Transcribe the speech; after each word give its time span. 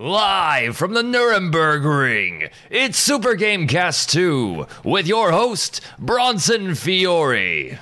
Live 0.00 0.78
from 0.78 0.94
the 0.94 1.02
Nuremberg 1.02 1.84
Ring, 1.84 2.48
it's 2.70 2.98
Super 2.98 3.36
Gamecast 3.36 4.08
2 4.08 4.66
with 4.82 5.06
your 5.06 5.30
host, 5.30 5.82
Bronson 5.98 6.74
Fiore. 6.74 7.78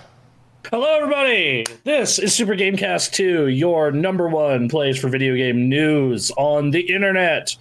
Hello, 0.69 0.97
everybody. 0.97 1.65
This 1.85 2.19
is 2.19 2.35
Super 2.35 2.57
Gamecast 2.57 3.13
2, 3.13 3.47
your 3.47 3.93
number 3.93 4.27
one 4.27 4.69
place 4.69 4.99
for 4.99 5.09
video 5.09 5.37
game 5.37 5.69
news 5.69 6.33
on 6.33 6.73
the 6.73 6.93
internet. 6.93 7.55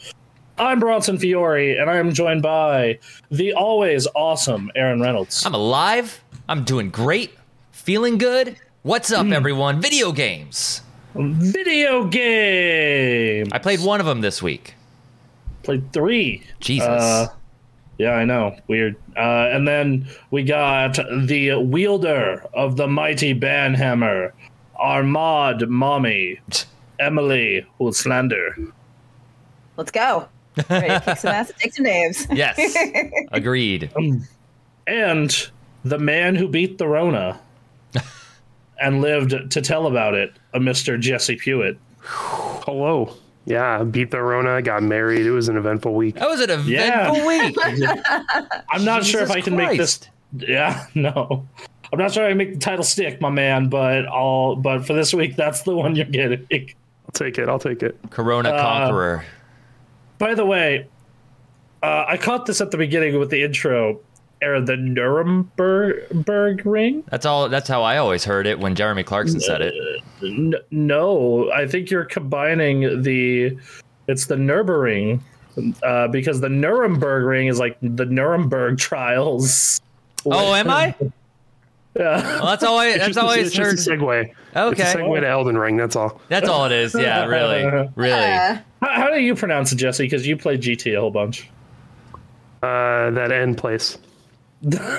I'm 0.58 0.80
Bronson 0.80 1.20
Fiore, 1.20 1.78
and 1.78 1.88
I 1.88 1.98
am 1.98 2.12
joined 2.12 2.42
by 2.42 2.98
the 3.30 3.54
always 3.54 4.08
awesome 4.16 4.72
Aaron 4.76 5.00
Reynolds. 5.00 5.46
I'm 5.46 5.54
alive. 5.54 6.24
I'm 6.50 6.64
doing 6.64 6.90
great. 6.90 7.38
Feeling 7.72 8.18
good. 8.18 8.58
What's 8.82 9.12
up, 9.12 9.28
hmm. 9.28 9.34
everyone? 9.34 9.82
Video 9.82 10.12
games. 10.12 10.82
Video 11.18 12.06
game. 12.06 13.48
I 13.52 13.60
played 13.60 13.80
one 13.82 14.00
of 14.00 14.06
them 14.06 14.22
this 14.22 14.42
week. 14.42 14.76
played 15.64 15.92
three. 15.92 16.44
Jesus. 16.60 16.88
Uh, 16.88 17.28
yeah, 17.98 18.12
I 18.12 18.26
know. 18.26 18.56
Weird. 18.68 18.96
Uh, 19.16 19.50
and 19.52 19.68
then 19.68 20.08
we 20.32 20.44
got 20.44 20.96
the 21.26 21.56
wielder 21.56 22.44
of 22.54 22.78
the 22.78 22.88
mighty 22.88 23.34
banhammer, 23.34 24.32
our 24.76 25.02
mod 25.04 25.68
mommy, 25.68 26.40
Emily 27.00 27.66
Hoodslander. 27.80 28.72
Let's 29.76 29.92
go. 29.92 30.28
Ready 30.70 30.88
to 30.88 31.00
kick 31.02 31.18
some 31.18 31.32
ass 31.34 31.50
and 31.50 31.60
take 31.60 31.74
some 31.74 31.86
names. 31.86 32.28
yes. 32.32 32.58
Agreed. 33.32 33.92
and 34.88 35.50
the 35.84 36.00
man 36.00 36.36
who 36.36 36.48
beat 36.48 36.78
the 36.78 36.88
Rona 36.88 37.40
and 38.82 39.02
lived 39.02 39.52
to 39.52 39.62
tell 39.62 39.88
about 39.88 40.14
it, 40.14 40.34
a 40.54 40.60
Mr. 40.60 41.00
Jesse 41.00 41.36
Pewitt. 41.38 41.78
Hello. 42.02 43.16
Yeah, 43.46 43.84
beat 43.84 44.12
the 44.12 44.22
Rona, 44.22 44.62
got 44.62 44.84
married. 44.84 45.26
It 45.26 45.32
was 45.32 45.48
an 45.48 45.56
eventful 45.58 45.94
week. 45.94 46.16
That 46.16 46.28
was 46.30 46.42
an 46.42 46.50
eventful 46.50 46.72
Yeah. 46.74 47.26
week. 47.28 47.56
I'm 48.72 48.84
not 48.84 49.06
sure 49.06 49.22
if 49.22 49.32
I 49.32 49.40
can 49.42 49.56
make 49.56 49.78
this. 49.78 50.02
Yeah, 50.38 50.86
no. 50.96 51.48
I'm 51.94 52.00
not 52.00 52.12
sure 52.12 52.26
I 52.26 52.30
can 52.30 52.38
make 52.38 52.54
the 52.54 52.60
title 52.60 52.84
stick, 52.84 53.22
my 53.22 53.30
man, 53.30 53.70
but 53.70 54.06
I'll. 54.08 54.58
But 54.58 54.86
for 54.86 54.92
this 54.94 55.14
week, 55.14 55.38
that's 55.38 55.62
the 55.62 55.74
one 55.74 55.96
you're 55.96 56.06
getting. 56.06 56.46
I'll 56.52 57.12
take 57.14 57.38
it. 57.38 57.48
I'll 57.48 57.60
take 57.60 57.82
it. 57.82 57.98
Corona 58.10 58.50
Uh, 58.50 58.62
Conqueror. 58.62 59.24
By 60.18 60.34
the 60.36 60.46
way, 60.46 60.88
uh, 61.82 62.04
I 62.06 62.18
caught 62.18 62.46
this 62.48 62.60
at 62.60 62.72
the 62.72 62.78
beginning 62.78 63.18
with 63.18 63.30
the 63.30 63.42
intro. 63.44 64.02
Era 64.42 64.62
the 64.62 64.78
Nuremberg 64.78 66.66
ring. 66.66 67.04
That's 67.10 67.26
all. 67.26 67.50
That's 67.50 67.68
how 67.68 67.84
I 67.84 67.98
always 67.98 68.24
heard 68.24 68.46
it 68.48 68.60
when 68.60 68.76
Jeremy 68.76 69.04
Clarkson 69.04 69.40
said 69.40 69.62
it. 69.62 69.74
N- 70.24 70.56
no, 70.72 71.52
I 71.52 71.68
think 71.68 71.90
you're 71.90 72.06
combining 72.06 73.02
the. 73.02 73.58
It's 74.08 74.26
the 74.28 74.38
Nuremberg, 74.38 75.20
uh, 75.84 76.08
because 76.10 76.40
the 76.40 76.50
Nuremberg 76.50 77.26
ring 77.26 77.48
is 77.48 77.60
like 77.60 77.78
the 77.82 78.06
Nuremberg 78.06 78.78
trials. 78.78 79.82
Oh, 80.26 80.54
am 80.54 80.70
I? 80.70 80.96
Yeah. 81.98 82.22
Well, 82.22 82.46
that's 82.46 82.64
all 82.64 82.78
I. 82.78 82.92
That's 82.96 83.08
just, 83.08 83.18
all 83.18 83.30
I 83.32 83.38
a, 83.38 83.40
it's 83.40 83.58
heard. 83.58 83.76
just 83.76 83.88
a 83.88 83.92
segue. 83.92 84.22
It's 84.30 84.36
a 84.56 84.62
Okay, 84.66 84.84
segue 84.84 85.20
to 85.20 85.28
Elden 85.28 85.58
Ring. 85.58 85.78
That's 85.78 85.96
all. 85.96 86.22
that's 86.30 86.48
all 86.48 86.66
it 86.66 86.72
is. 86.72 86.94
Yeah, 86.94 87.26
really, 87.26 87.64
really. 87.96 88.14
Uh, 88.14 88.58
How, 88.84 88.90
how 89.02 89.10
do 89.10 89.20
you 89.20 89.34
pronounce 89.34 89.72
it, 89.72 89.78
Jesse? 89.78 90.04
Because 90.04 90.28
you 90.28 90.38
played 90.38 90.62
GT 90.62 90.96
a 90.96 91.02
whole 91.02 91.10
bunch. 91.10 91.50
Uh, 92.62 93.10
that 93.10 93.32
end 93.32 93.58
place. 93.58 93.98
the 94.62 94.90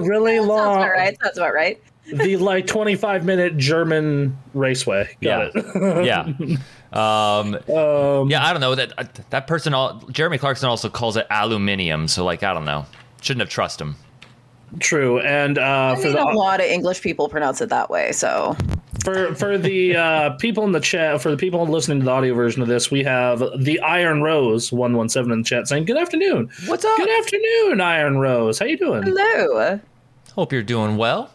really 0.00 0.36
sounds 0.36 0.48
long, 0.48 0.76
about 0.76 0.90
right. 0.90 1.16
Sounds 1.22 1.38
about 1.38 1.54
right. 1.54 1.80
the 2.12 2.36
like 2.36 2.66
25 2.66 3.24
minute 3.24 3.56
German 3.56 4.36
raceway. 4.54 5.16
Got 5.22 5.52
it. 5.54 6.04
yeah. 6.04 6.32
Um, 6.90 7.54
um, 7.68 8.30
yeah, 8.30 8.46
I 8.46 8.52
don't 8.52 8.62
know 8.62 8.74
that 8.74 9.20
that 9.28 9.46
person. 9.46 9.74
All, 9.74 9.98
Jeremy 10.10 10.38
Clarkson 10.38 10.70
also 10.70 10.88
calls 10.88 11.18
it 11.18 11.26
aluminium. 11.28 12.08
So 12.08 12.24
like, 12.24 12.42
I 12.42 12.54
don't 12.54 12.64
know. 12.64 12.86
Shouldn't 13.20 13.42
have 13.42 13.50
trust 13.50 13.78
him. 13.78 13.96
True. 14.80 15.20
And 15.20 15.58
uh, 15.58 15.96
I 15.96 16.00
for 16.00 16.04
mean, 16.06 16.16
the 16.16 16.22
a 16.22 16.32
lot 16.32 16.60
of 16.60 16.66
English 16.66 17.02
people 17.02 17.28
pronounce 17.28 17.60
it 17.60 17.68
that 17.68 17.90
way. 17.90 18.12
So 18.12 18.56
for 19.04 19.34
for 19.34 19.58
the 19.58 19.96
uh, 19.96 20.30
people 20.36 20.64
in 20.64 20.72
the 20.72 20.80
chat, 20.80 21.20
for 21.20 21.30
the 21.30 21.36
people 21.36 21.66
listening 21.66 22.00
to 22.00 22.04
the 22.04 22.10
audio 22.10 22.34
version 22.34 22.62
of 22.62 22.68
this, 22.68 22.90
we 22.90 23.02
have 23.04 23.42
the 23.58 23.80
Iron 23.80 24.22
Rose 24.22 24.72
one 24.72 24.96
one 24.96 25.08
seven 25.08 25.32
in 25.32 25.42
the 25.42 25.44
chat 25.44 25.68
saying, 25.68 25.84
"Good 25.84 25.96
afternoon." 25.96 26.50
What's 26.66 26.84
up? 26.84 26.96
Good 26.96 27.10
afternoon, 27.20 27.80
Iron 27.80 28.18
Rose. 28.18 28.58
How 28.58 28.66
you 28.66 28.76
doing? 28.76 29.02
hello. 29.04 29.80
Hope 30.34 30.52
you're 30.52 30.62
doing 30.62 30.96
well. 30.96 31.30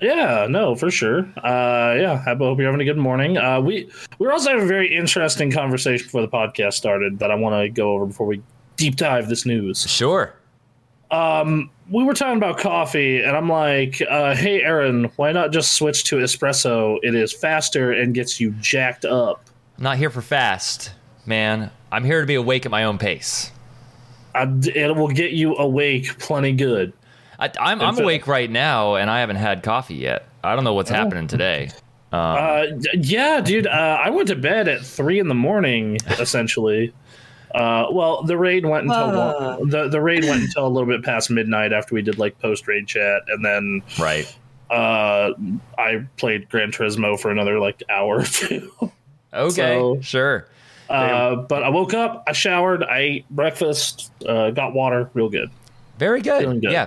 Yeah, 0.00 0.46
no, 0.48 0.76
for 0.76 0.90
sure. 0.92 1.20
Uh, 1.38 1.96
yeah, 1.98 2.22
I 2.24 2.34
hope 2.34 2.58
you're 2.58 2.70
having 2.70 2.80
a 2.80 2.84
good 2.84 2.98
morning. 2.98 3.36
Uh, 3.36 3.60
we 3.60 3.90
we 4.18 4.28
also 4.28 4.50
have 4.50 4.62
a 4.62 4.66
very 4.66 4.94
interesting 4.94 5.50
conversation 5.50 6.06
before 6.06 6.22
the 6.22 6.28
podcast 6.28 6.74
started 6.74 7.18
that 7.18 7.30
I 7.30 7.34
want 7.34 7.60
to 7.60 7.68
go 7.68 7.94
over 7.94 8.06
before 8.06 8.26
we 8.26 8.42
deep 8.76 8.96
dive 8.96 9.28
this 9.28 9.44
news. 9.44 9.80
Sure. 9.90 10.34
We 11.10 12.04
were 12.04 12.14
talking 12.14 12.36
about 12.36 12.58
coffee, 12.58 13.22
and 13.22 13.36
I'm 13.36 13.48
like, 13.48 14.02
uh, 14.08 14.34
"Hey, 14.34 14.62
Aaron, 14.62 15.04
why 15.16 15.32
not 15.32 15.52
just 15.52 15.72
switch 15.72 16.04
to 16.04 16.16
espresso? 16.16 16.98
It 17.02 17.14
is 17.14 17.32
faster 17.32 17.92
and 17.92 18.14
gets 18.14 18.38
you 18.40 18.50
jacked 18.60 19.04
up." 19.04 19.48
I'm 19.78 19.84
not 19.84 19.96
here 19.96 20.10
for 20.10 20.20
fast, 20.20 20.92
man. 21.24 21.70
I'm 21.90 22.04
here 22.04 22.20
to 22.20 22.26
be 22.26 22.34
awake 22.34 22.66
at 22.66 22.70
my 22.70 22.84
own 22.84 22.98
pace. 22.98 23.50
I, 24.34 24.42
it 24.74 24.94
will 24.94 25.08
get 25.08 25.32
you 25.32 25.56
awake 25.56 26.18
plenty 26.18 26.52
good. 26.52 26.92
I, 27.38 27.50
I'm, 27.58 27.80
I'm 27.80 27.98
awake 27.98 28.26
right 28.26 28.50
now, 28.50 28.96
and 28.96 29.10
I 29.10 29.20
haven't 29.20 29.36
had 29.36 29.62
coffee 29.62 29.94
yet. 29.94 30.26
I 30.44 30.54
don't 30.54 30.64
know 30.64 30.74
what's 30.74 30.90
happening 30.90 31.26
today. 31.26 31.70
Uh, 32.12 32.66
yeah, 32.94 33.40
dude. 33.40 33.66
Uh, 33.66 33.98
I 34.02 34.10
went 34.10 34.28
to 34.28 34.36
bed 34.36 34.68
at 34.68 34.84
three 34.84 35.18
in 35.18 35.28
the 35.28 35.34
morning, 35.34 35.98
essentially. 36.18 36.92
Uh, 37.54 37.86
well, 37.90 38.22
the 38.22 38.36
raid 38.36 38.64
went 38.66 38.84
until 38.84 38.98
Ah. 39.20 39.56
the 39.64 39.88
the 39.88 40.00
raid 40.00 40.24
went 40.24 40.42
until 40.42 40.66
a 40.66 40.68
little 40.68 40.88
bit 40.88 41.02
past 41.02 41.30
midnight 41.30 41.72
after 41.72 41.94
we 41.94 42.02
did 42.02 42.18
like 42.18 42.38
post 42.40 42.68
raid 42.68 42.86
chat, 42.86 43.22
and 43.28 43.44
then 43.44 43.82
Right. 43.98 44.26
uh, 44.70 45.30
I 45.78 46.04
played 46.18 46.48
Gran 46.50 46.72
Turismo 46.72 47.18
for 47.18 47.30
another 47.30 47.58
like 47.58 47.82
hour 47.88 48.18
or 48.20 48.24
two. 48.24 48.70
Okay. 49.34 49.76
So- 49.78 49.98
sure. 50.00 50.46
Uh, 50.88 51.36
but 51.36 51.62
I 51.62 51.68
woke 51.68 51.92
up, 51.92 52.24
I 52.26 52.32
showered, 52.32 52.82
I 52.82 52.98
ate 53.00 53.28
breakfast, 53.28 54.10
uh, 54.26 54.50
got 54.52 54.72
water, 54.72 55.10
real 55.12 55.28
good. 55.28 55.50
Very 55.98 56.22
good. 56.22 56.62
Good. 56.62 56.72
Yeah. 56.72 56.86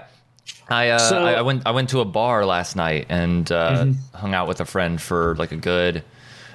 I, 0.67 0.89
uh, 0.89 0.97
So- 0.97 1.23
I 1.23 1.33
I 1.33 1.41
went 1.43 1.61
I 1.67 1.71
went 1.71 1.89
to 1.89 1.99
a 1.99 2.05
bar 2.05 2.43
last 2.47 2.75
night 2.75 3.05
and 3.09 3.51
uh, 3.51 3.83
Mm-hmm. 3.83 4.17
hung 4.17 4.33
out 4.33 4.47
with 4.47 4.59
a 4.59 4.65
friend 4.65 4.99
for 4.99 5.35
like 5.37 5.51
a 5.51 5.55
good. 5.55 6.03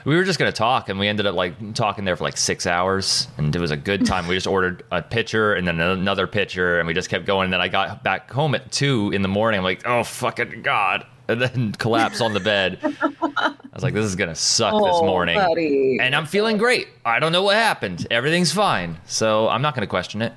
We 0.06 0.14
were 0.16 0.22
just 0.24 0.38
gonna 0.38 0.52
talk, 0.52 0.88
and 0.88 0.98
we 1.00 1.08
ended 1.08 1.26
up 1.26 1.34
like 1.34 1.74
talking 1.74 2.04
there 2.04 2.14
for 2.16 2.22
like 2.24 2.36
six 2.36 2.64
hours, 2.66 3.26
and 3.38 3.54
it 3.54 3.58
was 3.58 3.72
a 3.72 3.76
good 3.76 4.06
time. 4.06 4.28
we 4.28 4.36
just 4.36 4.46
ordered 4.46 4.84
a 4.92 5.02
pitcher 5.02 5.54
and 5.54 5.66
then 5.66 5.80
another 5.80 6.26
pitcher, 6.28 6.78
and 6.78 6.86
we 6.86 6.94
just 6.94 7.10
kept 7.10 7.26
going. 7.26 7.46
And 7.46 7.52
then 7.52 7.60
I 7.60 7.66
got 7.68 8.04
back 8.04 8.30
home 8.30 8.54
at 8.54 8.70
two 8.70 9.10
in 9.12 9.22
the 9.22 9.28
morning. 9.28 9.58
I'm 9.58 9.64
like, 9.64 9.84
oh 9.84 10.04
fucking 10.04 10.62
god, 10.62 11.04
and 11.26 11.42
then 11.42 11.72
collapse 11.78 12.20
on 12.20 12.32
the 12.34 12.40
bed. 12.40 12.78
I 12.82 13.54
was 13.74 13.82
like, 13.82 13.94
this 13.94 14.04
is 14.06 14.14
gonna 14.14 14.36
suck 14.36 14.72
this 14.74 14.80
Oh, 14.94 15.04
morning. 15.04 15.36
buddy. 15.36 15.98
And 16.00 16.14
I'm 16.14 16.26
feeling 16.26 16.56
great. 16.56 16.86
I 17.04 17.18
don't 17.18 17.32
know 17.32 17.42
what 17.42 17.56
happened. 17.56 18.06
Everything's 18.08 18.52
fine, 18.52 18.98
so 19.06 19.48
I'm 19.48 19.60
not 19.60 19.74
gonna 19.74 19.88
question 19.88 20.22
it. 20.22 20.32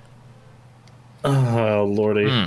Oh 1.23 1.85
lordy. 1.87 2.27
Hmm. 2.27 2.45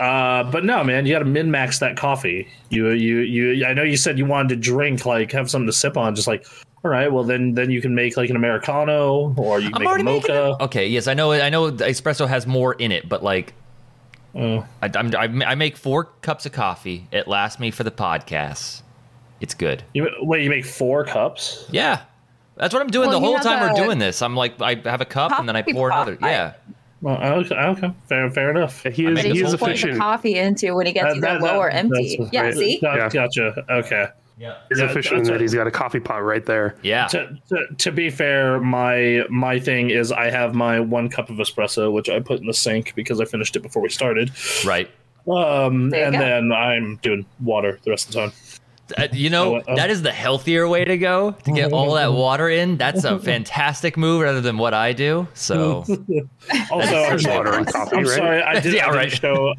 Uh, 0.00 0.42
but 0.50 0.64
no, 0.64 0.82
man, 0.82 1.04
you 1.06 1.12
got 1.12 1.18
to 1.20 1.24
min 1.26 1.50
max 1.50 1.78
that 1.80 1.96
coffee. 1.96 2.48
You, 2.70 2.88
you, 2.90 3.18
you. 3.18 3.66
I 3.66 3.74
know 3.74 3.82
you 3.82 3.96
said 3.96 4.18
you 4.18 4.24
wanted 4.26 4.48
to 4.48 4.56
drink, 4.56 5.04
like 5.04 5.30
have 5.32 5.50
something 5.50 5.66
to 5.66 5.72
sip 5.72 5.96
on. 5.96 6.14
Just 6.14 6.26
like, 6.26 6.46
all 6.84 6.90
right, 6.90 7.12
well 7.12 7.22
then, 7.24 7.52
then 7.54 7.70
you 7.70 7.82
can 7.82 7.94
make 7.94 8.16
like 8.16 8.30
an 8.30 8.36
americano, 8.36 9.34
or 9.36 9.60
you 9.60 9.70
can 9.70 9.86
I'm 9.86 10.04
make 10.04 10.28
a 10.28 10.32
mocha. 10.32 10.56
it. 10.58 10.64
Okay, 10.64 10.88
yes, 10.88 11.06
I 11.06 11.14
know. 11.14 11.32
I 11.32 11.50
know 11.50 11.68
the 11.70 11.84
espresso 11.84 12.26
has 12.26 12.46
more 12.46 12.72
in 12.74 12.92
it, 12.92 13.08
but 13.08 13.22
like, 13.22 13.52
Oh. 14.34 14.64
I, 14.80 14.88
I'm, 14.94 15.12
I, 15.16 15.44
I 15.50 15.54
make 15.56 15.76
four 15.76 16.04
cups 16.22 16.46
of 16.46 16.52
coffee. 16.52 17.08
It 17.10 17.26
lasts 17.26 17.58
me 17.58 17.72
for 17.72 17.82
the 17.82 17.90
podcast. 17.90 18.82
It's 19.40 19.54
good. 19.54 19.82
You, 19.92 20.08
wait, 20.20 20.44
you 20.44 20.50
make 20.50 20.64
four 20.64 21.04
cups? 21.04 21.66
Yeah, 21.72 22.02
that's 22.54 22.72
what 22.72 22.80
I'm 22.80 22.88
doing 22.90 23.08
Well, 23.08 23.18
the 23.18 23.26
whole 23.26 23.38
time 23.40 23.60
we're 23.60 23.84
doing 23.84 23.98
this. 23.98 24.22
I'm 24.22 24.36
like, 24.36 24.60
I 24.62 24.76
have 24.84 25.00
a 25.00 25.04
cup 25.04 25.32
and 25.38 25.48
then 25.48 25.56
I 25.56 25.62
pour 25.62 25.90
pot. 25.90 26.08
another. 26.08 26.18
Yeah, 26.22 26.52
Well, 27.02 27.16
okay, 27.40 27.54
okay, 27.54 27.92
fair, 28.08 28.30
fair 28.30 28.50
enough. 28.50 28.82
He 28.82 29.06
I 29.06 29.10
is, 29.10 29.14
make 29.14 29.24
he 29.26 29.30
this 29.42 29.54
is 29.54 29.58
whole 29.60 29.68
the 29.74 29.96
coffee 29.98 30.36
into 30.36 30.74
when 30.74 30.86
he 30.86 30.92
gets 30.92 31.06
Uh, 31.06 31.16
either 31.16 31.20
that- 31.20 31.40
low 31.40 31.56
or 31.58 31.70
empty. 31.70 32.18
Yeah, 32.30 32.42
right. 32.42 32.54
see? 32.54 32.78
Got- 32.80 32.96
Yeah. 32.96 33.08
Gotcha. 33.08 33.64
Okay. 33.70 34.06
yeah, 34.38 34.54
He's 34.68 34.78
Yeah, 34.80 34.84
efficient 34.90 35.24
that 35.26 35.40
he's 35.40 35.54
got 35.54 35.66
a 35.66 35.70
coffee 35.70 36.00
pot 36.00 36.22
right 36.22 36.44
there. 36.44 36.74
yeah. 36.82 37.06
To, 37.08 37.38
to, 37.48 37.66
to 37.78 37.92
be 37.92 38.10
fair, 38.10 38.60
my 38.60 39.24
my 39.30 39.58
thing 39.58 39.90
is 39.90 40.12
I 40.12 40.30
have 40.30 40.54
my 40.54 40.80
one 40.80 41.08
cup 41.08 41.30
of 41.30 41.36
espresso, 41.36 41.90
which 41.92 42.08
I 42.10 42.20
put 42.20 42.40
in 42.40 42.46
the 42.46 42.54
sink 42.54 42.94
because 42.94 43.20
I 43.20 43.24
finished 43.24 43.56
it 43.56 43.60
before 43.60 43.82
we 43.82 43.88
started. 43.88 44.30
Right. 44.64 44.90
Um, 45.28 45.92
and 45.94 46.12
go. 46.14 46.18
then 46.18 46.52
I'm 46.52 46.96
doing 47.02 47.26
water 47.42 47.78
the 47.84 47.90
rest 47.90 48.08
of 48.08 48.14
the 48.14 48.20
time. 48.20 48.32
Uh, 48.96 49.08
you 49.12 49.30
know, 49.30 49.62
Oh, 49.66 49.76
that 49.76 49.90
is 49.90 50.02
the 50.02 50.12
healthier 50.12 50.66
way 50.68 50.84
to 50.84 50.96
go 50.98 51.32
to 51.32 51.52
get 51.52 51.72
all 51.72 51.94
that 51.94 52.12
water 52.14 52.48
in. 52.48 52.76
That's 52.76 53.04
a 53.04 53.18
fantastic 53.18 53.96
move 53.96 54.22
rather 54.22 54.40
than 54.40 54.58
what 54.58 54.74
I 54.74 54.92
do. 54.92 55.26
So, 55.34 55.84
Also, 56.70 56.96
I'm, 56.96 57.18
sorry- 57.18 57.36
water 57.38 57.58
in 57.58 57.64
coffee, 57.66 57.96
I'm 57.96 58.04
right? 58.04 58.16
sorry, 58.16 58.42
I, 58.42 58.60
did, 58.60 58.74
Yeah, 58.74 58.86
I 58.86 58.90
right. 58.90 59.10
didn't 59.10 59.20
show 59.20 59.54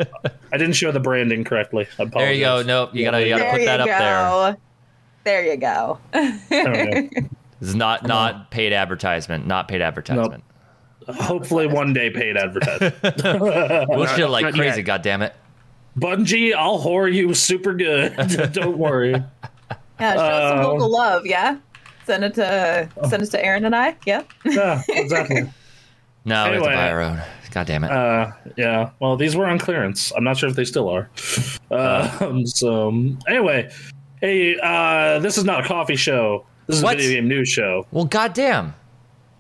I 0.54 0.58
didn't 0.58 0.74
show 0.74 0.92
the 0.92 1.00
branding 1.00 1.44
correctly. 1.44 1.88
I 2.00 2.04
apologize. 2.04 2.14
there 2.14 2.34
you 2.34 2.40
go. 2.42 2.62
Nope, 2.64 2.90
you 2.94 3.04
gotta, 3.06 3.22
you 3.24 3.30
gotta 3.30 3.44
There 3.44 3.52
put 3.52 3.60
you 3.62 3.66
that 3.68 3.80
up 3.82 3.88
there. 3.88 4.58
There 5.24 5.46
you 5.46 5.58
go. 5.58 6.00
There 6.12 6.42
we 6.50 7.02
go. 7.08 7.28
This 7.60 7.70
is 7.70 7.76
not 7.76 8.08
not 8.08 8.50
paid 8.50 8.74
advertisement. 8.74 9.46
Not 9.46 9.68
paid 9.68 9.82
advertisement. 9.82 10.44
Hopefully, 11.08 11.68
one 11.68 11.94
day 11.94 12.10
paid 12.10 12.38
advertisement. 12.38 12.96
We'll 13.90 14.08
shit 14.08 14.30
like 14.30 14.54
crazy. 14.56 14.78
yet. 14.78 14.86
God 14.86 15.02
damn 15.04 15.22
it. 15.22 15.36
Bungie, 15.98 16.54
I'll 16.54 16.80
whore 16.80 17.12
you 17.14 17.34
super 17.34 17.74
good. 17.74 18.16
Don't 18.54 18.78
worry. 18.78 19.12
Yeah, 20.00 20.14
show 20.14 20.50
some 20.50 20.60
Uh, 20.60 20.68
local 20.68 20.90
love. 20.92 21.26
Yeah, 21.26 21.58
send 22.06 22.24
it 22.24 22.34
to 22.36 22.90
send 23.10 23.24
it 23.24 23.32
to 23.32 23.44
Aaron 23.46 23.66
and 23.66 23.76
I. 23.76 23.96
Yeah. 24.06 24.24
Yeah, 24.46 24.82
exactly. 24.90 25.44
No, 26.24 26.46
we 26.50 26.54
have 26.58 26.64
to 26.66 26.70
buy 26.70 26.92
our 26.92 27.02
own. 27.02 27.20
God 27.50 27.66
damn 27.66 27.84
it. 27.84 27.90
Uh, 27.90 28.30
yeah. 28.56 28.92
Well, 29.00 29.18
these 29.18 29.36
were 29.36 29.48
on 29.48 29.58
clearance. 29.58 30.12
I'm 30.16 30.24
not 30.24 30.38
sure 30.38 30.48
if 30.50 30.56
they 30.56 30.66
still 30.66 30.88
are. 30.88 31.10
Um, 31.72 32.46
so 32.46 32.90
anyway, 33.28 33.72
hey, 34.20 34.56
uh, 34.62 35.18
this 35.18 35.40
is 35.40 35.46
not 35.46 35.66
a 35.66 35.68
coffee 35.68 35.96
show. 35.96 36.46
This 36.68 36.78
is 36.78 36.84
What? 36.84 36.94
a 36.94 36.98
video 36.98 37.16
game 37.22 37.28
news 37.28 37.50
show. 37.50 37.88
well, 37.92 38.06
goddamn. 38.06 38.76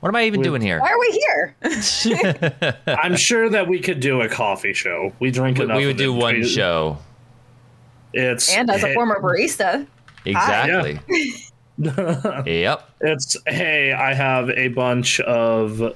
What 0.01 0.09
am 0.09 0.15
I 0.15 0.23
even 0.25 0.39
we- 0.41 0.43
doing 0.43 0.61
here? 0.61 0.79
Why 0.81 0.91
are 0.91 0.99
we 0.99 1.23
here? 1.27 2.75
I'm 2.87 3.15
sure 3.15 3.49
that 3.49 3.67
we 3.67 3.79
could 3.79 3.99
do 4.01 4.21
a 4.21 4.27
coffee 4.27 4.73
show. 4.73 5.13
We 5.19 5.31
drink 5.31 5.57
We, 5.59 5.63
enough. 5.65 5.77
we 5.77 5.85
would 5.85 5.91
of 5.95 5.97
do 5.97 6.13
it. 6.13 6.17
one 6.17 6.43
show. 6.43 6.97
It's 8.13 8.53
and 8.53 8.69
as 8.69 8.83
a 8.83 8.87
hey, 8.87 8.93
former 8.93 9.19
barista, 9.21 9.87
Exactly. 10.25 10.99
yep. 11.79 12.89
It's 12.99 13.37
hey, 13.47 13.93
I 13.93 14.13
have 14.13 14.49
a 14.49 14.67
bunch 14.69 15.19
of 15.21 15.95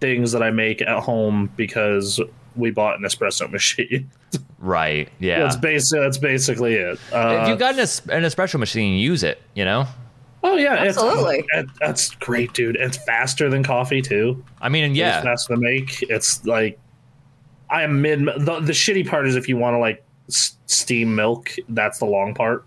things 0.00 0.32
that 0.32 0.42
I 0.42 0.50
make 0.50 0.80
at 0.82 1.02
home 1.02 1.50
because 1.56 2.20
we 2.54 2.70
bought 2.70 2.98
an 2.98 3.04
espresso 3.04 3.50
machine. 3.50 4.10
Right. 4.58 5.08
Yeah. 5.18 5.40
That's 5.40 5.56
basic. 5.56 6.00
That's 6.00 6.18
basically 6.18 6.74
it. 6.74 6.98
Uh, 7.12 7.40
if 7.42 7.48
you've 7.48 7.58
got 7.58 7.74
an, 7.74 7.80
es- 7.80 8.00
an 8.06 8.22
espresso 8.22 8.58
machine, 8.58 8.98
use 8.98 9.22
it. 9.22 9.40
You 9.54 9.64
know. 9.64 9.86
Oh 10.46 10.56
yeah, 10.56 10.74
Absolutely. 10.74 11.38
It's, 11.52 11.70
it, 11.70 11.76
that's 11.80 12.10
great, 12.16 12.52
dude. 12.52 12.76
It's 12.76 12.96
faster 13.04 13.48
than 13.50 13.62
coffee 13.62 14.02
too. 14.02 14.42
I 14.60 14.68
mean, 14.68 14.84
and 14.84 14.92
It's 14.92 14.98
yeah. 14.98 15.22
faster 15.22 15.54
to 15.54 15.60
make. 15.60 16.02
It's 16.02 16.44
like 16.46 16.78
I 17.70 17.82
am 17.82 18.00
mid. 18.02 18.20
The, 18.20 18.60
the 18.60 18.72
shitty 18.72 19.08
part 19.08 19.26
is 19.26 19.36
if 19.36 19.48
you 19.48 19.56
want 19.56 19.74
to 19.74 19.78
like 19.78 20.04
s- 20.28 20.56
steam 20.66 21.14
milk, 21.14 21.50
that's 21.68 21.98
the 21.98 22.04
long 22.06 22.32
part. 22.34 22.64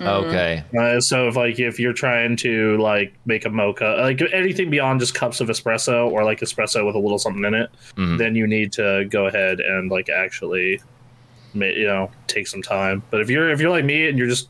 Okay. 0.00 0.64
Uh, 0.78 0.98
so 0.98 1.28
if 1.28 1.36
like 1.36 1.58
if 1.60 1.78
you're 1.78 1.92
trying 1.92 2.34
to 2.36 2.78
like 2.78 3.12
make 3.26 3.44
a 3.44 3.50
mocha, 3.50 3.96
like 4.00 4.22
anything 4.32 4.70
beyond 4.70 4.98
just 5.00 5.14
cups 5.14 5.42
of 5.42 5.48
espresso 5.48 6.10
or 6.10 6.24
like 6.24 6.40
espresso 6.40 6.86
with 6.86 6.94
a 6.94 6.98
little 6.98 7.18
something 7.18 7.44
in 7.44 7.52
it, 7.52 7.70
Mhm. 7.96 8.16
then 8.16 8.34
you 8.34 8.46
need 8.46 8.72
to 8.72 9.04
go 9.10 9.26
ahead 9.26 9.60
and 9.60 9.90
like 9.90 10.08
actually, 10.08 10.80
ma- 11.52 11.66
you 11.66 11.86
know, 11.86 12.10
take 12.28 12.46
some 12.46 12.62
time. 12.62 13.02
But 13.10 13.20
if 13.20 13.28
you're 13.28 13.50
if 13.50 13.60
you're 13.60 13.68
like 13.70 13.84
me 13.84 14.08
and 14.08 14.16
you're 14.16 14.28
just 14.28 14.48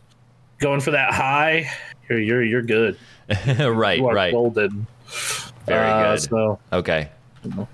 going 0.61 0.79
for 0.81 0.93
that 0.93 1.13
high, 1.13 1.69
you're 2.11 2.21
you're 2.21 2.43
you're 2.43 2.63
good. 2.63 2.97
right. 3.59 3.99
You 3.99 4.11
Right. 4.11 4.33
golden. 4.33 4.87
Very 5.67 5.89
Uh, 5.91 6.13
good. 6.13 6.21
So 6.23 6.59
Okay. 6.73 7.09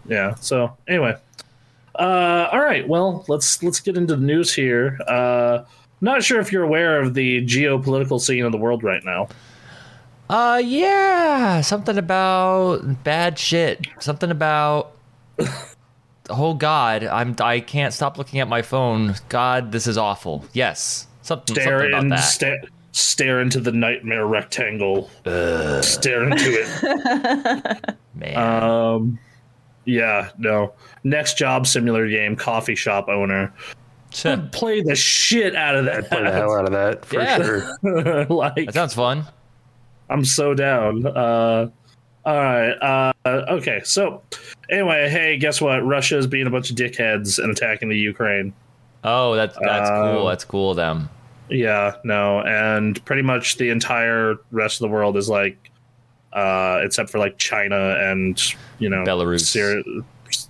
yeah. 0.08 0.34
So 0.36 0.76
anyway, 0.86 1.16
uh, 1.98 2.48
all 2.52 2.60
right. 2.60 2.86
Well, 2.86 3.24
let's 3.28 3.62
let's 3.62 3.80
get 3.80 3.96
into 3.96 4.16
the 4.16 4.22
news 4.22 4.54
here. 4.54 4.98
Uh, 5.08 5.64
not 6.00 6.22
sure 6.22 6.40
if 6.40 6.52
you're 6.52 6.62
aware 6.64 7.00
of 7.00 7.14
the 7.14 7.42
geopolitical 7.46 8.20
scene 8.20 8.44
of 8.44 8.52
the 8.52 8.58
world 8.58 8.82
right 8.84 9.02
now. 9.04 9.28
Uh, 10.28 10.60
yeah. 10.64 11.60
Something 11.62 11.96
about 11.98 13.02
bad 13.04 13.38
shit. 13.38 13.86
Something 14.00 14.30
about. 14.30 14.92
Oh 16.28 16.54
God, 16.54 17.04
I'm. 17.04 17.36
I 17.40 17.60
can't 17.60 17.94
stop 17.94 18.18
looking 18.18 18.40
at 18.40 18.48
my 18.48 18.60
phone. 18.60 19.14
God, 19.28 19.70
this 19.72 19.86
is 19.86 19.96
awful. 19.96 20.44
Yes. 20.52 21.06
Something. 21.22 21.54
Something 21.56 21.88
about 21.92 22.08
that. 22.08 22.16
stare, 22.20 22.60
stare 22.96 23.40
into 23.40 23.60
the 23.60 23.72
nightmare 23.72 24.26
rectangle. 24.26 25.10
Stare 25.82 26.24
into 26.24 26.50
it. 26.50 27.94
Man. 28.14 28.36
Um, 28.36 29.18
yeah, 29.84 30.30
no. 30.38 30.72
Next 31.04 31.36
job 31.36 31.66
simulator 31.66 32.08
game, 32.08 32.34
coffee 32.36 32.74
shop 32.74 33.08
owner. 33.08 33.52
Play 34.50 34.80
the 34.80 34.94
shit 34.94 35.54
out 35.54 35.76
of 35.76 35.84
that. 35.84 36.08
Play 36.08 36.22
the 36.22 36.32
hell 36.32 36.54
out 36.56 36.64
of 36.64 36.72
that 36.72 37.04
for 37.04 37.16
Yeah. 37.20 37.36
sure. 37.36 38.24
like 38.30 38.54
that 38.66 38.72
sounds 38.74 38.94
fun. 38.94 39.26
I'm 40.08 40.24
so 40.24 40.54
down. 40.54 41.06
Uh, 41.06 41.68
all 42.24 42.34
right. 42.36 43.12
Uh, 43.26 43.44
okay. 43.50 43.82
So, 43.84 44.22
anyway, 44.70 45.10
hey, 45.10 45.36
guess 45.36 45.60
what? 45.60 45.84
Russia's 45.84 46.26
being 46.26 46.46
a 46.46 46.50
bunch 46.50 46.70
of 46.70 46.76
dickheads 46.76 47.38
and 47.42 47.50
attacking 47.52 47.90
the 47.90 47.98
Ukraine. 47.98 48.54
Oh, 49.04 49.34
that's 49.34 49.56
that's 49.60 49.90
Um, 49.90 50.14
cool. 50.16 50.26
That's 50.26 50.44
cool. 50.44 50.70
of 50.70 50.76
Them. 50.76 51.10
Yeah, 51.48 51.96
no, 52.04 52.40
and 52.40 53.02
pretty 53.04 53.22
much 53.22 53.56
the 53.56 53.70
entire 53.70 54.36
rest 54.50 54.76
of 54.82 54.88
the 54.88 54.92
world 54.92 55.16
is 55.16 55.28
like, 55.28 55.70
uh, 56.32 56.80
except 56.82 57.10
for 57.10 57.18
like 57.18 57.38
China 57.38 57.96
and 58.00 58.40
you 58.78 58.88
know 58.88 59.04
Belarus. 59.04 59.42
Syria, 59.42 59.82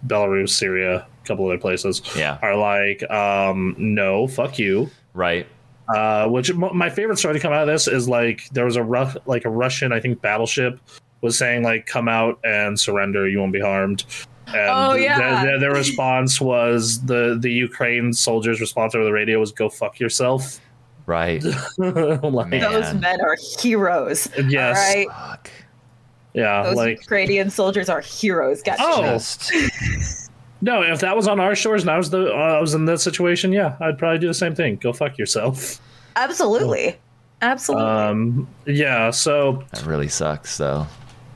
Belarus, 0.07 0.51
Syria, 0.51 1.07
a 1.23 1.27
couple 1.27 1.47
other 1.47 1.59
places 1.59 2.03
Yeah. 2.17 2.39
are 2.43 2.57
like, 2.57 3.09
um, 3.11 3.75
no, 3.79 4.27
fuck 4.27 4.59
you. 4.59 4.91
Right. 5.15 5.47
Uh, 5.95 6.27
which 6.29 6.51
m- 6.51 6.71
my 6.77 6.91
favorite 6.91 7.19
story 7.19 7.35
to 7.35 7.41
come 7.41 7.53
out 7.53 7.63
of 7.63 7.69
this 7.69 7.87
is 7.87 8.09
like 8.09 8.49
there 8.51 8.65
was 8.65 8.77
a 8.77 8.83
rough, 8.83 9.17
like 9.27 9.45
a 9.45 9.51
Russian 9.51 9.93
I 9.93 10.01
think 10.01 10.21
battleship 10.21 10.81
was 11.21 11.39
saying 11.39 11.63
like 11.63 11.87
come 11.87 12.09
out 12.09 12.39
and 12.45 12.79
surrender 12.79 13.29
you 13.29 13.39
won't 13.39 13.53
be 13.53 13.61
harmed. 13.61 14.05
And 14.49 14.71
Oh, 14.71 14.95
yeah. 14.95 15.19
their, 15.19 15.45
their, 15.45 15.61
their 15.61 15.73
response 15.73 16.41
was 16.41 17.05
the 17.05 17.37
the 17.41 17.51
Ukraine 17.53 18.13
soldiers' 18.13 18.61
response 18.61 18.95
over 18.95 19.05
the 19.05 19.13
radio 19.13 19.39
was 19.39 19.53
go 19.53 19.69
fuck 19.69 20.01
yourself. 20.01 20.59
Right. 21.07 21.43
like, 21.79 22.51
those 22.61 22.95
men 22.95 23.21
are 23.21 23.37
heroes. 23.61 24.29
Yes. 24.49 24.77
All 24.77 24.95
right, 24.95 25.09
Fuck. 25.09 25.51
yeah, 26.35 26.63
those 26.65 26.77
like 26.77 27.01
Ukrainian 27.01 27.49
soldiers 27.51 27.89
are 27.89 28.01
heroes. 28.01 28.63
Got 28.63 28.79
Oh. 28.81 29.19
No, 30.63 30.83
if 30.83 31.01
that 31.01 31.15
was 31.15 31.29
on 31.29 31.39
our 31.39 31.55
shores 31.55 31.83
and 31.83 31.91
I 31.91 31.97
was 31.99 32.11
the 32.11 32.33
uh, 32.33 32.57
I 32.57 32.61
was 32.61 32.75
in 32.75 32.87
that 32.87 33.01
situation, 33.01 33.53
yeah, 33.53 33.77
I'd 33.81 33.99
probably 33.99 34.19
do 34.19 34.27
the 34.27 34.35
same 34.35 34.55
thing. 34.55 34.77
Go 34.77 34.93
fuck 34.93 35.17
yourself. 35.19 35.81
absolutely, 36.17 36.97
absolutely. 37.43 37.85
Um, 37.87 38.49
yeah, 38.67 39.11
so 39.11 39.63
That 39.73 39.85
really 39.87 40.09
sucks, 40.09 40.57
though. 40.59 40.87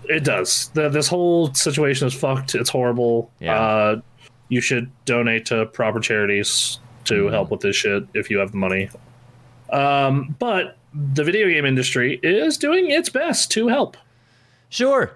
It 0.05 0.25
does. 0.25 0.71
The, 0.75 0.89
this 0.89 1.07
whole 1.07 1.53
situation 1.55 2.09
is 2.09 2.15
fucked. 2.15 2.55
It's 2.57 2.71
horrible. 2.71 3.31
Yeah. 3.39 3.61
Uh, 3.61 4.01
you 4.49 4.61
should 4.61 4.91
donate 5.05 5.45
to 5.47 5.67
proper 5.67 6.01
charities 6.01 6.81
to 7.05 7.27
Mhm. 7.27 7.31
help 7.31 7.51
with 7.53 7.61
this 7.61 7.77
shit 7.77 8.05
if 8.15 8.31
you 8.31 8.39
have 8.39 8.51
the 8.51 8.57
money. 8.57 8.89
Um, 9.73 10.35
but 10.39 10.77
the 11.15 11.23
video 11.25 11.49
game 11.49 11.65
industry 11.65 12.19
is 12.23 12.57
doing 12.59 12.91
its 12.91 13.09
best 13.09 13.51
to 13.53 13.69
help 13.69 13.97
Sure. 14.69 15.13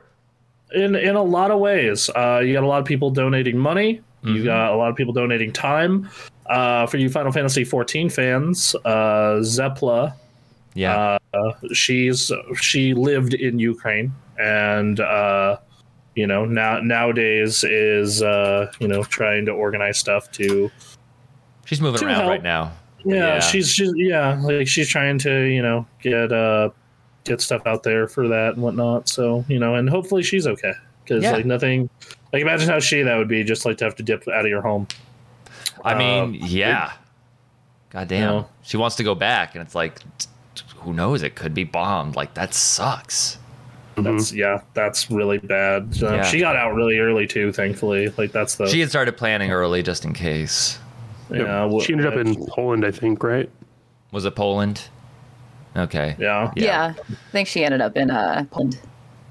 in 0.73 0.95
in 0.95 1.17
a 1.17 1.23
lot 1.23 1.51
of 1.51 1.59
ways. 1.61 2.09
Uh, 2.15 2.41
you 2.45 2.53
got 2.53 2.63
a 2.63 2.67
lot 2.67 2.79
of 2.81 2.85
people 2.85 3.11
donating 3.11 3.59
money. 3.59 4.01
You 4.23 4.43
Mhm. 4.43 4.45
got 4.45 4.73
a 4.73 4.77
lot 4.77 4.89
of 4.91 4.97
people 4.97 5.13
donating 5.13 5.53
time. 5.53 6.09
Uh, 6.47 6.87
for 6.87 6.97
you 6.99 7.09
Final 7.11 7.33
Fantasy 7.33 7.65
14 7.65 8.09
fans, 8.09 8.75
uh, 8.85 9.37
Zepla 9.41 10.13
Yeah. 10.75 11.19
uh, 11.35 11.53
she's 11.73 12.31
she 12.61 12.95
lived 12.95 13.35
in 13.35 13.59
Ukraine 13.59 14.13
and 14.39 14.99
uh, 15.01 15.57
you 16.15 16.27
know 16.27 16.45
now 16.45 16.81
nowadays 16.81 17.65
is 17.65 18.23
uh, 18.23 18.71
you 18.79 18.89
know 18.89 19.03
trying 19.05 19.47
to 19.47 19.53
organize 19.53 19.99
stuff 19.99 20.31
to 20.33 20.71
She's 21.67 21.81
moving 21.81 21.99
to 22.01 22.07
around 22.07 22.15
help. 22.17 22.29
right 22.31 22.43
now. 22.43 22.73
Yeah, 23.05 23.15
Yeah. 23.35 23.41
she's 23.41 23.71
she's 23.71 23.93
yeah 23.97 24.41
like 24.43 24.67
she's 24.69 24.89
trying 24.89 25.19
to 25.19 25.43
you 25.45 25.63
know 25.63 25.87
get 26.03 26.33
uh 26.33 26.71
get 27.25 27.41
stuff 27.41 27.67
out 27.67 27.83
there 27.83 28.07
for 28.09 28.29
that 28.29 28.55
and 28.55 28.63
whatnot 28.63 29.09
so 29.09 29.45
you 29.49 29.59
know 29.59 29.75
and 29.77 29.89
hopefully 29.89 30.23
she's 30.23 30.47
okay 30.47 30.73
because 31.05 31.23
Yeah. 31.23 31.33
like 31.33 31.47
nothing 31.47 31.89
like 32.33 32.43
imagine 32.43 32.69
how 32.69 32.77
shitty 32.77 33.05
that 33.05 33.17
would 33.17 33.29
be 33.29 33.43
just 33.45 33.65
like 33.65 33.79
to 33.79 33.85
have 33.85 33.95
to 33.97 34.03
dip 34.03 34.27
out 34.29 34.45
of 34.45 34.49
your 34.51 34.63
home 34.63 34.87
I 35.85 35.95
mean, 35.95 36.23
Um, 36.23 36.35
yeah. 36.35 36.93
God 37.91 38.09
damn. 38.09 38.29
No. 38.29 38.49
She 38.63 38.77
wants 38.79 38.97
to 38.97 39.03
go 39.05 39.15
back, 39.15 39.55
and 39.55 39.61
it's 39.63 39.75
like, 39.75 39.99
t- 40.19 40.27
t- 40.55 40.65
who 40.79 40.95
knows? 40.95 41.23
It 41.23 41.35
could 41.35 41.53
be 41.53 41.65
bombed. 41.65 42.17
Like, 42.17 42.33
that 42.35 42.55
sucks. 42.55 43.39
that's 43.97 44.33
yeah 44.33 44.61
that's 44.73 45.11
really 45.11 45.39
bad 45.39 45.95
Uh, 46.03 46.15
Yeah. 46.15 46.23
she 46.25 46.41
got 46.41 46.57
out 46.57 46.75
really 46.75 46.99
early 46.99 47.27
too 47.29 47.53
thankfully 47.53 48.09
like 48.19 48.33
that's 48.33 48.57
the 48.57 48.67
She 48.67 48.81
had 48.81 48.89
started 48.89 49.17
planning 49.17 49.53
early 49.53 49.83
just 49.83 50.05
in 50.05 50.13
case. 50.15 50.79
Yeah, 51.31 51.69
wh- 51.71 51.83
she 51.83 51.93
ended 51.93 52.07
up 52.07 52.15
in 52.17 52.35
Poland, 52.47 52.85
I 52.85 52.91
think, 52.91 53.23
right? 53.23 53.49
Was 54.13 54.25
it 54.25 54.35
Poland? 54.35 54.89
Okay. 55.77 56.15
yeah 56.19 56.53
yeah. 56.57 56.95
I 56.99 57.15
think 57.33 57.49
she 57.49 57.65
ended 57.65 57.81
up 57.81 57.97
in 57.97 58.11
uh, 58.11 58.45
Poland. 58.51 58.79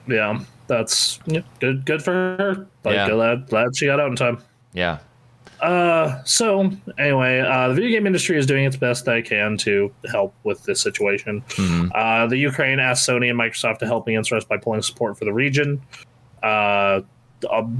yeah, 0.08 0.40
that's 0.68 1.20
yeah, 1.26 1.42
good. 1.60 1.86
Good 1.86 2.04
for 2.04 2.12
her. 2.12 2.68
Like 2.84 2.96
Yeah. 2.96 3.10
glad 3.10 3.48
glad 3.48 3.76
she 3.76 3.86
got 3.86 4.00
out 4.00 4.10
in 4.10 4.16
time. 4.18 4.40
Yeah. 4.74 4.98
Uh, 5.62 6.22
so 6.26 6.70
anyway, 6.98 7.40
uh, 7.40 7.70
the 7.70 7.76
video 7.76 7.92
game 7.92 8.06
industry 8.06 8.38
is 8.38 8.46
doing 8.46 8.66
its 8.66 8.76
best 8.76 9.06
that 9.06 9.16
it 9.16 9.24
can 9.26 9.56
to 9.60 9.94
help 10.12 10.34
with 10.44 10.62
this 10.66 10.82
situation. 10.82 11.42
Mhm. 11.48 11.90
Uh, 11.96 12.28
the 12.28 12.36
Ukraine 12.36 12.80
asked 12.80 13.08
Sony 13.08 13.30
and 13.30 13.40
Microsoft 13.40 13.78
to 13.80 13.86
help 13.86 14.06
against 14.10 14.30
Russia 14.30 14.46
by 14.50 14.58
pulling 14.58 14.82
support 14.82 15.18
for 15.18 15.24
the 15.24 15.32
region. 15.32 15.82
Uh, 16.42 17.00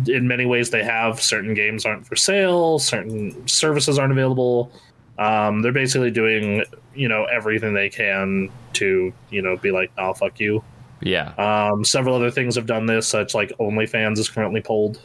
in 0.08 0.28
many 0.28 0.46
ways, 0.46 0.70
they 0.70 0.84
have 0.84 1.22
certain 1.22 1.54
games 1.54 1.86
aren't 1.86 2.06
for 2.06 2.16
sale, 2.16 2.80
certain 2.80 3.48
services 3.48 3.98
aren't 4.00 4.12
available. 4.12 4.72
Um, 5.20 5.62
they're 5.62 5.72
basically 5.72 6.12
doing, 6.12 6.64
you 6.96 7.08
know, 7.08 7.26
everything 7.26 7.74
they 7.74 7.90
can 7.90 8.50
to, 8.74 9.14
you 9.30 9.42
know, 9.42 9.58
be 9.58 9.72
like, 9.72 9.92
"Oh, 9.98 10.14
fuck 10.14 10.40
you." 10.40 10.64
Yeah. 11.02 11.34
Um, 11.38 11.84
several 11.84 12.16
other 12.16 12.32
things 12.32 12.56
have 12.56 12.66
done 12.66 12.86
this, 12.86 13.08
such 13.08 13.36
like 13.36 13.52
OnlyFans 13.60 14.18
is 14.18 14.30
currently 14.30 14.62
pulled. 14.62 15.00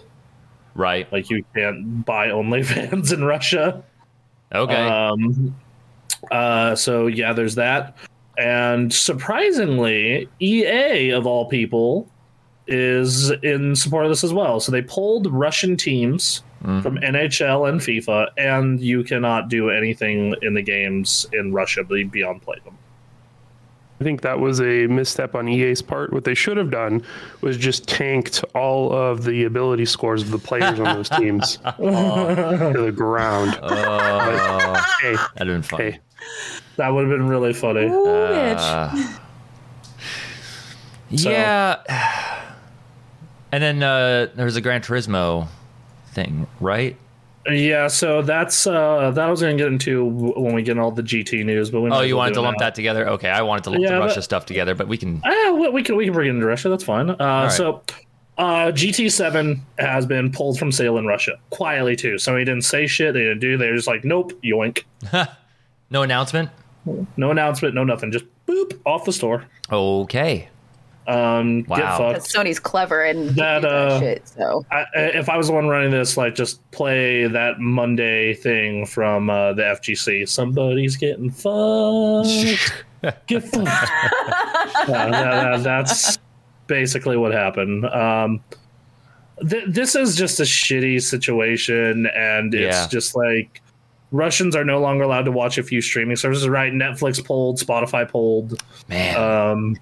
right. 0.75 1.11
Like 1.12 1.29
you 1.31 1.45
can't 1.55 2.05
buy 2.05 2.29
OnlyFans 2.29 3.12
in 3.15 3.25
Russia. 3.25 3.83
Okay. 4.55 4.88
Um, 4.88 5.55
uh, 6.31 6.75
so 6.75 7.07
yeah, 7.07 7.33
there's 7.33 7.57
that. 7.57 7.97
And 8.38 8.93
surprisingly, 8.93 10.29
EA 10.41 11.11
of 11.11 11.27
all 11.27 11.47
people 11.47 12.09
is 12.69 13.31
in 13.43 13.75
support 13.75 14.05
of 14.05 14.11
this 14.11 14.23
as 14.25 14.33
well. 14.33 14.61
So 14.61 14.71
they 14.71 14.83
pulled 14.83 15.27
Russian 15.33 15.77
teams 15.77 16.43
Mhm. 16.65 16.83
from 16.83 16.99
NHL 16.99 17.67
and 17.69 17.81
FIFA, 17.81 18.29
and 18.37 18.81
you 18.81 19.03
cannot 19.05 19.49
do 19.49 19.71
anything 19.71 20.35
in 20.43 20.55
the 20.55 20.63
games 20.63 21.27
in 21.33 21.53
Russia 21.53 21.83
beyond 21.85 22.43
play 22.43 22.57
them. 22.65 22.75
I 24.01 24.05
think 24.05 24.21
that 24.21 24.39
was 24.39 24.61
a 24.61 24.87
misstep 24.87 25.35
on 25.35 25.49
EA's 25.49 25.83
part. 25.83 26.13
What 26.13 26.23
they 26.25 26.35
should 26.35 26.57
have 26.57 26.71
done 26.71 27.03
was 27.41 27.57
just 27.57 27.89
tanked 27.89 28.45
all 28.55 28.93
of 28.93 29.25
the 29.25 29.43
ability 29.45 29.87
scores 29.87 30.23
of 30.23 30.31
the 30.31 30.39
players 30.39 30.79
on 30.79 30.85
those 30.95 31.09
teams 31.09 31.57
to 31.79 32.73
the 32.77 32.93
ground. 32.95 33.59
oh, 33.63 34.85
Hey, 35.03 35.15
that'd 35.15 35.29
have 35.39 35.47
been 35.49 35.63
fun. 35.63 35.81
hey, 35.81 35.99
That 36.77 36.91
would 36.91 37.09
have 37.09 37.11
been 37.19 37.27
really 37.29 37.53
funny. 37.53 37.87
Ooh, 37.87 38.07
bitch. 38.07 38.57
Uh, 38.57 38.95
So- 41.17 41.31
Yeah. 41.31 41.77
And 43.52 43.62
then 43.62 43.83
uh, 43.83 44.28
there's 44.35 44.57
a 44.57 44.61
Gran 44.61 44.83
Turismo 44.83 45.49
thing, 46.12 46.47
right? 46.61 46.97
Yeah, 47.50 47.87
so 47.87 48.21
that's 48.21 48.67
uh, 48.67 49.11
that 49.12 49.26
I 49.26 49.31
was 49.31 49.40
going 49.40 49.57
to 49.57 49.62
get 49.62 49.73
into 49.73 50.05
when 50.05 50.55
we 50.55 50.62
get 50.62 50.78
all 50.78 50.90
the 50.90 51.02
GT 51.02 51.45
news. 51.47 51.71
But 51.71 51.78
Oh, 51.93 52.00
you 52.02 52.17
wanted 52.17 52.35
to 52.35 52.43
lump 52.43 52.59
now. 52.61 52.67
that 52.67 52.75
together? 52.75 53.09
Okay, 53.11 53.31
I 53.31 53.40
wanted 53.40 53.64
to 53.64 53.71
lump 53.71 53.83
Yeah, 53.83 53.93
the 53.93 53.99
but- 54.00 54.07
Russia 54.09 54.23
stuff 54.23 54.45
together, 54.45 54.75
but 54.75 54.87
we 54.87 54.99
can. 54.99 55.23
Ah, 55.25 55.52
we, 55.52 55.69
we 55.71 55.83
can 55.83 55.97
we 55.97 56.05
can 56.05 56.12
bring 56.12 56.26
it 56.28 56.31
into 56.35 56.45
Russia. 56.47 56.69
That's 56.69 56.85
fine. 56.85 57.09
Uh, 57.09 57.14
right. 57.19 57.49
So, 57.52 57.83
uh, 58.37 58.67
GT7 58.73 59.61
has 59.78 60.05
been 60.05 60.31
pulled 60.31 60.59
from 60.59 60.71
sale 60.71 60.99
in 60.99 61.07
Russia 61.07 61.38
quietly 61.49 61.97
too. 61.97 62.19
So 62.19 62.37
he 62.37 62.45
didn't 62.45 62.64
say 62.64 62.87
shit. 62.87 63.14
They 63.14 63.21
didn't 63.21 63.40
do. 63.40 63.57
They're 63.57 63.75
just 63.75 63.88
like, 63.88 64.05
nope, 64.05 64.33
yoink. 64.45 64.85
No 65.90 66.02
announcement? 66.02 66.50
No 67.17 67.31
announcement. 67.31 67.75
No 67.75 67.83
nothing. 67.83 68.12
Just 68.12 68.26
boop 68.47 68.78
off 68.85 69.07
the 69.07 69.12
store. 69.12 69.47
Okay. 69.73 70.50
Um, 71.09 71.62
get 71.62 71.71
Wow. 71.71 71.99
fucked. 71.99 72.15
Because 72.25 72.33
Sony's 72.33 72.59
clever 72.61 73.03
and 73.03 73.31
That, 73.31 73.62
that, 73.62 73.62
that 73.62 73.73
uh, 73.73 73.99
shit. 74.00 74.29
So 74.29 74.65
I, 74.71 74.85
if 74.95 75.29
I 75.29 75.37
was 75.38 75.47
the 75.49 75.55
one 75.55 75.67
running 75.67 75.91
this, 75.91 76.17
like, 76.19 76.35
just 76.35 76.69
play 76.71 77.27
that 77.27 77.59
Monday 77.61 78.35
thing 78.35 78.85
from 78.87 79.31
uh, 79.31 79.55
the 79.55 79.62
FGC. 79.62 80.29
Somebody's 80.29 80.97
getting 80.97 81.31
fucked. 81.31 82.29
Get 83.27 83.43
fucked. 83.45 83.57
Yeah, 84.88 85.09
that- 85.11 85.11
that- 85.11 85.62
that's 85.62 86.19
basically 86.67 87.17
what 87.17 87.33
happened. 87.33 87.87
Um, 87.87 88.41
th- 89.49 89.65
this 89.69 89.95
is 89.95 90.15
just 90.17 90.41
a 90.41 90.43
shitty 90.43 91.00
situation, 91.03 92.07
and 92.15 92.53
it's 92.55 92.77
Yeah. 92.77 92.87
just 92.88 93.17
like 93.17 93.62
Russians 94.11 94.55
are 94.57 94.65
no 94.65 94.81
longer 94.81 95.05
allowed 95.05 95.25
to 95.27 95.33
watch 95.33 95.59
a 95.59 95.62
few 95.62 95.81
streaming 95.81 96.17
services. 96.17 96.49
Right? 96.49 96.73
Netflix 96.73 97.25
pulled, 97.25 97.59
Spotify 97.59 98.07
pulled. 98.09 98.62
Man. 98.88 99.17
Um, 99.17 99.77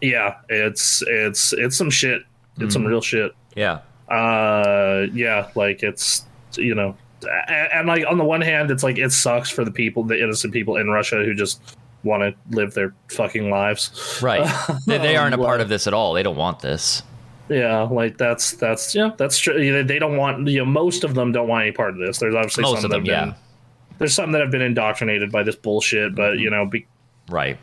yeah, 0.00 0.36
it's 0.48 1.02
it's 1.06 1.52
it's 1.52 1.76
some 1.76 1.90
shit. 1.90 2.22
It's 2.60 2.72
some 2.74 2.84
real 2.84 3.00
shit 3.00 3.30
yeah. 3.54 3.78
uh 4.08 5.06
yeah 5.12 5.48
like 5.54 5.84
it's 5.84 6.24
you 6.56 6.74
know 6.74 6.96
and, 7.22 7.68
and 7.72 7.86
like 7.86 8.04
on 8.08 8.18
the 8.18 8.24
one 8.24 8.40
hand 8.40 8.72
it's 8.72 8.82
like 8.82 8.98
it 8.98 9.12
sucks 9.12 9.48
for 9.48 9.64
the 9.64 9.70
people 9.70 10.02
the 10.02 10.20
innocent 10.20 10.52
people 10.52 10.76
in 10.76 10.88
russia 10.88 11.22
who 11.24 11.34
just 11.34 11.76
want 12.02 12.22
to 12.24 12.34
live 12.56 12.74
their 12.74 12.92
fucking 13.12 13.48
lives 13.48 14.18
Right. 14.20 14.44
they, 14.86 14.98
they 14.98 15.16
aren't 15.16 15.36
a 15.36 15.38
part 15.38 15.60
of 15.60 15.68
this 15.68 15.86
at 15.86 15.94
all. 15.94 16.14
They 16.14 16.24
don't 16.24 16.36
want 16.36 16.58
this. 16.58 17.04
yeah 17.48 17.82
like 17.82 18.18
that's 18.18 18.52
that's 18.52 18.92
yeah 18.92 19.12
that's 19.16 19.38
true 19.38 19.60
You 19.62 19.72
know, 19.74 19.82
they 19.84 20.00
don't 20.00 20.16
want 20.16 20.48
you 20.48 20.58
know 20.58 20.64
most 20.64 21.04
of 21.04 21.14
them 21.14 21.30
don't 21.30 21.46
want 21.46 21.62
any 21.62 21.72
part 21.72 21.90
of 21.90 21.98
this 21.98 22.18
there's 22.18 22.34
obviously 22.34 22.62
Most 22.62 22.82
some 22.82 22.84
of 22.86 22.90
that 22.90 23.04
them, 23.04 23.06
have 23.06 23.26
been, 23.26 23.34
yeah. 23.34 23.98
there's 23.98 24.14
some 24.14 24.32
that 24.32 24.40
have 24.40 24.50
been 24.50 24.62
indoctrinated 24.62 25.30
by 25.30 25.44
this 25.44 25.54
bullshit 25.54 26.16
but 26.16 26.38
you 26.38 26.50
know 26.50 26.66
be, 26.66 26.86
Right. 27.28 27.56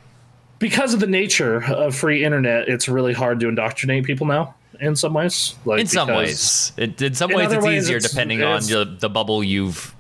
Because 0.68 0.94
of 0.96 1.00
the 1.00 1.08
nature 1.22 1.64
of 1.66 1.96
free 1.96 2.24
internet 2.24 2.68
it's 2.68 2.88
really 2.90 3.14
hard 3.14 3.40
to 3.40 3.48
indoctrinate 3.48 4.04
people 4.04 4.26
now 4.26 4.54
in 4.80 4.96
some 4.96 5.14
ways 5.14 5.56
like 5.66 5.80
In 5.82 5.88
some 5.88 6.08
ways. 6.10 6.72
It, 6.78 7.02
in 7.02 7.14
some 7.14 7.30
In 7.32 7.38
ways, 7.38 7.52
it's 7.52 7.64
ways, 7.66 7.84
easier 7.84 7.98
it's- 7.98 8.12
depending 8.12 8.40
it's- 8.40 8.64
on 8.66 8.70
the, 8.72 8.98
the 9.00 9.10
bubble 9.10 9.44
you've 9.44 9.94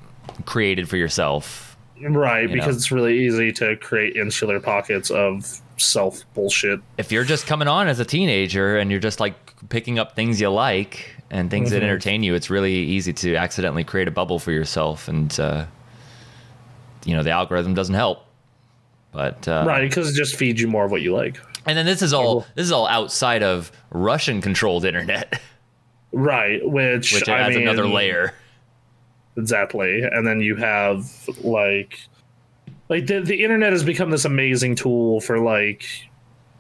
created 0.45 0.89
for 0.89 0.98
yourself. 0.98 1.77
right 2.01 2.41
you 2.50 2.55
because 2.55 2.75
know. 2.75 2.77
it's 2.79 2.91
really 2.91 3.15
easy 3.25 3.51
to 3.53 3.75
create 3.77 4.15
insular 4.15 4.60
pockets 4.60 5.10
of 5.12 5.60
self 5.77 6.24
bullshit 6.34 6.79
If 6.98 7.12
you're 7.12 7.24
just 7.24 7.45
coming 7.48 7.67
on 7.67 7.88
as 7.88 8.00
a 8.00 8.05
teenager 8.05 8.77
and 8.77 8.89
you're 8.91 9.00
just 9.00 9.19
like 9.19 9.36
picking 9.69 10.00
up 10.00 10.15
things 10.15 10.41
you 10.41 10.50
like 10.50 11.12
and 11.31 11.50
things 11.50 11.72
that 11.72 11.81
Mhm. 11.81 11.86
entertain 11.86 12.24
you, 12.24 12.34
it's 12.36 12.50
really 12.50 12.74
easy 12.74 13.13
to 13.13 13.36
accidentally 13.36 13.84
create 13.84 14.07
a 14.07 14.12
bubble 14.12 14.39
for 14.39 14.51
yourself. 14.51 15.07
And, 15.07 15.38
uh, 15.39 15.65
you 17.05 17.15
know, 17.15 17.24
the 17.24 17.31
algorithm 17.31 17.74
doesn't 17.74 17.95
help. 17.95 18.25
But, 19.15 19.48
uh, 19.48 19.63
right 19.65 19.88
because 19.88 20.12
it 20.12 20.15
just 20.15 20.36
feeds 20.36 20.60
you 20.62 20.67
more 20.67 20.84
of 20.86 20.91
what 20.91 21.01
you 21.01 21.13
like 21.15 21.39
And 21.65 21.77
then 21.77 21.86
this 21.86 22.01
is 22.01 22.12
all 22.13 22.45
this 22.55 22.65
is 22.65 22.72
all 22.72 22.88
outside 22.88 23.41
of 23.43 23.72
Russian 23.91 24.41
controlled 24.41 24.84
internet, 24.86 25.39
right 26.12 26.60
which, 26.67 27.13
which 27.13 27.27
adds 27.29 27.55
mean, 27.55 27.67
another 27.67 27.88
layer. 27.88 28.34
exactly 29.38 30.01
and 30.01 30.25
then 30.27 30.39
you 30.41 30.55
have 30.55 31.10
like 31.43 32.00
like 32.89 33.07
the, 33.07 33.19
the 33.22 33.43
internet 33.43 33.72
has 33.72 33.84
become 33.84 34.12
this 34.12 34.25
amazing 34.25 34.75
tool 34.75 35.19
for 35.22 35.39
like 35.39 35.86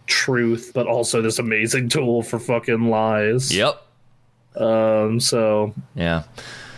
truth 0.07 0.71
but 0.73 0.87
also 0.87 1.21
this 1.21 1.39
amazing 1.39 1.89
tool 1.89 2.21
for 2.21 2.39
fucking 2.39 2.89
lies 2.89 3.55
Yep. 3.55 3.81
um 4.57 5.19
so 5.19 5.73
Yeah. 5.95 6.23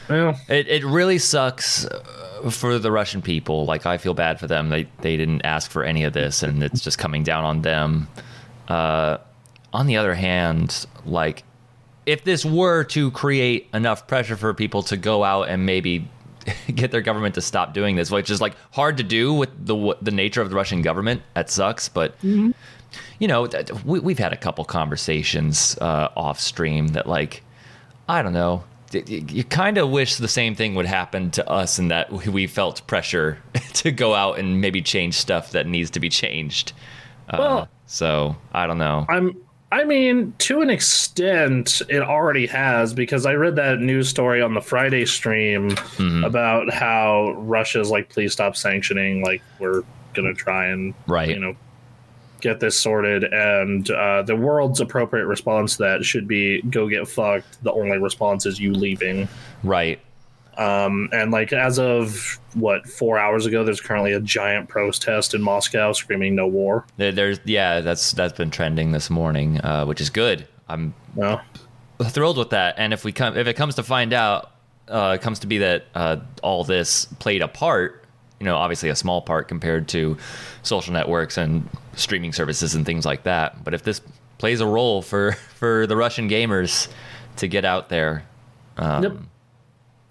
yeah 0.10 0.38
It 0.50 0.68
it 0.68 0.84
really 0.86 1.18
sucks 1.18 1.86
uh, 1.86 2.04
for 2.50 2.80
the 2.80 2.92
Russian 2.92 3.22
people. 3.22 3.66
Like 3.66 3.86
I 3.86 3.98
feel 3.98 4.14
bad 4.14 4.40
for 4.40 4.48
them. 4.48 4.70
They 4.70 4.88
they 5.02 5.18
didn't 5.18 5.42
ask 5.44 5.70
for 5.72 5.84
any 5.84 6.04
of 6.04 6.14
this, 6.14 6.44
and 6.44 6.64
it's 6.64 6.82
just 6.82 6.98
coming 6.98 7.24
down 7.24 7.44
on 7.44 7.62
them. 7.62 8.08
Uh, 8.68 9.18
on 9.74 9.88
the 9.88 9.98
other 9.98 10.14
hand, 10.14 10.86
like 11.06 11.44
if 12.06 12.24
this 12.24 12.46
were 12.46 12.84
to 12.86 13.12
create 13.12 13.68
enough 13.74 14.08
pressure 14.08 14.38
for 14.38 14.54
people 14.54 14.82
to 14.84 14.98
go 14.98 15.24
out 15.24 15.50
and 15.50 15.66
maybe 15.66 16.08
get 16.74 16.92
their 16.92 17.02
government 17.02 17.36
to 17.36 17.42
stop 17.42 17.74
doing 17.74 17.96
this, 17.96 18.10
which 18.10 18.30
is 18.30 18.40
like 18.42 18.56
hard 18.72 18.98
to 18.98 19.04
do 19.04 19.34
with 19.34 19.50
the 19.66 19.96
the 20.02 20.12
nature 20.12 20.42
of 20.42 20.50
the 20.50 20.56
Russian 20.56 20.82
government. 20.82 21.22
That 21.34 21.50
sucks, 21.50 21.90
but 21.90 22.16
you 23.20 23.28
know, 23.28 23.48
we, 23.86 24.00
we've 24.00 24.20
had 24.20 24.34
a 24.34 24.38
couple 24.38 24.64
conversations 24.66 25.78
uh, 25.80 26.10
off 26.16 26.40
stream 26.40 26.90
that, 26.90 27.08
like, 27.08 27.44
I 28.08 28.22
don't 28.22 28.34
know, 28.34 28.64
you 28.94 29.44
kind 29.44 29.78
of 29.78 29.90
wish 29.90 30.16
the 30.18 30.28
same 30.28 30.56
thing 30.56 30.76
would 30.76 30.86
happen 30.86 31.30
to 31.32 31.50
us 31.50 31.78
and 31.80 31.92
that 31.92 32.12
we- 32.12 32.48
felt 32.48 32.86
pressure 32.88 33.38
to 33.74 33.92
go 33.92 34.14
out 34.16 34.40
and 34.40 34.62
maybe 34.62 34.82
change 34.82 35.16
stuff 35.16 35.52
that 35.52 35.68
needs 35.68 35.90
to 35.92 36.00
be 36.00 36.10
changed. 36.10 36.74
Uh, 37.30 37.36
Well- 37.40 37.70
so 37.86 38.36
I 38.54 38.68
don't 38.68 38.78
know. 38.78 39.06
I'm 39.10 39.36
I 39.70 39.84
mean, 39.84 40.34
to 40.40 40.62
an 40.62 40.70
extent, 40.70 41.82
it 41.90 42.02
already 42.02 42.46
has 42.48 42.94
because 42.94 43.26
I 43.26 43.34
read 43.34 43.58
that 43.58 43.80
news 43.80 44.08
story 44.08 44.42
on 44.42 44.54
the 44.54 44.62
Friday 44.62 45.06
stream 45.06 45.72
Mm-hmm. 45.72 46.24
about 46.24 46.74
how 46.74 47.32
Russia's 47.40 47.90
like, 47.90 48.08
please 48.10 48.32
stop 48.32 48.56
sanctioning. 48.56 49.24
Like, 49.24 49.42
we're 49.60 49.84
gonna 50.14 50.34
try 50.34 50.68
and 50.68 50.94
Right. 51.06 51.28
you 51.30 51.40
know 51.40 51.56
get 52.42 52.60
this 52.60 52.80
sorted. 52.80 53.24
And 53.24 53.90
uh, 53.90 54.24
the 54.24 54.36
world's 54.36 54.80
appropriate 54.80 55.26
response 55.26 55.78
to 55.78 55.84
that 55.84 56.06
should 56.06 56.28
be 56.28 56.62
go 56.64 56.88
get 56.88 57.08
fucked. 57.08 57.64
The 57.64 57.72
only 57.72 57.98
response 57.98 58.46
is 58.46 58.60
you 58.60 58.74
leaving. 58.74 59.28
Right. 59.64 60.00
Um, 60.58 61.10
and 61.12 61.30
like 61.32 61.54
as 61.54 61.78
of 61.78 62.40
what 62.56 62.88
four 62.88 63.20
hours 63.20 63.46
ago, 63.46 63.64
there's 63.64 63.80
currently 63.82 64.14
a 64.14 64.20
giant 64.20 64.68
protest 64.70 65.36
in 65.36 65.42
Moscow 65.42 65.92
screaming 65.94 66.34
"No 66.36 66.48
war." 66.48 66.84
There, 66.98 67.12
there's 67.12 67.40
yeah, 67.46 67.82
that's 67.82 68.12
that's 68.14 68.34
been 68.34 68.50
trending 68.50 68.92
this 68.92 69.10
morning, 69.12 69.62
uh, 69.62 69.86
which 69.86 70.02
is 70.02 70.10
good. 70.10 70.48
I'm 70.68 70.96
No, 71.16 71.40
thrilled 72.02 72.38
with 72.40 72.50
that. 72.50 72.76
And 72.78 72.92
if 72.92 73.04
we 73.06 73.12
come, 73.12 73.38
if 73.38 73.46
it 73.46 73.54
comes 73.54 73.76
to 73.76 73.84
find 73.84 74.14
out, 74.14 74.52
uh, 74.88 75.18
it 75.20 75.22
comes 75.22 75.40
to 75.40 75.48
be 75.48 75.60
that 75.60 75.86
uh, 75.94 76.18
all 76.42 76.64
this 76.64 77.06
played 77.20 77.44
a 77.44 77.48
part. 77.48 78.04
You 78.40 78.46
know, 78.46 78.56
obviously 78.56 78.90
a 78.90 78.96
small 78.96 79.22
part 79.22 79.48
compared 79.48 79.88
to 79.90 80.18
social 80.64 80.94
networks 80.94 81.38
and 81.38 81.68
streaming 81.96 82.34
services 82.34 82.76
and 82.76 82.86
things 82.86 83.06
like 83.06 83.24
that. 83.24 83.64
But 83.64 83.74
if 83.74 83.84
this 83.84 84.02
plays 84.38 84.62
a 84.62 84.68
role 84.68 85.02
for 85.02 85.32
for 85.56 85.88
the 85.88 85.96
Russian 85.96 86.30
gamers 86.30 86.88
to 87.38 87.48
get 87.48 87.66
out 87.66 87.90
there, 87.90 88.24
um, 88.78 89.04
Yep. 89.04 89.14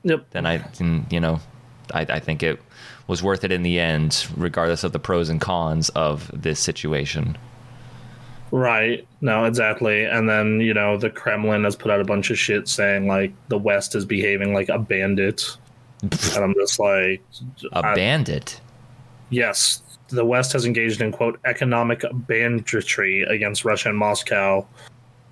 Yep. 0.05 0.27
then 0.31 0.47
I 0.47 0.59
can, 0.59 1.07
you 1.11 1.21
know, 1.21 1.41
I, 1.93 2.01
I 2.03 2.21
think 2.21 2.43
it 2.43 2.61
was 3.09 3.23
worth 3.23 3.45
it 3.45 3.53
in 3.53 3.63
the 3.63 3.79
end, 3.79 4.27
regardless 4.37 4.85
of 4.85 4.93
the 4.93 4.99
pros 4.99 5.29
and 5.29 5.41
cons 5.41 5.89
of 5.91 6.31
this 6.33 6.59
situation. 6.61 7.37
Right. 8.53 9.07
No, 9.21 9.45
exactly. 9.45 10.05
And 10.05 10.29
then, 10.29 10.61
you 10.61 10.73
know, 10.75 10.97
the 10.97 11.11
Kremlin 11.11 11.65
has 11.65 11.75
put 11.77 11.91
out 11.91 12.01
a 12.01 12.05
bunch 12.05 12.31
of 12.31 12.39
shit 12.39 12.69
saying 12.69 13.07
like 13.09 13.33
the 13.49 13.59
West 13.59 13.95
is 13.95 14.05
behaving 14.05 14.55
like 14.55 14.69
a 14.69 14.79
bandit. 14.79 15.57
And 16.03 16.37
I'm 16.45 16.55
just 16.55 16.79
like 16.79 17.23
A 17.73 17.79
I- 17.87 17.95
bandit. 17.95 18.61
yes. 19.31 19.83
the 20.09 20.25
West 20.25 20.53
has 20.53 20.65
engaged 20.65 21.01
in 21.01 21.11
quote 21.11 21.41
economic 21.45 22.05
banditry 22.13 23.23
against 23.23 23.65
Russia 23.65 23.89
and 23.89 23.99
Moscow. 23.99 24.65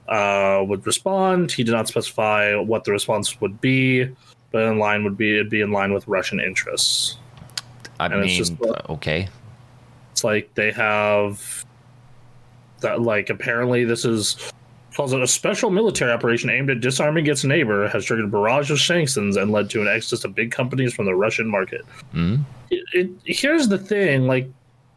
Uh, 0.09 0.63
would 0.67 0.85
respond. 0.85 1.51
He 1.53 1.63
did 1.65 1.71
not 1.73 1.89
specify 1.89 2.55
what 2.57 2.85
the 2.85 2.91
response 2.93 3.41
would 3.41 3.59
be, 3.61 4.05
but 4.51 4.63
in 4.65 4.79
line 4.79 5.03
would 5.05 5.17
be 5.17 5.35
it'd 5.37 5.49
be 5.49 5.61
in 5.63 5.71
line 5.73 5.95
with 5.95 6.07
Russian 6.09 6.41
interests. 6.41 7.17
I 8.01 8.07
And 8.07 8.15
it's 8.17 8.27
mean, 8.27 8.37
just 8.39 8.53
what- 8.59 8.91
okay. 8.91 9.29
It's 10.13 10.25
like 10.25 10.53
they 10.55 10.73
have 10.73 11.65
that 12.81 13.01
like 13.01 13.31
apparently 13.31 13.85
this 13.85 14.05
is 14.05 14.53
calls 14.95 15.13
it 15.13 15.21
a 15.21 15.27
special 15.27 15.71
military 15.71 16.13
operation 16.13 16.51
aimed 16.51 16.71
at 16.71 16.81
disarming 16.81 17.27
its 17.27 17.45
neighbor 17.45 17.89
has 17.89 18.05
triggered 18.05 18.27
a 18.27 18.29
barrage 18.29 18.71
of 18.71 18.81
sanctions 18.81 19.37
and 19.37 19.51
led 19.51 19.69
to 19.71 19.81
an 19.81 19.89
exodus 19.89 20.25
of 20.25 20.35
big 20.35 20.51
companies 20.51 20.95
from 20.95 21.07
the 21.07 21.15
Russian 21.15 21.49
market. 21.49 21.83
Hmm? 22.13 22.37
It, 22.71 22.85
it, 22.93 23.11
here's 23.25 23.69
the 23.69 23.79
thing, 23.79 24.27
like 24.27 24.49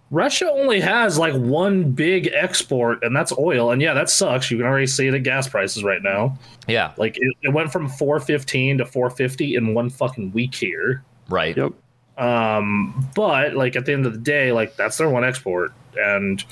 Russia 0.10 0.50
only 0.50 0.80
has 0.80 1.18
like 1.18 1.34
one 1.34 1.92
big 1.92 2.30
export, 2.34 3.04
and 3.04 3.16
that's 3.16 3.34
oil. 3.38 3.72
And 3.72 3.82
yeah, 3.82 3.94
that 3.94 4.10
sucks. 4.10 4.50
You 4.50 4.58
can 4.58 4.66
already 4.66 4.88
see 4.88 5.08
it 5.08 5.14
at 5.14 5.24
gas 5.24 5.50
prices 5.50 5.84
right 5.84 6.02
now. 6.02 6.38
Yeah, 6.68 6.94
Like 6.98 7.18
it, 7.18 7.36
it 7.42 7.50
went 7.54 7.72
from 7.72 7.90
415 7.90 8.78
to 8.78 8.86
450 8.86 9.56
in 9.56 9.74
one 9.74 9.90
fucking 9.90 10.32
week 10.32 10.56
here. 10.56 11.04
right. 11.30 11.58
Yep. 11.58 11.74
Um, 12.18 13.08
but 13.16 13.54
like 13.54 13.76
at 13.76 13.86
the 13.86 13.94
end 13.94 14.06
of 14.06 14.14
the 14.14 14.20
day, 14.20 14.52
like 14.52 14.76
that's 14.76 14.98
their 14.98 15.10
one 15.10 15.24
export, 15.24 15.72
and 15.98 16.44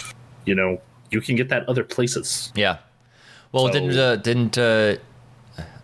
you 0.46 0.54
know 0.54 0.80
you 1.10 1.22
can 1.22 1.36
get 1.36 1.50
that 1.50 1.68
other 1.68 1.84
places. 1.84 2.52
Yeah. 2.56 2.78
Well, 3.56 3.68
So- 3.68 3.72
didn't 3.74 3.98
uh, 3.98 4.16
didn't 4.18 4.58
uh, 4.58 4.96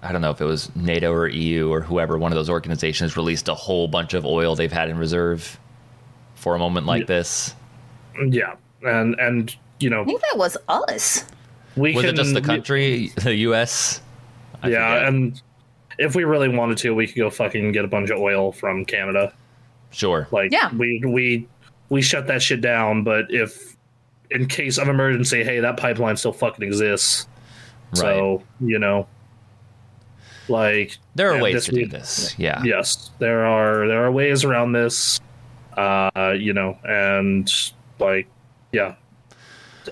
I 0.03 0.11
don't 0.11 0.21
know 0.21 0.31
if 0.31 0.41
it 0.41 0.45
was 0.45 0.69
NATO 0.75 1.13
or 1.13 1.29
EU 1.29 1.69
or 1.71 1.79
whoever 1.79 2.17
one 2.17 2.33
of 2.33 2.35
those 2.35 2.49
organizations 2.49 3.15
released 3.15 3.47
a 3.47 3.55
whole 3.55 3.87
bunch 3.87 4.13
of 4.13 4.25
oil 4.25 4.55
they've 4.57 4.71
had 4.71 4.89
in 4.89 4.97
reserve 4.97 5.57
for 6.35 6.53
a 6.53 6.59
moment 6.59 6.85
like 6.85 7.01
Yeah. 7.01 7.05
this. 7.05 7.55
Yeah, 8.27 8.55
and 8.83 9.15
and 9.19 9.55
you 9.79 9.89
know 9.89 10.01
I 10.01 10.05
think 10.05 10.19
that 10.19 10.37
was 10.37 10.57
us. 10.67 11.23
we 11.77 11.93
Was 11.95 12.03
can 12.03 12.13
it 12.13 12.17
just 12.17 12.33
the 12.33 12.41
country, 12.41 13.13
the 13.23 13.35
U.S.? 13.35 14.01
I 14.61 14.67
yeah, 14.67 14.95
forget. 14.95 15.07
and 15.07 15.41
if 15.97 16.13
we 16.13 16.25
really 16.25 16.49
wanted 16.49 16.77
to, 16.79 16.93
we 16.93 17.07
could 17.07 17.15
go 17.15 17.29
fucking 17.29 17.71
get 17.71 17.85
a 17.85 17.87
bunch 17.87 18.09
of 18.09 18.19
oil 18.19 18.51
from 18.51 18.83
Canada. 18.83 19.31
sure. 19.91 20.27
Like 20.31 20.51
Yeah. 20.51 20.75
we 20.75 21.01
we 21.07 21.47
we 21.87 22.01
shut 22.01 22.27
that 22.27 22.41
shit 22.41 22.59
down. 22.59 23.05
But 23.05 23.27
if 23.33 23.77
in 24.29 24.47
case 24.47 24.77
of 24.77 24.89
emergency, 24.89 25.41
hey, 25.45 25.61
that 25.61 25.77
pipeline 25.77 26.17
still 26.17 26.33
fucking 26.33 26.65
exists. 26.67 27.27
So 27.93 28.43
you 28.59 28.79
know, 28.79 29.07
like 30.47 30.97
There 31.15 31.33
are 31.33 31.41
ways 31.41 31.65
to 31.65 31.71
do 31.71 31.87
this. 31.87 32.35
Yeah. 32.37 32.61
yes, 32.63 33.11
there 33.19 33.45
are 33.45 33.87
there 33.87 34.05
are 34.05 34.11
ways 34.11 34.43
around 34.43 34.73
this. 34.73 35.19
Uh, 35.75 36.35
you 36.37 36.53
know, 36.53 36.77
and 36.83 37.49
like, 37.99 38.27
yeah, 38.73 38.95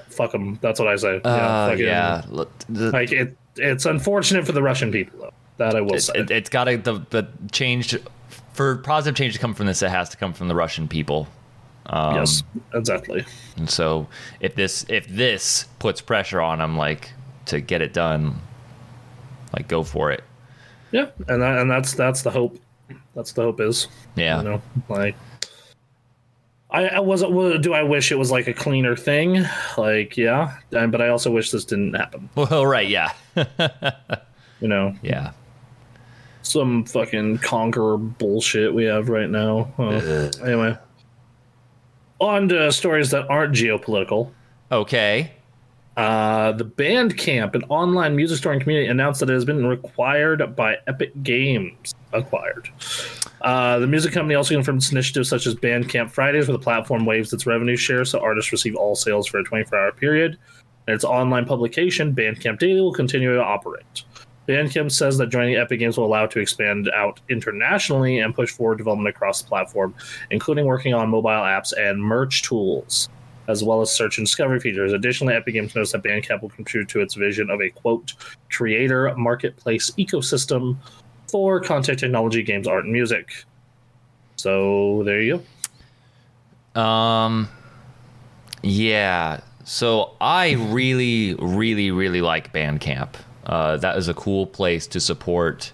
fuck 0.10 0.32
them. 0.34 0.60
That's 0.62 0.80
what 0.80 0.90
I 0.90 0.96
say. 0.98 1.22
Uh, 1.24 1.76
yeah. 1.78 2.24
Look, 2.28 2.52
the- 2.68 2.92
Like 2.92 3.12
it, 3.12 3.38
it's 3.56 3.86
unfortunate 3.86 4.46
for 4.46 4.52
the 4.52 4.62
Russian 4.62 4.92
people, 4.92 5.20
though. 5.20 5.34
That 5.58 5.76
I 5.76 5.82
will 5.82 5.96
it, 5.96 6.02
say. 6.02 6.14
it, 6.16 6.30
has 6.30 6.50
got 6.50 6.66
to 6.66 6.78
the 6.78 7.06
the 7.10 7.28
change 7.52 7.98
for 8.54 8.78
positive 8.78 9.18
change 9.18 9.34
to 9.34 9.40
come 9.40 9.54
from 9.54 9.66
this. 9.66 9.82
It 9.82 9.90
has 9.90 10.10
to 10.10 10.18
come 10.18 10.34
from 10.34 10.48
the 10.48 10.56
Russian 10.56 10.88
people. 10.88 11.28
Um, 11.86 12.16
yes, 12.16 12.44
exactly. 12.74 13.26
And 13.58 13.70
so 13.70 14.08
if 14.40 14.56
this 14.56 14.86
if 14.90 15.08
this 15.08 15.66
puts 15.80 16.02
pressure 16.02 16.40
on 16.40 16.60
them, 16.60 16.78
like 16.78 17.12
to 17.48 17.62
get 17.62 17.82
it 17.82 17.94
done, 17.94 18.36
like 19.54 19.68
go 19.68 19.84
for 19.84 20.12
it. 20.12 20.24
Yeah, 20.92 21.10
and 21.28 21.42
that, 21.42 21.60
and 21.60 21.70
that's 21.70 21.94
that's 21.94 22.22
the 22.22 22.32
hope. 22.32 22.60
That's 23.16 23.32
the 23.34 23.44
hope 23.44 23.60
is. 23.62 23.88
Yeah. 24.16 24.38
You 24.40 24.44
know, 24.44 24.62
like. 24.88 25.16
I, 26.72 26.88
I 26.88 27.00
wasn't. 27.00 27.64
Do 27.64 27.74
I 27.74 27.82
wish 27.82 28.12
it 28.12 28.16
was 28.16 28.30
like 28.30 28.48
a 28.48 28.54
cleaner 28.54 28.96
thing? 28.96 29.44
Like, 29.76 30.16
yeah, 30.18 30.58
but 30.70 31.02
I 31.02 31.08
also 31.10 31.32
wish 31.32 31.50
this 31.50 31.66
didn't 31.66 31.96
happen. 31.96 32.30
Well, 32.36 32.64
right. 32.64 32.88
Yeah. 32.88 33.12
You 34.62 34.68
know, 34.68 34.94
Yeah. 35.02 35.32
some 36.44 36.86
fucking 36.86 37.40
conqueror 37.40 37.98
bullshit 37.98 38.72
we 38.74 38.84
have 38.84 39.10
right 39.10 39.30
now. 39.32 39.62
Uh, 39.80 40.00
well, 40.04 40.32
anyway, 40.46 40.78
on 42.20 42.50
to 42.50 42.72
stories 42.72 43.10
that 43.12 43.28
aren't 43.32 43.56
geopolitical. 43.56 44.30
Okay. 44.72 45.32
Uh, 46.00 46.54
the 46.54 46.64
Bandcamp, 46.64 47.56
an 47.56 47.64
online 47.68 48.16
music 48.16 48.38
store 48.38 48.54
and 48.54 48.62
community, 48.62 48.88
announced 48.88 49.20
that 49.20 49.30
it 49.30 49.34
has 49.34 49.44
been 49.44 49.66
required 49.66 50.56
by 50.56 50.78
Epic 50.88 51.12
Games. 51.24 51.94
Acquired. 52.14 52.70
Uh, 53.42 53.80
the 53.80 53.86
music 53.86 54.14
company 54.14 54.34
also 54.34 54.54
confirmed 54.54 54.82
initiatives 54.94 55.28
such 55.28 55.46
as 55.46 55.56
Bandcamp 55.56 56.10
Fridays, 56.10 56.48
where 56.48 56.56
the 56.56 56.64
platform 56.64 57.06
waives 57.06 57.34
its 57.34 57.46
revenue 57.46 57.76
share 57.76 58.06
so 58.06 58.18
artists 58.22 58.54
receive 58.54 58.78
all 58.78 58.96
sales 58.96 59.28
for 59.28 59.40
a 59.40 59.44
24 59.44 59.78
hour 59.78 59.92
period. 59.92 60.38
And 60.88 60.96
its 60.96 61.04
online 61.04 61.46
publication, 61.46 62.16
Bandcamp 62.16 62.60
Daily, 62.60 62.80
will 62.80 62.94
continue 62.94 63.34
to 63.34 63.44
operate. 63.44 64.04
Bandcamp 64.48 64.94
says 64.94 65.18
that 65.18 65.28
joining 65.28 65.58
Epic 65.58 65.80
Games 65.80 65.98
will 65.98 66.06
allow 66.06 66.24
it 66.24 66.32
to 66.32 66.40
expand 66.40 66.90
out 66.96 67.20
internationally 67.28 68.20
and 68.20 68.34
push 68.34 68.52
forward 68.52 68.78
development 68.78 69.14
across 69.14 69.42
the 69.42 69.50
platform, 69.50 69.94
including 70.32 70.66
working 70.66 70.94
on 70.94 71.10
mobile 71.10 71.30
apps 71.30 71.74
and 71.78 72.02
merch 72.02 72.42
tools 72.44 73.10
as 73.50 73.64
well 73.64 73.82
as 73.82 73.92
search 73.92 74.18
and 74.18 74.28
discovery 74.28 74.60
features. 74.62 74.94
Additionally, 74.94 75.34
Epic 75.34 75.56
Games 75.56 75.76
knows 75.76 75.92
that 75.92 76.04
Bandcamp 76.04 76.42
will 76.42 76.50
contribute 76.50 76.88
to 76.90 77.02
its 77.02 77.16
vision 77.16 77.50
of 77.50 77.60
a 77.60 77.70
quote 77.70 78.14
creator 78.50 79.14
marketplace 79.18 79.92
ecosystem 79.98 80.78
for 81.28 81.60
content 81.60 82.00
technology, 82.00 82.44
games, 82.44 82.68
art, 82.68 82.86
and 82.86 82.94
music. 82.94 83.44
So 84.38 85.04
there 85.04 85.22
you 85.22 85.44
go. 86.76 86.82
Um. 86.82 87.50
Yeah. 88.64 89.42
So 89.66 90.16
I 90.22 90.54
really, 90.54 91.36
really, 91.36 91.92
really 91.92 92.22
like 92.22 92.54
Bandcamp. 92.54 93.16
Uh, 93.46 93.78
that 93.78 93.98
is 93.98 94.08
a 94.08 94.14
cool 94.14 94.46
place 94.46 94.86
to 94.88 95.00
support 95.00 95.72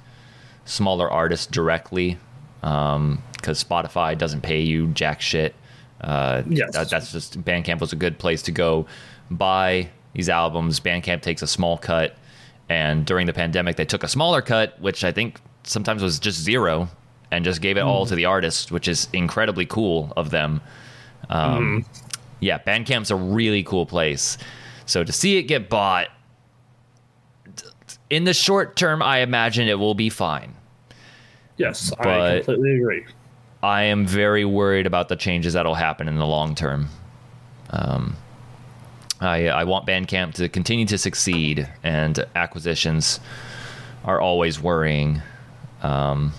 smaller 0.66 1.10
artists 1.10 1.46
directly, 1.46 2.18
because 2.62 3.64
Spotify 3.64 4.18
doesn't 4.18 4.42
pay 4.42 4.62
you 4.62 4.88
jack 4.88 5.22
shit. 5.22 5.56
Uh, 6.02 6.44
Yes. 6.50 6.74
that, 6.74 6.90
that's 6.90 7.12
just 7.12 7.44
Bandcamp 7.44 7.80
was 7.80 7.94
a 7.94 7.96
good 7.96 8.18
place 8.20 8.42
to 8.44 8.52
go 8.52 8.86
buy 9.32 9.90
these 10.14 10.30
albums. 10.30 10.80
Bandcamp 10.80 11.22
takes 11.22 11.42
a 11.42 11.48
small 11.48 11.78
cut, 11.78 12.16
and 12.70 13.06
during 13.06 13.26
the 13.28 13.34
pandemic, 13.34 13.76
they 13.76 13.86
took 13.86 14.04
a 14.04 14.08
smaller 14.08 14.42
cut, 14.42 14.80
which 14.82 15.04
I 15.04 15.12
think 15.12 15.40
sometimes 15.64 16.02
was 16.04 16.20
just 16.20 16.40
zero, 16.40 16.90
and 17.32 17.44
just 17.44 17.62
gave 17.62 17.78
it 17.78 17.82
all 17.82 18.06
to 18.06 18.16
the 18.16 18.26
artist, 18.26 18.72
which 18.72 18.88
is 18.88 19.08
incredibly 19.14 19.66
cool 19.66 20.14
of 20.16 20.30
them. 20.30 20.62
Um, 21.30 21.86
Yeah, 22.42 22.60
Bandcamp's 22.60 23.10
a 23.12 23.16
really 23.16 23.64
cool 23.64 23.86
place. 23.86 24.38
So 24.86 25.04
to 25.04 25.12
see 25.12 25.38
it 25.38 25.44
get 25.44 25.70
bought, 25.70 26.10
in 28.10 28.26
the 28.26 28.34
short 28.34 28.76
term, 28.76 29.02
I 29.02 29.20
imagine 29.20 29.68
it 29.68 29.80
will 29.80 29.96
be 29.96 30.10
fine. 30.10 30.54
Yes, 31.58 31.92
I 32.00 32.42
completely 32.44 32.76
agree. 32.78 33.06
I 33.66 33.86
am 33.86 34.06
very 34.06 34.46
worried 34.46 34.86
about 34.86 35.10
the 35.10 35.16
changes 35.16 35.54
that'll 35.54 35.74
happen 35.74 36.08
in 36.08 36.18
the 36.18 36.26
long 36.28 36.54
term. 36.54 36.90
Um, 37.72 38.16
I, 39.20 39.48
I 39.48 39.64
want 39.64 39.88
Bandcamp 39.88 40.36
to 40.36 40.48
continue 40.50 40.86
to 40.86 41.00
succeed, 41.00 41.68
and 41.82 42.24
acquisitions 42.36 43.20
are 44.04 44.22
always 44.22 44.62
worrying. 44.62 45.24
Um, 45.82 46.32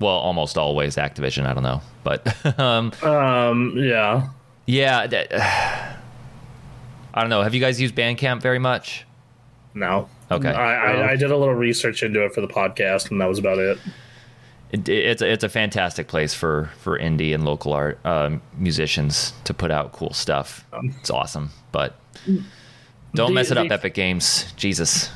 well, 0.00 0.12
almost 0.12 0.58
always 0.58 0.96
Activision. 0.96 1.46
I 1.46 1.54
don't 1.54 1.62
know, 1.62 1.80
but 2.02 2.36
um, 2.58 2.92
Um, 3.02 3.72
yeah. 3.78 4.28
yeah, 4.66 5.06
that, 5.06 5.32
I 7.14 7.20
don't 7.22 7.30
know. 7.30 7.40
Have 7.40 7.54
you 7.54 7.60
guys 7.60 7.80
used 7.80 7.94
Bandcamp 7.94 8.42
very 8.42 8.58
much? 8.58 9.06
No. 9.72 10.10
Okay. 10.30 10.50
I, 10.50 10.74
I, 10.92 11.10
I 11.12 11.16
did 11.16 11.30
a 11.30 11.36
little 11.38 11.54
research 11.54 12.02
into 12.02 12.22
it 12.22 12.34
for 12.34 12.42
the 12.42 12.48
podcast, 12.48 13.10
and 13.10 13.18
that 13.22 13.30
was 13.30 13.38
about 13.38 13.56
it. 13.56 13.78
It, 14.74 14.88
it's 14.88 15.22
a, 15.22 15.30
it's 15.32 15.44
a 15.44 15.48
fantastic 15.48 16.08
place 16.08 16.34
for 16.34 16.70
for 16.78 16.98
indie 16.98 17.32
and 17.34 17.44
local 17.44 17.72
art 17.72 18.04
um, 18.04 18.42
musicians 18.58 19.32
to 19.44 19.54
put 19.54 19.70
out 19.70 19.92
cool 19.92 20.12
stuff. 20.12 20.64
It's 20.82 21.10
awesome, 21.10 21.50
but 21.70 21.94
don't 23.14 23.28
The- 23.30 23.34
mess 23.34 23.50
it 23.50 23.56
up, 23.58 23.68
the- 23.68 23.74
Epic 23.74 23.94
Games. 23.94 24.52
Jesus. 24.56 25.10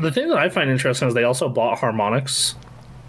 The 0.00 0.12
thing 0.12 0.28
that 0.28 0.38
I 0.38 0.48
find 0.48 0.70
interesting 0.70 1.08
is 1.08 1.14
they 1.14 1.24
also 1.24 1.48
bought 1.48 1.78
Harmonix. 1.78 2.54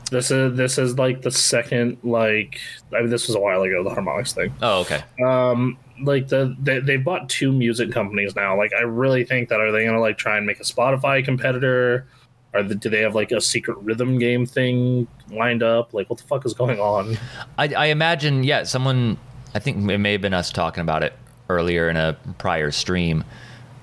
This 0.10 0.32
is 0.32 0.58
this 0.58 0.78
is 0.80 0.98
like 0.98 1.22
the 1.22 1.30
second 1.32 1.98
like 2.04 2.60
I 2.96 3.02
mean 3.02 3.10
this 3.12 3.28
was 3.28 3.36
a 3.36 3.40
while 3.40 3.62
ago 3.62 3.84
the 3.84 3.92
Harmonix 3.92 4.34
thing. 4.34 4.54
Oh, 4.62 4.80
okay. 4.82 5.04
um 5.24 5.78
like 6.02 6.30
the 6.30 6.56
they, 6.60 6.80
they 6.80 6.96
bought 6.98 7.28
two 7.30 7.52
music 7.52 7.92
companies 7.92 8.34
now 8.34 8.56
like 8.58 8.72
i 8.74 8.80
really 8.84 9.26
think 9.26 9.50
that 9.50 9.60
are 9.60 9.70
they 9.74 9.84
gonna 9.84 10.00
like 10.00 10.18
try 10.18 10.38
and 10.38 10.46
make 10.46 10.58
a 10.62 10.64
spotify 10.64 11.22
competitor 11.24 12.08
or 12.54 12.64
the, 12.64 12.74
do 12.76 12.90
they 12.90 13.02
have 13.02 13.14
like 13.16 13.32
a 13.32 13.40
secret 13.40 13.78
rhythm 13.80 14.18
game 14.18 14.46
thing 14.46 15.08
lined 15.32 15.62
up 15.64 15.94
like 15.94 16.10
what 16.10 16.18
the 16.20 16.26
fuck 16.26 16.46
is 16.46 16.54
going 16.54 16.80
on 16.80 17.18
I, 17.58 17.68
I 17.76 17.86
imagine, 17.88 18.44
yeah, 18.44 18.64
someone. 18.64 19.18
I 19.56 19.60
think 19.60 19.78
it 19.90 19.98
may 19.98 20.12
have 20.14 20.22
been 20.22 20.34
us 20.34 20.52
talking 20.52 20.82
about 20.82 21.02
it 21.04 21.14
earlier 21.50 21.90
in 21.90 21.98
a 21.98 22.16
prior 22.38 22.70
stream. 22.72 23.24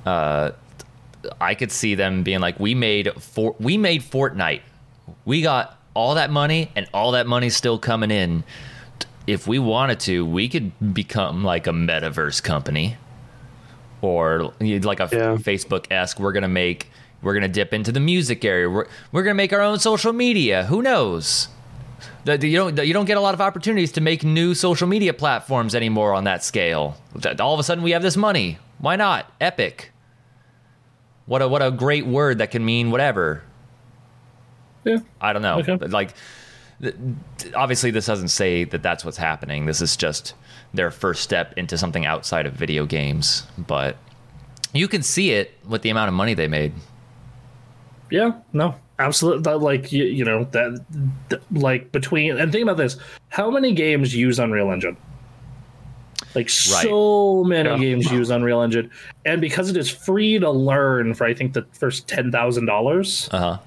Uh, 0.04 0.52
I 1.40 1.54
could 1.56 1.72
see 1.72 1.96
them 1.96 2.22
being 2.22 2.38
like, 2.40 2.60
"We 2.60 2.74
made 2.74 3.10
for 3.20 3.56
we 3.58 3.76
made 3.76 4.02
Fortnite. 4.02 4.60
We 5.24 5.42
got 5.42 5.76
all 5.94 6.14
that 6.14 6.30
money, 6.30 6.70
and 6.76 6.86
all 6.94 7.12
that 7.12 7.26
money's 7.26 7.56
still 7.56 7.78
coming 7.78 8.10
in. 8.12 8.44
if 9.26 9.48
we 9.48 9.58
wanted 9.58 9.98
to, 9.98 10.24
we 10.24 10.48
could 10.48 10.94
become 10.94 11.42
like 11.42 11.66
a 11.66 11.70
metaverse 11.72 12.40
company 12.42 12.96
or 14.00 14.52
like 14.60 15.00
a 15.00 15.08
Yeah. 15.10 15.36
Facebook 15.36 15.86
esque. 15.90 16.20
We're 16.20 16.32
gonna 16.32 16.46
make. 16.48 16.90
We're 17.22 17.34
gonna 17.34 17.48
dip 17.48 17.72
into 17.74 17.92
the 17.92 18.00
music 18.00 18.44
area. 18.44 18.68
We're 18.70 18.86
we're 19.12 19.22
gonna 19.22 19.34
make 19.34 19.52
our 19.52 19.60
own 19.62 19.78
social 19.78 20.12
media. 20.12 20.64
Who 20.64 20.82
knows? 20.82 21.48
The- 22.24 22.36
the- 22.38 22.48
You 22.48 22.58
don't 22.58 22.86
you 22.86 22.92
don't 22.92 23.06
get 23.06 23.16
a 23.16 23.20
lot 23.20 23.34
of 23.34 23.40
opportunities 23.40 23.92
to 23.92 24.00
make 24.00 24.22
new 24.24 24.54
social 24.54 24.86
media 24.86 25.12
platforms 25.14 25.74
anymore 25.74 26.12
on 26.14 26.24
that 26.24 26.44
scale. 26.44 26.96
All 27.40 27.54
of 27.54 27.60
a 27.60 27.62
sudden, 27.62 27.82
we 27.82 27.92
have 27.92 28.02
this 28.02 28.16
money. 28.16 28.58
Why 28.78 28.96
not? 28.96 29.32
Epic. 29.40 29.92
What 31.26 31.42
a 31.42 31.48
what 31.48 31.62
a 31.62 31.70
great 31.70 32.06
word 32.06 32.38
that 32.38 32.50
can 32.50 32.64
mean 32.64 32.90
whatever. 32.90 33.42
Yeah. 34.84 34.98
I 35.20 35.32
don't 35.32 35.42
know. 35.42 35.58
Okay. 35.60 35.74
But 35.76 35.90
like, 35.90 36.14
th- 36.80 36.94
obviously, 37.56 37.90
this 37.90 38.06
doesn't 38.06 38.28
say 38.28 38.62
that 38.64 38.82
that's 38.82 39.04
what's 39.04 39.16
happening. 39.16 39.66
This 39.66 39.80
is 39.80 39.96
just 39.96 40.34
their 40.74 40.90
first 40.92 41.22
step 41.22 41.54
into 41.56 41.76
something 41.78 42.06
outside 42.06 42.46
of 42.46 42.52
video 42.52 42.86
games. 42.86 43.44
But 43.58 43.96
you 44.72 44.86
can 44.86 45.02
see 45.02 45.32
it 45.32 45.54
with 45.66 45.82
the 45.82 45.90
amount 45.90 46.08
of 46.08 46.14
money 46.14 46.34
they 46.34 46.46
made. 46.48 46.72
Yeah, 48.10 48.32
no, 48.52 48.74
absolutely. 48.98 49.42
That, 49.42 49.58
like 49.58 49.90
you, 49.92 50.04
you 50.04 50.24
know 50.24 50.44
that, 50.52 50.84
th- 51.30 51.42
like 51.50 51.90
between 51.92 52.38
and 52.38 52.52
think 52.52 52.62
about 52.62 52.76
this: 52.76 52.96
how 53.28 53.50
many 53.50 53.72
games 53.72 54.14
use 54.14 54.38
Unreal 54.38 54.70
Engine? 54.70 54.96
Like 56.34 56.48
so 56.50 57.42
many 57.44 57.68
Yeah. 57.68 57.78
games 57.78 58.10
use 58.12 58.30
Unreal 58.30 58.62
Engine, 58.62 58.90
and 59.24 59.40
because 59.40 59.70
it 59.70 59.76
is 59.76 59.88
free 59.90 60.38
to 60.38 60.50
learn 60.50 61.14
for 61.14 61.24
I 61.26 61.34
think 61.34 61.52
the 61.54 61.66
first 61.72 62.08
ten 62.08 62.30
thousand 62.30 62.66
dollars, 62.66 63.28
Uh 63.32 63.38
huh. 63.38 63.58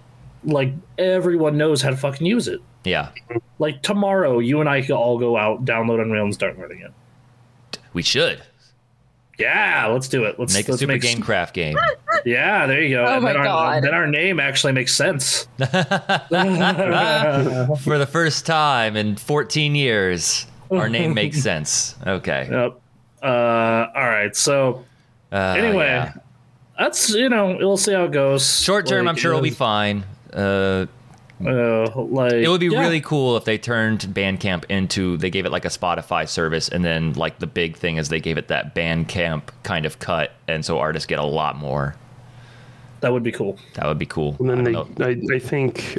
like 0.44 0.74
everyone 0.98 1.58
knows 1.58 1.82
how 1.82 1.90
to 1.90 1.98
fucking 1.98 2.26
use 2.28 2.48
it. 2.48 2.62
Yeah, 2.86 3.10
Like 3.60 3.82
tomorrow, 3.82 4.40
you 4.40 4.62
and 4.62 4.70
I 4.70 4.82
could 4.82 4.92
all 4.92 5.20
go 5.20 5.36
out, 5.36 5.66
download 5.66 6.02
Unreal, 6.02 6.24
and 6.24 6.34
start 6.34 6.58
learning 6.58 6.80
it. 6.82 7.78
we 7.94 8.02
should 8.02 8.42
Yeah, 9.40 9.88
let's 9.88 10.08
do 10.10 10.26
it. 10.26 10.38
Let's 10.38 10.54
make 10.54 10.68
a 10.68 10.72
let's 10.72 10.82
super 10.82 10.94
make 10.94 11.02
game 11.02 11.22
craft 11.22 11.54
game. 11.56 11.78
Yeah, 12.26 12.68
there 12.68 12.82
you 12.82 12.98
go. 12.98 13.06
Oh 13.06 13.14
and 13.14 13.24
my 13.24 13.30
then 13.32 13.38
our, 13.40 13.46
God. 13.46 13.84
Then 13.84 13.94
our 13.94 14.06
name 14.06 14.42
actually 14.42 14.74
makes 14.74 14.94
sense. 14.94 15.48
For 15.58 15.68
the 17.98 18.08
first 18.12 18.46
time 18.46 18.98
in 18.98 19.16
14 19.16 19.74
years, 19.74 20.46
our 20.70 20.90
name 20.90 21.14
makes 21.14 21.42
sense. 21.42 21.96
Okay. 22.06 22.50
Yep. 22.52 22.82
Uh, 23.24 23.88
all 23.96 24.06
right. 24.10 24.36
So 24.36 24.84
Uh, 25.32 25.56
anyway, 25.58 25.86
yeah. 25.86 26.14
that's 26.78 27.10
you 27.12 27.30
know 27.30 27.56
we'll 27.58 27.78
see 27.78 27.94
how 27.94 28.04
it 28.04 28.12
goes. 28.12 28.62
short 28.62 28.86
term, 28.86 29.06
Like, 29.06 29.12
I'm 29.14 29.18
sure 29.18 29.32
it'll 29.32 29.42
be 29.42 29.50
fine. 29.52 30.04
Uh, 30.34 30.88
Uh, 31.46 31.90
like 32.02 32.34
It 32.34 32.50
would 32.50 32.60
be 32.60 32.68
yeah. 32.68 32.82
really 32.82 33.00
cool 33.02 33.38
if 33.38 33.46
they 33.46 33.58
turned 33.58 34.02
Bandcamp 34.02 34.66
into 34.70 35.16
they 35.18 35.30
gave 35.30 35.46
it 35.46 35.52
like 35.52 35.66
a 35.66 35.70
Spotify 35.70 36.28
service, 36.28 36.68
and 36.68 36.84
then 36.84 37.14
like 37.14 37.40
the 37.40 37.48
big 37.48 37.78
thing 37.78 37.98
is 37.98 38.10
they 38.10 38.20
gave 38.20 38.38
it 38.38 38.50
that 38.50 38.76
Bandcamp 38.76 39.44
kind 39.64 39.86
of 39.86 40.00
cut, 40.00 40.32
and 40.48 40.66
so 40.66 40.80
artists 40.80 41.06
get 41.08 41.20
a 41.20 41.24
lot 41.24 41.56
more. 41.56 41.96
That 43.02 43.14
would 43.14 43.24
be 43.24 43.32
cool. 43.32 43.58
That 43.76 43.86
would 43.88 43.98
be 43.98 44.06
cool. 44.06 44.36
And 44.40 44.50
then 44.50 44.76
I 44.76 44.84
they. 44.98 45.06
I, 45.32 45.36
I 45.36 45.40
think, 45.40 45.98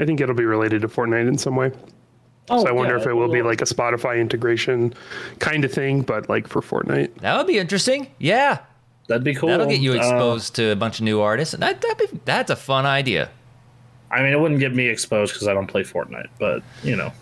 I 0.00 0.04
think 0.04 0.20
it'll 0.20 0.34
be 0.34 0.44
related 0.44 0.82
to 0.82 0.88
Fortnite 0.88 1.28
in 1.28 1.38
some 1.38 1.54
way. 1.54 1.70
Oh, 2.48 2.62
So 2.64 2.68
I 2.68 2.72
wonder 2.72 2.96
yeah, 2.96 3.02
if 3.02 3.06
it 3.06 3.14
will 3.14 3.30
be 3.30 3.42
like 3.42 3.60
a 3.62 3.66
Spotify 3.66 4.20
integration 4.20 4.92
kind 5.38 5.64
of 5.64 5.72
thing, 5.72 6.02
but 6.02 6.28
like 6.28 6.48
for 6.48 6.60
Fortnite. 6.60 7.14
that 7.20 7.36
would 7.36 7.46
be 7.46 7.58
interesting. 7.58 8.08
Yeah, 8.18 8.58
that'd 9.06 9.22
be 9.22 9.36
cool. 9.36 9.50
that'll 9.50 9.68
get 9.68 9.80
you 9.80 9.92
Uh, 9.92 9.96
exposed 9.98 10.56
to 10.56 10.72
a 10.72 10.76
bunch 10.76 10.98
of 10.98 11.04
new 11.04 11.20
artists, 11.20 11.54
and 11.54 11.62
that 11.62 11.80
that'd 11.80 12.10
be, 12.10 12.20
that's 12.24 12.50
a 12.50 12.56
fun 12.56 12.86
idea. 12.86 13.30
I 14.10 14.22
mean, 14.22 14.32
it 14.32 14.40
wouldn't 14.40 14.60
get 14.60 14.74
me 14.74 14.88
exposed 14.88 15.32
because 15.34 15.46
I 15.48 15.54
don't 15.54 15.66
play 15.66 15.82
Fortnite, 15.82 16.28
but 16.38 16.62
you 16.82 16.96
know, 16.96 17.12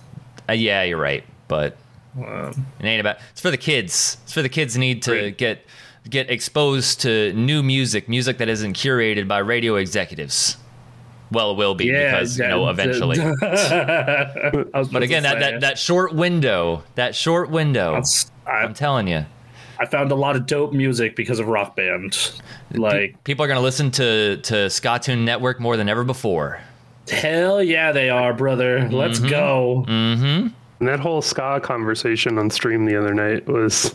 Uh, 0.49 0.53
yeah, 0.55 0.83
you're 0.83 0.99
right, 0.99 1.25
but 1.49 1.77
um, 2.17 2.67
it 2.81 2.87
ain't 2.87 3.01
about. 3.01 3.19
It's 3.33 3.41
for 3.41 3.51
the 3.51 3.57
kids. 3.59 4.17
It's 4.25 4.33
for 4.33 4.43
the 4.43 4.49
kids 4.49 4.77
need 4.79 5.03
to 5.03 5.13
Right. 5.13 5.37
get 5.37 5.65
get 6.09 6.31
exposed 6.31 7.01
to 7.03 7.33
new 7.35 7.63
music, 7.63 8.09
music 8.09 8.39
that 8.39 8.49
isn't 8.49 8.73
curated 8.75 9.29
by 9.29 9.39
radio 9.39 9.77
executives. 9.77 10.57
Well, 11.31 11.51
it 11.51 11.57
will 11.59 11.75
be 11.75 11.87
yeah. 11.87 12.13
because 12.13 12.39
you 12.39 12.49
know 12.49 12.69
eventually. 12.69 13.19
Was 13.43 14.89
But 14.89 15.03
again, 15.03 15.25
that, 15.25 15.41
that 15.41 15.61
that 15.61 15.79
short 15.79 16.15
window, 16.15 16.83
that 16.95 17.15
short 17.15 17.51
window, 17.51 18.03
I, 18.47 18.51
I'm 18.51 18.73
telling 18.75 19.09
you, 19.09 19.27
I 19.79 19.87
found 19.87 20.11
a 20.11 20.15
lot 20.15 20.37
of 20.37 20.47
dope 20.47 20.73
music 20.73 21.17
because 21.17 21.39
of 21.39 21.49
Rock 21.49 21.77
Band. 21.77 22.33
Like 22.73 23.23
people 23.25 23.45
are 23.45 23.49
gonna 23.49 23.61
listen 23.61 23.91
to 23.93 24.39
to 24.39 24.71
Ska 24.71 25.01
Tune 25.03 25.25
Network 25.25 25.61
more 25.61 25.77
than 25.77 25.89
ever 25.89 26.05
before. 26.05 26.61
Hell 27.11 27.63
yeah, 27.63 27.93
they 27.93 28.11
are, 28.11 28.33
brother. 28.35 28.89
Let's 28.91 29.19
Mm-hmm. 29.21 29.29
go. 29.29 29.85
Mm. 29.89 30.53
And 30.81 30.89
that 30.89 31.01
whole 31.01 31.23
ska 31.23 31.61
conversation 31.63 32.39
on 32.39 32.51
stream 32.51 32.85
the 32.85 32.97
other 32.97 33.13
night 33.15 33.47
was, 33.49 33.95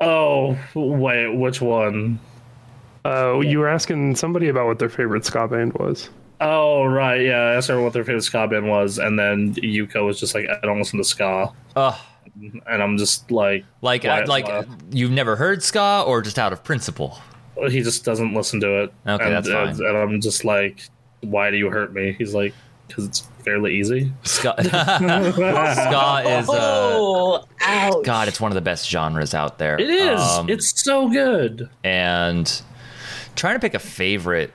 Oh 0.00 0.56
wait, 0.74 1.28
which 1.36 1.60
one? 1.60 2.18
uh, 3.04 3.38
you 3.40 3.58
were 3.58 3.68
asking 3.68 4.16
somebody 4.16 4.48
about 4.48 4.66
what 4.66 4.78
their 4.78 4.88
favorite 4.88 5.24
ska 5.24 5.46
band 5.48 5.72
was. 5.74 6.10
Oh 6.40 6.84
right, 6.84 7.20
yeah. 7.22 7.36
I 7.38 7.54
asked 7.54 7.68
her 7.68 7.80
what 7.80 7.92
their 7.94 8.04
favorite 8.04 8.22
ska 8.22 8.46
band 8.48 8.68
was, 8.68 8.98
and 8.98 9.18
then 9.18 9.54
Yuko 9.54 10.04
was 10.04 10.20
just 10.20 10.34
like, 10.34 10.46
"I 10.50 10.58
don't 10.66 10.78
listen 10.78 10.98
to 10.98 11.04
ska," 11.04 11.50
Ugh, 11.76 11.94
and 12.66 12.82
I'm 12.82 12.98
just 12.98 13.30
like, 13.30 13.64
like 13.80 14.04
Why- 14.04 14.22
uh, 14.22 14.26
like 14.26 14.46
why? 14.46 14.64
you've 14.90 15.12
never 15.12 15.36
heard 15.36 15.62
ska 15.62 16.04
or 16.06 16.20
just 16.20 16.38
out 16.38 16.52
of 16.52 16.62
principle. 16.62 17.18
he 17.70 17.80
just 17.80 18.04
doesn't 18.04 18.34
listen 18.34 18.60
to 18.60 18.82
it. 18.82 18.92
Okay, 19.06 19.24
and, 19.24 19.34
that's 19.34 19.48
fine. 19.48 19.68
and, 19.68 19.80
and 19.80 19.96
I'm 19.96 20.20
just 20.20 20.44
like, 20.44 20.88
"Why 21.30 21.50
do 21.50 21.56
you 21.56 21.70
hurt 21.70 21.92
me?" 21.92 22.14
He's 22.18 22.34
like, 22.34 22.54
"Because 22.88 23.04
it's 23.06 23.20
fairly 23.44 23.74
easy." 23.74 24.12
Ska, 24.24 24.54
ska 24.62 26.22
is 26.38 26.48
uh, 26.48 26.52
oh. 26.52 27.44
God. 28.04 28.28
It's 28.28 28.40
one 28.40 28.50
of 28.50 28.54
the 28.54 28.60
best 28.60 28.88
genres 28.88 29.34
out 29.34 29.58
there. 29.58 29.78
It 29.78 29.90
is. 29.90 30.20
Um, 30.20 30.48
it's 30.48 30.82
so 30.82 31.08
good. 31.08 31.68
and 31.84 32.62
trying 33.34 33.54
to 33.54 33.60
pick 33.60 33.74
a 33.74 33.78
favorite 33.78 34.52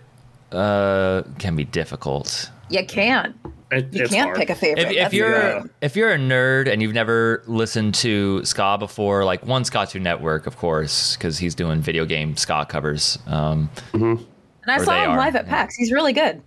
uh, 0.52 1.24
can 1.40 1.56
be 1.56 1.64
difficult. 1.64 2.50
You 2.70 2.86
can't. 2.86 3.36
It, 3.72 3.94
You 3.94 4.06
can't 4.08 4.26
hard. 4.28 4.38
pick 4.38 4.50
a 4.50 4.56
favorite. 4.56 4.88
if, 4.92 5.08
if 5.08 5.14
you're 5.14 5.32
Yeah. 5.32 5.64
if 5.82 5.96
you're 5.96 6.12
a 6.12 6.18
nerd 6.18 6.70
and 6.72 6.82
you've 6.82 6.94
never 6.94 7.42
listened 7.48 7.96
to 7.96 8.44
ska 8.44 8.78
before, 8.78 9.24
like 9.24 9.46
one 9.46 9.64
Ska 9.64 9.86
Tune 9.90 10.04
Network, 10.04 10.46
of 10.46 10.58
course, 10.58 11.16
because 11.16 11.38
he's 11.38 11.56
doing 11.56 11.80
video 11.82 12.06
game 12.06 12.36
ska 12.36 12.66
covers. 12.68 13.18
Um, 13.28 13.70
and 13.94 14.20
I 14.68 14.84
saw 14.84 15.04
him 15.04 15.12
are, 15.12 15.18
live 15.18 15.36
at. 15.38 15.48
PAX. 15.48 15.76
He's 15.76 15.92
really 15.92 16.12
good. 16.12 16.42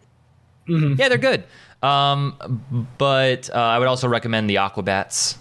Yeah, 0.66 1.08
they're 1.08 1.18
good. 1.18 1.44
Um, 1.82 2.86
but 2.98 3.50
uh, 3.50 3.58
I 3.58 3.78
would 3.78 3.88
also 3.88 4.08
recommend 4.08 4.48
the 4.48 4.56
Aquabats. 4.56 5.36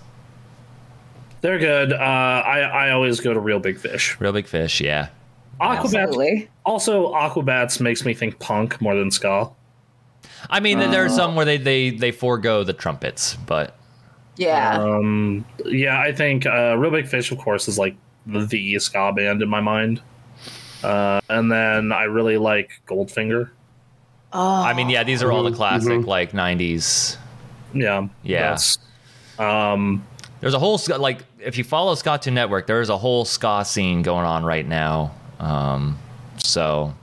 They're 1.41 1.59
good. 1.59 1.93
Uh, 1.93 1.95
I 1.97 2.59
I 2.62 2.91
always 2.91 3.19
go 3.19 3.33
to 3.33 3.39
Real 3.39 3.59
Big 3.59 3.77
Fish. 3.77 4.19
Real 4.19 4.31
Big 4.33 4.47
Fish, 4.47 4.79
yeah. 4.81 5.09
Aquabats. 5.62 5.95
Absolutely. 5.95 6.49
Also, 6.65 7.13
Aquabats 7.13 7.79
makes 7.79 8.03
me 8.05 8.13
think 8.13 8.39
punk 8.39 8.81
more 8.81 8.95
than 8.95 9.12
ska. 9.12 9.49
I 10.49 10.59
mean, 10.59 10.79
there 10.79 11.05
are 11.05 11.09
some 11.09 11.36
where 11.36 11.45
they 11.45 11.57
they 11.57 11.89
they 11.91 12.12
forego 12.12 12.63
the 12.63 12.73
trumpets, 12.73 13.36
but 13.45 13.77
Yeah. 14.38 14.77
Um, 14.81 15.45
yeah, 15.65 15.99
I 15.99 16.12
think 16.12 16.45
uh, 16.45 16.75
Real 16.77 16.91
Big 16.91 17.07
Fish, 17.07 17.31
of 17.31 17.38
course, 17.38 17.67
is 17.67 17.77
like 17.77 17.95
the, 18.25 18.45
the 18.45 18.79
ska 18.79 19.13
band 19.13 19.41
in 19.41 19.49
my 19.49 19.62
mind. 19.62 20.01
Uh, 20.83 21.21
and 21.29 21.51
then 21.51 21.91
I 21.91 22.03
really 22.03 22.38
like 22.38 22.81
Goldfinger. 22.88 23.49
Oh. 24.33 24.63
I 24.63 24.73
mean, 24.73 24.89
yeah, 24.89 25.03
these 25.03 25.21
are 25.23 25.31
all 25.31 25.43
the 25.43 25.51
Mhm, 25.51 25.55
classic 25.55 25.91
mhm. 25.91 26.05
like 26.07 26.31
'90s. 26.31 27.17
Yeah, 27.73 28.07
Yeah. 28.23 28.57
Um, 29.39 30.03
There's 30.41 30.53
a 30.53 30.59
whole 30.59 30.79
like 30.97 31.23
if 31.39 31.57
you 31.57 31.63
follow 31.63 31.95
Ska 31.95 32.19
Tune 32.21 32.33
Network, 32.33 32.67
there 32.67 32.81
is 32.81 32.89
a 32.89 32.97
whole 32.97 33.25
ska 33.25 33.63
scene 33.65 34.01
going 34.01 34.25
on 34.25 34.43
right 34.43 34.67
now. 34.67 35.11
Um, 35.39 35.97
so 36.37 36.93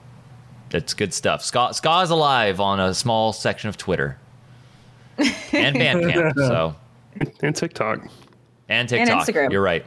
it's 0.72 0.92
good 0.94 1.12
stuff. 1.14 1.42
Ska 1.42 1.72
ska 1.72 2.00
is 2.02 2.10
alive 2.10 2.60
on 2.60 2.78
a 2.80 2.92
small 2.94 3.32
section 3.32 3.68
of 3.68 3.76
Twitter 3.76 4.18
and 5.18 5.76
Bandcamp. 5.76 6.34
so 6.36 6.74
And 7.42 7.56
TikTok. 7.56 8.00
and 8.68 8.88
TikTok. 8.88 9.26
Instagram. 9.26 9.50
You're 9.52 9.62
right. 9.62 9.84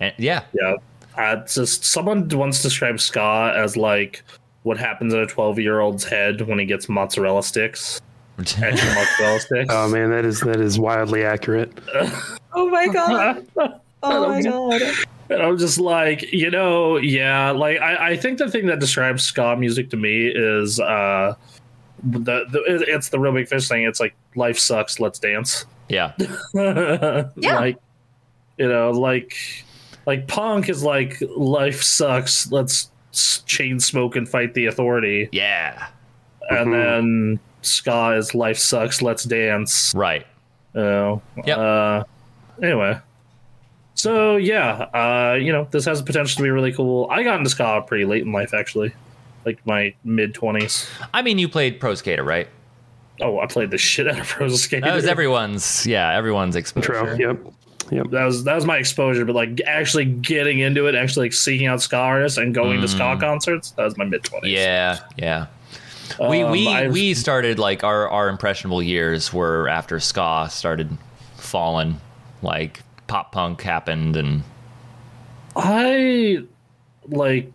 And, 0.00 0.14
yeah, 0.18 0.42
yeah, 0.52 0.74
uh, 1.16 1.36
just 1.46 1.84
someone 1.84 2.28
once 2.30 2.62
described 2.62 3.00
ska 3.00 3.52
as 3.56 3.76
like 3.76 4.22
what 4.62 4.78
happens 4.78 5.12
in 5.14 5.20
a 5.20 5.26
twelve-year-old's 5.26 6.04
head 6.04 6.40
when 6.42 6.58
he 6.58 6.64
gets 6.64 6.88
mozzarella 6.88 7.42
sticks, 7.42 8.00
extra 8.38 8.64
mozzarella 8.94 9.40
sticks. 9.40 9.68
Oh 9.74 9.88
man, 9.88 10.10
that 10.10 10.24
is 10.24 10.40
that 10.40 10.60
is 10.60 10.78
wildly 10.78 11.24
accurate. 11.24 11.72
oh 12.52 12.68
my 12.70 12.88
god. 12.88 13.46
Oh 14.04 14.26
my 14.28 14.42
god. 14.42 14.82
And 15.30 15.40
I'm 15.40 15.56
just 15.58 15.78
like, 15.78 16.32
you 16.32 16.50
know, 16.50 16.96
yeah, 16.96 17.52
like 17.52 17.78
I, 17.80 18.10
I 18.10 18.16
think 18.16 18.38
the 18.38 18.50
thing 18.50 18.66
that 18.66 18.80
describes 18.80 19.22
ska 19.22 19.54
music 19.56 19.90
to 19.90 19.96
me 19.96 20.26
is 20.26 20.80
uh 20.80 21.36
the, 22.02 22.44
the 22.50 22.64
it's 22.88 23.10
the 23.10 23.20
real 23.20 23.32
big 23.32 23.46
fish 23.46 23.68
thing. 23.68 23.84
It's 23.84 24.00
like 24.00 24.16
life 24.34 24.58
sucks, 24.58 24.98
let's 24.98 25.20
dance. 25.20 25.66
yeah, 25.88 26.14
Yeah. 26.52 27.28
Like 27.36 27.76
you 28.58 28.68
know, 28.68 28.90
like 28.90 29.36
like 30.04 30.26
punk 30.26 30.68
is 30.68 30.82
like 30.82 31.22
life 31.36 31.80
sucks, 31.80 32.50
let's 32.50 32.86
s- 32.86 32.90
chain 33.12 33.78
smoke 33.80 34.16
and 34.16 34.28
fight 34.28 34.54
the 34.54 34.66
authority. 34.66 35.28
yeah. 35.32 35.88
And 36.50 36.68
Mhm. 36.68 36.72
then 36.72 37.40
ska 37.62 38.12
is 38.16 38.34
life 38.34 38.58
sucks, 38.58 39.00
let's 39.00 39.22
dance. 39.24 39.92
Right. 39.94 40.26
You 40.74 40.80
know. 40.80 41.22
Yep. 41.46 41.58
Uh 41.58 42.04
anyway. 42.62 42.98
So 43.94 44.36
yeah, 44.36 44.86
uh, 44.94 45.34
you 45.40 45.52
know, 45.52 45.68
this 45.70 45.84
has 45.84 46.00
the 46.00 46.04
potential 46.04 46.36
to 46.38 46.42
be 46.42 46.50
really 46.50 46.72
cool. 46.72 47.06
I 47.10 47.22
got 47.22 47.38
into 47.38 47.50
ska 47.50 47.82
pretty 47.86 48.04
late 48.06 48.22
in 48.22 48.32
life, 48.32 48.54
actually, 48.54 48.92
like 49.44 49.64
my 49.66 49.94
mid 50.02 50.34
twenties. 50.34 50.88
I 51.14 51.22
mean, 51.22 51.38
you 51.38 51.48
played 51.48 51.78
Pro 51.78 51.94
Skater, 51.94 52.24
right? 52.24 52.48
Oh, 53.20 53.38
I 53.38 53.46
played 53.46 53.70
the 53.70 53.78
shit 53.78 54.08
out 54.08 54.18
of 54.18 54.26
Pro 54.26 54.48
Skater. 54.48 54.86
That 54.86 54.94
was 54.94 55.04
everyone's. 55.06 55.86
Yeah, 55.86 56.10
everyone's 56.16 56.56
exposure. 56.56 56.94
Intro. 57.12 57.16
Yep. 57.16 57.54
Yep. 57.92 58.10
that 58.10 58.24
was 58.24 58.44
that 58.44 58.54
was 58.54 58.64
my 58.64 58.78
exposure, 58.78 59.24
but 59.24 59.34
like 59.34 59.60
actually 59.66 60.06
getting 60.06 60.60
into 60.60 60.86
it, 60.86 60.94
actually 60.94 61.26
like 61.26 61.32
seeking 61.34 61.66
out 61.66 61.82
ska 61.82 61.96
artists 61.96 62.38
and 62.38 62.54
going 62.54 62.80
to 62.80 62.88
ska 62.88 63.16
concerts, 63.20 63.72
that 63.72 63.84
was 63.84 63.96
my 63.98 64.04
mid 64.04 64.24
twenties. 64.24 64.52
Mm. 64.58 64.62
Yeah, 64.62 64.98
yeah. 65.16 65.46
we 66.28 66.42
Um, 66.42 66.50
we 66.50 66.68
I've- 66.68 66.88
we 66.92 67.14
started 67.14 67.58
like 67.58 67.84
our 67.84 68.08
our 68.08 68.28
impressionable 68.28 68.82
years 68.82 69.32
were 69.32 69.68
after 69.68 70.00
ska 70.00 70.48
started 70.50 70.96
falling, 71.36 72.00
like 72.42 72.80
pop 73.08 73.32
punk 73.32 73.60
happened, 73.62 74.16
and 74.16 74.42
I 75.56 76.38
like 77.08 77.50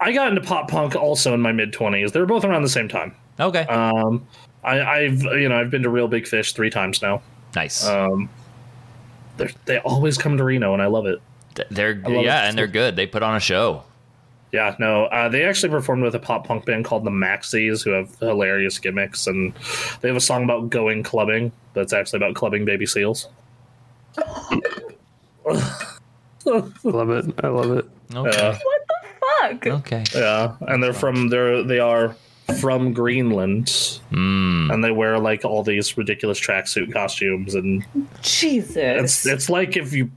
I 0.00 0.12
got 0.12 0.28
into 0.28 0.40
pop 0.42 0.68
punk 0.70 0.94
also 0.94 1.34
in 1.34 1.40
my 1.40 1.52
mid 1.52 1.72
twenties. 1.72 2.12
They 2.12 2.20
were 2.20 2.26
both 2.26 2.44
around 2.44 2.62
the 2.62 2.68
same 2.68 2.88
time. 2.88 3.14
okay, 3.40 3.62
Um, 3.66 4.26
I, 4.62 4.80
I've 4.80 5.22
you 5.22 5.48
know 5.48 5.58
I've 5.60 5.70
been 5.70 5.82
to 5.82 5.90
Real 5.90 6.08
Big 6.08 6.26
Fish 6.26 6.52
three 6.52 6.70
times 6.70 7.02
now. 7.02 7.20
nice. 7.54 7.86
Um, 7.86 8.28
they 9.38 9.50
they 9.64 9.78
always 9.78 10.18
come 10.18 10.36
to 10.36 10.44
Reno, 10.44 10.72
and 10.72 10.82
I 10.82 10.86
love 10.86 11.06
it. 11.06 11.20
They're 11.70 11.94
love 11.96 12.24
yeah, 12.24 12.44
it. 12.44 12.48
and 12.50 12.58
they're 12.58 12.66
good. 12.66 12.94
They 12.96 13.06
put 13.06 13.22
on 13.22 13.34
a 13.36 13.40
show. 13.40 13.82
Yeah, 14.52 14.74
no, 14.78 15.04
uh, 15.06 15.28
they 15.28 15.44
actually 15.44 15.68
performed 15.70 16.02
with 16.02 16.14
a 16.14 16.18
pop 16.18 16.46
punk 16.46 16.64
band 16.64 16.84
called 16.86 17.04
the 17.04 17.10
Maxies, 17.10 17.84
who 17.84 17.90
have 17.90 18.14
hilarious 18.18 18.78
gimmicks, 18.78 19.26
and 19.26 19.52
they 20.00 20.08
have 20.08 20.16
a 20.16 20.20
song 20.20 20.44
about 20.44 20.70
going 20.70 21.02
clubbing 21.02 21.52
that's 21.74 21.92
actually 21.92 22.16
about 22.18 22.34
clubbing 22.34 22.64
baby 22.64 22.86
seals. 22.86 23.28
Love 26.44 27.10
it. 27.10 27.26
I 27.44 27.48
love 27.48 27.70
it. 27.72 27.84
Okay, 28.14 28.38
Yeah, 28.38 28.58
Fuck. 29.50 29.66
okay. 29.66 30.04
yeah, 30.14 30.56
and 30.62 30.82
they're 30.82 30.92
from 30.94 31.28
they're 31.28 31.62
they 31.62 31.78
are 31.78 32.16
from 32.60 32.92
Greenland, 32.92 33.66
Mm. 34.12 34.72
and 34.72 34.82
they 34.82 34.90
wear 34.90 35.18
like 35.18 35.44
all 35.44 35.62
these 35.62 35.96
ridiculous 35.98 36.40
tracksuit 36.40 36.92
costumes, 36.92 37.54
and 37.54 37.84
Jesus. 38.22 38.76
it's 38.76 39.26
it's 39.26 39.48
like 39.50 39.76
if 39.76 39.92
you 39.92 40.10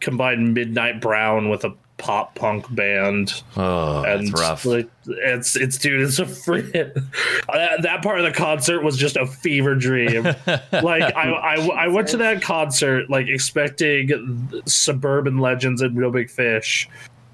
combine 0.00 0.52
Midnight 0.52 1.00
Brown 1.00 1.48
with 1.48 1.64
a 1.64 1.74
pop 1.96 2.36
punk 2.36 2.72
band. 2.72 3.42
Oh, 3.56 4.04
and 4.04 4.28
that's 4.28 4.40
rough. 4.40 4.64
Like, 4.64 4.88
it's 5.06 5.56
it's 5.56 5.78
dude, 5.78 6.00
it's 6.02 6.18
a 6.20 6.26
free. 6.26 6.60
that, 6.72 7.78
that 7.82 8.02
part 8.02 8.18
of 8.20 8.24
the 8.24 8.32
concert 8.32 8.82
was 8.84 8.96
just 8.96 9.16
a 9.16 9.26
fever 9.26 9.74
dream. 9.74 10.22
like 10.72 11.02
I, 11.16 11.32
I 11.32 11.68
I 11.84 11.88
went 11.88 12.06
to 12.08 12.18
that 12.18 12.42
concert 12.42 13.10
like 13.10 13.26
expecting 13.26 14.62
suburban 14.66 15.38
legends 15.38 15.82
and 15.82 15.96
Real 15.98 16.12
Big 16.12 16.30
Fish, 16.30 16.88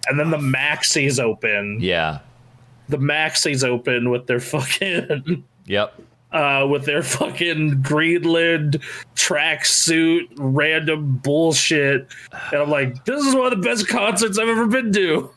and 0.09 0.19
then 0.19 0.31
the 0.31 0.39
Maxies 0.39 1.21
open. 1.21 1.79
Yeah. 1.81 2.21
The 2.89 2.99
Maxies 2.99 3.65
open 3.65 4.11
with 4.11 4.27
their 4.27 4.41
fucking. 4.41 5.45
Yep. 5.67 6.01
Uh, 6.33 6.67
with 6.69 6.85
their 6.85 7.03
fucking 7.03 7.81
Greenland 7.83 8.81
tracksuit, 9.15 10.27
random 10.37 11.21
bullshit, 11.23 12.09
and 12.53 12.61
I'm 12.63 12.71
like, 12.71 13.05
this 13.05 13.25
is 13.25 13.35
one 13.35 13.53
of 13.53 13.63
the 13.63 13.69
best 13.69 13.87
concerts 13.89 14.37
I've 14.39 14.49
ever 14.49 14.67
been 14.67 14.93
to. 14.95 15.31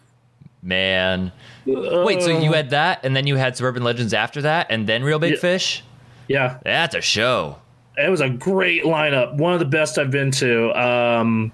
Man. 0.63 1.31
Wait, 1.65 2.21
so 2.23 2.35
Uh. 2.35 2.39
you 2.41 2.53
had 2.53 2.71
that, 2.71 3.01
and 3.05 3.15
then 3.15 3.27
you 3.27 3.35
had 3.35 3.55
Suburban 3.55 3.83
Legends 3.83 4.13
after 4.13 4.41
that, 4.41 4.67
and 4.71 4.87
then 4.87 5.03
Real 5.03 5.19
Big 5.19 5.33
Yeah. 5.33 5.39
Fish? 5.39 5.83
Yeah, 6.27 6.57
That's 6.63 6.95
a 6.95 7.01
show. 7.01 7.57
it 7.95 8.09
was 8.09 8.19
a 8.21 8.29
great 8.29 8.83
lineup. 8.83 9.35
One 9.37 9.53
of 9.53 9.59
the 9.59 9.65
best 9.65 9.97
I've 9.97 10.11
been 10.11 10.31
to. 10.31 10.71
Um, 10.73 11.51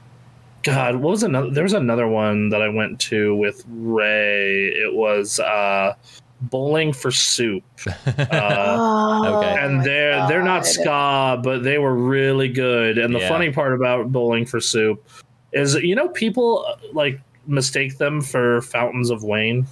God, 0.63 0.95
what 0.95 1.11
was 1.11 1.23
another? 1.23 1.49
There 1.49 1.63
was 1.63 1.73
another 1.73 2.07
one 2.07 2.49
that 2.49 2.61
I 2.61 2.69
went 2.69 2.99
to 3.01 3.35
with 3.35 3.63
Ray. 3.67 4.67
It 4.69 4.93
was 4.93 5.39
uh, 5.39 5.93
Bowling 6.41 6.93
for 6.93 7.11
Soup, 7.11 7.63
uh, 7.87 8.25
Oh, 8.31 9.35
Okay. 9.37 9.55
and 9.59 9.83
they're 9.83 10.25
they're 10.27 10.43
not 10.43 10.63
God. 10.63 10.67
ska, 10.67 11.41
but 11.43 11.63
they 11.63 11.77
were 11.77 11.95
really 11.95 12.47
good. 12.49 12.97
And 12.97 13.13
the 13.13 13.19
Yeah. 13.19 13.29
funny 13.29 13.51
part 13.51 13.73
about 13.73 14.11
Bowling 14.11 14.45
for 14.45 14.59
Soup 14.59 15.05
is, 15.51 15.75
you 15.75 15.95
know, 15.95 16.07
people 16.09 16.65
uh, 16.67 16.75
like 16.93 17.19
mistake 17.45 17.97
them 17.97 18.21
for 18.21 18.61
Fountains 18.61 19.09
of 19.09 19.23
Wayne. 19.23 19.67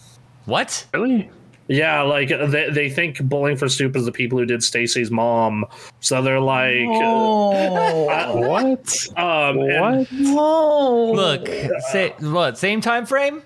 What? 0.46 0.86
Really? 0.94 1.30
Yeah, 1.68 2.02
like 2.02 2.30
they, 2.30 2.70
they 2.70 2.90
think 2.90 3.22
Bowling 3.24 3.56
for 3.56 3.70
Soup 3.70 3.96
is 3.96 4.06
the 4.06 4.12
people 4.12 4.38
who 4.38 4.46
did 4.46 4.62
Stacy's 4.64 5.10
mom, 5.10 5.66
so 6.02 6.22
they're 6.22 6.40
like, 6.42 6.76
Oh. 6.90 8.36
What? 8.36 9.08
um, 9.18 9.60
and- 9.60 9.82
What? 9.82 10.12
no. 10.12 11.12
Look, 11.14 11.48
say, 11.92 12.14
what? 12.20 12.58
Same 12.58 12.82
time 12.82 13.06
frame? 13.06 13.44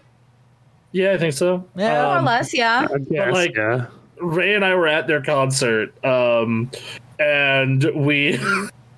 Yeah, 0.91 1.11
I 1.11 1.17
think 1.17 1.33
so. 1.33 1.67
Yeah. 1.75 2.03
More 2.03 2.13
or 2.13 2.17
Um, 2.19 2.25
less, 2.25 2.53
yeah. 2.53 2.87
Guess, 3.11 3.33
like- 3.33 3.55
yeah. 3.55 3.87
Ray 4.21 4.55
and 4.55 4.63
I 4.63 4.73
were 4.75 4.87
at 4.87 5.07
their 5.07 5.21
concert, 5.21 5.93
um, 6.05 6.71
and 7.19 7.83
we, 7.93 8.39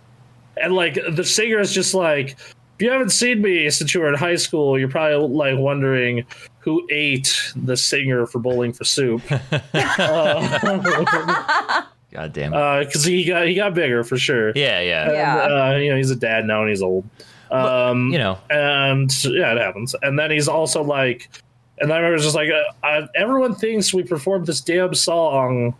and 0.62 0.73
like 0.73 0.99
the 1.12 1.23
singer 1.23 1.60
is 1.60 1.73
just 1.73 1.93
like, 1.95 2.38
if 2.77 2.82
you 2.84 2.91
haven't 2.91 3.10
seen 3.10 3.41
me 3.41 3.67
since 3.71 3.95
you 3.95 4.01
were 4.01 4.10
in 4.10 4.13
high 4.13 4.36
school, 4.36 4.77
you're 4.77 4.88
probably 4.89 5.27
like 5.27 5.58
wondering 5.58 6.23
who 6.67 6.86
ate 6.91 7.53
the 7.56 7.77
singer 7.77 8.25
for 8.27 8.39
Bowling 8.39 8.73
for 8.73 8.84
Soup, 8.84 9.21
because 9.30 9.71
God 12.12 12.34
damn 12.34 12.53
it. 12.53 12.93
he 12.93 13.23
got 13.23 13.47
he 13.47 13.56
got 13.56 13.73
bigger 13.73 14.03
for 14.03 14.17
sure. 14.17 14.49
yeah, 14.53 14.82
yeah. 14.82 15.03
And, 15.06 15.13
Yeah. 15.13 15.38
uh, 15.38 15.75
you 15.77 15.89
know, 15.91 15.95
he's 15.95 16.12
a 16.12 16.15
dad 16.17 16.43
now 16.45 16.60
and 16.62 16.69
he's 16.69 16.82
old. 16.82 17.06
Um, 17.51 18.12
you 18.12 18.17
know, 18.17 18.38
and 18.49 19.10
yeah, 19.23 19.53
it 19.53 19.58
happens. 19.58 19.95
And 20.01 20.19
then 20.19 20.30
he's 20.30 20.49
also 20.49 20.84
like, 20.84 21.30
and 21.80 21.89
then 21.89 22.03
I 22.03 22.10
was 22.10 22.21
just 22.23 22.36
like, 22.36 22.49
uh, 22.49 22.86
uh, 22.86 23.08
everyone 23.15 23.56
thinks 23.56 23.93
we 23.93 24.03
performed 24.03 24.45
this 24.45 24.60
damn 24.60 24.93
song, 24.93 25.73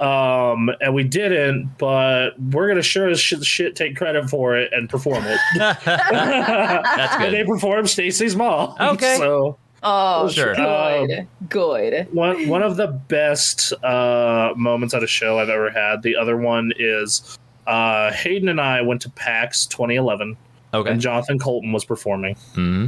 um, 0.00 0.70
and 0.80 0.94
we 0.94 1.04
didn't, 1.04 1.70
but 1.76 2.30
we're 2.40 2.68
gonna 2.68 2.80
sure 2.82 3.10
as 3.10 3.20
shit, 3.20 3.44
shit 3.44 3.76
take 3.76 3.94
credit 3.96 4.30
for 4.30 4.56
it 4.56 4.72
and 4.72 4.88
perform 4.88 5.24
it. 5.26 5.38
that's 5.58 5.86
and 5.86 7.34
they 7.34 7.42
good. 7.42 7.46
performed 7.48 7.90
Stacy's 7.90 8.34
mom. 8.34 8.74
Okay. 8.80 9.18
so 9.18 9.58
Oh, 9.84 10.28
Sure. 10.28 10.54
good. 10.54 11.26
good. 11.50 12.08
one 12.12 12.48
one 12.48 12.62
of 12.62 12.76
the 12.76 12.86
best 12.88 13.72
uh, 13.84 14.52
moments 14.56 14.94
at 14.94 15.02
a 15.02 15.06
show 15.06 15.38
I've 15.38 15.48
ever 15.50 15.70
had. 15.70 16.02
The 16.02 16.16
other 16.16 16.36
one 16.36 16.72
is 16.78 17.36
uh, 17.66 18.10
Hayden 18.12 18.48
and 18.48 18.60
I 18.60 18.80
went 18.82 19.02
to 19.02 19.10
PAX 19.10 19.66
2011, 19.66 20.36
Okay. 20.72 20.90
and 20.90 21.00
Jonathan 21.00 21.38
Coulton 21.38 21.72
was 21.72 21.84
performing. 21.84 22.34
hmm 22.54 22.86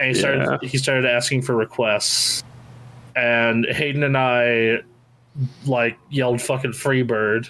and 0.00 0.08
he 0.08 0.14
started 0.14 0.62
he 0.62 0.78
started 0.78 1.04
asking 1.04 1.42
for 1.42 1.56
requests 1.56 2.44
and 3.16 3.66
hayden 3.68 4.04
and 4.04 4.16
i 4.16 4.76
like 5.66 5.98
yelled 6.08 6.40
fucking 6.40 6.70
freebird 6.70 7.48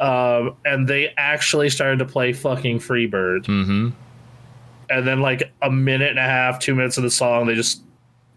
um, 0.00 0.56
and 0.64 0.88
they 0.88 1.14
actually 1.16 1.70
started 1.70 2.00
to 2.00 2.04
play 2.04 2.32
fucking 2.32 2.80
freebird 2.80 3.46
hmm 3.46 3.90
and 4.90 5.06
then 5.06 5.20
like 5.20 5.52
a 5.62 5.70
minute 5.70 6.10
and 6.10 6.18
a 6.18 6.22
half 6.22 6.58
two 6.58 6.74
minutes 6.74 6.96
of 6.96 7.02
the 7.02 7.10
song 7.10 7.46
they 7.46 7.54
just 7.54 7.82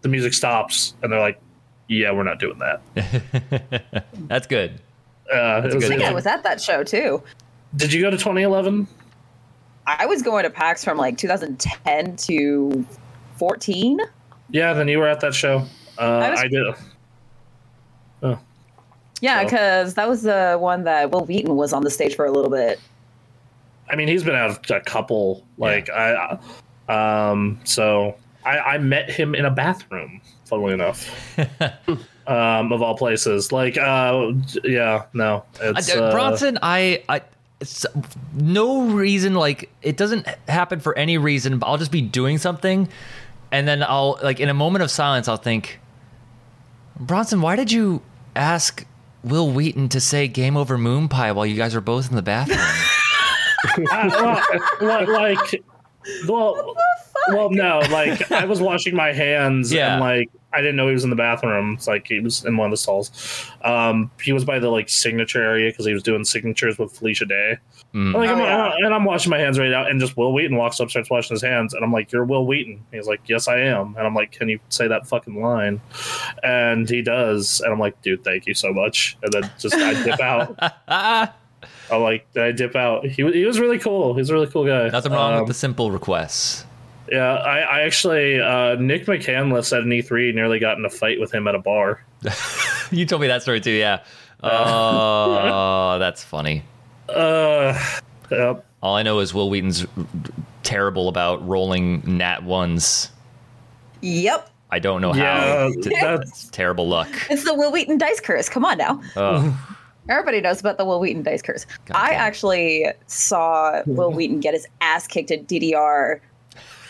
the 0.02 0.08
music 0.08 0.32
stops 0.32 0.94
and 1.02 1.12
they're 1.12 1.20
like 1.20 1.40
yeah 1.88 2.10
we're 2.10 2.22
not 2.22 2.38
doing 2.38 2.58
that 2.58 4.04
that's 4.28 4.46
good. 4.46 4.80
uh, 5.32 5.62
it 5.64 5.74
was- 5.74 5.74
good 5.74 5.84
I 5.84 5.88
think 5.88 6.02
I 6.02 6.12
was 6.12 6.26
at 6.26 6.42
that 6.44 6.60
show 6.60 6.82
too. 6.84 7.22
did 7.76 7.92
you 7.92 8.00
go 8.00 8.10
to 8.10 8.16
2011 8.16 8.86
I 9.86 10.06
was 10.06 10.22
going 10.22 10.44
to 10.44 10.50
PAX 10.50 10.84
from 10.84 10.98
like 10.98 11.18
2010 11.18 12.16
to 12.16 12.84
14. 13.36 13.98
yeah 14.50 14.72
then 14.72 14.88
you 14.88 14.98
were 14.98 15.08
at 15.08 15.20
that 15.20 15.34
show 15.34 15.66
uh, 15.98 16.02
I 16.02 16.30
was- 16.30 16.40
I 16.40 16.48
did 16.48 16.66
Yeah, 19.22 19.40
So- 19.40 19.44
because 19.44 19.94
that 19.94 20.08
was 20.08 20.22
the 20.22 20.56
one 20.58 20.84
that 20.84 21.10
Wil 21.10 21.26
Wheaton 21.26 21.54
was 21.56 21.72
on 21.74 21.82
the 21.84 21.90
stage 21.90 22.16
for 22.16 22.24
a 22.24 22.32
little 22.32 22.50
bit. 22.50 22.80
I 23.90 23.96
mean, 23.96 24.08
he's 24.08 24.24
been 24.24 24.34
out 24.34 24.70
a 24.70 24.80
couple. 24.80 25.44
Like 25.58 25.90
I, 25.90 26.38
um, 26.88 27.60
so 27.64 28.16
I, 28.44 28.58
I 28.58 28.78
met 28.78 29.10
him 29.10 29.34
in 29.34 29.44
a 29.44 29.50
bathroom. 29.50 30.20
Funnily 30.46 30.72
enough, 30.72 31.38
um, 32.26 32.72
of 32.72 32.82
all 32.82 32.96
places. 32.96 33.52
Like, 33.52 33.78
uh, 33.78 34.32
yeah, 34.64 35.04
no, 35.12 35.44
it's 35.60 35.94
Uh, 35.94 36.02
uh, 36.02 36.10
Bronson, 36.10 36.58
I, 36.60 37.04
I, 37.08 37.22
it's 37.60 37.86
no 38.34 38.82
reason. 38.88 39.34
Like 39.34 39.70
it 39.82 39.96
doesn't 39.96 40.26
happen 40.48 40.80
for 40.80 40.96
any 40.98 41.18
reason. 41.18 41.58
But 41.58 41.68
I'll 41.68 41.78
just 41.78 41.92
be 41.92 42.02
doing 42.02 42.38
something, 42.38 42.88
and 43.52 43.68
then 43.68 43.82
I'll 43.82 44.18
like 44.22 44.40
in 44.40 44.48
a 44.48 44.54
moment 44.54 44.82
of 44.82 44.90
silence, 44.90 45.28
I'll 45.28 45.36
think, 45.36 45.78
Bronson, 46.98 47.40
why 47.42 47.54
did 47.54 47.70
you 47.70 48.02
ask 48.34 48.84
Wil 49.22 49.52
Wheaton 49.52 49.88
to 49.90 50.00
say 50.00 50.26
"Game 50.26 50.56
Over 50.56 50.78
Moon 50.78 51.08
Pie" 51.08 51.30
while 51.30 51.46
you 51.46 51.56
guys 51.56 51.76
are 51.76 51.80
both 51.80 52.10
in 52.10 52.16
the 52.16 52.22
bathroom? 52.22 52.58
Uh, 53.90 54.40
well, 54.80 55.04
li- 55.04 55.06
like, 55.12 55.62
well, 56.26 56.74
well, 57.28 57.50
no, 57.50 57.80
like 57.90 58.30
I 58.32 58.44
was 58.46 58.60
washing 58.60 58.94
my 58.96 59.12
hands 59.12 59.72
Yeah. 59.72 59.92
and 59.94 60.00
like 60.00 60.30
I 60.52 60.60
didn't 60.62 60.74
know 60.74 60.88
he 60.88 60.94
was 60.94 61.04
in 61.04 61.10
the 61.10 61.16
bathroom. 61.16 61.74
It's 61.74 61.86
like 61.86 62.08
he 62.08 62.18
was 62.18 62.44
in 62.44 62.56
one 62.56 62.66
of 62.66 62.70
the 62.72 62.76
stalls. 62.76 63.46
Um, 63.62 64.10
he 64.20 64.32
was 64.32 64.44
by 64.44 64.58
the 64.58 64.68
like 64.68 64.88
signature 64.88 65.40
area 65.40 65.70
because 65.70 65.86
he 65.86 65.92
was 65.92 66.02
doing 66.02 66.24
signatures 66.24 66.76
with 66.76 66.90
Felicia 66.90 67.26
Day. 67.26 67.58
Mm. 67.94 68.14
Like, 68.14 68.30
Oh, 68.30 68.32
I'm- 68.32 68.38
yeah. 68.38 68.72
and 68.86 68.92
I'm 68.94 69.04
washing 69.04 69.30
my 69.30 69.38
hands 69.38 69.60
right 69.60 69.70
now, 69.70 69.86
and 69.86 70.00
just 70.00 70.16
Wil 70.16 70.32
Wheaton 70.32 70.56
walks 70.56 70.80
up, 70.80 70.90
starts 70.90 71.08
washing 71.08 71.34
his 71.36 71.42
hands, 71.42 71.72
and 71.74 71.84
I'm 71.84 71.92
like, 71.92 72.10
"You're 72.10 72.24
Wil 72.24 72.46
Wheaton." 72.46 72.84
He's 72.90 73.06
like, 73.06 73.20
"Yes, 73.26 73.46
I 73.46 73.60
am," 73.60 73.94
and 73.96 74.04
I'm 74.06 74.14
like, 74.14 74.32
"Can 74.32 74.48
you 74.48 74.58
say 74.70 74.88
that 74.88 75.06
fucking 75.06 75.40
line?" 75.40 75.80
And 76.42 76.88
he 76.90 77.00
does, 77.02 77.60
and 77.60 77.72
I'm 77.72 77.78
like, 77.78 78.00
"Dude, 78.02 78.24
thank 78.24 78.46
you 78.46 78.54
so 78.54 78.72
much." 78.72 79.16
And 79.22 79.32
then 79.32 79.50
just 79.58 79.74
I 79.76 80.02
dip 80.02 80.20
out. 80.20 80.58
I'm 81.92 82.02
like, 82.02 82.26
I 82.36 82.52
dip 82.52 82.76
out. 82.76 83.04
He 83.06 83.22
wa- 83.24 83.32
he 83.32 83.44
was 83.44 83.58
really 83.60 83.78
cool. 83.78 84.14
He's 84.14 84.30
a 84.30 84.34
really 84.34 84.46
cool 84.46 84.64
guy. 84.66 84.88
nothing 84.88 85.12
wrong 85.12 85.32
Um, 85.34 85.38
with 85.40 85.48
the 85.48 85.54
simple 85.54 85.90
requests. 85.90 86.64
Yeah, 87.10 87.34
I, 87.34 87.58
I 87.60 87.80
actually 87.82 88.40
uh, 88.40 88.76
Nick 88.76 89.06
McCandless 89.06 89.76
at 89.76 89.82
an 89.82 89.88
E3 89.90 90.32
nearly 90.34 90.58
got 90.60 90.78
in 90.78 90.84
a 90.84 90.90
fight 90.90 91.18
with 91.18 91.32
him 91.34 91.48
at 91.48 91.54
a 91.54 91.58
bar. 91.58 92.04
You 92.92 93.06
told 93.06 93.20
me 93.22 93.28
that 93.28 93.42
story 93.42 93.60
too. 93.60 93.70
Yeah. 93.70 94.00
Oh, 94.42 95.96
that's 96.00 96.24
funny. 96.24 96.64
Uh, 97.08 97.78
yep. 98.32 98.64
All 98.82 98.96
I 98.96 99.04
know 99.04 99.20
is 99.20 99.32
Wil 99.32 99.48
Wheaton's 99.48 99.86
terrible 100.64 101.08
about 101.08 101.46
rolling 101.46 102.02
nat 102.18 102.42
ones. 102.42 103.10
Yep. 104.00 104.50
I 104.72 104.78
don't 104.80 105.00
know 105.02 105.14
Yeah, 105.14 105.68
how. 105.68 105.72
T- 105.82 105.96
that's 106.00 106.48
terrible 106.48 106.88
luck. 106.88 107.08
It's 107.30 107.44
the 107.44 107.54
Wil 107.54 107.70
Wheaton 107.70 107.96
dice 107.98 108.18
curse. 108.20 108.48
Come 108.48 108.64
on 108.64 108.78
now. 108.78 109.00
Ugh. 109.14 109.52
Everybody 110.08 110.40
knows 110.40 110.60
about 110.60 110.78
the 110.78 110.84
Wil 110.84 110.98
Wheaton 111.00 111.22
dice 111.22 111.42
curse. 111.42 111.66
God 111.86 111.96
I 111.96 112.10
damn. 112.10 112.20
actually 112.20 112.86
saw 113.06 113.82
Wil 113.86 114.12
Wheaton 114.12 114.40
get 114.40 114.54
his 114.54 114.66
ass 114.80 115.06
kicked 115.06 115.30
at 115.30 115.46
DDR 115.46 116.20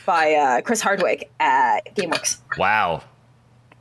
by 0.06 0.32
uh, 0.34 0.60
Chris 0.62 0.80
Hardwick 0.80 1.30
at 1.40 1.94
GameWorks. 1.96 2.38
wow. 2.56 3.02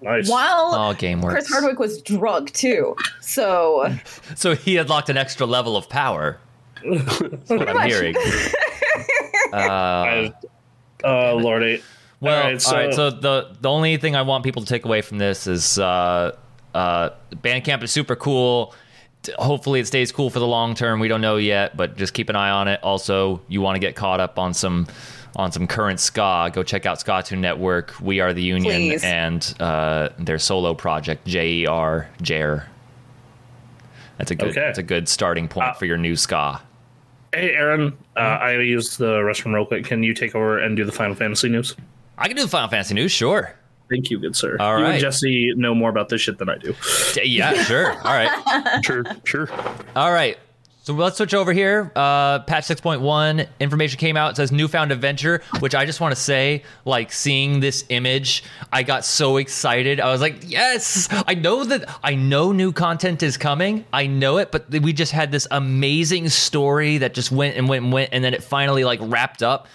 nice. 0.02 0.30
While 0.30 0.74
Oh, 0.76 0.94
game 0.94 1.22
works. 1.22 1.34
Chris 1.34 1.50
Hardwick 1.50 1.80
was 1.80 2.02
drunk 2.02 2.52
too. 2.54 2.96
So 3.22 3.96
So 4.36 4.56
he 4.56 4.76
had 4.76 4.90
locked 4.90 5.10
an 5.10 5.18
extra 5.18 5.46
level 5.46 5.78
of 5.78 5.88
power. 5.90 6.40
That's 6.84 7.50
what 7.50 7.70
I'm 7.70 7.76
much. 7.76 7.88
hearing. 7.92 8.16
Uh, 9.52 9.58
I, 9.58 10.34
uh, 11.04 11.34
Lord 11.34 11.64
eight. 11.64 11.84
well, 12.20 12.36
All 12.36 12.40
all 12.40 12.44
right, 12.44 12.54
right. 12.54 12.62
so- 12.94 13.10
So, 13.10 13.10
the 13.10 13.56
the 13.62 13.70
only 13.70 13.98
thing 13.98 14.16
I 14.16 14.22
want 14.22 14.44
people 14.44 14.62
to 14.62 14.68
take 14.68 14.86
away 14.86 15.02
from 15.02 15.18
this 15.18 15.48
is 15.48 15.80
uh, 15.80 16.36
uh, 16.76 17.10
Bandcamp 17.32 17.82
is 17.82 17.92
super 17.92 18.16
cool. 18.16 18.76
T- 19.24 19.34
Hopefully, 19.38 19.80
it 19.80 19.88
stays 19.88 20.12
cool 20.12 20.30
for 20.30 20.40
the 20.40 20.48
long 20.48 20.76
term. 20.76 21.00
We 21.00 21.08
don't 21.08 21.22
know 21.22 21.38
yet, 21.38 21.76
but 21.76 21.98
just 21.98 22.14
keep 22.14 22.30
an 22.30 22.36
eye 22.36 22.50
on 22.52 22.68
it. 22.68 22.80
Also, 22.84 23.42
you 23.48 23.62
want 23.62 23.76
to 23.76 23.80
get 23.80 23.96
caught 23.96 24.20
up 24.20 24.40
on 24.40 24.54
some 24.54 24.88
on 25.36 25.52
some 25.52 25.68
current 25.68 26.00
ska? 26.00 26.50
Go 26.54 26.64
check 26.64 26.86
out 26.86 27.00
Ska 27.00 27.24
Tune 27.26 27.42
Network. 27.42 27.94
We 28.02 28.20
are 28.22 28.34
the 28.34 28.42
Union 28.42 28.74
Please. 28.74 29.04
and 29.04 29.56
uh, 29.60 30.10
their 30.18 30.40
solo 30.40 30.74
project 30.74 31.26
J 31.28 31.50
E 31.50 31.66
R 31.68 32.08
Jer. 32.22 32.66
That's 34.18 34.32
a 34.32 34.36
good. 34.36 34.50
Okay. 34.50 34.62
That's 34.62 34.80
a 34.80 34.84
good 34.84 35.08
starting 35.10 35.48
point 35.48 35.68
Uh, 35.70 35.74
for 35.74 35.86
your 35.86 35.98
new 35.98 36.16
ska. 36.16 36.62
Hey, 37.34 37.52
Aaron. 37.52 37.96
Uh, 38.16 38.20
I 38.20 38.54
used 38.60 38.98
the 38.98 39.18
restroom 39.20 39.54
real 39.54 39.66
quick. 39.66 39.86
Can 39.86 40.02
you 40.02 40.14
take 40.14 40.34
over 40.34 40.58
and 40.60 40.76
do 40.76 40.84
the 40.84 40.92
Final 40.92 41.16
Fantasy 41.16 41.48
news? 41.50 41.76
I 42.18 42.28
can 42.28 42.36
do 42.36 42.42
the 42.44 42.50
Final 42.50 42.70
Fantasy 42.70 42.96
news, 42.96 43.12
sure. 43.12 43.54
Thank 43.90 44.10
you, 44.12 44.20
good 44.20 44.36
sir. 44.36 44.58
All 44.60 44.78
you 44.78 44.84
right. 44.84 44.92
and 44.94 45.02
Jesse 45.02 45.54
know 45.56 45.74
more 45.74 45.90
about 45.90 46.10
this 46.10 46.22
shit 46.22 46.38
than 46.38 46.50
I 46.50 46.58
do. 46.58 46.76
Yeah, 47.24 47.54
sure. 47.64 47.92
All 47.92 48.14
right. 48.14 48.86
Sure, 48.86 49.04
sure. 49.24 49.50
All 49.96 50.12
right. 50.12 50.38
So 50.90 50.96
let's 50.96 51.18
switch 51.18 51.36
over 51.36 51.54
here. 51.54 51.92
Uh, 51.96 52.40
patch 52.40 52.64
6.1 52.64 53.48
information 53.60 54.00
came 54.00 54.18
out. 54.18 54.32
It 54.32 54.36
says 54.38 54.52
newfound 54.52 54.92
adventure, 54.92 55.44
which 55.60 55.76
I 55.76 55.86
just 55.86 56.02
want 56.02 56.16
to 56.16 56.20
say, 56.20 56.64
like 56.84 57.12
seeing 57.12 57.60
this 57.60 57.86
image, 57.90 58.44
I 58.74 58.82
got 58.82 59.06
so 59.06 59.38
excited. 59.38 60.00
I 60.00 60.12
was 60.12 60.20
like, 60.20 60.38
yes, 60.50 61.08
I 61.28 61.36
know 61.36 61.64
that 61.64 61.88
I 62.02 62.16
know 62.16 62.52
new 62.54 62.72
content 62.72 63.22
is 63.22 63.38
coming. 63.38 63.86
I 63.94 64.08
know 64.08 64.38
it, 64.38 64.52
but 64.52 64.68
we 64.72 64.92
just 64.94 65.12
had 65.12 65.32
this 65.32 65.48
amazing 65.52 66.30
story 66.30 66.98
that 67.00 67.14
just 67.14 67.32
went 67.32 67.56
and 67.56 67.70
went 67.70 67.84
and 67.84 67.94
went, 67.94 68.10
and 68.12 68.24
then 68.24 68.34
it 68.34 68.44
finally 68.44 68.84
like 68.84 69.00
wrapped 69.04 69.44
up. 69.44 69.68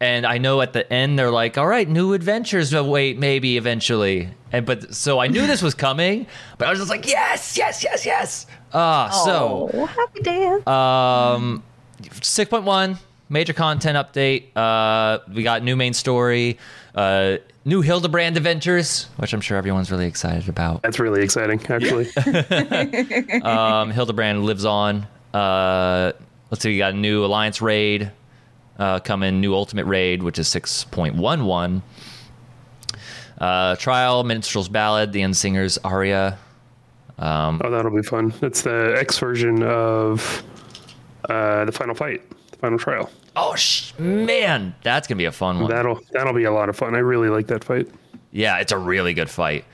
And 0.00 0.26
I 0.26 0.38
know 0.38 0.60
at 0.60 0.72
the 0.72 0.90
end 0.92 1.18
they're 1.18 1.30
like, 1.30 1.56
"All 1.56 1.66
right, 1.66 1.88
new 1.88 2.12
adventures 2.12 2.72
await, 2.72 3.18
maybe 3.18 3.56
eventually." 3.56 4.28
And 4.52 4.66
but 4.66 4.94
so 4.94 5.18
I 5.18 5.28
knew 5.28 5.46
this 5.46 5.62
was 5.62 5.74
coming, 5.74 6.26
but 6.58 6.68
I 6.68 6.70
was 6.70 6.80
just 6.80 6.90
like, 6.90 7.08
"Yes, 7.08 7.56
yes, 7.56 7.82
yes, 7.82 8.04
yes!" 8.04 8.46
Ah, 8.72 9.08
so 9.24 9.70
oh, 9.72 9.86
happy 9.86 10.20
dance. 10.20 10.66
um, 10.66 11.62
6.1 12.02 12.98
major 13.28 13.52
content 13.52 13.96
update. 13.96 14.44
Uh, 14.56 15.20
we 15.32 15.42
got 15.42 15.62
new 15.62 15.76
main 15.76 15.94
story, 15.94 16.58
uh, 16.94 17.36
new 17.64 17.80
Hildebrand 17.80 18.36
adventures, 18.36 19.04
which 19.16 19.32
I'm 19.32 19.40
sure 19.40 19.56
everyone's 19.56 19.90
really 19.90 20.06
excited 20.06 20.48
about. 20.48 20.82
That's 20.82 20.98
really 20.98 21.22
exciting, 21.22 21.60
actually. 21.68 22.08
Um, 23.42 23.90
Hildebrand 23.90 24.44
lives 24.44 24.64
on. 24.64 25.06
Uh, 25.32 26.12
let's 26.50 26.62
see, 26.62 26.70
we 26.70 26.78
got 26.78 26.94
a 26.94 26.96
new 26.96 27.24
Alliance 27.24 27.60
raid 27.62 28.10
uh, 28.78 29.00
coming, 29.00 29.40
new 29.40 29.54
Ultimate 29.54 29.86
raid, 29.86 30.22
which 30.22 30.38
is 30.38 30.48
6.11. 30.48 31.82
Uh, 33.38 33.76
Trial, 33.76 34.24
Minstrel's 34.24 34.68
Ballad, 34.68 35.12
The 35.12 35.20
Endsinger's 35.20 35.78
Aria. 35.78 36.38
oh, 37.18 37.58
that'll 37.70 37.94
be 37.94 38.02
fun. 38.02 38.32
That's 38.40 38.62
the 38.62 38.94
X 38.98 39.18
version 39.18 39.62
of 39.62 40.42
uh, 41.28 41.64
the 41.64 41.72
final 41.72 41.94
fight, 41.94 42.22
the 42.50 42.56
final 42.58 42.78
trial. 42.78 43.10
Oh, 43.36 43.54
sh- 43.56 43.92
man, 43.98 44.74
that's 44.82 45.08
going 45.08 45.16
to 45.16 45.22
be 45.22 45.26
a 45.26 45.32
fun 45.32 45.60
one. 45.60 45.70
That'll 45.70 46.00
that'll 46.12 46.32
be 46.34 46.44
a 46.44 46.52
lot 46.52 46.68
of 46.68 46.76
fun. 46.76 46.94
I 46.94 46.98
really 46.98 47.28
like 47.28 47.48
that 47.48 47.64
fight. 47.64 47.88
Yeah, 48.30 48.58
it's 48.58 48.72
a 48.72 48.78
really 48.78 49.14
good 49.14 49.28
fight. 49.28 49.64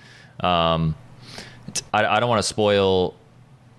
Um, 0.41 0.95
it's, 1.67 1.83
I, 1.93 2.07
I 2.07 2.21
don't 2.21 2.29
want 2.31 2.39
to 2.41 2.49
spoil. 2.49 3.15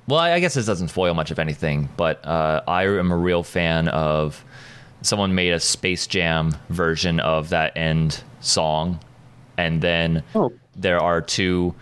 Well, 0.08 0.20
I, 0.20 0.34
I 0.34 0.40
guess 0.40 0.54
this 0.54 0.66
doesn't 0.68 0.90
spoil 0.90 1.14
much 1.16 1.32
of 1.32 1.40
anything, 1.40 1.90
but 1.98 2.24
uh, 2.26 2.62
I 2.68 2.84
am 2.86 3.12
a 3.12 3.18
real 3.18 3.42
fan 3.44 3.88
of. 3.88 4.44
Someone 5.02 5.34
made 5.36 5.52
a 5.52 5.60
Space 5.60 6.06
Jam 6.08 6.56
version 6.70 7.20
of 7.20 7.50
that 7.50 7.76
end 7.76 8.24
song, 8.40 9.00
and 9.58 9.82
then 9.82 10.24
Oh. 10.36 10.52
there 10.76 11.00
are 11.00 11.22
two. 11.22 11.74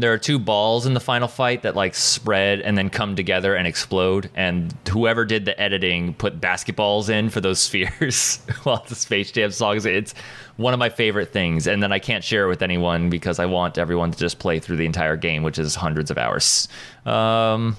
There 0.00 0.12
are 0.12 0.18
two 0.18 0.38
balls 0.38 0.86
in 0.86 0.94
the 0.94 1.00
final 1.00 1.26
fight 1.26 1.62
that 1.62 1.74
like 1.74 1.92
spread 1.96 2.60
and 2.60 2.78
then 2.78 2.88
come 2.88 3.16
together 3.16 3.56
and 3.56 3.66
explode. 3.66 4.30
And 4.36 4.72
whoever 4.88 5.24
did 5.24 5.44
the 5.44 5.60
editing 5.60 6.14
put 6.14 6.40
basketballs 6.40 7.08
in 7.10 7.30
for 7.30 7.40
those 7.40 7.58
spheres 7.68 8.36
while 8.62 8.84
the 8.88 8.94
Space 8.94 9.32
Jam 9.32 9.50
songs. 9.50 9.84
It's 9.86 10.14
one 10.56 10.72
of 10.72 10.78
my 10.78 10.88
favorite 10.88 11.32
things. 11.32 11.66
And 11.66 11.82
then 11.82 11.90
I 11.90 11.98
can't 11.98 12.22
share 12.22 12.44
it 12.44 12.48
with 12.48 12.62
anyone 12.62 13.10
because 13.10 13.40
I 13.40 13.46
want 13.46 13.76
everyone 13.76 14.12
to 14.12 14.18
just 14.18 14.38
play 14.38 14.60
through 14.60 14.76
the 14.76 14.86
entire 14.86 15.16
game, 15.16 15.42
which 15.42 15.58
is 15.58 15.74
hundreds 15.74 16.12
of 16.12 16.16
hours. 16.18 16.68
Um, 17.04 17.76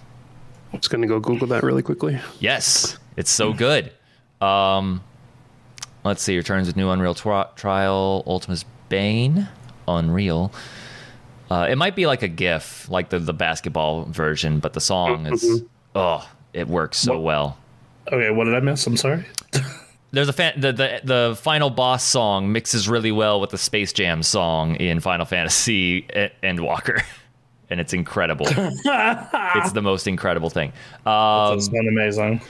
Just 0.73 0.89
gonna 0.89 1.07
go 1.07 1.21
Google 1.21 1.47
that 1.47 1.63
really 1.63 1.83
quickly. 1.83 2.19
Yes, 2.41 2.97
it's 3.15 3.31
so 3.31 3.53
good. 3.53 3.93
Um, 4.41 5.01
let's 6.03 6.21
see. 6.21 6.35
Returns 6.37 6.67
with 6.67 6.75
new 6.75 6.89
Unreal 6.89 7.13
tri- 7.13 7.47
Trial, 7.55 8.23
Ultima's 8.25 8.65
Bane, 8.89 9.47
Unreal. 9.87 10.51
Uh, 11.49 11.67
it 11.69 11.77
might 11.77 11.95
be 11.95 12.05
like 12.05 12.21
a 12.21 12.27
GIF, 12.27 12.89
like 12.89 13.09
the 13.09 13.19
the 13.19 13.33
basketball 13.33 14.05
version, 14.05 14.59
but 14.59 14.73
the 14.73 14.81
song 14.81 15.25
is 15.25 15.63
oh, 15.95 16.29
it 16.53 16.67
works 16.67 16.97
so 16.99 17.13
What- 17.13 17.23
well. 17.23 17.57
Okay, 18.11 18.31
what 18.31 18.45
did 18.45 18.55
I 18.55 18.59
miss? 18.59 18.85
I'm 18.87 18.97
sorry. 18.97 19.23
There's 20.11 20.29
a 20.29 20.33
fan, 20.33 20.59
the, 20.59 20.71
the 20.73 21.01
the 21.03 21.35
final 21.39 21.69
boss 21.69 22.03
song 22.03 22.51
mixes 22.51 22.89
really 22.89 23.11
well 23.11 23.39
with 23.39 23.51
the 23.51 23.57
Space 23.59 23.93
Jam 23.93 24.23
song 24.23 24.75
in 24.77 24.99
Final 24.99 25.27
Fantasy 25.27 26.01
Endwalker, 26.43 27.03
and 27.69 27.79
it's 27.79 27.93
incredible. 27.93 28.47
it's 28.49 29.71
the 29.73 29.81
most 29.83 30.07
incredible 30.07 30.49
thing. 30.49 30.69
Um, 31.05 31.53
That's 31.55 31.69
been 31.69 31.87
amazing. 31.87 32.41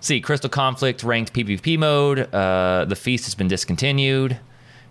See, 0.00 0.20
Crystal 0.20 0.48
Conflict 0.50 1.02
ranked 1.02 1.32
PvP 1.32 1.76
mode. 1.78 2.32
Uh, 2.32 2.84
the 2.88 2.96
feast 2.96 3.24
has 3.24 3.34
been 3.34 3.48
discontinued. 3.48 4.38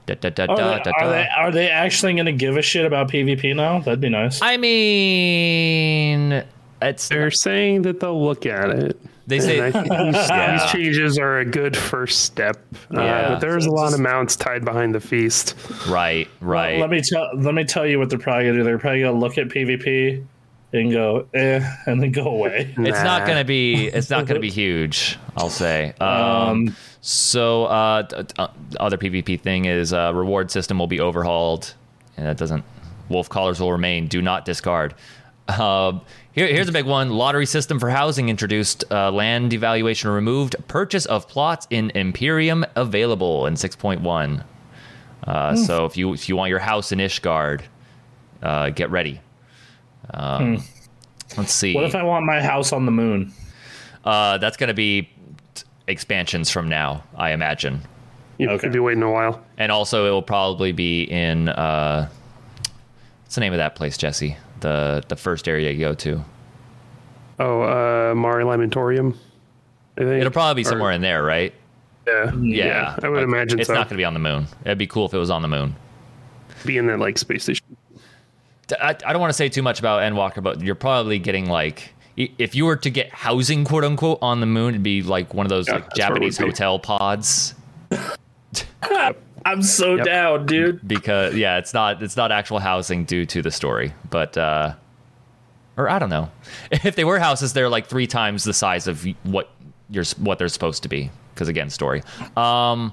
Da, 0.06 0.16
da, 0.16 0.30
da, 0.30 0.44
Are, 0.44 0.56
da, 0.56 0.78
they, 0.78 0.84
da, 0.84 0.92
are 1.02 1.10
they 1.10 1.28
are 1.36 1.52
they 1.52 1.70
actually 1.70 2.14
going 2.14 2.28
to 2.28 2.32
give 2.32 2.56
a 2.56 2.62
shit 2.62 2.86
about 2.86 3.10
PvP 3.12 3.56
now? 3.56 3.80
That'd 3.80 4.00
be 4.00 4.08
nice. 4.10 4.42
I 4.42 4.56
mean, 4.58 6.44
it's 6.82 7.08
They're 7.10 7.32
saying 7.32 7.82
that 7.84 8.00
they'll 8.00 8.24
look 8.24 8.46
at 8.46 8.70
it. 8.70 9.00
they 9.28 9.40
say 9.40 9.60
And 9.60 9.66
I 9.68 9.72
think 9.72 9.88
these, 10.16 10.30
Yeah. 10.30 10.52
these 10.62 10.72
changes 10.72 11.18
are 11.18 11.40
a 11.40 11.46
good 11.46 11.76
first 11.76 12.22
step. 12.24 12.58
Uh, 12.92 12.96
but 13.34 13.40
there's 13.40 13.66
a 13.66 13.72
lot 13.72 13.94
of 13.94 14.00
mounts 14.00 14.36
tied 14.36 14.64
behind 14.64 14.96
the 14.96 15.00
feast. 15.02 15.56
right, 15.90 16.28
right. 16.40 16.80
Let 16.80 16.90
me 16.90 17.02
tell 17.02 17.30
let 17.36 17.54
me 17.54 17.64
tell 17.66 17.86
you 17.86 18.00
what 18.00 18.10
they're 18.10 18.20
probably 18.20 18.46
gonna 18.46 18.58
do. 18.60 18.64
They're 18.64 18.78
probably 18.80 19.02
gonna 19.02 19.20
look 19.20 19.38
at 19.38 19.48
PvP 19.50 20.24
and 20.74 20.92
go 20.92 21.28
eh, 21.34 21.62
and 21.86 22.02
then 22.02 22.12
go 22.12 22.26
away. 22.28 22.74
it's 22.78 23.04
not 23.04 23.26
gonna 23.28 23.46
be 23.46 23.88
it's 23.88 24.10
not 24.10 24.26
gonna 24.26 24.40
be 24.40 24.50
huge. 24.64 25.18
I'll 25.36 25.50
say. 25.50 25.94
Um, 26.00 26.08
Um, 26.10 26.76
so 27.02 27.66
uh, 27.66 28.02
d- 28.04 28.24
d- 28.24 28.34
uh, 28.38 28.48
other 28.80 28.98
PvP 28.98 29.40
thing 29.40 29.66
is 29.66 29.94
uh, 29.94 30.12
reward 30.14 30.52
system 30.52 30.78
will 30.80 30.88
be 30.88 31.00
overhauled, 31.00 31.74
and 32.18 32.26
that 32.26 32.38
doesn't. 32.38 32.64
Wolf 33.10 33.30
collars 33.30 33.60
will 33.62 33.72
remain. 33.72 34.08
Do 34.08 34.22
not 34.22 34.44
discard. 34.44 34.94
Um, 35.48 36.02
here, 36.34 36.48
here's 36.48 36.68
a 36.68 36.74
big 36.74 36.86
one. 36.86 37.10
Lottery 37.12 37.46
system 37.46 37.80
for 37.80 37.90
housing 37.90 38.28
introduced. 38.28 38.84
Uh, 38.92 39.10
land 39.12 39.50
devaluation 39.54 40.14
removed. 40.14 40.58
Purchase 40.68 41.06
of 41.06 41.30
plots 41.30 41.66
in 41.70 41.90
Empyreum 41.92 42.66
available 42.76 43.46
in 43.46 43.54
6.1. 43.54 44.44
Uh, 45.24 45.56
So 45.56 45.86
if 45.86 45.96
you 45.96 46.12
if 46.14 46.28
you 46.28 46.36
want 46.36 46.50
your 46.50 46.60
house 46.60 46.92
in 46.92 47.00
Ishgard, 47.00 47.62
uh, 48.44 48.70
get 48.72 48.90
ready. 48.92 49.22
Um, 50.14 50.64
Let's 51.38 51.54
see. 51.54 51.74
What 51.76 51.84
if 51.84 51.94
I 51.96 52.04
want 52.04 52.26
my 52.26 52.42
house 52.42 52.72
on 52.72 52.86
the 52.86 52.92
moon? 52.92 53.34
uh, 54.06 54.38
that's 54.38 54.56
going 54.58 54.70
to 54.70 54.74
be 54.74 55.10
t- 55.54 55.64
expansions 55.88 56.50
from 56.50 56.70
now, 56.70 57.04
I 57.16 57.32
imagine. 57.32 57.82
You 58.38 58.50
Okay. 58.52 58.60
could 58.60 58.72
be 58.72 58.80
waiting 58.80 59.04
a 59.04 59.12
while. 59.12 59.42
And 59.58 59.72
also, 59.72 60.08
it 60.08 60.12
will 60.12 60.22
probably 60.22 60.72
be 60.72 61.04
in 61.04 61.50
uh, 61.50 62.08
what's 63.24 63.36
the 63.36 63.42
name 63.42 63.52
of 63.54 63.58
that 63.58 63.76
place, 63.76 63.98
Jesse? 63.98 64.38
The 64.62 65.04
the 65.08 65.16
first 65.16 65.48
area 65.48 65.72
you 65.72 65.80
go 65.80 65.94
to. 65.96 66.24
Oh, 67.40 67.62
uh, 67.62 68.16
Mare 68.16 68.42
Lamentorum. 68.46 69.16
I 69.98 70.02
think. 70.02 70.22
It'll 70.22 70.32
probably 70.32 70.64
be 70.64 70.68
Or- 70.68 70.72
somewhere 70.72 70.92
in 70.92 71.02
there, 71.02 71.24
right? 71.24 71.54
Yeah. 72.08 72.32
Yeah, 72.36 72.96
I 73.04 73.10
would 73.10 73.18
Like, 73.18 73.24
imagine 73.26 73.60
it's 73.60 73.68
so. 73.68 73.74
not 73.74 73.88
going 73.90 73.98
to 73.98 74.02
be 74.02 74.06
on 74.06 74.14
the 74.14 74.20
moon. 74.20 74.48
It'd 74.64 74.78
be 74.78 74.88
cool 74.88 75.06
if 75.06 75.14
it 75.14 75.18
was 75.18 75.30
on 75.30 75.42
the 75.42 75.48
moon. 75.50 75.76
be 76.66 76.78
in 76.78 76.88
that 76.88 77.00
like 77.00 77.18
space 77.20 77.44
station. 77.44 77.66
I, 78.82 78.90
I 78.90 78.94
don't 79.14 79.20
want 79.20 79.30
to 79.30 79.38
say 79.38 79.50
too 79.50 79.62
much 79.62 79.80
about 79.80 80.02
Endwalker, 80.02 80.42
but 80.44 80.62
you're 80.62 80.76
probably 80.76 81.20
getting 81.20 81.48
like 81.50 81.94
if 82.18 82.56
you 82.56 82.66
were 82.66 82.76
to 82.78 82.90
get 82.90 83.14
housing, 83.14 83.64
quote 83.64 83.84
unquote, 83.84 84.18
on 84.24 84.40
the 84.40 84.46
moon, 84.48 84.70
it'd 84.70 84.82
be 84.84 85.04
like 85.04 85.34
one 85.36 85.46
of 85.46 85.50
those 85.50 85.68
Yeah, 85.68 85.76
like 85.76 85.84
that's 85.86 86.00
where 86.00 86.08
Japanese 86.10 86.38
be. 86.40 86.44
hotel 86.46 86.80
pods. 86.80 87.54
I'm 89.46 89.64
so 89.64 89.96
Yep. 89.96 90.06
down, 90.06 90.46
dude. 90.46 90.86
because 90.88 91.36
yeah, 91.36 91.58
it's 91.58 91.74
not 91.74 92.02
it's 92.04 92.18
not 92.18 92.32
actual 92.32 92.60
housing 92.60 93.06
due 93.06 93.26
to 93.28 93.42
the 93.42 93.52
story, 93.52 93.94
but 94.10 94.38
uh, 94.38 94.74
or 95.78 95.90
I 95.90 96.00
don't 96.00 96.10
know. 96.10 96.30
If 96.72 96.96
they 96.96 97.06
were 97.06 97.20
houses, 97.20 97.54
they're 97.54 97.70
like 97.70 97.88
three 97.88 98.08
times 98.08 98.44
the 98.44 98.54
size 98.54 98.88
of 98.88 99.06
what 99.24 99.50
you're 99.90 100.04
what 100.18 100.38
they're 100.40 100.50
supposed 100.50 100.84
to 100.84 100.90
be. 100.90 101.12
Because 101.34 101.48
again, 101.48 101.70
story. 101.70 102.02
Um, 102.36 102.92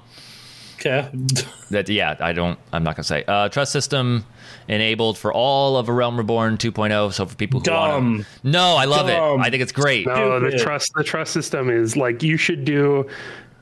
Okay. 0.85 1.09
that 1.71 1.89
yeah, 1.89 2.15
I 2.19 2.33
don't. 2.33 2.59
I'm 2.71 2.83
not 2.83 2.95
gonna 2.95 3.03
say 3.03 3.23
uh, 3.27 3.49
trust 3.49 3.71
system 3.71 4.25
enabled 4.67 5.17
for 5.17 5.33
all 5.33 5.77
of 5.77 5.89
A 5.89 5.93
Realm 5.93 6.17
Reborn 6.17 6.57
2.0. 6.57 7.13
So 7.13 7.25
for 7.25 7.35
people 7.35 7.59
who 7.59 7.65
Dumb. 7.65 8.13
want 8.17 8.27
no, 8.43 8.75
I 8.75 8.85
love 8.85 9.07
Dumb. 9.07 9.39
it. 9.39 9.43
I 9.43 9.49
think 9.49 9.63
it's 9.63 9.71
great. 9.71 10.05
No, 10.05 10.39
the 10.39 10.57
trust 10.57 10.93
the 10.95 11.03
trust 11.03 11.33
system 11.33 11.69
is 11.69 11.97
like 11.97 12.21
you 12.21 12.37
should 12.37 12.65
do 12.65 13.07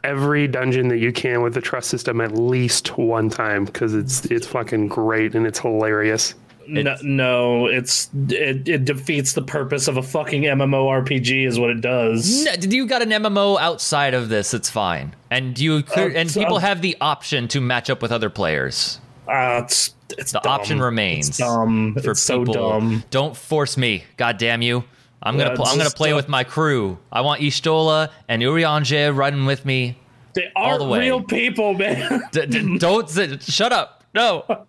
every 0.03 0.47
dungeon 0.47 0.89
that 0.89 0.97
you 0.97 1.13
can 1.13 1.41
with 1.41 1.53
the 1.53 1.61
trust 1.61 1.89
system 1.89 2.19
at 2.19 2.33
least 2.33 2.97
one 2.97 3.29
time 3.29 3.63
because 3.65 3.93
it's 3.93 4.25
it's 4.25 4.45
fucking 4.45 4.87
great 4.87 5.33
and 5.33 5.47
it's 5.47 5.59
hilarious. 5.59 6.35
No, 6.67 6.79
It's- 6.81 7.03
no, 7.03 7.65
it's 7.67 8.09
it, 8.29 8.67
it 8.67 8.85
defeats 8.85 9.33
the 9.33 9.41
purpose 9.41 9.87
of 9.87 9.97
a 9.97 10.01
fucking 10.03 10.43
MMORPG, 10.43 11.45
is 11.47 11.59
what 11.59 11.69
it 11.69 11.81
does. 11.81 12.45
No, 12.45 12.53
you 12.61 12.85
got 12.87 13.01
an 13.01 13.09
MMO 13.09 13.57
outside 13.59 14.13
of 14.13 14.29
this, 14.29 14.53
it's 14.53 14.69
fine. 14.69 15.15
And 15.29 15.57
you 15.59 15.83
clear, 15.83 16.07
Uh, 16.11 16.19
and 16.19 16.31
so- 16.31 16.39
people 16.39 16.59
have 16.59 16.81
the 16.81 16.95
option 17.01 17.47
to 17.49 17.61
match 17.61 17.89
up 17.89 18.01
with 18.01 18.11
other 18.11 18.29
players. 18.29 18.99
Uh, 19.27 19.61
it's 19.63 19.93
it's 20.17 20.31
The 20.33 20.39
dumb. 20.41 20.51
option 20.53 20.79
remains 20.81 21.29
It's 21.29 21.37
dumb. 21.37 21.95
for 22.03 22.11
it's 22.11 22.21
so 22.21 22.39
people. 22.45 22.53
dumb. 22.53 23.03
Don't 23.09 23.35
force 23.35 23.77
me. 23.77 24.03
God 24.17 24.37
damn 24.37 24.61
you. 24.61 24.83
I'm 25.23 25.37
gonna 25.37 25.51
Yeah, 25.51 25.55
pl- 25.55 25.65
I'm 25.67 25.77
gonna 25.77 25.89
play 25.89 26.09
dumb. 26.09 26.17
with 26.17 26.27
my 26.29 26.43
crew. 26.43 26.97
I 27.11 27.21
want 27.21 27.41
Y'shtola 27.41 28.09
and 28.27 28.41
Urianger 28.41 29.15
running 29.15 29.45
with 29.45 29.65
me. 29.65 29.97
They 30.35 30.49
aren't 30.55 30.79
the 30.79 30.87
real 30.99 31.21
people, 31.21 31.73
man. 31.73 32.23
D- 32.31 32.45
d- 32.47 32.77
don't 32.79 33.09
shut 33.41 33.71
up. 33.71 34.03
No. 34.13 34.43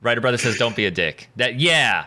Writer 0.00 0.20
brother 0.20 0.38
says 0.38 0.56
don't 0.58 0.76
be 0.76 0.86
a 0.86 0.90
dick. 0.90 1.28
That 1.36 1.58
yeah. 1.60 2.06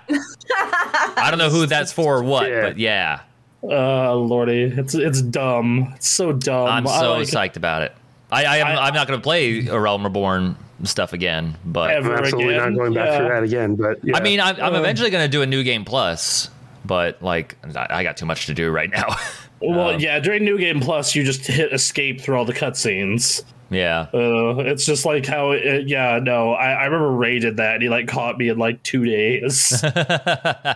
I 0.50 1.28
don't 1.30 1.38
know 1.40 1.50
who 1.50 1.66
that's 1.66 1.92
for 1.92 2.18
or 2.18 2.24
what, 2.24 2.50
Yeah. 2.50 2.62
but 2.62 2.78
yeah. 2.78 3.22
Uh, 3.64 4.16
lordy, 4.16 4.64
it's 4.64 4.96
it's 4.96 5.22
dumb. 5.22 5.94
It's 5.96 6.10
so 6.10 6.32
dumb. 6.34 6.68
I'm 6.68 6.88
so 6.88 7.14
like 7.14 7.28
it 7.28 7.32
psyched 7.32 7.58
about 7.58 7.84
it. 7.84 7.94
I, 8.32 8.46
I 8.46 8.58
am 8.58 8.68
I- 8.68 8.88
I'm 8.88 8.94
not 8.94 9.08
gonna 9.08 9.22
play 9.22 9.68
A 9.68 9.80
Realm 9.80 10.04
Reborn 10.04 10.56
stuff 10.84 11.14
again, 11.14 11.56
but 11.66 11.92
Ever. 11.92 12.14
I'm 12.14 12.20
absolutely 12.24 12.56
again, 12.56 12.74
not 12.74 12.80
going 12.80 12.94
back 12.94 13.06
yeah. 13.08 13.18
through 13.18 13.28
that 13.28 13.44
again. 13.44 13.76
But 13.76 14.04
yeah. 14.04 14.18
I 14.18 14.22
mean, 14.22 14.40
I'm, 14.40 14.56
I'm 14.56 14.74
Uh. 14.74 14.80
eventually 14.80 15.12
going 15.12 15.24
to 15.24 15.30
do 15.30 15.44
a 15.44 15.46
new 15.46 15.64
game 15.64 15.86
plus, 15.86 16.50
but 16.86 17.22
like, 17.22 17.56
I 17.76 17.88
I 18.00 18.04
got 18.04 18.18
too 18.18 18.26
much 18.26 18.48
to 18.48 18.54
do 18.56 18.72
right 18.72 18.90
now. 18.90 19.08
Well, 19.64 19.92
Um, 19.92 20.00
yeah, 20.00 20.18
during 20.20 20.44
New 20.44 20.58
Game 20.58 20.80
Plus, 20.80 21.14
you 21.14 21.24
just 21.24 21.46
hit 21.46 21.72
escape 21.72 22.20
through 22.20 22.36
all 22.36 22.46
the 22.46 22.52
cutscenes. 22.54 23.44
Yeah. 23.72 24.08
Uh, 24.14 24.58
it's 24.60 24.86
just 24.86 25.06
like 25.06 25.26
how, 25.26 25.52
it, 25.52 25.88
yeah, 25.88 26.20
no, 26.22 26.52
I, 26.52 26.72
I 26.74 26.86
remember 26.86 27.12
Ray 27.12 27.40
did 27.40 27.58
that, 27.58 27.76
and 27.76 27.84
he 27.84 27.90
like 27.90 28.08
caught 28.08 28.38
me 28.38 28.50
in 28.50 28.58
like 28.58 28.84
two 28.84 29.06
days. 29.06 29.82
and 29.84 30.04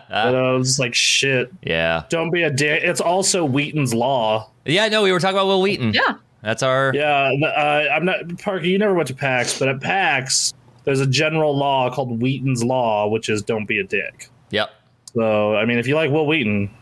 I 0.09 0.51
was 0.53 0.79
like, 0.79 0.95
shit, 0.95 1.51
yeah. 1.61 2.05
don't 2.09 2.31
be 2.31 2.43
a 2.43 2.49
dick. 2.49 2.81
It's 2.83 3.01
also 3.01 3.43
Wheaton's 3.43 3.93
Law. 3.93 4.49
Yeah, 4.63 4.87
no, 4.87 5.03
we 5.03 5.11
were 5.11 5.19
talking 5.19 5.35
about 5.35 5.47
Wil 5.47 5.61
Wheaton. 5.61 5.93
Yeah. 5.93 6.15
That's 6.41 6.63
our. 6.63 6.93
Yeah, 6.95 7.31
uh, 7.43 7.93
I'm 7.93 8.05
not, 8.05 8.39
Parker, 8.39 8.65
you 8.65 8.77
never 8.77 8.93
went 8.93 9.09
to 9.09 9.15
PAX, 9.15 9.59
but 9.59 9.67
at 9.67 9.81
PAX, 9.81 10.53
there's 10.85 11.01
a 11.01 11.07
general 11.07 11.57
law 11.57 11.89
called 11.93 12.21
Wheaton's 12.21 12.63
Law, 12.63 13.09
which 13.09 13.27
is 13.27 13.43
don't 13.43 13.65
be 13.65 13.79
a 13.79 13.83
dick. 13.83 14.29
Yep. 14.51 14.69
So, 15.13 15.55
I 15.55 15.65
mean, 15.65 15.79
if 15.79 15.87
you 15.87 15.95
like 15.95 16.11
Wil 16.11 16.27
Wheaton, 16.27 16.73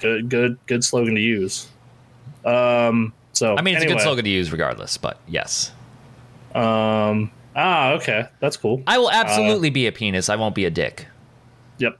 good, 0.00 0.28
good, 0.28 0.58
good 0.66 0.84
slogan 0.84 1.16
to 1.16 1.20
use. 1.20 1.68
Um, 2.44 3.12
so 3.38 3.56
I 3.56 3.62
mean, 3.62 3.74
it's 3.76 3.84
a 3.84 3.88
good 3.88 4.00
slogan 4.00 4.24
to 4.24 4.30
use 4.30 4.50
regardless, 4.52 4.96
but 4.98 5.18
yes. 5.28 5.72
Um, 6.54 7.30
ah, 7.54 7.92
okay, 7.92 8.26
that's 8.40 8.56
cool. 8.56 8.82
I 8.86 8.98
will 8.98 9.10
absolutely 9.10 9.70
be 9.70 9.86
a 9.86 9.92
penis. 9.92 10.28
I 10.28 10.36
won't 10.36 10.54
be 10.54 10.64
a 10.64 10.70
dick. 10.70 11.06
Yep. 11.78 11.98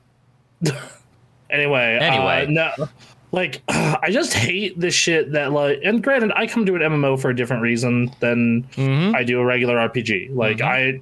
anyway, 1.51 1.99
Anyway. 2.01 2.47
uh, 2.47 2.51
no, 2.51 2.89
like 3.33 3.63
I 3.69 4.09
just 4.11 4.33
hate 4.35 4.79
the 4.79 4.91
shit 4.91 5.33
that 5.33 5.53
like. 5.53 5.81
And 5.85 6.03
granted, 6.03 6.33
I 6.35 6.47
come 6.47 6.67
to 6.67 6.75
an 6.75 6.83
MMO 6.83 7.21
for 7.21 7.31
a 7.31 7.37
different 7.37 7.63
reason 7.63 8.11
than 8.21 8.65
Mhm. 8.75 9.15
I 9.15 9.23
do 9.25 9.39
a 9.41 9.45
regular 9.45 9.77
RPG. 9.77 10.35
Like 10.35 10.61
I, 10.61 11.01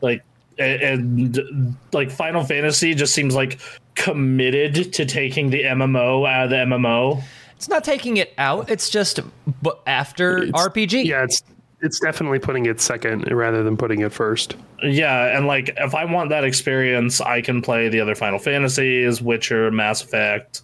like 0.00 0.22
a- 0.58 0.92
and, 0.92 1.76
like 1.92 2.10
Final 2.10 2.44
Fantasy 2.44 2.94
just 2.94 3.14
seems 3.14 3.34
like 3.34 3.58
committed 3.96 4.92
to 4.92 5.04
taking 5.06 5.50
the 5.50 5.62
MMO 5.64 6.28
out 6.28 6.44
of 6.44 6.50
the 6.50 6.56
MMO. 6.56 7.22
It's 7.64 7.70
not 7.70 7.82
taking 7.82 8.18
it 8.18 8.34
out. 8.36 8.68
It's 8.68 8.90
just 8.90 9.20
but 9.62 9.80
after 9.86 10.42
It's- 10.42 10.66
RPG. 10.68 11.06
yeah, 11.06 11.24
it's 11.24 11.42
it's 11.80 11.98
definitely 11.98 12.38
putting 12.38 12.66
it 12.66 12.78
second 12.78 13.26
rather 13.32 13.62
than 13.62 13.78
putting 13.78 14.00
it 14.02 14.12
first. 14.12 14.54
Yeah, 14.82 15.34
and 15.34 15.46
like 15.46 15.70
if 15.78 15.94
I 15.94 16.04
want 16.04 16.28
that 16.28 16.44
experience, 16.44 17.22
I 17.22 17.40
can 17.40 17.62
play 17.62 17.88
the 17.88 18.00
other 18.00 18.14
Final 18.14 18.38
Fantasies, 18.38 19.22
Witcher, 19.22 19.70
Mass 19.70 20.02
Effect, 20.04 20.60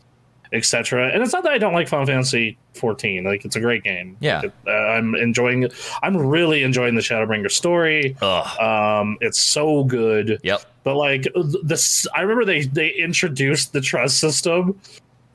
etc. 0.53 1.09
And 1.11 1.23
it's 1.23 1.33
not 1.33 1.43
that 1.45 1.53
I 1.53 1.59
don't 1.59 1.73
like 1.73 1.89
Final 1.89 2.05
Fantasy 2.05 2.59
14; 2.75 3.25
like 3.25 3.47
it's 3.47 3.57
a 3.57 3.61
great 3.61 3.83
game. 3.83 4.19
Yeah. 4.21 4.41
Like, 4.43 4.53
uh, 4.67 4.71
I'm 4.71 5.15
enjoying 5.15 5.63
it. 5.63 5.73
I'm 6.03 6.19
really 6.19 6.63
enjoying 6.65 6.97
the 6.97 7.01
Shadowbringer 7.01 7.51
story. 7.51 8.15
Ugh. 8.21 8.61
Um, 8.61 9.17
it's 9.23 9.41
so 9.41 9.85
good. 9.85 10.39
Yep. 10.43 10.61
But 10.85 10.97
like 10.97 11.27
this, 11.63 12.07
I 12.15 12.21
remember 12.21 12.45
they 12.45 12.63
they 12.65 12.91
introduced 12.91 13.73
the 13.73 13.81
trust 13.81 14.19
system, 14.21 14.79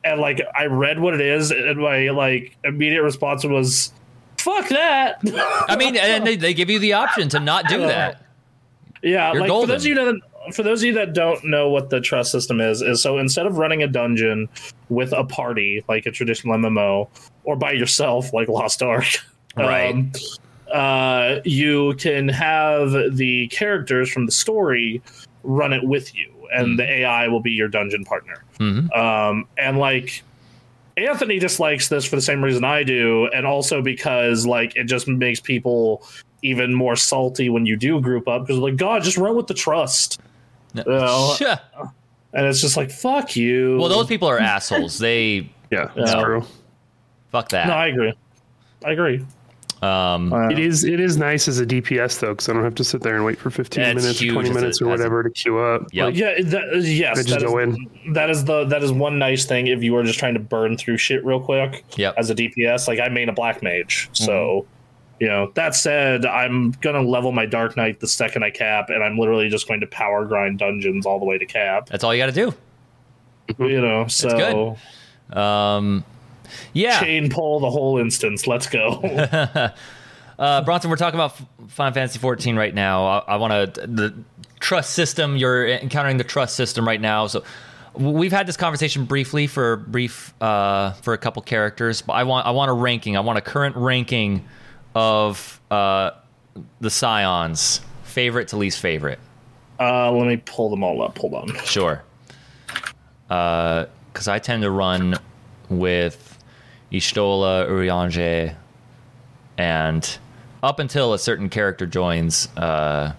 and 0.05 0.21
like 0.21 0.41
I 0.55 0.67
read 0.67 0.99
what 0.99 1.13
it 1.13 1.21
is, 1.21 1.51
and 1.51 1.79
my 1.79 2.09
like 2.11 2.55
immediate 2.63 3.01
response 3.01 3.43
was, 3.43 3.91
"Fuck 4.37 4.69
that." 4.69 5.19
I 5.67 5.75
mean, 5.75 5.97
and 5.97 6.25
they, 6.25 6.35
they 6.37 6.53
give 6.53 6.69
you 6.69 6.79
the 6.79 6.93
option 6.93 7.27
to 7.29 7.39
not 7.39 7.67
do 7.67 7.79
that. 7.79 8.21
Yeah, 9.01 9.33
You're 9.33 9.41
like 9.41 9.49
for 9.49 9.67
those 9.67 9.83
of 9.83 9.87
you 9.89 9.95
that 9.95 10.21
for 10.53 10.63
those 10.63 10.81
of 10.81 10.87
you 10.87 10.93
that 10.93 11.13
don't 11.13 11.43
know 11.43 11.69
what 11.69 11.89
the 11.89 11.99
trust 11.99 12.31
system 12.31 12.61
is, 12.61 12.81
is 12.81 13.01
so 13.01 13.17
instead 13.17 13.45
of 13.45 13.57
running 13.57 13.83
a 13.83 13.87
dungeon 13.87 14.47
with 14.89 15.11
a 15.11 15.23
party 15.23 15.83
like 15.89 16.05
a 16.05 16.11
traditional 16.11 16.55
MMO 16.55 17.07
or 17.43 17.55
by 17.55 17.71
yourself 17.71 18.31
like 18.33 18.47
Lost 18.47 18.81
Ark, 18.83 19.05
Right. 19.57 19.93
um, 19.93 20.11
uh, 20.71 21.39
you 21.45 21.95
can 21.95 22.27
have 22.29 22.91
the 23.15 23.47
characters 23.47 24.11
from 24.11 24.25
the 24.25 24.31
story 24.31 25.01
run 25.43 25.73
it 25.73 25.83
with 25.83 26.13
you, 26.15 26.31
and 26.53 26.77
the 26.79 26.89
AI 26.89 27.27
will 27.27 27.39
be 27.39 27.51
your 27.51 27.67
dungeon 27.67 28.03
partner. 28.05 28.43
Mhm. 28.59 28.95
Um, 28.97 29.47
and 29.57 29.77
like 29.77 30.23
Anthony 30.97 31.39
dislikes 31.39 31.89
this 31.89 32.05
for 32.05 32.15
the 32.15 32.21
same 32.21 32.43
reason 32.43 32.63
I 32.63 32.83
do, 32.83 33.27
and 33.33 33.45
also 33.45 33.81
because 33.81 34.45
like 34.45 34.75
it 34.75 34.85
just 34.85 35.07
makes 35.07 35.39
people 35.39 36.03
even 36.41 36.73
more 36.73 36.95
salty 36.95 37.49
when 37.49 37.65
you 37.65 37.75
do 37.75 37.99
group 37.99 38.27
up 38.27 38.43
because 38.45 38.57
like 38.59 38.75
God, 38.77 39.03
just 39.03 39.17
run 39.17 39.35
with 39.35 39.47
the 39.47 39.53
trust, 39.53 40.21
No. 40.73 40.83
Well, 40.85 41.33
Sure. 41.35 41.57
and 42.33 42.45
it's 42.45 42.61
just 42.61 42.77
like 42.77 42.91
fuck 42.91 43.35
you. 43.35 43.77
Well, 43.77 43.89
those 43.89 44.07
people 44.07 44.27
are 44.29 44.39
assholes. 44.39 44.99
They 44.99 45.49
Yeah, 45.71 45.89
that's 45.95 46.13
Yeah. 46.13 46.23
true. 46.23 46.45
fuck 47.31 47.49
that. 47.49 47.67
No. 47.67 47.73
I 47.73 47.87
agree. 47.87 48.13
I 48.85 48.91
agree. 48.91 49.25
Um, 49.85 50.33
Uh, 50.33 50.49
It 50.49 50.59
is 50.59 50.83
it 50.83 50.99
is 50.99 51.17
nice 51.17 51.47
as 51.47 51.59
a 51.59 51.65
DPS 51.65 52.19
though, 52.19 52.29
because 52.33 52.49
I 52.49 52.53
don't 52.53 52.63
have 52.63 52.75
to 52.75 52.83
sit 52.83 53.01
there 53.01 53.15
and 53.15 53.25
wait 53.25 53.37
for 53.37 53.49
15 53.49 53.81
Yeah, 53.83 53.91
it's 53.91 54.01
minutes 54.01 54.21
or 54.21 54.31
20 54.33 54.49
as 54.49 54.55
a- 54.55 54.59
minutes 54.59 54.81
or 54.81 54.85
as 54.85 54.87
a- 54.87 54.91
whatever 55.03 55.23
to 55.23 55.29
queue 55.29 55.59
up. 55.59 55.87
Yep. 55.91 56.05
Like, 56.05 56.15
yeah, 56.17 56.33
that, 56.43 56.81
yes, 56.83 57.17
I 57.19 57.21
just 57.23 57.29
that 57.29 57.43
is, 57.43 57.51
go 57.51 57.57
in. 57.59 57.89
that 58.13 58.29
is 58.29 58.45
the 58.45 58.65
that 58.65 58.81
is 58.83 58.91
one 58.91 59.19
nice 59.19 59.45
thing 59.45 59.67
if 59.67 59.83
you 59.83 59.95
are 59.97 60.03
just 60.03 60.17
trying 60.19 60.33
to 60.35 60.39
burn 60.39 60.77
through 60.77 60.97
shit 60.97 61.23
real 61.25 61.39
quick. 61.39 61.83
Yep. 61.97 62.15
As 62.17 62.29
a 62.29 62.35
DPS, 62.35 62.87
like 62.87 62.99
I 62.99 63.09
main 63.09 63.29
a 63.29 63.33
black 63.33 63.61
mage, 63.61 64.09
so 64.13 64.65
you 65.19 65.27
know. 65.27 65.51
That 65.55 65.75
said, 65.75 66.25
I'm 66.25 66.71
gonna 66.81 67.01
level 67.01 67.31
my 67.31 67.45
Dark 67.45 67.77
Knight 67.77 67.99
the 67.99 68.07
second 68.07 68.43
I 68.43 68.49
cap, 68.49 68.89
and 68.89 69.03
I'm 69.03 69.17
literally 69.17 69.49
just 69.49 69.67
going 69.67 69.79
to 69.81 69.87
power 69.87 70.25
grind 70.25 70.59
dungeons 70.59 71.05
all 71.05 71.19
the 71.19 71.25
way 71.25 71.37
to 71.37 71.45
cap. 71.45 71.87
that's 71.89 72.03
all 72.03 72.13
you 72.13 72.21
got 72.21 72.25
to 72.27 72.31
do. 72.31 72.53
You 73.59 73.79
know, 73.81 74.07
so 74.07 74.29
good. 74.29 74.75
do. 75.33 75.39
Um, 75.39 76.03
yeah. 76.73 76.99
chain 76.99 77.29
pull 77.29 77.59
the 77.59 77.69
whole 77.69 77.97
instance. 77.97 78.47
Let's 78.47 78.67
go. 78.67 79.71
Uh, 80.37 80.61
Bronson, 80.63 80.89
we're 80.89 80.97
talking 80.97 81.17
about 81.17 81.39
Final 81.69 81.93
Fantasy 81.93 82.19
14 82.19 82.57
right 82.57 82.73
now. 82.73 83.05
I, 83.05 83.17
I 83.19 83.35
want 83.37 83.75
to. 83.75 83.87
The 83.87 84.13
trust 84.59 84.91
system. 84.91 85.37
You're 85.37 85.67
encountering 85.67 86.17
the 86.17 86.23
trust 86.23 86.55
system 86.55 86.85
right 86.85 86.99
now. 86.99 87.27
So 87.27 87.43
we've 87.93 88.31
had 88.31 88.47
this 88.47 88.57
conversation 88.57 89.05
briefly 89.05 89.47
for 89.47 89.73
a 89.73 89.77
brief 89.77 90.33
uh, 90.41 90.91
for 90.93 91.13
a 91.13 91.17
couple 91.17 91.41
characters, 91.41 92.01
but 92.01 92.13
I 92.13 92.23
want 92.23 92.45
I 92.45 92.51
want 92.51 92.69
a 92.69 92.73
ranking. 92.73 93.15
I 93.15 93.21
want 93.21 93.37
a 93.37 93.41
current 93.41 93.75
ranking 93.75 94.45
of 94.93 95.61
uh, 95.71 96.11
the 96.79 96.89
Scions, 96.89 97.81
favorite 98.03 98.49
to 98.49 98.57
least 98.57 98.79
favorite. 98.79 99.19
Uh, 99.79 100.11
let 100.11 100.27
me 100.27 100.37
pull 100.37 100.69
them 100.69 100.83
all 100.83 101.01
up. 101.01 101.17
Hold 101.17 101.33
on. 101.33 101.55
Sure. 101.65 102.01
Because 103.27 104.27
I 104.27 104.39
tend 104.39 104.63
to 104.63 104.71
run 104.71 105.17
with 105.69 106.34
Y'shtola, 106.91 107.67
Urianger, 107.69 108.55
and 109.57 110.17
up 110.63 110.79
until 110.79 111.13
a 111.13 111.19
certain 111.19 111.49
character 111.49 111.85
joins, 111.85 112.47
uh, 112.57 113.13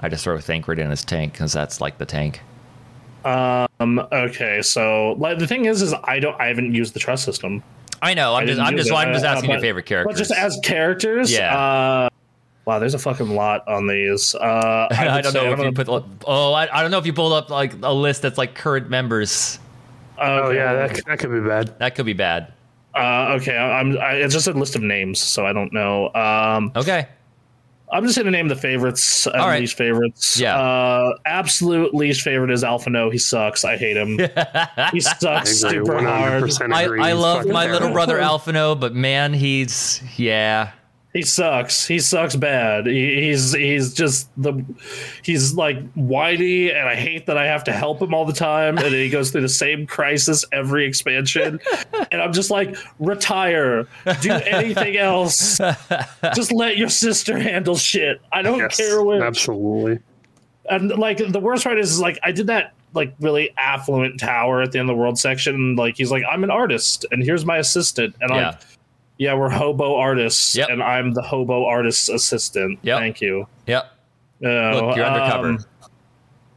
I 0.00 0.08
just 0.08 0.24
throw 0.24 0.38
Thancred 0.38 0.78
in 0.78 0.90
his 0.90 1.04
tank 1.04 1.32
because 1.32 1.52
that's 1.52 1.80
like 1.80 1.98
the 1.98 2.06
tank. 2.06 2.40
Um. 3.24 3.98
Okay. 4.12 4.62
So, 4.62 5.12
like, 5.18 5.38
the 5.38 5.46
thing 5.46 5.64
is, 5.64 5.82
is 5.82 5.94
I 6.04 6.20
don't. 6.20 6.40
I 6.40 6.46
haven't 6.46 6.74
used 6.74 6.94
the 6.94 7.00
trust 7.00 7.24
system. 7.24 7.62
I 8.00 8.14
know. 8.14 8.34
I'm 8.34 8.44
I 8.44 8.46
just. 8.46 8.60
I'm 8.60 8.76
just. 8.76 8.90
it, 8.90 8.94
I'm 8.94 9.12
just 9.12 9.24
uh, 9.24 9.28
asking 9.28 9.50
your 9.50 9.60
favorite 9.60 9.86
characters. 9.86 10.14
But 10.14 10.18
just 10.18 10.32
as 10.32 10.58
characters, 10.62 11.32
Yeah. 11.32 11.56
Uh, 11.58 12.08
wow, 12.64 12.78
there's 12.78 12.94
a 12.94 12.98
fucking 12.98 13.30
lot 13.30 13.66
on 13.66 13.86
these. 13.88 14.34
Uh, 14.34 14.88
I, 14.90 15.16
would 15.16 15.24
don't 15.24 15.34
know 15.34 15.52
if 15.52 15.58
you 15.58 15.72
gonna- 15.72 16.00
put. 16.00 16.04
Oh, 16.26 16.52
I, 16.52 16.78
I 16.78 16.82
don't 16.82 16.90
know 16.90 16.98
if 16.98 17.06
you 17.06 17.12
pulled 17.12 17.32
up 17.32 17.50
like 17.50 17.74
a 17.82 17.92
list 17.92 18.22
that's 18.22 18.38
like 18.38 18.54
current 18.54 18.88
members. 18.88 19.58
Oh 20.16 20.50
yeah, 20.50 20.72
that, 20.74 21.04
that 21.06 21.18
could 21.18 21.30
be 21.30 21.40
bad. 21.40 21.78
That 21.80 21.94
could 21.94 22.06
be 22.06 22.12
bad. 22.12 22.52
Uh, 22.94 23.36
okay, 23.40 23.56
I- 23.56 23.80
I'm. 23.80 23.98
I, 23.98 24.12
it's 24.14 24.34
just 24.34 24.48
a 24.48 24.52
list 24.52 24.74
of 24.76 24.82
names, 24.82 25.18
so 25.20 25.46
I 25.46 25.52
don't 25.52 25.72
know. 25.72 26.12
Um, 26.14 26.72
Okay. 26.76 27.06
I'm 27.90 28.04
just 28.04 28.18
gonna 28.18 28.30
name 28.30 28.48
the 28.48 28.54
favorites 28.56 29.26
and 29.26 29.36
All 29.36 29.48
right. 29.48 29.60
least 29.60 29.74
favorites. 29.78 30.38
Yeah. 30.38 30.58
Uh, 30.58 31.14
absolute 31.24 31.94
least 31.94 32.20
favorite 32.20 32.50
is 32.50 32.62
Alphinaud. 32.62 33.12
He 33.12 33.16
sucks. 33.18 33.64
I 33.64 33.78
hate 33.78 33.96
him. 33.96 34.18
he 34.18 34.26
I 34.36 34.98
sucks 34.98 35.56
super 35.56 35.94
One 35.94 36.04
hundred 36.04 36.28
hard. 36.28 36.42
percent 36.42 36.72
I, 36.74 36.82
agree. 36.82 37.00
I 37.00 37.12
He's 37.12 37.18
love 37.18 37.36
fucking 37.38 37.52
my 37.54 37.64
terrible. 37.64 37.80
little 37.86 37.94
brother 37.94 38.18
Alphinaud, 38.20 38.78
but 38.78 38.94
man, 38.94 39.32
he's 39.32 40.02
yeah. 40.18 40.72
He 41.18 41.24
sucks. 41.24 41.84
He 41.84 41.98
sucks 41.98 42.36
bad. 42.36 42.86
He, 42.86 43.22
he's 43.22 43.52
he's 43.52 43.92
just 43.92 44.30
the 44.40 44.64
he's 45.24 45.52
like 45.54 45.82
whiny, 45.94 46.70
and 46.70 46.88
I 46.88 46.94
hate 46.94 47.26
that 47.26 47.36
I 47.36 47.46
have 47.46 47.64
to 47.64 47.72
help 47.72 48.00
him 48.00 48.14
all 48.14 48.24
the 48.24 48.32
time. 48.32 48.78
And 48.78 48.94
he 48.94 49.08
goes 49.08 49.32
through 49.32 49.40
the 49.40 49.48
same 49.48 49.84
crisis 49.84 50.44
every 50.52 50.86
expansion, 50.86 51.58
and 52.12 52.22
I'm 52.22 52.32
just 52.32 52.52
like, 52.52 52.76
retire, 53.00 53.88
do 54.20 54.30
anything 54.30 54.96
else, 54.96 55.58
just 56.36 56.52
let 56.52 56.76
your 56.76 56.88
sister 56.88 57.36
handle 57.36 57.76
shit. 57.76 58.20
I 58.30 58.42
don't 58.42 58.58
Yes, 58.60 58.76
care 58.76 59.02
which. 59.02 59.20
absolutely. 59.20 59.98
And 60.70 60.90
like 60.98 61.18
the 61.18 61.40
worst 61.40 61.64
part 61.64 61.80
is, 61.80 61.90
is 61.94 62.00
like 62.00 62.20
I 62.22 62.30
did 62.30 62.46
that 62.46 62.74
like 62.94 63.12
really 63.18 63.50
affluent 63.58 64.20
tower 64.20 64.62
at 64.62 64.70
the 64.70 64.78
end 64.78 64.88
of 64.88 64.94
the 64.96 65.00
world 65.00 65.18
section. 65.18 65.54
And, 65.56 65.76
like 65.78 65.96
he's 65.96 66.12
like, 66.12 66.22
I'm 66.30 66.44
an 66.44 66.52
artist, 66.52 67.06
and 67.10 67.24
here's 67.24 67.44
my 67.44 67.56
assistant, 67.58 68.14
and 68.20 68.30
I'm 68.30 68.38
Yeah. 68.38 68.46
like, 68.50 68.60
yeah, 69.18 69.34
we're 69.34 69.50
hobo 69.50 69.96
artists, 69.96 70.56
Yep. 70.56 70.68
and 70.70 70.82
I'm 70.82 71.12
the 71.12 71.22
hobo 71.22 71.64
artist's 71.66 72.08
assistant. 72.08 72.78
Yep. 72.82 72.98
Thank 72.98 73.20
you. 73.20 73.46
Yep. 73.66 73.92
You 74.40 74.48
know, 74.48 74.70
Look, 74.86 74.96
you're 74.96 75.04
undercover. 75.06 75.48
um, 75.48 75.64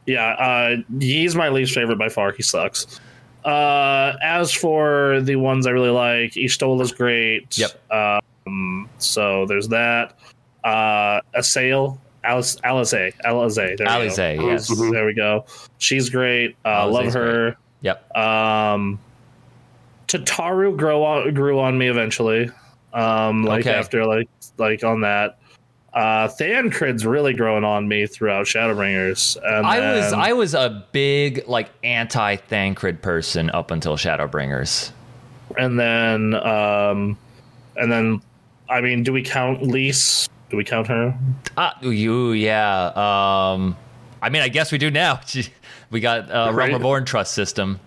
yeah, 0.06 0.30
uh, 0.34 0.76
he's 1.00 1.34
my 1.34 1.48
least 1.48 1.74
favorite 1.74 1.98
by 1.98 2.08
far. 2.08 2.32
He 2.32 2.42
sucks. 2.42 3.00
Uh, 3.44 4.14
as 4.22 4.52
for 4.52 5.20
the 5.22 5.36
ones 5.36 5.66
I 5.66 5.70
really 5.70 5.90
like, 5.90 6.32
Y'shtola's 6.36 6.92
great. 6.92 7.58
Yep. 7.58 7.92
Um, 7.92 8.88
so 8.98 9.46
there's 9.46 9.68
that. 9.68 10.16
Uh, 10.64 11.20
Assail, 11.34 12.00
Alice, 12.22 12.56
Alice, 12.62 12.94
Alice. 13.24 13.56
There 13.56 13.70
we 13.70 13.76
go. 13.76 13.84
Alisaie, 13.84 14.42
yes. 14.42 14.68
There 14.92 15.06
we 15.06 15.14
go. 15.14 15.44
She's 15.78 16.08
great. 16.08 16.56
Uh, 16.64 16.88
love 16.88 17.12
her. 17.14 17.56
Yep. 17.80 18.16
Um, 18.16 19.00
Tataru 20.18 20.76
grew 20.76 21.02
on 21.04 21.32
grew 21.34 21.58
on 21.60 21.78
me 21.78 21.88
eventually. 21.88 22.50
Um, 22.92 23.44
like 23.44 23.60
Okay. 23.66 23.74
after 23.74 24.04
like 24.06 24.28
like 24.58 24.84
on 24.84 25.00
that. 25.02 25.38
Uh, 25.94 26.26
Thancred's 26.26 27.04
really 27.04 27.34
growing 27.34 27.64
on 27.64 27.86
me 27.86 28.06
throughout 28.06 28.46
Shadowbringers. 28.46 29.36
And 29.44 29.66
I 29.66 29.94
was 29.94 30.12
I 30.14 30.32
was 30.32 30.54
a 30.54 30.86
big 30.92 31.46
like 31.46 31.70
anti 31.84 32.36
Thancred 32.36 33.02
person 33.02 33.50
up 33.50 33.70
until 33.70 33.96
Shadowbringers. 33.96 34.90
and 35.58 35.78
then 35.78 36.34
um, 36.34 37.18
and 37.76 37.92
then 37.92 38.22
I 38.70 38.80
mean, 38.80 39.02
do 39.02 39.12
we 39.12 39.22
count 39.22 39.62
Lyse? 39.62 40.28
Do 40.48 40.56
we 40.56 40.64
count 40.64 40.86
her? 40.86 41.14
Ah, 41.58 41.78
you 41.82 42.32
yeah. 42.32 42.86
Um, 42.94 43.76
I 44.22 44.30
mean, 44.30 44.40
I 44.42 44.48
guess 44.48 44.72
we 44.72 44.78
do 44.78 44.90
now. 44.90 45.20
we 45.90 46.00
got 46.00 46.30
uh, 46.30 46.44
Realm 46.52 46.56
Right. 46.56 46.72
Reborn 46.72 47.04
trust 47.04 47.34
system. 47.34 47.78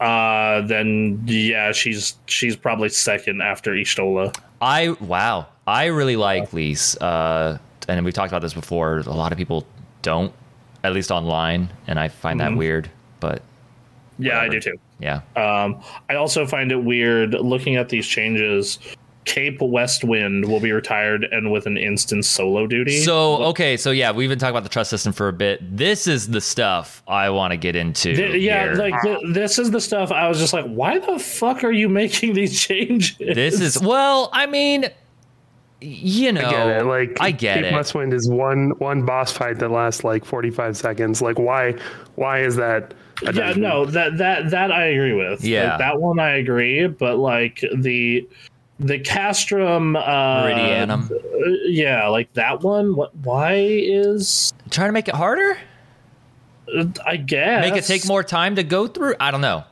Uh, 0.00 0.60
then 0.62 1.22
yeah, 1.26 1.72
she's 1.72 2.16
she's 2.26 2.56
probably 2.56 2.88
second 2.88 3.40
after 3.40 3.72
Y'shtola. 3.72 4.36
I 4.60 4.90
wow. 5.00 5.46
I 5.66 5.86
really 5.86 6.16
like 6.16 6.52
Lyse. 6.52 6.96
Uh, 6.96 7.58
and 7.88 8.04
we've 8.04 8.14
talked 8.14 8.32
about 8.32 8.42
this 8.42 8.54
before. 8.54 8.98
A 8.98 9.10
lot 9.10 9.32
of 9.32 9.38
people 9.38 9.66
don't, 10.02 10.32
at 10.82 10.92
least 10.92 11.10
online, 11.10 11.70
and 11.86 11.98
I 11.98 12.08
find 12.08 12.40
that 12.40 12.54
weird. 12.56 12.90
But 13.20 13.42
Yeah, 14.18 14.40
I 14.40 14.48
do 14.48 14.60
too. 14.60 14.78
yeah, 14.98 15.20
Um, 15.36 15.82
I 16.08 16.14
also 16.16 16.46
find 16.46 16.70
it 16.72 16.76
weird 16.82 17.32
looking 17.34 17.76
at 17.76 17.88
these 17.88 18.06
changes. 18.06 18.78
Cape 19.24 19.60
Westwind 19.60 20.46
will 20.48 20.60
be 20.60 20.70
retired 20.72 21.24
and 21.32 21.50
with 21.50 21.66
an 21.66 21.76
instant 21.76 22.24
solo 22.24 22.66
duty. 22.66 23.00
So 23.00 23.36
okay, 23.44 23.76
so 23.76 23.90
yeah, 23.90 24.10
we've 24.12 24.28
been 24.28 24.38
talking 24.38 24.50
about 24.54 24.62
the 24.64 24.68
trust 24.68 24.90
system 24.90 25.12
for 25.12 25.28
a 25.28 25.32
bit. 25.32 25.76
This 25.76 26.06
is 26.06 26.28
the 26.28 26.40
stuff 26.40 27.02
I 27.08 27.30
want 27.30 27.52
to 27.52 27.56
get 27.56 27.74
into. 27.76 28.14
Th- 28.14 28.40
yeah, 28.42 28.64
here. 28.64 28.74
like 28.74 28.94
th- 29.02 29.18
this 29.32 29.58
is 29.58 29.70
the 29.70 29.80
stuff 29.80 30.12
I 30.12 30.28
was 30.28 30.38
just 30.38 30.52
like, 30.52 30.66
why 30.66 30.98
the 30.98 31.18
fuck 31.18 31.64
are 31.64 31.72
you 31.72 31.88
making 31.88 32.34
these 32.34 32.60
changes? 32.66 33.16
this 33.18 33.60
is 33.60 33.80
well, 33.80 34.28
I 34.32 34.46
mean, 34.46 34.86
you 35.80 36.32
know, 36.32 36.40
I 36.46 36.50
get 36.50 36.68
it. 36.68 36.86
Like 36.86 37.16
I 37.20 37.30
get 37.30 37.56
Cape 37.56 37.64
it. 37.66 37.74
Westwind 37.74 38.12
is 38.12 38.28
one 38.28 38.70
one 38.78 39.04
boss 39.04 39.32
fight 39.32 39.58
that 39.58 39.70
lasts 39.70 40.04
like 40.04 40.24
forty 40.24 40.50
five 40.50 40.76
seconds. 40.76 41.20
Like 41.20 41.38
why 41.38 41.74
why 42.14 42.40
is 42.40 42.56
that? 42.56 42.94
yeah, 43.32 43.52
no, 43.56 43.84
that 43.86 44.18
that 44.18 44.50
that 44.50 44.72
I 44.72 44.86
agree 44.86 45.12
with. 45.14 45.40
Like, 45.40 45.48
Yeah. 45.48 45.76
that 45.78 46.00
one 46.00 46.18
I 46.18 46.36
agree, 46.36 46.86
but 46.86 47.16
like 47.18 47.62
the 47.76 48.26
the 48.80 48.98
Castrum 48.98 49.96
uh 49.96 50.00
Meridianum. 50.44 51.10
uh, 51.10 51.14
yeah, 51.66 52.08
like 52.08 52.32
that 52.34 52.62
one. 52.62 52.96
What? 52.96 53.14
Why 53.16 53.54
is? 53.56 54.52
Trying 54.70 54.88
to 54.88 54.92
make 54.92 55.08
it 55.08 55.14
harder, 55.14 55.56
uh, 56.76 56.84
I 57.06 57.16
guess 57.16 57.68
make 57.70 57.76
it 57.78 57.84
take 57.86 58.06
more 58.06 58.24
time 58.24 58.56
to 58.56 58.62
go 58.64 58.86
through. 58.86 59.14
I 59.20 59.30
don't 59.30 59.40
know. 59.40 59.64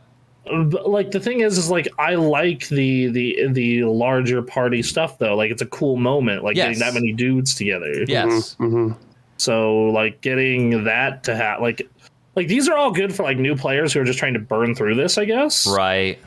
But, 0.44 0.88
like 0.90 1.12
the 1.12 1.20
thing 1.20 1.38
is 1.38 1.56
is 1.56 1.70
like 1.70 1.86
i 2.00 2.16
like 2.16 2.66
the 2.68 3.06
the 3.06 3.46
the 3.52 3.84
larger 3.84 4.42
party 4.42 4.82
stuff 4.82 5.16
though 5.18 5.36
like 5.36 5.52
it's 5.52 5.62
a 5.62 5.66
cool 5.66 5.94
moment 5.96 6.42
like 6.42 6.56
Yes. 6.56 6.66
getting 6.66 6.78
that 6.80 6.94
many 6.94 7.12
dudes 7.12 7.54
together 7.54 8.02
Yes, 8.08 8.56
Mhm. 8.58 8.96
so 9.36 9.84
like 9.90 10.20
getting 10.20 10.82
that 10.82 11.22
to 11.24 11.36
have 11.36 11.60
like 11.60 11.88
like 12.34 12.48
these 12.48 12.68
are 12.68 12.76
all 12.76 12.90
good 12.90 13.14
for 13.14 13.22
like 13.22 13.38
new 13.38 13.54
players 13.54 13.92
who 13.92 14.00
are 14.00 14.04
just 14.04 14.18
trying 14.18 14.34
to 14.34 14.40
burn 14.40 14.74
through 14.74 14.96
this 14.96 15.16
i 15.16 15.24
guess 15.24 15.64
right. 15.68 16.18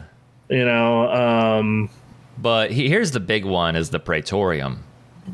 you 0.49 0.63
know 0.63 1.11
um 1.11 1.89
But 2.38 2.72
he, 2.72 2.90
here's 2.90 3.12
the 3.12 3.20
big 3.20 3.46
one: 3.46 3.76
is 3.76 3.90
the 3.90 4.00
Praetorium. 4.00 4.84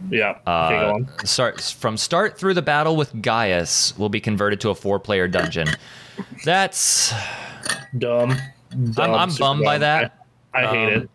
yeah 0.09 0.37
Uh, 0.45 0.99
start 1.25 1.59
from 1.61 1.97
start 1.97 2.37
through 2.37 2.53
the 2.53 2.61
battle 2.61 2.95
with 2.95 3.21
Gaius 3.21 3.97
will 3.97 4.09
be 4.09 4.19
converted 4.21 4.61
to 4.61 4.69
a 4.69 4.75
four-player 4.75 5.27
dungeon. 5.27 5.67
That's 6.45 7.13
dumb, 7.97 8.35
Dumb, 8.93 9.11
I'm 9.15 9.29
super 9.31 9.41
bummed 9.43 9.63
by 9.65 9.77
that. 9.79 10.25
i, 10.53 10.63
I 10.63 10.67
hate 10.67 10.93
Um, 10.93 11.01
it 11.03 11.09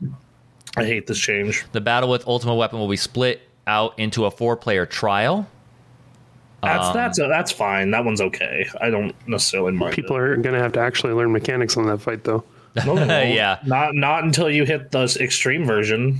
i 0.78 0.84
hate 0.84 1.07
this 1.07 1.18
change 1.18 1.64
the 1.72 1.80
battle 1.80 2.11
with 2.11 2.26
Ultimate 2.26 2.55
Weapon 2.57 2.78
will 2.78 2.89
be 2.89 2.97
split 2.99 3.41
out 3.66 3.99
into 3.99 4.24
a 4.26 4.30
four-player 4.30 4.84
trial. 4.87 5.47
that's 6.62 6.87
um, 6.89 6.95
that's 6.95 7.18
that's 7.18 7.51
fine 7.53 7.91
that 7.93 8.05
one's 8.05 8.20
okay 8.20 8.66
i 8.80 8.91
don't 8.91 9.14
necessarily 9.28 9.72
mind 9.72 9.93
it. 9.93 9.97
People 9.97 10.16
are 10.16 10.37
gonna 10.37 10.59
have 10.59 10.72
to 10.72 10.80
actually 10.80 11.12
learn 11.14 11.32
mechanics 11.32 11.76
on 11.78 11.87
that 11.87 11.99
fight 12.01 12.24
though. 12.24 12.45
No, 12.84 12.94
they 12.94 13.06
won't. 13.06 13.34
Yeah. 13.34 13.58
not 13.64 13.94
not 13.94 14.24
until 14.24 14.50
you 14.50 14.64
hit 14.64 14.90
the 14.90 15.04
extreme 15.20 15.64
version 15.64 16.18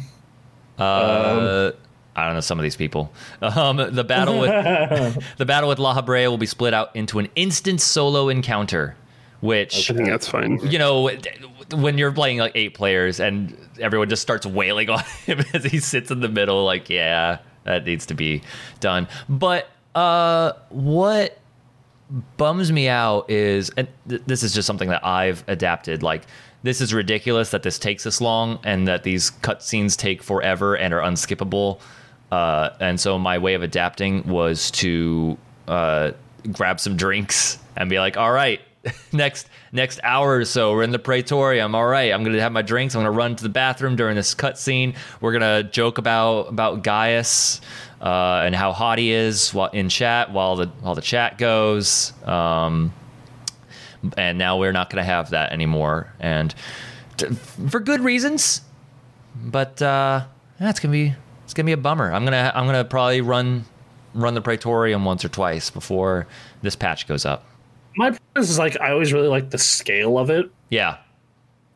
Uh, 0.78 1.72
I 2.14 2.24
don't 2.24 2.34
know 2.34 2.40
some 2.40 2.59
of 2.59 2.62
these 2.62 2.76
people. 2.76 3.12
Um, 3.42 3.76
the 3.76 4.04
battle 4.04 4.40
with 4.40 4.50
the 5.36 5.44
battle 5.44 5.68
with 5.68 5.78
Lahabrea 5.78 6.28
will 6.30 6.38
be 6.38 6.46
split 6.46 6.72
out 6.72 6.94
into 6.96 7.18
an 7.18 7.28
instant 7.36 7.80
solo 7.80 8.28
encounter, 8.30 8.96
which 9.40 9.90
I 9.90 9.94
think 9.94 10.09
that's 10.09 10.26
fine. 10.28 10.59
you 10.70 10.78
know 10.78 11.11
when 11.74 11.98
you're 11.98 12.12
playing 12.12 12.38
like 12.38 12.52
eight 12.54 12.72
players 12.74 13.20
and 13.20 13.54
everyone 13.80 14.09
just 14.09 14.22
starts 14.22 14.46
wailing 14.46 14.88
on 14.88 15.00
him 15.26 15.40
as 15.52 15.64
he 15.64 15.78
sits 15.78 16.11
in 16.11 16.20
the 16.20 16.28
middle. 16.28 16.64
Like, 16.64 16.88
yeah, 16.88 17.38
that 17.64 17.84
needs 17.84 18.07
to 18.07 18.14
be 18.14 18.42
done. 18.80 19.09
But 19.28 19.68
uh, 19.94 20.52
what 20.70 21.38
bums 22.38 22.70
me 22.72 22.88
out 22.88 23.28
is, 23.30 23.70
and 23.76 23.88
th- 24.09 24.22
this 24.26 24.42
is 24.42 24.54
just 24.54 24.64
something 24.66 24.88
that 24.88 25.04
I've 25.04 25.44
adapted. 25.48 26.02
Like, 26.02 26.22
this 26.67 26.81
is 26.81 26.93
ridiculous 26.93 27.51
that 27.51 27.62
this 27.62 27.79
takes 27.79 28.03
this 28.03 28.21
long 28.21 28.59
and 28.64 28.89
that 28.89 29.05
these 29.05 29.31
cutscenes 29.43 29.97
take 29.97 30.23
forever 30.23 30.77
and 30.77 30.93
are 30.93 31.01
unskippable. 31.01 31.81
Uh, 32.33 32.71
and 32.81 32.99
so 32.99 33.19
my 33.19 33.39
way 33.39 33.55
of 33.55 33.62
adapting 33.62 34.27
was 34.27 34.71
to 34.73 35.39
uh, 35.69 36.11
grab 36.53 36.81
some 36.81 36.97
drinks 36.97 37.59
and 37.77 37.89
be 37.89 38.01
like, 38.01 38.17
all 38.17 38.33
right, 38.33 38.61
next 39.12 39.49
next 39.73 40.01
hour 40.03 40.39
or 40.39 40.45
so, 40.45 40.73
we're 40.73 40.83
in 40.83 40.91
the 40.91 40.99
Praetorium. 40.99 41.75
All 41.75 41.87
right, 41.87 42.12
I'm 42.12 42.25
gonna 42.25 42.41
have 42.41 42.53
my 42.53 42.62
drinks. 42.62 42.95
I'm 42.95 43.01
gonna 43.01 43.11
run 43.11 43.37
to 43.37 43.43
the 43.43 43.49
bathroom 43.49 43.97
during 43.97 44.17
this 44.17 44.35
cutscene. 44.35 44.97
We're 45.21 45.33
gonna 45.33 45.62
joke 45.62 45.99
about 45.99 46.49
about 46.49 46.83
Gaius 46.83 47.61
uh, 48.01 48.43
and 48.45 48.55
how 48.55 48.73
hot 48.73 48.99
he 48.99 49.12
is 49.12 49.55
in 49.73 49.89
chat 49.89 50.33
while 50.33 50.57
the 50.57 50.67
while 50.81 50.95
the 50.95 51.03
chat 51.03 51.39
goes. 51.39 52.12
Um, 52.25 52.93
and 54.16 54.38
now 54.38 54.59
we're 54.59 54.72
not 54.72 54.90
gonna 54.90 55.04
have 55.04 55.30
that 55.30 55.52
anymore, 55.52 56.12
and 56.20 56.54
t- 57.16 57.28
for 57.68 57.80
good 57.80 58.00
reasons. 58.00 58.62
But 59.34 59.80
uh, 59.82 60.24
yeah, 60.61 60.70
it's 60.70 60.80
gonna 60.80 60.92
be 60.92 61.14
it's 61.44 61.54
gonna 61.54 61.66
be 61.66 61.72
a 61.72 61.76
bummer. 61.76 62.12
I'm 62.12 62.24
gonna 62.24 62.52
I'm 62.54 62.66
gonna 62.66 62.84
probably 62.84 63.20
run 63.20 63.64
run 64.14 64.34
the 64.34 64.40
Praetorium 64.40 65.04
once 65.04 65.24
or 65.24 65.28
twice 65.28 65.70
before 65.70 66.26
this 66.62 66.74
patch 66.76 67.07
goes 67.07 67.24
up. 67.24 67.44
My 67.96 68.11
point 68.11 68.20
is 68.36 68.59
like 68.59 68.80
I 68.80 68.90
always 68.90 69.12
really 69.12 69.28
like 69.28 69.50
the 69.50 69.59
scale 69.59 70.18
of 70.18 70.30
it. 70.30 70.50
Yeah, 70.70 70.98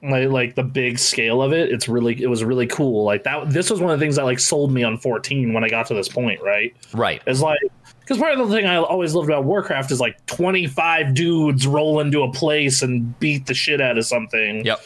Like 0.02 0.28
like 0.28 0.54
the 0.54 0.62
big 0.62 0.98
scale 0.98 1.42
of 1.42 1.52
it. 1.52 1.70
It's 1.70 1.88
really 1.88 2.22
it 2.22 2.28
was 2.28 2.42
really 2.42 2.66
cool. 2.66 3.04
Like 3.04 3.24
that 3.24 3.50
this 3.50 3.70
was 3.70 3.80
one 3.80 3.92
of 3.92 3.98
the 3.98 4.04
things 4.04 4.16
that 4.16 4.24
like 4.24 4.38
sold 4.38 4.72
me 4.72 4.82
on 4.82 4.96
14 4.96 5.52
when 5.52 5.62
I 5.62 5.68
got 5.68 5.86
to 5.88 5.94
this 5.94 6.08
point, 6.08 6.40
right? 6.42 6.74
right. 6.94 7.20
It's 7.26 7.40
like 7.40 7.58
because 8.00 8.16
part 8.18 8.38
of 8.38 8.48
the 8.48 8.54
thing 8.54 8.66
I 8.66 8.76
always 8.76 9.14
loved 9.14 9.28
about 9.28 9.44
Warcraft 9.44 9.90
is 9.90 10.00
like 10.00 10.24
25 10.26 11.14
dudes 11.14 11.66
roll 11.66 12.00
into 12.00 12.22
a 12.22 12.32
place 12.32 12.82
and 12.82 13.18
beat 13.20 13.46
the 13.46 13.54
shit 13.54 13.80
out 13.80 13.98
of 13.98 14.06
something. 14.06 14.64
Yep. 14.64 14.80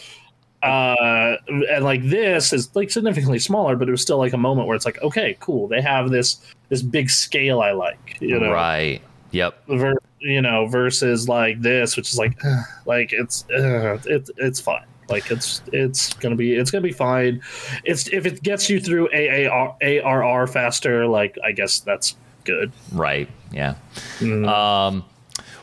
Uh, 0.65 1.37
and 1.49 1.85
like 1.85 2.03
this 2.05 2.53
is 2.53 2.75
like 2.75 2.91
significantly 2.91 3.39
smaller, 3.39 3.77
but 3.77 3.87
it 3.87 3.91
was 3.91 4.03
still 4.03 4.19
like 4.19 4.33
a 4.33 4.39
moment 4.39 4.67
where 4.67 4.75
it's 4.75 4.87
like, 4.87 5.01
okay, 5.03 5.37
cool. 5.39 5.69
They 5.69 5.81
have 5.81 6.11
this 6.11 6.39
this 6.71 6.83
big 6.83 7.09
scale 7.11 7.61
I 7.61 7.73
like, 7.73 8.17
you 8.21 8.41
know, 8.41 8.51
Right. 8.51 9.01
Yep. 9.31 9.63
ver- 9.69 9.99
you 10.21 10.41
know, 10.41 10.67
versus 10.67 11.29
like 11.29 11.61
this, 11.61 11.97
which 11.97 12.11
is 12.11 12.19
like, 12.19 12.33
like 12.87 13.13
it's 13.13 13.49
uh, 13.51 13.99
it's 14.07 14.31
it's 14.39 14.59
fine. 14.61 14.87
Like 15.09 15.31
it's 15.31 15.63
it's 15.73 16.15
gonna 16.15 16.37
be 16.37 16.55
it's 16.55 16.71
gonna 16.71 16.83
be 16.83 16.93
fine. 16.93 17.43
It's 17.85 18.09
if 18.09 18.27
it 18.27 18.43
gets 18.43 18.71
you 18.71 18.81
through 18.81 19.09
AAR, 19.13 19.77
ARR 19.83 20.47
faster, 20.47 21.07
like 21.07 21.37
I 21.45 21.53
guess 21.53 21.81
that's 21.81 22.17
good. 22.45 22.73
Right. 22.93 23.29
Yeah. 23.53 23.75
Mm. 24.19 24.49
Um, 24.49 25.05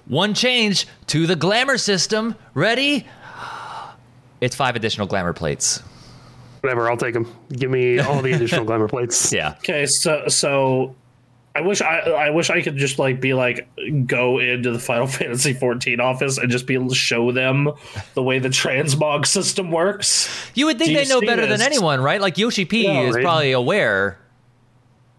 one 0.06 0.34
change 0.34 0.88
to 1.08 1.28
the 1.28 1.36
glamour 1.36 1.78
system. 1.78 2.36
Ready? 2.54 3.08
It's 4.42 4.56
five 4.56 4.76
additional 4.76 5.08
glamour 5.08 5.34
plates. 5.34 5.84
Whatever, 6.62 6.90
I'll 6.90 6.98
take 6.98 7.14
them. 7.14 7.32
Give 7.50 7.72
me 7.72 8.00
all 8.00 8.22
the 8.22 8.34
additional 8.34 8.66
glamour 8.66 8.88
plates. 8.88 9.32
Yeah. 9.32 9.56
Okay, 9.60 9.86
so 9.86 10.28
so 10.28 10.96
I 11.54 11.62
wish 11.62 11.82
I 11.82 12.00
I 12.00 12.30
wish 12.30 12.50
I 12.50 12.62
could 12.62 12.78
just 12.78 12.98
like 12.98 13.20
be 13.20 13.34
like 13.34 13.68
go 14.08 14.40
into 14.40 14.72
the 14.72 14.80
Final 14.80 15.08
Fantasy 15.08 15.54
14 15.54 16.00
office 16.00 16.38
and 16.38 16.50
just 16.50 16.66
be 16.66 16.74
able 16.76 16.90
to 16.90 16.96
show 16.96 17.32
them 17.32 17.70
the 18.14 18.24
way 18.24 18.40
the 18.40 18.50
transmog 18.50 19.26
system 19.26 19.70
works. 19.72 20.30
You 20.56 20.68
would 20.68 20.78
think 20.78 20.90
Do 20.92 20.96
they 20.96 21.06
know 21.08 21.20
better 21.22 21.46
than 21.46 21.62
anyone, 21.62 22.00
right? 22.02 22.22
Like 22.22 22.38
Yoshi 22.38 22.66
P 22.66 22.86
Yeah, 22.86 23.02
is 23.02 23.16
right. 23.16 23.24
probably 23.24 23.52
aware. 23.52 24.18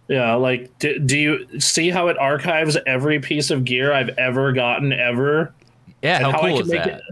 Yeah, 0.09 0.35
like 0.35 0.78
do, 0.78 0.99
do 0.99 1.18
you 1.18 1.61
see 1.61 1.91
how 1.91 2.09
it 2.09 2.18
archives 2.18 2.76
every 2.87 3.20
piece 3.20 3.51
of 3.51 3.64
gear 3.64 3.93
I've 3.93 4.11
ever 4.18 4.53
gotten 4.53 4.93
ever? 4.93 5.55
Yeah. 6.03 6.16
And 6.16 6.26
How, 6.26 6.39
I 6.39 6.41
cool 6.41 6.57
can 6.59 6.66
is 6.66 6.68
make 6.72 6.85
that? 6.85 6.99
it 6.99 7.03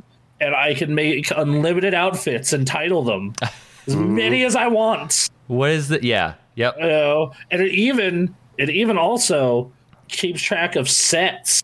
and 0.41 0.55
I 0.55 0.75
can 0.75 0.95
make 0.95 1.31
unlimited 1.31 1.93
outfits 1.95 2.53
and 2.53 2.67
title 2.67 3.03
them 3.03 3.35
as 3.87 3.95
many 3.97 4.45
as 4.45 4.57
I 4.57 4.69
want. 4.69 5.29
What 5.47 5.71
is 5.71 5.89
the? 5.89 6.05
Yeah. 6.05 6.35
Yep. 6.57 6.77
You 6.79 6.87
know, 6.87 7.33
and 7.51 7.63
it 7.63 7.73
even 7.73 8.35
it 8.61 8.71
even 8.71 8.99
also 8.99 9.73
keeps 10.09 10.43
track 10.43 10.77
of 10.77 10.89
sets, 10.89 11.63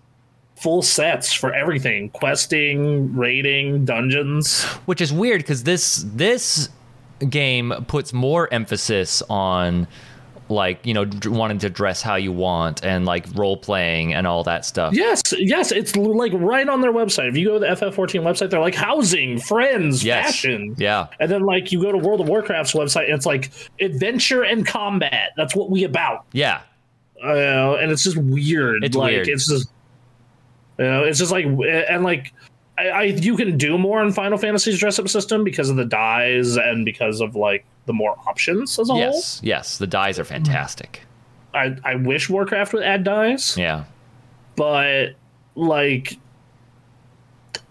full 0.56 0.82
sets 0.82 1.32
for 1.32 1.54
everything: 1.54 2.10
questing, 2.10 3.14
raiding, 3.16 3.84
dungeons. 3.84 4.62
which 4.86 5.00
is 5.00 5.12
weird 5.12 5.40
because 5.40 5.62
this 5.64 6.04
this 6.14 6.68
game 7.30 7.72
puts 7.88 8.12
more 8.12 8.52
emphasis 8.52 9.22
on 9.30 9.86
like 10.48 10.78
you 10.86 10.94
know 10.94 11.04
d- 11.04 11.28
wanting 11.28 11.58
to 11.58 11.68
dress 11.68 12.02
how 12.02 12.14
you 12.14 12.30
want 12.30 12.84
and 12.84 13.04
like 13.04 13.26
role 13.34 13.56
playing 13.56 14.14
and 14.14 14.28
all 14.28 14.44
that 14.44 14.64
stuff 14.64 14.94
Yes, 14.94 15.20
yes, 15.36 15.72
it's 15.72 15.96
like 15.96 16.30
right 16.34 16.68
on 16.68 16.82
their 16.82 16.92
website. 16.92 17.28
If 17.30 17.36
you 17.36 17.46
go 17.48 17.54
to 17.54 17.58
the 17.60 17.66
FF14 17.66 18.22
website, 18.22 18.50
they're 18.50 18.60
like 18.60 18.76
housing, 18.76 19.40
friends, 19.40 20.04
yes 20.04 20.26
fashion. 20.26 20.76
yeah 20.78 21.08
And 21.18 21.28
then 21.30 21.42
like 21.42 21.72
you 21.72 21.82
go 21.82 21.90
to 21.90 21.98
World 21.98 22.20
of 22.20 22.28
Warcraft's 22.28 22.74
website, 22.74 23.06
and 23.06 23.14
it's 23.14 23.26
like 23.26 23.50
adventure 23.80 24.44
and 24.44 24.64
combat. 24.64 25.30
That's 25.36 25.56
what 25.56 25.68
we 25.70 25.82
about. 25.82 26.26
yeah 26.32 26.60
Uh, 27.24 27.74
and 27.76 27.90
it's 27.90 28.02
just 28.04 28.16
weird. 28.16 28.84
It's 28.84 28.96
like 28.96 29.12
weird. 29.12 29.28
it's 29.28 29.48
just 29.48 29.70
you 30.78 30.84
know, 30.84 31.04
it's 31.04 31.18
just 31.18 31.32
like 31.32 31.46
and 31.46 32.04
like 32.04 32.32
I, 32.78 32.88
I 32.88 33.02
you 33.04 33.36
can 33.36 33.56
do 33.56 33.78
more 33.78 34.02
in 34.02 34.12
Final 34.12 34.38
Fantasy's 34.38 34.78
dress 34.78 34.98
up 34.98 35.08
system 35.08 35.44
because 35.44 35.70
of 35.70 35.76
the 35.76 35.84
dyes 35.84 36.56
and 36.56 36.84
because 36.84 37.20
of 37.20 37.34
like 37.36 37.64
the 37.86 37.92
more 37.92 38.16
options 38.26 38.78
as 38.78 38.90
a 38.90 38.94
yes 38.94 39.40
yes 39.42 39.78
the 39.78 39.86
dyes 39.86 40.18
are 40.18 40.24
fantastic. 40.24 41.02
I 41.54 41.76
I 41.84 41.94
wish 41.94 42.28
Warcraft 42.28 42.74
would 42.74 42.82
add 42.82 43.04
dyes, 43.04 43.56
yeah 43.56 43.84
but 44.56 45.14
like 45.54 46.18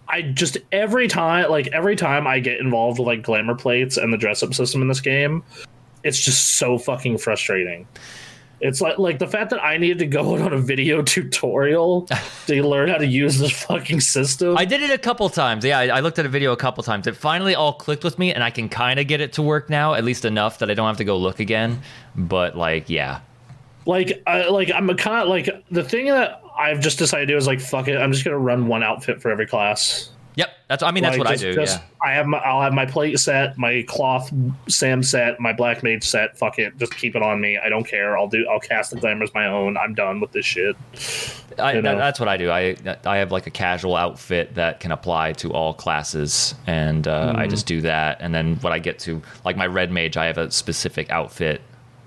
I 0.08 0.22
just 0.22 0.56
every 0.72 1.08
time 1.08 1.50
like 1.50 1.66
every 1.68 1.96
time 1.96 2.26
I 2.26 2.38
get 2.40 2.60
involved 2.60 2.98
with 2.98 3.06
like 3.08 3.22
glamour 3.22 3.56
plates 3.56 3.96
and 3.96 4.12
the 4.12 4.16
dress 4.16 4.42
up 4.42 4.54
system 4.54 4.80
in 4.80 4.88
this 4.88 5.00
game, 5.00 5.42
it's 6.04 6.18
just 6.18 6.54
so 6.54 6.78
fucking 6.78 7.18
frustrating. 7.18 7.86
It's 8.60 8.80
like 8.80 8.98
like 8.98 9.18
the 9.18 9.26
fact 9.26 9.50
that 9.50 9.62
I 9.62 9.76
needed 9.76 9.98
to 9.98 10.06
go 10.06 10.36
on 10.36 10.52
a 10.52 10.58
video 10.58 11.02
tutorial 11.16 12.08
to 12.46 12.62
learn 12.62 12.88
how 12.88 12.96
to 12.96 13.06
use 13.06 13.38
this 13.38 13.52
fucking 13.64 14.00
system. 14.00 14.56
i 14.56 14.64
did 14.64 14.80
it 14.82 14.90
a 14.90 14.98
couple 14.98 15.28
times 15.28 15.64
yeah 15.64 15.78
I, 15.78 15.88
I 15.88 16.00
looked 16.00 16.18
at 16.18 16.26
a 16.26 16.28
video 16.28 16.52
a 16.52 16.56
couple 16.56 16.82
times 16.82 17.06
it 17.06 17.16
finally 17.16 17.54
all 17.54 17.72
clicked 17.72 18.04
with 18.04 18.18
me 18.18 18.32
and 18.32 18.42
i 18.42 18.50
can 18.50 18.68
kind 18.68 18.98
of 18.98 19.06
get 19.06 19.20
it 19.20 19.32
to 19.34 19.42
work 19.42 19.68
now 19.68 19.94
at 19.94 20.04
least 20.04 20.24
enough 20.24 20.58
that 20.60 20.70
i 20.70 20.74
don't 20.74 20.86
have 20.86 20.96
to 20.98 21.04
go 21.04 21.16
look 21.16 21.40
again 21.40 21.80
but 22.14 22.56
like 22.56 22.88
yeah 22.88 23.20
like 23.86 24.22
I, 24.26 24.48
like 24.48 24.70
I'm 24.72 24.90
a 24.90 24.94
kind 24.94 25.22
of 25.22 25.28
like 25.28 25.48
the 25.70 25.84
thing 25.84 26.06
that 26.06 26.42
I've 26.58 26.80
just 26.80 26.98
decided 26.98 27.26
to 27.26 27.34
do 27.34 27.36
is 27.36 27.46
like 27.46 27.60
fuck 27.60 27.88
it. 27.88 27.96
I'm 27.96 28.12
just 28.12 28.24
gonna 28.24 28.38
run 28.38 28.66
one 28.66 28.82
outfit 28.82 29.22
for 29.22 29.30
every 29.30 29.46
class. 29.46 30.10
Yep 30.36 30.50
that's 30.68 30.82
i 30.82 30.90
mean 30.92 31.02
that's 31.02 31.18
Like, 31.18 31.26
what 31.26 31.32
just- 31.32 31.44
i 31.44 31.48
do 31.48 31.54
just- 31.54 31.78
yeah 31.78 31.84
I 32.04 32.12
have 32.12 32.26
my 32.26 32.38
I'll 32.38 32.62
have 32.62 32.72
my 32.72 32.86
plate 32.86 33.18
set, 33.18 33.58
my 33.58 33.82
cloth 33.88 34.32
Sam 34.68 35.02
set, 35.02 35.40
my 35.40 35.52
black 35.52 35.82
mage 35.82 36.04
set. 36.04 36.38
Fuck 36.38 36.60
it, 36.60 36.78
just 36.78 36.94
keep 36.96 37.16
it 37.16 37.22
on 37.22 37.40
me. 37.40 37.58
I 37.58 37.68
don't 37.68 37.82
care. 37.84 38.16
I'll 38.16 38.28
do. 38.28 38.46
I'll 38.48 38.60
cast 38.60 38.92
the 38.92 39.00
glamour 39.00 39.24
as 39.24 39.34
my 39.34 39.46
own. 39.48 39.76
I'm 39.76 39.92
done 39.92 40.20
with 40.20 40.30
this 40.30 40.44
shit. 40.46 40.76
I, 41.58 41.72
you 41.72 41.82
know. 41.82 41.92
that- 41.92 41.98
that's 41.98 42.20
what 42.20 42.28
I 42.28 42.36
do. 42.36 42.48
I 42.50 42.76
I 43.04 43.16
have 43.16 43.32
like 43.32 43.48
a 43.48 43.50
casual 43.50 43.96
outfit 43.96 44.54
that 44.54 44.78
can 44.78 44.92
apply 44.92 45.32
to 45.32 45.52
all 45.52 45.74
classes, 45.74 46.54
and 46.68 47.08
uh, 47.08 47.32
Mm. 47.32 47.38
I 47.38 47.46
just 47.48 47.66
do 47.66 47.80
that. 47.80 48.18
And 48.20 48.32
then 48.32 48.56
when 48.60 48.72
I 48.72 48.78
get 48.78 49.00
to 49.00 49.20
like 49.44 49.56
my 49.56 49.66
red 49.66 49.90
mage, 49.90 50.16
I 50.16 50.26
have 50.26 50.38
a 50.38 50.48
specific 50.52 51.10
outfit 51.10 51.62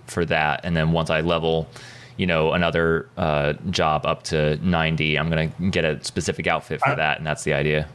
for 0.08 0.24
that. 0.26 0.62
And 0.64 0.78
then 0.78 0.94
once 0.94 1.10
I 1.10 1.20
level, 1.22 1.68
you 2.16 2.28
know, 2.28 2.54
another 2.54 3.10
uh, 3.18 3.54
job 3.70 4.06
up 4.06 4.24
to 4.26 4.56
ninety, 4.66 5.18
I'm 5.20 5.30
gonna 5.30 5.48
get 5.72 5.84
a 5.84 6.02
specific 6.06 6.48
outfit 6.48 6.80
for 6.80 6.92
I- 6.92 6.96
that, 6.96 7.18
and 7.18 7.28
that's 7.28 7.44
the 7.44 7.54
idea. 7.54 7.90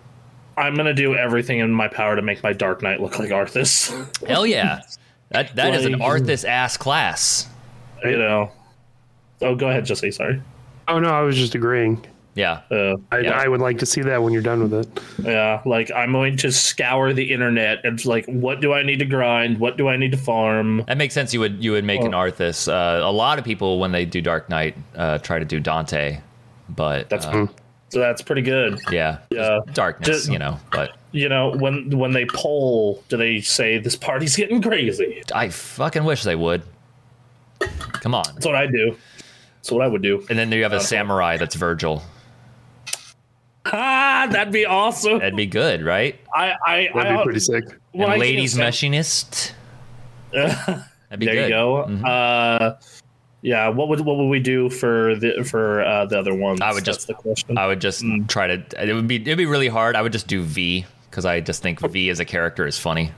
I'm 0.57 0.75
gonna 0.75 0.95
do 0.95 1.15
everything 1.15 1.59
in 1.61 1.71
my 1.73 1.89
power 1.89 2.17
to 2.17 2.23
make 2.23 2.43
my 2.43 2.53
Dark 2.53 2.83
Knight 2.83 3.01
look 3.01 3.19
like 3.19 3.31
Arthas. 3.31 3.91
Hell 4.29 4.47
yeah, 4.47 4.83
that 5.31 5.55
that 5.57 5.75
is 5.75 5.85
an 5.85 5.95
Arthas 5.95 6.45
ass 6.49 6.77
class. 6.77 7.49
you 8.05 8.19
know. 8.19 8.51
Oh, 9.43 9.55
go 9.55 9.69
ahead, 9.69 9.85
Jesse. 9.85 10.11
Sorry. 10.11 10.41
Oh 10.89 10.99
no, 10.99 11.09
I 11.11 11.23
was 11.23 11.37
just 11.37 11.55
agreeing. 11.55 12.05
Yeah, 12.37 12.63
Uh, 12.69 12.95
I, 13.13 13.19
Yeah. 13.21 13.31
I 13.39 13.47
would 13.47 13.61
like 13.61 13.79
to 13.79 13.87
see 13.87 14.01
that 14.03 14.21
when 14.21 14.33
you're 14.33 14.43
done 14.43 14.69
with 14.69 14.75
it. 14.75 15.01
yeah, 15.25 15.63
like 15.65 15.93
I'm 15.93 16.11
going 16.11 16.37
to 16.39 16.51
scour 16.51 17.13
the 17.13 17.33
internet 17.33 17.85
and 17.85 18.05
like, 18.05 18.27
what 18.27 18.61
do 18.61 18.73
I 18.73 18.83
need 18.83 18.99
to 18.99 19.05
grind? 19.05 19.59
What 19.59 19.77
do 19.77 19.87
I 19.87 19.97
need 19.97 20.11
to 20.11 20.19
farm? 20.19 20.83
that 20.89 20.97
makes 20.99 21.15
sense. 21.15 21.33
You 21.33 21.39
would 21.41 21.63
you 21.63 21.71
would 21.73 21.85
make 21.85 22.01
an 22.01 22.11
Arthas. 22.11 22.67
Uh, 22.67 23.07
a 23.07 23.13
lot 23.13 23.39
of 23.39 23.45
people 23.45 23.79
when 23.79 23.93
they 23.93 24.05
do 24.05 24.21
Dark 24.21 24.49
Knight 24.49 24.77
uh, 24.97 25.19
try 25.19 25.39
to 25.39 25.45
do 25.45 25.61
Dante, 25.61 26.21
but 26.69 27.09
That's 27.09 27.25
uh, 27.27 27.47
so 27.95 28.01
that's 28.01 28.21
pretty 28.23 28.43
good. 28.43 28.81
Yeah. 28.91 29.19
Yeah. 29.31 29.61
Just 29.65 29.75
darkness, 29.77 30.09
Just- 30.09 30.33
you 30.33 30.39
know. 30.39 30.59
But 30.73 30.97
You 31.13 31.29
know, 31.29 31.51
when 31.53 31.97
when 31.97 32.11
they 32.13 32.27
poll, 32.27 33.03
do 33.09 33.17
they 33.17 33.41
say 33.41 33.79
this 33.79 33.95
party's 33.97 34.35
getting 34.43 34.61
crazy? 34.61 35.23
I 35.33 35.49
fucking 35.49 36.03
wish 36.05 36.25
they 36.25 36.35
would. 36.35 36.63
Come 37.61 38.15
on. 38.17 38.25
That's 38.35 38.45
what 38.47 38.57
I 38.57 38.67
do. 38.67 38.97
That's 39.57 39.71
what 39.71 39.83
I 39.83 39.87
would 39.87 40.03
do. 40.03 40.27
And 40.29 40.37
then 40.39 40.51
you 40.53 40.63
have 40.65 40.73
a 40.73 40.81
samurai 40.81 41.37
that's 41.39 41.57
Vergil. 41.57 42.03
Ah, 43.67 44.29
that'd 44.31 44.53
be 44.53 44.67
awesome. 44.67 45.21
That'd 45.21 45.37
be 45.37 45.47
good, 45.47 45.83
right? 45.85 46.21
I 46.35 46.53
I, 46.67 46.89
That'd 46.95 47.13
I 47.13 47.17
be 47.19 47.23
pretty 47.25 47.41
sick. 47.41 47.65
when 47.93 48.11
and 48.11 48.13
get 48.15 48.19
ladies 48.21 48.53
sam- 48.53 48.65
machinist. 48.65 49.55
That'd 50.33 50.85
be 51.19 51.27
there 51.27 51.35
good. 51.35 51.45
you 51.45 51.49
go. 51.51 51.87
Mhm. 51.89 52.05
Uh, 52.05 52.75
yeah. 53.45 53.69
What 53.69 53.89
would 53.89 54.01
what 54.01 54.17
would 54.17 54.27
we 54.29 54.41
do 54.41 54.69
for 54.71 55.15
the 55.15 55.45
for 55.45 55.83
uh, 55.85 56.07
the 56.07 56.19
other 56.19 56.35
ones? 56.35 56.61
I 56.61 56.73
would 56.73 56.85
That's 56.85 56.97
just- 56.99 57.07
the 57.07 57.15
question. 57.15 57.57
I 57.59 57.67
would 57.69 57.81
just 57.81 58.03
Mm. 58.03 58.27
try 58.29 58.49
to. 58.49 58.65
It 58.91 58.93
would 58.95 59.07
be. 59.07 59.17
It'd 59.17 59.39
be 59.39 59.47
really 59.47 59.69
hard. 59.69 59.95
I 59.95 60.03
would 60.03 60.13
just 60.13 60.27
do 60.27 60.43
V 60.43 60.85
because 61.11 61.25
I 61.25 61.39
just 61.41 61.63
think 61.63 61.79
V 61.81 62.09
as 62.11 62.19
a 62.19 62.25
character 62.25 62.67
is 62.67 62.79
funny. 62.79 63.13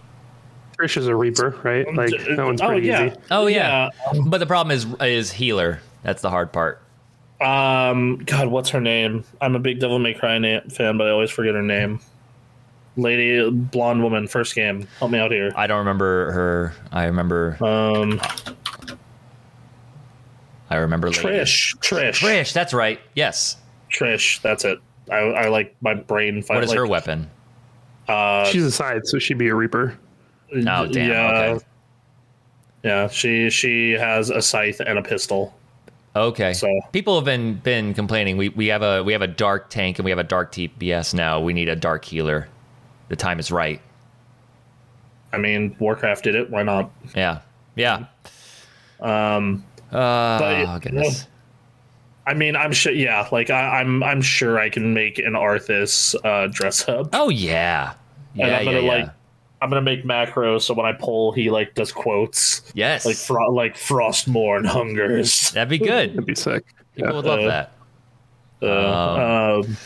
Trish 0.79 0.99
is 0.99 1.07
a 1.07 1.17
Reaper, 1.17 1.57
right? 1.63 1.87
Like 1.95 2.11
that 2.11 2.45
one's 2.45 2.61
oh 2.61 2.67
pretty 2.69 2.87
yeah. 2.89 3.07
easy. 3.07 3.17
Oh 3.31 3.47
yeah. 3.47 3.89
But 4.27 4.39
the 4.39 4.47
problem 4.47 4.77
is 4.77 4.87
is 5.01 5.33
healer. 5.33 5.81
That's 6.03 6.21
the 6.21 6.29
hard 6.31 6.53
part. 6.53 6.83
Um, 7.41 8.17
God, 8.25 8.49
what's 8.49 8.71
her 8.71 8.81
name? 8.81 9.25
I'm 9.41 9.55
a 9.57 9.59
big 9.59 9.79
Devil 9.81 9.99
May 9.99 10.13
Cry 10.15 10.39
na- 10.39 10.61
fan, 10.71 10.99
but 10.99 11.07
I 11.07 11.11
always 11.11 11.31
forget 11.31 11.55
her 11.55 11.63
name. 11.63 12.01
Lady, 12.99 13.51
blonde 13.51 14.03
woman, 14.03 14.27
first 14.27 14.55
game. 14.55 14.87
Help 14.99 15.11
me 15.11 15.19
out 15.19 15.31
here. 15.31 15.53
I 15.55 15.67
don't 15.67 15.79
remember 15.81 16.33
her. 16.33 16.73
I 16.93 17.05
remember. 17.05 17.59
Um, 17.63 18.21
I 20.71 20.77
remember. 20.77 21.09
lady. 21.09 21.21
Trish, 21.21 21.77
Trish, 21.79 22.11
Trish. 22.21 22.53
That's 22.53 22.75
right. 22.75 23.01
Yes. 23.15 23.57
Trish. 23.91 24.41
That's 24.43 24.65
it. 24.65 24.79
I, 25.11 25.17
I 25.17 25.49
like 25.49 25.77
my 25.81 25.95
brain. 25.95 26.43
What 26.47 26.65
is 26.65 26.71
like, 26.71 26.79
her 26.79 26.87
weapon? 26.87 27.31
Uh, 28.09 28.45
She's 28.47 28.65
a 28.65 28.71
side, 28.73 29.07
so 29.07 29.19
she'd 29.19 29.39
be 29.39 29.49
a 29.49 29.55
Reaper. 29.55 29.99
Oh, 30.53 30.87
damn, 30.87 31.11
Yeah, 31.11 31.31
okay. 31.55 31.65
yeah. 32.85 33.09
She 33.09 33.51
she 33.51 33.93
has 33.93 34.31
a 34.31 34.41
scythe 34.41 34.81
and 34.81 34.99
a 34.99 35.03
pistol. 35.03 35.55
Okay. 36.15 36.53
So- 36.55 36.81
people 36.93 37.15
have 37.17 37.25
been 37.25 37.55
been 37.57 37.95
complaining. 37.95 38.37
We 38.37 38.49
we 38.51 38.67
have 38.69 38.83
a 38.83 39.03
we 39.03 39.13
have 39.13 39.23
a 39.23 39.27
dark 39.29 39.71
tank 39.71 39.99
and 39.99 40.05
we 40.05 40.11
have 40.11 40.19
a 40.19 40.25
dark 40.25 40.53
TPS 40.53 41.15
now. 41.15 41.41
We 41.41 41.53
need 41.53 41.69
a 41.69 41.77
dark 41.77 42.05
healer. 42.05 42.49
The 43.09 43.17
time 43.17 43.39
is 43.39 43.51
right. 43.53 43.81
I 45.33 45.39
mean, 45.39 45.77
Warcraft 45.79 46.25
did 46.25 46.35
it. 46.35 46.51
Why 46.51 46.63
not? 46.63 46.91
Yeah. 47.15 47.41
Yeah. 47.75 48.07
Um, 49.01 49.65
Uh, 49.93 50.39
But- 50.39 50.67
oh 50.67 50.79
goodness. 50.81 51.27
I 52.29 52.35
mean, 52.35 52.57
I'm 52.57 52.73
sure. 52.73 52.93
Yeah, 52.93 53.29
like 53.31 53.51
I, 53.51 53.81
I'm 53.81 54.03
I'm 54.03 54.21
sure 54.21 54.59
I 54.59 54.69
can 54.69 54.93
make 54.93 55.19
an 55.21 55.35
Arthas 55.35 56.17
uh, 56.25 56.49
dress 56.49 56.89
up. 56.89 57.11
Oh 57.13 57.29
yeah. 57.29 57.95
and 58.37 58.51
I'm 58.53 58.65
gonna 58.65 58.81
yeah. 58.81 58.89
like 58.89 59.11
I'm 59.63 59.69
gonna 59.71 59.81
make 59.83 60.03
macros 60.05 60.63
so 60.63 60.75
when 60.75 60.87
I 60.87 60.93
pull, 60.93 61.31
he 61.31 61.51
like 61.51 61.75
does 61.77 61.93
quotes 61.93 62.63
yes. 62.75 63.07
like 63.07 63.15
fro- 63.15 63.53
like 63.53 63.77
Frostmourne 63.77 64.67
hungers. 64.67 65.53
That'd 65.53 65.69
be 65.69 65.79
good. 65.79 66.11
That'd 66.15 66.27
be 66.27 66.35
sick. 66.35 66.65
People 66.97 67.11
Yeah. 67.11 67.17
would 67.17 67.25
love 67.27 67.41
Uh, 67.41 67.47
that. 67.47 67.73
Uh, 68.63 69.61
um, 69.65 69.77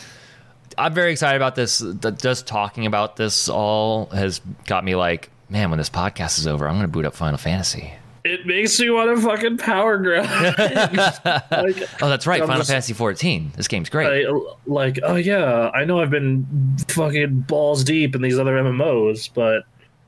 I'm 0.79 0.93
very 0.95 1.11
excited 1.11 1.35
about 1.35 1.53
this. 1.55 1.83
Just 2.17 2.47
talking 2.47 2.87
about 2.87 3.17
this 3.17 3.49
all 3.49 4.07
has 4.07 4.41
got 4.65 4.83
me 4.83 4.95
like, 4.95 5.29
man, 5.49 5.69
when 5.69 5.77
this 5.77 5.89
podcast 5.91 6.39
is 6.39 6.47
over, 6.47 6.67
I'm 6.67 6.75
going 6.75 6.87
to 6.87 6.91
boot 6.91 7.05
up 7.05 7.13
Final 7.13 7.37
Fantasy. 7.37 7.93
It 8.23 8.45
makes 8.45 8.79
me 8.79 8.89
want 8.89 9.15
to 9.15 9.21
fucking 9.25 9.57
power 9.57 9.97
grab. 9.97 10.25
like, 11.51 11.77
Oh, 12.01 12.09
that's 12.09 12.27
right, 12.27 12.41
I'm 12.41 12.47
Final 12.47 12.59
just- 12.61 12.69
Fantasy 12.69 12.93
14. 12.93 13.53
This 13.55 13.67
game's 13.67 13.89
great. 13.89 14.27
I, 14.27 14.31
like, 14.65 14.99
oh 15.03 15.15
yeah, 15.15 15.69
I 15.73 15.85
know 15.85 15.99
I've 16.01 16.09
been 16.11 16.45
fucking 16.89 17.41
balls 17.41 17.83
deep 17.83 18.15
in 18.15 18.21
these 18.21 18.37
other 18.39 18.53
MMOs, 18.57 19.29
but 19.33 19.63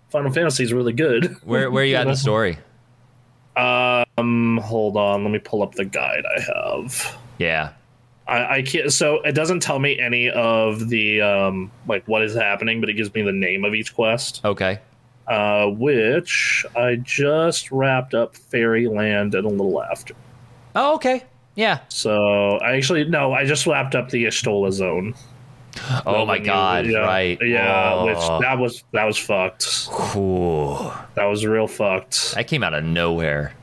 Final 0.09 0.31
Fantasy 0.31 0.63
is 0.63 0.73
really 0.73 0.93
good. 0.93 1.35
where 1.43 1.69
where 1.71 1.83
are 1.83 1.85
you 1.85 1.95
at 1.95 2.03
in 2.03 2.09
the 2.09 2.15
story? 2.15 2.57
Um, 3.55 4.57
hold 4.63 4.97
on, 4.97 5.23
let 5.23 5.31
me 5.31 5.39
pull 5.39 5.61
up 5.61 5.75
the 5.75 5.85
guide 5.85 6.23
I 6.37 6.41
have. 6.41 7.17
Yeah. 7.37 7.73
I, 8.27 8.57
I 8.57 8.61
can't. 8.61 8.91
So 8.91 9.21
it 9.21 9.33
doesn't 9.33 9.59
tell 9.59 9.79
me 9.79 9.99
any 9.99 10.29
of 10.29 10.87
the 10.89 11.21
um 11.21 11.71
like 11.87 12.07
what 12.07 12.23
is 12.23 12.33
happening, 12.33 12.79
but 12.79 12.89
it 12.89 12.93
gives 12.93 13.13
me 13.13 13.21
the 13.21 13.31
name 13.33 13.65
of 13.65 13.73
each 13.73 13.93
quest. 13.93 14.41
Okay. 14.45 14.79
Uh, 15.27 15.67
which 15.67 16.65
I 16.75 16.95
just 16.95 17.71
wrapped 17.71 18.13
up 18.13 18.35
Fairyland 18.35 19.33
and 19.35 19.45
a 19.45 19.49
little 19.49 19.81
after. 19.81 20.13
Oh, 20.75 20.95
okay. 20.95 21.23
Yeah. 21.55 21.79
So 21.87 22.57
I 22.57 22.75
actually 22.75 23.05
no, 23.05 23.31
I 23.31 23.45
just 23.45 23.65
wrapped 23.65 23.95
up 23.95 24.09
the 24.09 24.25
Estola 24.25 24.71
zone. 24.71 25.13
Oh 26.05 26.25
my 26.25 26.33
when 26.33 26.41
you- 26.41 26.45
god. 26.45 26.85
yeah, 26.87 26.97
Right. 26.99 27.37
Yeah, 27.41 27.93
Oh. 27.93 28.05
which 28.05 28.41
that 28.41 28.57
was 28.59 28.83
that 28.91 29.05
was 29.05 29.17
fucked. 29.17 29.87
Ooh. 30.15 30.91
That 31.15 31.25
was 31.25 31.45
real 31.45 31.67
fucked. 31.67 32.33
That 32.35 32.47
came 32.47 32.63
out 32.63 32.73
of 32.73 32.83
nowhere. 32.83 33.53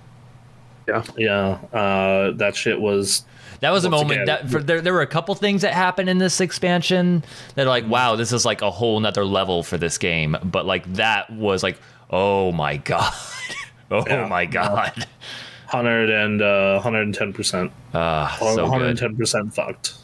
Yeah. 0.89 1.03
Yeah, 1.17 1.59
uh, 1.79 2.31
that 2.37 2.57
shit 2.57 2.81
was. 2.81 3.25
That 3.61 3.71
was 3.71 3.85
a 3.85 3.91
moment 3.91 4.23
again- 4.23 4.27
that 4.27 4.51
for, 4.51 4.63
there, 4.63 4.81
there 4.81 4.93
were 4.93 5.03
a 5.03 5.07
couple 5.07 5.35
things 5.35 5.63
that 5.63 5.75
happened 5.75 6.09
in 6.09 6.19
this 6.19 6.41
expansion 6.41 7.23
that 7.55 7.67
are 7.67 7.71
like, 7.71 7.87
wow, 7.87 8.17
this 8.17 8.33
is 8.33 8.45
like 8.45 8.63
a 8.63 8.71
whole 8.71 8.99
nother 9.01 9.25
level 9.25 9.63
for 9.63 9.77
this 9.79 9.99
game. 9.99 10.37
But 10.43 10.65
like 10.67 10.91
that 10.95 11.31
was 11.31 11.63
like, 11.63 11.79
oh 12.11 12.53
my 12.53 12.77
god. 12.91 13.13
oh 13.91 14.05
Yeah. 14.07 14.27
my 14.29 14.47
god. 14.47 15.07
Hundred 15.67 16.11
and 16.11 16.43
uh, 16.43 16.81
hundred 16.81 17.03
and 17.03 17.15
ten 17.15 17.33
percent, 17.33 17.71
Ah, 17.95 18.37
so 18.41 18.67
hundred 18.67 18.87
and 18.89 18.99
good. 18.99 19.07
ten 19.09 19.17
percent 19.17 19.55
fucked. 19.55 19.95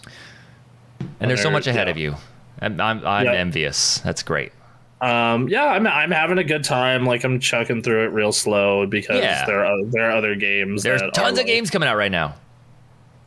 And 1.20 1.28
there's 1.30 1.42
so 1.42 1.50
much 1.50 1.66
ahead 1.66 1.88
yeah. 1.88 1.90
of 1.90 1.96
you. 1.98 2.14
I'm, 2.60 2.80
I'm, 2.80 3.04
I'm 3.06 3.24
Yeah. 3.26 3.32
envious. 3.32 3.98
That's 3.98 4.22
great. 4.22 4.52
Um, 5.00 5.48
yeah, 5.48 5.64
I'm 5.66 5.86
I'm 5.86 6.10
having 6.10 6.38
a 6.38 6.44
good 6.44 6.62
time. 6.64 7.04
Like 7.04 7.24
I'm 7.24 7.40
chucking 7.40 7.82
through 7.82 8.04
it 8.04 8.12
real 8.12 8.32
slow 8.32 8.86
because 8.86 9.20
Yeah. 9.20 9.44
there 9.44 9.64
are 9.66 9.84
there 9.86 10.08
are 10.10 10.12
other 10.12 10.34
games. 10.36 10.82
There's 10.84 11.02
tons 11.14 11.38
are, 11.38 11.40
of 11.42 11.46
games 11.46 11.68
coming 11.70 11.88
out 11.88 11.96
right 11.96 12.10
now. 12.12 12.34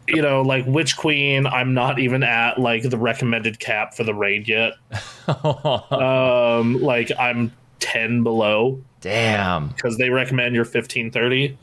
You 0.10 0.22
know, 0.22 0.42
like 0.42 0.66
Witch 0.66 0.98
Queen. 0.98 1.46
I'm 1.48 1.74
not 1.74 2.00
even 2.00 2.24
at 2.24 2.58
like 2.60 2.84
the 2.84 2.98
recommended 2.98 3.60
cap 3.60 3.94
for 3.94 4.04
the 4.04 4.14
raid 4.14 4.48
yet. 4.48 4.74
um, 5.92 6.82
like 6.82 7.12
I'm 7.20 7.52
ten 7.80 8.24
below 8.24 8.82
Damn. 9.02 9.70
because 9.70 9.98
they 9.98 10.10
recommend 10.10 10.56
your 10.56 10.64
1530, 10.66 11.58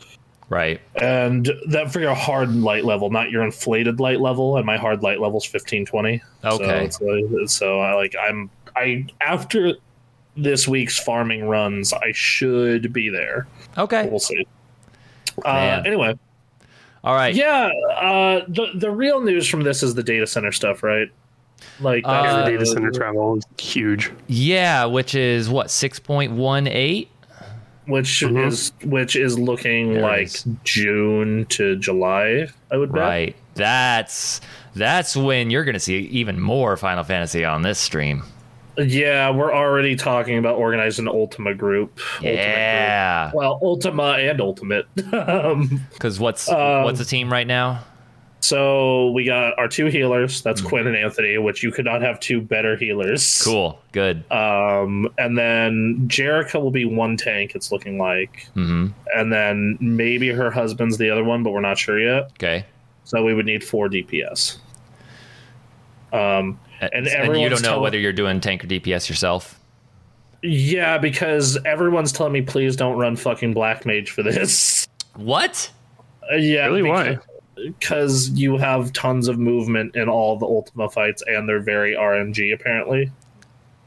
Right. 0.48 0.80
and 0.94 1.50
that 1.68 1.92
for 1.92 2.00
your 2.00 2.14
hard 2.14 2.54
light 2.54 2.84
level, 2.84 3.10
not 3.10 3.30
your 3.30 3.42
inflated 3.42 4.00
light 4.00 4.20
level. 4.20 4.56
And 4.56 4.64
my 4.64 4.76
hard 4.76 5.02
light 5.02 5.20
level's 5.20 5.44
1520. 5.52 6.22
Okay. 6.44 6.64
So, 6.64 6.70
it's 6.70 7.00
like- 7.00 7.48
so 7.48 7.80
I 7.80 7.94
like 7.94 8.14
I'm 8.20 8.50
I 8.76 9.06
after 9.20 9.74
this 10.36 10.68
week's 10.68 10.98
farming 10.98 11.46
runs, 11.48 11.92
I 11.92 12.12
should 12.12 12.92
be 12.92 13.08
there. 13.08 13.46
Okay. 13.76 14.08
We'll 14.08 14.18
see. 14.20 14.46
Uh, 15.44 15.82
anyway, 15.84 16.18
All 17.06 17.14
right. 17.14 17.34
yeah. 17.34 17.70
Uh, 17.96 18.40
the 18.48 18.66
the 18.74 18.90
real 18.90 19.20
news 19.22 19.46
from 19.48 19.62
this 19.62 19.82
is 19.82 19.94
the 19.94 20.02
data 20.02 20.26
center 20.26 20.50
stuff, 20.52 20.82
right? 20.82 21.08
Like 21.80 22.02
Uh, 22.04 22.22
that's 22.22 22.34
the 22.36 22.42
the- 22.44 22.50
data 22.58 22.66
center 22.66 22.90
travel 22.90 23.38
is 23.38 23.44
huge. 23.58 24.10
Yeah, 24.26 24.84
which 24.86 25.14
is 25.14 25.48
what, 25.48 25.68
6.18? 25.68 27.08
which 27.86 28.08
Mhm. 28.22 28.46
is 28.48 28.72
which 28.84 29.14
is 29.14 29.38
looking 29.38 29.94
There 29.94 30.02
like 30.02 30.26
is. 30.26 30.44
June 30.64 31.46
to 31.50 31.76
July. 31.76 32.48
I 32.72 32.76
would 32.76 32.90
bet. 32.92 33.00
Right. 33.02 33.36
That's 33.54 34.40
that's 34.74 35.16
when 35.16 35.50
you're 35.50 35.64
going 35.64 35.74
to 35.74 35.80
see 35.80 35.98
even 35.98 36.40
more 36.40 36.76
Final 36.76 37.04
Fantasy 37.04 37.44
on 37.44 37.62
this 37.62 37.78
stream. 37.78 38.24
Yeah, 38.78 39.30
we're 39.30 39.54
already 39.54 39.96
talking 39.96 40.38
about 40.38 40.56
organizing 40.56 41.06
an 41.06 41.12
Ultima 41.14 41.54
group. 41.54 41.98
Ultimate 42.16 42.34
Yeah. 42.34 43.24
group. 43.30 43.34
Well, 43.34 43.58
Ultima 43.62 44.16
and 44.18 44.40
Ultimate. 44.40 44.86
um, 45.12 45.80
Cuz 45.98 46.20
what's 46.20 46.48
Um, 46.50 46.84
what's 46.84 46.98
the 46.98 47.04
team 47.04 47.32
right 47.32 47.46
now? 47.46 47.80
so 48.40 49.10
we 49.10 49.24
got 49.24 49.58
our 49.58 49.66
two 49.66 49.86
healers. 49.86 50.40
That's 50.42 50.60
Hmm. 50.60 50.66
Quinn 50.68 50.86
and 50.86 50.94
Anthony, 50.96 51.36
which 51.38 51.64
you 51.64 51.72
could 51.72 51.84
not 51.86 52.00
have 52.02 52.20
two 52.20 52.40
better 52.40 52.76
healers. 52.76 53.42
Cool. 53.44 53.80
Good. 53.90 54.30
Um, 54.30 55.08
and 55.18 55.36
then 55.36 56.04
Jerica 56.06 56.60
will 56.60 56.70
be 56.70 56.84
one 56.84 57.16
tank. 57.16 57.52
It's 57.56 57.72
looking 57.72 57.98
like, 57.98 58.46
Mhm. 58.56 58.92
and 59.16 59.32
then 59.32 59.78
maybe 59.80 60.28
her 60.28 60.50
husband's 60.52 60.96
the 60.98 61.10
other 61.10 61.24
one, 61.24 61.42
but 61.42 61.50
we're 61.52 61.60
not 61.60 61.76
sure 61.78 61.98
yet. 61.98 62.30
Okay. 62.34 62.64
So 63.04 63.24
we 63.24 63.34
would 63.34 63.46
need 63.46 63.64
four 63.64 63.88
DPS. 63.88 64.58
Um, 66.12 66.58
And 66.80 67.06
and 67.06 67.36
you 67.38 67.48
don't 67.48 67.62
know 67.62 67.70
tell- 67.70 67.80
whether 67.80 67.98
you're 67.98 68.12
doing 68.12 68.40
tank 68.40 68.62
or 68.64 68.66
DPS 68.66 69.08
yourself. 69.08 69.58
yeah, 70.42 70.98
because 70.98 71.58
everyone's 71.64 72.12
telling 72.12 72.32
me 72.32 72.42
please 72.42 72.76
don't 72.76 72.96
run 72.98 73.16
fucking 73.16 73.54
Black 73.54 73.86
Mage 73.86 74.10
for 74.10 74.22
this. 74.22 74.86
What? 75.14 75.70
Uh, 76.30 76.36
yeah, 76.36 76.66
Really? 76.66 76.82
because, 76.82 77.16
Why? 77.16 77.18
Because 77.56 78.30
you 78.30 78.56
have 78.58 78.92
tons 78.92 79.28
of 79.28 79.38
movement 79.38 79.96
in 79.96 80.08
all 80.08 80.36
the 80.38 80.44
Ultima 80.46 80.90
fights, 80.90 81.22
and 81.26 81.48
they're 81.48 81.60
very 81.62 81.94
RNG 81.94 82.52
apparently. 82.52 83.10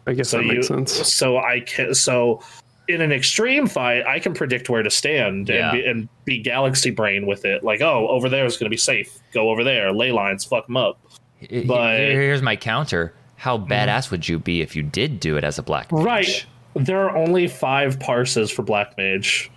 I 0.08 0.14
guess 0.14 0.30
So 0.30 0.38
that 0.38 0.46
you, 0.48 0.54
makes 0.54 0.68
sense. 0.68 0.92
so 1.14 1.38
I 1.38 1.60
can 1.60 1.94
so 1.94 2.42
in 2.88 3.02
an 3.02 3.12
extreme 3.12 3.68
fight, 3.68 4.04
I 4.08 4.18
can 4.18 4.34
predict 4.34 4.68
where 4.68 4.82
to 4.82 4.90
stand 4.90 5.48
Yeah. 5.50 5.70
and, 5.70 5.72
be, 5.84 5.86
and 5.88 6.10
be 6.26 6.40
galaxy 6.40 6.90
brain 6.90 7.28
with 7.28 7.46
it. 7.46 7.64
Like, 7.64 7.82
oh, 7.82 8.08
over 8.08 8.28
there 8.30 8.46
is 8.48 8.58
going 8.58 8.66
to 8.66 8.72
be 8.74 8.78
safe. 8.78 9.20
Go 9.32 9.52
over 9.52 9.64
there. 9.64 9.92
Ley 9.94 10.12
lines, 10.12 10.44
fuck 10.44 10.66
them 10.66 10.76
up. 10.78 11.00
H- 11.42 11.68
But- 11.68 11.98
Here's 12.00 12.42
my 12.42 12.56
counter. 12.56 13.14
How 13.36 13.58
badass 13.58 14.12
would 14.12 14.28
you 14.28 14.38
be 14.40 14.62
if 14.62 14.76
you 14.76 14.84
did 14.84 15.20
do 15.22 15.38
it 15.38 15.44
as 15.46 15.58
a 15.58 15.64
black 15.64 15.92
mage? 15.92 16.04
Right. 16.04 16.46
There 16.76 17.00
are 17.10 17.16
only 17.16 17.48
five 17.48 18.00
parses 18.00 18.52
for 18.52 18.62
Black 18.64 18.98
Mage. 18.98 19.50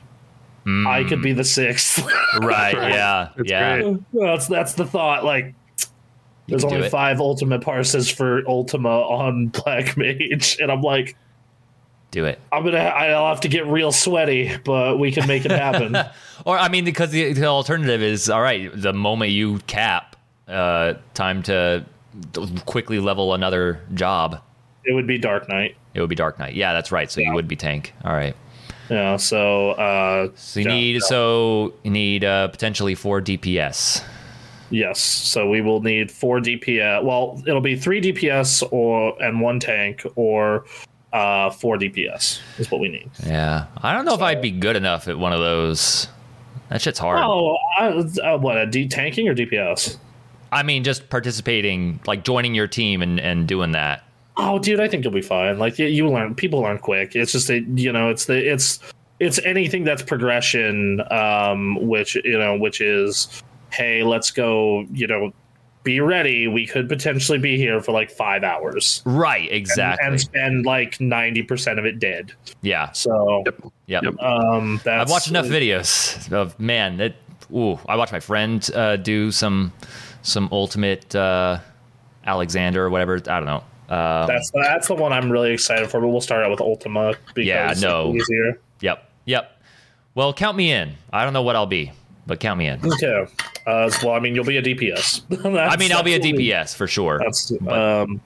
Mm, 0.65 0.87
I 0.87 1.03
could 1.05 1.21
be 1.21 1.33
the 1.33 1.45
sixth. 1.45 2.03
right. 2.41 2.75
Yeah. 2.93 3.29
That's 3.37 3.51
yeah. 3.51 3.81
great. 3.83 3.97
that's 4.13 4.47
that's 4.47 4.75
the 4.75 4.87
thought. 4.87 5.25
Like, 5.25 5.55
there's 6.47 6.65
only 6.65 6.89
five 6.89 7.21
ultimate 7.21 7.63
parses 7.63 8.09
for 8.11 8.43
Ultima 8.49 8.89
on 8.89 9.49
Black 9.65 9.97
Mage, 9.97 10.59
and 10.61 10.71
I'm 10.71 10.81
like, 10.83 11.17
Do 12.13 12.25
it. 12.25 12.41
I'm 12.53 12.65
gonna, 12.65 12.79
I'll 12.79 13.29
have 13.29 13.41
to 13.41 13.49
get 13.49 13.67
real 13.67 13.91
sweaty, 13.93 14.57
but 14.65 14.99
we 14.99 15.11
can 15.13 15.27
make 15.27 15.45
it 15.45 15.51
happen. 15.51 15.97
Or 16.47 16.57
I 16.57 16.69
mean, 16.69 16.85
because 16.85 17.11
the, 17.11 17.33
the 17.33 17.47
alternative 17.47 18.03
is 18.03 18.31
all 18.31 18.41
right. 18.43 18.71
The 18.73 18.93
moment 18.93 19.33
you 19.33 19.59
cap, 19.67 20.12
uh, 20.49 20.95
time 21.15 21.43
to 21.45 21.85
quickly 22.67 22.99
level 22.99 23.35
another 23.35 23.81
job. 23.95 24.41
it 24.85 24.93
would 24.93 25.07
be 25.07 25.19
Dark 25.19 25.49
Knight. 25.49 25.77
It 25.95 26.01
would 26.01 26.11
be 26.11 26.17
Dark 26.17 26.39
Knight. 26.39 26.55
Yeah, 26.55 26.73
that's 26.73 26.91
right. 26.93 27.11
So 27.11 27.21
you 27.21 27.33
would 27.35 27.47
be 27.49 27.57
tank. 27.57 27.93
All 28.05 28.13
right. 28.13 28.35
Yeah. 28.91 29.17
So, 29.17 29.71
uh, 29.73 30.29
So 30.35 30.61
you 30.61 30.67
Yeah, 30.69 30.75
need 30.75 30.93
yeah. 30.97 31.01
so 31.01 31.73
you 31.85 31.91
need 31.91 32.25
uh, 32.25 32.49
potentially 32.49 32.95
four 32.95 33.21
DPS. 33.21 34.03
Yes. 34.71 35.01
So 35.01 35.49
we 35.49 35.61
will 35.61 35.81
need 35.83 36.11
four 36.11 36.41
DPS. 36.41 37.05
Well, 37.05 37.43
it'll 37.47 37.61
be 37.61 37.77
three 37.77 38.01
DPS 38.01 38.63
or 38.73 39.15
and 39.23 39.41
one 39.41 39.61
tank, 39.61 40.03
or 40.17 40.65
uh, 41.13 41.51
four 41.51 41.77
DPS 41.77 42.41
is 42.59 42.71
what 42.71 42.81
we 42.81 42.89
need. 42.89 43.11
Yeah, 43.25 43.67
I 43.83 43.93
don't 43.95 44.05
know 44.07 44.15
if 44.15 44.23
I'd 44.23 44.41
be 44.43 44.51
good 44.51 44.77
enough 44.77 45.09
at 45.09 45.19
one 45.19 45.33
of 45.35 45.41
those. 45.41 46.09
That 46.71 46.81
shit's 46.81 46.99
hard. 46.99 47.21
Oh, 47.23 47.57
I, 47.79 47.87
uh, 48.23 48.39
what 48.39 48.57
a 48.57 48.65
D 48.67 48.89
tanking 48.89 49.29
or 49.29 49.35
DPS? 49.35 49.99
I 50.53 50.63
mean, 50.63 50.85
just 50.85 51.09
participating, 51.11 51.99
like 52.07 52.23
joining 52.25 52.55
your 52.55 52.69
team 52.69 53.03
and 53.03 53.19
and 53.19 53.49
doing 53.49 53.73
that. 53.73 54.05
Oh, 54.37 54.59
dude, 54.59 54.81
I 54.81 54.89
think 54.89 55.05
you'll 55.05 55.13
be 55.13 55.21
fine. 55.23 55.59
Like 55.59 55.79
you, 55.79 55.87
you 55.87 56.09
learn, 56.09 56.35
people 56.35 56.61
learn 56.61 56.79
quick. 56.79 57.15
It's 57.17 57.33
just 57.33 57.49
that 57.49 57.67
you 57.77 57.93
know, 57.93 58.09
it's 58.11 58.27
the 58.27 58.37
it's 58.53 58.79
it's 59.21 59.39
anything 59.45 59.85
that's 59.85 60.03
progression, 60.03 61.03
um, 61.11 61.77
which 61.87 62.15
you 62.17 62.39
know, 62.39 62.57
which 62.57 62.81
is, 62.81 63.43
hey, 63.73 64.03
let's 64.03 64.31
go, 64.31 64.87
you 64.93 65.07
know, 65.07 65.33
be 65.85 66.01
ready. 66.01 66.47
We 66.49 66.67
could 66.67 66.89
potentially 66.89 67.39
be 67.39 67.57
here 67.57 67.81
for 67.83 67.93
like 67.93 68.11
five 68.11 68.43
hours, 68.45 69.03
Right, 69.05 69.43
and, 69.49 69.51
exactly. 69.53 70.07
and 70.09 70.21
spend 70.21 70.65
like 70.67 71.01
ninety 71.01 71.43
percent 71.43 71.79
of 71.79 71.85
it 71.85 71.99
dead. 71.99 72.33
yeah, 72.63 72.91
So, 72.93 73.43
yep. 73.87 74.03
Yep. 74.05 74.19
um, 74.23 74.81
that's 74.85 75.03
I've 75.03 75.11
watched 75.11 75.29
enough 75.29 75.47
videos 75.47 76.33
of 76.33 76.59
man. 76.59 76.97
That 76.97 77.15
ooh, 77.55 77.79
I 77.89 77.97
watched 77.97 78.13
my 78.13 78.21
friend 78.21 78.69
uh, 78.75 78.97
do 78.97 79.31
some 79.31 79.73
some 80.23 80.49
ultimate 80.53 81.15
uh, 81.15 81.59
Alexander 82.25 82.85
or 82.85 82.91
whatever. 82.91 83.17
I 83.17 83.41
don't 83.41 83.45
know. 83.47 83.65
Um, 83.89 84.27
That's 84.27 84.51
that's 84.55 84.89
the 84.89 84.95
one 84.95 85.13
I'm 85.13 85.31
really 85.31 85.53
excited 85.53 85.91
for. 85.91 86.01
But 86.01 86.09
we'll 86.09 86.21
start 86.23 86.43
out 86.45 86.51
with 86.51 86.61
Ultima 86.63 87.15
because 87.35 87.47
Yeah, 87.47 87.75
no. 87.81 88.15
it's 88.15 88.31
easier. 88.31 88.59
yep, 88.81 89.11
yep. 89.27 89.61
Well, 90.15 90.33
count 90.33 90.57
me 90.57 90.73
in. 90.73 90.95
I 91.13 91.25
don't 91.25 91.33
know 91.35 91.43
what 91.43 91.57
I'll 91.57 91.67
be, 91.67 91.93
but 92.27 92.41
count 92.41 92.59
me 92.59 92.69
in. 92.69 92.81
Okay. 92.87 93.27
Uh, 93.67 93.91
well, 94.03 94.13
I 94.15 94.21
mean, 94.21 94.35
you'll 94.35 94.45
be 94.47 94.57
a 94.57 94.63
DPS. 94.63 95.23
I 95.71 95.77
mean, 95.77 95.93
I'll 95.93 96.03
be 96.03 96.15
a 96.15 96.21
DPS 96.21 96.75
for 96.75 96.87
sure. 96.87 97.19
That's 97.23 97.51
But- 97.51 97.79
um. 98.03 98.21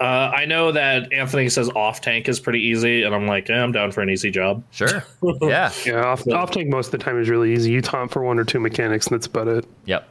Uh, 0.00 0.04
I 0.04 0.44
know 0.46 0.70
that 0.72 1.12
Anthony 1.12 1.48
says 1.48 1.68
off 1.74 2.00
tank 2.00 2.28
is 2.28 2.38
pretty 2.38 2.60
easy, 2.60 3.02
and 3.02 3.12
I'm 3.14 3.26
like, 3.26 3.48
yeah, 3.48 3.62
I'm 3.62 3.72
down 3.72 3.90
for 3.90 4.00
an 4.00 4.10
easy 4.10 4.30
job. 4.30 4.62
Sure. 4.70 5.04
Yeah. 5.42 5.72
Yeah, 5.84 6.04
off, 6.04 6.26
off 6.28 6.52
tank 6.52 6.68
most 6.68 6.86
of 6.86 6.92
the 6.92 6.98
time 6.98 7.20
is 7.20 7.28
really 7.28 7.52
easy. 7.52 7.72
You 7.72 7.82
taunt 7.82 8.12
for 8.12 8.22
one 8.22 8.38
or 8.38 8.44
two 8.44 8.60
mechanics, 8.60 9.08
and 9.08 9.14
that's 9.16 9.26
about 9.26 9.48
it. 9.48 9.64
Yep. 9.86 10.08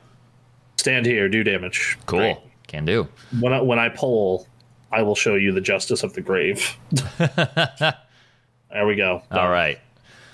Stand 0.82 1.06
here, 1.06 1.30
do 1.30 1.44
damage. 1.44 1.96
Cool. 2.08 2.20
Great. 2.22 2.38
Can 2.66 2.86
do. 2.86 3.08
When 3.40 3.54
I, 3.54 3.62
when 3.62 3.78
I 3.78 3.90
pull, 3.90 4.48
I 4.92 5.04
will 5.04 5.14
show 5.14 5.36
you 5.36 5.52
the 5.52 5.62
justice 5.62 6.02
of 6.02 6.14
the 6.14 6.22
grave. 6.22 6.76
there 7.20 8.88
we 8.88 8.96
go. 8.96 9.22
All 9.30 9.52
right. 9.52 9.80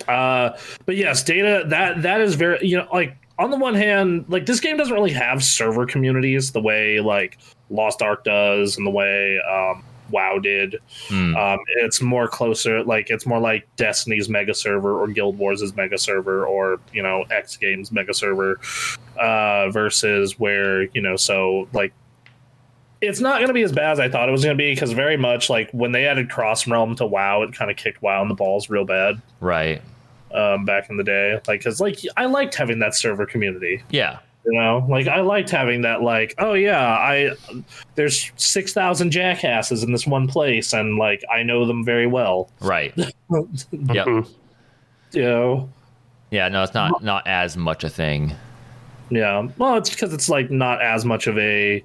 Uh, 0.08 0.56
but 0.86 0.96
yes, 0.96 1.22
data 1.22 1.64
that 1.66 2.00
that 2.00 2.22
is 2.22 2.34
very 2.34 2.66
you 2.66 2.78
know 2.78 2.88
like 2.90 3.14
on 3.38 3.50
the 3.50 3.58
one 3.58 3.74
hand, 3.74 4.24
like 4.28 4.46
this 4.46 4.58
game 4.58 4.78
doesn't 4.78 4.94
really 4.94 5.12
have 5.12 5.44
server 5.44 5.84
communities 5.84 6.52
the 6.52 6.62
way 6.62 7.00
like 7.00 7.36
Lost 7.68 8.00
Ark 8.00 8.24
does 8.24 8.78
and 8.78 8.86
the 8.86 8.90
way 8.90 9.38
um, 9.40 9.84
WoW 10.10 10.38
did. 10.38 10.76
Hmm. 11.08 11.36
Um, 11.36 11.58
it's 11.78 12.00
more 12.00 12.28
closer, 12.28 12.82
like 12.84 13.10
it's 13.10 13.26
more 13.26 13.38
like 13.40 13.66
Destiny's 13.76 14.28
mega 14.28 14.54
server 14.54 14.98
or 15.00 15.06
Guild 15.08 15.38
Wars' 15.38 15.74
mega 15.76 15.98
server 15.98 16.46
or 16.46 16.80
you 16.92 17.02
know 17.02 17.24
X 17.30 17.56
Games 17.56 17.92
mega 17.92 18.14
server 18.14 18.60
uh, 19.18 19.70
versus 19.70 20.38
where 20.38 20.84
you 20.84 21.00
know 21.02 21.16
so 21.16 21.68
like 21.72 21.92
it's 23.00 23.20
not 23.20 23.36
going 23.36 23.46
to 23.46 23.54
be 23.54 23.62
as 23.62 23.70
bad 23.70 23.92
as 23.92 24.00
I 24.00 24.08
thought 24.08 24.28
it 24.28 24.32
was 24.32 24.42
going 24.42 24.56
to 24.56 24.60
be 24.60 24.72
because 24.72 24.90
very 24.92 25.16
much 25.16 25.48
like 25.48 25.70
when 25.70 25.92
they 25.92 26.06
added 26.06 26.28
Cross 26.30 26.66
Realm 26.66 26.96
to 26.96 27.06
WoW, 27.06 27.42
it 27.42 27.52
kind 27.54 27.70
of 27.70 27.76
kicked 27.76 28.02
WoW 28.02 28.22
in 28.22 28.28
the 28.28 28.34
balls 28.34 28.68
real 28.68 28.84
bad 28.84 29.22
Right. 29.40 29.80
um, 30.34 30.64
back 30.64 30.90
in 30.90 30.96
the 30.96 31.04
day. 31.04 31.34
Like, 31.46 31.60
because 31.60 31.78
like 31.80 32.00
I 32.16 32.24
liked 32.26 32.56
having 32.56 32.80
that 32.80 32.96
server 32.96 33.24
community. 33.24 33.84
Yeah. 33.90 34.18
You 34.46 34.52
know, 34.58 34.86
like 34.88 35.08
I 35.08 35.20
liked 35.20 35.50
having 35.50 35.82
that. 35.82 36.02
Like, 36.02 36.34
oh 36.38 36.54
yeah, 36.54 36.80
I 36.80 37.32
there's 37.96 38.32
six 38.36 38.72
thousand 38.72 39.10
jackasses 39.10 39.82
in 39.82 39.92
this 39.92 40.06
one 40.06 40.26
place, 40.26 40.72
and 40.72 40.96
like 40.96 41.22
I 41.30 41.42
know 41.42 41.66
them 41.66 41.84
very 41.84 42.06
well. 42.06 42.50
Right. 42.60 42.94
Yep. 43.30 44.06
Mhm. 44.06 44.28
You 45.12 45.22
know, 45.22 45.68
Yeah. 46.30 46.48
No, 46.48 46.62
it's 46.62 46.72
not 46.74 47.02
not 47.02 47.26
as 47.26 47.56
much 47.56 47.84
a 47.84 47.90
thing. 47.90 48.34
yeah. 49.10 49.48
Well, 49.58 49.76
it's 49.76 49.90
because 49.90 50.14
it's 50.14 50.28
like 50.30 50.50
not 50.50 50.80
as 50.82 51.04
much 51.04 51.26
of 51.26 51.36
a. 51.38 51.84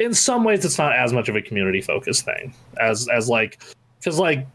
In 0.00 0.12
some 0.12 0.44
ways, 0.44 0.64
it's 0.64 0.76
not 0.76 0.94
as 0.96 1.12
much 1.12 1.28
of 1.28 1.36
a 1.36 1.40
community 1.40 1.80
focused 1.80 2.24
thing 2.26 2.52
as 2.78 3.08
as 3.08 3.28
like 3.28 3.62
because 4.00 4.18
like 4.18 4.46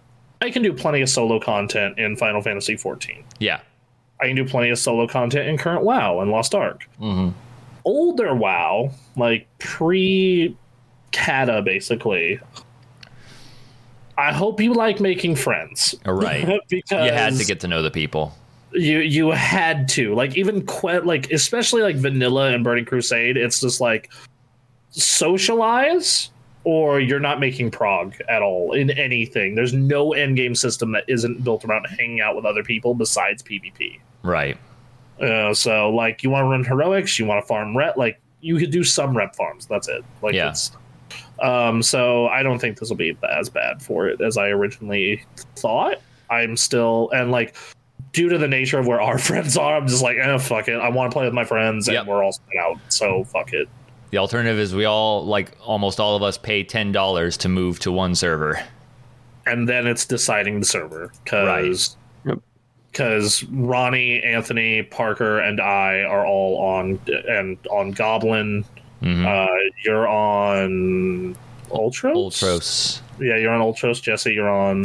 I 0.42 0.52
can 0.52 0.62
do 0.62 0.74
plenty 0.74 1.02
of 1.02 1.10
solo 1.10 1.40
content 1.40 1.98
in 1.98 2.16
Final 2.18 2.42
Fantasy 2.42 2.76
fourteen. 2.76 3.24
Yeah. 3.40 3.62
I 4.22 4.28
can 4.28 4.36
do 4.36 4.46
plenty 4.46 4.70
of 4.70 4.78
solo 4.80 5.08
content 5.08 5.48
in 5.48 5.58
current 5.58 5.84
WoW 5.84 6.20
and 6.22 6.30
Lost 6.32 6.54
Ark. 6.56 6.88
hmm 7.00 7.30
older 7.86 8.36
WoW, 8.36 8.92
like 9.16 9.48
pre 9.60 10.56
Kata, 11.12 11.62
basically. 11.64 12.40
I 14.18 14.32
hope 14.34 14.60
you 14.60 14.74
like 14.74 15.00
making 15.00 15.36
friends. 15.38 15.96
Right. 16.06 16.46
because 16.70 17.06
You 17.08 17.12
had 17.14 17.36
to 17.36 17.46
get 17.46 17.62
to 17.62 17.68
know 17.68 17.82
the 17.82 17.90
people. 17.90 18.36
you 18.74 19.00
you 19.00 19.32
had 19.32 19.88
to 19.90 20.14
like 20.14 20.38
even 20.38 20.66
que- 20.68 21.00
like 21.02 21.32
especially 21.32 21.82
like 21.82 21.96
vanilla 21.96 22.52
and 22.52 22.64
Burning 22.64 22.86
Crusade. 22.86 23.38
It's 23.38 23.62
just 23.62 23.80
like 23.82 24.12
socialize 24.92 26.30
or 26.66 27.00
you're 27.00 27.20
not 27.22 27.40
making 27.40 27.72
prog 27.72 28.14
at 28.28 28.42
all 28.42 28.74
in 28.74 28.90
anything. 28.92 29.56
There's 29.56 29.74
no 29.74 30.14
end 30.14 30.36
game 30.36 30.54
system 30.54 30.92
that 30.92 31.06
isn't 31.08 31.44
built 31.44 31.64
around 31.66 31.86
hanging 31.86 32.20
out 32.22 32.36
with 32.36 32.46
other 32.46 32.64
people 32.64 32.94
besides 32.94 33.42
PvP. 33.42 34.00
Right. 34.24 34.58
Uh, 35.22 35.54
so 35.54 35.90
like 35.90 36.24
you 36.24 36.30
want 36.30 36.44
to 36.46 36.50
run 36.50 36.64
heroics, 36.64 37.20
you 37.20 37.26
want 37.26 37.42
to 37.44 37.48
farm 37.48 37.76
rep, 37.76 37.98
like 37.98 38.20
you 38.42 38.58
could 38.58 38.72
do 38.72 38.84
some 38.84 39.16
rep 39.16 39.36
farms. 39.36 39.66
That's 39.66 39.88
it. 39.88 40.04
Like 40.22 40.34
Yeah. 40.34 40.50
it's 40.52 40.72
um 41.42 41.82
so 41.82 42.28
I 42.28 42.44
don't 42.44 42.60
think 42.60 42.78
this 42.80 42.90
will 42.90 42.98
be 42.98 43.18
as 43.30 43.50
bad 43.50 43.82
for 43.82 44.08
it 44.08 44.22
as 44.22 44.38
I 44.38 44.50
originally 44.50 45.26
thought. 45.56 45.98
I'm 46.30 46.56
still 46.58 47.10
and 47.14 47.32
like 47.32 47.56
due 48.14 48.30
to 48.30 48.38
the 48.38 48.48
nature 48.48 48.80
of 48.80 48.88
where 48.88 49.02
our 49.02 49.18
friends 49.30 49.58
are, 49.58 49.76
I'm 49.78 49.88
just 49.88 50.02
like, 50.04 50.18
eh, 50.18 50.38
fuck 50.38 50.68
it. 50.68 50.76
I 50.76 50.90
want 50.90 51.12
to 51.12 51.14
play 51.16 51.26
with 51.26 51.34
my 51.34 51.44
friends 51.46 51.88
and 51.88 51.96
Yep. 51.96 52.08
we're 52.08 52.24
all 52.24 52.32
spread 52.34 52.58
out. 52.64 52.78
So 52.90 53.24
fuck 53.26 53.54
it. 53.54 53.68
The 54.12 54.18
alternative 54.18 54.58
is 54.58 54.74
we 54.74 54.86
all 54.86 55.26
like 55.26 55.52
almost 55.62 56.00
all 56.00 56.16
of 56.16 56.24
us 56.24 56.38
pay 56.38 56.64
ten 56.64 56.92
dollars 56.92 57.36
to 57.38 57.50
move 57.50 57.80
to 57.82 57.92
one 57.92 58.16
server. 58.16 58.60
And 59.46 59.68
then 59.68 59.86
it's 59.88 60.06
deciding 60.06 60.60
the 60.62 60.66
server 60.66 61.12
because. 61.24 61.98
Because 62.92 63.44
Ronnie, 63.46 64.22
Anthony, 64.24 64.84
Parker, 64.84 65.40
and 65.40 65.60
I 65.62 66.02
are 66.02 66.26
all 66.26 66.58
on 66.58 67.00
and 67.30 67.58
on 67.72 67.92
Goblin. 67.92 68.66
Mhm. 69.02 69.26
Uh, 69.26 69.72
you're 69.86 70.08
on 70.08 71.36
Ultros. 71.72 72.14
Ultros. 72.16 73.02
Yeah, 73.20 73.38
you're 73.38 73.52
on 73.52 73.62
Ultros. 73.62 74.02
Jesse, 74.02 74.34
you're 74.34 74.50
on 74.50 74.84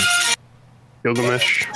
Gilgamesh. 1.03 1.67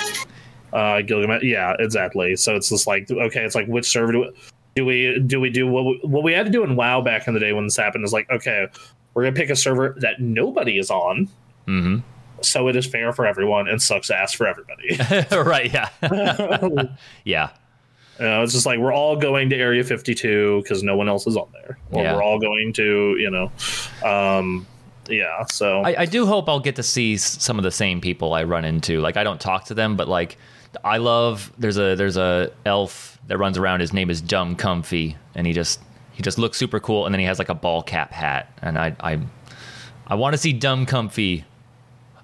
uh, 0.72 1.01
Gilgamesh. 1.03 1.43
Yeah, 1.43 1.74
exactly. 1.79 2.37
So 2.37 2.55
it's 2.57 2.68
just 2.68 2.87
like 2.87 3.11
okay, 3.11 3.45
it's 3.45 3.55
like 3.55 3.66
which 3.66 3.89
server 3.89 4.12
do 4.12 4.20
we 4.20 4.31
do 4.76 4.85
we 4.85 5.20
do 5.26 5.41
we 5.41 5.51
do 5.51 5.66
what 5.66 5.85
we, 5.85 6.01
what 6.05 6.22
we 6.22 6.33
had 6.33 6.47
to 6.47 6.53
do 6.53 6.62
in 6.62 6.76
WoW 6.76 7.01
back 7.01 7.26
in 7.26 7.35
the 7.35 7.41
day 7.41 7.53
when 7.53 7.64
this 7.64 7.76
happened 7.76 8.05
is 8.05 8.12
like 8.12 8.31
okay, 8.31 8.68
we're 9.14 9.24
gonna 9.24 9.35
pick 9.35 9.51
a 9.51 9.57
server 9.57 9.97
that 9.99 10.20
nobody 10.20 10.79
is 10.79 10.91
on, 10.91 11.29
hmm 11.66 11.99
so 12.43 12.68
it 12.68 12.76
is 12.76 12.86
fair 12.86 13.12
for 13.12 13.26
everyone 13.26 13.68
and 13.68 13.80
sucks 13.82 14.11
ass 14.11 14.32
for 14.32 14.47
everybody. 14.47 14.97
right. 15.36 15.72
Yeah. 15.72 15.89
yeah. 17.24 17.51
You 18.18 18.24
know, 18.24 18.43
it's 18.43 18.53
just 18.53 18.66
like 18.66 18.78
we're 18.80 18.93
all 18.93 19.14
going 19.16 19.49
to 19.51 19.57
Area 19.57 19.84
52 19.84 20.61
because 20.62 20.82
no 20.82 20.97
one 20.97 21.09
else 21.09 21.26
is 21.26 21.36
on 21.36 21.49
there, 21.53 21.78
or 21.93 22.03
Yeah. 22.03 22.16
we're 22.16 22.22
all 22.22 22.41
going 22.41 22.72
to, 22.72 23.16
you 23.16 23.30
know, 23.30 23.53
um, 24.05 24.66
yeah. 25.09 25.45
So 25.47 25.82
I, 25.82 26.01
I 26.01 26.05
do 26.05 26.26
hope 26.26 26.49
I'll 26.49 26.59
get 26.61 26.76
to 26.76 26.82
see 26.82 27.16
some 27.16 27.59
of 27.59 27.62
the 27.62 27.70
same 27.70 28.01
people 28.01 28.34
I 28.34 28.43
run 28.43 28.64
into. 28.64 29.01
Like 29.01 29.16
I 29.16 29.22
don't 29.24 29.41
talk 29.41 29.66
to 29.66 29.74
them, 29.74 29.97
but 29.97 30.09
like 30.09 30.36
I 30.84 30.97
love 30.99 31.53
there's 31.59 31.78
a 31.78 31.95
there's 31.95 32.16
a 32.16 32.51
elf 32.66 33.18
that 33.28 33.39
runs 33.39 33.57
around. 33.57 33.80
His 33.80 33.93
name 33.93 34.11
is 34.11 34.20
Dumb 34.20 34.57
Comfy, 34.57 35.16
and 35.36 35.47
he 35.47 35.53
just 35.53 35.80
he 36.12 36.22
just 36.22 36.39
looks 36.39 36.59
super 36.59 36.80
cool. 36.80 37.07
And 37.07 37.14
then 37.14 37.20
he 37.20 37.26
has 37.26 37.39
like 37.39 37.49
a 37.51 37.55
ball 37.55 37.82
cap 37.82 38.11
hat, 38.12 38.53
and 38.62 38.76
I 38.78 38.97
I 39.01 39.20
I 40.09 40.16
want 40.16 40.34
to 40.34 40.39
see 40.39 40.53
Dumb 40.53 40.86
Comfy. 40.86 41.45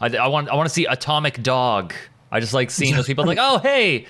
I, 0.01 0.17
I 0.17 0.27
want 0.29 0.49
I 0.49 0.55
want 0.55 0.69
to 0.69 0.75
see 0.75 0.85
Atomic 0.87 1.43
Dog. 1.43 1.95
I 2.31 2.41
just 2.41 2.55
like 2.55 2.71
seeing 2.71 2.95
those 2.95 3.07
people. 3.07 3.25
like 3.25 3.39
oh 3.41 3.59
hey, 3.59 4.07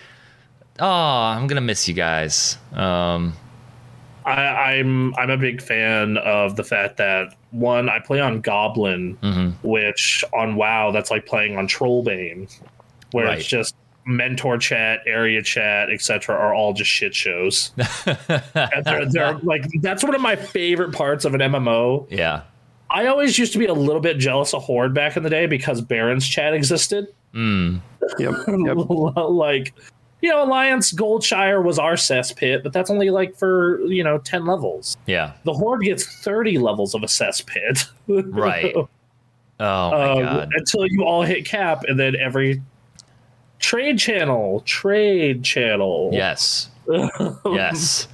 oh 0.80 0.86
I'm 0.86 1.46
gonna 1.46 1.60
miss 1.60 1.86
you 1.88 1.94
guys. 1.94 2.56
Um, 2.72 3.34
I, 4.24 4.42
I'm 4.78 5.14
I'm 5.16 5.30
a 5.30 5.36
big 5.36 5.60
fan 5.60 6.16
of 6.18 6.56
the 6.56 6.64
fact 6.64 6.96
that 6.96 7.34
one 7.50 7.88
I 7.88 7.98
play 8.00 8.20
on 8.20 8.40
Goblin, 8.40 9.16
mhm. 9.22 9.54
which 9.62 10.24
on 10.32 10.56
WoW 10.56 10.90
that's 10.90 11.10
like 11.10 11.26
playing 11.26 11.56
on 11.56 11.68
Trollbane, 11.68 12.50
where 13.12 13.26
Right. 13.26 13.38
it's 13.38 13.46
just 13.46 13.76
mentor 14.06 14.58
chat, 14.58 15.00
area 15.06 15.42
chat, 15.42 15.88
etc. 15.90 16.34
are 16.34 16.52
all 16.54 16.72
just 16.72 16.90
shit 16.90 17.14
shows. 17.14 17.72
And 18.54 18.84
they're, 18.84 19.06
they're 19.06 19.38
like 19.38 19.64
that's 19.80 20.02
one 20.02 20.14
of 20.14 20.20
my 20.20 20.36
favorite 20.36 20.92
parts 20.92 21.24
of 21.24 21.34
an 21.34 21.40
MMO. 21.40 22.06
yeah. 22.10 22.42
I 22.94 23.06
always 23.06 23.36
used 23.38 23.52
to 23.54 23.58
be 23.58 23.66
a 23.66 23.74
little 23.74 24.00
bit 24.00 24.18
jealous 24.18 24.54
of 24.54 24.62
Horde 24.62 24.94
back 24.94 25.16
in 25.16 25.24
the 25.24 25.30
day 25.30 25.46
because 25.46 25.80
Barrens 25.80 26.26
chat 26.26 26.54
existed. 26.54 27.08
Mm. 27.34 27.80
Yep. 28.18 28.34
Yep. 28.46 28.76
like 29.28 29.74
you 30.20 30.30
know, 30.30 30.42
Alliance 30.44 30.90
Goldshire 30.92 31.62
was 31.62 31.78
our 31.78 31.94
cesspit, 31.94 32.62
but 32.62 32.72
that's 32.72 32.88
only 32.88 33.10
like 33.10 33.36
for 33.36 33.80
you 33.82 34.02
know 34.04 34.18
ten 34.18 34.46
levels. 34.46 34.96
Yeah. 35.06 35.32
The 35.42 35.52
Horde 35.52 35.82
gets 35.82 36.06
thirty 36.22 36.56
levels 36.56 36.94
of 36.94 37.02
a 37.02 37.06
cesspit. 37.06 37.90
Right. 38.06 38.74
Oh 38.76 39.90
my 39.90 40.10
um, 40.10 40.22
god. 40.22 40.50
until 40.54 40.86
you 40.86 41.04
all 41.04 41.22
hit 41.22 41.46
cap, 41.46 41.84
and 41.88 41.98
then 41.98 42.16
every 42.16 42.62
trade 43.58 43.98
channel, 43.98 44.60
trade 44.60 45.42
channel. 45.44 46.10
Yes. 46.12 46.70
Yes. 47.46 48.08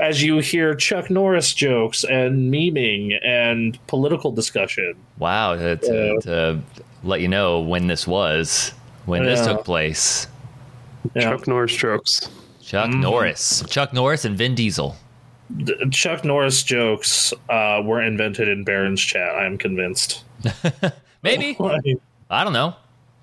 As 0.00 0.22
you 0.22 0.38
hear 0.38 0.74
Chuck 0.74 1.10
Norris 1.10 1.52
jokes 1.52 2.04
and 2.04 2.50
memeing 2.52 3.18
and 3.24 3.78
political 3.86 4.32
discussion. 4.32 4.94
Wow. 5.18 5.56
To, 5.56 5.76
to, 5.76 5.92
Yeah. 5.94 6.18
to 6.22 6.60
let 7.04 7.20
you 7.20 7.28
know 7.28 7.60
when 7.60 7.86
this 7.86 8.06
was, 8.06 8.72
when 9.04 9.24
this 9.24 9.40
Yeah. 9.40 9.52
took 9.52 9.64
place. 9.64 10.26
Yeah. 11.14 11.22
Chuck 11.22 11.46
Norris 11.46 11.74
jokes. 11.76 12.30
Chuck 12.62 12.88
Mm-hmm. 12.90 13.00
Norris. 13.00 13.62
Chuck 13.68 13.92
Norris 13.92 14.24
and 14.24 14.38
Vin 14.38 14.54
Diesel. 14.54 14.96
D- 15.64 15.74
Chuck 15.90 16.24
Norris 16.24 16.62
jokes 16.62 17.32
uh, 17.48 17.82
were 17.84 18.00
invented 18.00 18.48
in 18.48 18.64
Barrens 18.64 19.00
chat. 19.00 19.34
I 19.34 19.44
am 19.46 19.58
convinced. 19.58 20.24
Maybe. 21.22 21.56
like, 21.60 21.82
I 22.30 22.44
don't 22.44 22.52
know. 22.52 22.74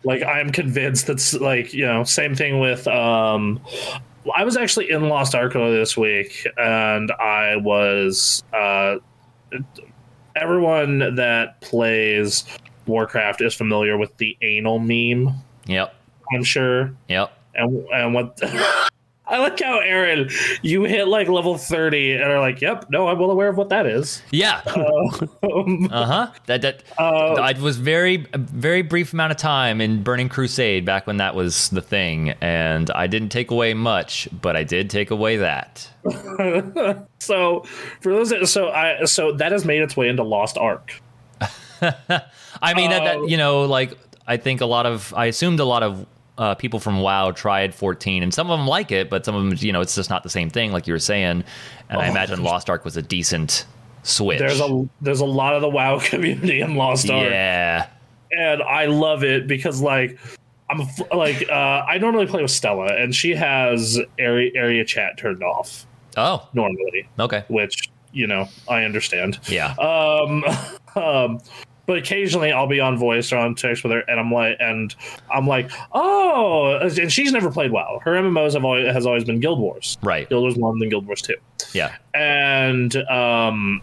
like, 0.04 0.22
I'm 0.24 0.52
convinced 0.52 1.08
that's 1.08 1.34
like 1.34 1.74
you 1.74 1.86
know 1.86 2.04
same 2.04 2.36
thing 2.36 2.60
with. 2.60 2.88
Um, 2.88 3.62
I 4.36 4.44
was 4.44 4.58
actually 4.58 4.90
in 4.90 5.10
Lost 5.10 5.36
Ark 5.36 5.54
this 5.54 5.98
week, 5.98 6.48
and 6.58 7.12
I 7.12 7.56
was 7.58 8.44
uh, 8.54 8.98
everyone 10.36 11.16
that 11.16 11.62
plays 11.62 12.46
Warcraft 12.86 13.42
is 13.42 13.54
familiar 13.54 13.98
with 13.98 14.16
the 14.18 14.38
anal 14.42 14.80
meme. 14.80 15.34
Yep. 15.66 15.94
I'm 16.34 16.44
sure. 16.44 16.94
Yep. 17.10 17.32
And 17.56 17.86
and 17.94 18.14
what 18.14 18.40
I 19.30 19.40
like 19.40 19.60
how 19.60 19.80
Aaron, 19.80 20.30
you 20.62 20.84
hit 20.86 21.08
like 21.08 21.28
level 21.28 21.58
thirty 21.58 22.14
and 22.14 22.24
are 22.24 22.40
like, 22.40 22.62
"Yep, 22.62 22.86
no, 22.90 23.08
I'm 23.10 23.20
well 23.20 23.30
aware 23.32 23.50
of 23.50 23.58
what 23.58 23.70
that 23.70 23.86
is." 23.86 24.22
Yeah. 24.32 24.62
Um, 24.66 25.90
Uh 25.92 26.06
huh. 26.06 26.32
That 26.46 26.62
that 26.62 26.84
uh, 26.98 27.34
I 27.34 27.54
was 27.60 27.78
very 27.78 28.26
very 28.34 28.82
brief 28.82 29.14
amount 29.14 29.32
of 29.32 29.38
time 29.38 29.82
in 29.82 30.04
Burning 30.04 30.30
Crusade 30.30 30.86
back 30.86 31.08
when 31.08 31.18
that 31.18 31.36
was 31.36 31.70
the 31.70 31.82
thing, 31.82 32.32
and 32.42 32.90
I 32.92 33.08
didn't 33.08 33.30
take 33.30 33.52
away 33.52 33.74
much, 33.74 34.28
but 34.42 34.56
I 34.56 34.64
did 34.64 34.90
take 34.90 35.12
away 35.12 35.38
that. 35.38 35.88
so 37.20 37.64
for 38.02 38.14
those, 38.14 38.30
that, 38.30 38.48
so 38.48 38.70
I 38.70 39.04
so 39.06 39.32
that 39.34 39.52
has 39.52 39.66
made 39.66 39.82
its 39.82 39.98
way 39.98 40.08
into 40.10 40.24
Lost 40.24 40.58
Ark. 40.58 41.02
I 41.82 42.74
mean 42.76 42.90
that, 42.90 43.02
Oh. 43.02 43.22
that 43.24 43.30
you 43.30 43.38
know 43.38 43.64
like 43.64 43.94
I 44.26 44.38
think 44.38 44.62
a 44.62 44.66
lot 44.66 44.86
of 44.86 45.14
I 45.16 45.26
assumed 45.26 45.60
a 45.60 45.66
lot 45.66 45.84
of 45.84 46.06
uh, 46.38 46.56
people 46.56 46.80
from 46.80 47.02
WoW 47.02 47.32
tried 47.32 47.74
14, 47.74 48.24
and 48.24 48.34
some 48.34 48.50
of 48.50 48.60
them 48.60 48.68
like 48.68 48.92
it, 48.92 49.10
but 49.10 49.26
some 49.26 49.36
of 49.36 49.44
them 49.44 49.58
you 49.60 49.72
know 49.72 49.82
it's 49.82 49.96
just 49.96 50.10
not 50.10 50.24
the 50.24 50.30
same 50.30 50.50
thing, 50.50 50.72
like 50.72 50.88
you 50.88 50.94
were 50.94 51.00
saying. 51.00 51.44
And 51.90 52.00
I 52.02 52.08
Oh. 52.08 52.12
imagine 52.12 52.44
Lost 52.44 52.70
Ark 52.70 52.86
was 52.86 52.98
a 52.98 53.02
decent 53.02 53.66
switch. 54.04 54.40
There's 54.40 54.60
a 54.62 54.88
there's 55.02 55.20
a 55.22 55.26
lot 55.26 55.54
of 55.56 55.62
the 55.62 55.70
WoW 55.70 56.00
community 56.04 56.62
in 56.62 56.76
Lost 56.76 57.10
Ark, 57.10 57.30
yeah. 57.30 57.88
and 58.32 58.62
I 58.64 58.86
love 58.86 59.24
it 59.24 59.48
because 59.48 59.82
like. 59.82 60.18
I'm 60.70 60.82
like 61.16 61.48
uh, 61.50 61.54
I 61.88 61.98
normally 61.98 62.26
play 62.26 62.42
with 62.42 62.52
Stella, 62.52 62.88
and 62.88 63.16
she 63.16 63.34
has 63.36 64.02
area 64.20 64.52
area 64.54 64.84
chat 64.84 65.18
turned 65.18 65.42
off 65.42 65.86
Oh, 66.18 66.46
normally, 66.52 67.08
okay. 67.18 67.46
which 67.48 67.90
you 68.12 68.28
know 68.28 68.50
I 68.68 68.84
understand. 68.84 69.40
Yeah. 69.48 69.72
Um, 69.76 70.44
um, 71.02 71.40
but 71.88 71.98
occasionally 71.98 72.52
I'll 72.52 72.68
be 72.68 72.80
on 72.80 72.96
voice 72.98 73.32
or 73.34 73.38
on 73.38 73.56
text 73.56 73.82
with 73.84 73.92
her, 73.94 74.02
and 74.02 74.20
I'm 74.20 74.32
like, 74.32 74.58
and 74.60 74.94
I'm 75.34 75.48
like, 75.48 75.72
oh, 75.94 76.78
and 76.80 77.12
she's 77.12 77.32
never 77.32 77.50
played 77.50 77.72
WoW. 77.72 78.00
Her 78.04 78.12
MMOs 78.14 78.54
have 78.54 78.64
always 78.64 78.94
has 78.94 79.08
always 79.08 79.24
been 79.24 79.40
Guild 79.40 79.58
Wars, 79.60 79.98
right. 80.04 80.30
Guild 80.30 80.44
Wars 80.44 80.56
One, 80.56 80.78
then 80.78 80.90
Guild 80.90 81.08
Wars 81.08 81.24
Two, 81.24 81.36
Yeah. 81.74 81.96
and 82.14 82.96
um. 83.08 83.82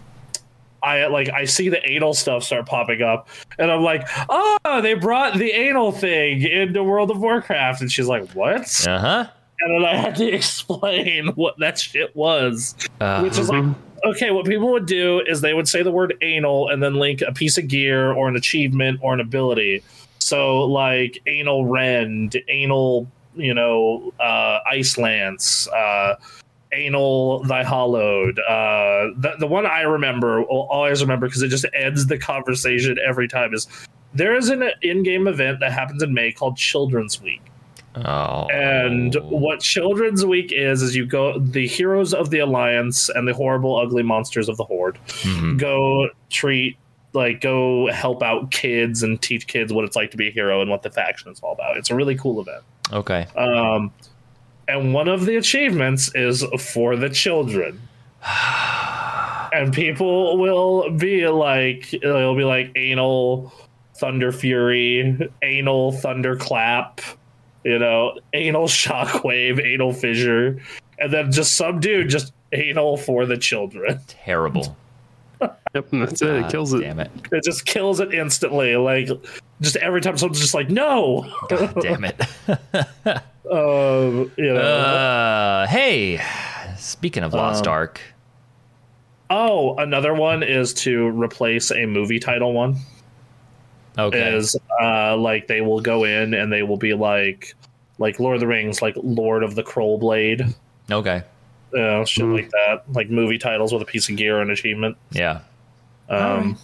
I 0.82 1.06
like 1.06 1.30
I 1.30 1.46
see 1.46 1.70
the 1.70 1.80
anal 1.90 2.12
stuff 2.12 2.42
start 2.44 2.66
popping 2.66 3.00
up, 3.00 3.28
and 3.58 3.70
I'm 3.70 3.80
like, 3.82 4.06
"Oh, 4.28 4.80
they 4.82 4.92
brought 4.92 5.32
the 5.38 5.50
anal 5.50 5.92
thing 5.92 6.42
into 6.42 6.84
World 6.84 7.10
of 7.10 7.18
Warcraft," 7.22 7.80
and 7.80 7.90
she's 7.90 8.06
like, 8.06 8.30
"What?" 8.32 8.86
Uh 8.86 8.98
huh. 8.98 9.26
And 9.60 9.74
then 9.82 9.90
I 9.90 9.96
had 9.96 10.14
to 10.16 10.28
explain 10.34 11.28
what 11.36 11.58
that 11.60 11.78
shit 11.78 12.14
was, 12.14 12.74
Uh, 13.00 13.20
which 13.22 13.38
is 13.38 13.48
like, 13.48 13.64
okay, 14.04 14.30
what 14.30 14.46
people 14.46 14.70
would 14.70 14.86
do 14.86 15.20
is 15.26 15.40
they 15.40 15.54
would 15.54 15.68
say 15.68 15.82
the 15.82 15.90
word 15.90 16.16
anal 16.20 16.68
and 16.68 16.82
then 16.82 16.94
link 16.94 17.22
a 17.22 17.32
piece 17.32 17.58
of 17.58 17.68
gear 17.68 18.12
or 18.12 18.28
an 18.28 18.36
achievement 18.36 19.00
or 19.02 19.14
an 19.14 19.20
ability. 19.20 19.82
So 20.18 20.60
like 20.60 21.20
anal 21.26 21.66
rend, 21.66 22.36
anal, 22.48 23.08
you 23.34 23.54
know, 23.54 24.12
uh, 24.20 24.60
ice 24.70 24.96
lance, 24.96 25.68
uh, 25.68 26.16
anal 26.72 27.42
thy 27.44 27.62
hollowed. 27.62 28.38
Uh, 28.38 29.10
the 29.16 29.34
the 29.38 29.46
one 29.46 29.66
I 29.66 29.82
remember, 29.82 30.40
will 30.42 30.66
always 30.70 31.02
remember 31.02 31.26
because 31.26 31.42
it 31.42 31.48
just 31.48 31.66
ends 31.74 32.06
the 32.06 32.18
conversation 32.18 32.98
every 33.04 33.28
time 33.28 33.54
is. 33.54 33.66
There 34.16 34.36
is 34.36 34.48
an 34.48 34.70
in-game 34.82 35.26
event 35.26 35.58
that 35.58 35.72
happens 35.72 36.00
in 36.00 36.14
May 36.14 36.30
called 36.30 36.56
Children's 36.56 37.20
Week. 37.20 37.42
Oh. 37.96 38.46
And 38.48 39.14
what 39.22 39.60
Children's 39.60 40.24
Week 40.24 40.52
is 40.52 40.82
is 40.82 40.94
you 40.96 41.06
go 41.06 41.38
the 41.38 41.66
heroes 41.66 42.12
of 42.14 42.30
the 42.30 42.38
Alliance 42.40 43.08
and 43.08 43.26
the 43.28 43.32
horrible, 43.34 43.76
ugly 43.78 44.02
monsters 44.02 44.48
of 44.48 44.56
the 44.56 44.64
Horde 44.64 44.98
Mhm. 45.22 45.58
go 45.58 46.08
treat 46.30 46.76
like 47.12 47.40
go 47.40 47.88
help 47.92 48.22
out 48.24 48.50
kids 48.50 49.04
and 49.04 49.22
teach 49.22 49.46
kids 49.46 49.72
what 49.72 49.84
it's 49.84 49.94
like 49.94 50.10
to 50.10 50.16
be 50.16 50.28
a 50.28 50.30
hero 50.32 50.60
and 50.60 50.68
what 50.68 50.82
the 50.82 50.90
faction 50.90 51.30
is 51.30 51.38
all 51.40 51.52
about. 51.52 51.76
It's 51.76 51.88
a 51.90 51.94
really 51.94 52.16
cool 52.16 52.40
event. 52.40 52.64
Okay. 52.92 53.26
Um, 53.36 53.92
and 54.66 54.92
one 54.92 55.06
of 55.06 55.24
the 55.24 55.36
achievements 55.36 56.12
is 56.16 56.42
for 56.58 56.96
the 56.96 57.08
children. 57.08 57.80
and 59.52 59.72
people 59.72 60.38
will 60.38 60.90
be 60.90 61.28
like, 61.28 61.90
they'll 62.02 62.34
be 62.36 62.44
like 62.44 62.72
anal 62.74 63.52
thunder 63.96 64.32
fury, 64.32 65.30
anal 65.42 65.92
thunderclap, 65.92 67.00
you 67.64 67.78
know, 67.78 68.18
anal 68.32 68.66
shockwave, 68.68 69.64
anal 69.64 69.92
fissure, 69.92 70.60
and 70.98 71.12
then 71.12 71.32
just 71.32 71.56
some 71.56 71.80
dude 71.80 72.08
just 72.08 72.32
anal 72.52 72.96
for 72.96 73.26
the 73.26 73.36
children. 73.36 74.00
Terrible. 74.06 74.76
Yep, 75.74 75.92
and 75.92 76.02
that's 76.02 76.22
it. 76.22 76.28
It 76.36 76.48
kills 76.50 76.72
it. 76.72 76.80
Damn 76.80 77.00
it. 77.00 77.10
It 77.32 77.42
just 77.44 77.66
kills 77.66 77.98
it 78.00 78.14
instantly. 78.14 78.76
Like, 78.76 79.08
just 79.60 79.74
every 79.76 80.00
time 80.00 80.16
someone's 80.16 80.40
just 80.40 80.54
like, 80.54 80.70
no. 80.70 81.30
God 81.50 81.74
damn 81.82 82.04
it. 82.04 82.20
Um, 83.50 84.32
you 84.38 84.54
know. 84.54 84.60
Uh, 84.60 85.66
hey, 85.66 86.18
speaking 86.78 87.22
of 87.24 87.34
Lost 87.34 87.66
Um, 87.66 87.72
Ark, 87.72 88.00
Oh, 89.28 89.74
another 89.76 90.14
one 90.14 90.42
is 90.42 90.72
to 90.74 91.08
replace 91.08 91.70
a 91.70 91.84
movie 91.84 92.18
title 92.20 92.54
one. 92.54 92.76
Okay, 93.98 94.34
Is 94.36 94.56
uh 94.82 95.16
like 95.16 95.46
they 95.46 95.60
will 95.60 95.80
go 95.80 96.04
in 96.04 96.34
and 96.34 96.52
they 96.52 96.62
will 96.62 96.76
be 96.76 96.94
like 96.94 97.54
like 97.98 98.18
Lord 98.20 98.34
of 98.36 98.40
the 98.40 98.46
Rings, 98.46 98.82
like 98.82 98.94
Lord 98.96 99.42
of 99.42 99.54
the 99.54 99.62
Kroll 99.62 99.98
Blade, 99.98 100.44
okay, 100.90 101.22
you 101.72 101.78
know, 101.80 102.04
shit 102.04 102.24
Mhm. 102.24 102.34
like 102.34 102.50
that. 102.50 102.82
Like 102.92 103.08
movie 103.10 103.38
titles 103.38 103.72
with 103.72 103.82
a 103.82 103.86
piece 103.86 104.08
of 104.08 104.16
gear 104.16 104.40
and 104.40 104.50
achievement. 104.50 104.96
yeah, 105.12 105.40
Um 106.08 106.18
Alright. 106.18 106.56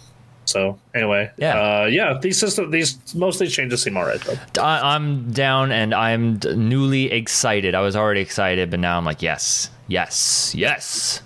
so 0.45 0.77
anyway. 0.93 1.31
Yeah. 1.37 1.59
Uh 1.61 1.85
yeah, 1.85 2.17
these 2.21 2.37
system 2.37 2.69
these 2.71 2.97
most 3.15 3.35
of 3.35 3.39
these 3.47 3.55
changes 3.55 3.81
seem 3.81 3.95
alright 3.97 4.19
though. 4.21 4.61
I, 4.63 4.95
I'm 4.95 5.31
down 5.31 5.71
and 5.71 5.93
I'm 5.93 6.37
d- 6.37 6.55
newly 6.55 7.11
excited. 7.11 7.75
I 7.75 7.81
was 7.81 7.95
already 7.95 8.21
excited, 8.21 8.69
but 8.69 8.79
now 8.81 8.97
I'm 8.97 9.05
like, 9.05 9.21
yes, 9.21 9.69
yes, 9.87 10.53
yes. 10.55 11.21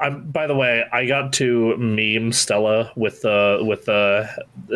I'm 0.00 0.30
by 0.30 0.46
the 0.46 0.54
way, 0.54 0.84
I 0.92 1.06
got 1.06 1.32
to 1.34 1.76
meme 1.76 2.32
Stella 2.32 2.92
with 2.96 3.22
the 3.22 3.58
with 3.62 3.84
the 3.86 4.28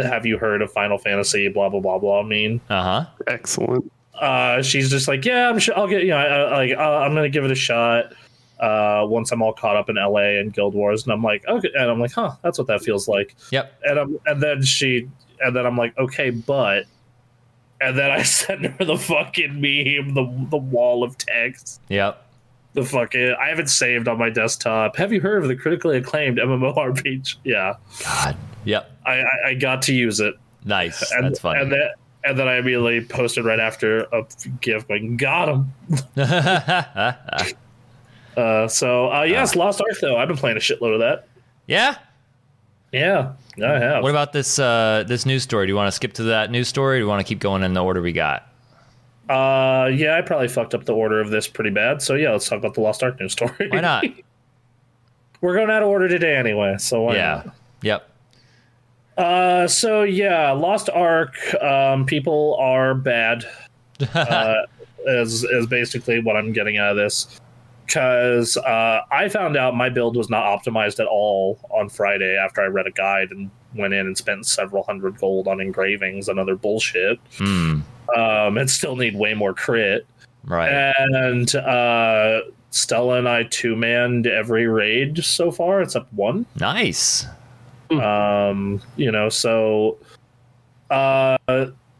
have 0.03 0.25
you 0.27 0.39
heard 0.39 0.63
of 0.63 0.71
Final 0.73 0.99
Fantasy 0.99 1.49
blah 1.49 1.69
blah 1.69 1.81
blah 1.81 1.99
blah 1.99 2.23
meme. 2.23 2.61
Uh 2.71 2.83
huh. 2.83 3.07
Excellent. 3.27 3.91
uh, 4.15 4.63
she's 4.63 4.91
just 4.91 5.07
like, 5.09 5.25
yeah, 5.25 5.49
I'm 5.49 5.59
sure 5.59 5.77
I'll 5.79 5.87
get, 5.87 6.03
you 6.03 6.09
know, 6.09 6.17
I, 6.17 6.25
I, 6.27 6.57
like 6.67 6.77
uh, 6.79 6.81
I'm 6.83 7.15
gonna 7.15 7.29
give 7.29 7.45
it 7.45 7.51
a 7.51 7.55
shot 7.55 8.13
uh, 8.61 9.05
once 9.07 9.31
I'm 9.31 9.43
all 9.43 9.53
caught 9.53 9.77
up 9.77 9.89
in 9.89 9.97
LA 9.97 10.39
and 10.41 10.53
Guild 10.53 10.75
Wars, 10.75 11.05
and 11.05 11.13
I'm 11.13 11.23
like, 11.23 11.47
okay, 11.47 11.71
and 11.75 11.89
I'm 11.91 12.01
like, 12.01 12.13
huh, 12.13 12.33
that's 12.43 12.59
what 12.59 12.67
that 12.67 12.83
feels 12.83 13.07
like, 13.07 13.37
Yep. 13.53 13.73
and 13.85 13.99
I'm, 14.01 14.19
and 14.27 14.43
then 14.43 14.63
she, 14.63 15.09
and 15.41 15.55
then 15.55 15.65
I'm 15.65 15.77
like, 15.77 15.97
okay, 15.97 16.31
but, 16.31 16.87
and 17.81 17.97
then 17.97 18.11
I 18.11 18.23
send 18.25 18.67
her 18.67 18.85
the 18.85 18.97
fucking 18.99 19.53
meme, 19.61 20.15
the 20.15 20.47
the 20.51 20.57
wall 20.57 21.05
of 21.05 21.17
text, 21.19 21.81
Yep. 21.89 22.25
The 22.75 22.85
fucking, 22.85 23.35
I 23.41 23.49
have 23.49 23.59
it 23.59 23.69
saved 23.69 24.09
on 24.09 24.19
my 24.19 24.31
desktop. 24.31 24.97
Have 24.97 25.13
you 25.13 25.21
heard 25.21 25.43
of 25.43 25.49
the 25.49 25.57
critically 25.57 25.97
acclaimed 25.99 26.39
MMORPG? 26.39 27.37
Yeah, 27.45 27.75
God. 28.03 28.37
Yep. 28.65 28.91
I, 29.07 29.13
I, 29.21 29.27
I 29.47 29.55
got 29.55 29.83
to 29.83 29.95
use 29.95 30.21
it. 30.21 30.35
Nice. 30.65 31.11
And, 31.13 31.25
That's 31.25 31.41
funny. 31.41 31.61
And 31.61 31.73
then, 31.73 31.89
and 32.25 32.39
then 32.39 32.49
I 32.49 32.57
immediately 32.57 33.01
posted 33.03 33.45
right 33.45 33.61
after 33.61 34.01
a 34.13 34.25
GIF 34.61 34.87
going, 34.89 35.17
got 35.17 35.49
him. 35.49 35.73
Uh, 38.37 38.69
so 38.69 39.11
uh, 39.13 39.23
yes, 39.25 39.57
Lost 39.57 39.81
Ark 39.81 39.99
though. 40.01 40.17
I've 40.17 40.29
been 40.29 40.37
playing 40.37 40.57
a 40.57 40.61
shitload 40.61 40.95
of 40.95 41.01
that. 41.01 41.27
yeah. 41.67 41.97
Yeah, 42.93 43.33
I 43.61 43.79
have. 43.81 44.03
What 44.05 44.11
about 44.11 44.33
this 44.33 44.61
uh, 44.61 45.05
this 45.09 45.27
news 45.27 45.43
story? 45.43 45.67
Do 45.67 45.73
you 45.73 45.77
want 45.77 45.89
to 45.89 45.93
skip 45.93 46.13
to 46.15 46.23
that 46.25 46.53
news 46.53 46.69
story? 46.69 46.97
Or 46.97 47.01
do 47.01 47.05
you 47.05 47.09
want 47.09 47.19
to 47.19 47.29
keep 47.29 47.41
going 47.41 47.65
in 47.65 47.75
the 47.75 47.83
order 47.83 48.01
we 48.01 48.13
got? 48.13 48.47
Uh, 49.29 49.91
yeah, 49.93 50.17
I 50.17 50.23
probably 50.23 50.49
fucked 50.49 50.75
up 50.75 50.85
the 50.85 50.95
order 50.95 51.21
of 51.21 51.31
this 51.31 51.47
pretty 51.47 51.71
bad. 51.71 52.01
So 52.01 52.15
yeah, 52.15 52.33
let's 52.33 52.49
talk 52.49 52.59
about 52.59 52.75
the 52.75 52.81
Lost 52.81 53.03
Ark 53.03 53.21
news 53.21 53.33
story. 53.33 53.69
Why 53.69 53.81
not? 53.81 54.05
We're 55.41 55.55
going 55.55 55.71
out 55.71 55.83
of 55.83 55.89
order 55.89 56.09
today 56.09 56.37
anyway, 56.37 56.77
so 56.79 57.03
why 57.03 57.15
yeah. 57.15 57.43
not? 57.45 57.55
Yep. 57.83 58.11
Uh, 59.19 59.69
so 59.69 60.03
yeah, 60.03 60.53
Lost 60.53 60.89
Ark. 60.91 61.37
Um, 61.63 62.07
people 62.07 62.57
are 62.61 62.95
bad. 62.95 63.45
Uh, 64.15 64.63
is 65.07 65.45
is 65.45 65.67
basically 65.67 66.21
what 66.21 66.37
I'm 66.37 66.53
getting 66.53 66.79
out 66.79 66.91
of 66.91 66.97
this. 66.97 67.41
Because 67.85 68.57
uh, 68.59 69.01
I 69.11 69.29
found 69.29 69.57
out 69.57 69.75
my 69.75 69.89
build 69.89 70.17
was 70.17 70.29
not 70.29 70.45
optimized 70.45 71.01
at 71.01 71.07
all 71.07 71.59
on 71.71 71.89
Friday 71.89 72.37
after 72.37 72.61
I 72.61 72.67
read 72.67 72.87
a 72.87 72.91
guide 72.91 73.31
and 73.31 73.51
went 73.75 73.95
in 73.95 74.07
and 74.07 74.17
spent 74.17 74.47
several 74.47 74.83
hundred 74.83 75.19
gold 75.19 75.49
on 75.49 75.61
engravings 75.61 76.29
and 76.29 76.39
other 76.39 76.55
bullshit. 76.55 77.19
Hmm. 77.39 77.81
Um, 78.17 78.57
and 78.59 78.71
still 78.71 78.97
need 78.97 79.17
way 79.17 79.35
more 79.35 79.53
crit. 79.55 80.07
Right. 80.45 80.71
And 80.99 81.55
uh, 81.57 82.41
Stella 82.71 83.19
and 83.19 83.29
I 83.29 83.43
two 83.45 83.77
manned 83.77 84.27
every 84.27 84.67
raid 84.67 85.23
so 85.25 85.51
far, 85.51 85.83
except 85.83 86.13
one. 86.13 86.47
nice. 86.59 87.27
Um, 87.91 88.83
you 88.97 89.11
know, 89.11 89.29
so 89.31 89.97
uh 90.91 91.37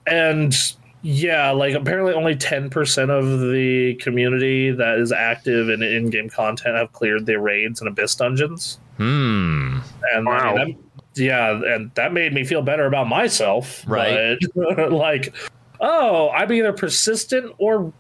and 0.07 0.55
yeah, 1.03 1.51
like 1.51 1.75
apparently 1.75 2.13
only 2.13 2.35
10% 2.35 3.09
of 3.11 3.41
the 3.53 3.95
community 4.03 4.71
that 4.73 4.99
is 4.99 5.13
active 5.13 5.69
in 5.71 5.83
in-game 5.83 6.29
content 6.29 6.77
have 6.77 6.93
cleared 6.93 7.25
their 7.27 7.41
raids 7.41 7.81
and 7.81 7.89
abyss 7.89 8.15
dungeons. 8.17 8.81
Hmm. 8.97 9.79
And 10.13 10.29
I 10.29 10.53
Wow. 10.53 10.55
mean, 10.65 10.67
that- 10.77 11.23
yeah, 11.23 11.51
and 11.75 11.91
that 11.95 12.13
made 12.13 12.33
me 12.35 12.45
feel 12.45 12.63
better 12.63 12.87
about 12.87 13.09
myself. 13.09 13.83
Right. 13.87 14.39
but, 14.55 14.93
like, 14.93 15.35
oh, 15.81 16.31
I'm 16.31 16.53
either 16.53 16.73
persistent 16.73 17.55
or 17.59 17.93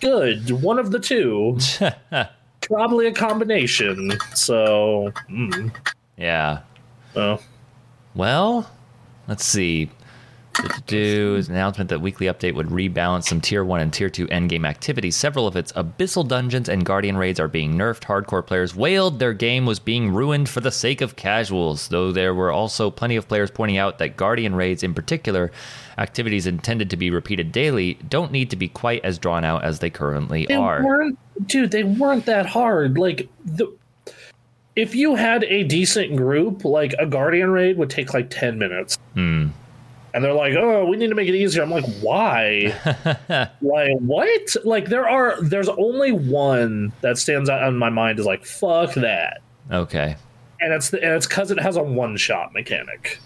good. 0.00 0.50
One 0.62 0.78
of 0.78 0.90
the 0.90 0.98
two. 0.98 1.58
Probably 2.60 3.06
a 3.06 3.12
combination. 3.12 4.12
So, 4.34 5.12
mm, 5.28 5.74
yeah. 6.16 6.60
well. 7.14 7.40
Well, 8.14 8.70
let's 9.28 9.44
see. 9.44 9.90
Do 10.86 11.36
an 11.36 11.52
announcement 11.52 11.88
that 11.90 12.00
weekly 12.00 12.26
update 12.26 12.54
would 12.54 12.66
rebalance 12.66 13.24
some 13.24 13.40
tier 13.40 13.64
one 13.64 13.80
and 13.80 13.92
tier 13.92 14.10
two 14.10 14.26
endgame 14.28 14.66
activities. 14.66 15.16
Several 15.16 15.46
of 15.46 15.56
its 15.56 15.72
abyssal 15.72 16.26
dungeons 16.26 16.68
and 16.68 16.84
guardian 16.84 17.16
raids 17.16 17.40
are 17.40 17.48
being 17.48 17.74
nerfed. 17.74 18.02
Hardcore 18.02 18.46
players 18.46 18.74
wailed 18.74 19.18
their 19.20 19.32
game 19.32 19.64
was 19.64 19.78
being 19.78 20.12
ruined 20.12 20.48
for 20.48 20.60
the 20.60 20.70
sake 20.70 21.00
of 21.00 21.16
casuals. 21.16 21.88
Though 21.88 22.12
there 22.12 22.34
were 22.34 22.50
also 22.50 22.90
plenty 22.90 23.16
of 23.16 23.28
players 23.28 23.50
pointing 23.50 23.78
out 23.78 23.98
that 23.98 24.16
guardian 24.16 24.54
raids, 24.54 24.82
in 24.82 24.92
particular, 24.92 25.50
activities 25.98 26.46
intended 26.46 26.90
to 26.90 26.96
be 26.96 27.10
repeated 27.10 27.52
daily, 27.52 27.94
don't 28.08 28.32
need 28.32 28.50
to 28.50 28.56
be 28.56 28.68
quite 28.68 29.04
as 29.04 29.18
drawn 29.18 29.44
out 29.44 29.64
as 29.64 29.78
they 29.78 29.90
currently 29.90 30.46
they 30.46 30.54
are. 30.54 30.84
weren't 30.84 31.18
dude 31.46 31.70
they 31.70 31.84
weren't 31.84 32.26
that 32.26 32.44
hard 32.44 32.98
like 32.98 33.26
the 33.46 33.66
if 34.76 34.94
you 34.94 35.14
had 35.14 35.42
a 35.44 35.64
decent 35.64 36.14
group 36.16 36.64
like 36.66 36.92
a 36.98 37.06
guardian 37.06 37.50
raid 37.50 37.78
would 37.78 37.88
take 37.88 38.12
like 38.12 38.28
10 38.28 38.58
minutes 38.58 38.98
Hmm. 39.14 39.48
And 40.14 40.24
they're 40.24 40.32
like 40.34 40.54
oh 40.54 40.84
we 40.86 40.96
need 40.96 41.08
to 41.08 41.14
make 41.14 41.28
it 41.28 41.34
easier 41.34 41.62
i'm 41.62 41.70
like 41.70 41.84
why 42.00 42.74
like 43.62 43.92
what 44.00 44.56
like 44.64 44.86
there 44.86 45.08
are 45.08 45.40
there's 45.42 45.68
only 45.68 46.12
one 46.12 46.92
that 47.00 47.16
stands 47.18 47.48
out 47.48 47.66
in 47.68 47.76
my 47.76 47.90
mind 47.90 48.18
is 48.18 48.26
like 48.26 48.44
fuck 48.44 48.92
that 48.94 49.38
Okay. 49.72 50.16
and 50.60 50.72
it's 50.72 50.90
the, 50.90 51.00
and 51.02 51.12
it's 51.14 51.26
because 51.26 51.50
it 51.50 51.60
has 51.60 51.76
a 51.76 51.82
one 51.82 52.16
shot 52.16 52.52
mechanic 52.52 53.18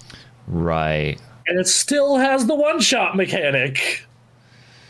Right. 0.46 1.18
and 1.46 1.58
it 1.58 1.66
still 1.68 2.16
has 2.18 2.46
the 2.46 2.54
one 2.54 2.80
shot 2.80 3.16
mechanic. 3.16 4.06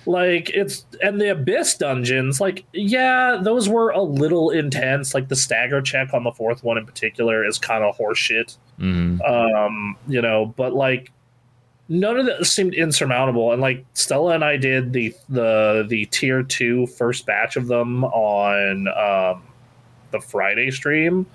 Like 0.07 0.51
it's 0.51 0.85
and 1.03 1.19
the 1.19 1.31
abyss 1.31 1.79
dungeons, 1.79 2.39
like 2.41 2.65
yeah, 2.75 3.39
those 3.43 3.71
were 3.71 3.89
a 3.91 4.03
little 4.03 4.51
intense. 4.51 5.15
Like 5.15 5.29
the 5.29 5.37
stagger 5.37 5.81
check 5.81 6.13
on 6.13 6.25
the 6.25 6.31
fourth 6.33 6.63
one 6.63 6.77
in 6.77 6.85
particular 6.85 7.43
is 7.47 7.59
kind 7.59 7.83
of 7.83 7.97
horseshit. 7.97 8.57
hmm 8.79 9.23
Um, 9.23 9.97
you 10.07 10.21
know, 10.21 10.53
but 10.59 10.75
like 10.75 11.11
none 11.89 12.19
of 12.19 12.27
that 12.27 12.47
seemed 12.47 12.75
insurmountable. 12.75 13.53
And 13.53 13.61
like 13.61 13.85
Stella 13.95 14.35
and 14.35 14.45
I 14.45 14.57
did 14.57 14.93
the 14.93 15.15
the 15.29 15.85
the 15.89 16.07
tier 16.07 16.43
two 16.43 16.87
first 16.87 17.27
batch 17.27 17.57
of 17.57 17.67
them 17.67 18.05
on 18.05 18.89
um 18.89 19.43
the 20.11 20.21
Friday 20.21 20.71
stream. 20.71 21.27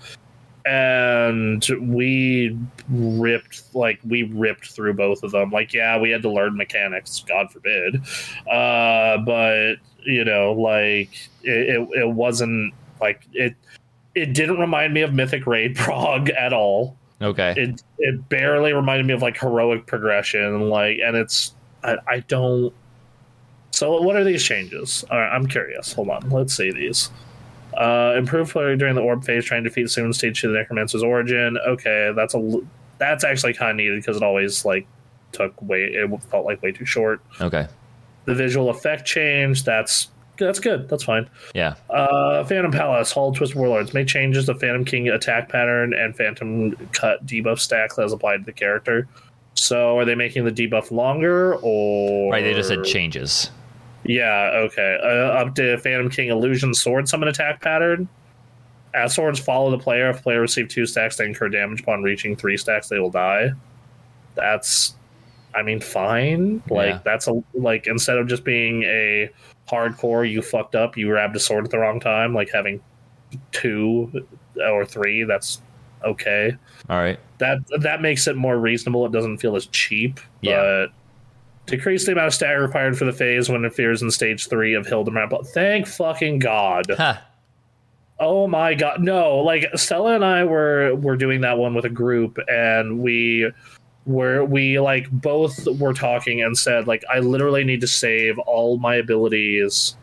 And 0.66 1.66
we 1.82 2.58
ripped 2.90 3.64
like 3.74 4.00
we 4.04 4.24
ripped 4.24 4.72
through 4.72 4.94
both 4.94 5.24
of 5.24 5.32
them. 5.32 5.52
Like, 5.52 5.74
yeah, 5.74 5.98
we 6.00 6.12
had 6.12 6.22
to 6.24 6.32
learn 6.32 6.58
mechanics, 6.58 7.24
God 7.28 7.52
forbid. 7.52 8.02
Uh, 8.50 9.18
but 9.20 9.76
you 10.06 10.26
know, 10.26 10.54
like 10.54 11.30
it, 11.44 11.76
it, 11.76 11.90
it 12.02 12.10
wasn't 12.10 12.74
like 13.02 13.26
it 13.34 13.56
it 14.16 14.34
didn't 14.34 14.60
remind 14.60 14.94
me 14.94 15.02
of 15.02 15.14
Mythic 15.14 15.48
Raid 15.48 15.76
Prog 15.78 16.30
at 16.30 16.54
all 16.54 16.98
Okay. 17.22 17.54
it 17.58 17.84
it 17.98 18.30
barely 18.30 18.72
reminded 18.74 19.06
me 19.06 19.14
of 19.14 19.22
like 19.22 19.38
heroic 19.38 19.86
progression 19.86 20.70
like 20.70 21.00
and 21.04 21.18
it's 21.18 21.54
i, 21.84 21.98
I 22.08 22.20
don't 22.22 22.74
so 23.72 24.02
what 24.02 24.16
are 24.16 24.24
these 24.24 24.44
changes? 24.44 25.04
All 25.12 25.18
right 25.20 25.30
i'm 25.36 25.46
curious. 25.48 25.94
Hold 25.94 26.10
on. 26.10 26.30
Let's 26.30 26.56
see 26.56 26.72
these. 26.72 27.10
Uh 27.78 28.14
improved 28.18 28.52
player 28.52 28.76
during 28.76 28.96
the 28.96 29.02
orb 29.02 29.24
phase 29.24 29.46
trying 29.46 29.64
to 29.64 29.70
defeat 29.70 29.90
soon 29.90 30.12
stage 30.14 30.42
to 30.42 30.48
the 30.48 30.54
necromancer's 30.54 31.04
origin. 31.04 31.58
Okay 31.68 32.12
that's 32.16 32.34
a 32.36 32.62
that's 32.98 33.24
actually 33.24 33.54
kind 33.54 33.72
of 33.72 33.78
needed 33.78 34.02
because 34.02 34.18
it 34.18 34.24
always 34.24 34.66
like 34.66 34.88
took 35.32 35.62
way 35.62 35.84
it 35.84 36.10
felt 36.24 36.46
like 36.46 36.62
way 36.64 36.72
too 36.72 36.86
short. 36.86 37.22
Okay. 37.40 37.68
the 38.26 38.34
visual 38.36 38.70
effect 38.70 39.06
change 39.06 39.64
that's 39.64 40.10
that's 40.46 40.60
good 40.60 40.88
that's 40.90 41.04
fine 41.04 41.30
Yeah. 41.54 41.76
uh, 41.90 42.44
Phantom 42.46 42.72
Palace, 42.72 43.12
Hall 43.12 43.30
of 43.30 43.36
Twist 43.36 43.56
Warlords 43.56 43.94
make 43.94 44.08
changes 44.08 44.46
to 44.48 44.56
Phantom 44.56 44.84
King 44.86 45.10
attack 45.10 45.50
pattern 45.50 45.94
and 45.94 46.16
Phantom 46.16 46.72
Cut 46.94 47.26
debuff 47.26 47.60
stack 47.60 47.96
that 47.96 48.04
is 48.06 48.14
applied 48.14 48.38
to 48.38 48.44
the 48.46 48.54
character. 48.54 49.08
So, 49.56 49.98
are 49.98 50.06
they 50.06 50.16
making 50.16 50.46
the 50.46 50.52
debuff 50.52 50.90
longer 50.92 51.56
or 51.62 52.32
Right. 52.32 52.42
They 52.44 52.54
just 52.54 52.70
said 52.70 52.84
changes. 52.86 53.52
Yeah, 54.06 54.52
okay. 54.54 54.98
Uh, 55.04 55.08
up 55.08 55.56
to 55.56 55.78
Phantom 55.80 56.10
King 56.10 56.30
Illusion 56.30 56.74
Sword 56.74 57.10
Summon 57.10 57.28
attack 57.28 57.62
pattern. 57.62 58.08
As 58.94 59.14
swords 59.14 59.40
follow 59.40 59.70
the 59.70 59.78
player, 59.78 60.10
if 60.10 60.24
player 60.24 60.40
receive 60.42 60.70
two 60.70 60.86
stacks, 60.86 61.18
they 61.18 61.26
incur 61.26 61.50
damage 61.50 61.82
upon 61.82 62.02
reaching 62.02 62.36
three 62.36 62.56
stacks, 62.58 62.88
they 62.88 63.00
will 63.00 63.12
die. 63.12 63.52
That's, 64.36 64.96
I 65.54 65.62
mean, 65.64 65.80
fine. 65.82 66.64
Like 66.70 66.90
Yeah. 66.90 67.00
that's 67.04 67.28
a 67.28 67.44
like 67.54 67.88
instead 67.88 68.18
of 68.18 68.28
just 68.28 68.44
being 68.44 68.84
a 68.84 69.30
hardcore, 69.70 70.30
you 70.30 70.42
fucked 70.42 70.76
up, 70.76 70.98
you 70.98 71.08
grabbed 71.08 71.36
a 71.36 71.40
sword 71.40 71.66
at 71.66 71.72
the 71.72 71.80
wrong 71.80 72.00
time. 72.00 72.34
Like 72.34 72.50
having 72.52 72.82
two 73.52 74.26
or 74.62 74.86
three, 74.86 75.24
that's 75.24 75.62
okay. 76.04 76.56
All 76.90 76.98
right. 76.98 77.20
That 77.38 77.60
that 77.82 78.02
makes 78.02 78.28
it 78.28 78.36
more 78.36 78.58
reasonable. 78.58 79.06
It 79.06 79.12
doesn't 79.12 79.38
feel 79.38 79.56
as 79.56 79.68
cheap. 79.68 80.20
Yeah. 80.42 80.62
But 80.62 80.92
decrease 81.68 82.06
the 82.06 82.14
amount 82.14 82.28
of 82.28 82.34
stagger 82.34 82.62
required 82.62 82.98
for 82.98 83.06
the 83.06 83.14
phase 83.14 83.50
when 83.50 83.64
it 83.64 83.68
appears 83.68 84.02
in 84.02 84.10
stage 84.12 84.48
three 84.48 84.74
of 84.74 84.88
Hildebrand. 84.88 85.30
But 85.30 85.48
thank 85.48 85.88
fucking 85.88 86.40
god. 86.40 86.86
Ha. 86.98 87.24
Oh 88.20 88.48
my 88.48 88.74
god. 88.74 89.02
No, 89.02 89.38
like 89.38 89.66
Stella 89.76 90.16
and 90.16 90.26
I 90.26 90.44
were 90.44 90.96
were 90.96 91.16
doing 91.16 91.42
that 91.42 91.58
one 91.58 91.74
with 91.74 91.86
a 91.86 91.90
group 91.90 92.38
and 92.50 93.00
we 93.00 93.52
were 94.10 94.44
we 94.44 94.80
like 94.80 95.10
both 95.12 95.68
were 95.80 95.94
talking 95.94 96.42
and 96.42 96.58
said 96.58 96.88
like 96.88 97.04
I 97.10 97.20
literally 97.20 97.64
need 97.64 97.80
to 97.82 97.88
save 97.88 98.40
all 98.40 98.78
my 98.80 98.96
abilities 98.96 99.96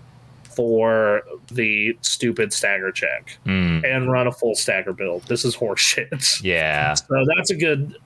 for 0.45 1.23
the 1.51 1.99
stupid 2.01 2.53
stagger 2.53 2.93
check 2.93 3.37
Hmm. 3.45 3.81
and 3.85 4.11
run 4.11 4.27
a 4.27 4.33
full 4.33 4.55
stagger 4.55 4.93
build. 4.93 5.23
This 5.25 5.45
is 5.45 5.57
horseshit. 5.57 6.41
Yeah. 6.43 6.95
So 6.95 7.25
that's 7.37 7.51
a 7.51 7.57
good 7.57 7.97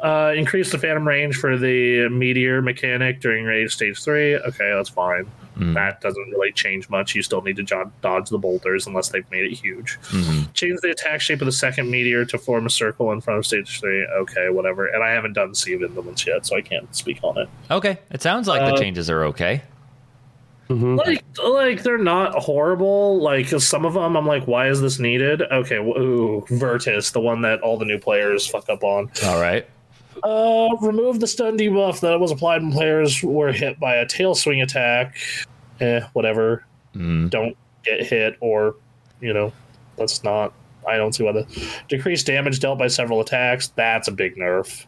uh 0.00 0.32
increase 0.36 0.70
the 0.70 0.78
phantom 0.78 1.06
range 1.06 1.36
for 1.36 1.58
the 1.58 2.08
meteor 2.08 2.62
mechanic 2.62 3.20
during 3.20 3.44
raid 3.44 3.70
stage 3.70 4.02
three. 4.02 4.36
Okay, 4.36 4.72
that's 4.74 4.88
fine. 4.88 5.26
Mm. 5.60 5.74
That 5.74 6.00
doesn't 6.00 6.30
really 6.30 6.52
change 6.52 6.88
much. 6.88 7.14
You 7.14 7.22
still 7.22 7.42
need 7.42 7.56
to 7.56 7.62
jo- 7.62 7.92
dodge 8.02 8.30
the 8.30 8.38
boulders 8.38 8.86
unless 8.86 9.10
they've 9.10 9.30
made 9.30 9.44
it 9.44 9.54
huge. 9.56 9.98
Mhm. 10.10 10.52
Change 10.54 10.80
the 10.80 10.90
attack 10.90 11.20
shape 11.20 11.40
of 11.42 11.46
the 11.46 11.52
second 11.52 11.90
meteor 11.90 12.24
to 12.24 12.38
form 12.38 12.64
a 12.66 12.70
circle 12.70 13.12
in 13.12 13.20
front 13.20 13.38
of 13.38 13.46
stage 13.46 13.78
three. 13.80 14.04
Okay, 14.06 14.48
whatever. 14.48 14.86
And 14.86 15.04
I 15.04 15.10
haven't 15.10 15.34
done 15.34 15.54
Sea 15.54 15.74
of 15.74 15.82
Indolence 15.82 16.26
yet, 16.26 16.46
so 16.46 16.56
I 16.56 16.62
can't 16.62 16.94
speak 16.96 17.18
on 17.22 17.36
it. 17.38 17.48
Okay. 17.70 17.98
It 18.10 18.22
sounds 18.22 18.48
like 18.48 18.60
the 18.62 18.74
Uh, 18.74 18.78
changes 18.78 19.10
are 19.10 19.24
okay. 19.24 19.62
Mhm. 20.70 20.96
Like, 20.98 21.24
like 21.44 21.82
they're 21.82 21.98
not 21.98 22.34
horrible. 22.36 23.20
Like 23.20 23.48
some 23.48 23.84
of 23.84 23.94
them, 23.94 24.16
I'm 24.16 24.26
like, 24.26 24.46
why 24.46 24.68
is 24.68 24.80
this 24.80 24.98
needed? 25.00 25.42
Okay, 25.42 25.76
w- 25.76 25.98
ooh, 25.98 26.44
Vertus, 26.48 27.10
the 27.10 27.20
one 27.20 27.42
that 27.42 27.60
all 27.60 27.76
the 27.76 27.84
new 27.84 27.98
players 27.98 28.46
fuck 28.46 28.68
up 28.70 28.84
on. 28.84 29.10
All 29.26 29.40
right. 29.40 29.66
Uh, 30.22 30.76
remove 30.80 31.20
the 31.20 31.26
stun 31.26 31.58
debuff 31.58 32.00
that 32.00 32.18
was 32.20 32.30
applied 32.30 32.62
when 32.62 32.72
players 32.72 33.22
were 33.22 33.52
hit 33.52 33.78
by 33.80 33.96
a 33.96 34.06
tail 34.06 34.34
swing 34.34 34.62
attack. 34.62 35.16
Eh, 35.80 36.00
whatever. 36.12 36.64
Mm. 36.94 37.30
Don't 37.30 37.56
get 37.84 38.06
hit, 38.06 38.36
or 38.40 38.76
you 39.20 39.32
know, 39.32 39.52
let's 39.96 40.22
not. 40.24 40.52
I 40.88 40.96
don't 40.96 41.14
see 41.14 41.24
why 41.24 41.32
the 41.32 41.72
decreased 41.88 42.26
damage 42.26 42.60
dealt 42.60 42.78
by 42.78 42.88
several 42.88 43.20
attacks. 43.20 43.68
That's 43.68 44.08
a 44.08 44.12
big 44.12 44.36
nerf. 44.36 44.86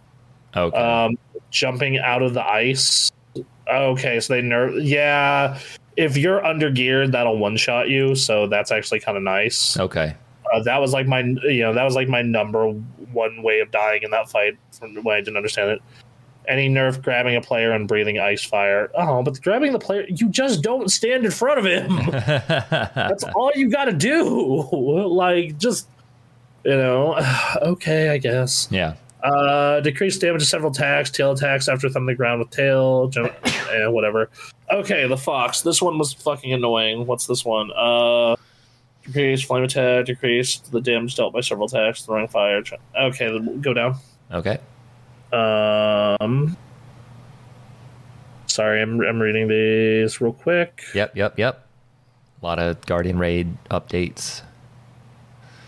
Okay. 0.57 0.77
Um, 0.77 1.17
jumping 1.51 1.99
out 1.99 2.23
of 2.23 2.35
the 2.35 2.45
ice 2.45 3.11
Okay, 3.69 4.21
so 4.21 4.35
they 4.35 4.43
nerf. 4.43 4.79
Yeah, 4.83 5.59
if 5.97 6.17
you're 6.17 6.45
under 6.45 6.71
geared, 6.71 7.13
that'll 7.13 7.39
one 7.39 7.57
shot 7.57 7.89
you. 7.89 8.15
So 8.15 8.47
that's 8.47 8.71
actually 8.71 9.01
kind 9.01 9.17
of 9.17 9.23
nice. 9.23 9.79
Okay. 9.79 10.15
Uh, 10.53 10.63
that 10.63 10.81
was 10.81 10.93
like 10.93 11.07
my, 11.07 11.21
you 11.21 11.61
know, 11.61 11.73
that 11.73 11.85
was 11.85 11.95
like 11.95 12.09
my 12.09 12.23
number 12.23 12.69
one 13.13 13.43
way 13.43 13.61
of 13.61 13.71
dying 13.71 14.03
in 14.03 14.11
that 14.11 14.29
fight 14.31 14.57
from 14.79 14.95
when 15.03 15.17
I 15.17 15.21
didn't 15.21 15.37
understand 15.37 15.71
it. 15.71 15.83
Any 16.49 16.69
nerf 16.69 17.01
grabbing 17.01 17.37
a 17.37 17.41
player 17.41 17.71
and 17.71 17.87
breathing 17.87 18.19
ice 18.19 18.43
fire. 18.43 18.91
Oh, 18.95 19.23
but 19.23 19.41
grabbing 19.43 19.73
the 19.73 19.79
player, 19.79 20.05
you 20.09 20.29
just 20.29 20.61
don't 20.61 20.91
stand 20.91 21.25
in 21.25 21.31
front 21.31 21.61
of 21.61 21.65
him. 21.65 21.97
That's 22.11 23.23
all 23.37 23.53
you 23.55 23.71
got 23.71 23.85
to 23.85 23.93
do. 23.93 24.69
like, 24.73 25.57
just, 25.59 25.89
you 26.65 26.73
know, 26.73 27.17
okay, 27.63 28.11
I 28.11 28.19
guess. 28.19 28.69
yeah. 28.71 28.95
Uh, 29.23 29.79
decrease 29.79 30.19
damage 30.19 30.43
to 30.43 30.47
several 30.47 30.73
attacks, 30.73 31.09
tail 31.09 31.31
attacks 31.31 31.69
after 31.69 31.89
thumbing 31.89 32.09
the 32.09 32.15
ground 32.17 32.41
with 32.41 32.51
tail, 32.51 33.07
jump, 33.07 33.33
eh, 33.71 33.87
whatever. 33.87 34.29
Okay, 34.73 35.07
the 35.07 35.17
fox. 35.17 35.63
This 35.63 35.81
one 35.81 35.97
was 35.97 36.13
fucking 36.13 36.53
annoying. 36.53 37.07
What's 37.07 37.29
this 37.29 37.45
one? 37.45 37.71
Uh, 37.71 38.35
decrease 39.05 39.43
flame 39.43 39.65
attack, 39.65 40.07
decrease 40.07 40.59
the 40.59 40.81
damage 40.81 41.17
dealt 41.17 41.33
by 41.33 41.41
several 41.41 41.67
attacks, 41.67 42.03
throwing 42.05 42.29
fire. 42.29 42.63
ch- 42.63 42.75
Okay, 42.99 43.27
then 43.31 43.61
go 43.61 43.73
down. 43.75 43.97
Okay. 44.31 44.59
Um, 45.33 46.57
sorry, 48.47 48.83
I'm 48.83 49.01
I'm 49.01 49.21
reading 49.21 49.49
these 49.49 50.21
real 50.21 50.33
quick. 50.33 50.83
Yep. 50.95 51.17
Yep. 51.17 51.39
Yep. 51.39 51.67
A 52.43 52.45
lot 52.45 52.59
of 52.59 52.81
Guardian 52.87 53.19
Raid 53.19 53.57
updates. 53.71 54.43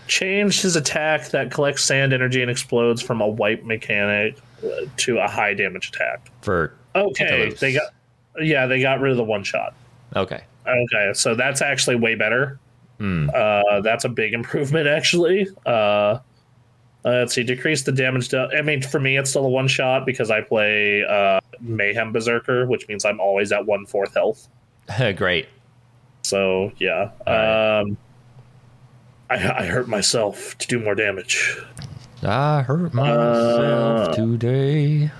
Changed 0.06 0.60
his 0.62 0.76
attack 0.76 1.28
that 1.30 1.50
collects 1.50 1.82
sand 1.82 2.12
energy 2.12 2.42
and 2.42 2.50
explodes 2.50 3.00
from 3.00 3.20
a 3.22 3.26
wipe 3.28 3.64
mechanic 3.64 4.36
uh, 4.62 4.68
to 4.98 5.18
a 5.18 5.26
high 5.28 5.54
damage 5.54 5.88
attack. 5.88 6.30
For 6.42 6.74
Okay, 6.94 7.50
they 7.58 7.72
got 7.72 7.92
yeah, 8.38 8.66
they 8.66 8.80
got 8.82 9.00
rid 9.00 9.12
of 9.12 9.16
the 9.16 9.24
one 9.24 9.44
shot. 9.44 9.74
okay. 10.14 10.42
Okay, 10.66 11.10
so 11.14 11.34
that's 11.34 11.60
actually 11.62 11.96
way 11.96 12.14
better. 12.14 12.58
Hmm. 12.98 13.28
Uh, 13.34 13.80
that's 13.80 14.04
a 14.04 14.08
big 14.08 14.32
improvement, 14.34 14.86
actually. 14.86 15.48
Uh, 15.66 16.18
let's 17.04 17.34
see, 17.34 17.42
decrease 17.42 17.82
the 17.82 17.92
damage. 17.92 18.28
To, 18.28 18.48
I 18.56 18.62
mean, 18.62 18.82
for 18.82 19.00
me, 19.00 19.16
it's 19.18 19.30
still 19.30 19.44
a 19.44 19.48
one 19.48 19.68
shot 19.68 20.06
because 20.06 20.30
I 20.30 20.40
play 20.40 21.04
uh, 21.04 21.40
Mayhem 21.60 22.12
Berserker, 22.12 22.66
which 22.66 22.86
means 22.88 23.04
I'm 23.04 23.20
always 23.20 23.50
at 23.52 23.66
one 23.66 23.84
fourth 23.86 24.14
health. 24.14 24.48
Great. 25.16 25.48
So 26.22 26.72
yeah, 26.78 27.10
Alright. 27.26 27.82
um, 27.86 27.96
I, 29.28 29.34
I 29.34 29.66
hurt 29.66 29.88
myself 29.88 30.56
to 30.58 30.66
do 30.68 30.78
more 30.78 30.94
damage. 30.94 31.58
I 32.22 32.62
hurt 32.62 32.94
myself 32.94 34.08
Uh, 34.08 34.14
today. 34.14 35.10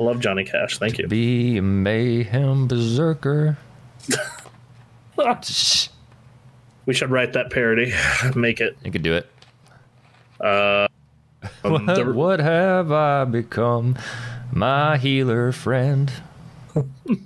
I 0.00 0.02
love 0.02 0.18
Johnny 0.20 0.44
Cash. 0.44 0.78
Thank 0.78 0.98
you. 0.98 1.06
Be 1.06 1.58
a 1.58 1.62
mayhem 1.62 2.66
berserker. 2.66 3.58
Shh, 6.88 6.90
We 6.90 6.94
should 6.94 7.10
write 7.10 7.32
that 7.34 7.50
parody. 7.50 7.92
Make 8.34 8.60
it. 8.60 8.76
you 8.84 8.90
could 8.90 9.02
do 9.02 9.14
it. 9.14 9.26
Uh, 10.40 10.86
um, 11.64 11.72
What, 11.72 11.94
the- 11.94 12.12
what 12.12 12.40
have 12.40 12.90
I 12.92 13.24
become? 13.24 13.96
My 14.52 14.96
healer 14.96 15.52
friend. 15.52 16.10
You 16.74 17.18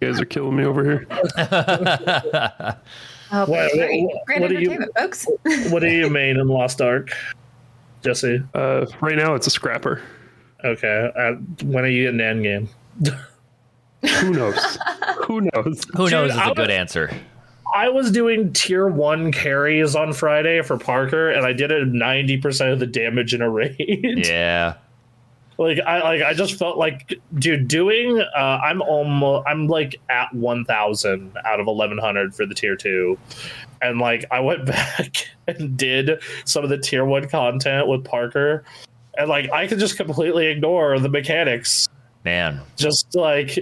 guys 0.00 0.20
are 0.20 0.24
killing 0.26 0.56
me 0.56 0.64
over 0.64 0.84
here. 0.84 1.06
Oh, 3.32 3.44
What- 3.46 3.72
great, 3.72 4.04
what- 4.04 4.40
what 4.40 4.48
do 4.50 4.54
you- 4.54 4.70
entertainment, 4.70 4.92
folks. 4.96 5.26
what 5.72 5.80
do 5.80 5.88
you 5.88 6.08
main 6.08 6.36
in 6.38 6.46
Lost 6.46 6.80
Ark, 6.80 7.10
Jesse? 8.04 8.40
Uh, 8.54 8.86
right 9.00 9.16
now, 9.16 9.34
it's 9.34 9.48
a 9.48 9.50
scrapper. 9.50 10.00
Okay. 10.64 11.10
Uh, 11.16 11.32
when 11.64 11.84
are 11.84 11.88
you 11.88 12.04
getting 12.04 12.20
end 12.20 12.42
game? 12.44 12.68
Who 14.20 14.30
knows? 14.30 14.78
Who 15.26 15.40
knows? 15.40 15.82
Who 15.96 16.08
knows 16.08 16.30
is 16.30 16.36
I 16.36 16.44
a 16.44 16.48
would- 16.50 16.56
good 16.56 16.70
answer. 16.70 17.10
I 17.76 17.90
was 17.90 18.10
doing 18.10 18.54
tier 18.54 18.88
one 18.88 19.30
carries 19.32 19.94
on 19.94 20.14
Friday 20.14 20.62
for 20.62 20.78
Parker, 20.78 21.28
and 21.30 21.44
I 21.44 21.52
did 21.52 21.70
it 21.70 21.86
ninety 21.88 22.38
percent 22.38 22.70
of 22.72 22.78
the 22.78 22.86
damage 22.86 23.34
in 23.34 23.42
a 23.42 23.50
raid. 23.60 24.24
Yeah. 24.26 24.74
like 25.58 25.78
I 25.80 26.00
like 26.02 26.22
I 26.22 26.32
just 26.32 26.54
felt 26.58 26.78
like, 26.78 27.12
dude, 27.38 27.68
doing. 27.68 28.18
Uh, 28.20 28.60
I'm 28.64 28.80
almost. 28.80 29.46
I'm 29.46 29.66
like 29.68 30.00
at 30.08 30.32
one 30.34 30.64
thousand 30.64 31.36
out 31.44 31.60
of 31.60 31.66
eleven 31.66 31.98
hundred 31.98 32.34
for 32.34 32.46
the 32.46 32.54
tier 32.54 32.76
two, 32.76 33.18
and 33.82 33.98
like 34.00 34.24
I 34.30 34.40
went 34.40 34.64
back 34.76 35.28
and 35.46 35.76
did 35.76 36.22
some 36.46 36.64
of 36.64 36.70
the 36.70 36.78
tier 36.78 37.04
one 37.04 37.28
content 37.28 37.88
with 37.88 38.04
Parker, 38.04 38.64
and 39.18 39.28
like 39.28 39.52
I 39.52 39.66
could 39.66 39.78
just 39.80 39.98
completely 39.98 40.46
ignore 40.46 40.98
the 40.98 41.10
mechanics 41.10 41.90
Man. 42.24 42.62
just 42.76 43.14
like 43.14 43.58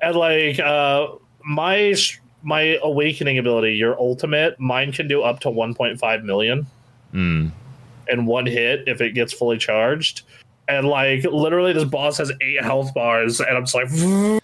and 0.00 0.14
like 0.16 0.60
uh 0.60 1.08
my 1.44 1.94
my 2.42 2.78
awakening 2.82 3.38
ability 3.38 3.74
your 3.74 3.98
ultimate 4.00 4.58
mine 4.58 4.92
can 4.92 5.06
do 5.08 5.22
up 5.22 5.40
to 5.40 5.48
1.5 5.48 6.22
million 6.24 6.66
Mm. 7.12 7.50
in 8.08 8.26
one 8.26 8.46
hit 8.46 8.84
if 8.86 9.00
it 9.00 9.12
gets 9.14 9.32
fully 9.32 9.58
charged 9.58 10.22
and 10.68 10.86
like 10.86 11.24
literally 11.24 11.72
this 11.72 11.84
boss 11.84 12.18
has 12.18 12.30
eight 12.40 12.62
health 12.62 12.94
bars 12.94 13.40
and 13.40 13.56
i'm 13.56 13.64
just 13.66 13.74
like 13.74 14.40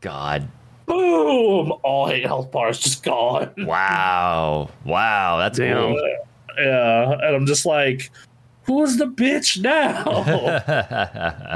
God. 0.00 0.48
boom 0.86 1.72
all 1.82 2.10
eight 2.10 2.26
health 2.26 2.50
bars 2.50 2.78
just 2.80 3.02
gone 3.04 3.50
Wow. 3.58 4.68
Wow. 4.84 5.38
That's 5.38 5.56
Damn. 5.58 5.76
cool. 5.94 6.16
yeah 6.58 7.12
and 7.12 7.36
i'm 7.36 7.46
just 7.46 7.64
like 7.64 8.10
who's 8.64 8.96
the 8.96 9.06
bitch 9.06 9.60
now 9.62 10.02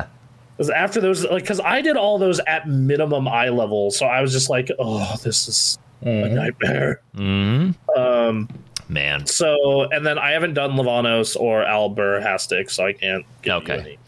Because 0.59 0.71
after 0.71 1.01
those, 1.01 1.25
like, 1.25 1.45
because 1.45 1.61
I 1.61 1.81
did 1.81 1.97
all 1.97 2.19
those 2.19 2.41
at 2.41 2.69
minimum 2.69 3.29
eye 3.29 3.49
level, 3.49 3.93
so 3.93 4.07
I 4.07 4.21
was 4.21 4.33
just 4.33 4.51
like, 4.51 4.69
oh, 4.81 5.15
this 5.23 5.47
is 5.47 5.79
a 6.03 6.29
nightmare. 6.29 7.01
mm. 7.15 7.77
Um, 7.97 8.49
Man. 8.89 9.25
so, 9.27 9.83
and 9.91 10.05
then 10.05 10.19
I 10.19 10.33
haven't 10.33 10.55
done 10.55 10.73
Levanos 10.73 11.37
or 11.39 11.63
Alberhastic, 11.65 12.71
so 12.71 12.85
I 12.87 12.93
can't 12.93 13.25
get 13.43 13.53
Okay. 13.59 13.79
any 13.79 13.99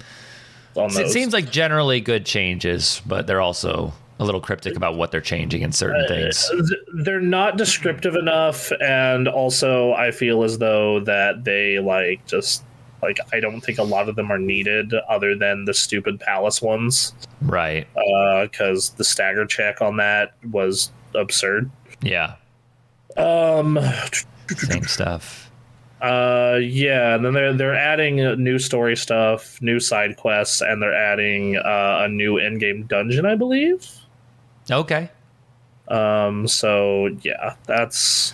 on 0.74 0.90
It 1.00 1.10
seems 1.10 1.32
like 1.32 1.52
generally 1.52 2.00
good 2.00 2.26
changes, 2.26 3.00
but 3.06 3.28
they're 3.28 3.40
also 3.40 3.92
a 4.18 4.24
little 4.24 4.40
cryptic 4.40 4.76
about 4.76 4.96
what 4.96 5.10
they're 5.12 5.20
changing 5.20 5.62
in 5.62 5.70
certain 5.72 6.06
things. 6.08 6.50
They're 6.94 7.20
not 7.20 7.58
descriptive 7.58 8.16
enough, 8.16 8.72
and 8.80 9.28
also 9.28 9.92
I 9.92 10.10
feel 10.10 10.42
as 10.42 10.58
though 10.58 11.00
that 11.00 11.44
they 11.44 11.78
like 11.78 12.26
just 12.26 12.64
like 13.02 13.18
I 13.32 13.40
don't 13.40 13.60
think 13.60 13.78
a 13.78 13.82
lot 13.82 14.08
of 14.08 14.16
them 14.16 14.30
are 14.30 14.38
needed, 14.38 14.92
other 15.08 15.34
than 15.36 15.64
the 15.64 15.74
stupid 15.74 16.20
palace 16.20 16.60
ones, 16.62 17.14
Right. 17.42 17.86
because 18.42 18.90
the 18.90 19.04
stagger 19.04 19.46
check 19.46 19.80
on 19.82 19.96
that 19.98 20.34
was 20.50 20.90
absurd. 21.14 21.70
Yeah. 22.02 22.34
Um, 23.16 23.78
Same 24.56 24.84
stuff. 24.84 25.50
Uh, 26.00 26.58
yeah, 26.62 27.14
and 27.14 27.24
then 27.24 27.34
they're 27.34 27.52
they're 27.52 27.74
adding 27.74 28.20
uh, 28.24 28.34
new 28.36 28.58
story 28.58 28.96
stuff, 28.96 29.60
new 29.60 29.78
side 29.78 30.16
quests, 30.16 30.62
and 30.62 30.80
they're 30.80 30.94
adding 30.94 31.56
uh, 31.56 32.00
a 32.04 32.08
new 32.08 32.38
end 32.38 32.58
game 32.60 32.84
dungeon, 32.84 33.26
I 33.26 33.34
believe. 33.34 33.86
Okay. 34.70 35.10
Um, 35.88 36.46
so 36.48 37.08
yeah, 37.22 37.54
that's 37.66 38.32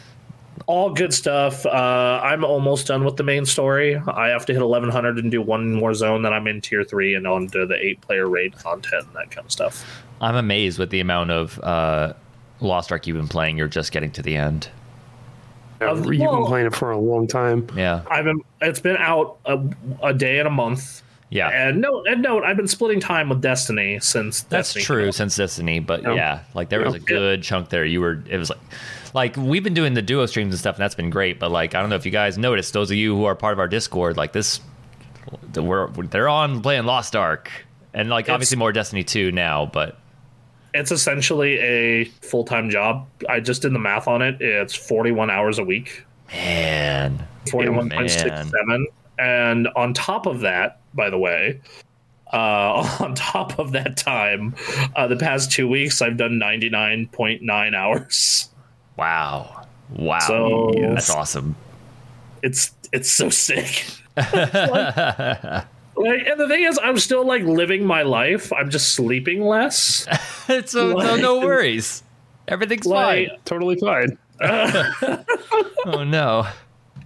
all 0.67 0.91
good 0.93 1.15
stuff. 1.15 1.65
Uh, 1.65 2.21
I'm 2.23 2.45
almost 2.45 2.89
done 2.89 3.05
with 3.05 3.17
the 3.17 3.23
main 3.23 3.47
story. 3.47 3.97
I 3.97 4.29
have 4.29 4.45
to 4.47 4.53
hit 4.53 4.61
1100 4.63 5.19
and 5.19 5.31
do 5.31 5.41
one 5.41 5.73
more 5.75 5.95
zone, 5.95 6.23
then 6.23 6.33
I'm 6.33 6.47
in 6.47 6.61
tier 6.61 6.83
three 6.85 7.15
and 7.15 7.27
on 7.27 7.49
to 7.49 7.67
the 7.67 7.77
eight 7.77 8.01
player 8.01 8.29
raid 8.29 8.57
content 8.59 9.07
and 9.07 9.15
that 9.15 9.31
kind 9.31 9.45
of 9.45 9.53
stuff. 9.53 10.03
I'm 10.21 10.35
amazed 10.37 10.79
with 10.79 10.91
the 10.91 11.01
amount 11.01 11.31
of 11.31 11.59
uh, 11.61 12.15
Lost 12.61 12.91
Ark 12.91 13.07
you've 13.07 13.17
been 13.17 13.29
playing. 13.29 13.59
You're 13.59 13.69
just 13.69 13.93
getting 13.93 14.11
to 14.13 14.23
the 14.23 14.37
end. 14.37 14.69
Yeah, 15.81 15.91
Um, 15.91 16.05
You've 16.13 16.21
well- 16.23 16.37
been 16.39 16.47
playing 16.47 16.67
it 16.67 16.75
for 16.75 16.91
a 16.91 16.99
long 16.99 17.27
time. 17.27 17.69
Yeah. 17.77 18.03
I've 18.11 18.25
been 18.25 18.41
it's 18.63 18.81
been 18.81 18.97
out 18.97 19.37
a, 19.45 19.61
a 20.03 20.15
day 20.15 20.39
and 20.39 20.49
a 20.49 20.51
month. 20.51 21.03
Yeah. 21.29 21.49
And 21.49 21.81
note, 21.81 22.07
and 22.09 22.23
note, 22.23 22.45
I've 22.45 22.57
been 22.57 22.69
splitting 22.69 23.01
time 23.01 23.29
with 23.29 23.41
Destiny 23.43 23.99
since 24.01 24.43
That's 24.43 24.69
Destiny 24.73 24.85
true 24.85 25.13
since 25.13 25.37
Destiny, 25.37 25.81
but 25.81 26.03
Yeah. 26.03 26.15
yeah, 26.15 26.41
like 26.55 26.71
there 26.71 26.81
was 26.83 26.95
a 26.95 26.99
Yeah. 26.99 27.05
good 27.07 27.43
chunk 27.43 27.69
there. 27.69 27.85
You 27.85 28.01
were, 28.01 28.23
it 28.31 28.39
was 28.39 28.49
like, 28.49 28.61
like 29.17 29.35
we've 29.39 29.65
been 29.65 29.75
doing 29.75 29.95
the 29.95 30.03
duo 30.03 30.27
streams 30.27 30.53
and 30.53 30.61
stuff, 30.61 30.77
and 30.77 30.83
that's 30.83 30.95
been 30.95 31.09
great. 31.09 31.41
But 31.41 31.51
like, 31.51 31.75
I 31.75 31.81
don't 31.81 31.89
know 31.89 31.97
if 31.97 32.05
you 32.05 32.13
guys 32.13 32.37
noticed, 32.37 32.75
those 32.75 32.91
of 32.91 32.99
you 32.99 33.17
who 33.17 33.25
are 33.25 33.35
part 33.35 33.55
of 33.55 33.59
our 33.59 33.67
Discord, 33.67 34.19
like 34.19 34.33
this, 34.33 34.61
we're 35.57 35.89
they're 35.89 36.29
on 36.29 36.61
playing 36.61 36.85
Lost 36.85 37.17
Ark, 37.17 37.51
and 37.95 38.11
like 38.11 38.27
It's- 38.27 38.35
obviously 38.35 38.59
more 38.59 38.73
Destiny 38.73 39.03
two 39.03 39.33
now, 39.33 39.67
but 39.67 39.99
it's 40.75 40.93
essentially 40.93 41.59
a 41.59 42.05
full 42.05 42.45
time 42.45 42.69
job. 42.69 43.09
I 43.27 43.41
just 43.41 43.63
did 43.63 43.73
the 43.73 43.79
math 43.79 44.07
on 44.07 44.21
it. 44.21 44.37
It's 44.41 44.75
41 44.75 45.31
hours 45.31 45.59
a 45.59 45.65
week, 45.65 46.05
man, 46.31 47.27
41.67. 47.47 48.85
And 49.19 49.69
on 49.77 49.95
top 49.95 50.27
of 50.27 50.41
that, 50.41 50.81
by 50.93 51.09
the 51.09 51.17
way, 51.17 51.59
uh, 52.35 52.97
on 53.01 53.15
top 53.15 53.59
of 53.59 53.73
that 53.73 53.97
time, 53.97 54.55
uh, 54.95 55.07
the 55.07 55.17
past 55.17 55.51
two 55.51 55.67
weeks, 55.67 56.03
I've 56.03 56.19
done 56.19 56.33
99.9 56.39 57.75
hours. 57.75 58.51
Wow, 58.97 59.67
wow, 59.91 60.19
So- 60.21 60.73
that's 60.77 61.11
awesome. 61.11 61.57
It's 62.43 62.73
it's 62.93 63.11
so 63.11 63.29
sick. 63.31 63.85
Like, 65.99 66.27
and 66.29 66.39
the 66.39 66.47
thing 66.47 66.65
is, 66.65 66.79
I'm 66.83 66.99
still 66.99 67.27
like 67.27 67.43
living 67.45 67.87
my 67.87 68.03
life. 68.03 68.53
I'm 68.53 68.69
just 68.69 68.95
sleeping 68.95 69.41
less. 69.43 70.07
so, 70.47 70.99
so 71.01 71.17
no 71.17 71.41
worries. 71.41 72.03
Everything's 72.49 72.85
Like, 72.85 73.29
fine. 73.29 73.39
Totally 73.47 73.77
fine. 73.77 74.19
Oh 75.87 76.05
no. 76.05 76.47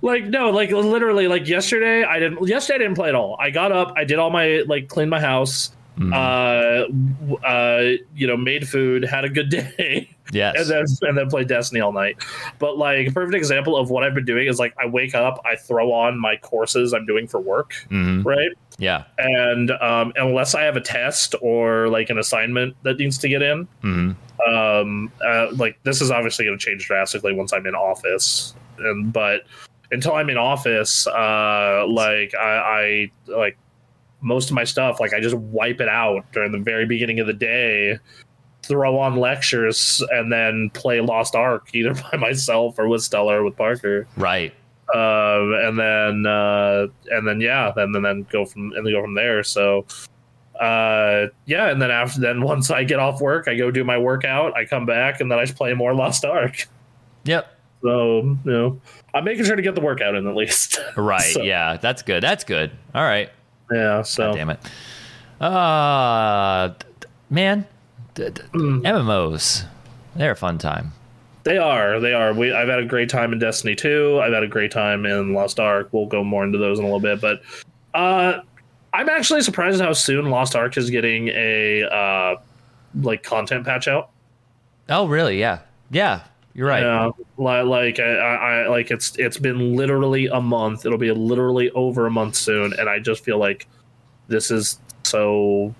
like 0.02 0.24
no, 0.24 0.50
like 0.50 0.70
literally, 0.72 1.28
like 1.28 1.46
yesterday, 1.46 2.02
I 2.02 2.18
didn't. 2.18 2.44
Yesterday, 2.48 2.76
I 2.76 2.78
didn't 2.78 2.96
play 2.96 3.10
at 3.10 3.14
all. 3.14 3.36
I 3.38 3.50
got 3.50 3.70
up, 3.70 3.92
I 3.96 4.02
did 4.04 4.18
all 4.18 4.30
my 4.30 4.64
like 4.66 4.88
cleaned 4.88 5.10
my 5.10 5.20
house, 5.20 5.70
Mm-hmm. 5.98 6.12
uh, 6.14 7.46
uh, 7.46 7.96
you 8.14 8.26
know, 8.26 8.36
made 8.36 8.66
food, 8.68 9.04
had 9.04 9.24
a 9.24 9.28
good 9.28 9.48
day. 9.50 10.08
Yes. 10.32 10.54
and 10.56 10.70
then 10.70 11.08
and 11.08 11.18
then 11.18 11.28
play 11.28 11.42
Destiny 11.44 11.80
all 11.80 11.92
night. 11.92 12.16
But 12.60 12.78
like 12.78 13.08
a 13.08 13.10
perfect 13.12 13.34
example 13.34 13.76
of 13.76 13.90
what 13.90 14.04
I've 14.04 14.14
been 14.14 14.24
doing 14.24 14.46
is 14.46 14.58
like 14.60 14.72
I 14.78 14.86
wake 14.86 15.14
up, 15.14 15.42
I 15.44 15.56
throw 15.56 15.92
on 15.92 16.18
my 16.18 16.36
courses 16.36 16.94
I'm 16.94 17.04
doing 17.04 17.26
for 17.26 17.40
work, 17.40 17.74
Mhm. 17.90 18.24
right? 18.24 18.50
Yeah. 18.78 19.04
And 19.18 19.72
um, 19.72 20.12
unless 20.16 20.54
I 20.54 20.62
have 20.62 20.76
a 20.76 20.80
test 20.80 21.34
or 21.42 21.88
like 21.88 22.10
an 22.10 22.18
assignment 22.18 22.76
that 22.84 22.98
needs 22.98 23.18
to 23.18 23.28
get 23.28 23.42
in, 23.42 23.66
hmm 23.82 24.12
um, 24.48 25.12
uh, 25.22 25.48
like 25.56 25.78
this 25.82 26.00
is 26.00 26.10
obviously 26.10 26.46
going 26.46 26.58
to 26.58 26.64
change 26.64 26.86
drastically 26.86 27.34
once 27.34 27.52
I'm 27.52 27.66
in 27.66 27.74
office. 27.74 28.54
And 28.78 29.12
but 29.12 29.42
until 29.90 30.14
I'm 30.14 30.30
in 30.30 30.38
office, 30.38 31.06
uh, 31.08 31.84
like 31.88 32.34
I, 32.36 33.10
I 33.28 33.32
like 33.36 33.58
most 34.20 34.50
of 34.50 34.54
my 34.54 34.64
stuff, 34.64 35.00
like 35.00 35.12
I 35.14 35.20
just 35.20 35.36
wipe 35.36 35.80
it 35.80 35.88
out 35.88 36.30
during 36.32 36.52
the 36.52 36.58
very 36.58 36.86
beginning 36.86 37.20
of 37.20 37.26
the 37.26 37.32
day, 37.32 37.98
throw 38.62 38.98
on 38.98 39.16
lectures, 39.16 40.02
and 40.10 40.30
then 40.32 40.70
play 40.74 41.00
Lost 41.00 41.34
Ark 41.34 41.68
either 41.74 41.94
by 41.94 42.16
myself 42.18 42.78
or 42.78 42.88
with 42.88 43.02
Stella 43.02 43.34
or 43.36 43.44
with 43.44 43.56
Parker. 43.56 44.06
Right. 44.16 44.52
Um, 44.94 45.54
and 45.54 45.78
then 45.78 46.26
uh, 46.26 46.86
and 47.10 47.26
then 47.26 47.40
yeah, 47.40 47.72
then 47.76 47.94
and 47.94 48.04
then 48.04 48.26
go 48.30 48.44
from 48.44 48.72
and 48.72 48.84
then 48.84 48.92
go 48.92 49.00
from 49.02 49.14
there. 49.14 49.42
So 49.42 49.86
uh 50.58 51.28
yeah 51.46 51.70
and 51.70 51.80
then 51.80 51.90
after 51.90 52.20
then 52.20 52.42
once 52.42 52.70
i 52.70 52.84
get 52.84 52.98
off 52.98 53.18
work 53.22 53.48
i 53.48 53.56
go 53.56 53.70
do 53.70 53.82
my 53.82 53.96
workout 53.96 54.54
i 54.54 54.62
come 54.66 54.84
back 54.84 55.18
and 55.20 55.30
then 55.32 55.38
i 55.38 55.44
just 55.46 55.56
play 55.56 55.72
more 55.72 55.94
lost 55.94 56.22
ark 56.22 56.66
Yep. 57.24 57.46
so 57.82 58.20
you 58.20 58.38
know 58.44 58.80
i'm 59.14 59.24
making 59.24 59.46
sure 59.46 59.56
to 59.56 59.62
get 59.62 59.74
the 59.74 59.80
workout 59.80 60.14
in 60.16 60.26
at 60.26 60.36
least 60.36 60.78
Right. 60.96 61.22
So- 61.22 61.40
Yeah. 61.42 61.78
That's 61.78 62.02
good. 62.02 62.22
That's 62.22 62.44
good. 62.44 62.72
All 62.94 63.02
right. 63.04 63.30
Yeah 63.72 64.02
so 64.02 64.32
Damn 64.34 64.50
it. 64.50 64.58
Uh, 65.40 66.74
man, 67.30 67.66
d- 68.14 68.30
d- 68.30 68.42
Mm. 68.52 68.82
MMOs, 68.82 69.64
they're 70.16 70.32
a 70.32 70.36
fun 70.36 70.58
time. 70.58 70.92
they 71.44 71.56
are 71.56 71.98
they 72.00 72.12
are 72.12 72.34
we 72.34 72.52
i've 72.52 72.68
had 72.68 72.78
a 72.80 72.84
great 72.84 73.08
time 73.08 73.32
in 73.32 73.38
destiny 73.38 73.74
2 73.74 74.20
i've 74.22 74.32
had 74.34 74.42
a 74.42 74.46
great 74.46 74.70
time 74.70 75.06
in 75.06 75.32
lost 75.32 75.58
ark 75.58 75.88
we'll 75.92 76.04
go 76.04 76.22
more 76.22 76.44
into 76.44 76.58
those 76.58 76.78
in 76.78 76.84
a 76.84 76.86
little 76.86 77.00
bit 77.00 77.18
but 77.18 77.40
uh 77.94 78.40
i'm 78.92 79.08
actually 79.08 79.40
surprised 79.40 79.80
how 79.80 79.94
soon 79.94 80.28
lost 80.28 80.54
ark 80.54 80.76
is 80.76 80.90
getting 80.90 81.28
a 81.28 81.82
uh 81.84 82.34
like 83.00 83.22
content 83.22 83.64
patch 83.64 83.88
out 83.88 84.10
Oh, 84.92 85.06
really? 85.06 85.38
Yeah. 85.38 85.60
Yeah. 85.92 86.22
You're 86.60 86.68
right. 86.68 86.82
Yeah, 86.82 87.10
li- 87.38 87.62
like 87.62 87.98
I, 87.98 88.16
I, 88.16 88.68
like 88.68 88.90
it's 88.90 89.16
it's 89.18 89.38
been 89.38 89.76
literally 89.76 90.26
a 90.26 90.42
month. 90.42 90.84
It'll 90.84 90.98
be 90.98 91.10
literally 91.10 91.70
over 91.70 92.04
a 92.04 92.10
month 92.10 92.34
soon, 92.34 92.74
and 92.78 92.86
I 92.86 92.98
just 92.98 93.24
feel 93.24 93.38
like 93.38 93.66
this 94.28 94.50
is 94.50 94.78
so 95.02 95.74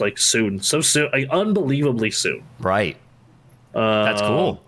like 0.00 0.18
soon, 0.18 0.60
so 0.60 0.80
soon, 0.80 1.08
like 1.12 1.28
unbelievably 1.30 2.10
soon. 2.10 2.42
Right. 2.58 2.96
Uh, 3.72 4.06
That's 4.06 4.20
cool. 4.22 4.60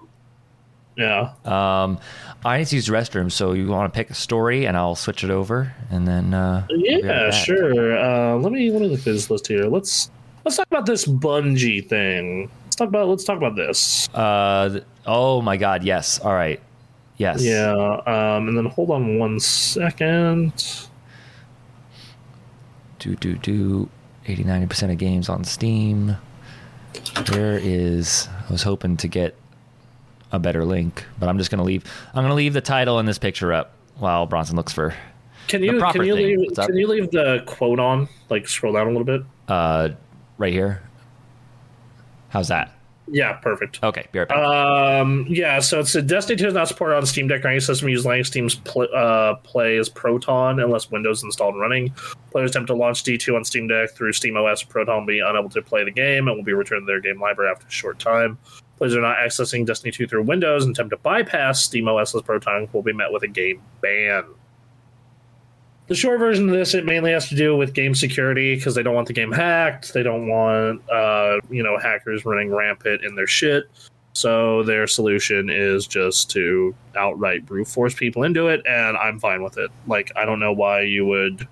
Yeah, 0.97 1.33
Um, 1.45 1.99
I 2.45 2.59
need 2.59 2.69
to 2.69 2.77
use 2.77 2.87
the 2.87 2.93
restroom, 2.93 3.33
so 3.33 3.53
you 3.53 3.67
want 3.67 3.93
to 3.93 3.97
pick 3.97 4.11
a 4.11 4.15
story, 4.15 4.67
and 4.67 4.77
I'll 4.77 4.95
switch 4.95 5.25
it 5.25 5.31
over, 5.31 5.75
and 5.91 6.07
then 6.07 6.33
uh, 6.33 6.65
yeah, 6.71 7.33
sure. 7.33 7.99
Uh, 7.99 8.37
let 8.37 8.53
me 8.53 8.71
let 8.71 8.83
me 8.83 8.87
look 8.87 9.01
at 9.01 9.05
this 9.05 9.29
list 9.29 9.49
here. 9.49 9.65
Let's 9.65 10.13
let's 10.45 10.59
talk 10.59 10.69
about 10.71 10.87
this 10.87 11.07
Bungie 11.07 11.89
thing. 11.89 12.49
Let's 12.67 12.77
talk 12.77 12.89
about 12.89 13.09
let's 13.09 13.25
talk 13.25 13.37
about 13.37 13.57
this. 13.57 14.09
Uh, 14.15 14.79
oh 15.11 15.43
my 15.43 15.57
God, 15.57 15.83
yes. 15.83 16.21
All 16.21 16.33
right, 16.33 16.61
yes. 17.17 17.43
Yeah, 17.43 17.73
um, 18.07 18.49
and 18.49 18.57
then 18.57 18.67
hold 18.67 18.91
on 18.91 19.19
one 19.19 19.41
second. 19.41 20.53
Do 22.99 23.17
do 23.17 23.37
do. 23.37 23.89
80 24.27 24.45
90 24.45 24.67
percent 24.67 24.93
of 24.93 24.99
games 24.99 25.29
on 25.29 25.43
Steam. 25.45 26.17
There 27.33 27.59
is. 27.61 28.29
I 28.49 28.53
was 28.53 28.63
hoping 28.63 28.97
to 28.99 29.09
get 29.09 29.35
a 30.31 30.39
better 30.39 30.65
link, 30.65 31.05
but 31.19 31.29
I'm 31.29 31.39
just 31.39 31.51
gonna 31.51 31.65
leave. 31.65 31.85
I'm 32.15 32.23
gonna 32.23 32.35
leave 32.35 32.53
the 32.53 32.61
title 32.61 32.99
and 32.99 33.09
this 33.09 33.19
picture 33.19 33.53
up 33.53 33.73
while 33.97 34.27
Bronson 34.27 34.57
looks 34.57 34.73
for 34.73 34.95
Can 35.49 35.63
you 35.65 35.81
can 35.81 36.05
you 36.05 36.15
thing. 36.15 36.39
leave 36.39 36.55
can 36.57 36.77
you 36.77 36.87
leave 36.87 37.11
the 37.11 37.43
quote 37.47 37.81
on? 37.81 38.09
Like 38.29 38.47
scroll 38.47 38.75
down 38.75 38.87
a 38.87 38.91
little 38.91 39.05
bit. 39.05 39.23
uh 39.49 39.89
right 40.39 40.53
here. 40.53 40.83
How's 42.29 42.49
that? 42.49 42.73
Yeah, 43.13 43.33
perfect. 43.35 43.83
Okay, 43.83 44.07
be 44.13 44.21
right 44.21 44.29
back. 44.29 44.39
Um, 44.39 45.27
yeah, 45.29 45.59
so 45.59 45.81
it's 45.81 45.95
a 45.95 46.03
Destiny 46.03 46.37
2 46.37 46.49
is 46.49 46.55
not 46.55 46.69
supported 46.69 46.97
on 46.97 47.07
Steam 47.07 47.27
Deck 47.27 47.45
or 47.45 47.49
any 47.49 47.59
system 47.59 47.89
use 47.89 48.05
Linux 48.05 48.31
Team's 48.31 48.55
pl- 48.55 48.89
uh, 48.95 49.35
play 49.37 49.79
as 49.79 49.89
Proton 49.89 50.61
unless 50.61 50.91
Windows 50.91 51.25
installed 51.25 51.55
and 51.55 51.61
running. 51.61 51.93
Players 52.31 52.51
attempt 52.51 52.69
to 52.69 52.75
launch 52.75 53.03
D2 53.03 53.35
on 53.35 53.45
Steam 53.45 53.67
Deck 53.67 53.91
through 53.91 54.13
Steam 54.13 54.37
OS 54.37 54.63
Proton 54.63 55.01
will 55.01 55.07
be 55.07 55.21
unable 55.21 55.51
to 55.51 55.61
play 55.61 55.85
the 55.85 55.91
game 55.91 56.29
and 56.29 56.37
will 56.37 56.45
be 56.45 56.53
returned 56.53 56.83
to 56.83 56.87
their 56.87 57.01
game 57.01 57.21
library 57.21 57.51
after 57.51 57.67
a 57.67 57.71
short 57.71 57.99
time. 57.99 58.39
Players 58.79 58.95
are 58.95 59.01
not 59.01 59.17
accessing 59.17 59.67
Destiny 59.67 59.91
2 59.91 60.07
through 60.07 60.23
Windows 60.23 60.65
and 60.65 60.75
attempt 60.75 60.91
to 60.91 60.97
bypass 60.99 61.65
Steam 61.65 61.89
OS 61.89 62.15
as 62.15 62.23
Proton 62.23 62.69
will 62.73 62.83
be 62.83 62.93
met 62.93 63.13
with 63.13 63.25
a 63.25 63.29
game 63.29 63.61
ban. 63.81 64.25
The 65.91 65.97
short 65.97 66.21
version 66.21 66.49
of 66.49 66.55
this, 66.55 66.73
it 66.75 66.87
mainly 66.87 67.11
has 67.11 67.29
to 67.31 67.35
do 67.35 67.57
with 67.57 67.75
game 67.75 67.97
security 67.97 68.55
because 68.55 68.77
they 68.77 68.83
don't 68.85 68.95
want 68.95 69.09
the 69.09 69.13
game 69.13 69.33
hacked. 69.33 69.93
They 69.93 70.05
don't 70.05 70.29
want, 70.29 70.89
uh, 70.89 71.41
you 71.51 71.65
know, 71.65 71.79
hackers 71.79 72.25
running 72.25 72.55
rampant 72.55 73.03
in 73.03 73.17
their 73.17 73.27
shit. 73.27 73.65
So 74.13 74.63
their 74.63 74.87
solution 74.87 75.51
is 75.51 75.89
just 75.89 76.31
to 76.31 76.77
outright 76.97 77.45
brute 77.45 77.67
force 77.67 77.93
people 77.93 78.23
into 78.23 78.47
it, 78.47 78.65
and 78.69 78.97
I'm 78.97 79.19
fine 79.19 79.43
with 79.43 79.59
it. 79.59 79.73
Like 79.89 80.13
I 80.15 80.25
don't 80.25 80.39
know 80.39 80.53
why 80.53 80.83
you 80.83 81.07
would 81.07 81.49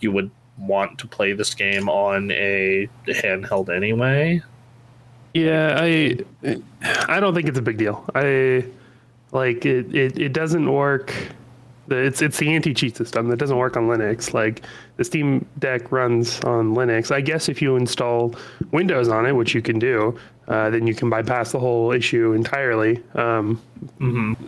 you 0.00 0.10
would 0.10 0.32
want 0.58 0.98
to 0.98 1.06
play 1.06 1.32
this 1.32 1.54
game 1.54 1.88
on 1.88 2.32
a 2.32 2.88
handheld 3.06 3.72
anyway. 3.72 4.42
Yeah, 5.32 5.78
I 5.80 6.18
I 7.06 7.20
don't 7.20 7.36
think 7.36 7.46
it's 7.46 7.58
a 7.58 7.62
big 7.62 7.78
deal. 7.78 8.04
I 8.16 8.64
like 9.30 9.64
it. 9.64 9.94
It, 9.94 10.18
it 10.18 10.32
doesn't 10.32 10.68
work. 10.68 11.14
It's 11.90 12.22
it's 12.22 12.38
the 12.38 12.54
anti 12.54 12.74
cheat 12.74 12.96
system 12.96 13.28
that 13.28 13.36
doesn't 13.38 13.56
work 13.56 13.76
on 13.76 13.88
Linux. 13.88 14.34
Like 14.34 14.62
the 14.96 15.04
Steam 15.04 15.46
Deck 15.58 15.90
runs 15.90 16.40
on 16.40 16.74
Linux. 16.74 17.10
I 17.10 17.20
guess 17.20 17.48
if 17.48 17.62
you 17.62 17.76
install 17.76 18.34
Windows 18.72 19.08
on 19.08 19.26
it, 19.26 19.32
which 19.32 19.54
you 19.54 19.62
can 19.62 19.78
do, 19.78 20.18
uh, 20.48 20.70
then 20.70 20.86
you 20.86 20.94
can 20.94 21.08
bypass 21.08 21.52
the 21.52 21.58
whole 21.58 21.92
issue 21.92 22.32
entirely. 22.32 23.02
Um, 23.14 23.60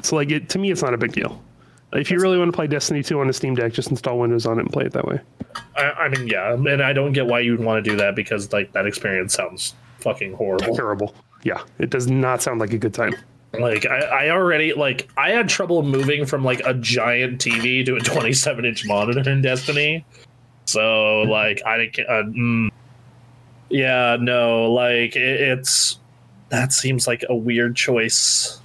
So 0.02 0.16
like 0.16 0.30
it 0.30 0.48
to 0.50 0.58
me, 0.58 0.70
it's 0.70 0.82
not 0.82 0.94
a 0.94 0.98
big 0.98 1.12
deal. 1.12 1.42
If 1.92 2.10
you 2.10 2.20
really 2.20 2.38
want 2.38 2.52
to 2.52 2.56
play 2.56 2.68
Destiny 2.68 3.02
2 3.02 3.18
on 3.18 3.28
a 3.28 3.32
Steam 3.32 3.56
Deck, 3.56 3.72
just 3.72 3.90
install 3.90 4.18
Windows 4.18 4.46
on 4.46 4.58
it 4.58 4.62
and 4.62 4.72
play 4.72 4.84
it 4.84 4.92
that 4.92 5.04
way. 5.06 5.18
I, 5.76 5.90
I 5.90 6.08
mean, 6.08 6.28
yeah, 6.28 6.52
and 6.52 6.80
I 6.82 6.92
don't 6.92 7.12
get 7.12 7.26
why 7.26 7.40
you'd 7.40 7.58
want 7.58 7.84
to 7.84 7.90
do 7.90 7.96
that 7.96 8.14
because 8.14 8.52
like 8.52 8.72
that 8.72 8.86
experience 8.86 9.34
sounds 9.34 9.74
fucking 9.98 10.34
horrible. 10.34 10.76
Terrible. 10.76 11.14
Yeah, 11.42 11.62
it 11.78 11.90
does 11.90 12.08
not 12.08 12.42
sound 12.42 12.60
like 12.60 12.72
a 12.72 12.78
good 12.78 12.94
time. 12.94 13.14
Like 13.58 13.84
I, 13.86 13.98
I 14.26 14.30
already 14.30 14.72
like 14.74 15.08
I 15.16 15.30
had 15.30 15.48
trouble 15.48 15.82
moving 15.82 16.24
from 16.24 16.44
like 16.44 16.60
a 16.64 16.74
giant 16.74 17.40
TV 17.40 17.84
to 17.86 17.96
a 17.96 18.00
27 18.00 18.64
inch 18.64 18.86
monitor 18.86 19.28
in 19.28 19.42
Destiny. 19.42 20.04
So 20.66 21.22
like 21.22 21.60
I 21.66 21.78
didn't. 21.78 22.08
Uh, 22.08 22.22
mm, 22.22 22.70
yeah, 23.70 24.16
no, 24.20 24.72
like 24.72 25.16
it, 25.16 25.40
it's 25.40 25.98
that 26.50 26.72
seems 26.72 27.08
like 27.08 27.24
a 27.28 27.34
weird 27.34 27.74
choice. 27.74 28.60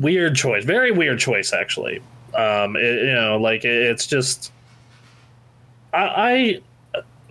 Weird 0.00 0.34
choice, 0.34 0.64
very 0.64 0.90
weird 0.90 1.18
choice 1.18 1.52
actually. 1.52 2.00
Um, 2.34 2.76
it, 2.76 3.04
you 3.04 3.12
know, 3.14 3.38
like 3.38 3.64
it, 3.64 3.82
it's 3.82 4.06
just 4.06 4.50
I. 5.92 6.60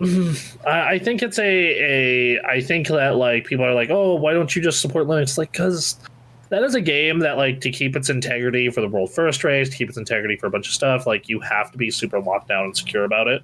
I 0.66 0.98
think 0.98 1.22
it's 1.22 1.38
a 1.38 1.42
a. 1.42 2.40
I 2.42 2.60
think 2.60 2.88
that 2.88 3.16
like 3.16 3.46
people 3.46 3.64
are 3.64 3.74
like, 3.74 3.90
oh, 3.90 4.14
why 4.14 4.32
don't 4.32 4.54
you 4.54 4.62
just 4.62 4.80
support 4.80 5.06
Linux? 5.06 5.36
Like, 5.36 5.52
because 5.52 5.98
that 6.50 6.62
is 6.62 6.74
a 6.74 6.80
game 6.80 7.20
that 7.20 7.36
like 7.36 7.60
to 7.62 7.70
keep 7.70 7.96
its 7.96 8.10
integrity 8.10 8.70
for 8.70 8.80
the 8.80 8.88
world 8.88 9.10
first 9.10 9.44
race, 9.44 9.70
to 9.70 9.76
keep 9.76 9.88
its 9.88 9.98
integrity 9.98 10.36
for 10.36 10.46
a 10.46 10.50
bunch 10.50 10.68
of 10.68 10.74
stuff. 10.74 11.06
Like, 11.06 11.28
you 11.28 11.40
have 11.40 11.70
to 11.72 11.78
be 11.78 11.90
super 11.90 12.20
locked 12.20 12.48
down 12.48 12.64
and 12.64 12.76
secure 12.76 13.04
about 13.04 13.28
it. 13.28 13.42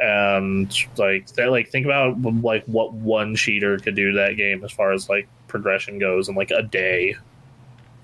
And 0.00 0.72
like, 0.98 1.26
they 1.28 1.46
like 1.46 1.68
think 1.68 1.86
about 1.86 2.20
like 2.42 2.64
what 2.66 2.92
one 2.92 3.34
cheater 3.34 3.78
could 3.78 3.94
do 3.94 4.10
to 4.10 4.16
that 4.18 4.36
game 4.36 4.62
as 4.64 4.72
far 4.72 4.92
as 4.92 5.08
like 5.08 5.28
progression 5.48 5.98
goes 5.98 6.28
in 6.28 6.34
like 6.34 6.50
a 6.50 6.62
day. 6.62 7.16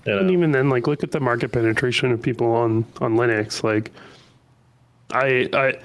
You 0.05 0.17
And 0.17 0.31
even 0.31 0.51
then, 0.51 0.69
like, 0.69 0.87
look 0.87 1.03
at 1.03 1.11
the 1.11 1.19
market 1.19 1.51
penetration 1.51 2.11
of 2.11 2.21
people 2.21 2.51
on 2.51 2.85
on 2.99 3.15
Linux. 3.15 3.63
Like, 3.63 3.91
I 5.11 5.49
I 5.53 5.75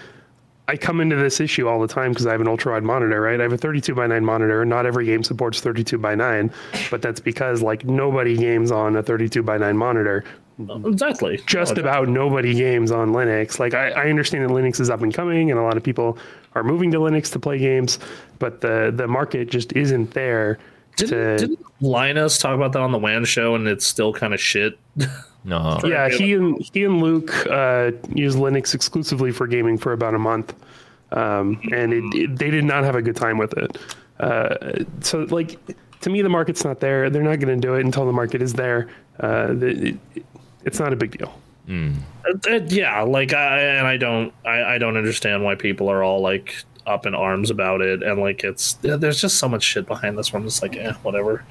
I 0.68 0.76
come 0.76 1.00
into 1.00 1.16
this 1.16 1.40
issue 1.40 1.66
all 1.66 1.80
the 1.80 1.88
time 1.88 2.12
because 2.12 2.26
I 2.26 2.32
have 2.32 2.42
an 2.42 2.46
ultra 2.46 2.72
wide 2.72 2.82
monitor, 2.82 3.22
right? 3.22 3.40
I 3.40 3.42
have 3.42 3.54
a 3.54 3.58
32 3.58 3.94
by 3.94 4.06
9 4.06 4.22
monitor. 4.22 4.60
And 4.60 4.68
not 4.68 4.84
every 4.84 5.06
game 5.06 5.24
supports 5.24 5.60
32 5.60 5.96
by 5.96 6.14
9, 6.14 6.52
but 6.90 7.00
that's 7.00 7.20
because 7.20 7.62
like 7.62 7.86
nobody 7.86 8.36
games 8.36 8.70
on 8.70 8.94
a 8.94 9.02
32 9.02 9.42
by 9.42 9.56
9 9.56 9.76
monitor. 9.76 10.24
exactly. 10.84 11.40
just 11.46 11.78
about 11.78 12.08
nobody 12.08 12.52
games 12.52 12.92
on 12.92 13.12
Linux. 13.12 13.58
Like 13.58 13.72
I, 13.72 13.90
I 13.90 14.10
understand 14.10 14.44
that 14.44 14.52
Linux 14.52 14.78
is 14.78 14.90
up 14.90 15.00
and 15.00 15.12
coming, 15.12 15.50
and 15.50 15.58
a 15.58 15.62
lot 15.62 15.78
of 15.78 15.82
people 15.82 16.18
are 16.54 16.62
moving 16.62 16.90
to 16.90 16.98
Linux 16.98 17.32
to 17.32 17.38
play 17.38 17.58
games, 17.58 17.98
but 18.38 18.60
the 18.60 18.92
the 18.94 19.08
market 19.08 19.48
just 19.48 19.72
isn't 19.72 20.12
there. 20.12 20.58
Didn't, 20.96 21.10
to, 21.10 21.46
didn't 21.46 21.66
Linus 21.80 22.38
talk 22.38 22.56
about 22.56 22.72
that 22.72 22.80
on 22.80 22.92
the 22.92 22.98
WAN 22.98 23.24
show, 23.24 23.54
and 23.54 23.68
it's 23.68 23.86
still 23.86 24.12
kind 24.12 24.34
of 24.34 24.40
shit? 24.40 24.78
No. 25.48 25.80
yeah, 25.82 26.10
he 26.10 26.34
and 26.34 26.62
he 26.72 26.84
and 26.84 27.00
Luke 27.00 27.32
uh, 27.46 27.92
used 28.10 28.36
Linux 28.36 28.74
exclusively 28.74 29.32
for 29.32 29.46
gaming 29.46 29.78
for 29.78 29.94
about 29.94 30.14
a 30.14 30.18
month, 30.18 30.54
um, 31.12 31.58
and 31.72 31.94
it, 31.94 32.04
it, 32.14 32.38
they 32.38 32.50
did 32.50 32.64
not 32.64 32.84
have 32.84 32.94
a 32.94 33.00
good 33.00 33.16
time 33.16 33.38
with 33.38 33.56
it. 33.56 33.78
Uh, 34.20 34.84
so, 35.00 35.20
like 35.30 35.58
to 36.02 36.10
me, 36.10 36.20
the 36.20 36.28
market's 36.28 36.64
not 36.64 36.80
there. 36.80 37.08
They're 37.08 37.22
not 37.22 37.40
going 37.40 37.58
to 37.58 37.66
do 37.66 37.74
it 37.74 37.84
until 37.84 38.04
the 38.04 38.12
market 38.12 38.42
is 38.42 38.52
there. 38.52 38.88
Uh, 39.20 39.54
the, 39.54 39.96
it, 40.14 40.24
it's 40.66 40.78
not 40.78 40.92
a 40.92 40.96
big 40.96 41.16
deal. 41.16 41.32
Uh, 42.26 42.50
uh, 42.50 42.60
yeah, 42.66 43.00
like 43.00 43.32
I 43.32 43.58
and 43.60 43.86
I 43.86 43.96
don't 43.96 44.34
I, 44.44 44.74
I 44.74 44.78
don't 44.78 44.98
understand 44.98 45.44
why 45.44 45.54
people 45.54 45.90
are 45.90 46.02
all 46.02 46.20
like 46.20 46.56
up 46.86 47.06
in 47.06 47.14
arms 47.14 47.50
about 47.50 47.80
it 47.82 48.02
and 48.02 48.18
like 48.18 48.42
it's 48.44 48.74
there's 48.80 49.20
just 49.20 49.36
so 49.36 49.48
much 49.48 49.62
shit 49.62 49.86
behind 49.86 50.18
this 50.18 50.30
one. 50.30 50.44
It's 50.44 50.60
like 50.60 50.76
eh, 50.76 50.92
whatever. 51.02 51.44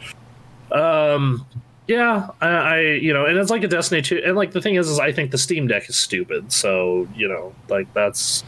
Um, 0.71 1.45
yeah, 1.87 2.27
I, 2.41 2.47
I 2.47 2.79
you 2.79 3.13
know, 3.13 3.25
and 3.25 3.37
it's 3.37 3.49
like 3.49 3.63
a 3.63 3.67
Destiny 3.67 4.01
two, 4.01 4.21
and 4.23 4.35
like 4.35 4.51
the 4.51 4.61
thing 4.61 4.75
is, 4.75 4.89
is 4.89 4.99
I 4.99 5.11
think 5.11 5.31
the 5.31 5.37
Steam 5.37 5.67
Deck 5.67 5.89
is 5.89 5.97
stupid. 5.97 6.51
So 6.51 7.07
you 7.15 7.27
know, 7.27 7.53
like 7.69 7.91
that's 7.93 8.43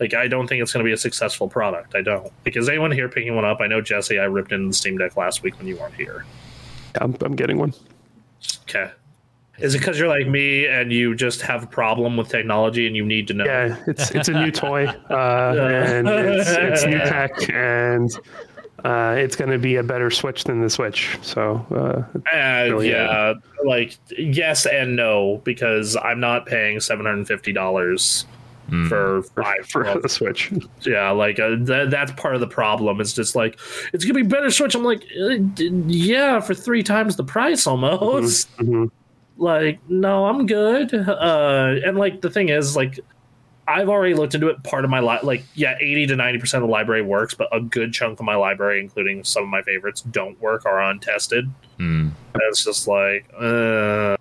like 0.00 0.14
I 0.14 0.26
don't 0.26 0.48
think 0.48 0.62
it's 0.62 0.72
going 0.72 0.84
to 0.84 0.88
be 0.88 0.92
a 0.92 0.98
successful 0.98 1.48
product. 1.48 1.94
I 1.94 2.02
don't. 2.02 2.30
Like, 2.44 2.56
is 2.56 2.68
anyone 2.68 2.90
here 2.90 3.08
picking 3.08 3.34
one 3.36 3.44
up? 3.44 3.60
I 3.60 3.68
know 3.68 3.80
Jesse, 3.80 4.18
I 4.18 4.24
ripped 4.24 4.52
in 4.52 4.68
the 4.68 4.74
Steam 4.74 4.98
Deck 4.98 5.16
last 5.16 5.42
week 5.42 5.56
when 5.58 5.66
you 5.66 5.76
weren't 5.76 5.94
here. 5.94 6.24
I'm, 7.00 7.16
I'm 7.20 7.36
getting 7.36 7.58
one. 7.58 7.72
Okay. 8.62 8.90
Is 9.58 9.74
it 9.74 9.78
because 9.78 9.98
you're 9.98 10.08
like 10.08 10.26
me 10.26 10.66
and 10.66 10.92
you 10.92 11.14
just 11.14 11.42
have 11.42 11.62
a 11.62 11.66
problem 11.66 12.16
with 12.16 12.28
technology 12.28 12.86
and 12.86 12.96
you 12.96 13.04
need 13.04 13.28
to 13.28 13.34
know? 13.34 13.44
Yeah, 13.44 13.76
it's 13.86 14.10
it's 14.10 14.28
a 14.28 14.32
new 14.32 14.50
toy, 14.50 14.86
uh, 14.86 15.54
and 15.58 16.08
it's, 16.08 16.50
it's 16.50 16.84
new 16.84 16.98
tech, 16.98 17.30
and 17.50 18.10
uh, 18.84 19.14
it's 19.16 19.36
going 19.36 19.50
to 19.50 19.58
be 19.58 19.76
a 19.76 19.82
better 19.82 20.10
Switch 20.10 20.44
than 20.44 20.60
the 20.60 20.70
Switch. 20.70 21.16
So 21.22 21.64
uh, 21.70 22.18
Uh, 22.34 22.64
Really, 22.70 22.90
yeah, 22.90 23.34
like 23.64 23.96
yes 24.16 24.66
and 24.66 24.96
no 24.96 25.40
because 25.44 25.96
I'm 25.96 26.20
not 26.20 26.46
paying 26.46 26.80
seven 26.80 27.06
hundred 27.06 27.18
and 27.18 27.28
fifty 27.28 27.52
dollars 27.52 28.26
for 28.88 29.22
five. 29.36 29.66
for 29.68 29.84
well, 29.84 30.00
the 30.00 30.08
Switch, 30.08 30.50
yeah, 30.82 31.10
like 31.10 31.38
uh, 31.38 31.56
that, 31.60 31.90
that's 31.90 32.12
part 32.12 32.34
of 32.34 32.40
the 32.40 32.46
problem. 32.46 33.00
It's 33.00 33.12
just 33.12 33.36
like 33.36 33.58
it's 33.92 34.04
gonna 34.04 34.14
be 34.14 34.22
better 34.22 34.50
Switch. 34.50 34.74
I'm 34.74 34.84
like, 34.84 35.02
uh, 35.20 35.36
yeah, 35.86 36.40
for 36.40 36.54
three 36.54 36.82
times 36.82 37.16
the 37.16 37.24
price 37.24 37.66
almost. 37.66 38.54
Mhm. 38.58 38.90
Like, 39.38 39.80
no, 39.88 40.26
I'm 40.26 40.46
good. 40.46 40.94
Uh, 40.94 41.74
and 41.84 41.96
like 41.98 42.20
the 42.20 42.30
thing 42.30 42.48
is, 42.50 42.76
like, 42.76 43.00
I've 43.68 43.88
already 43.88 44.14
looked 44.14 44.34
into 44.34 44.48
it. 44.48 44.62
Part 44.64 44.84
of 44.84 44.90
my 44.90 45.00
li- 45.00 45.20
like, 45.22 45.44
yeah, 45.54 45.76
eighty 45.80 46.06
to 46.08 46.16
ninety 46.16 46.38
percent 46.38 46.62
of 46.64 46.68
the 46.68 46.72
library 46.72 47.02
works, 47.02 47.34
but 47.34 47.48
a 47.52 47.60
good 47.60 47.92
chunk 47.92 48.18
of 48.18 48.26
my 48.26 48.34
library, 48.34 48.80
including 48.80 49.22
some 49.24 49.44
of 49.44 49.48
my 49.48 49.62
favorites, 49.62 50.00
don't 50.00 50.40
work 50.40 50.66
or 50.66 50.80
are 50.80 50.90
untested. 50.90 51.48
Hmm. 51.78 52.08
And 52.34 52.42
it's 52.48 52.64
just 52.64 52.88
like, 52.88 53.24
uh, 53.38 54.16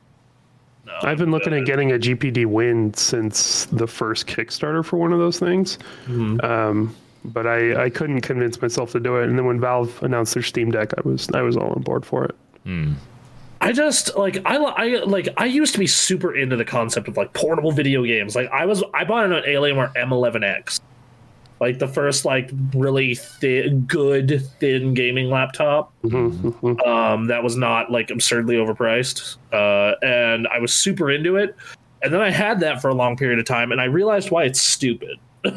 no, 0.86 0.94
I've 1.04 1.18
been 1.18 1.32
looking 1.32 1.54
at 1.54 1.66
getting 1.66 1.92
a 1.92 1.96
GPD 1.96 2.46
win 2.46 2.94
since 2.94 3.66
the 3.66 3.88
first 3.88 4.28
Kickstarter 4.28 4.86
for 4.86 4.98
one 4.98 5.12
of 5.14 5.20
those 5.20 5.40
things. 5.40 5.80
Mhm. 6.08 6.44
Um, 6.44 6.96
but 7.26 7.46
I, 7.48 7.84
I 7.86 7.90
couldn't 7.90 8.22
convince 8.22 8.62
myself 8.62 8.92
to 8.94 9.00
do 9.00 9.18
it. 9.18 9.30
And 9.30 9.38
then 9.38 9.46
when 9.46 9.60
Valve 9.60 10.02
announced 10.04 10.34
their 10.34 10.44
Steam 10.44 10.72
Deck, 10.72 10.92
I 10.98 11.02
was 11.08 11.30
I 11.34 11.42
was 11.42 11.58
all 11.58 11.72
on 11.74 11.82
board 11.82 12.06
for 12.06 12.26
it. 12.26 12.36
I 13.62 13.72
just 13.72 14.18
like 14.18 14.42
I, 14.44 14.58
I 14.58 15.04
like 15.04 15.30
I 15.38 15.46
used 15.46 15.74
to 15.74 15.80
be 15.80 15.86
super 15.86 16.36
into 16.36 16.56
the 16.56 16.66
concept 16.66 17.08
of 17.08 17.16
like 17.16 17.32
portable 17.34 17.72
video 17.72 18.04
games. 18.04 18.36
Like 18.36 18.50
I 18.50 18.66
was 18.66 18.84
I 18.96 19.04
bought 19.04 19.26
an 19.26 19.32
Alienware 19.32 19.94
M11X, 19.96 20.80
like 21.60 21.78
the 21.78 21.88
first 21.88 22.26
like 22.26 22.50
really 22.74 23.14
thin, 23.14 23.82
good 23.82 24.42
thin 24.60 24.96
gaming 24.96 25.30
laptop. 25.30 25.94
Mhm, 26.02 26.60
mhm. 26.60 26.88
Um, 26.88 27.28
that 27.28 27.44
was 27.44 27.56
not 27.56 27.92
like 27.92 28.10
absurdly 28.10 28.56
overpriced. 28.56 29.38
Uh, 29.54 29.96
and 30.04 30.48
I 30.48 30.58
was 30.58 30.74
super 30.74 31.12
into 31.12 31.36
it. 31.36 31.56
And 32.02 32.12
then 32.12 32.20
I 32.20 32.32
had 32.32 32.62
that 32.62 32.82
for 32.82 32.90
a 32.90 32.96
long 32.96 33.16
period 33.16 33.38
of 33.38 33.46
time, 33.46 33.72
and 33.72 33.80
I 33.80 33.84
realized 33.84 34.32
why 34.32 34.46
it's 34.46 34.60
stupid. 34.60 35.20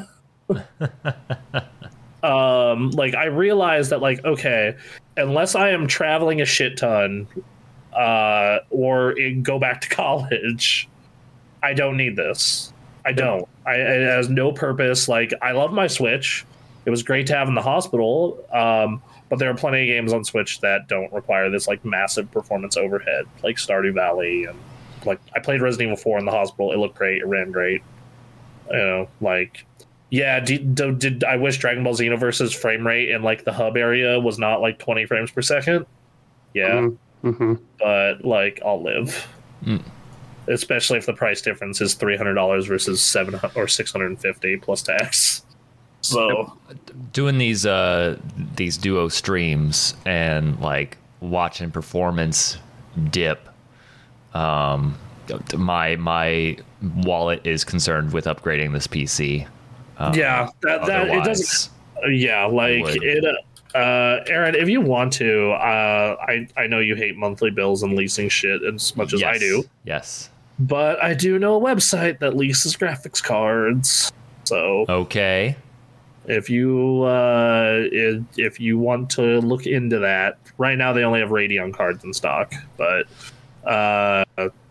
um, 2.22 2.90
like 2.90 3.14
I 3.14 3.24
realized 3.24 3.88
that 3.88 4.02
like 4.02 4.22
okay, 4.26 4.76
unless 5.16 5.54
I 5.54 5.70
am 5.70 5.86
traveling 5.86 6.42
a 6.42 6.44
shit 6.44 6.76
ton, 6.76 7.26
uh, 7.94 8.60
or 8.70 9.12
in, 9.12 9.42
go 9.42 9.58
back 9.58 9.80
to 9.82 9.88
college, 9.90 10.88
I 11.62 11.74
don't 11.74 11.96
need 11.96 12.16
this. 12.16 12.72
I 13.04 13.12
don't. 13.12 13.46
I 13.66 13.74
it 13.74 14.02
has 14.02 14.28
no 14.28 14.52
purpose. 14.52 15.08
Like 15.08 15.32
I 15.42 15.52
love 15.52 15.72
my 15.72 15.86
Switch. 15.86 16.44
It 16.86 16.90
was 16.90 17.02
great 17.02 17.26
to 17.28 17.34
have 17.34 17.48
in 17.48 17.54
the 17.54 17.62
hospital. 17.62 18.44
Um, 18.52 19.02
but 19.30 19.38
there 19.38 19.50
are 19.50 19.54
plenty 19.54 19.82
of 19.82 19.86
games 19.94 20.12
on 20.12 20.24
Switch 20.24 20.60
that 20.60 20.86
don't 20.88 21.12
require 21.12 21.50
this 21.50 21.66
like 21.66 21.84
massive 21.84 22.30
performance 22.30 22.76
overhead, 22.76 23.26
like 23.42 23.56
Stardew 23.56 23.94
Valley 23.94 24.44
and 24.44 24.58
like 25.04 25.20
I 25.34 25.40
played 25.40 25.60
Resident 25.60 25.88
Evil 25.88 25.96
4 25.96 26.18
in 26.20 26.24
the 26.24 26.30
hospital. 26.30 26.72
It 26.72 26.78
looked 26.78 26.96
great. 26.96 27.18
It 27.20 27.26
ran 27.26 27.50
great. 27.50 27.82
You 28.70 28.76
know, 28.76 29.08
like 29.20 29.66
yeah. 30.10 30.40
Did, 30.40 30.74
did, 30.74 30.98
did 30.98 31.24
I 31.24 31.36
wish 31.36 31.58
Dragon 31.58 31.84
Ball 31.84 31.94
Xenoverse's 31.94 32.54
frame 32.54 32.86
rate 32.86 33.10
in 33.10 33.22
like 33.22 33.44
the 33.44 33.52
hub 33.52 33.76
area 33.76 34.18
was 34.20 34.38
not 34.38 34.60
like 34.60 34.78
20 34.78 35.06
frames 35.06 35.30
per 35.30 35.42
second? 35.42 35.86
Yeah, 36.54 36.68
Mhm, 36.74 36.96
mhm. 37.24 37.60
but 37.78 38.24
like 38.24 38.60
I'll 38.64 38.82
live. 38.82 39.26
Mm. 39.64 39.82
Especially 40.46 40.98
if 40.98 41.06
the 41.06 41.14
price 41.14 41.40
difference 41.40 41.80
is 41.80 41.94
three 41.94 42.16
hundred 42.16 42.34
dollars 42.34 42.66
versus 42.66 43.02
seven 43.02 43.34
hu- 43.34 43.60
or 43.60 43.66
six 43.66 43.90
hundred 43.90 44.06
and 44.08 44.20
fifty 44.20 44.56
plus 44.56 44.82
tax. 44.82 45.42
So 46.02 46.52
doing 47.12 47.38
these 47.38 47.64
uh 47.64 48.18
these 48.56 48.76
duo 48.76 49.08
streams 49.08 49.94
and 50.04 50.60
like 50.60 50.98
watching 51.20 51.70
performance 51.70 52.58
dip 53.10 53.48
um 54.34 54.98
my 55.56 55.96
my 55.96 56.58
wallet 56.96 57.46
is 57.46 57.64
concerned 57.64 58.12
with 58.12 58.26
upgrading 58.26 58.74
this 58.74 58.86
pc 58.86 59.46
uh, 59.98 60.12
yeah, 60.14 60.48
that 60.62 60.86
that 60.86 61.08
it 61.08 61.24
doesn't. 61.24 61.70
Yeah, 62.10 62.46
like 62.46 62.82
would. 62.82 63.02
it. 63.02 63.24
Uh, 63.24 63.32
Aaron, 63.78 64.54
if 64.54 64.68
you 64.68 64.80
want 64.80 65.12
to, 65.14 65.50
uh, 65.52 66.16
I 66.20 66.48
I 66.56 66.66
know 66.66 66.78
you 66.78 66.94
hate 66.94 67.16
monthly 67.16 67.50
bills 67.50 67.82
and 67.82 67.94
leasing 67.94 68.28
shit 68.28 68.62
as 68.62 68.96
much 68.96 69.12
as 69.12 69.22
I 69.22 69.38
do, 69.38 69.64
yes. 69.84 70.30
But 70.58 71.02
I 71.02 71.14
do 71.14 71.38
know 71.38 71.56
a 71.56 71.60
website 71.60 72.20
that 72.20 72.36
leases 72.36 72.76
graphics 72.76 73.22
cards. 73.22 74.12
So 74.44 74.84
okay. 74.88 75.56
if 76.26 76.48
you 76.48 77.02
uh, 77.02 77.88
if, 77.90 78.22
if 78.36 78.60
you 78.60 78.78
want 78.78 79.10
to 79.10 79.40
look 79.40 79.66
into 79.66 79.98
that, 80.00 80.38
right 80.58 80.78
now 80.78 80.92
they 80.92 81.02
only 81.02 81.20
have 81.20 81.30
Radeon 81.30 81.74
cards 81.74 82.04
in 82.04 82.12
stock, 82.12 82.54
but 82.76 83.06
uh, 83.66 84.24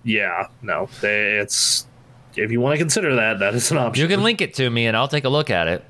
yeah, 0.04 0.48
no, 0.62 0.88
they, 1.02 1.40
it's 1.40 1.88
if 2.36 2.52
you 2.52 2.62
want 2.62 2.74
to 2.74 2.78
consider 2.78 3.16
that, 3.16 3.40
that 3.40 3.54
is 3.56 3.72
an 3.72 3.78
option. 3.78 4.02
you 4.02 4.08
can 4.08 4.24
link 4.24 4.42
it 4.42 4.54
to 4.56 4.70
me 4.70 4.88
and 4.88 4.98
i'll 4.98 5.08
take 5.08 5.24
a 5.24 5.30
look 5.30 5.50
at 5.50 5.68
it 5.68 5.84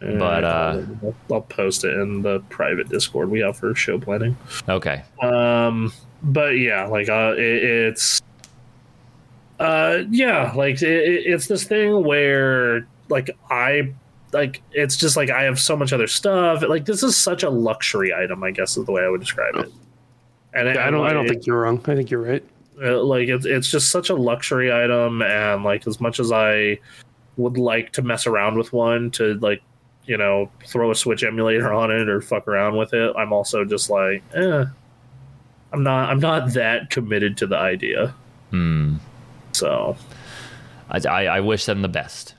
but, 0.00 0.44
uh, 0.44 0.82
I'll, 1.02 1.14
I'll 1.30 1.40
post 1.42 1.84
it 1.84 1.92
in 1.98 2.22
the 2.22 2.40
private 2.48 2.88
Discord 2.88 3.30
we 3.30 3.40
have 3.40 3.56
for 3.58 3.74
show 3.74 3.98
planning. 3.98 4.36
okay 4.68 5.02
Um, 5.22 5.92
but 6.22 6.50
yeah, 6.58 6.86
like 6.86 7.08
uh, 7.08 7.34
it, 7.36 7.62
it's 7.64 8.20
uh, 9.58 10.04
yeah, 10.10 10.52
like 10.54 10.80
it, 10.82 10.88
it- 10.88 11.26
it's 11.26 11.46
this 11.46 11.64
thing 11.64 12.02
where 12.04 12.86
like 13.08 13.30
I 13.50 13.92
like 14.32 14.62
it's 14.72 14.96
just 14.96 15.16
like 15.16 15.28
I 15.30 15.42
have 15.44 15.58
so 15.60 15.76
much 15.76 15.92
other 15.92 16.06
stuff. 16.06 16.62
Like 16.66 16.84
this 16.86 17.02
is 17.02 17.16
such 17.16 17.42
a 17.42 17.50
luxury 17.50 18.14
item, 18.14 18.42
I 18.42 18.52
guess 18.52 18.76
is 18.76 18.86
the 18.86 18.92
way 18.92 19.02
I 19.02 19.08
would 19.08 19.20
describe 19.20 19.56
it. 19.56 19.70
And 20.54 20.66
Yeah, 20.74 20.86
I 20.86 20.90
don't 20.90 21.06
I 21.06 21.12
don't 21.12 21.28
think 21.28 21.46
you're 21.46 21.60
wrong. 21.60 21.78
I 21.86 21.94
think 21.94 22.10
you're 22.10 22.22
right. 22.22 22.42
uh, 22.82 23.02
like 23.02 23.28
it's 23.28 23.44
it's 23.44 23.70
just 23.70 23.90
such 23.90 24.08
a 24.08 24.14
luxury 24.14 24.72
item 24.72 25.20
and 25.22 25.62
like 25.64 25.86
as 25.86 26.00
much 26.00 26.18
as 26.20 26.32
i 26.32 26.78
would 27.36 27.58
like 27.58 27.92
to 27.92 28.02
mess 28.02 28.26
around 28.26 28.56
with 28.56 28.72
one 28.72 29.10
to 29.12 29.34
like 29.40 29.60
you 30.10 30.16
know 30.16 30.50
throw 30.66 30.90
a 30.90 30.94
switch 30.94 31.22
emulator 31.22 31.72
on 31.72 31.88
it 31.92 32.08
or 32.08 32.20
fuck 32.20 32.48
around 32.48 32.76
with 32.76 32.92
it 32.92 33.14
i'm 33.16 33.32
also 33.32 33.64
just 33.64 33.88
like 33.88 34.24
eh 34.34 34.64
i'm 35.72 35.82
not 35.84 36.10
i'm 36.10 36.18
not 36.18 36.52
that 36.52 36.90
committed 36.90 37.36
to 37.36 37.46
the 37.46 37.56
idea. 37.56 38.12
Hmm. 38.50 38.96
So. 39.52 39.96
I 40.90 40.98
i, 41.08 41.24
I 41.36 41.40
wish 41.40 41.64
them 41.66 41.82
the 41.82 41.88
best 41.88 42.34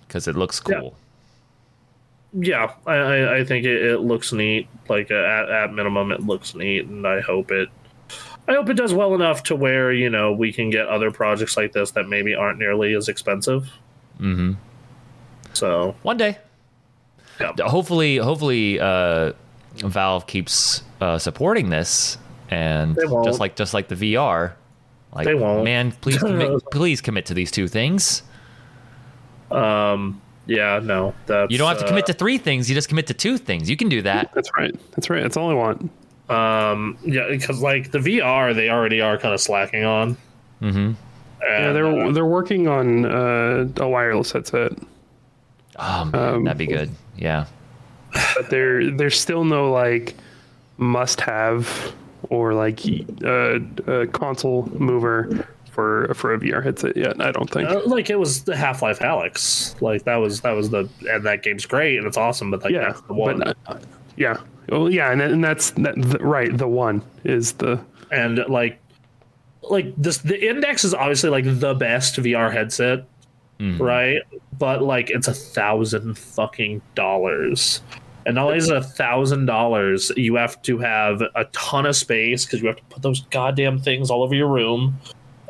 because 0.00 0.26
it 0.26 0.34
looks 0.34 0.60
Yeah. 0.68 0.80
cool. 0.80 0.94
Yeah 2.32 2.72
i 2.84 2.94
i, 2.96 3.36
I 3.38 3.44
think 3.44 3.64
it, 3.64 3.80
it 3.80 4.00
looks 4.00 4.32
neat. 4.32 4.66
Like 4.88 5.12
at, 5.12 5.48
at 5.50 5.72
minimum 5.72 6.10
it 6.10 6.20
looks 6.26 6.54
neat 6.56 6.86
and 6.86 7.06
i 7.06 7.20
hope 7.20 7.52
it 7.52 7.68
I 8.46 8.52
hope 8.52 8.68
it 8.68 8.74
does 8.76 8.92
well 8.92 9.14
enough 9.14 9.44
to 9.44 9.54
where 9.56 9.90
you 9.92 10.10
know 10.10 10.32
we 10.32 10.52
can 10.52 10.68
get 10.68 10.86
other 10.88 11.10
projects 11.12 11.56
like 11.56 11.72
this 11.72 11.92
that 11.92 12.08
maybe 12.08 12.34
aren't 12.34 12.58
nearly 12.58 12.94
as 12.94 13.08
expensive. 13.08 13.62
Mm 14.20 14.34
hmm 14.36 14.52
So. 15.54 15.94
One 16.02 16.16
day 16.18 16.36
Yeah. 17.40 17.52
hopefully 17.66 18.16
hopefully 18.18 18.78
uh 18.80 19.32
valve 19.76 20.26
keeps 20.26 20.82
uh 21.00 21.18
supporting 21.18 21.70
this 21.70 22.16
and 22.50 22.94
They 22.94 23.06
won't. 23.06 23.24
just 23.26 23.40
like 23.40 23.56
just 23.56 23.74
like 23.74 23.88
the 23.88 23.96
vr 23.96 24.52
Like, 25.14 25.26
They 25.26 25.34
won't. 25.34 25.64
man, 25.64 25.92
please 25.92 26.18
commit, 26.18 26.62
please 26.70 27.00
commit 27.00 27.26
to 27.26 27.34
these 27.34 27.50
two 27.50 27.66
things. 27.68 28.22
Um, 29.50 30.20
yeah, 30.46 30.80
no, 30.82 31.14
that's 31.26 31.50
You 31.50 31.58
don't 31.58 31.68
have 31.68 31.78
to 31.78 31.84
uh, 31.84 31.88
commit 31.88 32.06
to 32.06 32.12
three 32.12 32.38
things. 32.38 32.68
You 32.68 32.74
just 32.74 32.88
commit 32.88 33.06
to 33.08 33.14
two 33.14 33.38
things. 33.38 33.70
You 33.70 33.76
can 33.76 33.88
do 33.88 34.02
that. 34.02 34.30
That's 34.34 34.50
right. 34.58 34.74
That's 34.92 35.08
right. 35.10 35.22
That's 35.22 35.36
all 35.36 35.50
I 35.50 35.54
want. 35.54 35.90
Um, 36.28 36.98
yeah, 37.04 37.28
because 37.30 37.60
like 37.62 37.90
the 37.90 37.98
VR, 37.98 38.54
they 38.54 38.68
already 38.70 39.00
are 39.00 39.16
kind 39.18 39.32
of 39.34 39.40
slacking 39.40 39.84
on. 39.84 40.16
Mm-hmm. 40.60 40.92
Yeah, 41.42 41.72
they're 41.72 41.86
uh, 41.86 42.10
they're 42.12 42.24
working 42.26 42.68
on 42.68 43.04
uh, 43.04 43.68
a 43.76 43.88
wireless 43.88 44.32
headset, 44.32 44.72
Oh 45.78 46.04
man, 46.06 46.14
Um, 46.34 46.44
that'd 46.44 46.58
be 46.58 46.66
good. 46.66 46.90
Yeah. 47.16 47.46
but 48.36 48.50
there 48.50 48.90
there's 48.90 49.18
still 49.20 49.44
no 49.44 49.70
like 49.72 50.14
must 50.76 51.20
have 51.20 51.92
or 52.30 52.54
like 52.54 52.80
uh, 53.24 53.58
uh, 53.86 54.06
console 54.06 54.68
mover 54.78 55.46
for 55.70 56.14
for 56.14 56.32
a 56.32 56.38
VR 56.38 56.62
headset 56.62 56.96
yet. 56.96 57.20
I 57.20 57.32
don't 57.32 57.50
think. 57.50 57.68
uh, 57.68 57.82
like 57.86 58.08
it 58.08 58.18
was 58.18 58.44
the 58.44 58.56
Half 58.56 58.82
Life 58.82 59.00
Alyx. 59.00 59.80
Like 59.82 60.04
that 60.04 60.16
was 60.16 60.40
that 60.42 60.52
was 60.52 60.70
the 60.70 60.88
and 61.08 61.24
that 61.24 61.42
game's 61.42 61.66
great 61.66 61.98
and 61.98 62.06
it's 62.06 62.16
awesome. 62.16 62.50
But 62.50 62.62
like 62.62 62.72
yeah, 62.72 62.86
that's 62.86 63.00
the 63.02 63.14
one. 63.14 63.40
but 63.40 63.56
uh, 63.66 63.78
yeah, 64.16 64.36
well, 64.68 64.90
yeah, 64.90 65.10
and, 65.10 65.20
and 65.20 65.42
that's 65.42 65.70
that, 65.72 65.94
the, 65.96 66.18
right. 66.18 66.56
The 66.56 66.68
one 66.68 67.02
is 67.24 67.52
the 67.54 67.80
and 68.10 68.44
like 68.48 68.80
like 69.62 69.92
this 69.96 70.18
the 70.18 70.48
index 70.48 70.84
is 70.84 70.94
obviously 70.94 71.30
like 71.30 71.44
the 71.44 71.74
best 71.74 72.16
VR 72.16 72.52
headset, 72.52 73.06
Mhm. 73.60 73.78
right? 73.80 74.22
But 74.58 74.82
like 74.82 75.10
it's 75.10 75.28
a 75.28 75.34
thousand 75.34 76.18
fucking 76.18 76.82
dollars. 76.94 77.82
And 78.26 78.36
not 78.36 78.46
only 78.46 78.58
is 78.58 78.70
it 78.70 78.76
a 78.76 78.82
thousand 78.82 79.46
dollars, 79.46 80.10
you 80.16 80.34
have 80.36 80.60
to 80.62 80.78
have 80.78 81.20
a 81.34 81.44
ton 81.52 81.84
of 81.86 81.94
space 81.94 82.44
because 82.46 82.60
you 82.60 82.66
have 82.68 82.76
to 82.76 82.82
put 82.84 83.02
those 83.02 83.20
goddamn 83.30 83.78
things 83.78 84.10
all 84.10 84.22
over 84.22 84.34
your 84.34 84.48
room. 84.48 84.98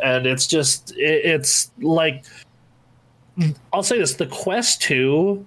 And 0.02 0.26
it's 0.26 0.47
just 0.47 0.90
it, 0.97 1.24
it's 1.24 1.70
like 1.81 2.24
I'll 3.72 3.82
say 3.82 3.98
this: 3.98 4.14
the 4.14 4.26
Quest 4.26 4.82
Two 4.82 5.44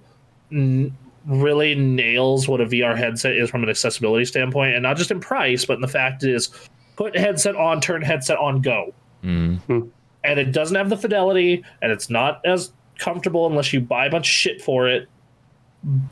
n- 0.50 0.96
really 1.26 1.74
nails 1.74 2.48
what 2.48 2.60
a 2.60 2.66
VR 2.66 2.96
headset 2.96 3.36
is 3.36 3.50
from 3.50 3.62
an 3.62 3.68
accessibility 3.68 4.24
standpoint, 4.24 4.74
and 4.74 4.82
not 4.82 4.96
just 4.96 5.10
in 5.10 5.20
price, 5.20 5.64
but 5.64 5.74
in 5.74 5.80
the 5.80 5.88
fact 5.88 6.24
is 6.24 6.48
put 6.96 7.16
headset 7.16 7.54
on, 7.56 7.80
turn 7.80 8.02
headset 8.02 8.38
on, 8.38 8.60
go. 8.62 8.92
Mm. 9.22 9.90
And 10.24 10.38
it 10.40 10.52
doesn't 10.52 10.76
have 10.76 10.88
the 10.90 10.96
fidelity, 10.96 11.64
and 11.80 11.92
it's 11.92 12.10
not 12.10 12.40
as 12.44 12.72
comfortable 12.98 13.46
unless 13.46 13.72
you 13.72 13.80
buy 13.80 14.06
a 14.06 14.10
bunch 14.10 14.26
of 14.26 14.32
shit 14.32 14.60
for 14.60 14.88
it. 14.88 15.08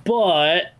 But 0.04 0.72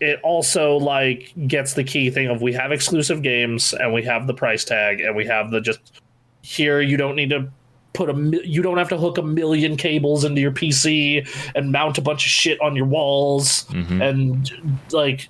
it 0.00 0.20
also 0.22 0.76
like 0.76 1.32
gets 1.46 1.74
the 1.74 1.84
key 1.84 2.10
thing 2.10 2.26
of 2.26 2.42
we 2.42 2.52
have 2.52 2.72
exclusive 2.72 3.22
games 3.22 3.72
and 3.72 3.92
we 3.94 4.02
have 4.02 4.26
the 4.26 4.34
price 4.34 4.64
tag 4.64 5.00
and 5.00 5.14
we 5.14 5.24
have 5.24 5.50
the 5.52 5.60
just 5.60 6.00
here 6.42 6.80
you 6.80 6.96
don't 6.96 7.14
need 7.14 7.30
to 7.30 7.48
put 7.92 8.10
a 8.10 8.40
you 8.44 8.60
don't 8.60 8.76
have 8.76 8.88
to 8.88 8.98
hook 8.98 9.16
a 9.18 9.22
million 9.22 9.76
cables 9.76 10.24
into 10.24 10.40
your 10.40 10.50
PC 10.50 11.26
and 11.54 11.70
mount 11.70 11.96
a 11.96 12.02
bunch 12.02 12.26
of 12.26 12.30
shit 12.30 12.60
on 12.60 12.74
your 12.74 12.86
walls 12.86 13.64
Mhm. 13.70 14.02
and 14.02 14.80
like 14.92 15.28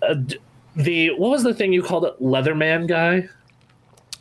uh, 0.00 0.14
the 0.74 1.10
what 1.10 1.30
was 1.30 1.42
the 1.44 1.52
thing 1.54 1.74
you 1.74 1.82
called 1.82 2.06
it 2.06 2.18
leatherman 2.20 2.88
guy 2.88 3.28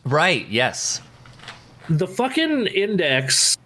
Right. 0.04 0.46
Yes. 0.50 1.02
The 1.98 2.08
fucking 2.08 2.68
index 2.68 3.58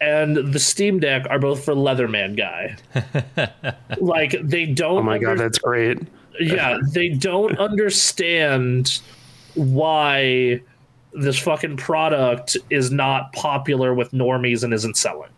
and 0.00 0.36
the 0.36 0.58
steam 0.58 0.98
deck 0.98 1.26
are 1.30 1.38
both 1.38 1.64
for 1.64 1.74
leatherman 1.74 2.36
guy. 2.36 2.76
Like 4.00 4.36
they 4.42 4.66
don't 4.66 4.98
oh 4.98 5.02
my 5.02 5.18
god, 5.18 5.38
that's 5.38 5.58
great. 5.58 5.98
yeah 6.38 6.78
they 6.92 7.10
don't 7.10 7.58
understand 7.58 9.00
why 9.54 10.60
this 11.12 11.38
fucking 11.38 11.76
product 11.76 12.56
is 12.70 12.90
not 12.90 13.32
popular 13.32 13.92
with 13.94 14.12
normies 14.12 14.62
and 14.64 14.72
isn't 14.72 14.96
selling. 14.96 15.30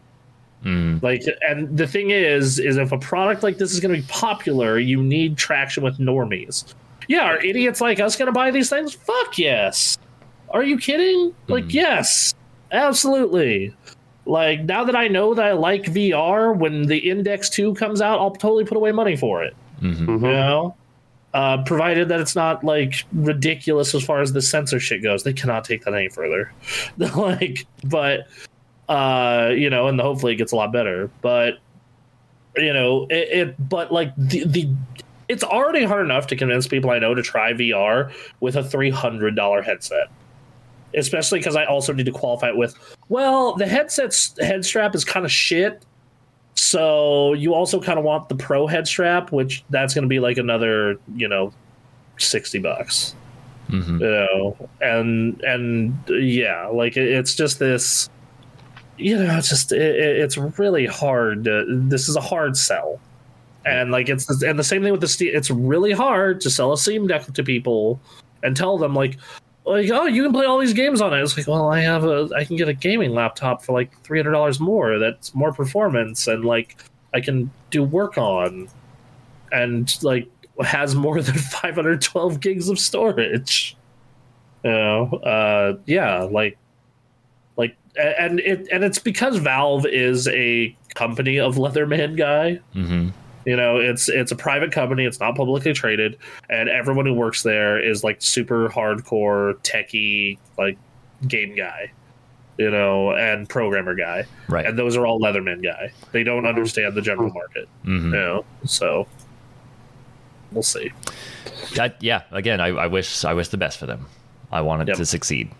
Mm. 0.64 1.02
like 1.02 1.24
and 1.48 1.76
the 1.76 1.88
thing 1.88 2.10
is 2.10 2.60
is 2.60 2.76
if 2.76 2.92
a 2.92 2.98
product 2.98 3.42
like 3.42 3.58
this 3.58 3.72
is 3.72 3.80
going 3.80 3.92
to 3.96 4.00
be 4.00 4.06
popular 4.06 4.78
you 4.78 5.02
need 5.02 5.36
traction 5.36 5.82
with 5.82 5.98
normies. 5.98 6.74
Yeah 7.08 7.24
are 7.24 7.38
idiots 7.44 7.80
like 7.80 7.98
us 7.98 8.14
going 8.14 8.26
to 8.26 8.32
buy 8.32 8.52
these 8.52 8.70
things? 8.70 8.94
Fuck 8.94 9.38
yes 9.38 9.98
are 10.52 10.62
you 10.62 10.78
kidding? 10.78 11.34
Like 11.48 11.64
Mhm. 11.64 11.72
yes 11.74 12.34
absolutely. 12.70 13.74
Like 14.24 14.62
now 14.64 14.84
that 14.84 14.94
i 14.96 15.08
know 15.08 15.34
that 15.34 15.44
i 15.44 15.52
like 15.52 15.84
vr 15.84 16.56
when 16.56 16.82
the 16.86 16.98
index 16.98 17.50
2 17.50 17.74
comes 17.74 18.00
out 18.00 18.18
i'll 18.20 18.30
totally 18.30 18.64
put 18.64 18.76
away 18.76 18.92
money 18.92 19.16
for 19.16 19.42
it. 19.42 19.54
Hmm 19.80 19.92
Mhm. 19.92 20.08
you 20.22 20.28
know? 20.32 20.76
Uh, 21.34 21.62
provided 21.64 22.08
that 22.10 22.20
it's 22.20 22.36
not 22.36 22.62
like 22.62 23.04
ridiculous 23.14 23.94
as 23.94 24.04
far 24.04 24.20
as 24.20 24.34
the 24.34 24.42
censorship 24.42 25.02
goes. 25.02 25.22
They 25.24 25.32
cannot 25.32 25.64
take 25.64 25.82
that 25.84 25.94
any 25.94 26.08
further. 26.10 26.52
Like 26.98 27.66
but 27.84 28.26
uh 28.88 29.50
you 29.56 29.70
know 29.70 29.88
and 29.88 29.98
hopefully 30.00 30.32
it 30.34 30.36
gets 30.36 30.52
a 30.52 30.56
lot 30.56 30.72
better. 30.72 31.10
But 31.22 31.54
you 32.56 32.72
know 32.72 33.06
it, 33.10 33.28
it 33.48 33.68
but 33.68 33.90
like 33.92 34.12
the 34.16 34.44
the 34.46 34.68
it's 35.28 35.42
already 35.42 35.84
hard 35.84 36.04
enough 36.04 36.26
to 36.26 36.36
convince 36.36 36.68
people 36.68 36.90
i 36.90 36.98
know 36.98 37.14
to 37.14 37.22
try 37.22 37.54
vr 37.54 38.12
with 38.40 38.56
a 38.56 38.62
$300 38.62 39.64
headset 39.64 40.08
especially 40.94 41.38
because 41.38 41.56
i 41.56 41.64
also 41.64 41.92
need 41.92 42.06
to 42.06 42.12
qualify 42.12 42.48
it 42.48 42.56
with 42.56 42.74
well 43.08 43.54
the 43.54 43.66
headset's 43.66 44.34
head 44.40 44.64
strap 44.64 44.94
is 44.94 45.04
kind 45.04 45.24
of 45.24 45.32
shit 45.32 45.84
so 46.54 47.32
you 47.32 47.54
also 47.54 47.80
kind 47.80 47.98
of 47.98 48.04
want 48.04 48.28
the 48.28 48.34
pro 48.34 48.66
head 48.66 48.86
strap, 48.86 49.32
which 49.32 49.64
that's 49.70 49.94
going 49.94 50.02
to 50.02 50.08
be 50.08 50.20
like 50.20 50.36
another, 50.36 50.98
you 51.16 51.26
know, 51.26 51.52
sixty 52.18 52.58
bucks. 52.58 53.14
hmm 53.68 53.98
You 54.00 54.10
know, 54.10 54.68
and 54.80 55.40
and 55.42 55.94
yeah, 56.08 56.66
like 56.66 56.96
it, 56.98 57.08
it's 57.08 57.34
just 57.34 57.58
this. 57.58 58.08
You 58.98 59.16
know, 59.16 59.38
it's 59.38 59.48
just 59.48 59.72
it- 59.72 59.80
it's 59.96 60.36
really 60.36 60.86
hard. 60.86 61.44
To, 61.44 61.64
this 61.88 62.08
is 62.08 62.16
a 62.16 62.20
hard 62.20 62.56
sell, 62.56 63.00
and 63.64 63.90
like 63.90 64.10
it's 64.10 64.28
and 64.42 64.58
the 64.58 64.64
same 64.64 64.82
thing 64.82 64.92
with 64.92 65.00
the 65.00 65.08
Steam. 65.08 65.34
It's 65.34 65.50
really 65.50 65.92
hard 65.92 66.40
to 66.42 66.50
sell 66.50 66.72
a 66.72 66.78
Steam 66.78 67.06
Deck 67.06 67.24
to 67.32 67.42
people 67.42 67.98
and 68.42 68.54
tell 68.54 68.76
them 68.76 68.94
like, 68.94 69.16
like 69.64 69.90
oh, 69.90 70.06
you 70.06 70.22
can 70.22 70.32
play 70.32 70.46
all 70.46 70.58
these 70.58 70.72
games 70.72 71.00
on 71.00 71.14
it. 71.14 71.22
It's 71.22 71.36
like, 71.36 71.46
well, 71.46 71.70
I 71.70 71.80
have 71.80 72.04
a, 72.04 72.28
I 72.36 72.44
can 72.44 72.56
get 72.56 72.68
a 72.68 72.72
gaming 72.72 73.12
laptop 73.12 73.62
for 73.62 73.72
like 73.72 73.96
three 74.02 74.18
hundred 74.18 74.32
dollars 74.32 74.58
more. 74.60 74.98
That's 74.98 75.34
more 75.34 75.52
performance 75.52 76.26
and 76.26 76.44
like 76.44 76.76
I 77.14 77.20
can 77.20 77.50
do 77.70 77.82
work 77.82 78.18
on, 78.18 78.68
and 79.50 80.02
like 80.02 80.28
has 80.60 80.94
more 80.94 81.20
than 81.20 81.34
five 81.38 81.74
hundred 81.74 82.00
twelve 82.02 82.40
gigs 82.40 82.68
of 82.68 82.78
storage. 82.78 83.76
You 84.64 84.70
know, 84.70 85.06
uh, 85.24 85.78
yeah, 85.86 86.22
like, 86.22 86.56
like, 87.56 87.76
and 87.96 88.40
it 88.40 88.68
and 88.70 88.84
it's 88.84 88.98
because 88.98 89.38
Valve 89.38 89.86
is 89.86 90.28
a 90.28 90.76
company 90.94 91.38
of 91.38 91.56
Leatherman 91.56 92.16
guy. 92.16 92.60
hmm 92.72 93.10
You 93.44 93.56
know, 93.56 93.78
it's 93.78 94.08
it's 94.08 94.30
a 94.32 94.36
private 94.36 94.70
company. 94.72 95.04
It's 95.04 95.18
not 95.20 95.34
publicly 95.34 95.72
traded, 95.72 96.18
and 96.48 96.68
everyone 96.68 97.06
who 97.06 97.14
works 97.14 97.42
there 97.42 97.78
is 97.82 98.04
like 98.04 98.22
super 98.22 98.68
hardcore 98.68 99.54
techie, 99.62 100.38
like 100.56 100.78
game 101.26 101.56
guy, 101.56 101.90
you 102.58 102.70
know, 102.70 103.12
and 103.12 103.48
programmer 103.48 103.94
guy, 103.96 104.24
Right. 104.48 104.64
and 104.66 104.78
those 104.78 104.96
are 104.96 105.06
all 105.06 105.18
Leatherman 105.20 105.62
guy. 105.62 105.90
They 106.12 106.22
don't 106.22 106.46
understand 106.46 106.94
the 106.94 107.02
general 107.02 107.32
market, 107.32 107.68
hmm 107.82 107.96
you 108.06 108.10
know. 108.10 108.44
So 108.64 109.08
we'll 110.52 110.62
see. 110.62 110.92
That, 111.74 111.96
yeah. 112.00 112.22
Again, 112.30 112.60
I, 112.60 112.68
I 112.68 112.86
wish 112.86 113.24
I 113.24 113.34
wish 113.34 113.48
the 113.48 113.56
best 113.56 113.78
for 113.78 113.86
them. 113.86 114.06
I 114.52 114.60
wanted 114.60 114.86
Yep. 114.88 114.98
to 114.98 115.06
succeed. 115.06 115.50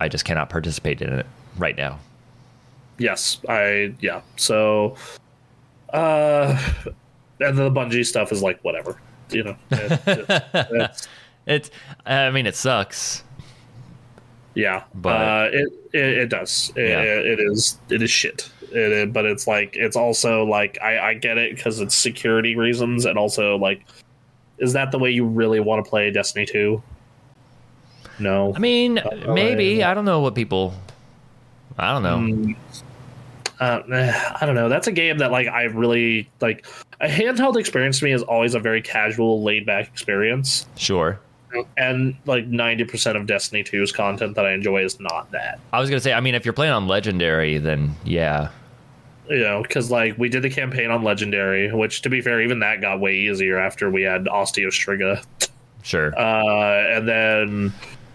I 0.00 0.08
just 0.08 0.24
cannot 0.24 0.50
participate 0.50 1.00
in 1.00 1.12
it 1.12 1.26
right 1.56 1.76
now. 1.76 1.98
Yes, 2.98 3.40
I 3.48 3.94
yeah. 4.00 4.20
So, 4.36 4.96
uh, 5.92 6.58
and 7.40 7.56
the 7.58 7.70
Bungie 7.70 8.04
stuff 8.04 8.32
is 8.32 8.42
like 8.42 8.60
whatever, 8.62 9.00
you 9.30 9.44
know. 9.44 9.56
It- 9.70 10.00
it- 10.06 10.30
it's- 10.72 11.08
It's. 11.46 11.70
I 12.04 12.30
mean, 12.30 12.46
it 12.46 12.54
sucks. 12.56 13.24
Yeah, 14.54 14.82
But- 14.94 15.08
uh, 15.10 15.48
it, 15.52 15.68
it 15.94 16.18
it 16.18 16.26
does. 16.28 16.72
It, 16.76 16.88
Yeah. 16.90 17.00
it 17.00 17.38
is 17.40 17.78
it 17.88 18.02
is 18.02 18.10
shit. 18.10 18.50
It, 18.70 19.12
but 19.14 19.24
it's 19.24 19.46
like 19.46 19.74
it's 19.76 19.96
also 19.96 20.44
like 20.44 20.76
I 20.82 20.98
I 20.98 21.14
get 21.14 21.38
it 21.38 21.54
because 21.56 21.80
it's 21.80 21.94
security 21.94 22.54
reasons 22.54 23.06
and 23.06 23.16
also 23.18 23.56
like, 23.56 23.82
is 24.58 24.74
that 24.74 24.90
the 24.92 24.98
way 24.98 25.10
you 25.10 25.24
really 25.24 25.60
want 25.60 25.82
to 25.82 25.88
play 25.88 26.10
Destiny 26.10 26.44
two? 26.44 26.82
No, 28.18 28.52
I 28.54 28.58
mean, 28.58 28.98
Uh, 28.98 29.32
maybe. 29.32 29.82
uh, 29.82 29.90
I 29.90 29.94
don't 29.94 30.04
know 30.04 30.20
what 30.20 30.34
people. 30.34 30.74
I 31.78 31.92
don't 31.92 32.02
know. 32.02 32.18
Mm, 32.18 32.56
uh, 33.60 33.82
eh, 33.92 34.30
I 34.40 34.46
don't 34.46 34.54
know. 34.54 34.68
That's 34.68 34.86
a 34.86 34.92
game 34.92 35.18
that 35.18 35.30
like 35.30 35.48
I 35.48 35.64
really 35.64 36.28
like. 36.40 36.66
A 37.00 37.06
handheld 37.08 37.56
experience 37.56 37.98
to 38.00 38.04
me 38.04 38.12
is 38.12 38.22
always 38.22 38.54
a 38.54 38.60
very 38.60 38.82
casual, 38.82 39.42
laid 39.42 39.64
back 39.66 39.86
experience, 39.88 40.66
Sure. 40.76 41.20
and 41.76 42.16
like 42.26 42.46
ninety 42.46 42.84
percent 42.84 43.16
of 43.16 43.26
Destiny 43.26 43.62
2's 43.64 43.92
content 43.92 44.34
that 44.34 44.44
I 44.46 44.52
enjoy 44.52 44.84
is 44.84 44.98
not 45.00 45.30
that. 45.32 45.60
I 45.72 45.80
was 45.80 45.88
gonna 45.90 46.00
say. 46.00 46.12
I 46.12 46.20
mean, 46.20 46.34
if 46.34 46.44
you're 46.44 46.52
playing 46.52 46.72
on 46.72 46.86
Legendary, 46.88 47.58
then 47.58 47.94
yeah. 48.04 48.50
you 49.28 49.38
know, 49.40 49.62
because 49.62 49.90
like 49.90 50.16
we 50.18 50.28
did 50.28 50.42
the 50.42 50.50
campaign 50.50 50.90
on 50.90 51.02
Legendary, 51.02 51.72
which 51.72 52.02
to 52.02 52.08
be 52.10 52.20
fair, 52.20 52.40
even 52.42 52.58
that 52.60 52.80
got 52.80 53.00
way 53.00 53.14
easier 53.14 53.58
after 53.58 53.90
we 53.90 54.02
had 54.02 54.24
Osteo 54.24 54.68
Striga. 54.68 55.24
Sure. 55.82 56.12
Uh, 56.18 56.96
and 56.96 57.08
then 57.08 57.72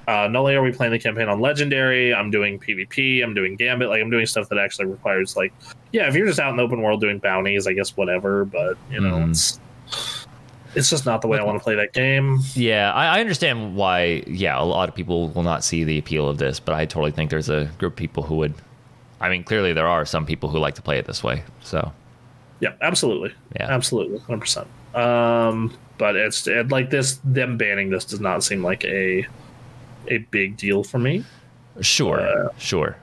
Uh, 0.07 0.27
not 0.27 0.39
only 0.41 0.55
are 0.55 0.61
we 0.61 0.71
playing 0.71 0.91
the 0.91 0.99
campaign 0.99 1.29
on 1.29 1.39
Legendary, 1.39 2.13
I'm 2.13 2.29
doing 2.29 2.59
PvP, 2.59 3.23
I'm 3.23 3.33
doing 3.33 3.55
Gambit, 3.55 3.87
like 3.89 4.01
I'm 4.01 4.09
doing 4.09 4.25
stuff 4.25 4.49
that 4.49 4.57
actually 4.57 4.87
requires 4.87 5.37
like, 5.37 5.53
yeah, 5.93 6.07
if 6.07 6.15
you're 6.15 6.27
just 6.27 6.39
out 6.39 6.49
in 6.49 6.57
the 6.57 6.63
open 6.63 6.81
world 6.81 6.99
doing 6.99 7.19
bounties, 7.19 7.67
I 7.67 7.73
guess 7.73 7.95
whatever. 7.95 8.43
But 8.45 8.77
you 8.91 8.99
know, 8.99 9.13
Mhm. 9.15 9.29
it's 9.31 9.59
it's 10.75 10.89
just 10.89 11.05
not 11.05 11.21
the 11.21 11.27
way 11.27 11.37
I 11.37 11.43
want 11.43 11.57
to 11.59 11.63
play 11.63 11.75
that 11.75 11.93
game. 11.93 12.39
Yeah, 12.55 12.91
I, 12.93 13.17
I 13.17 13.21
understand 13.21 13.75
why. 13.75 14.23
Yeah, 14.27 14.59
a 14.59 14.65
lot 14.65 14.89
of 14.89 14.95
people 14.95 15.29
will 15.29 15.43
not 15.43 15.63
see 15.63 15.83
the 15.83 15.97
appeal 15.99 16.27
of 16.27 16.37
this, 16.37 16.59
but 16.59 16.73
I 16.75 16.85
totally 16.85 17.11
think 17.11 17.29
there's 17.29 17.49
a 17.49 17.65
group 17.77 17.93
of 17.93 17.97
people 17.97 18.23
who 18.23 18.35
would. 18.37 18.53
I 19.21 19.29
mean, 19.29 19.43
clearly 19.43 19.71
there 19.71 19.87
are 19.87 20.03
some 20.05 20.25
people 20.25 20.49
who 20.49 20.57
like 20.59 20.75
to 20.75 20.81
play 20.81 20.97
it 20.97 21.05
this 21.05 21.23
way. 21.23 21.43
So 21.61 21.91
Yeah, 22.59 22.73
absolutely, 22.81 23.31
Yeah. 23.55 23.67
absolutely, 23.69 24.19
hundred 24.19 24.39
percent. 24.41 24.67
Um, 24.95 25.71
but 25.97 26.15
it's 26.15 26.45
it, 26.47 26.69
like 26.69 26.89
this. 26.89 27.19
Them 27.23 27.55
banning 27.57 27.89
this 27.89 28.03
does 28.05 28.19
not 28.19 28.43
seem 28.43 28.63
like 28.63 28.83
a 28.85 29.25
a 30.09 30.17
big 30.31 30.57
deal 30.57 30.83
for 30.83 30.99
me. 30.99 31.23
sure, 31.81 32.19
Uh, 32.21 32.49
sure. 32.57 32.97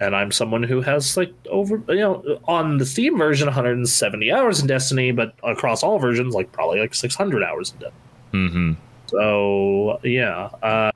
and 0.00 0.14
I'm 0.14 0.30
someone 0.32 0.62
who 0.62 0.80
has 0.82 1.16
like 1.16 1.32
over 1.50 1.82
you 1.88 1.96
know 2.00 2.40
on 2.46 2.78
the 2.78 2.86
Steam 2.86 3.16
version 3.18 3.46
170 3.46 4.32
hours 4.32 4.60
in 4.60 4.66
Destiny, 4.66 5.12
but 5.12 5.34
across 5.42 5.82
all 5.82 5.98
versions 5.98 6.34
like 6.34 6.50
probably 6.52 6.80
like 6.80 6.94
600 6.94 7.42
hours 7.42 7.72
in 7.72 7.78
Destiny. 7.78 8.02
Mm-hmm. 8.32 8.72
So 9.06 10.00
yeah, 10.04 10.50
uh, 10.62 10.90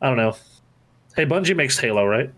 I 0.00 0.06
don't 0.08 0.16
know. 0.16 0.36
Hey, 1.16 1.26
Bungie 1.26 1.56
makes 1.56 1.78
Halo, 1.78 2.04
right? 2.06 2.30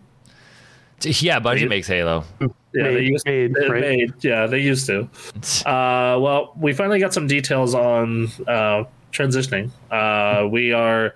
Yeah, 1.03 1.39
Bungie 1.39 1.69
makes 1.69 1.87
Halo. 1.87 2.23
Yeah, 2.39 2.47
they 2.73 2.93
Made- 2.95 3.07
used 3.07 3.25
made, 3.25 3.53
they 3.53 3.69
right? 3.69 3.81
made- 3.81 4.13
yeah, 4.21 4.47
they 4.47 4.59
used 4.59 4.85
to. 4.87 5.07
Uh, 5.65 6.17
well, 6.19 6.53
we 6.57 6.73
finally 6.73 6.99
got 6.99 7.13
some 7.13 7.27
details 7.27 7.73
on 7.75 8.27
uh, 8.47 8.83
transitioning. 9.11 9.69
Uh, 9.91 10.47
we 10.47 10.71
are 10.73 11.13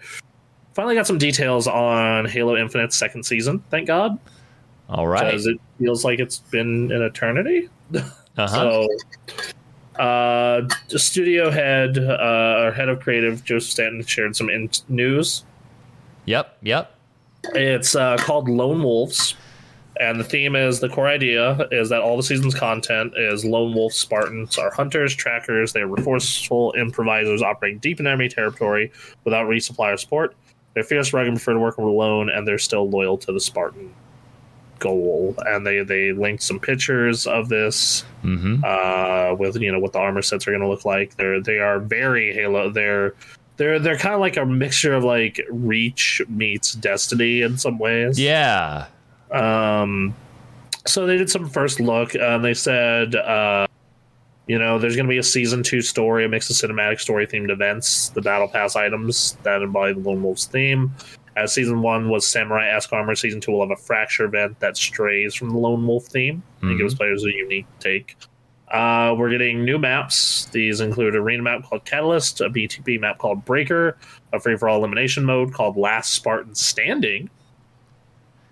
finally 0.75 0.93
got 0.93 1.07
some 1.07 1.17
details 1.17 1.65
on 1.67 2.25
Halo 2.25 2.55
Infinite's 2.55 2.95
second 2.95 3.23
season. 3.25 3.63
Thank 3.71 3.87
God, 3.87 4.19
All 4.89 5.07
right. 5.07 5.25
because 5.25 5.47
it 5.47 5.59
feels 5.79 6.05
like 6.05 6.19
it's 6.19 6.39
been 6.39 6.91
an 6.91 7.01
eternity. 7.01 7.69
Uh-huh. 8.37 8.47
So, 8.53 8.89
uh, 9.97 10.67
the 10.89 10.99
studio 10.99 11.49
head, 11.49 11.97
uh, 11.97 12.11
our 12.65 12.71
head 12.73 12.89
of 12.89 12.99
creative, 12.99 13.45
Joseph 13.45 13.71
Staten, 13.71 14.03
shared 14.03 14.35
some 14.35 14.49
in- 14.49 14.69
news. 14.89 15.45
Yep. 16.25 16.57
Yep. 16.63 16.93
It's 17.53 17.95
uh, 17.95 18.17
called 18.17 18.49
Lone 18.49 18.83
Wolves, 18.83 19.35
and 20.01 20.19
the 20.19 20.25
theme 20.25 20.53
is 20.57 20.81
the 20.81 20.89
core 20.89 21.07
idea 21.07 21.65
is 21.71 21.87
that 21.87 22.01
all 22.01 22.17
the 22.17 22.23
season's 22.23 22.53
content 22.53 23.13
is 23.15 23.45
lone 23.45 23.73
wolf 23.73 23.93
Spartans 23.93 24.57
are 24.57 24.69
hunters, 24.71 25.15
trackers. 25.15 25.71
They're 25.71 25.87
resourceful 25.87 26.73
improvisers 26.77 27.41
operating 27.41 27.79
deep 27.79 28.01
in 28.01 28.07
enemy 28.07 28.27
territory 28.27 28.91
without 29.23 29.47
resupply 29.47 29.93
or 29.93 29.97
support. 29.97 30.35
They're 30.75 30.83
fierce, 30.83 31.11
rugged, 31.13 31.29
and 31.29 31.37
prefer 31.37 31.53
to 31.53 31.59
work 31.59 31.77
alone, 31.77 32.29
and 32.29 32.47
they're 32.47 32.59
still 32.59 32.87
loyal 32.89 33.17
to 33.19 33.31
the 33.31 33.39
Spartan 33.39 33.91
goal. 34.79 35.33
And 35.47 35.65
they 35.65 35.81
they 35.83 36.11
linked 36.11 36.43
some 36.43 36.59
pictures 36.59 37.25
of 37.25 37.49
this 37.49 38.03
Mm-hmm. 38.23 38.63
uh, 38.65 39.35
with 39.35 39.55
you 39.57 39.71
know 39.71 39.79
what 39.79 39.93
the 39.93 39.99
armor 39.99 40.21
sets 40.21 40.47
are 40.47 40.51
going 40.51 40.61
to 40.61 40.67
look 40.67 40.83
like. 40.85 41.15
They're 41.15 41.39
they 41.41 41.59
are 41.59 41.79
very 41.79 42.33
Halo. 42.33 42.69
They're 42.69 43.13
they're 43.57 43.79
they're 43.79 43.97
kind 43.97 44.13
of 44.15 44.19
like 44.21 44.35
a 44.37 44.45
mixture 44.45 44.93
of 44.93 45.03
like 45.03 45.39
Reach 45.49 46.21
meets 46.27 46.73
Destiny 46.73 47.41
in 47.41 47.57
some 47.57 47.77
ways. 47.79 48.19
Yeah. 48.19 48.87
Um, 49.31 50.13
so 50.85 51.05
they 51.05 51.17
did 51.17 51.29
some 51.29 51.49
first 51.49 51.79
look. 51.79 52.15
and 52.15 52.43
they 52.43 52.53
said, 52.53 53.15
uh, 53.15 53.67
you 54.47 54.59
know, 54.59 54.77
there's 54.77 54.95
going 54.95 55.05
to 55.07 55.09
be 55.09 55.17
a 55.17 55.23
season 55.23 55.63
two 55.63 55.81
story, 55.81 56.25
a 56.25 56.29
mix 56.29 56.49
of 56.49 56.55
cinematic 56.55 56.99
story 56.99 57.25
themed 57.25 57.49
events, 57.49 58.09
the 58.09 58.21
battle 58.21 58.47
pass 58.47 58.75
items 58.75 59.37
that 59.43 59.61
embody 59.61 59.93
the 59.93 59.99
Lone 59.99 60.21
Wolves 60.21 60.45
theme. 60.45 60.93
As 61.35 61.51
season 61.53 61.81
one 61.81 62.09
was 62.09 62.25
samurai 62.27 62.67
esque 62.69 62.93
armor, 62.93 63.15
season 63.15 63.41
two 63.41 63.51
will 63.51 63.61
have 63.61 63.71
a 63.77 63.81
fracture 63.81 64.25
event 64.25 64.59
that 64.59 64.77
strays 64.77 65.33
from 65.33 65.49
the 65.49 65.57
Lone 65.57 65.85
Wolf 65.85 66.05
theme 66.05 66.41
and 66.61 66.71
Mhm. 66.71 66.77
gives 66.77 66.95
players 66.95 67.23
a 67.25 67.31
unique 67.31 67.65
take. 67.79 68.15
Uh, 68.71 69.13
we're 69.17 69.29
getting 69.29 69.63
new 69.65 69.77
maps. 69.77 70.45
These 70.51 70.79
include 70.79 71.15
arena 71.15 71.43
map 71.43 71.63
called 71.63 71.85
Catalyst, 71.85 72.41
a 72.41 72.49
BTB 72.49 72.97
map 72.99 73.17
called 73.17 73.45
Breaker, 73.45 73.97
a 74.33 74.39
free 74.39 74.57
for 74.57 74.69
all 74.69 74.77
elimination 74.79 75.23
mode 75.25 75.53
called 75.53 75.75
Last 75.77 76.13
Spartan 76.13 76.55
Standing, 76.55 77.29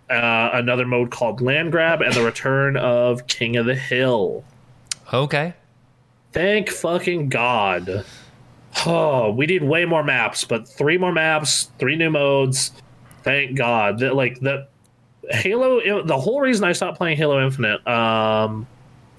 uh, 0.09 0.49
another 0.53 0.85
mode 0.85 1.09
called 1.11 1.41
Land 1.41 1.71
Grab, 1.71 2.01
and 2.01 2.13
the 2.13 2.23
return 2.23 2.77
of 2.77 3.25
King 3.27 3.57
of 3.57 3.65
the 3.65 3.75
Hill. 3.75 4.43
Okay. 5.13 5.53
Thank 6.33 6.69
fucking 6.69 7.29
God. 7.29 8.03
Oh, 8.85 9.31
we 9.31 9.45
need 9.45 9.63
way 9.63 9.85
more 9.85 10.03
maps, 10.03 10.43
but 10.43 10.67
three 10.67 10.97
more 10.97 11.11
maps, 11.11 11.69
three 11.77 11.95
new 11.95 12.09
modes. 12.09 12.71
Thank 13.21 13.55
God. 13.55 13.99
That 13.99 14.15
like 14.15 14.39
the 14.39 14.67
Halo. 15.29 16.03
The 16.03 16.17
whole 16.17 16.41
reason 16.41 16.65
I 16.65 16.73
stopped 16.73 16.97
playing 16.97 17.17
Halo 17.17 17.43
Infinite, 17.43 17.85
um, 17.87 18.67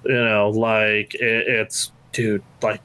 you 0.05 0.12
know, 0.12 0.51
like 0.51 1.15
it, 1.15 1.49
it's 1.49 1.93
dude, 2.12 2.43
like, 2.62 2.81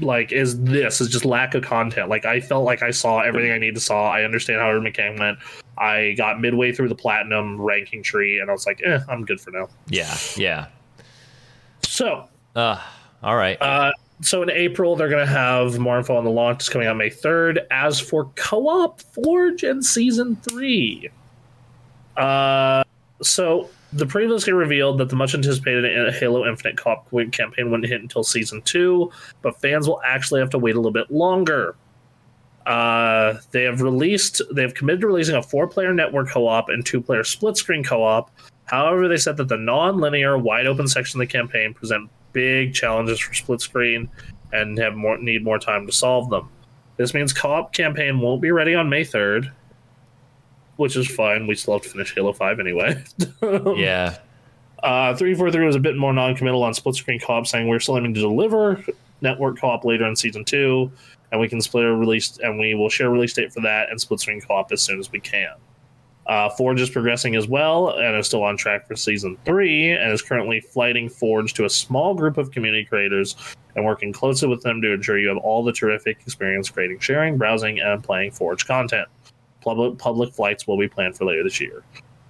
like 0.00 0.32
is 0.32 0.58
this 0.60 1.00
is 1.00 1.08
just 1.08 1.24
lack 1.24 1.54
of 1.54 1.62
content. 1.62 2.08
Like 2.08 2.24
I 2.24 2.40
felt 2.40 2.64
like 2.64 2.82
I 2.82 2.92
saw 2.92 3.20
everything 3.20 3.50
I 3.50 3.58
need 3.58 3.74
to 3.74 3.80
saw. 3.80 4.10
I 4.10 4.22
understand 4.22 4.60
how 4.60 4.70
every 4.70 4.80
mechanic 4.80 5.18
went. 5.18 5.38
I 5.76 6.14
got 6.16 6.40
midway 6.40 6.72
through 6.72 6.88
the 6.88 6.94
platinum 6.94 7.60
ranking 7.60 8.02
tree, 8.02 8.38
and 8.38 8.48
I 8.48 8.52
was 8.52 8.64
like, 8.64 8.80
eh, 8.84 9.00
I'm 9.08 9.24
good 9.24 9.40
for 9.40 9.50
now. 9.50 9.68
Yeah. 9.88 10.16
Yeah. 10.36 10.68
So 11.82 12.28
Uh, 12.54 12.80
all 13.22 13.36
right. 13.36 13.60
Uh, 13.60 13.92
so 14.20 14.42
in 14.42 14.50
April, 14.50 14.96
they're 14.96 15.08
going 15.08 15.26
to 15.26 15.32
have 15.32 15.78
more 15.78 15.98
info 15.98 16.16
on 16.16 16.24
the 16.24 16.30
launch. 16.30 16.70
Coming 16.70 16.86
out 16.86 16.96
May 16.96 17.10
3rd. 17.10 17.66
As 17.70 17.98
for 17.98 18.30
co 18.36 18.68
op 18.68 19.00
Forge 19.00 19.62
and 19.64 19.84
Season 19.84 20.36
3, 20.36 21.10
uh, 22.16 22.84
so 23.22 23.68
the 23.92 24.06
previously 24.06 24.52
revealed 24.52 24.98
that 24.98 25.08
the 25.08 25.16
much 25.16 25.34
anticipated 25.34 26.14
Halo 26.14 26.46
Infinite 26.46 26.76
co 26.76 26.90
op 26.90 27.10
campaign 27.32 27.70
wouldn't 27.70 27.88
hit 27.88 28.00
until 28.00 28.22
Season 28.22 28.62
2, 28.62 29.10
but 29.42 29.60
fans 29.60 29.88
will 29.88 30.00
actually 30.04 30.40
have 30.40 30.50
to 30.50 30.58
wait 30.58 30.74
a 30.74 30.78
little 30.78 30.92
bit 30.92 31.10
longer. 31.10 31.74
Uh, 32.66 33.34
they 33.50 33.64
have 33.64 33.82
released, 33.82 34.40
they 34.52 34.62
have 34.62 34.74
committed 34.74 35.00
to 35.00 35.08
releasing 35.08 35.34
a 35.34 35.42
four 35.42 35.66
player 35.66 35.92
network 35.92 36.28
co 36.28 36.46
op 36.46 36.68
and 36.68 36.86
two 36.86 37.00
player 37.00 37.24
split 37.24 37.56
screen 37.56 37.82
co 37.82 38.02
op. 38.02 38.30
However, 38.66 39.08
they 39.08 39.16
said 39.16 39.36
that 39.38 39.48
the 39.48 39.56
non 39.56 39.98
linear, 39.98 40.38
wide 40.38 40.66
open 40.66 40.86
section 40.86 41.20
of 41.20 41.26
the 41.26 41.32
campaign 41.32 41.74
present 41.74 42.08
big 42.32 42.74
challenges 42.74 43.20
for 43.20 43.34
split 43.34 43.60
screen 43.60 44.08
and 44.52 44.78
have 44.78 44.94
more 44.94 45.18
need 45.18 45.44
more 45.44 45.58
time 45.58 45.86
to 45.86 45.92
solve 45.92 46.30
them. 46.30 46.48
This 46.96 47.14
means 47.14 47.32
co-op 47.32 47.72
campaign 47.72 48.20
won't 48.20 48.42
be 48.42 48.50
ready 48.50 48.74
on 48.74 48.88
May 48.88 49.02
3rd, 49.02 49.50
which 50.76 50.96
is 50.96 51.08
fine. 51.08 51.46
We 51.46 51.54
still 51.54 51.74
have 51.74 51.82
to 51.82 51.88
finish 51.88 52.14
Halo 52.14 52.32
5 52.32 52.60
anyway. 52.60 53.02
yeah. 53.76 54.18
Uh, 54.82 55.14
343 55.14 55.66
was 55.66 55.76
a 55.76 55.80
bit 55.80 55.96
more 55.96 56.12
non-committal 56.12 56.62
on 56.62 56.74
split 56.74 56.96
screen 56.96 57.20
co-op, 57.20 57.46
saying 57.46 57.68
we're 57.68 57.80
still 57.80 57.96
aiming 57.96 58.14
to 58.14 58.20
deliver 58.20 58.84
network 59.20 59.58
co-op 59.58 59.84
later 59.84 60.06
in 60.06 60.16
season 60.16 60.44
two, 60.44 60.90
and 61.30 61.40
we 61.40 61.48
can 61.48 61.60
split 61.60 61.84
a 61.84 61.94
release 61.94 62.38
and 62.42 62.58
we 62.58 62.74
will 62.74 62.88
share 62.88 63.06
a 63.06 63.10
release 63.10 63.32
date 63.32 63.52
for 63.52 63.60
that 63.60 63.90
and 63.90 64.00
split 64.00 64.20
screen 64.20 64.40
co-op 64.40 64.70
as 64.72 64.82
soon 64.82 64.98
as 64.98 65.10
we 65.10 65.20
can. 65.20 65.54
Uh, 66.26 66.48
Forge 66.50 66.80
is 66.80 66.88
progressing 66.88 67.34
as 67.34 67.48
well 67.48 67.90
and 67.98 68.16
is 68.16 68.26
still 68.26 68.44
on 68.44 68.56
track 68.56 68.86
for 68.86 68.94
season 68.94 69.36
three 69.44 69.90
and 69.90 70.12
is 70.12 70.22
currently 70.22 70.60
flighting 70.60 71.08
Forge 71.08 71.52
to 71.54 71.64
a 71.64 71.70
small 71.70 72.14
group 72.14 72.38
of 72.38 72.52
community 72.52 72.84
creators 72.84 73.34
and 73.74 73.84
working 73.84 74.12
closely 74.12 74.48
with 74.48 74.62
them 74.62 74.80
to 74.82 74.92
ensure 74.92 75.18
you 75.18 75.28
have 75.28 75.38
all 75.38 75.64
the 75.64 75.72
terrific 75.72 76.18
experience 76.20 76.70
creating, 76.70 77.00
sharing, 77.00 77.36
browsing, 77.36 77.80
and 77.80 78.04
playing 78.04 78.30
Forge 78.30 78.66
content. 78.66 79.08
Public, 79.62 79.98
public 79.98 80.32
flights 80.32 80.66
will 80.66 80.78
be 80.78 80.88
planned 80.88 81.16
for 81.16 81.24
later 81.24 81.42
this 81.42 81.60
year. 81.60 81.82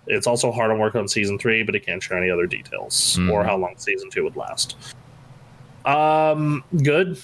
It's 0.06 0.26
also 0.26 0.50
hard 0.50 0.70
on 0.70 0.78
work 0.78 0.94
on 0.94 1.06
season 1.06 1.38
three, 1.38 1.62
but 1.62 1.74
it 1.74 1.84
can't 1.84 2.02
share 2.02 2.16
any 2.16 2.30
other 2.30 2.46
details 2.46 3.18
or 3.30 3.42
Mhm. 3.42 3.46
how 3.46 3.56
long 3.56 3.74
season 3.76 4.10
two 4.10 4.24
would 4.24 4.36
last. 4.36 4.76
Um, 5.84 6.64
good, 6.82 7.18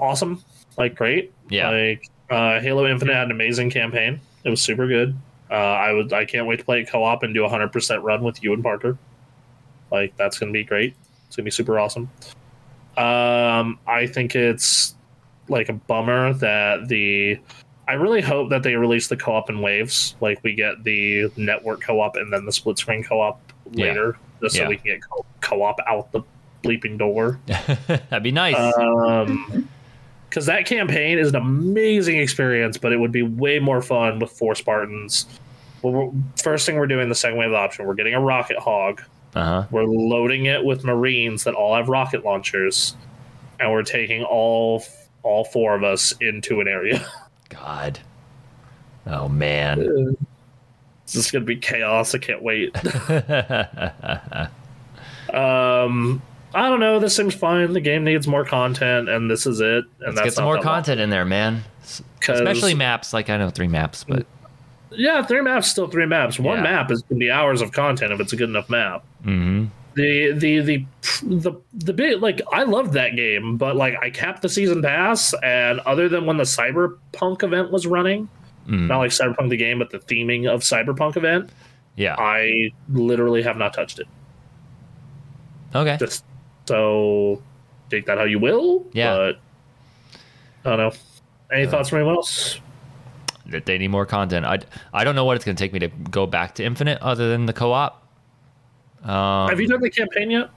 awesome, 0.00 0.42
like 0.76 0.94
great. 0.94 1.32
Yeah. 1.48 1.70
Like 1.70 2.08
uh, 2.30 2.60
Halo 2.60 2.86
Infinite 2.86 3.14
had 3.14 3.24
an 3.26 3.30
amazing 3.30 3.70
campaign. 3.70 4.20
It 4.44 4.50
was 4.50 4.60
super 4.60 4.86
good. 4.86 5.16
Uh, 5.50 5.54
I 5.54 5.92
would 5.92 6.12
I 6.12 6.24
can't 6.24 6.46
wait 6.46 6.60
to 6.60 6.64
play 6.64 6.80
it 6.80 6.88
co-op 6.90 7.22
and 7.22 7.34
do 7.34 7.44
a 7.44 7.48
hundred 7.48 7.72
percent 7.72 8.02
run 8.02 8.22
with 8.22 8.42
you 8.42 8.52
and 8.54 8.62
Parker. 8.62 8.96
Like 9.90 10.16
that's 10.16 10.38
gonna 10.38 10.52
be 10.52 10.64
great. 10.64 10.94
It's 11.26 11.36
gonna 11.36 11.44
be 11.44 11.50
super 11.50 11.78
awesome. 11.78 12.10
Um, 12.96 13.78
I 13.86 14.06
think 14.06 14.34
it's 14.34 14.94
like 15.48 15.68
a 15.68 15.74
bummer 15.74 16.32
that 16.34 16.88
the. 16.88 17.38
I 17.88 17.94
really 17.94 18.22
hope 18.22 18.50
that 18.50 18.62
they 18.62 18.76
release 18.76 19.08
the 19.08 19.16
co-op 19.16 19.50
in 19.50 19.60
waves. 19.60 20.14
Like 20.20 20.42
we 20.44 20.54
get 20.54 20.84
the 20.84 21.30
network 21.36 21.80
co-op 21.82 22.16
and 22.16 22.32
then 22.32 22.46
the 22.46 22.52
split 22.52 22.78
screen 22.78 23.02
co-op 23.02 23.40
Yeah. 23.72 23.86
later, 23.86 24.16
just 24.40 24.54
so 24.56 24.62
Yeah. 24.62 24.68
we 24.68 24.76
can 24.76 24.84
get 24.86 25.00
co- 25.02 25.26
co-op 25.40 25.80
out 25.86 26.12
the 26.12 26.22
bleeping 26.62 26.96
door. 26.96 27.40
That'd 27.46 28.22
be 28.22 28.30
nice. 28.30 28.54
Um, 28.76 29.68
because 30.32 30.46
that 30.46 30.64
campaign 30.64 31.18
is 31.18 31.28
an 31.28 31.36
amazing 31.36 32.18
experience, 32.18 32.78
but 32.78 32.90
it 32.90 32.96
would 32.96 33.12
be 33.12 33.20
way 33.20 33.58
more 33.58 33.82
fun 33.82 34.18
with 34.18 34.30
four 34.30 34.54
Spartans. 34.54 35.26
Well, 35.82 36.14
first 36.42 36.64
thing 36.64 36.76
we're 36.76 36.86
doing 36.86 37.10
the 37.10 37.14
second 37.14 37.36
wave 37.38 37.52
option, 37.52 37.84
we're 37.84 37.92
getting 37.92 38.14
a 38.14 38.20
rocket 38.20 38.56
hog. 38.56 39.02
Uh 39.34 39.44
huh. 39.44 39.66
We're 39.70 39.84
loading 39.84 40.46
it 40.46 40.64
with 40.64 40.84
Marines 40.84 41.44
that 41.44 41.52
all 41.52 41.74
have 41.74 41.90
rocket 41.90 42.24
launchers, 42.24 42.96
and 43.60 43.70
we're 43.70 43.82
taking 43.82 44.22
all 44.22 44.82
all 45.22 45.44
four 45.44 45.74
of 45.74 45.84
us 45.84 46.14
into 46.22 46.62
an 46.62 46.68
area. 46.68 47.06
God. 47.50 47.98
Oh 49.06 49.28
man. 49.28 49.80
this 51.04 51.14
is 51.14 51.30
gonna 51.30 51.44
be 51.44 51.56
chaos. 51.56 52.14
I 52.14 52.18
can't 52.18 52.42
wait. 52.42 52.74
um, 55.34 56.22
I 56.54 56.68
don't 56.68 56.80
know. 56.80 56.98
This 56.98 57.16
seems 57.16 57.34
fine. 57.34 57.72
The 57.72 57.80
game 57.80 58.04
needs 58.04 58.26
more 58.28 58.44
content, 58.44 59.08
and 59.08 59.30
this 59.30 59.46
is 59.46 59.60
it. 59.60 59.84
And 60.00 60.14
Let's 60.16 60.20
get 60.20 60.32
some 60.34 60.44
more 60.44 60.54
that 60.56 60.64
long. 60.64 60.74
content 60.74 61.00
in 61.00 61.10
there, 61.10 61.24
man. 61.24 61.62
Especially 62.20 62.74
maps. 62.74 63.12
Like 63.12 63.30
I 63.30 63.36
know 63.36 63.50
three 63.50 63.68
maps, 63.68 64.04
but 64.04 64.26
Yeah, 64.90 65.22
three 65.24 65.40
maps, 65.40 65.68
still 65.68 65.88
three 65.88 66.06
maps. 66.06 66.38
One 66.38 66.58
Yeah. 66.58 66.62
map 66.64 66.90
is 66.90 67.02
gonna 67.02 67.18
be 67.18 67.30
hours 67.30 67.62
of 67.62 67.72
content 67.72 68.12
if 68.12 68.20
it's 68.20 68.32
a 68.32 68.36
good 68.36 68.50
enough 68.50 68.68
map. 68.68 69.02
Mhm. 69.24 69.68
The 69.94 70.32
the 70.32 70.60
the 70.60 70.86
the 71.22 71.52
the 71.74 71.92
bit 71.92 72.20
like 72.20 72.40
I 72.52 72.62
loved 72.64 72.92
that 72.94 73.16
game, 73.16 73.56
but 73.56 73.74
like 73.76 73.94
I 74.02 74.10
capped 74.10 74.42
the 74.42 74.48
season 74.48 74.82
pass, 74.82 75.34
and 75.42 75.80
other 75.80 76.08
than 76.08 76.26
when 76.26 76.36
the 76.36 76.44
Cyberpunk 76.44 77.42
event 77.42 77.70
was 77.72 77.86
running, 77.86 78.28
Mm. 78.68 78.86
not 78.88 78.98
like 78.98 79.10
Cyberpunk 79.10 79.48
the 79.50 79.56
game, 79.56 79.78
but 79.80 79.90
the 79.90 79.98
theming 79.98 80.46
of 80.48 80.60
Cyberpunk 80.60 81.16
event, 81.16 81.50
yeah. 81.96 82.14
I 82.18 82.70
literally 82.90 83.42
have 83.42 83.56
not 83.56 83.74
touched 83.74 83.98
it. 83.98 84.06
Okay. 85.74 85.96
Just 85.98 86.24
so 86.66 87.42
take 87.90 88.06
that 88.06 88.18
how 88.18 88.24
you 88.24 88.38
will. 88.38 88.86
Yeah. 88.92 89.14
But 89.14 89.40
I 90.64 90.76
don't 90.76 90.78
know. 90.78 90.92
Any 91.52 91.66
thoughts 91.66 91.88
from 91.90 91.98
anyone 91.98 92.16
else? 92.16 92.60
That 93.46 93.66
They 93.66 93.76
need 93.78 93.88
more 93.88 94.06
content. 94.06 94.46
I 94.46 94.60
I 94.94 95.04
don't 95.04 95.14
know 95.14 95.24
what 95.24 95.36
it's 95.36 95.44
gonna 95.44 95.56
take 95.56 95.72
me 95.72 95.78
to 95.80 95.88
go 95.88 96.26
back 96.26 96.54
to 96.56 96.64
Infinite 96.64 96.98
other 97.02 97.28
than 97.28 97.46
the 97.46 97.52
co-op. 97.52 97.98
Um, 99.04 99.48
Have 99.48 99.60
you 99.60 99.66
done 99.68 99.80
the 99.80 99.90
campaign 99.90 100.30
yet? 100.30 100.50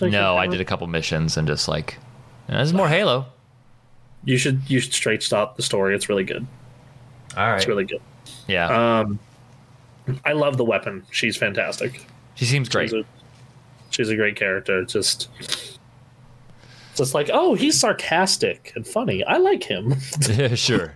No, 0.00 0.36
I 0.36 0.46
did 0.46 0.60
a 0.60 0.64
couple 0.64 0.86
missions 0.86 1.36
and 1.36 1.46
just 1.46 1.68
like, 1.68 1.98
"Yeah, 2.48 2.56
there's 2.56 2.72
more 2.72 2.88
Halo. 2.96 3.26
You 4.24 4.38
should 4.38 4.62
you 4.70 4.80
should 4.80 4.94
straight 4.94 5.22
stop 5.22 5.56
the 5.56 5.62
story. 5.62 5.94
It's 5.94 6.08
really 6.08 6.24
good. 6.24 6.46
All 7.36 7.46
right. 7.48 7.56
It's 7.56 7.66
really 7.66 7.84
good. 7.84 8.00
yeah. 8.48 9.00
Um, 9.00 9.18
I 10.24 10.32
love 10.32 10.56
the 10.56 10.64
weapon. 10.64 11.04
She's 11.10 11.36
fantastic. 11.36 12.06
she 12.34 12.44
seems 12.44 12.68
great. 12.68 12.90
She's 12.90 13.00
a, 13.00 13.04
she's 13.92 14.08
a 14.08 14.16
great 14.16 14.34
character. 14.36 14.84
Just, 14.84 15.28
just 16.96 17.14
like, 17.14 17.30
oh, 17.32 17.54
he's 17.54 17.78
sarcastic 17.78 18.72
and 18.74 18.86
funny. 18.86 19.22
I 19.24 19.36
like 19.38 19.62
him. 19.62 19.94
yeah, 20.28 20.54
sure. 20.54 20.94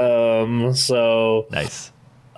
um, 0.00 0.74
so, 0.74 1.46
Nice. 1.50 1.92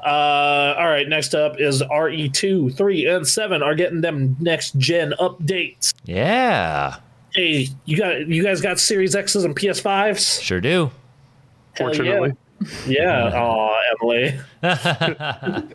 uh, 0.04 0.74
all 0.78 0.86
right. 0.88 1.08
Next 1.08 1.34
up 1.34 1.58
is 1.60 1.82
RE 1.90 2.28
two, 2.30 2.70
three, 2.70 3.06
and 3.06 3.26
seven 3.26 3.62
are 3.62 3.74
getting 3.74 4.00
them 4.00 4.36
next 4.40 4.76
gen 4.78 5.14
updates. 5.20 5.94
Yeah. 6.04 6.96
Hey, 7.34 7.68
you 7.84 7.96
got 7.96 8.26
you 8.26 8.42
guys 8.42 8.60
got 8.60 8.78
Series 8.78 9.14
X's 9.14 9.44
and 9.44 9.54
PS 9.54 9.80
fives? 9.80 10.40
Sure 10.40 10.60
do. 10.60 10.90
Fortunately, 11.76 12.32
Yeah. 12.86 13.30
Aw, 13.34 13.80
Emily. 14.02 14.40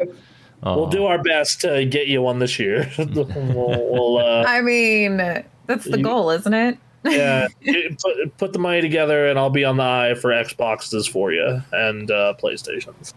Oh, 0.66 0.78
We'll 0.78 0.88
do 0.90 1.06
our 1.06 1.22
best 1.22 1.62
to 1.62 1.86
get 1.86 2.08
you 2.08 2.22
one 2.22 2.40
this 2.40 2.58
year. 2.58 2.90
we'll, 2.98 3.26
we'll 3.26 4.18
uh, 4.18 4.46
I 4.48 4.62
mean, 4.62 5.18
that's 5.18 5.86
the 5.86 5.98
You- 5.98 6.04
goal, 6.04 6.30
isn't 6.30 6.54
it? 6.54 6.78
yeah, 7.06 7.50
put, 8.02 8.38
put 8.38 8.54
the 8.54 8.60
money 8.60 8.80
together, 8.80 9.28
and 9.28 9.38
I'll 9.38 9.50
be 9.50 9.66
on 9.66 9.76
the 9.76 9.84
eye 9.84 10.14
for 10.16 10.30
Xboxes 10.32 11.10
for 11.10 11.34
you 11.34 11.62
and 11.74 12.10
uh, 12.10 12.34
PlayStations. 12.42 13.14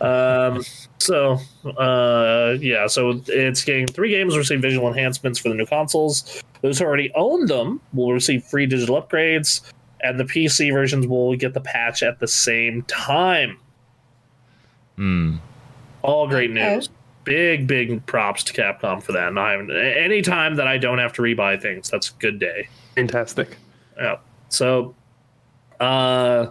Um, 0.00 0.64
so 0.98 1.38
uh, 1.78 2.56
yeah, 2.60 2.86
so 2.88 3.20
it's 3.28 3.62
getting 3.64 3.86
three 3.86 4.10
games 4.10 4.36
receive 4.36 4.60
visual 4.60 4.88
enhancements 4.88 5.38
for 5.38 5.48
the 5.48 5.54
new 5.54 5.66
consoles. 5.66 6.42
Those 6.62 6.78
who 6.80 6.84
already 6.86 7.12
own 7.14 7.46
them 7.46 7.80
will 7.92 8.12
receive 8.12 8.42
free 8.44 8.66
digital 8.66 9.00
upgrades, 9.00 9.60
and 10.00 10.18
the 10.18 10.24
PC 10.24 10.72
versions 10.72 11.06
will 11.06 11.36
get 11.36 11.54
the 11.54 11.60
patch 11.60 12.02
at 12.02 12.18
the 12.18 12.28
same 12.28 12.82
time. 12.82 13.58
Hmm. 14.96 15.36
All 16.04 16.28
great 16.28 16.50
Okay. 16.50 16.74
news. 16.74 16.90
Big, 17.24 17.66
big 17.66 18.04
props 18.04 18.44
to 18.44 18.52
Capcom 18.52 19.02
for 19.02 19.12
that. 19.12 19.28
And 19.28 19.38
I'm, 19.40 19.70
anytime 19.70 20.56
that 20.56 20.66
I 20.68 20.76
don't 20.76 20.98
have 20.98 21.14
to 21.14 21.22
rebuy 21.22 21.60
things, 21.60 21.88
that's 21.90 22.10
a 22.10 22.12
good 22.18 22.38
day. 22.38 22.68
fantastic. 22.94 23.56
Yeah. 23.96 24.16
So, 24.50 24.94
uh, 25.80 26.48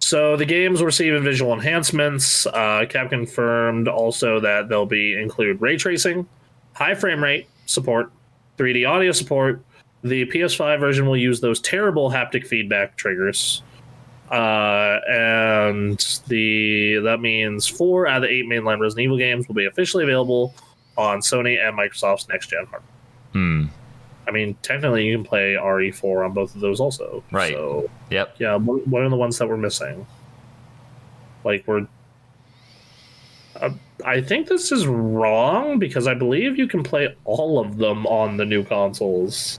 so 0.00 0.36
the 0.36 0.44
games 0.46 0.80
will 0.80 0.86
receive 0.86 1.20
visual 1.22 1.52
enhancements. 1.52 2.46
Uh, 2.46 2.84
Cap 2.88 3.10
confirmed 3.10 3.86
also 3.88 4.40
that 4.40 4.68
they'll 4.68 4.86
be 4.86 5.20
include 5.20 5.60
ray 5.60 5.76
tracing, 5.76 6.26
high 6.74 6.94
frame 6.94 7.22
rate 7.22 7.46
support, 7.66 8.10
3D 8.56 8.88
audio 8.88 9.12
support. 9.12 9.62
The 10.02 10.24
PS5 10.26 10.80
version 10.80 11.06
will 11.06 11.16
use 11.16 11.40
those 11.40 11.60
terrible 11.60 12.10
haptic 12.10 12.46
feedback 12.46 12.96
triggers. 12.96 13.62
Uh, 14.30 15.00
and 15.08 15.98
the 16.28 16.98
that 17.04 17.20
means 17.20 17.66
four 17.66 18.06
out 18.06 18.18
of 18.18 18.22
the 18.24 18.28
eight 18.28 18.44
mainline 18.46 18.78
Resident 18.78 19.04
Evil 19.04 19.16
games 19.16 19.48
will 19.48 19.54
be 19.54 19.64
officially 19.66 20.04
available 20.04 20.54
on 20.96 21.20
Sony 21.20 21.58
and 21.66 21.78
Microsoft's 21.78 22.28
next 22.28 22.48
gen 22.48 22.66
hardware. 22.66 22.82
Hmm. 23.32 23.66
I 24.26 24.30
mean, 24.30 24.54
technically, 24.60 25.06
you 25.06 25.16
can 25.16 25.24
play 25.24 25.54
RE4 25.54 26.26
on 26.26 26.34
both 26.34 26.54
of 26.54 26.60
those 26.60 26.80
also. 26.80 27.24
Right. 27.32 27.54
So, 27.54 27.88
Yep. 28.10 28.36
yeah, 28.38 28.56
what 28.56 28.86
what 28.86 29.02
are 29.02 29.08
the 29.08 29.16
ones 29.16 29.38
that 29.38 29.48
we're 29.48 29.56
missing? 29.56 30.06
Like, 31.44 31.64
we're. 31.66 31.86
Uh, 33.56 33.70
I 34.04 34.20
think 34.20 34.48
this 34.48 34.70
is 34.70 34.86
wrong 34.86 35.78
because 35.78 36.06
I 36.06 36.12
believe 36.14 36.58
you 36.58 36.68
can 36.68 36.82
play 36.82 37.14
all 37.24 37.58
of 37.58 37.78
them 37.78 38.06
on 38.06 38.36
the 38.36 38.44
new 38.44 38.62
consoles. 38.62 39.58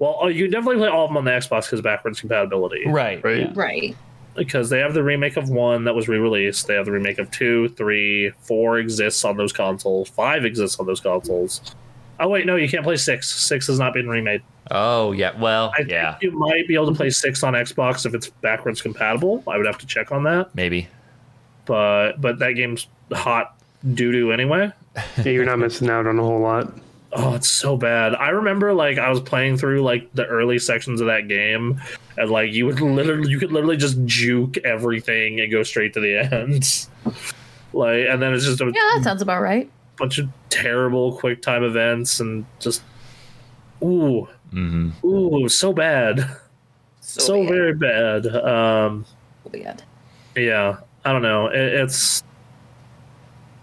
Well, 0.00 0.16
oh, 0.20 0.26
you 0.28 0.44
can 0.44 0.50
definitely 0.50 0.78
play 0.78 0.88
all 0.88 1.04
of 1.04 1.10
them 1.10 1.18
on 1.18 1.24
the 1.24 1.30
Xbox 1.30 1.66
because 1.66 1.82
backwards 1.82 2.20
compatibility. 2.20 2.84
Right. 2.86 3.22
Right. 3.22 3.54
Right. 3.54 3.96
Because 4.34 4.70
they 4.70 4.78
have 4.78 4.94
the 4.94 5.02
remake 5.02 5.36
of 5.36 5.50
one 5.50 5.84
that 5.84 5.94
was 5.94 6.08
re-released. 6.08 6.66
They 6.66 6.74
have 6.74 6.86
the 6.86 6.92
remake 6.92 7.18
of 7.18 7.30
two, 7.30 7.68
three, 7.70 8.32
four 8.40 8.78
exists 8.78 9.24
on 9.24 9.36
those 9.36 9.52
consoles. 9.52 10.08
Five 10.08 10.44
exists 10.46 10.80
on 10.80 10.86
those 10.86 11.00
consoles. 11.00 11.74
Oh 12.18 12.28
wait, 12.28 12.46
no, 12.46 12.56
you 12.56 12.68
can't 12.68 12.84
play 12.84 12.96
six. 12.96 13.30
Six 13.30 13.66
has 13.66 13.78
not 13.78 13.92
been 13.92 14.08
remade. 14.08 14.42
Oh 14.70 15.12
yeah. 15.12 15.38
Well, 15.38 15.72
I 15.76 15.82
yeah. 15.82 16.12
think 16.12 16.22
you 16.22 16.38
might 16.38 16.66
be 16.66 16.74
able 16.74 16.86
to 16.88 16.94
play 16.94 17.10
six 17.10 17.42
on 17.42 17.54
Xbox 17.54 18.06
if 18.06 18.14
it's 18.14 18.28
backwards 18.28 18.80
compatible. 18.80 19.42
I 19.46 19.56
would 19.56 19.66
have 19.66 19.78
to 19.78 19.86
check 19.86 20.12
on 20.12 20.22
that, 20.24 20.54
Maybe. 20.54 20.88
but 21.64 22.20
but 22.20 22.38
that 22.38 22.52
game's 22.52 22.86
hot 23.12 23.56
doo 23.94 24.12
doo 24.12 24.32
anyway. 24.32 24.72
Yeah, 25.18 25.32
you're 25.32 25.44
not 25.46 25.58
missing 25.58 25.88
out 25.88 26.06
on 26.06 26.18
a 26.18 26.22
whole 26.22 26.40
lot. 26.40 26.72
Oh, 27.12 27.34
it's 27.34 27.48
so 27.48 27.76
bad. 27.76 28.14
I 28.14 28.28
remember 28.28 28.72
like 28.72 28.98
I 28.98 29.10
was 29.10 29.20
playing 29.20 29.56
through 29.56 29.82
like 29.82 30.12
the 30.14 30.24
early 30.26 30.58
sections 30.60 31.00
of 31.00 31.08
that 31.08 31.26
game, 31.28 31.80
and 32.16 32.30
like 32.30 32.52
you 32.52 32.66
would 32.66 32.80
literally 32.80 33.28
you 33.30 33.38
could 33.38 33.50
literally 33.50 33.76
just 33.76 33.98
juke 34.04 34.58
everything 34.58 35.40
and 35.40 35.50
go 35.50 35.62
straight 35.64 35.92
to 35.94 36.00
the 36.00 36.18
end. 36.32 36.86
Like, 37.72 38.06
and 38.08 38.22
then 38.22 38.32
it's 38.32 38.44
just 38.44 38.60
a 38.60 38.66
Yeah, 38.66 38.72
that 38.94 39.00
sounds 39.02 39.22
about 39.22 39.42
right. 39.42 39.68
bunch 39.96 40.18
of 40.18 40.28
terrible 40.50 41.16
quick 41.18 41.42
time 41.42 41.64
events 41.64 42.20
and 42.20 42.44
just 42.60 42.82
ooh 43.82 44.28
hmm 44.50 44.90
ooh 45.04 45.48
so 45.48 45.72
bad, 45.72 46.28
so 47.00 47.42
bad. 47.44 47.48
very 47.48 47.74
bad. 47.74 48.26
Um. 48.26 49.04
Bad. 49.50 49.82
yeah 50.36 50.76
i 51.04 51.12
don't 51.12 51.22
know 51.22 51.46
it, 51.48 51.56
it's 51.60 52.22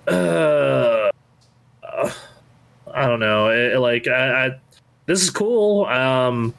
uh, 0.07 1.09
uh, 1.83 2.11
i 2.97 3.07
don't 3.07 3.19
know 3.19 3.49
it, 3.49 3.77
like 3.79 4.07
I, 4.07 4.47
I 4.47 4.59
this 5.05 5.21
is 5.21 5.29
cool 5.29 5.85
um 5.85 6.53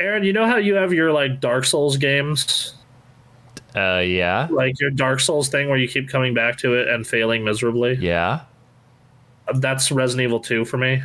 aaron 0.00 0.24
you 0.24 0.32
know 0.32 0.46
how 0.46 0.56
you 0.56 0.74
have 0.74 0.92
your 0.92 1.12
like 1.12 1.40
dark 1.40 1.64
souls 1.64 1.96
games 1.96 2.74
Uh. 3.76 4.02
Yeah. 4.04 4.48
like 4.50 4.78
your 4.80 4.90
dark 4.90 5.20
souls 5.20 5.48
thing 5.48 5.68
where 5.68 5.78
you 5.78 5.88
keep 5.88 6.08
coming 6.08 6.32
back 6.34 6.56
to 6.58 6.74
it 6.74 6.88
and 6.88 7.06
failing 7.06 7.44
miserably 7.44 7.94
Yeah. 7.94 8.40
that's 9.56 9.90
resident 9.92 10.24
evil 10.24 10.40
2 10.40 10.64
for 10.64 10.78
me 10.78 11.02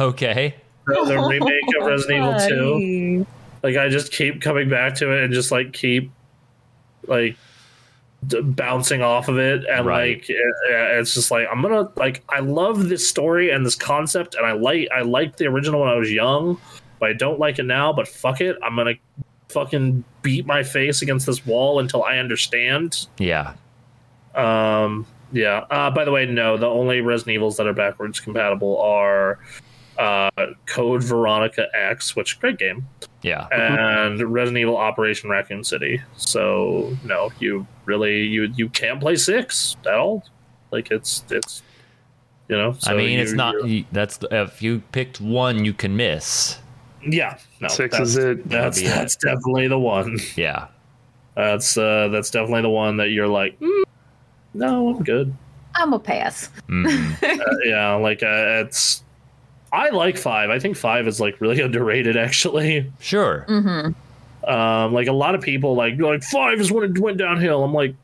Okay. 0.00 0.54
the, 0.86 1.04
the 1.04 1.18
remake 1.28 1.64
of 1.80 1.86
resident 1.86 2.18
evil 2.50 3.24
2 3.24 3.26
like 3.62 3.76
i 3.76 3.88
just 3.88 4.12
keep 4.12 4.40
coming 4.42 4.68
back 4.68 4.94
to 4.96 5.10
it 5.12 5.24
and 5.24 5.32
just 5.32 5.50
like 5.50 5.72
keep 5.72 6.10
like 7.06 7.32
d- 7.32 7.38
bouncing 8.22 9.00
off 9.00 9.28
of 9.28 9.38
it 9.38 9.64
and 9.70 9.86
Right. 9.86 10.18
like 10.18 10.28
it, 10.28 10.36
it's 10.70 11.14
just 11.14 11.30
like 11.30 11.46
i'm 11.52 11.62
gonna 11.62 11.88
like 11.96 12.22
i 12.28 12.40
love 12.40 12.88
this 12.88 13.08
story 13.08 13.50
and 13.50 13.64
this 13.64 13.76
concept 13.76 14.34
and 14.34 14.44
i 14.44 14.52
like 14.52 14.88
i 14.94 15.02
liked 15.02 15.38
the 15.38 15.46
original 15.46 15.80
when 15.80 15.88
i 15.88 15.94
was 15.94 16.10
young 16.10 16.60
but 16.98 17.08
i 17.10 17.12
don't 17.12 17.38
like 17.38 17.60
it 17.60 17.62
now 17.62 17.92
but 17.92 18.08
fuck 18.08 18.40
it 18.40 18.56
i'm 18.64 18.74
gonna 18.74 18.94
fucking 19.50 20.02
beat 20.22 20.46
my 20.46 20.62
face 20.64 21.00
against 21.00 21.26
this 21.26 21.46
wall 21.46 21.78
until 21.78 22.02
i 22.02 22.18
understand 22.18 23.06
Yeah. 23.18 23.54
um 24.34 25.06
yeah 25.32 25.58
uh 25.70 25.90
by 25.90 26.04
the 26.04 26.10
way 26.10 26.26
no 26.26 26.56
the 26.56 26.66
only 26.66 27.00
resident 27.00 27.34
evils 27.36 27.56
that 27.58 27.66
are 27.68 27.72
backwards 27.72 28.18
compatible 28.18 28.78
are 28.80 29.38
uh 29.98 30.28
code 30.66 31.02
veronica 31.04 31.66
x 31.74 32.16
which 32.16 32.40
great 32.40 32.58
game 32.58 32.86
Yeah. 33.22 33.48
and 33.50 34.20
Resident 34.32 34.58
Evil 34.58 34.76
Operation 34.76 35.28
Raccoon 35.30 35.64
City. 35.64 36.00
So 36.16 36.96
no, 37.04 37.30
you 37.40 37.66
really 37.84 38.22
you 38.22 38.44
you 38.54 38.68
can't 38.68 39.00
play 39.00 39.16
six 39.16 39.76
at 39.86 39.94
all. 39.94 40.24
Like 40.70 40.90
it's 40.90 41.24
it's 41.30 41.62
you 42.48 42.56
know. 42.56 42.72
So 42.78 42.92
I 42.92 42.96
mean, 42.96 43.18
it's 43.18 43.32
not. 43.32 43.54
you're- 43.54 43.86
That's 43.92 44.18
if 44.30 44.62
you 44.62 44.82
picked 44.92 45.20
one, 45.20 45.64
you 45.64 45.72
can 45.72 45.96
miss. 45.96 46.58
Yeah, 47.06 47.38
no, 47.60 47.68
Six 47.68 47.96
that's, 47.96 48.10
is 48.10 48.16
it. 48.16 48.48
That's 48.48 48.76
That'd 48.80 48.92
it. 48.92 48.94
that's 48.96 49.16
definitely 49.16 49.68
the 49.68 49.78
one. 49.78 50.18
Yeah. 50.36 50.66
That's 51.36 51.78
uh, 51.78 52.08
that's 52.08 52.30
definitely 52.30 52.62
the 52.62 52.70
one 52.70 52.96
that 52.96 53.10
you're 53.10 53.28
like, 53.28 53.58
"Mm, 53.60 53.84
no, 54.54 54.88
I'm 54.96 55.04
good. 55.04 55.32
I'm 55.76 55.92
a 55.92 55.98
pass. 56.00 56.50
Mhm. 56.68 57.14
Uh, 57.40 57.56
yeah, 57.64 57.94
like 57.94 58.22
uh, 58.24 58.64
it's. 58.66 59.04
I 59.72 59.90
like 59.90 60.16
five. 60.16 60.50
I 60.50 60.58
think 60.58 60.76
five 60.76 61.06
is 61.06 61.20
like 61.20 61.40
really 61.40 61.60
underrated, 61.62 62.16
actually. 62.16 62.90
Sure. 63.00 63.44
Mm-hmm. 63.48 64.48
Um, 64.50 64.92
like 64.94 65.08
a 65.08 65.12
lot 65.12 65.34
of 65.34 65.42
people 65.42 65.74
like 65.74 65.98
like 65.98 66.22
five 66.22 66.58
is 66.60 66.72
when 66.72 66.84
it 66.84 66.98
went 66.98 67.18
downhill. 67.18 67.64
I'm 67.64 67.74
like, 67.74 67.94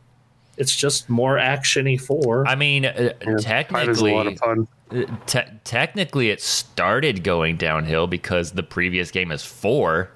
it's 0.58 0.74
just 0.76 1.08
more 1.08 1.36
actiony 1.36 1.98
four. 2.00 2.46
I 2.46 2.54
mean, 2.54 2.84
uh, 2.84 3.12
Yeah, 3.26 3.62
Five 3.64 3.88
is 3.88 4.00
a 4.00 4.04
lot 4.06 4.26
of 4.26 4.34
technically, 4.34 4.36
fun. 4.36 4.68
uh, 5.10 5.16
te- 5.26 5.52
technically, 5.64 6.30
it 6.30 6.40
started 6.40 7.24
going 7.24 7.56
downhill 7.56 8.06
because 8.06 8.52
the 8.52 8.62
previous 8.62 9.10
game 9.10 9.32
is 9.32 9.42
four 9.42 10.10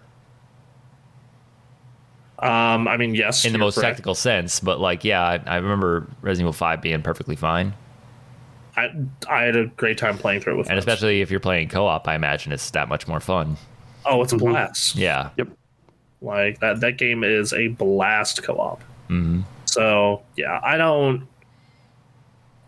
Um, 2.40 2.86
I 2.86 2.96
mean, 2.96 3.14
yes, 3.16 3.44
in 3.44 3.52
the 3.52 3.58
most 3.58 3.74
correct. 3.76 3.96
technical 3.96 4.14
sense. 4.14 4.60
But 4.60 4.80
like, 4.80 5.04
yeah, 5.04 5.22
I, 5.22 5.40
I 5.46 5.56
remember 5.56 6.06
Resident 6.22 6.44
Evil 6.44 6.52
Five 6.52 6.80
being 6.82 7.02
perfectly 7.02 7.34
fine, 7.34 7.74
I, 8.78 8.94
I 9.28 9.42
had 9.44 9.56
a 9.56 9.66
great 9.66 9.98
time 9.98 10.16
playing 10.18 10.40
through 10.40 10.54
it 10.54 10.56
with 10.58 10.66
and 10.70 10.74
friends. 10.74 10.86
especially 10.86 11.20
if 11.20 11.30
you're 11.30 11.40
playing 11.40 11.68
co-op, 11.68 12.06
I 12.08 12.14
imagine 12.14 12.52
it's 12.52 12.70
that 12.70 12.88
much 12.88 13.06
more 13.08 13.20
fun. 13.20 13.56
oh, 14.06 14.22
it's 14.22 14.32
a 14.32 14.36
Mhm. 14.36 14.50
blast. 14.50 14.96
Yeah. 14.96 15.30
Yep. 15.36 15.48
Like 16.20 16.58
that 16.60 16.80
that 16.80 16.96
game 16.98 17.22
is 17.24 17.52
a 17.52 17.68
blast 17.68 18.42
co-op. 18.42 18.82
hmm 19.08 19.40
So 19.66 20.22
yeah, 20.36 20.60
I 20.62 20.76
don't. 20.76 21.26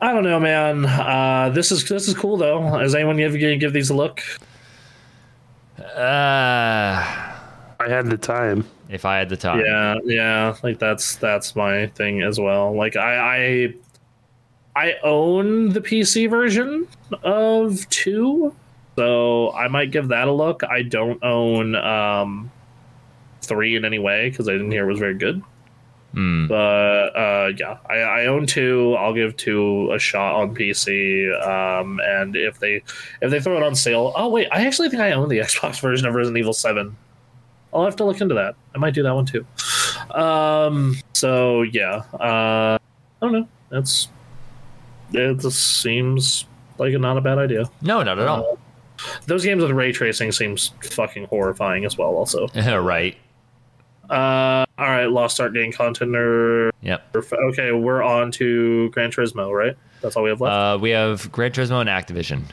I 0.02 0.12
don't 0.12 0.24
know, 0.24 0.40
man. 0.40 0.86
Uh, 0.86 1.50
this 1.52 1.70
is 1.72 1.86
this 1.88 2.08
is 2.08 2.14
cool 2.14 2.36
though. 2.38 2.78
Is 2.80 2.94
anyone 2.94 3.16
give 3.18 3.36
give 3.38 3.72
these 3.72 3.90
a 3.90 3.94
look? 3.94 4.22
Uh, 5.78 5.82
I 7.80 7.88
had 7.88 8.06
the 8.10 8.16
time. 8.18 8.64
if 8.88 9.04
I 9.04 9.18
had 9.18 9.28
the 9.28 9.36
time. 9.36 9.60
Yeah, 9.64 9.96
yeah. 10.04 10.56
Like 10.62 10.78
that's 10.78 11.16
that's 11.16 11.54
my 11.56 11.86
thing 11.88 12.22
as 12.22 12.38
well. 12.40 12.74
Like 12.74 12.96
I 12.96 13.16
I 13.16 13.74
I 14.76 14.94
own 15.02 15.70
the 15.70 15.80
PC 15.80 16.30
version 16.30 16.86
of 17.22 17.88
two, 17.88 18.54
so 18.96 19.52
I 19.52 19.68
might 19.68 19.90
give 19.90 20.08
that 20.08 20.28
a 20.28 20.32
look. 20.32 20.62
I 20.64 20.82
don't 20.82 21.22
own 21.22 21.74
um 21.74 22.50
three 23.42 23.76
in 23.76 23.84
any 23.84 23.98
way 23.98 24.30
because 24.30 24.48
I 24.48 24.52
didn't 24.52 24.70
hear 24.70 24.88
it 24.88 24.92
was 24.92 25.00
very 25.00 25.14
good. 25.14 25.42
Mm. 26.14 26.48
But 26.48 27.16
uh, 27.16 27.52
yeah, 27.56 27.78
I, 27.88 28.22
I 28.22 28.26
own 28.26 28.46
two. 28.46 28.94
I'll 28.98 29.14
give 29.14 29.36
two 29.36 29.92
a 29.92 29.98
shot 29.98 30.34
on 30.36 30.54
PC. 30.54 31.30
Um, 31.46 32.00
and 32.02 32.34
if 32.34 32.58
they 32.58 32.82
if 33.20 33.30
they 33.30 33.40
throw 33.40 33.56
it 33.56 33.62
on 33.62 33.74
sale, 33.74 34.12
oh 34.16 34.28
wait, 34.28 34.48
I 34.50 34.66
actually 34.66 34.88
think 34.88 35.02
I 35.02 35.12
own 35.12 35.28
the 35.28 35.38
Xbox 35.40 35.80
version 35.80 36.06
of 36.06 36.14
Resident 36.14 36.38
Evil 36.38 36.52
Seven. 36.52 36.96
I'll 37.72 37.84
have 37.84 37.96
to 37.96 38.04
look 38.04 38.20
into 38.20 38.34
that. 38.34 38.56
I 38.74 38.78
might 38.78 38.94
do 38.94 39.02
that 39.04 39.14
one 39.14 39.26
too. 39.26 39.46
Um, 40.12 40.96
so 41.12 41.62
yeah, 41.62 42.02
uh, 42.14 42.76
I 42.76 42.78
don't 43.20 43.32
know. 43.32 43.48
That's 43.68 44.08
it. 45.14 45.38
Just 45.40 45.80
seems 45.82 46.46
like 46.78 46.92
not 46.94 47.16
a 47.16 47.20
bad 47.20 47.38
idea. 47.38 47.70
No, 47.82 48.02
not 48.02 48.18
at 48.18 48.26
all. 48.26 48.58
Those 49.26 49.44
games 49.44 49.62
with 49.62 49.70
ray 49.72 49.92
tracing 49.92 50.32
seems 50.32 50.72
fucking 50.82 51.24
horrifying 51.26 51.84
as 51.84 51.96
well. 51.96 52.10
Also, 52.16 52.48
right. 52.54 53.16
uh, 54.10 54.64
all 54.78 54.86
right, 54.86 55.06
Lost 55.06 55.40
Ark 55.40 55.54
game 55.54 55.72
content 55.72 56.14
or 56.14 56.70
Yep. 56.82 57.16
Okay, 57.32 57.72
we're 57.72 58.02
on 58.02 58.30
to 58.32 58.90
Gran 58.90 59.10
Turismo, 59.10 59.52
right? 59.56 59.76
That's 60.00 60.16
all 60.16 60.22
we 60.22 60.30
have 60.30 60.40
left. 60.40 60.52
Uh, 60.52 60.78
we 60.80 60.90
have 60.90 61.30
Gran 61.30 61.52
Turismo 61.52 61.80
and 61.80 61.88
Activision. 61.90 62.44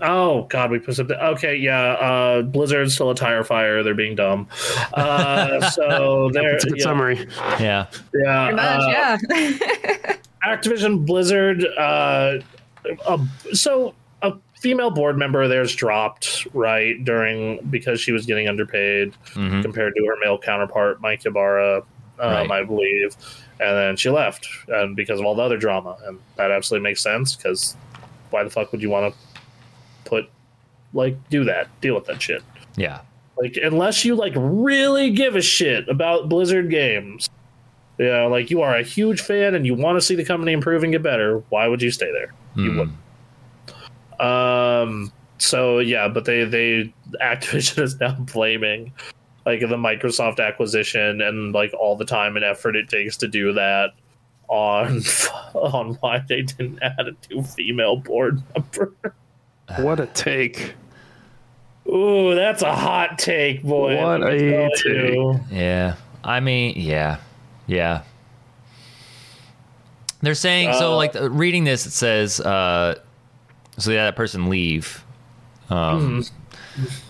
oh 0.00 0.44
God, 0.44 0.70
we 0.70 0.78
put 0.78 0.96
the 0.96 1.26
Okay, 1.30 1.56
yeah. 1.56 1.92
Uh, 1.92 2.42
Blizzard's 2.42 2.94
still 2.94 3.10
a 3.10 3.14
tire 3.14 3.44
fire. 3.44 3.82
They're 3.82 3.94
being 3.94 4.16
dumb. 4.16 4.48
Uh, 4.92 5.60
so 5.70 6.30
they're 6.32 6.54
It's 6.54 6.64
a 6.64 6.68
good 6.68 6.78
yeah, 6.78 6.84
summary. 6.84 7.28
Yeah. 7.60 7.86
yeah, 8.14 8.46
Pretty 8.46 8.56
much, 8.56 8.80
uh, 8.82 9.18
yeah. 9.34 10.16
Activision 10.46 11.04
Blizzard. 11.06 11.64
Uh, 11.78 12.38
uh, 13.06 13.18
so 13.52 13.94
a 14.22 14.34
female 14.60 14.90
board 14.90 15.16
member 15.18 15.42
of 15.42 15.48
theirs 15.48 15.74
dropped 15.74 16.46
right 16.52 17.04
during 17.04 17.64
because 17.70 18.00
she 18.00 18.12
was 18.12 18.26
getting 18.26 18.48
underpaid 18.48 19.14
hmm 19.34 19.62
compared 19.62 19.94
to 19.94 20.04
her 20.06 20.14
male 20.22 20.38
counterpart, 20.38 21.00
Mike 21.00 21.24
Ybarra, 21.24 21.78
um, 21.78 21.84
Right. 22.18 22.50
I 22.50 22.64
believe. 22.64 23.16
And 23.60 23.76
then 23.76 23.96
she 23.96 24.08
left, 24.10 24.48
and 24.68 24.94
because 24.94 25.18
of 25.18 25.26
all 25.26 25.34
the 25.34 25.42
other 25.42 25.56
drama, 25.56 25.96
and 26.06 26.18
that 26.36 26.50
absolutely 26.52 26.84
makes 26.84 27.02
sense. 27.02 27.34
Because 27.34 27.76
why 28.30 28.44
the 28.44 28.50
fuck 28.50 28.70
would 28.70 28.80
you 28.80 28.90
want 28.90 29.12
to 29.12 29.40
put 30.04 30.30
like 30.94 31.16
do 31.28 31.44
that, 31.44 31.68
deal 31.80 31.94
with 31.96 32.04
that 32.06 32.22
shit? 32.22 32.42
Yeah. 32.76 33.00
Like 33.40 33.58
unless 33.62 34.04
you 34.04 34.14
like 34.14 34.32
really 34.36 35.10
give 35.10 35.34
a 35.36 35.42
shit 35.42 35.88
about 35.88 36.28
Blizzard 36.28 36.70
games, 36.70 37.28
you 37.98 38.06
know, 38.06 38.28
like 38.28 38.50
you 38.50 38.62
are 38.62 38.76
a 38.76 38.82
huge 38.82 39.20
fan 39.20 39.54
and 39.54 39.66
you 39.66 39.74
want 39.74 39.96
to 39.96 40.00
see 40.00 40.14
the 40.14 40.24
company 40.24 40.52
improve 40.52 40.82
and 40.82 40.92
get 40.92 41.02
better. 41.02 41.38
Why 41.50 41.66
would 41.68 41.82
you 41.82 41.90
stay 41.90 42.10
there? 42.12 42.32
You 42.56 42.70
Mm. 42.72 42.78
wouldn't. 42.78 44.20
Um. 44.20 45.12
So 45.38 45.78
yeah, 45.78 46.08
but 46.08 46.24
they 46.24 46.44
they 46.44 46.92
Activision 47.22 47.82
is 47.82 47.98
now 48.00 48.14
blaming 48.14 48.92
like 49.46 49.60
the 49.60 49.66
Microsoft 49.66 50.44
acquisition 50.44 51.20
and 51.22 51.52
like 51.54 51.72
all 51.74 51.96
the 51.96 52.04
time 52.04 52.36
and 52.36 52.44
effort 52.44 52.76
it 52.76 52.88
takes 52.88 53.16
to 53.18 53.28
do 53.28 53.52
that 53.54 53.92
on 54.48 55.00
on 55.54 55.94
why 56.00 56.22
they 56.28 56.42
didn't 56.42 56.80
add 56.82 57.06
a 57.08 57.12
new 57.30 57.42
female 57.42 57.96
board 57.96 58.42
member. 58.54 58.92
What 59.80 60.00
a 60.00 60.06
take. 60.06 60.72
Ooh, 61.86 62.34
that's 62.34 62.62
a 62.62 62.74
hot 62.74 63.18
take, 63.18 63.62
boy. 63.62 64.02
What 64.02 64.22
a 64.22 64.70
tell 64.76 64.92
you. 64.94 65.40
Yeah. 65.50 65.96
I 66.24 66.40
mean, 66.40 66.72
yeah. 66.76 67.18
Yeah. 67.68 68.02
They're 70.20 70.34
saying 70.34 70.72
so 70.72 70.94
Uh, 70.94 70.96
like 70.96 71.14
uh, 71.14 71.30
reading 71.30 71.62
this 71.64 71.86
it 71.86 71.92
says 71.92 72.40
uh 72.40 72.96
so 73.76 73.92
yeah, 73.92 74.06
that 74.06 74.16
person 74.16 74.48
leave. 74.50 75.04
Um 75.70 76.24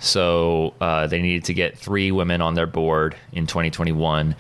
so 0.01 0.75
uh 0.81 1.07
they 1.07 1.23
needed 1.23 1.45
to 1.45 1.55
get 1.55 1.79
3 1.79 2.13
women 2.13 2.43
on 2.43 2.55
their 2.55 2.67
board 2.67 3.17
in 3.33 3.47
2021. 3.47 4.37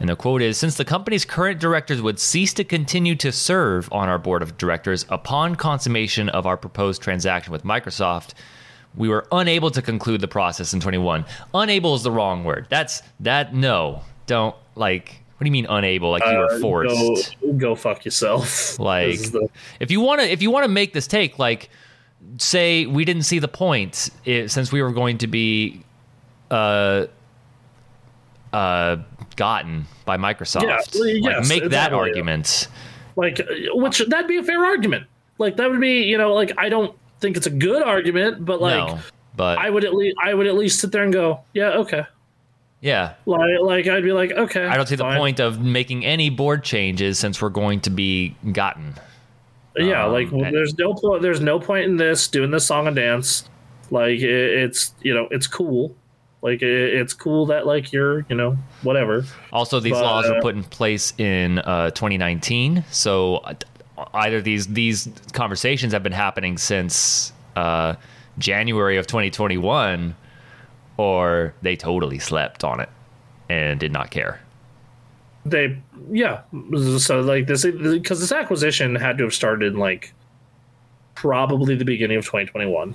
And 0.00 0.08
the 0.08 0.16
quote 0.16 0.42
is 0.42 0.56
Since 0.58 0.76
the 0.76 0.84
company's 0.84 1.24
current 1.24 1.60
directors 1.60 2.00
would 2.02 2.18
cease 2.18 2.52
to 2.54 2.64
continue 2.64 3.14
to 3.16 3.30
serve 3.32 3.88
on 3.92 4.08
our 4.08 4.18
board 4.18 4.42
of 4.42 4.56
directors 4.56 5.04
upon 5.08 5.56
consummation 5.56 6.28
of 6.28 6.46
our 6.46 6.56
proposed 6.56 7.02
transaction 7.02 7.52
with 7.52 7.64
Microsoft, 7.64 8.34
we 8.96 9.08
were 9.08 9.26
unable 9.32 9.70
to 9.72 9.82
conclude 9.82 10.20
the 10.20 10.28
process 10.28 10.72
in 10.72 10.80
21. 10.80 11.24
Unable 11.54 11.94
is 11.94 12.02
the 12.04 12.10
wrong 12.12 12.44
word. 12.44 12.66
That's 12.70 13.02
that, 13.20 13.54
no. 13.54 14.02
Don't, 14.26 14.54
like, 14.76 15.17
what 15.38 15.44
do 15.44 15.46
you 15.46 15.52
mean 15.52 15.66
unable? 15.70 16.10
Like 16.10 16.24
you 16.24 16.36
were 16.36 16.52
Uh, 16.52 16.58
forced. 16.58 17.36
Go, 17.40 17.52
go 17.52 17.74
fuck 17.76 18.04
yourself. 18.04 18.76
Like, 18.80 19.20
the- 19.30 19.48
if 19.78 19.90
you 19.90 20.00
want 20.00 20.20
to 20.20 20.28
if 20.28 20.42
you 20.42 20.50
want 20.50 20.64
to 20.64 20.68
make 20.68 20.92
this 20.92 21.06
take 21.06 21.38
like 21.38 21.70
say 22.38 22.86
we 22.86 23.04
didn't 23.04 23.22
see 23.22 23.38
the 23.38 23.48
point 23.48 24.10
i 24.26 24.46
since 24.46 24.72
we 24.72 24.82
were 24.82 24.90
going 24.92 25.18
to 25.18 25.26
be 25.28 25.82
uh 26.50 27.06
uh 28.52 28.96
gotten 29.36 29.86
by 30.04 30.16
Microsoft 30.16 30.62
Yeah, 30.64 30.76
like 31.00 31.22
yes, 31.22 31.48
make 31.48 31.60
that 31.62 31.66
exactly. 31.66 31.98
argument 31.98 32.68
like, 33.16 33.40
uh, 33.40 33.44
which 33.74 33.98
that'd 33.98 34.28
be 34.28 34.36
a 34.38 34.42
fair 34.44 34.64
argument. 34.64 35.04
Like 35.38 35.56
that 35.56 35.70
would 35.70 35.80
be, 35.80 36.02
you 36.04 36.16
know, 36.18 36.34
like 36.34 36.52
I 36.58 36.68
don't 36.68 36.96
think 37.20 37.36
it's 37.36 37.46
a 37.46 37.50
good 37.50 37.82
argument, 37.82 38.44
but 38.44 38.60
like 38.60 38.86
no 38.86 38.98
but 39.36 39.58
I 39.58 39.70
would 39.70 39.84
at 39.84 39.94
least 39.94 40.16
I 40.22 40.34
would 40.34 40.46
at 40.48 40.54
least 40.56 40.80
sit 40.80 40.90
there 40.92 41.04
and 41.04 41.12
go, 41.12 41.40
yeah, 41.52 41.70
okay. 41.82 42.04
Yeah 42.80 43.14
Like, 43.26 43.60
like 43.62 43.86
I'd 43.88 44.02
be 44.04 44.12
like, 44.12 44.30
okay. 44.32 44.66
I 44.66 44.76
don't 44.76 44.86
see 44.86 44.96
the 44.96 45.04
point 45.16 45.40
of 45.40 45.60
making 45.60 46.04
any 46.04 46.30
board 46.30 46.62
changes 46.64 47.18
since 47.18 47.40
we're 47.42 47.48
going 47.48 47.80
to 47.80 47.90
be 47.90 48.36
gotten 48.52 48.94
Yeah, 49.76 50.06
Um, 50.06 50.12
like 50.12 50.30
and- 50.30 50.54
there's 50.54 50.76
no 50.78 50.94
point. 50.94 51.22
There's 51.22 51.40
no 51.40 51.58
point 51.60 51.84
in 51.86 51.96
this 51.96 52.28
doing 52.28 52.50
this 52.50 52.66
song 52.66 52.86
and 52.86 52.96
dance. 52.96 53.48
Like 53.90 54.20
it, 54.20 54.22
it's 54.62 54.92
you 55.02 55.14
know 55.14 55.28
it's 55.30 55.46
cool. 55.46 55.94
Like 56.42 56.62
it, 56.62 56.94
it's 56.94 57.14
cool 57.14 57.46
that 57.46 57.66
like 57.66 57.92
you're 57.92 58.26
you 58.28 58.36
know 58.36 58.56
whatever. 58.82 59.24
Also, 59.52 59.80
these 59.80 59.92
But, 59.92 60.02
laws 60.02 60.28
were 60.28 60.36
uh, 60.38 60.40
put 60.40 60.54
in 60.56 60.62
place 60.64 61.12
in 61.18 61.58
uh, 61.60 61.90
2019. 61.90 62.84
So 62.90 63.36
uh, 63.38 63.54
either 64.14 64.40
these 64.42 64.66
these 64.68 65.08
conversations 65.32 65.92
have 65.92 66.02
been 66.02 66.12
happening 66.12 66.58
since 66.58 67.32
uh, 67.56 67.94
January 68.38 68.98
of 68.98 69.06
2021, 69.06 70.14
or 70.98 71.54
they 71.62 71.76
totally 71.76 72.18
slept 72.18 72.62
on 72.62 72.80
it 72.80 72.90
and 73.48 73.80
did 73.80 73.92
not 73.92 74.10
care. 74.10 74.40
They 75.46 75.80
yeah. 76.10 76.42
So 76.98 77.20
like 77.20 77.46
this 77.46 77.64
because 77.64 78.20
this 78.20 78.32
acquisition 78.32 78.94
had 78.96 79.16
to 79.18 79.24
have 79.24 79.32
started 79.32 79.72
in 79.72 79.78
like 79.78 80.12
probably 81.14 81.74
the 81.74 81.84
beginning 81.84 82.18
of 82.18 82.24
2021. 82.24 82.94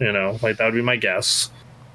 You 0.00 0.12
know, 0.12 0.38
like 0.42 0.56
that 0.56 0.64
would 0.64 0.74
be 0.74 0.82
my 0.82 0.96
guess. 0.96 1.50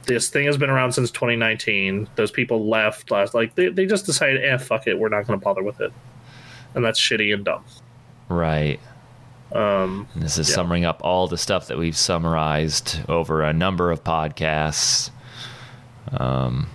This 0.06 0.30
thing 0.30 0.45
has 0.45 0.57
been 0.57 0.69
around 0.69 0.94
since 0.94 1.11
2019. 1.11 2.07
Those 2.15 2.31
people 2.31 2.69
left 2.69 3.11
last 3.11 3.34
like 3.34 3.56
they, 3.56 3.68
they 3.68 3.85
just 3.85 4.06
decided, 4.06 4.45
eh, 4.45 4.57
fuck 4.57 4.88
it, 4.88 4.98
we're 4.98 5.10
not 5.10 5.27
going 5.27 5.38
to 5.38 5.44
bother 5.44 5.64
with 5.64 5.81
it, 5.81 5.91
and 6.76 6.85
that's 6.85 6.99
shitty 6.99 7.34
and 7.34 7.44
dumb. 7.44 7.65
Right. 8.30 8.80
Um, 9.53 10.07
this 10.15 10.38
is 10.38 10.49
Yeah. 10.49 10.56
summing 10.56 10.84
up 10.86 11.02
all 11.03 11.28
the 11.28 11.38
stuff 11.38 11.68
that 11.68 11.78
we've 11.78 11.95
summarized 11.98 12.99
over 13.07 13.41
a 13.44 13.53
number 13.53 13.91
of 13.91 14.03
podcasts. 14.03 15.10
Um, 16.11 16.68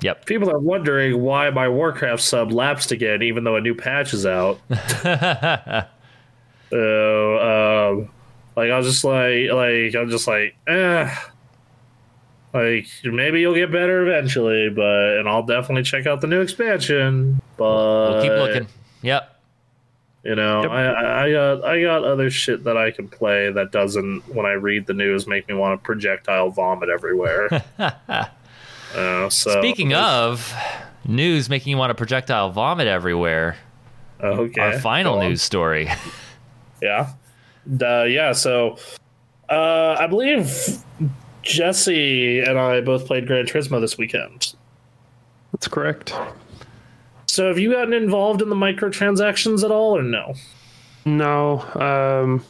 Yep. 0.00 0.26
People 0.26 0.50
are 0.50 0.58
wondering 0.58 1.22
why 1.22 1.48
my 1.50 1.66
Warcraft 1.68 2.20
sub 2.22 2.52
lapsed 2.52 2.92
again, 2.92 3.22
even 3.22 3.44
though 3.44 3.56
a 3.56 3.60
new 3.60 3.74
patch 3.74 4.12
is 4.14 4.26
out. 4.26 4.60
So, 6.70 7.38
um, 8.00 8.08
like 8.56 8.70
I 8.70 8.76
was 8.78 8.86
just 8.86 9.04
like, 9.04 9.50
like 9.52 9.94
I'm 9.94 10.10
just 10.10 10.26
like, 10.26 10.56
eh. 10.66 11.14
Like 12.52 12.86
maybe 13.04 13.40
you'll 13.40 13.54
get 13.54 13.70
better 13.70 14.02
eventually, 14.02 14.70
but 14.70 15.18
and 15.18 15.28
I'll 15.28 15.44
definitely 15.44 15.84
check 15.84 16.06
out 16.06 16.20
the 16.20 16.26
new 16.26 16.40
expansion. 16.40 17.40
But 17.56 18.10
we'll 18.10 18.22
keep 18.22 18.32
looking. 18.32 18.66
Yep. 19.02 19.33
You 20.24 20.34
know, 20.34 20.62
Yep. 20.62 20.70
I, 20.70 20.84
I 20.86 21.24
I 21.24 21.32
got 21.32 21.64
I 21.64 21.82
got 21.82 22.04
other 22.04 22.30
shit 22.30 22.64
that 22.64 22.78
I 22.78 22.90
can 22.90 23.08
play 23.08 23.52
that 23.52 23.72
doesn't, 23.72 24.22
when 24.34 24.46
I 24.46 24.52
read 24.52 24.86
the 24.86 24.94
news, 24.94 25.26
make 25.26 25.46
me 25.48 25.54
want 25.54 25.78
to 25.80 25.84
projectile 25.84 26.48
vomit 26.50 26.88
everywhere. 26.88 27.48
uh, 27.78 29.28
so 29.28 29.50
Speaking 29.60 29.92
of 29.92 30.54
news 31.04 31.50
making 31.50 31.70
you 31.70 31.76
want 31.76 31.90
to 31.90 31.94
projectile 31.94 32.50
vomit 32.50 32.86
everywhere, 32.86 33.56
okay, 34.22 34.60
our 34.60 34.78
final 34.78 35.20
news 35.20 35.42
story. 35.42 35.88
Yeah. 36.82 37.12
Uh, 37.80 38.02
yeah, 38.02 38.32
so 38.32 38.76
uh, 39.48 39.96
I 39.98 40.06
believe 40.06 40.82
Jesse 41.40 42.40
and 42.40 42.58
I 42.58 42.82
both 42.82 43.06
played 43.06 43.26
Gran 43.26 43.46
Turismo 43.46 43.80
this 43.80 43.96
weekend. 43.96 44.54
That's 45.52 45.66
correct. 45.68 46.12
So 47.34 47.48
have 47.48 47.58
you 47.58 47.72
gotten 47.72 47.92
involved 47.92 48.42
in 48.42 48.48
the 48.48 48.54
microtransactions 48.54 49.64
at 49.64 49.72
all 49.72 49.98
or 49.98 50.04
no? 50.04 50.34
No, 51.04 51.62
um, 51.74 52.44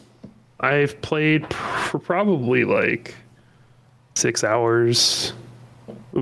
I've 0.60 1.00
played 1.00 1.50
for 1.54 1.98
probably 1.98 2.64
like 2.64 3.14
six 4.14 4.44
hours, 4.44 5.32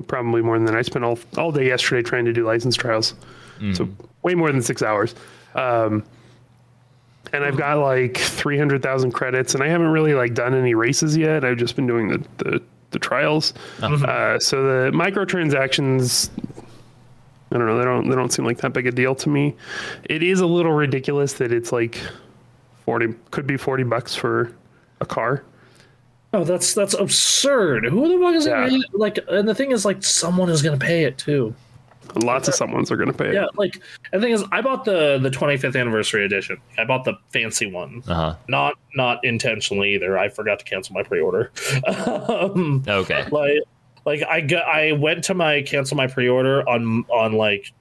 probably 0.06 0.42
more 0.42 0.56
than 0.58 0.66
that. 0.66 0.76
I 0.76 0.82
spent 0.82 1.04
all 1.04 1.18
all 1.36 1.50
day 1.50 1.66
yesterday 1.66 2.08
trying 2.08 2.24
to 2.24 2.32
do 2.32 2.46
license 2.46 2.76
trials, 2.76 3.16
so 3.74 3.88
way 4.22 4.36
more 4.36 4.52
than 4.52 4.62
six 4.62 4.80
hours. 4.80 5.16
Um, 5.56 6.04
and 7.32 7.42
I've 7.44 7.56
got 7.56 7.80
like 7.80 8.16
three 8.16 8.58
hundred 8.58 8.80
thousand 8.80 9.10
credits, 9.10 9.54
and 9.54 9.64
I 9.64 9.66
haven't 9.66 9.88
really 9.88 10.14
like 10.14 10.34
done 10.34 10.54
any 10.54 10.74
races 10.74 11.16
yet. 11.16 11.44
I've 11.44 11.58
just 11.58 11.74
been 11.74 11.88
doing 11.88 12.06
the 12.06 12.24
the, 12.36 12.62
the 12.92 13.00
trials. 13.00 13.54
Uh, 13.82 14.38
so 14.38 14.62
the 14.62 14.96
microtransactions 14.96 16.30
I 17.52 17.58
don't 17.58 17.66
know. 17.66 17.78
They 17.78 17.84
don't. 17.84 18.08
They 18.08 18.16
don't 18.16 18.32
seem 18.32 18.44
like 18.44 18.58
that 18.58 18.72
big 18.72 18.86
a 18.86 18.90
deal 18.90 19.14
to 19.16 19.28
me. 19.28 19.54
It 20.04 20.22
is 20.22 20.40
a 20.40 20.46
little 20.46 20.72
ridiculous 20.72 21.34
that 21.34 21.52
it's 21.52 21.70
like 21.70 22.00
forty. 22.84 23.14
Could 23.30 23.46
be 23.46 23.56
forty 23.56 23.82
bucks 23.84 24.14
for 24.16 24.52
a 25.00 25.06
car. 25.06 25.44
Oh, 26.32 26.44
that's 26.44 26.72
that's 26.74 26.94
absurd. 26.94 27.84
Who 27.84 28.08
the 28.08 28.24
fuck 28.24 28.34
is 28.34 28.46
Yeah. 28.46 28.66
it? 28.70 28.82
Like, 28.94 29.18
and 29.28 29.46
the 29.46 29.54
thing 29.54 29.70
is, 29.70 29.84
like, 29.84 30.02
someone 30.02 30.48
is 30.48 30.62
gonna 30.62 30.78
pay 30.78 31.04
it 31.04 31.18
too. 31.18 31.54
Lots 32.16 32.48
of 32.48 32.54
someone's 32.54 32.90
are 32.90 32.96
going 32.96 33.10
to 33.12 33.16
pay. 33.16 33.28
it. 33.28 33.34
Yeah, 33.34 33.46
like, 33.56 33.80
and 34.12 34.20
the 34.20 34.26
thing 34.26 34.34
is, 34.34 34.44
I 34.50 34.60
bought 34.60 34.84
the 34.84 35.18
the 35.22 35.30
25th 35.30 35.78
anniversary 35.80 36.24
edition. 36.26 36.58
I 36.76 36.84
bought 36.84 37.04
the 37.04 37.14
fancy 37.32 37.70
one. 37.70 38.02
Uh 38.08 38.14
huh. 38.14 38.34
Not 38.48 38.74
not 38.96 39.24
intentionally 39.24 39.94
either. 39.94 40.18
I 40.18 40.28
forgot 40.28 40.58
to 40.58 40.64
cancel 40.64 40.94
my 40.94 41.04
pre-order. 41.04 41.52
um, 41.86 42.82
Okay. 42.86 43.24
like 43.30 43.58
like 44.04 44.22
I 44.22 44.40
got 44.40 44.64
I 44.66 44.92
went 44.92 45.24
to 45.24 45.34
my 45.34 45.62
cancel 45.62 45.96
my 45.96 46.06
pre-order 46.06 46.68
on 46.68 47.04
on 47.08 47.32
like 47.34 47.72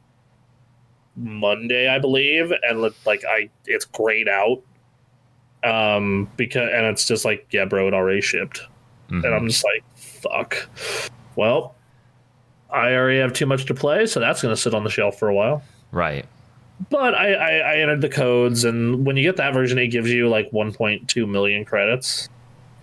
Monday 1.16 1.88
I 1.90 2.00
believe 2.00 2.52
and 2.64 2.82
like 3.06 3.24
I 3.28 3.50
it's 3.66 3.86
grayed 3.86 4.28
out. 4.30 4.62
Um 5.64 6.30
because 6.38 6.70
and 6.74 6.86
it's 6.88 7.06
just 7.08 7.26
like 7.26 7.48
yeah 7.52 7.66
bro 7.66 7.88
it 7.88 7.94
already 7.94 8.22
shipped. 8.22 8.62
And 9.10 9.24
Mhm. 9.24 9.36
I'm 9.36 9.48
just 9.48 9.64
like 9.64 9.84
fuck. 9.96 10.68
Well 11.36 11.76
I 12.70 12.94
already 12.94 13.20
have 13.20 13.34
too 13.34 13.46
much 13.46 13.66
to 13.66 13.74
play 13.74 14.06
so 14.06 14.20
that's 14.20 14.42
gonna 14.42 14.56
sit 14.56 14.74
on 14.74 14.84
the 14.84 14.90
shelf 14.90 15.20
for 15.20 15.28
a 15.28 15.34
while. 15.34 15.64
Right. 15.92 16.26
but 16.90 17.14
I, 17.14 17.34
I, 17.34 17.52
I 17.58 17.76
entered 17.78 18.02
the 18.02 18.10
codes, 18.10 18.64
and 18.64 19.06
when 19.06 19.16
you 19.16 19.22
get 19.22 19.36
that 19.38 19.54
version, 19.54 19.78
it 19.78 19.90
gives 19.90 20.10
you 20.10 20.30
like 20.30 20.50
1.2 20.52 21.30
million 21.30 21.64
credits, 21.64 22.28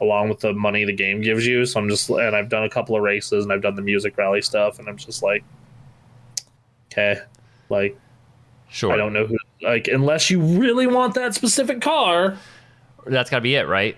along 0.01 0.29
with 0.29 0.41
the 0.41 0.53
money 0.53 0.85
the 0.85 0.93
game 0.93 1.21
gives 1.21 1.47
you. 1.47 1.65
So 1.67 1.81
I'm 1.81 1.89
just, 1.89 2.09
and 2.09 2.37
I've 2.37 2.49
done 2.49 2.65
a 2.65 2.71
couple 2.71 2.97
of 2.97 3.03
races, 3.03 3.45
and 3.45 3.53
I've 3.53 3.63
done 3.63 3.75
the 3.75 3.83
music 3.83 4.17
rally 4.17 4.43
stuff, 4.43 4.79
and 4.79 4.89
I'm 4.89 4.97
just 4.97 5.23
like, 5.23 5.45
okay, 6.93 7.21
like 7.69 7.99
Sure. 8.71 8.93
I 8.93 8.97
don't 8.97 9.13
know 9.13 9.27
who, 9.27 9.37
like 9.63 9.89
unless 9.89 10.31
you 10.31 10.41
really 10.41 10.87
want 10.87 11.15
that 11.15 11.35
specific 11.35 11.81
car, 11.81 12.37
That's 13.07 13.31
got 13.31 13.39
to 13.39 13.41
be 13.43 13.55
it, 13.55 13.67
right? 13.67 13.97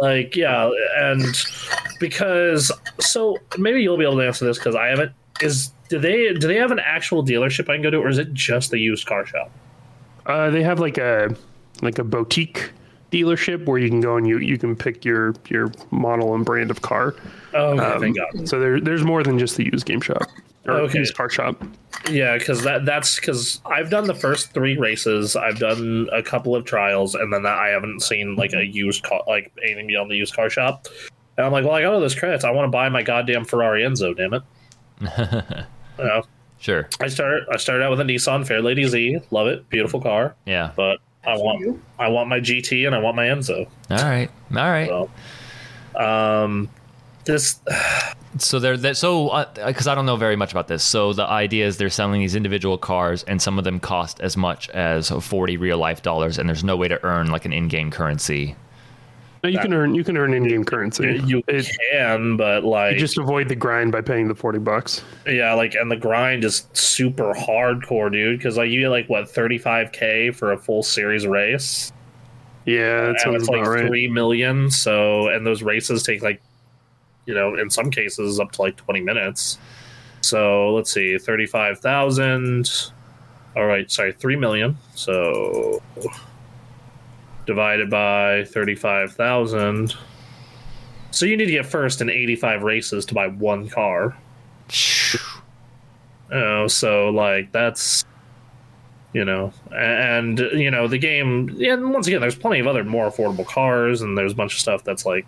like 0.00 0.34
yeah, 0.34 0.70
and 0.96 1.24
because 2.00 2.72
so 2.98 3.36
maybe 3.58 3.82
you'll 3.82 3.98
be 3.98 4.04
able 4.04 4.16
to 4.16 4.26
answer 4.26 4.44
this 4.44 4.58
because 4.58 4.74
I 4.74 4.86
haven't. 4.86 5.12
Is 5.40 5.72
do 5.88 5.98
they 5.98 6.32
do 6.34 6.46
they 6.46 6.56
have 6.56 6.70
an 6.70 6.78
actual 6.78 7.24
dealership 7.24 7.68
I 7.68 7.74
can 7.74 7.82
go 7.82 7.90
to, 7.90 7.98
or 7.98 8.08
is 8.08 8.18
it 8.18 8.32
just 8.32 8.70
the 8.70 8.78
used 8.78 9.06
car 9.06 9.26
shop? 9.26 9.50
Uh, 10.26 10.50
they 10.50 10.62
have 10.62 10.78
like 10.80 10.98
a 10.98 11.34
like 11.82 11.98
a 11.98 12.04
boutique 12.04 12.70
dealership 13.12 13.66
where 13.66 13.78
you 13.78 13.88
can 13.88 14.00
go 14.00 14.16
and 14.16 14.26
you, 14.26 14.38
you 14.38 14.58
can 14.58 14.74
pick 14.74 15.04
your 15.04 15.34
your 15.48 15.70
model 15.90 16.34
and 16.34 16.44
brand 16.44 16.70
of 16.70 16.82
car. 16.82 17.14
Oh, 17.54 17.72
okay, 17.78 17.84
Um, 17.84 18.00
thank 18.00 18.16
God. 18.16 18.48
So 18.48 18.58
there 18.58 18.80
there's 18.80 19.04
more 19.04 19.22
than 19.22 19.38
just 19.38 19.56
the 19.56 19.64
used 19.64 19.84
game 19.86 20.00
shop 20.00 20.22
or 20.66 20.74
Okay. 20.80 20.98
used 20.98 21.14
car 21.16 21.28
shop. 21.28 21.62
Yeah, 22.10 22.36
because 22.38 22.62
that 22.64 22.84
that's 22.84 23.20
because 23.20 23.60
I've 23.66 23.90
done 23.90 24.06
the 24.06 24.14
first 24.14 24.52
three 24.52 24.76
races. 24.76 25.36
I've 25.36 25.58
done 25.58 26.08
a 26.12 26.22
couple 26.22 26.56
of 26.56 26.64
trials, 26.64 27.14
and 27.14 27.32
then 27.32 27.42
that 27.44 27.58
I 27.58 27.68
haven't 27.68 28.00
seen 28.00 28.34
like 28.34 28.52
a 28.54 28.64
used 28.66 29.04
car, 29.04 29.22
like 29.28 29.52
anything 29.62 29.86
beyond 29.86 30.10
the 30.10 30.16
used 30.16 30.34
car 30.34 30.50
shop. 30.50 30.88
And 31.36 31.46
I'm 31.46 31.52
like, 31.52 31.64
well, 31.64 31.74
I 31.74 31.82
got 31.82 31.94
all 31.94 32.00
those 32.00 32.14
credits. 32.14 32.44
I 32.44 32.50
want 32.50 32.66
to 32.66 32.70
buy 32.70 32.88
my 32.88 33.02
goddamn 33.02 33.44
Ferrari 33.44 33.82
Enzo. 33.82 34.16
Damn 34.16 34.34
it! 34.34 34.42
you 35.98 36.04
know, 36.04 36.22
Sure. 36.58 36.88
I 37.00 37.08
started 37.08 37.44
I 37.52 37.56
started 37.56 37.84
out 37.84 37.90
with 37.90 38.00
a 38.00 38.04
Nissan 38.04 38.46
Fairlady 38.46 38.86
Z. 38.88 39.20
Love 39.30 39.46
it, 39.48 39.68
beautiful 39.68 40.00
car. 40.00 40.34
Yeah. 40.46 40.72
But 40.76 40.98
I 41.24 41.36
want 41.36 41.80
I 41.98 42.08
want 42.08 42.28
my 42.28 42.40
GT 42.40 42.86
and 42.86 42.94
I 42.94 42.98
want 42.98 43.16
my 43.16 43.26
Enzo. 43.26 43.66
All 43.90 43.96
right. 43.96 44.30
All 44.50 44.56
right. 44.56 44.88
So, 44.88 45.10
um, 45.96 46.68
this 47.24 47.60
So 48.38 48.58
they're 48.58 48.76
that 48.78 48.96
so 48.96 49.46
because 49.64 49.86
I 49.86 49.94
don't 49.94 50.06
know 50.06 50.16
very 50.16 50.36
much 50.36 50.52
about 50.52 50.68
this. 50.68 50.82
So 50.82 51.12
the 51.12 51.26
idea 51.26 51.66
is 51.66 51.76
they're 51.76 51.90
selling 51.90 52.20
these 52.20 52.34
individual 52.34 52.78
cars, 52.78 53.22
and 53.24 53.40
some 53.40 53.58
of 53.58 53.64
them 53.64 53.78
cost 53.78 54.20
as 54.20 54.36
much 54.36 54.68
as 54.70 55.10
forty 55.10 55.56
real 55.56 55.78
life 55.78 56.02
dollars, 56.02 56.38
and 56.38 56.48
there's 56.48 56.64
no 56.64 56.76
way 56.76 56.88
to 56.88 57.02
earn 57.04 57.30
like 57.30 57.44
an 57.44 57.52
in-game 57.52 57.90
currency. 57.90 58.56
No, 59.42 59.48
you 59.48 59.58
can 59.58 59.74
earn 59.74 59.94
you 59.94 60.04
can 60.04 60.16
earn 60.16 60.34
in 60.34 60.46
game 60.46 60.64
currency. 60.64 61.20
you 61.26 61.42
It- 61.48 61.68
can, 61.92 62.36
but 62.36 62.62
like 62.62 62.94
you 62.94 63.00
just 63.00 63.18
avoid 63.18 63.48
the 63.48 63.56
grind 63.56 63.90
by 63.90 64.00
paying 64.00 64.28
the 64.28 64.34
forty 64.36 64.58
bucks. 64.60 65.02
Yeah, 65.26 65.54
like, 65.54 65.74
and 65.74 65.90
the 65.90 65.96
grind 65.96 66.44
is 66.44 66.66
super 66.74 67.32
hardcore, 67.34 68.10
dude. 68.12 68.38
Because 68.38 68.56
like, 68.56 68.70
you 68.70 68.80
get 68.82 68.90
like 68.90 69.08
what 69.08 69.28
thirty 69.28 69.58
five 69.58 69.90
k 69.90 70.30
for 70.30 70.52
a 70.52 70.56
full 70.58 70.84
series 70.84 71.26
race, 71.26 71.92
Yeah, 72.66 73.06
that 73.06 73.20
sounds 73.20 73.42
it's 73.42 73.48
like 73.48 73.66
right. 73.66 73.86
three 73.88 74.06
million. 74.08 74.70
So, 74.70 75.26
and 75.28 75.44
those 75.44 75.62
races 75.62 76.04
take 76.04 76.22
like, 76.22 76.40
you 77.26 77.34
know, 77.34 77.56
in 77.56 77.68
some 77.68 77.90
cases 77.90 78.38
up 78.38 78.52
to 78.52 78.62
like 78.62 78.76
twenty 78.76 79.00
minutes. 79.00 79.58
So 80.20 80.72
let's 80.72 80.92
see, 80.92 81.18
thirty 81.18 81.46
five 81.46 81.80
thousand. 81.80 82.70
All 83.56 83.66
right, 83.66 83.90
sorry, 83.90 84.12
three 84.12 84.36
million. 84.36 84.78
So 84.94 85.82
divided 87.46 87.90
by 87.90 88.44
thirty 88.44 88.74
five 88.74 89.12
thousand. 89.12 89.94
So 91.10 91.26
you 91.26 91.36
need 91.36 91.46
to 91.46 91.52
get 91.52 91.66
first 91.66 92.00
in 92.00 92.08
eighty 92.08 92.36
five 92.36 92.62
races 92.62 93.04
to 93.06 93.14
buy 93.14 93.28
one 93.28 93.68
car. 93.68 94.16
You 96.30 96.38
know, 96.38 96.66
so 96.68 97.10
like 97.10 97.52
that's 97.52 98.04
you 99.12 99.24
know, 99.24 99.52
and 99.70 100.38
you 100.38 100.70
know 100.70 100.88
the 100.88 100.98
game. 100.98 101.60
And 101.62 101.92
once 101.92 102.06
again, 102.06 102.20
there's 102.20 102.34
plenty 102.34 102.60
of 102.60 102.66
other 102.66 102.84
more 102.84 103.10
affordable 103.10 103.46
cars, 103.46 104.00
and 104.00 104.16
there's 104.16 104.32
a 104.32 104.34
bunch 104.34 104.54
of 104.54 104.60
stuff 104.60 104.84
that's 104.84 105.04
like, 105.04 105.26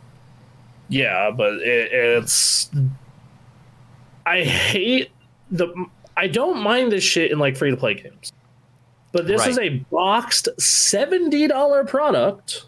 yeah, 0.88 1.30
but 1.30 1.54
it, 1.54 1.92
it's. 1.92 2.70
I 4.26 4.42
hate 4.42 5.10
the. 5.50 5.86
I 6.16 6.28
don't 6.28 6.62
mind 6.62 6.92
this 6.92 7.04
shit 7.04 7.30
in 7.30 7.38
like 7.38 7.56
free 7.56 7.70
to 7.70 7.76
play 7.76 7.94
games, 7.94 8.32
but 9.14 9.28
this 9.28 9.46
is 9.46 9.58
a 9.58 9.68
boxed 9.90 10.48
seventy 10.60 11.46
dollar 11.46 11.84
product. 11.84 12.64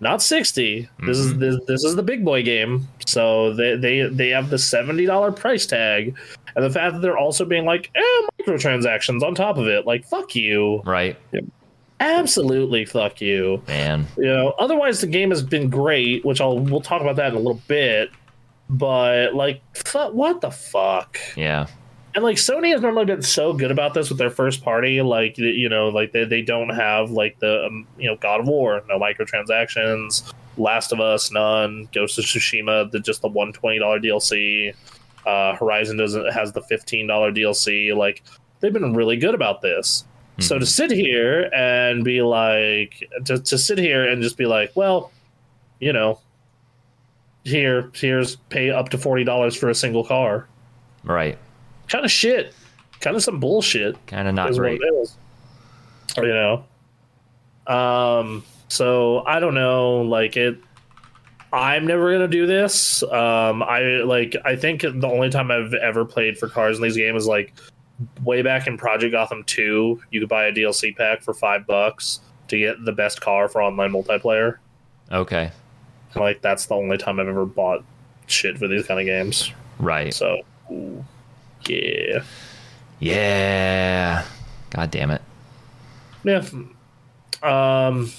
Not 0.00 0.22
60 0.22 0.88
This 1.06 1.18
is 1.18 1.38
this, 1.38 1.56
this 1.66 1.82
is 1.84 1.96
the 1.96 2.02
big 2.02 2.24
boy 2.24 2.42
game. 2.42 2.86
So 3.06 3.52
they 3.52 3.76
they 3.76 4.02
they 4.02 4.28
have 4.30 4.48
the 4.48 4.58
seventy 4.58 5.06
dollar 5.06 5.32
price 5.32 5.66
tag, 5.66 6.14
and 6.54 6.64
the 6.64 6.70
fact 6.70 6.94
that 6.94 7.02
they're 7.02 7.18
also 7.18 7.44
being 7.44 7.64
like, 7.64 7.90
eh, 7.94 8.26
microtransactions 8.40 9.22
on 9.22 9.34
top 9.34 9.58
of 9.58 9.66
it. 9.66 9.86
Like, 9.86 10.04
fuck 10.06 10.34
you. 10.36 10.82
Right, 10.84 11.16
Absolutely 12.00 12.84
fuck 12.84 13.20
you. 13.20 13.62
man. 13.66 14.06
You 14.16 14.26
know, 14.26 14.54
otherwise 14.58 15.00
the 15.00 15.06
game 15.06 15.30
has 15.30 15.42
been 15.42 15.68
great, 15.68 16.24
which 16.24 16.40
I'll 16.40 16.58
we'll 16.58 16.80
talk 16.80 17.00
about 17.00 17.16
that 17.16 17.28
in 17.28 17.34
a 17.34 17.38
little 17.38 17.62
bit. 17.66 18.10
But 18.70 19.34
like, 19.34 19.62
what 20.12 20.40
the 20.40 20.50
fuck? 20.50 21.18
Yeah. 21.36 21.66
And 22.14 22.22
like 22.22 22.36
Sony 22.36 22.70
has 22.72 22.80
normally 22.80 23.06
been 23.06 23.22
so 23.22 23.52
good 23.52 23.70
about 23.70 23.94
this 23.94 24.08
with 24.08 24.18
their 24.18 24.30
first 24.30 24.62
party, 24.62 25.02
like 25.02 25.36
you 25.36 25.68
know, 25.68 25.88
like 25.88 26.12
they, 26.12 26.24
they 26.24 26.42
don't 26.42 26.68
have 26.68 27.10
like 27.10 27.38
the 27.40 27.66
um, 27.66 27.86
you 27.98 28.08
know 28.08 28.16
God 28.16 28.40
of 28.40 28.46
War, 28.46 28.82
no 28.88 28.98
microtransactions, 29.00 30.32
Last 30.56 30.92
of 30.92 31.00
Us, 31.00 31.32
none, 31.32 31.88
Ghost 31.92 32.18
of 32.18 32.24
Tsushima, 32.24 32.90
the 32.90 33.00
just 33.00 33.22
the 33.22 33.28
one 33.28 33.52
twenty 33.52 33.80
dollar 33.80 33.98
DLC. 33.98 34.74
Uh, 35.26 35.56
Horizon 35.56 35.96
doesn't 35.96 36.32
has 36.32 36.52
the 36.52 36.62
fifteen 36.62 37.06
dollar 37.08 37.32
DLC. 37.32 37.96
Like 37.96 38.22
they've 38.60 38.72
been 38.72 38.94
really 38.94 39.16
good 39.16 39.34
about 39.34 39.60
this. 39.60 40.04
So 40.40 40.58
to 40.58 40.66
sit 40.66 40.90
here 40.90 41.48
and 41.54 42.02
be 42.02 42.20
like, 42.20 43.08
to, 43.26 43.38
to 43.38 43.56
sit 43.56 43.78
here 43.78 44.08
and 44.08 44.20
just 44.20 44.36
be 44.36 44.46
like, 44.46 44.72
well, 44.74 45.12
you 45.78 45.92
know, 45.92 46.18
here, 47.44 47.92
here's 47.94 48.34
pay 48.36 48.70
up 48.70 48.88
to 48.88 48.98
forty 48.98 49.22
dollars 49.22 49.54
for 49.54 49.70
a 49.70 49.74
single 49.74 50.04
car. 50.04 50.48
Right. 51.04 51.38
Kind 51.88 52.04
of 52.04 52.10
shit. 52.10 52.54
Kind 53.00 53.16
of 53.16 53.22
some 53.22 53.38
bullshit 53.38 54.04
Kind 54.06 54.26
of 54.28 54.34
not 54.34 54.52
great. 54.54 54.80
what 54.80 54.88
it 54.88 55.02
is. 55.02 55.16
You 56.16 56.28
know. 56.28 56.64
Um. 57.66 58.44
So 58.68 59.24
I 59.26 59.40
don't 59.40 59.54
know. 59.54 60.02
Like 60.02 60.36
it. 60.36 60.58
I'm 61.52 61.86
never 61.86 62.12
gonna 62.12 62.28
do 62.28 62.46
this. 62.46 63.02
Um. 63.02 63.62
I 63.62 63.80
like. 64.04 64.36
I 64.44 64.56
think 64.56 64.82
the 64.82 65.06
only 65.06 65.30
time 65.30 65.50
I've 65.50 65.74
ever 65.74 66.04
played 66.04 66.38
for 66.38 66.48
cars 66.48 66.76
in 66.78 66.82
these 66.82 66.96
games 66.96 67.22
is 67.22 67.28
like 67.28 67.52
way 68.24 68.42
back 68.42 68.66
in 68.66 68.76
Project 68.76 69.12
Gotham 69.12 69.44
2. 69.44 70.00
You 70.10 70.20
could 70.20 70.28
buy 70.28 70.46
a 70.46 70.52
DLC 70.52 70.96
pack 70.96 71.22
for 71.22 71.32
five 71.32 71.66
bucks 71.66 72.20
to 72.48 72.58
get 72.58 72.84
the 72.84 72.92
best 72.92 73.20
car 73.20 73.48
for 73.48 73.62
online 73.62 73.92
multiplayer. 73.92 74.56
Okay. 75.12 75.50
Like 76.16 76.42
that's 76.42 76.66
the 76.66 76.74
only 76.74 76.96
time 76.98 77.18
I've 77.20 77.28
ever 77.28 77.46
bought 77.46 77.84
shit 78.26 78.58
for 78.58 78.68
these 78.68 78.86
kind 78.86 79.00
of 79.00 79.06
games. 79.06 79.52
Right. 79.78 80.12
So. 80.14 80.38
ooh, 80.70 81.04
Yeah. 81.68 82.22
Yeah. 83.00 84.24
God 84.70 84.90
damn 84.90 85.10
it. 85.10 85.22
Yeah. 86.24 86.42
Um. 87.42 88.10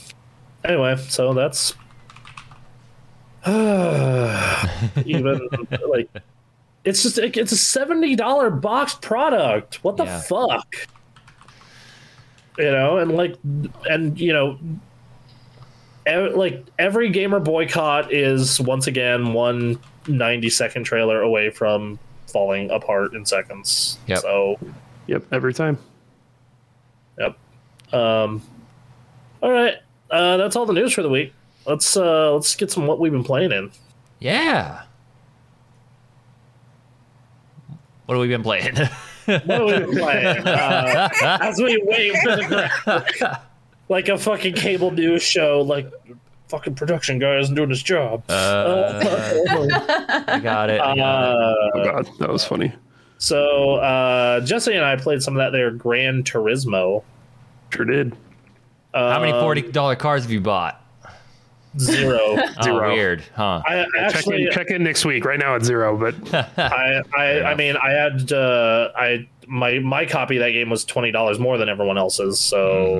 Anyway, 0.63 0.95
so 0.97 1.33
that's 1.33 1.73
even 5.05 5.47
like 5.89 6.09
it's 6.83 7.03
just 7.03 7.17
it's 7.17 7.51
a 7.51 7.57
seventy 7.57 8.15
dollar 8.15 8.49
box 8.49 8.95
product. 8.95 9.83
What 9.83 9.97
the 9.97 10.05
Yeah. 10.05 10.21
fuck? 10.21 10.75
You 12.57 12.71
know, 12.71 12.97
and 12.99 13.11
like, 13.15 13.35
and 13.89 14.17
you 14.19 14.31
know, 14.31 14.57
ev- 16.05 16.35
like 16.35 16.65
every 16.79 17.09
gamer 17.09 17.39
boycott 17.39 18.13
is 18.13 18.61
once 18.61 18.87
again 18.87 19.33
one 19.33 19.77
90 20.07 20.49
second 20.51 20.83
trailer 20.85 21.21
away 21.21 21.49
from 21.49 21.99
falling 22.35 22.69
apart 22.69 23.13
in 23.13 23.25
seconds. 23.25 23.97
Yep. 24.07 24.19
So 24.19 24.59
Yep, 25.07 25.23
every 25.31 25.53
time. 25.53 25.77
Yep. 27.17 27.37
Um. 27.93 28.41
All 29.41 29.51
right. 29.51 29.75
Uh, 30.11 30.35
that's 30.35 30.57
all 30.57 30.65
the 30.65 30.73
news 30.73 30.91
for 30.91 31.01
the 31.01 31.07
week. 31.09 31.33
Let's 31.65 31.95
uh 31.95 32.33
let's 32.33 32.53
get 32.57 32.71
some 32.71 32.87
what 32.87 32.99
we've 32.99 33.13
been 33.13 33.23
playing 33.23 33.53
in. 33.53 33.71
Yeah. 34.19 34.83
What 38.05 38.15
have 38.15 38.21
we 38.21 38.27
been 38.27 38.43
playing? 38.43 38.75
What 38.75 39.43
have 39.45 39.65
we 39.65 39.79
been 39.79 39.97
playing? 39.97 40.37
Uh, 40.45 41.09
as 41.41 41.57
we 41.61 41.81
wait 41.85 42.17
for 42.17 42.35
the 42.35 43.39
like 43.89 44.09
a 44.09 44.17
fucking 44.17 44.55
cable 44.55 44.91
news 44.91 45.23
show, 45.23 45.61
like 45.61 45.89
fucking 46.49 46.75
production 46.75 47.19
guy 47.19 47.37
isn't 47.39 47.55
doing 47.55 47.69
his 47.69 47.81
job. 47.83 48.23
uh, 48.29 48.99
I 50.27 50.39
got 50.39 50.69
it. 50.69 50.79
I 50.81 50.95
got 50.95 50.99
it. 50.99 51.01
Oh 51.73 51.79
Uh, 51.79 51.83
god, 51.83 52.09
that 52.19 52.29
was 52.29 52.45
funny. 52.45 52.71
so 53.17 53.75
uh, 53.75 54.39
Jesse 54.41 54.73
and 54.73 54.85
I 54.85 54.95
played 54.95 55.21
some 55.23 55.35
of 55.35 55.39
that 55.39 55.51
there 55.51 55.71
Gran 55.71 56.23
Turismo. 56.23 57.03
Sure 57.73 57.85
did. 57.85 58.15
How 58.93 59.19
many 59.19 59.31
forty 59.33 59.61
dollar 59.61 59.95
cars 59.95 60.23
have 60.23 60.31
you 60.31 60.41
bought? 60.41 60.81
Zero. 61.77 62.19
Oh, 62.57 62.61
Zero. 62.63 62.93
weird, 62.93 63.21
huh? 63.35 63.61
I 63.65 63.83
check 63.83 64.15
actually 64.15 64.45
in, 64.45 64.51
check 64.53 64.67
in 64.69 64.81
next 64.83 65.03
week. 65.03 65.25
Right 65.25 65.37
now 65.37 65.55
it's 65.55 65.65
zero, 65.65 65.97
but 65.97 66.15
I, 66.57 67.01
I, 67.17 67.41
I 67.51 67.55
mean, 67.55 67.75
I 67.75 67.89
had 67.91 68.31
uh, 68.31 68.91
I 68.95 69.27
my 69.47 69.79
my 69.79 70.05
copy 70.05 70.37
of 70.37 70.39
that 70.43 70.51
game 70.51 70.69
was 70.69 70.85
twenty 70.85 71.11
dollars 71.11 71.37
more 71.37 71.57
than 71.57 71.67
everyone 71.67 71.97
else's, 71.97 72.39
so 72.39 72.57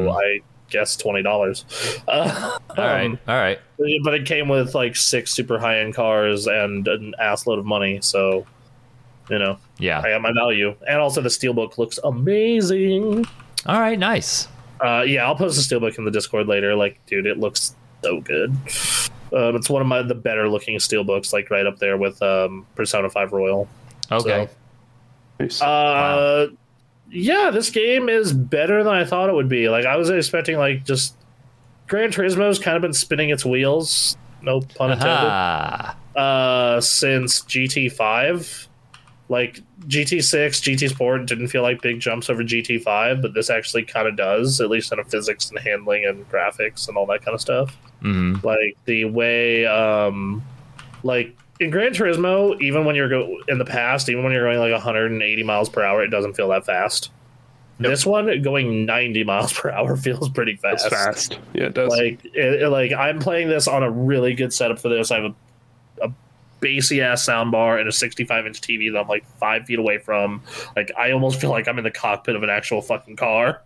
Mhm. 0.10 0.22
I 0.22 0.42
guess 0.76 0.96
twenty 0.98 1.24
dollars. 1.24 1.66
Uh, 2.08 2.58
all 2.70 2.76
right, 2.78 3.06
um, 3.06 3.20
all 3.28 3.36
right. 3.36 3.60
but 4.04 4.14
it 4.14 4.26
came 4.26 4.48
with 4.50 4.76
like 4.76 4.96
six 4.96 5.32
super 5.32 5.58
high 5.58 5.80
end 5.80 5.94
cars 5.96 6.48
and 6.48 6.88
an 6.88 7.14
ass 7.20 7.48
load 7.48 7.60
of 7.60 7.66
money, 7.66 8.00
so 8.02 8.46
you 9.30 9.40
know 9.40 9.58
Yeah. 9.80 10.02
I 10.02 10.10
got 10.12 10.22
my 10.22 10.32
value, 10.34 10.76
and 10.88 11.00
also 11.00 11.22
the 11.22 11.30
steelbook 11.30 11.78
looks 11.78 11.98
amazing. 12.04 13.26
All 13.66 13.80
right, 13.80 13.98
nice. 13.98 14.48
Uh, 14.80 15.04
yeah, 15.08 15.26
I'll 15.26 15.36
post 15.36 15.56
the 15.58 15.76
steelbook 15.76 15.98
in 15.98 16.06
the 16.06 16.12
Discord 16.12 16.48
later. 16.48 16.76
Like, 16.76 17.00
dude, 17.08 17.26
it 17.26 17.40
looks 17.40 17.76
so 18.04 18.20
good. 18.22 18.52
Um, 19.34 19.56
it's 19.56 19.70
one 19.70 19.82
of 19.82 19.88
my 19.88 20.02
the 20.02 20.14
better 20.16 20.48
looking 20.50 20.78
steelbooks, 20.78 21.34
like 21.34 21.50
right 21.50 21.66
up 21.66 21.80
there 21.80 21.98
with 21.98 22.22
um, 22.22 22.66
Persona 22.76 23.10
Five 23.10 23.32
Royal. 23.34 23.68
Okay. 24.12 24.48
nice. 25.40 25.62
Uh, 25.62 26.48
yeah, 27.16 27.50
this 27.52 27.70
game 27.70 28.10
is 28.10 28.34
better 28.34 28.84
than 28.84 28.94
I 28.94 29.06
thought 29.06 29.30
it 29.30 29.34
would 29.36 29.50
be. 29.50 29.70
Like 29.70 29.86
I 29.86 29.96
was 29.98 30.10
expecting, 30.10 30.58
like 30.58 30.84
just 30.86 31.16
Gran 31.88 32.10
Turismo's 32.12 32.60
kind 32.60 32.76
of 32.76 32.82
been 32.82 32.94
spinning 32.94 33.30
its 33.30 33.46
wheels. 33.46 34.18
No 34.42 34.62
pun 34.62 34.92
intended. 34.92 35.32
Uh, 36.16 36.80
since 36.82 37.42
GT 37.42 37.92
Five, 37.92 38.68
like 39.30 39.60
GT 39.88 40.24
Six, 40.24 40.60
GT 40.62 40.90
Sport 40.90 41.26
didn't 41.26 41.48
feel 41.48 41.62
like 41.62 41.82
big 41.82 42.00
jumps 42.00 42.30
over 42.30 42.44
GT 42.44 42.82
Five, 42.82 43.22
but 43.22 43.34
this 43.34 43.50
actually 43.50 43.84
kind 43.84 44.08
of 44.08 44.16
does, 44.16 44.62
at 44.62 44.70
least 44.70 44.92
in 44.94 45.00
a 45.00 45.04
physics 45.04 45.50
and 45.50 45.60
handling 45.60 46.06
and 46.06 46.30
graphics 46.30 46.88
and 46.88 46.96
all 46.98 47.06
that 47.08 47.24
kind 47.24 47.34
of 47.36 47.42
stuff 47.42 47.76
Mhm. 48.04 48.44
like 48.44 48.78
the 48.86 49.06
way 49.06 49.66
um 49.66 50.44
like 51.04 51.36
in 51.60 51.70
Gran 51.70 51.92
Turismo 51.94 52.60
even 52.62 52.86
when 52.86 52.96
you're 52.96 53.10
go 53.10 53.38
in 53.48 53.58
the 53.58 53.66
past 53.66 54.10
even 54.10 54.24
when 54.24 54.34
you're 54.34 54.44
going 54.46 54.60
like 54.60 54.72
180 54.74 55.44
miles 55.44 55.70
per 55.70 55.84
hour 55.84 56.04
it 56.04 56.10
doesn't 56.10 56.34
feel 56.34 56.50
that 56.50 56.66
fast. 56.66 57.12
This 57.78 58.06
one 58.06 58.42
going 58.42 58.86
90 58.86 59.26
miles 59.26 59.52
per 59.52 59.70
hour 59.70 59.98
feels 59.98 60.30
pretty 60.30 60.56
fast. 60.56 60.90
fast. 60.90 61.40
Yeah, 61.54 61.66
it 61.66 61.74
does. 61.74 61.90
like 61.90 62.24
it, 62.26 62.62
it- 62.64 62.70
like 62.70 62.94
I'm 62.94 63.20
playing 63.20 63.50
this 63.50 63.68
on 63.68 63.84
a 63.84 63.92
really 63.92 64.34
good 64.34 64.54
setup 64.54 64.80
for 64.80 64.88
this. 64.90 65.12
I 65.12 65.22
have 65.22 65.26
a, 66.02 66.06
a 66.08 66.14
bassy 66.62 67.02
ass 67.02 67.26
soundbar 67.26 67.78
and 67.80 67.90
a 67.90 67.92
65 67.92 68.46
inch 68.48 68.62
TV 68.62 68.92
that 68.94 69.00
I'm 69.00 69.08
like 69.10 69.26
five 69.40 69.66
feet 69.66 69.78
away 69.80 69.98
from. 69.98 70.42
Like 70.78 70.92
I 70.98 71.12
almost 71.12 71.42
feel 71.42 71.50
like 71.50 71.68
I'm 71.68 71.78
in 71.78 71.84
the 71.84 71.92
cockpit 71.92 72.36
of 72.38 72.44
an 72.44 72.50
actual 72.50 72.82
fucking 72.82 73.18
car 73.18 73.62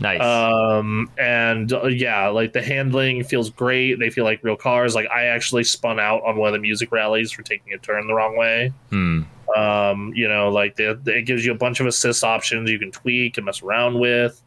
Nice. 0.00 0.20
um 0.20 1.10
and 1.18 1.72
uh, 1.72 1.86
yeah 1.86 2.28
like 2.28 2.52
the 2.52 2.62
handling 2.62 3.24
feels 3.24 3.48
great. 3.50 3.98
They 3.98 4.10
feel 4.10 4.24
like 4.24 4.42
real 4.42 4.56
cars. 4.56 4.94
Like 4.94 5.08
i 5.10 5.24
actually 5.26 5.64
spun 5.64 5.98
out 5.98 6.22
on 6.24 6.36
one 6.36 6.48
of 6.48 6.52
the 6.52 6.58
music 6.58 6.92
rallies 6.92 7.32
for 7.32 7.42
taking 7.42 7.72
a 7.72 7.78
turn 7.78 8.06
the 8.06 8.14
wrong 8.14 8.36
way. 8.36 8.72
Hmm. 8.90 9.22
um 9.56 10.12
you 10.14 10.28
know 10.28 10.50
like 10.50 10.74
it 10.78 11.26
gives 11.26 11.44
you 11.46 11.52
a 11.52 11.56
bunch 11.56 11.80
of 11.80 11.86
assist 11.86 12.24
options 12.24 12.70
you 12.70 12.78
can 12.78 12.90
tweak 12.92 13.36
and 13.38 13.46
mess 13.46 13.62
around 13.62 13.98
with. 13.98 14.42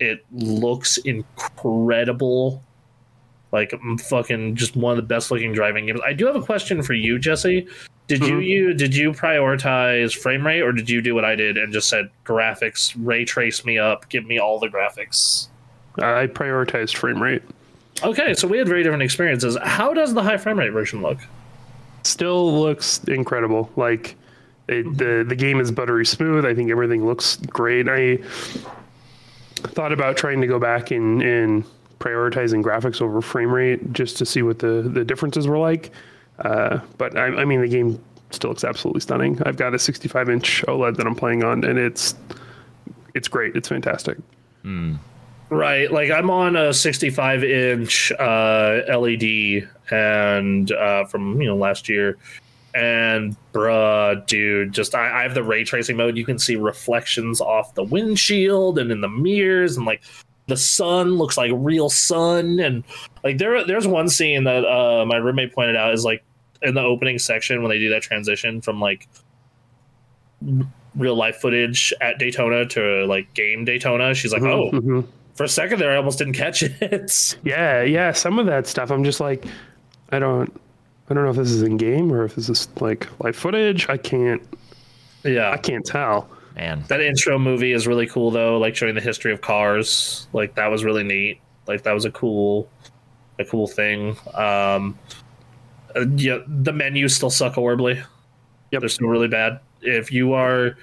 It 0.00 0.24
looks 0.32 0.96
incredible. 0.98 2.62
Like 3.52 3.72
I'm 3.72 3.98
fucking 3.98 4.56
just 4.56 4.76
one 4.76 4.92
of 4.92 4.96
the 4.96 5.02
best 5.02 5.30
looking 5.30 5.52
driving 5.52 5.86
games. 5.86 6.00
I 6.04 6.12
do 6.12 6.26
have 6.26 6.36
a 6.36 6.42
question 6.42 6.82
for 6.82 6.92
you 6.92 7.18
jesse 7.18 7.66
did 8.08 8.26
you, 8.26 8.36
Mhm. 8.38 8.44
you 8.46 8.74
did 8.74 8.96
you 8.96 9.12
prioritize 9.12 10.16
frame 10.16 10.44
rate 10.46 10.62
or 10.62 10.72
did 10.72 10.88
you 10.90 11.00
do 11.00 11.14
what 11.14 11.24
i 11.24 11.34
did 11.36 11.56
and 11.58 11.72
just 11.72 11.88
said 11.88 12.08
graphics 12.24 12.94
ray 12.98 13.24
trace 13.24 13.64
me 13.64 13.78
up 13.78 14.08
give 14.08 14.26
me 14.26 14.38
all 14.38 14.58
the 14.58 14.68
graphics 14.68 15.48
I 16.00 16.28
prioritized 16.28 16.94
frame 16.96 17.20
rate. 17.20 17.42
Okay, 18.04 18.32
so 18.34 18.46
we 18.46 18.56
had 18.58 18.68
very 18.68 18.84
different 18.84 19.02
experiences. 19.02 19.58
How 19.60 19.92
does 19.92 20.14
the 20.14 20.22
high 20.22 20.36
frame 20.36 20.56
rate 20.56 20.70
version 20.70 21.02
look? 21.02 21.18
Still 22.04 22.60
looks 22.60 23.00
incredible. 23.08 23.68
Like 23.74 24.14
it, 24.68 24.84
the 24.96 25.24
the 25.28 25.34
game 25.34 25.58
is 25.58 25.72
buttery 25.72 26.06
smooth. 26.06 26.44
I 26.44 26.54
think 26.54 26.70
everything 26.70 27.04
looks 27.04 27.34
great. 27.48 27.88
I 27.88 28.18
thought 29.56 29.92
about 29.92 30.16
trying 30.16 30.40
to 30.40 30.46
go 30.46 30.60
back 30.60 30.92
and 30.92 31.20
and 31.20 31.64
prioritizing 31.98 32.62
graphics 32.62 33.02
over 33.02 33.20
frame 33.20 33.50
rate 33.52 33.92
just 33.92 34.16
to 34.18 34.24
see 34.26 34.42
what 34.42 34.60
the 34.60 34.82
the 34.82 35.04
differences 35.04 35.48
were 35.48 35.58
like. 35.58 35.90
Uh, 36.38 36.80
but 36.96 37.16
I, 37.16 37.26
I 37.26 37.44
mean, 37.44 37.60
the 37.60 37.68
game 37.68 38.02
still 38.30 38.50
looks 38.50 38.64
absolutely 38.64 39.00
stunning. 39.00 39.40
I've 39.44 39.56
got 39.56 39.74
a 39.74 39.78
65 39.78 40.28
inch 40.28 40.64
OLED 40.66 40.96
that 40.96 41.06
I'm 41.06 41.14
playing 41.14 41.44
on, 41.44 41.64
and 41.64 41.78
it's 41.78 42.14
it's 43.14 43.28
great. 43.28 43.56
It's 43.56 43.68
fantastic. 43.68 44.18
Right, 45.50 45.90
like 45.90 46.10
I'm 46.10 46.30
on 46.30 46.56
a 46.56 46.74
65 46.74 47.42
inch 47.42 48.12
uh, 48.12 48.80
LED 48.88 49.68
and 49.90 50.70
uh, 50.72 51.06
from 51.06 51.40
you 51.40 51.48
know 51.48 51.56
last 51.56 51.88
year, 51.88 52.18
and 52.74 53.34
bruh, 53.54 54.26
dude, 54.26 54.72
just 54.72 54.94
I, 54.94 55.20
I 55.20 55.22
have 55.22 55.34
the 55.34 55.42
ray 55.42 55.64
tracing 55.64 55.96
mode. 55.96 56.18
You 56.18 56.26
can 56.26 56.38
see 56.38 56.56
reflections 56.56 57.40
off 57.40 57.74
the 57.74 57.82
windshield 57.82 58.78
and 58.78 58.92
in 58.92 59.00
the 59.00 59.08
mirrors, 59.08 59.78
and 59.78 59.86
like 59.86 60.02
the 60.48 60.56
sun 60.56 61.16
looks 61.16 61.38
like 61.38 61.50
real 61.54 61.88
sun. 61.88 62.60
And 62.60 62.84
like 63.24 63.38
there, 63.38 63.64
there's 63.64 63.86
one 63.86 64.10
scene 64.10 64.44
that 64.44 64.66
uh, 64.66 65.06
my 65.06 65.16
roommate 65.16 65.54
pointed 65.54 65.76
out 65.76 65.94
is 65.94 66.04
like 66.04 66.22
in 66.62 66.74
the 66.74 66.80
opening 66.82 67.18
section 67.18 67.62
when 67.62 67.70
they 67.70 67.78
do 67.78 67.90
that 67.90 68.02
transition 68.02 68.60
from 68.60 68.80
like 68.80 69.08
real 70.94 71.14
life 71.16 71.36
footage 71.36 71.92
at 72.00 72.18
Daytona 72.18 72.66
to 72.66 73.04
like 73.06 73.32
game 73.34 73.64
Daytona. 73.64 74.14
She's 74.14 74.32
like, 74.32 74.42
oh 74.42 74.70
Mhm. 74.72 75.06
for 75.34 75.44
a 75.44 75.48
second 75.48 75.78
there, 75.78 75.92
I 75.92 75.96
almost 75.96 76.18
didn't 76.18 76.34
catch 76.34 76.62
it. 76.62 77.36
Yeah, 77.44 77.82
yeah. 77.82 78.12
Some 78.12 78.38
of 78.38 78.46
that 78.46 78.66
stuff, 78.66 78.90
I'm 78.90 79.04
just 79.04 79.20
like, 79.20 79.44
I 80.10 80.18
don't, 80.18 80.52
I 81.10 81.14
don't 81.14 81.24
know 81.24 81.30
if 81.30 81.36
this 81.36 81.50
is 81.50 81.62
in 81.62 81.76
game 81.76 82.12
or 82.12 82.24
if 82.24 82.34
this 82.34 82.48
is 82.48 82.68
like 82.80 83.08
live 83.22 83.36
footage. 83.36 83.88
I 83.88 83.96
can't. 83.96 84.42
Yeah, 85.24 85.50
I 85.50 85.56
can't 85.56 85.84
tell. 85.84 86.28
Man, 86.56 86.82
that 86.88 87.00
intro 87.00 87.38
movie 87.38 87.72
is 87.72 87.86
really 87.86 88.06
cool 88.06 88.30
though. 88.30 88.58
Like 88.58 88.74
showing 88.76 88.94
the 88.94 89.00
history 89.00 89.32
of 89.32 89.40
cars. 89.40 90.26
Like 90.32 90.54
that 90.56 90.66
was 90.68 90.84
really 90.84 91.04
neat. 91.04 91.40
Like 91.66 91.82
that 91.84 91.92
was 91.92 92.04
a 92.04 92.10
cool, 92.10 92.68
a 93.38 93.44
cool 93.44 93.66
thing. 93.68 94.16
Um, 94.34 94.98
uh, 95.96 96.06
yeah, 96.16 96.38
the 96.46 96.72
menus 96.72 97.14
still 97.16 97.30
suck 97.30 97.54
horribly. 97.54 98.02
Yep. 98.70 98.80
they're 98.80 98.88
still 98.88 99.08
really 99.08 99.28
bad. 99.28 99.60
If 99.80 100.12
you 100.12 100.34
are, 100.34 100.76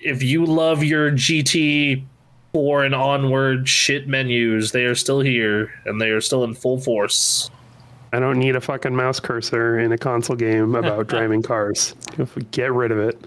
if 0.00 0.22
you 0.22 0.44
love 0.44 0.82
your 0.82 1.12
GT 1.12 2.04
four 2.52 2.84
and 2.84 2.94
onward 2.94 3.68
shit 3.68 4.08
menus, 4.08 4.72
they 4.72 4.84
are 4.84 4.94
still 4.94 5.20
here 5.20 5.72
and 5.84 6.00
they 6.00 6.10
are 6.10 6.20
still 6.20 6.44
in 6.44 6.54
full 6.54 6.78
force. 6.78 7.50
I 8.12 8.20
don't 8.20 8.38
need 8.38 8.56
a 8.56 8.60
fucking 8.60 8.96
mouse 8.96 9.20
cursor 9.20 9.78
in 9.78 9.92
a 9.92 9.98
console 9.98 10.36
game 10.36 10.74
about 10.74 11.06
driving 11.08 11.42
cars. 11.42 11.94
Get 12.50 12.72
rid 12.72 12.90
of 12.90 12.98
it. 12.98 13.26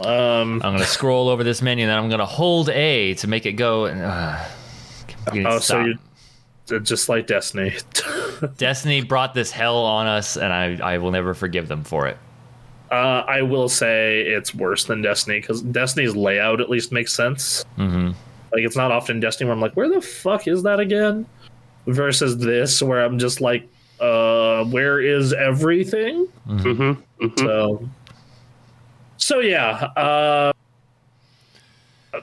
Um, 0.00 0.60
I'm 0.62 0.74
gonna 0.74 0.84
scroll 0.84 1.28
over 1.28 1.42
this 1.42 1.62
menu 1.62 1.84
and 1.84 1.90
then 1.90 1.98
I'm 1.98 2.08
gonna 2.08 2.26
hold 2.26 2.68
A 2.68 3.14
to 3.14 3.26
make 3.26 3.44
it 3.46 3.54
go. 3.54 3.86
And, 3.86 4.02
uh, 4.02 4.44
you 5.32 5.44
oh, 5.46 5.58
so 5.58 5.84
stop. 5.84 6.00
You 6.70 6.80
just 6.80 7.08
like 7.08 7.26
Destiny. 7.26 7.76
Destiny 8.56 9.02
brought 9.02 9.34
this 9.34 9.50
hell 9.50 9.78
on 9.78 10.06
us, 10.06 10.36
and 10.36 10.52
I, 10.52 10.94
I 10.94 10.98
will 10.98 11.10
never 11.10 11.34
forgive 11.34 11.68
them 11.68 11.84
for 11.84 12.06
it. 12.06 12.16
Uh, 12.90 13.24
I 13.28 13.42
will 13.42 13.68
say 13.68 14.22
it's 14.22 14.54
worse 14.54 14.84
than 14.84 15.00
Destiny 15.02 15.40
because 15.40 15.62
Destiny's 15.62 16.16
layout 16.16 16.60
at 16.60 16.68
least 16.68 16.90
makes 16.90 17.12
sense. 17.12 17.64
hmm 17.76 18.08
Like 18.52 18.62
it's 18.62 18.76
not 18.76 18.90
often 18.90 19.20
Destiny 19.20 19.46
where 19.46 19.54
I'm 19.54 19.60
like, 19.60 19.74
where 19.74 19.88
the 19.88 20.00
fuck 20.00 20.48
is 20.48 20.62
that 20.64 20.80
again? 20.80 21.26
Versus 21.86 22.36
this 22.36 22.82
where 22.82 23.04
I'm 23.04 23.18
just 23.18 23.40
like, 23.40 23.68
uh, 24.00 24.64
where 24.64 25.00
is 25.00 25.32
everything? 25.32 26.26
Mm-hmm. 26.48 27.26
So, 27.38 27.88
so 29.18 29.40
yeah, 29.40 29.70
uh, 29.96 30.52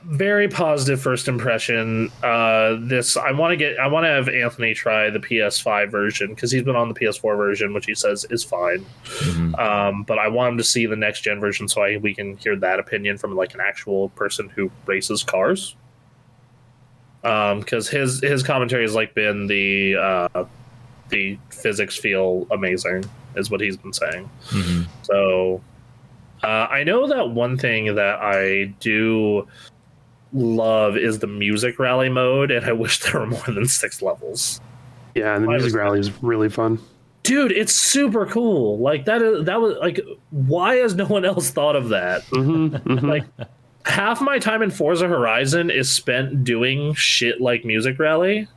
very 0.03 0.47
positive 0.49 1.01
first 1.01 1.27
impression. 1.27 2.11
Uh, 2.21 2.75
this 2.79 3.15
I 3.15 3.31
want 3.31 3.51
to 3.51 3.57
get, 3.57 3.79
I 3.79 3.87
want 3.87 4.03
to 4.03 4.09
have 4.09 4.27
Anthony 4.27 4.73
try 4.73 5.09
the 5.09 5.19
PS5 5.19 5.89
version 5.89 6.29
because 6.29 6.51
he's 6.51 6.63
been 6.63 6.75
on 6.75 6.89
the 6.89 6.95
PS4 6.95 7.37
version, 7.37 7.73
which 7.73 7.85
he 7.85 7.95
says 7.95 8.25
is 8.29 8.43
fine. 8.43 8.85
Um, 9.57 10.03
but 10.03 10.19
I 10.19 10.27
want 10.27 10.53
him 10.53 10.57
to 10.57 10.63
see 10.63 10.85
the 10.85 10.95
next 10.95 11.21
gen 11.21 11.39
version 11.39 11.67
so 11.67 11.83
I, 11.83 11.97
we 11.97 12.13
can 12.13 12.35
hear 12.37 12.55
that 12.57 12.79
opinion 12.79 13.17
from 13.17 13.35
like 13.35 13.53
an 13.53 13.61
actual 13.61 14.09
person 14.09 14.49
who 14.49 14.69
races 14.85 15.23
cars. 15.23 15.75
Um, 17.23 17.59
because 17.61 17.89
his 17.89 18.21
his 18.21 18.43
commentary 18.43 18.83
has 18.83 18.93
like 18.93 19.13
been 19.15 19.47
the 19.47 19.95
uh, 19.95 20.45
the 21.09 21.37
physics 21.49 21.97
feel 21.97 22.45
amazing 22.51 23.05
is 23.35 23.49
what 23.49 23.61
he's 23.61 23.77
been 23.77 23.93
saying. 23.93 24.29
hmm 24.45 24.81
So 25.03 25.61
uh, 26.43 26.67
I 26.69 26.83
know 26.83 27.07
that 27.07 27.29
one 27.29 27.57
thing 27.57 27.95
that 27.95 28.19
I 28.21 28.65
do 28.79 29.47
love 30.33 30.97
is 30.97 31.19
the 31.19 31.27
music 31.27 31.79
rally 31.79 32.09
mode, 32.09 32.51
and 32.51 32.65
I 32.65 32.71
wish 32.73 32.99
there 32.99 33.19
were 33.21 33.27
more 33.27 33.45
than 33.47 33.67
six 33.67 34.01
levels. 34.01 34.61
Yeah, 35.15 35.35
and 35.35 35.43
the 35.43 35.49
music 35.49 35.73
rally 35.73 35.99
is 35.99 36.23
really 36.23 36.49
fun. 36.49 36.79
Dude, 37.23 37.51
it's 37.51 37.73
super 37.73 38.25
cool. 38.25 38.77
Like 38.79 39.05
that 39.05 39.21
is 39.21 39.45
that 39.45 39.59
was 39.59 39.75
like 39.79 39.99
why 40.29 40.75
has 40.75 40.95
no 40.95 41.05
one 41.05 41.25
else 41.25 41.49
thought 41.49 41.75
of 41.75 41.89
that? 41.89 42.23
hmm 42.25 42.67
hmm 42.67 43.05
Like 43.05 43.25
half 43.85 44.21
my 44.21 44.39
time 44.39 44.61
in 44.61 44.69
Forza 44.71 45.07
Horizon 45.07 45.69
is 45.69 45.89
spent 45.89 46.43
doing 46.43 46.93
shit 46.93 47.41
like 47.41 47.65
music 47.65 47.99
rally 47.99 48.47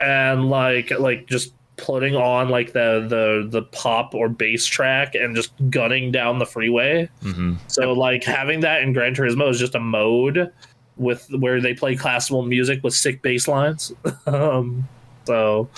and 0.00 0.50
like 0.50 0.90
like 0.98 1.26
just 1.26 1.54
putting 1.76 2.14
on 2.14 2.48
like 2.48 2.72
the 2.72 3.06
the 3.08 3.48
the 3.48 3.62
pop 3.62 4.14
or 4.14 4.28
bass 4.28 4.66
track 4.66 5.14
and 5.14 5.34
just 5.34 5.52
gunning 5.70 6.12
down 6.12 6.38
the 6.38 6.46
freeway. 6.46 7.08
hmm 7.22 7.54
So 7.68 7.92
like 7.92 8.24
having 8.24 8.60
that 8.60 8.82
in 8.82 8.92
Gran 8.92 9.14
Turismo 9.14 9.50
is 9.50 9.58
just 9.58 9.74
a 9.74 9.80
mode 9.80 10.52
with 10.96 11.26
where 11.38 11.60
they 11.60 11.74
play 11.74 11.96
classical 11.96 12.42
music 12.42 12.82
with 12.82 12.94
sick 12.94 13.22
bass 13.22 13.48
lines. 13.48 13.92
um, 14.26 14.86
so 15.24 15.68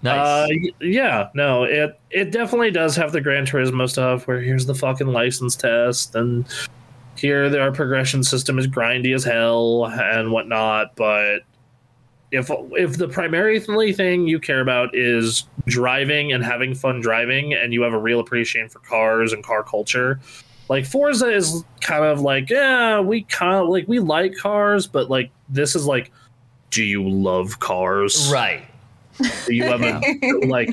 Nice. 0.00 0.26
uh, 0.26 0.48
yeah, 0.80 1.28
no, 1.34 1.64
it 1.64 1.98
it 2.10 2.30
definitely 2.30 2.70
does 2.70 2.94
have 2.96 3.12
the 3.12 3.20
Gran 3.20 3.44
Turismo 3.46 3.88
stuff 3.88 4.26
where 4.26 4.40
here's 4.40 4.66
the 4.66 4.74
fucking 4.74 5.08
license 5.08 5.56
test 5.56 6.14
and 6.14 6.46
here 7.16 7.60
our 7.60 7.72
progression 7.72 8.22
system 8.22 8.58
is 8.58 8.66
grindy 8.68 9.14
as 9.14 9.24
hell 9.24 9.86
and 9.86 10.30
whatnot. 10.30 10.94
But 10.96 11.40
if 12.30 12.50
if 12.72 12.98
the 12.98 13.08
primary 13.08 13.58
thing 13.60 14.26
you 14.28 14.38
care 14.38 14.60
about 14.60 14.94
is 14.94 15.44
driving 15.66 16.32
and 16.32 16.44
having 16.44 16.74
fun 16.74 17.00
driving, 17.00 17.54
and 17.54 17.72
you 17.72 17.82
have 17.82 17.92
a 17.94 17.98
real 17.98 18.20
appreciation 18.20 18.68
for 18.68 18.80
cars 18.80 19.32
and 19.32 19.42
car 19.42 19.62
culture, 19.62 20.20
like 20.68 20.84
Forza 20.84 21.30
is 21.30 21.64
kind 21.80 22.04
of 22.04 22.20
like 22.20 22.50
yeah, 22.50 23.00
we 23.00 23.22
kind 23.22 23.54
of 23.62 23.68
like 23.68 23.88
we 23.88 23.98
like 23.98 24.34
cars, 24.36 24.86
but 24.86 25.08
like 25.08 25.30
this 25.48 25.74
is 25.74 25.86
like, 25.86 26.10
do 26.70 26.82
you 26.84 27.08
love 27.08 27.60
cars? 27.60 28.30
right. 28.30 28.64
Do 29.46 29.54
you 29.54 29.64
have 29.64 29.82
a 29.82 30.00
like 30.46 30.68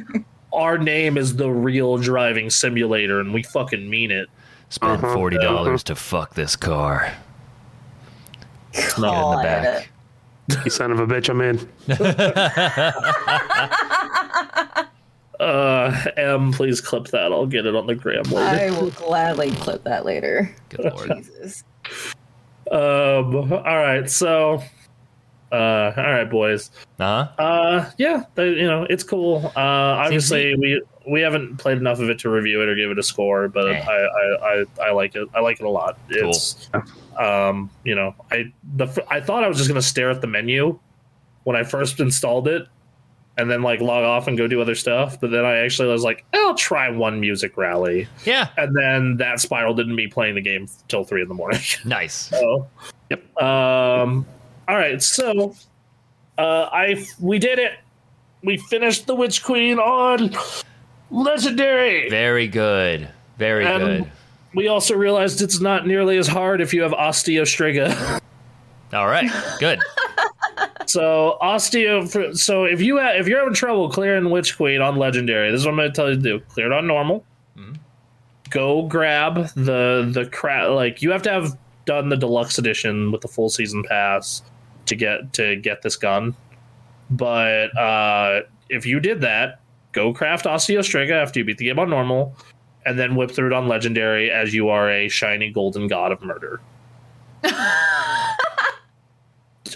our 0.53 0.77
name 0.77 1.17
is 1.17 1.35
the 1.37 1.49
real 1.49 1.97
driving 1.97 2.49
simulator 2.49 3.19
and 3.19 3.33
we 3.33 3.43
fucking 3.43 3.89
mean 3.89 4.11
it. 4.11 4.29
Spend 4.69 5.03
Uh-huh. 5.03 5.13
forty 5.13 5.37
dollars 5.37 5.83
to 5.83 5.95
fuck 5.95 6.33
this 6.33 6.55
car. 6.55 7.13
Get 8.73 8.83
in 8.97 9.01
the 9.01 9.07
God. 9.07 9.43
back. 9.43 9.89
You 10.63 10.69
son 10.69 10.91
of 10.91 10.99
a 10.99 11.07
bitch, 11.07 11.29
I'm 11.29 11.41
in. 11.41 11.57
Uh 15.39 16.05
M, 16.15 16.53
please 16.53 16.79
clip 16.79 17.07
that. 17.07 17.31
I'll 17.33 17.45
get 17.45 17.65
it 17.65 17.75
on 17.75 17.87
the 17.87 17.95
gram 17.95 18.23
I 18.35 18.69
will 18.71 18.91
gladly 18.91 19.51
clip 19.51 19.83
that 19.83 20.05
later. 20.05 20.55
Good 20.69 20.93
lord. 20.93 21.11
Jesus. 21.17 21.63
Um 22.71 23.51
all 23.51 23.59
right, 23.59 24.09
so 24.09 24.61
uh 25.51 25.91
all 25.97 26.03
right 26.03 26.29
boys. 26.29 26.71
Uh 26.99 27.25
huh. 27.25 27.43
Uh 27.43 27.91
yeah, 27.97 28.23
they, 28.35 28.51
you 28.51 28.65
know, 28.65 28.87
it's 28.89 29.03
cool. 29.03 29.51
Uh 29.55 29.59
obviously 29.59 30.55
we 30.55 30.81
we 31.07 31.21
haven't 31.21 31.57
played 31.57 31.77
enough 31.77 31.99
of 31.99 32.09
it 32.09 32.19
to 32.19 32.29
review 32.29 32.61
it 32.61 32.69
or 32.69 32.75
give 32.75 32.91
it 32.91 32.97
a 32.99 33.03
score, 33.03 33.47
but 33.47 33.71
Eh. 33.71 33.79
I, 33.79 33.93
I, 33.93 34.37
I, 34.61 34.65
I 34.87 34.91
like 34.91 35.15
it. 35.15 35.27
I 35.33 35.39
like 35.39 35.59
it 35.59 35.65
a 35.65 35.69
lot. 35.69 35.97
Cool. 36.11 36.29
It's 36.29 36.69
um, 37.19 37.69
you 37.83 37.95
know, 37.95 38.15
I 38.31 38.51
the 38.75 38.85
f- 38.85 38.99
I 39.09 39.21
thought 39.21 39.43
I 39.43 39.47
was 39.47 39.57
just 39.57 39.69
gonna 39.69 39.81
stare 39.81 40.09
at 40.09 40.21
the 40.21 40.27
menu 40.27 40.79
when 41.43 41.55
I 41.55 41.63
first 41.63 41.99
installed 41.99 42.47
it, 42.47 42.67
and 43.37 43.49
then 43.51 43.61
like 43.61 43.81
log 43.81 44.03
off 44.03 44.27
and 44.27 44.37
go 44.37 44.47
do 44.47 44.59
other 44.61 44.75
stuff. 44.75 45.19
But 45.21 45.31
then 45.31 45.45
I 45.45 45.57
actually 45.57 45.89
was 45.89 46.03
like, 46.03 46.25
I'll 46.33 46.55
try 46.55 46.89
one 46.89 47.19
music 47.19 47.55
rally, 47.57 48.07
Yeah. 48.25 48.49
and 48.57 48.75
then 48.75 49.17
that 49.17 49.39
spiraled 49.39 49.79
into 49.79 49.93
me 49.93 50.07
playing 50.07 50.35
the 50.35 50.41
game 50.41 50.67
till 50.87 51.03
three 51.03 51.21
in 51.21 51.27
the 51.27 51.33
morning. 51.35 51.61
Nice. 51.85 52.13
so, 52.13 52.67
Yep. 53.11 53.41
Um, 53.41 54.25
all 54.67 54.75
right, 54.75 55.01
so 55.01 55.55
uh, 56.39 56.67
I 56.71 57.05
we 57.19 57.37
did 57.39 57.59
it. 57.59 57.73
We 58.43 58.57
finished 58.57 59.07
the 59.07 59.15
Witch 59.15 59.43
Queen 59.43 59.79
on 59.79 60.35
Legendary. 61.11 62.09
Very 62.09 62.47
good. 62.47 63.07
Very 63.37 63.65
And 63.65 63.83
good. 64.03 64.11
We 64.53 64.67
also 64.67 64.95
realized 64.95 65.41
it's 65.41 65.59
not 65.59 65.85
nearly 65.85 66.17
as 66.17 66.27
hard 66.27 66.61
if 66.61 66.73
you 66.73 66.81
have 66.83 66.91
Osteostriga. 66.93 68.21
All 68.93 69.07
right. 69.07 69.29
Good. 69.59 69.79
So 70.87 71.37
osteo. 71.41 72.37
So 72.37 72.65
if 72.65 72.79
you 72.79 72.99
ha- 72.99 73.13
if 73.15 73.27
you're 73.27 73.39
having 73.39 73.55
trouble 73.55 73.89
clearing 73.89 74.29
Witch 74.29 74.55
Queen 74.55 74.81
on 74.81 74.97
Legendary, 74.97 75.51
this 75.51 75.61
is 75.61 75.65
what 75.65 75.71
I'm 75.71 75.77
going 75.77 75.91
to 75.91 75.95
tell 75.95 76.09
you 76.09 76.15
to 76.15 76.21
do: 76.21 76.39
clear 76.47 76.67
it 76.67 76.71
on 76.71 76.85
normal. 76.85 77.25
Mhm. 77.57 77.77
Go 78.51 78.83
grab 78.83 79.47
the 79.55 80.07
the 80.13 80.29
crap. 80.31 80.69
Like 80.69 81.01
you 81.01 81.09
have 81.11 81.23
to 81.23 81.31
have 81.31 81.57
done 81.85 82.09
the 82.09 82.15
deluxe 82.15 82.59
edition 82.59 83.11
with 83.11 83.21
the 83.21 83.27
full 83.27 83.49
season 83.49 83.83
pass 83.83 84.43
to 84.85 84.95
get 84.95 85.33
to 85.33 85.55
get 85.55 85.81
this 85.81 85.95
gun. 85.95 86.35
But 87.09 87.75
uh, 87.75 88.41
if 88.69 88.85
you 88.85 88.99
did 88.99 89.21
that, 89.21 89.59
go 89.95 90.13
craft 90.13 90.45
Osteostriga 90.45 91.11
after 91.11 91.39
you 91.39 91.45
beat 91.45 91.57
the 91.57 91.65
game 91.65 91.79
on 91.79 91.89
normal, 91.89 92.35
and 92.85 92.99
then 92.99 93.15
whip 93.15 93.31
through 93.31 93.47
it 93.47 93.53
on 93.53 93.67
Legendary 93.67 94.29
as 94.29 94.53
you 94.53 94.69
are 94.69 94.91
a 94.91 95.07
shiny 95.07 95.49
golden 95.49 95.87
god 95.87 96.11
of 96.11 96.21
murder. 96.21 96.61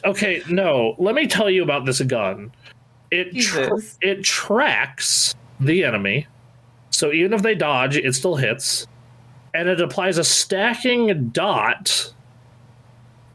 okay, 0.06 0.44
no. 0.50 0.96
Let 1.00 1.16
me 1.16 1.26
tell 1.26 1.50
you 1.50 1.64
about 1.64 1.86
this 1.86 2.02
gun. 2.02 2.52
It 3.10 3.36
tra- 3.41 3.82
it 4.02 4.24
tracks 4.24 5.34
the 5.60 5.84
enemy, 5.84 6.28
so 6.91 7.12
even 7.12 7.34
if 7.34 7.41
they 7.41 7.56
dodge, 7.56 7.98
it 7.98 8.14
still 8.14 8.36
hits, 8.36 8.86
and 9.56 9.68
it 9.68 9.82
applies 9.82 10.20
a 10.20 10.24
stacking 10.24 11.30
dot. 11.30 12.14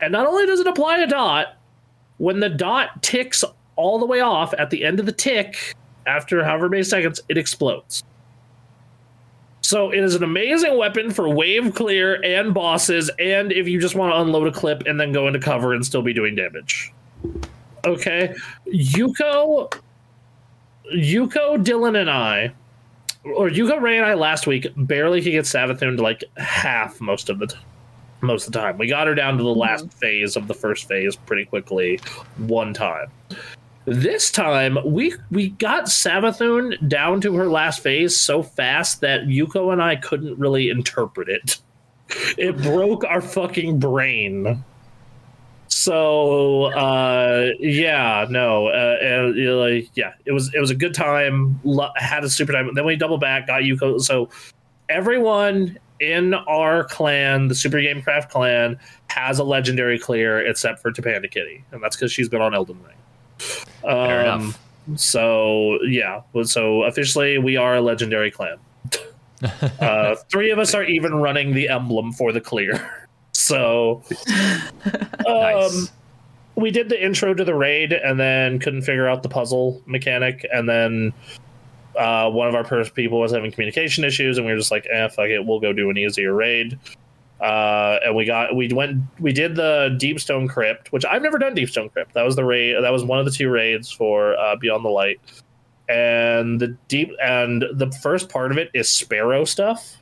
And 0.00 0.12
not 0.12 0.26
only 0.26 0.46
does 0.46 0.60
it 0.60 0.66
apply 0.66 0.98
a 0.98 1.06
dot, 1.06 1.56
when 2.18 2.38
the 2.38 2.48
dot 2.48 3.02
ticks 3.02 3.42
all 3.76 3.98
the 3.98 4.06
way 4.06 4.20
off 4.20 4.54
at 4.58 4.70
the 4.70 4.84
end 4.84 5.00
of 5.00 5.06
the 5.06 5.12
tick, 5.12 5.74
after 6.06 6.44
however 6.44 6.68
many 6.68 6.82
seconds, 6.82 7.20
it 7.28 7.38
explodes. 7.38 8.04
So 9.60 9.90
it 9.90 10.00
is 10.00 10.14
an 10.14 10.22
amazing 10.22 10.76
weapon 10.76 11.10
for 11.10 11.28
wave 11.28 11.74
clear 11.74 12.22
and 12.22 12.52
bosses, 12.52 13.10
and 13.18 13.50
if 13.50 13.66
you 13.66 13.80
just 13.80 13.94
want 13.94 14.12
to 14.12 14.20
unload 14.20 14.46
a 14.46 14.52
clip 14.52 14.82
and 14.86 15.00
then 15.00 15.12
go 15.12 15.26
into 15.26 15.38
cover 15.38 15.72
and 15.72 15.84
still 15.84 16.02
be 16.02 16.12
doing 16.12 16.34
damage. 16.34 16.92
Okay, 17.86 18.34
Yuko, 18.66 19.72
Yuko, 20.94 21.64
Dylan, 21.64 21.98
and 21.98 22.10
I 22.10 22.52
or 23.24 23.48
Yuko 23.48 23.80
Ray 23.80 23.96
and 23.96 24.04
I 24.04 24.14
last 24.14 24.46
week 24.46 24.66
barely 24.76 25.22
could 25.22 25.30
get 25.30 25.44
Savathun 25.44 25.96
to 25.96 26.02
like 26.02 26.24
half 26.36 27.00
most 27.00 27.30
of 27.30 27.38
the 27.38 27.46
t- 27.46 27.56
most 28.20 28.46
of 28.46 28.52
the 28.52 28.58
time. 28.58 28.78
We 28.78 28.86
got 28.86 29.06
her 29.06 29.14
down 29.14 29.36
to 29.38 29.42
the 29.42 29.54
last 29.54 29.86
mm-hmm. 29.86 29.98
phase 29.98 30.36
of 30.36 30.48
the 30.48 30.54
first 30.54 30.88
phase 30.88 31.16
pretty 31.16 31.44
quickly 31.44 32.00
one 32.38 32.74
time. 32.74 33.10
This 33.86 34.30
time 34.30 34.78
we 34.84 35.14
we 35.30 35.50
got 35.50 35.84
Savathun 35.84 36.88
down 36.88 37.20
to 37.20 37.34
her 37.34 37.48
last 37.48 37.80
phase 37.80 38.18
so 38.18 38.42
fast 38.42 39.02
that 39.02 39.22
Yuko 39.22 39.72
and 39.72 39.82
I 39.82 39.96
couldn't 39.96 40.38
really 40.38 40.70
interpret 40.70 41.28
it. 41.28 41.58
It 42.36 42.58
broke 42.58 43.02
our 43.04 43.22
fucking 43.22 43.78
brain. 43.78 44.62
So 45.68 46.64
uh, 46.66 47.48
yeah, 47.58 48.26
no, 48.28 48.68
uh, 48.68 48.96
and, 49.02 49.36
you 49.36 49.46
know, 49.46 49.58
like 49.58 49.88
yeah, 49.94 50.12
it 50.26 50.32
was 50.32 50.52
it 50.54 50.60
was 50.60 50.70
a 50.70 50.74
good 50.74 50.94
time. 50.94 51.58
Lo- 51.64 51.90
had 51.96 52.22
a 52.22 52.30
super 52.30 52.52
time. 52.52 52.72
Then 52.74 52.84
we 52.84 52.94
double 52.94 53.18
back, 53.18 53.46
got 53.46 53.62
Yuko. 53.62 54.00
So 54.00 54.28
everyone 54.88 55.78
in 55.98 56.34
our 56.34 56.84
clan, 56.84 57.48
the 57.48 57.54
Super 57.54 57.78
Gamecraft 57.78 58.28
clan, 58.28 58.78
has 59.08 59.38
a 59.38 59.44
legendary 59.44 59.98
clear 59.98 60.46
except 60.46 60.80
for 60.80 60.92
Tapanda 60.92 61.30
Kitty, 61.30 61.64
and 61.72 61.82
that's 61.82 61.96
because 61.96 62.12
she's 62.12 62.28
been 62.28 62.42
on 62.42 62.54
Elden 62.54 62.80
Ring. 62.82 62.96
Fair 63.38 64.28
Um, 64.28 64.40
enough. 64.42 64.60
So 64.96 65.78
yeah, 65.84 66.20
so 66.44 66.82
officially 66.84 67.38
we 67.38 67.56
are 67.56 67.76
a 67.76 67.80
legendary 67.80 68.30
clan. 68.30 68.58
uh, 69.80 70.14
three 70.30 70.50
of 70.50 70.58
us 70.58 70.74
are 70.74 70.84
even 70.84 71.14
running 71.14 71.54
the 71.54 71.68
emblem 71.68 72.12
for 72.12 72.32
the 72.32 72.40
clear. 72.40 72.90
So 73.36 74.02
um, 74.46 75.24
Nice. 75.26 75.92
we 76.54 76.70
did 76.70 76.88
the 76.88 77.04
intro 77.04 77.34
to 77.34 77.44
the 77.44 77.54
raid 77.54 77.92
and 77.92 78.18
then 78.18 78.60
couldn't 78.60 78.82
figure 78.82 79.08
out 79.08 79.22
the 79.24 79.28
puzzle 79.28 79.82
mechanic 79.86 80.46
and 80.52 80.68
then 80.68 81.12
uh, 81.98 82.30
one 82.30 82.46
of 82.46 82.54
our 82.54 82.64
first 82.64 82.94
people 82.94 83.18
was 83.18 83.32
having 83.32 83.50
communication 83.50 84.04
issues 84.04 84.38
and 84.38 84.46
we 84.46 84.52
were 84.52 84.58
just 84.58 84.70
like 84.70 84.86
eh 84.90 85.08
fuck 85.08 85.26
it 85.26 85.44
we'll 85.44 85.58
go 85.58 85.72
do 85.72 85.90
an 85.90 85.98
easier 85.98 86.32
raid 86.32 86.78
uh, 87.44 87.98
and 88.04 88.16
we 88.16 88.24
got 88.24 88.56
we 88.56 88.68
went 88.72 89.02
we 89.20 89.32
did 89.32 89.54
the 89.54 89.96
deepstone 90.00 90.48
crypt 90.48 90.90
which 90.92 91.04
i've 91.04 91.22
never 91.22 91.38
done 91.38 91.54
deepstone 91.54 91.92
crypt 91.92 92.14
that 92.14 92.24
was 92.24 92.36
the 92.36 92.44
raid 92.44 92.82
that 92.82 92.90
was 92.90 93.04
one 93.04 93.18
of 93.18 93.24
the 93.24 93.30
two 93.30 93.50
raids 93.50 93.90
for 93.90 94.36
uh, 94.38 94.56
beyond 94.56 94.84
the 94.84 94.88
light 94.88 95.20
and 95.88 96.60
the 96.60 96.68
deep 96.88 97.10
and 97.22 97.64
the 97.74 97.90
first 98.02 98.28
part 98.30 98.50
of 98.50 98.56
it 98.56 98.70
is 98.72 98.88
sparrow 98.90 99.44
stuff 99.44 99.98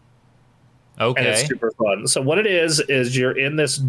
and 0.99 1.19
Okay. 1.19 1.31
it's 1.31 1.49
super 1.49 1.71
fun. 1.73 2.07
So 2.07 2.21
what 2.21 2.39
it 2.39 2.47
is 2.47 2.81
is 2.81 3.17
you're 3.17 3.37
in 3.37 3.57
this, 3.57 3.81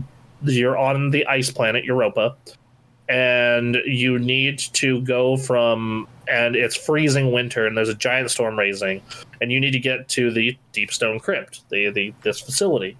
you're 0.41 0.77
on 0.77 1.11
the 1.11 1.25
ice 1.27 1.51
planet 1.51 1.83
Europa, 1.85 2.35
and 3.09 3.77
you 3.85 4.17
need 4.17 4.59
to 4.59 5.01
go 5.01 5.37
from, 5.37 6.07
and 6.27 6.55
it's 6.55 6.75
freezing 6.75 7.31
winter, 7.31 7.67
and 7.67 7.77
there's 7.77 7.89
a 7.89 7.93
giant 7.93 8.31
storm 8.31 8.57
raising, 8.57 9.01
and 9.41 9.51
you 9.51 9.59
need 9.59 9.71
to 9.71 9.79
get 9.79 10.07
to 10.09 10.31
the 10.31 10.57
Deepstone 10.73 11.21
Crypt, 11.21 11.69
the 11.69 11.91
the 11.91 12.13
this 12.23 12.39
facility. 12.39 12.97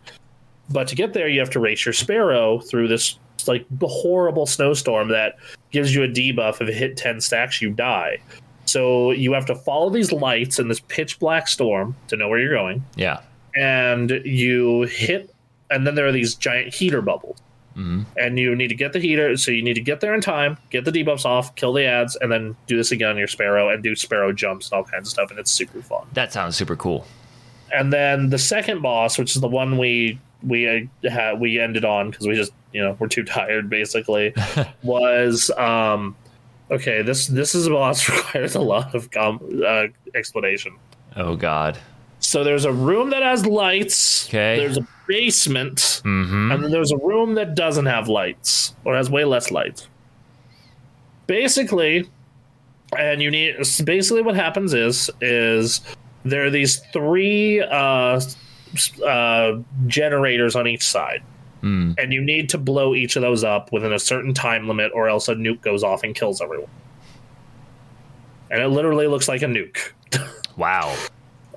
But 0.70 0.88
to 0.90 0.96
get 0.96 1.14
there, 1.14 1.28
you 1.28 1.40
have 1.40 1.50
to 1.52 1.60
race 1.60 1.86
your 1.86 1.94
sparrow 1.94 2.60
through 2.60 2.88
this 2.88 3.18
like 3.48 3.66
horrible 3.82 4.46
snowstorm 4.46 5.10
that 5.10 5.36
gives 5.72 5.94
you 5.94 6.04
a 6.04 6.08
debuff. 6.08 6.62
If 6.62 6.70
it 6.70 6.74
hit 6.76 6.96
ten 6.98 7.20
stacks, 7.20 7.62
you 7.62 7.72
die. 7.72 8.20
So 8.66 9.12
you 9.12 9.34
have 9.34 9.46
to 9.48 9.56
follow 9.56 9.90
these 9.90 10.12
lights 10.14 10.58
in 10.60 10.70
this 10.70 10.80
pitch 10.80 11.20
black 11.20 11.48
storm 11.50 11.96
to 12.08 12.16
know 12.16 12.30
where 12.30 12.40
you're 12.40 12.54
going 12.56 12.84
Yeah. 12.96 13.20
and 13.56 14.10
you 14.24 14.84
hit 14.84 15.30
and 15.70 15.86
then 15.86 15.96
there 15.96 16.08
are 16.08 16.12
these 16.12 16.34
giant 16.36 16.74
heater 16.74 17.02
bubbles 17.02 17.38
Mhm. 17.78 18.06
and 18.18 18.40
you 18.40 18.56
need 18.56 18.70
to 18.70 18.76
get 18.76 18.94
the 18.94 19.00
heater 19.00 19.36
so 19.38 19.52
you 19.52 19.62
need 19.64 19.74
to 19.74 19.82
get 19.82 20.00
there 20.00 20.14
in 20.16 20.22
time 20.22 20.58
get 20.70 20.86
the 20.86 20.92
debuffs 20.92 21.26
off 21.26 21.54
kill 21.56 21.74
the 21.74 21.86
ads 21.86 22.16
and 22.16 22.32
then 22.32 22.56
do 22.68 22.78
this 22.78 22.92
again 22.92 23.10
on 23.10 23.18
your 23.18 23.28
sparrow 23.28 23.70
and 23.70 23.84
do 23.84 23.96
sparrow 23.96 24.32
jumps 24.32 24.70
and 24.72 24.78
all 24.78 24.84
kinds 24.84 25.08
of 25.08 25.12
stuff 25.12 25.30
and 25.32 25.40
it's 25.40 25.52
super 25.52 25.82
fun 25.82 26.06
That 26.14 26.32
sounds 26.34 26.56
super 26.56 26.76
cool. 26.76 27.06
and 27.74 27.92
then 27.92 28.30
the 28.30 28.38
second 28.40 28.82
boss 28.82 29.18
which 29.20 29.36
is 29.36 29.42
the 29.42 29.48
one 29.48 29.78
we 29.78 30.20
we 30.46 30.68
uh, 31.06 31.10
had 31.10 31.40
we 31.40 31.60
ended 31.60 31.86
on 31.86 32.12
because 32.12 32.28
we 32.28 32.36
just 32.36 32.52
you 32.74 32.82
know 32.82 32.96
we're 33.00 33.08
too 33.08 33.24
tired 33.24 33.70
basically 33.70 34.34
was 34.84 35.50
um 35.58 36.16
okay 36.72 37.02
this 37.02 37.28
this 37.28 37.56
is 37.56 37.68
a 37.68 37.70
boss 37.70 38.10
requires 38.16 38.56
a 38.56 38.62
lot 38.62 38.94
of 38.96 39.10
com- 39.12 39.40
uh, 39.66 39.86
explanation 40.16 40.76
Oh 41.16 41.36
God. 41.36 41.78
so 42.20 42.44
there's 42.44 42.66
a 42.66 42.72
room 42.74 43.12
that 43.12 43.22
has 43.22 43.46
lights. 43.46 44.28
Okay. 44.28 44.58
There's 44.58 44.78
a 44.78 44.88
basement, 45.08 46.02
Mm-hmm. 46.04 46.52
and 46.52 46.64
then 46.64 46.72
there's 46.72 46.92
a 46.92 46.98
room 46.98 47.36
that 47.36 47.54
doesn't 47.56 47.86
have 47.86 48.08
lights 48.08 48.74
or 48.84 48.96
has 48.96 49.10
way 49.12 49.24
less 49.24 49.52
lights. 49.52 49.88
Basically, 51.28 52.10
and 52.98 53.22
you 53.22 53.32
need 53.32 53.56
basically 53.86 54.22
what 54.22 54.36
happens 54.36 54.74
is 54.74 55.10
is 55.22 55.82
there 56.26 56.46
are 56.46 56.50
these 56.50 56.80
three 56.92 57.62
uh, 57.62 58.20
uh, 59.06 59.54
generators 59.88 60.56
on 60.56 60.68
each 60.68 60.86
side, 60.88 61.22
Mm. 61.62 61.96
and 61.98 62.12
you 62.12 62.22
need 62.22 62.50
to 62.50 62.58
blow 62.58 62.94
each 62.94 63.16
of 63.16 63.22
those 63.22 63.44
up 63.44 63.72
within 63.72 63.94
a 63.94 64.00
certain 64.00 64.34
time 64.34 64.68
limit, 64.68 64.92
or 64.94 65.08
else 65.08 65.30
a 65.30 65.36
nuke 65.36 65.62
goes 65.62 65.82
off 65.84 66.04
and 66.04 66.14
kills 66.14 66.42
everyone. 66.42 66.70
And 68.52 68.62
it 68.62 68.68
literally 68.68 69.08
looks 69.08 69.28
like 69.28 69.42
a 69.42 69.46
nuke. 69.46 69.78
Wow. 70.56 70.96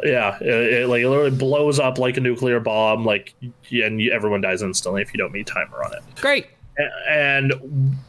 Yeah, 0.02 0.38
it, 0.40 0.47
it 0.48 0.88
like 0.88 1.02
it 1.02 1.09
literally 1.10 1.30
blows 1.36 1.78
up 1.78 1.98
like 1.98 2.16
a 2.16 2.20
nuclear 2.20 2.60
bomb, 2.60 3.05
like 3.05 3.34
and 3.70 4.01
you, 4.01 4.10
everyone 4.10 4.40
dies 4.40 4.62
instantly 4.62 5.02
if 5.02 5.12
you 5.12 5.18
don't 5.18 5.32
meet 5.32 5.47
timer 5.47 5.84
on 5.84 5.93
it. 5.93 6.02
Great. 6.20 6.47
A- 6.78 7.10
And 7.10 7.52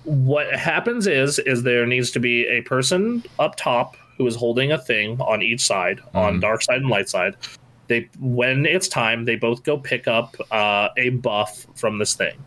what 0.05 0.49
happens 0.53 1.07
is 1.07 1.39
is 1.39 1.63
there 1.63 1.85
needs 1.85 2.09
to 2.11 2.19
be 2.21 2.45
a 2.47 2.61
person 2.61 3.21
up 3.37 3.57
top 3.57 3.97
who 4.17 4.25
is 4.27 4.35
holding 4.35 4.71
a 4.71 4.77
thing 4.77 5.19
on 5.19 5.41
each 5.41 5.59
side, 5.61 5.99
on 6.13 6.37
Mhm. 6.37 6.41
dark 6.41 6.61
side 6.61 6.77
and 6.81 6.89
light 6.89 7.09
side. 7.09 7.35
They 7.87 8.09
when 8.19 8.65
it's 8.65 8.87
time, 8.87 9.25
they 9.25 9.35
both 9.35 9.63
go 9.63 9.77
pick 9.77 10.07
up 10.07 10.35
uh, 10.51 10.89
a 10.97 11.09
buff 11.09 11.65
from 11.75 11.97
this 11.99 12.15
thing, 12.15 12.37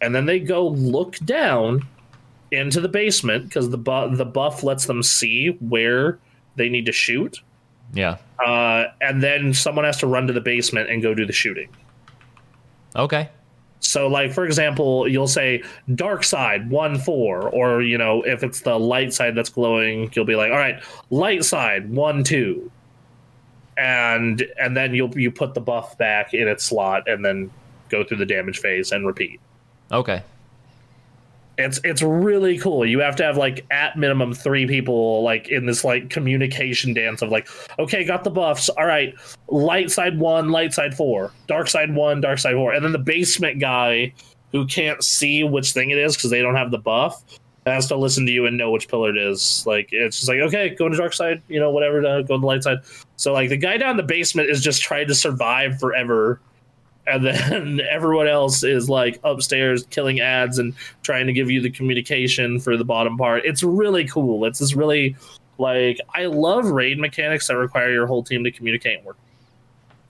and 0.00 0.14
then 0.14 0.26
they 0.26 0.40
go 0.40 0.66
look 0.68 1.16
down 1.18 1.86
into 2.50 2.80
the 2.80 2.88
basement 2.88 3.44
because 3.44 3.70
the 3.70 3.78
bu- 3.78 4.16
the 4.16 4.24
buff 4.24 4.62
lets 4.62 4.86
them 4.86 5.02
see 5.02 5.48
where 5.60 6.18
they 6.56 6.68
need 6.68 6.86
to 6.86 6.92
shoot 6.92 7.40
Yeah. 7.94 8.16
uh, 8.44 8.86
and 9.00 9.22
then 9.22 9.52
someone 9.54 9.84
has 9.84 9.98
to 9.98 10.06
run 10.06 10.26
to 10.26 10.32
the 10.32 10.40
basement 10.40 10.90
and 10.90 11.02
go 11.02 11.14
do 11.14 11.24
the 11.26 11.32
shooting. 11.32 11.68
Okay. 12.96 13.28
So, 13.80 14.08
like 14.08 14.32
for 14.32 14.44
example, 14.44 15.06
you'll 15.06 15.28
say 15.28 15.62
dark 15.94 16.24
side 16.24 16.68
one 16.70 16.98
four, 16.98 17.48
or 17.50 17.82
you 17.82 17.96
know, 17.96 18.22
if 18.22 18.42
it's 18.42 18.62
the 18.62 18.76
light 18.78 19.12
side 19.14 19.34
that's 19.36 19.50
glowing, 19.50 20.10
you'll 20.14 20.24
be 20.24 20.34
like, 20.34 20.50
all 20.50 20.58
right, 20.58 20.82
light 21.10 21.44
side 21.44 21.88
one 21.90 22.24
two, 22.24 22.70
and 23.78 24.44
and 24.60 24.76
then 24.76 24.94
you'll 24.94 25.16
you 25.18 25.30
put 25.30 25.54
the 25.54 25.60
buff 25.60 25.96
back 25.96 26.34
in 26.34 26.48
its 26.48 26.64
slot, 26.64 27.08
and 27.08 27.24
then 27.24 27.50
go 27.88 28.04
through 28.04 28.18
the 28.18 28.26
damage 28.26 28.58
phase 28.58 28.92
and 28.92 29.06
repeat. 29.06 29.40
Okay. 29.92 30.22
It's 31.56 31.80
it's 31.82 32.02
really 32.02 32.58
cool. 32.58 32.86
You 32.86 33.00
have 33.00 33.16
to 33.16 33.24
have 33.24 33.36
like 33.36 33.66
at 33.70 33.96
minimum 33.96 34.32
three 34.32 34.66
people 34.66 35.22
like 35.22 35.48
in 35.48 35.66
this 35.66 35.82
like 35.82 36.10
communication 36.10 36.94
dance 36.94 37.20
of 37.22 37.30
like, 37.30 37.48
okay, 37.78 38.04
got 38.04 38.22
the 38.22 38.30
buffs. 38.30 38.68
All 38.68 38.86
right, 38.86 39.14
light 39.48 39.90
side 39.90 40.18
one, 40.18 40.50
light 40.50 40.72
side 40.72 40.96
four, 40.96 41.32
dark 41.48 41.68
side 41.68 41.94
one, 41.94 42.20
dark 42.20 42.38
side 42.38 42.54
four, 42.54 42.72
and 42.72 42.84
then 42.84 42.92
the 42.92 42.98
basement 42.98 43.58
guy 43.58 44.12
who 44.52 44.66
can't 44.66 45.02
see 45.02 45.42
which 45.42 45.72
thing 45.72 45.90
it 45.90 45.98
is 45.98 46.16
because 46.16 46.30
they 46.30 46.40
don't 46.40 46.54
have 46.54 46.70
the 46.70 46.78
buff 46.78 47.22
has 47.68 47.86
to 47.88 47.96
listen 47.96 48.26
to 48.26 48.32
you 48.32 48.46
and 48.46 48.56
know 48.56 48.70
which 48.70 48.88
pillar 48.88 49.10
it 49.10 49.18
is. 49.18 49.64
Like 49.66 49.88
it's 49.92 50.16
just 50.18 50.28
like 50.28 50.40
okay, 50.40 50.70
go 50.70 50.88
to 50.88 50.96
dark 50.96 51.12
side, 51.12 51.42
you 51.48 51.60
know, 51.60 51.70
whatever 51.70 52.04
uh, 52.04 52.22
go 52.22 52.36
to 52.36 52.40
the 52.40 52.46
light 52.46 52.62
side. 52.62 52.78
So 53.18 53.32
like 53.32 53.48
the 53.48 53.56
guy 53.56 53.76
down 53.76 53.90
in 53.90 53.96
the 53.96 54.02
basement 54.04 54.48
is 54.48 54.62
just 54.62 54.80
trying 54.80 55.08
to 55.08 55.14
survive 55.14 55.78
forever 55.78 56.40
and 57.08 57.24
then 57.24 57.80
everyone 57.90 58.28
else 58.28 58.62
is 58.62 58.88
like 58.88 59.18
upstairs 59.24 59.84
killing 59.90 60.20
ads 60.20 60.58
and 60.58 60.74
trying 61.02 61.26
to 61.26 61.32
give 61.32 61.50
you 61.50 61.60
the 61.60 61.70
communication 61.70 62.60
for 62.60 62.76
the 62.76 62.84
bottom 62.84 63.16
part. 63.18 63.44
It's 63.44 63.62
really 63.62 64.06
cool. 64.06 64.44
It's 64.44 64.60
this 64.60 64.74
really 64.74 65.16
like 65.58 65.98
I 66.14 66.26
love 66.26 66.66
raid 66.66 66.98
mechanics 66.98 67.48
that 67.48 67.56
require 67.56 67.90
your 67.90 68.06
whole 68.06 68.22
team 68.22 68.44
to 68.44 68.52
communicate 68.52 68.98
and 68.98 69.06
work. 69.06 69.16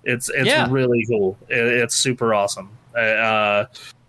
It's 0.05 0.28
it's 0.28 0.47
Yeah. 0.47 0.66
really 0.70 1.05
cool. 1.06 1.39
It, 1.48 1.59
it's 1.59 1.94
super 1.94 2.35
awesome. 2.35 2.70
Uh, 2.94 3.64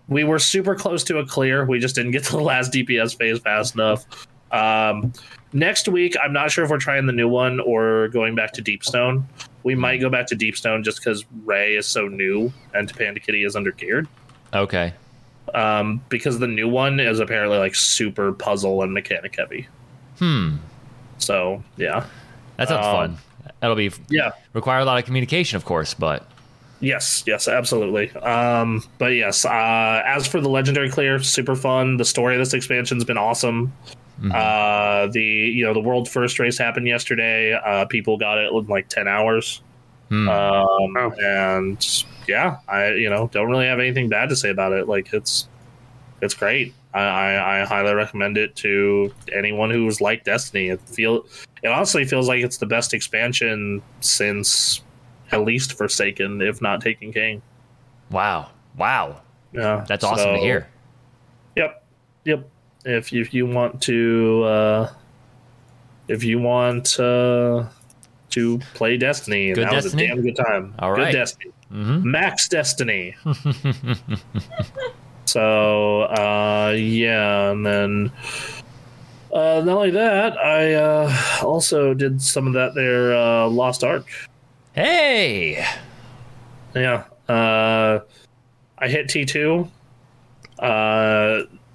we 0.10 0.24
were 0.24 0.40
super 0.40 0.76
close 0.76 1.04
to 1.06 1.20
a 1.20 1.26
clear. 1.26 1.66
We 1.66 1.80
just 1.80 1.96
didn't 1.96 2.12
get 2.12 2.24
to 2.26 2.32
the 2.34 2.42
last 2.42 2.74
DPS 2.74 3.18
phase 3.18 3.40
fast 3.40 3.76
enough. 3.76 4.06
Um, 4.52 5.14
next 5.54 5.88
week, 5.88 6.16
I'm 6.24 6.34
not 6.34 6.52
sure 6.52 6.64
if 6.64 6.70
we're 6.70 6.78
trying 6.78 7.06
the 7.06 7.14
new 7.14 7.28
one 7.28 7.60
or 7.60 8.08
going 8.10 8.36
back 8.36 8.54
to 8.54 8.62
Deepstone. 8.62 9.24
We 9.64 9.76
might 9.76 9.98
go 9.98 10.10
back 10.10 10.28
to 10.28 10.36
Deepstone 10.36 10.84
just 10.84 11.00
because 11.00 11.26
Ray 11.46 11.76
is 11.76 11.86
so 11.86 12.08
new 12.08 12.52
and 12.74 12.92
Panda 12.96 13.20
Kitty 13.20 13.44
is 13.44 13.56
under 13.56 13.72
geared. 13.72 14.08
Okay. 14.54 14.94
Um, 15.54 16.02
because 16.10 16.40
the 16.40 16.48
new 16.48 16.68
one 16.70 17.00
is 17.00 17.20
apparently 17.20 17.58
like 17.58 17.76
super 17.76 18.32
puzzle 18.32 18.84
and 18.84 18.94
mechanic 18.94 19.36
heavy. 19.36 19.68
Hmm. 20.20 20.58
So 21.18 21.64
yeah, 21.78 22.06
That 22.58 22.68
sounds 22.70 22.86
Um, 22.86 22.94
fun. 22.94 23.18
That'll 23.60 23.76
be 23.76 23.92
yeah, 24.10 24.32
require 24.54 24.80
a 24.80 24.86
lot 24.86 25.00
of 25.00 25.06
communication, 25.06 25.56
of 25.58 25.66
course, 25.66 25.94
but 25.94 26.26
yes, 26.80 27.24
yes, 27.28 27.48
absolutely. 27.48 28.12
Um, 28.12 28.84
but 29.00 29.08
yes, 29.08 29.44
uh, 29.44 30.02
as 30.06 30.28
for 30.28 30.40
the 30.40 30.50
legendary 30.50 30.90
clear, 30.90 31.20
super 31.20 31.56
fun. 31.56 31.98
The 31.98 32.06
story 32.06 32.36
of 32.36 32.40
this 32.40 32.54
expansion's 32.54 33.04
been 33.04 33.18
awesome. 33.18 33.74
Uh, 34.32 35.08
the 35.08 35.22
you 35.22 35.64
know 35.66 35.74
the 35.74 35.80
world 35.80 36.10
first 36.10 36.40
race 36.40 36.58
happened 36.58 36.88
yesterday. 36.88 37.54
Uh, 37.54 37.86
people 37.86 38.18
got 38.18 38.38
it 38.38 38.52
in 38.52 38.68
like 38.68 38.90
ten 38.90 39.08
hours. 39.08 39.62
Hmm. 40.10 40.28
Um, 40.28 40.98
Oh. 40.98 41.14
and 41.24 42.04
yeah, 42.28 42.58
I 42.68 42.94
you 42.94 43.10
know 43.10 43.28
don't 43.32 43.48
really 43.48 43.68
have 43.68 43.80
anything 43.80 44.10
bad 44.10 44.30
to 44.30 44.36
say 44.36 44.50
about 44.50 44.74
it. 44.74 44.88
Like 44.88 45.14
it's 45.14 45.48
it's 46.22 46.34
great. 46.34 46.74
I, 46.94 47.02
I, 47.02 47.62
I 47.62 47.66
highly 47.66 47.94
recommend 47.94 48.36
it 48.38 48.56
to 48.58 49.14
anyone 49.32 49.70
who's 49.70 50.02
like 50.02 50.24
Destiny. 50.24 50.70
It 50.70 50.82
feel 50.90 51.26
it 51.62 51.68
honestly 51.70 52.04
feels 52.06 52.28
like 52.28 52.44
it's 52.44 52.58
the 52.58 52.66
best 52.66 52.94
expansion 52.96 53.82
since 54.02 54.82
at 55.32 55.42
least 55.42 55.74
Forsaken, 55.78 56.42
if 56.42 56.62
not 56.62 56.82
Taken 56.82 57.14
King. 57.14 57.42
wow. 58.10 58.50
Wow. 58.78 59.22
Yeah, 59.54 59.86
That's 59.88 60.04
awesome 60.04 60.34
to 60.36 60.40
hear. 60.40 60.68
Yep, 61.56 61.84
yep. 62.26 62.50
If 62.86 63.12
you, 63.12 63.22
if 63.22 63.34
you 63.34 63.46
want 63.46 63.82
to, 63.84 64.44
uh, 64.44 64.94
if 66.08 66.24
you 66.24 66.40
want 66.40 67.00
uh, 67.00 67.68
to 68.30 68.60
play 68.74 68.98
Destiny, 68.98 69.54
Good 69.54 69.66
that 69.68 69.74
was 69.74 69.84
Destiny? 69.86 70.06
a 70.06 70.08
damn 70.08 70.22
good 70.22 70.36
time. 70.36 70.74
All 70.80 70.96
good 70.96 71.02
right. 71.02 71.12
Destiny, 71.12 71.52
hmm 71.70 72.10
Max 72.10 72.48
Destiny. 72.48 73.16
so 75.26 76.04
uh, 76.04 76.74
yeah, 76.78 77.52
and 77.52 77.66
then 77.66 78.12
uh, 79.34 79.62
not 79.64 79.78
only 79.78 79.92
that, 79.92 80.38
I 80.38 80.74
uh, 80.74 81.16
also 81.44 81.94
did 81.94 82.22
some 82.22 82.48
of 82.48 82.54
that 82.54 82.74
there 82.76 83.16
uh, 83.16 83.48
Lost 83.48 83.84
Ark. 83.84 84.08
Hey. 84.74 85.66
Yeah. 86.76 87.04
Uh, 87.28 88.00
I 88.78 88.88
hit 88.88 89.10
T 89.10 89.26
two. 89.26 89.70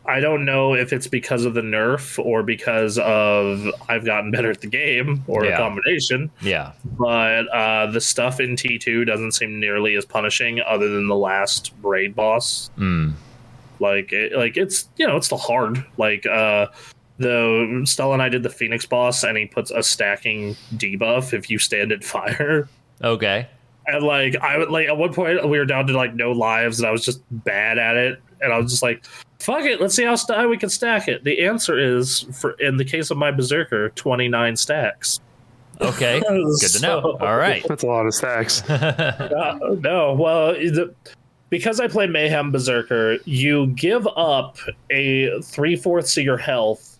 I 0.07 0.21
don't 0.21 0.45
know 0.45 0.75
if 0.75 0.93
it's 0.93 1.07
because 1.07 1.45
of 1.47 1.55
the 1.55 1.63
nerf 1.63 2.23
or 2.23 2.43
because 2.43 2.99
of 2.99 3.67
I've 3.89 4.05
gotten 4.05 4.31
better 4.31 4.51
at 4.51 4.61
the 4.61 4.67
game 4.67 5.25
or 5.27 5.45
Yeah. 5.47 5.55
a 5.55 5.57
combination. 5.57 6.31
Yeah. 6.43 6.73
But 6.99 7.49
uh, 7.49 7.87
the 7.87 8.01
stuff 8.01 8.39
in 8.41 8.55
T 8.57 8.79
two 8.79 9.05
doesn't 9.05 9.33
seem 9.33 9.59
nearly 9.59 9.95
as 9.97 10.05
punishing, 10.05 10.61
other 10.61 10.89
than 10.89 11.09
the 11.09 11.17
last 11.17 11.73
raid 11.83 12.15
boss. 12.15 12.71
Mm. 12.79 13.13
Like, 13.81 14.13
it, 14.13 14.37
like 14.37 14.57
it's 14.57 14.89
you 14.97 15.07
know 15.07 15.17
it's 15.17 15.29
the 15.29 15.37
hard. 15.37 15.85
Like 15.97 16.27
uh, 16.27 16.67
the 17.19 17.83
Stella 17.85 18.13
and 18.15 18.23
I 18.23 18.29
did 18.29 18.43
the 18.43 18.51
Phoenix 18.51 18.85
boss, 18.87 19.25
and 19.25 19.37
he 19.39 19.47
puts 19.47 19.71
a 19.71 19.83
stacking 19.83 20.55
debuff 20.75 21.33
if 21.33 21.49
you 21.49 21.59
stand 21.59 21.93
at 21.93 22.05
fire. 22.05 22.69
Okay. 23.03 23.49
And 23.87 24.03
like 24.05 24.37
I 24.37 24.57
would 24.57 24.71
like 24.71 24.87
at 24.89 24.97
one 24.97 25.13
point 25.13 25.47
we 25.49 25.59
were 25.59 25.67
down 25.67 25.87
to 25.89 25.97
like 25.97 26.15
no 26.15 26.33
lives 26.33 26.79
and 26.79 26.87
I 26.87 26.91
was 26.91 27.05
just 27.05 27.21
bad 27.31 27.77
at 27.79 27.97
it 27.97 28.19
and 28.45 28.53
I 28.53 28.59
was 28.59 28.71
just 28.71 28.83
like, 28.83 29.05
fuck 29.41 29.65
it, 29.65 29.81
let's 29.81 29.95
see 29.95 30.05
how 30.05 30.15
st- 30.17 30.49
we 30.49 30.57
can 30.57 30.69
stack 30.71 31.09
it. 31.09 31.25
The 31.25 31.45
answer 31.45 31.79
is 31.79 32.21
for 32.41 32.53
in 32.61 32.77
the 32.77 32.85
case 32.85 33.11
of 33.11 33.17
my 33.17 33.31
berserker, 33.31 33.89
twenty 33.91 34.29
nine 34.29 34.57
stacks. 34.57 35.21
Okay. 35.81 36.21
Good 36.29 36.71
to 36.73 36.81
know. 36.83 37.01
So- 37.03 37.19
All 37.27 37.37
right. 37.37 37.65
That's 37.69 37.83
a 37.83 37.87
lot 37.87 38.07
of 38.07 38.15
stacks. 38.15 38.63
Uh, 38.69 39.59
no, 39.81 40.13
well, 40.15 40.53
the, 40.53 40.95
because 41.51 41.79
I 41.81 41.89
play 41.89 42.07
Mayhem 42.07 42.51
Berserker, 42.53 43.19
you 43.25 43.69
give 43.69 44.07
up 44.17 44.57
a 44.91 45.41
three 45.43 45.77
fourths 45.77 46.17
of 46.17 46.25
your 46.25 46.37
health, 46.37 46.99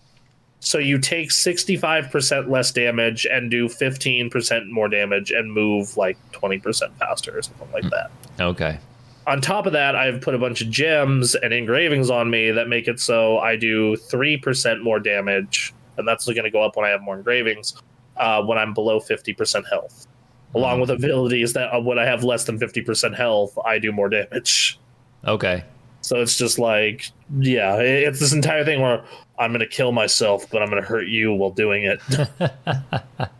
so 0.59 0.77
you 0.77 0.97
take 0.97 1.31
sixty 1.31 1.75
five 1.77 2.09
percent 2.11 2.49
less 2.49 2.71
damage 2.71 3.25
and 3.29 3.49
do 3.51 3.67
fifteen 3.69 4.29
percent 4.29 4.69
more 4.71 4.87
damage 4.87 5.31
and 5.31 5.51
move 5.51 5.95
like 5.97 6.17
twenty 6.31 6.59
percent 6.59 6.97
faster 6.97 7.37
or 7.37 7.41
something 7.41 7.71
like 7.71 7.89
that. 7.89 8.11
Okay. 8.39 8.79
On 9.27 9.41
top 9.41 9.65
of 9.65 9.73
that, 9.73 9.95
I've 9.95 10.21
put 10.21 10.35
a 10.35 10.37
bunch 10.37 10.61
of 10.61 10.69
gems 10.69 11.35
and 11.35 11.53
engravings 11.53 12.09
on 12.09 12.29
me 12.29 12.51
that 12.51 12.67
make 12.67 12.87
it 12.87 12.99
so 12.99 13.39
I 13.39 13.55
do 13.55 13.95
3% 13.95 14.81
more 14.83 14.99
damage. 14.99 15.73
And 15.97 16.07
that's 16.07 16.25
going 16.25 16.43
to 16.43 16.51
go 16.51 16.61
up 16.61 16.75
when 16.75 16.85
I 16.85 16.89
have 16.89 17.01
more 17.01 17.17
engravings 17.17 17.81
uh, 18.17 18.43
when 18.43 18.57
I'm 18.57 18.73
below 18.73 18.99
50% 18.99 19.67
health. 19.69 20.07
Along 20.53 20.79
with 20.79 20.89
abilities 20.89 21.53
that 21.53 21.73
uh, 21.73 21.81
when 21.81 21.99
I 21.99 22.05
have 22.05 22.23
less 22.23 22.45
than 22.45 22.59
50% 22.59 23.15
health, 23.15 23.57
I 23.65 23.79
do 23.79 23.91
more 23.91 24.09
damage. 24.09 24.79
Okay. 25.25 25.63
So 26.01 26.21
it's 26.21 26.37
just 26.37 26.59
like, 26.59 27.09
yeah, 27.39 27.77
it's 27.77 28.19
this 28.19 28.31
entire 28.31 28.63
thing 28.63 28.79
where 28.79 29.03
I'm 29.39 29.51
going 29.51 29.59
to 29.59 29.67
kill 29.67 29.91
myself, 29.91 30.49
but 30.51 30.61
I'm 30.61 30.69
going 30.69 30.81
to 30.81 30.87
hurt 30.87 31.07
you 31.07 31.33
while 31.33 31.49
doing 31.49 31.83
it. 31.83 31.99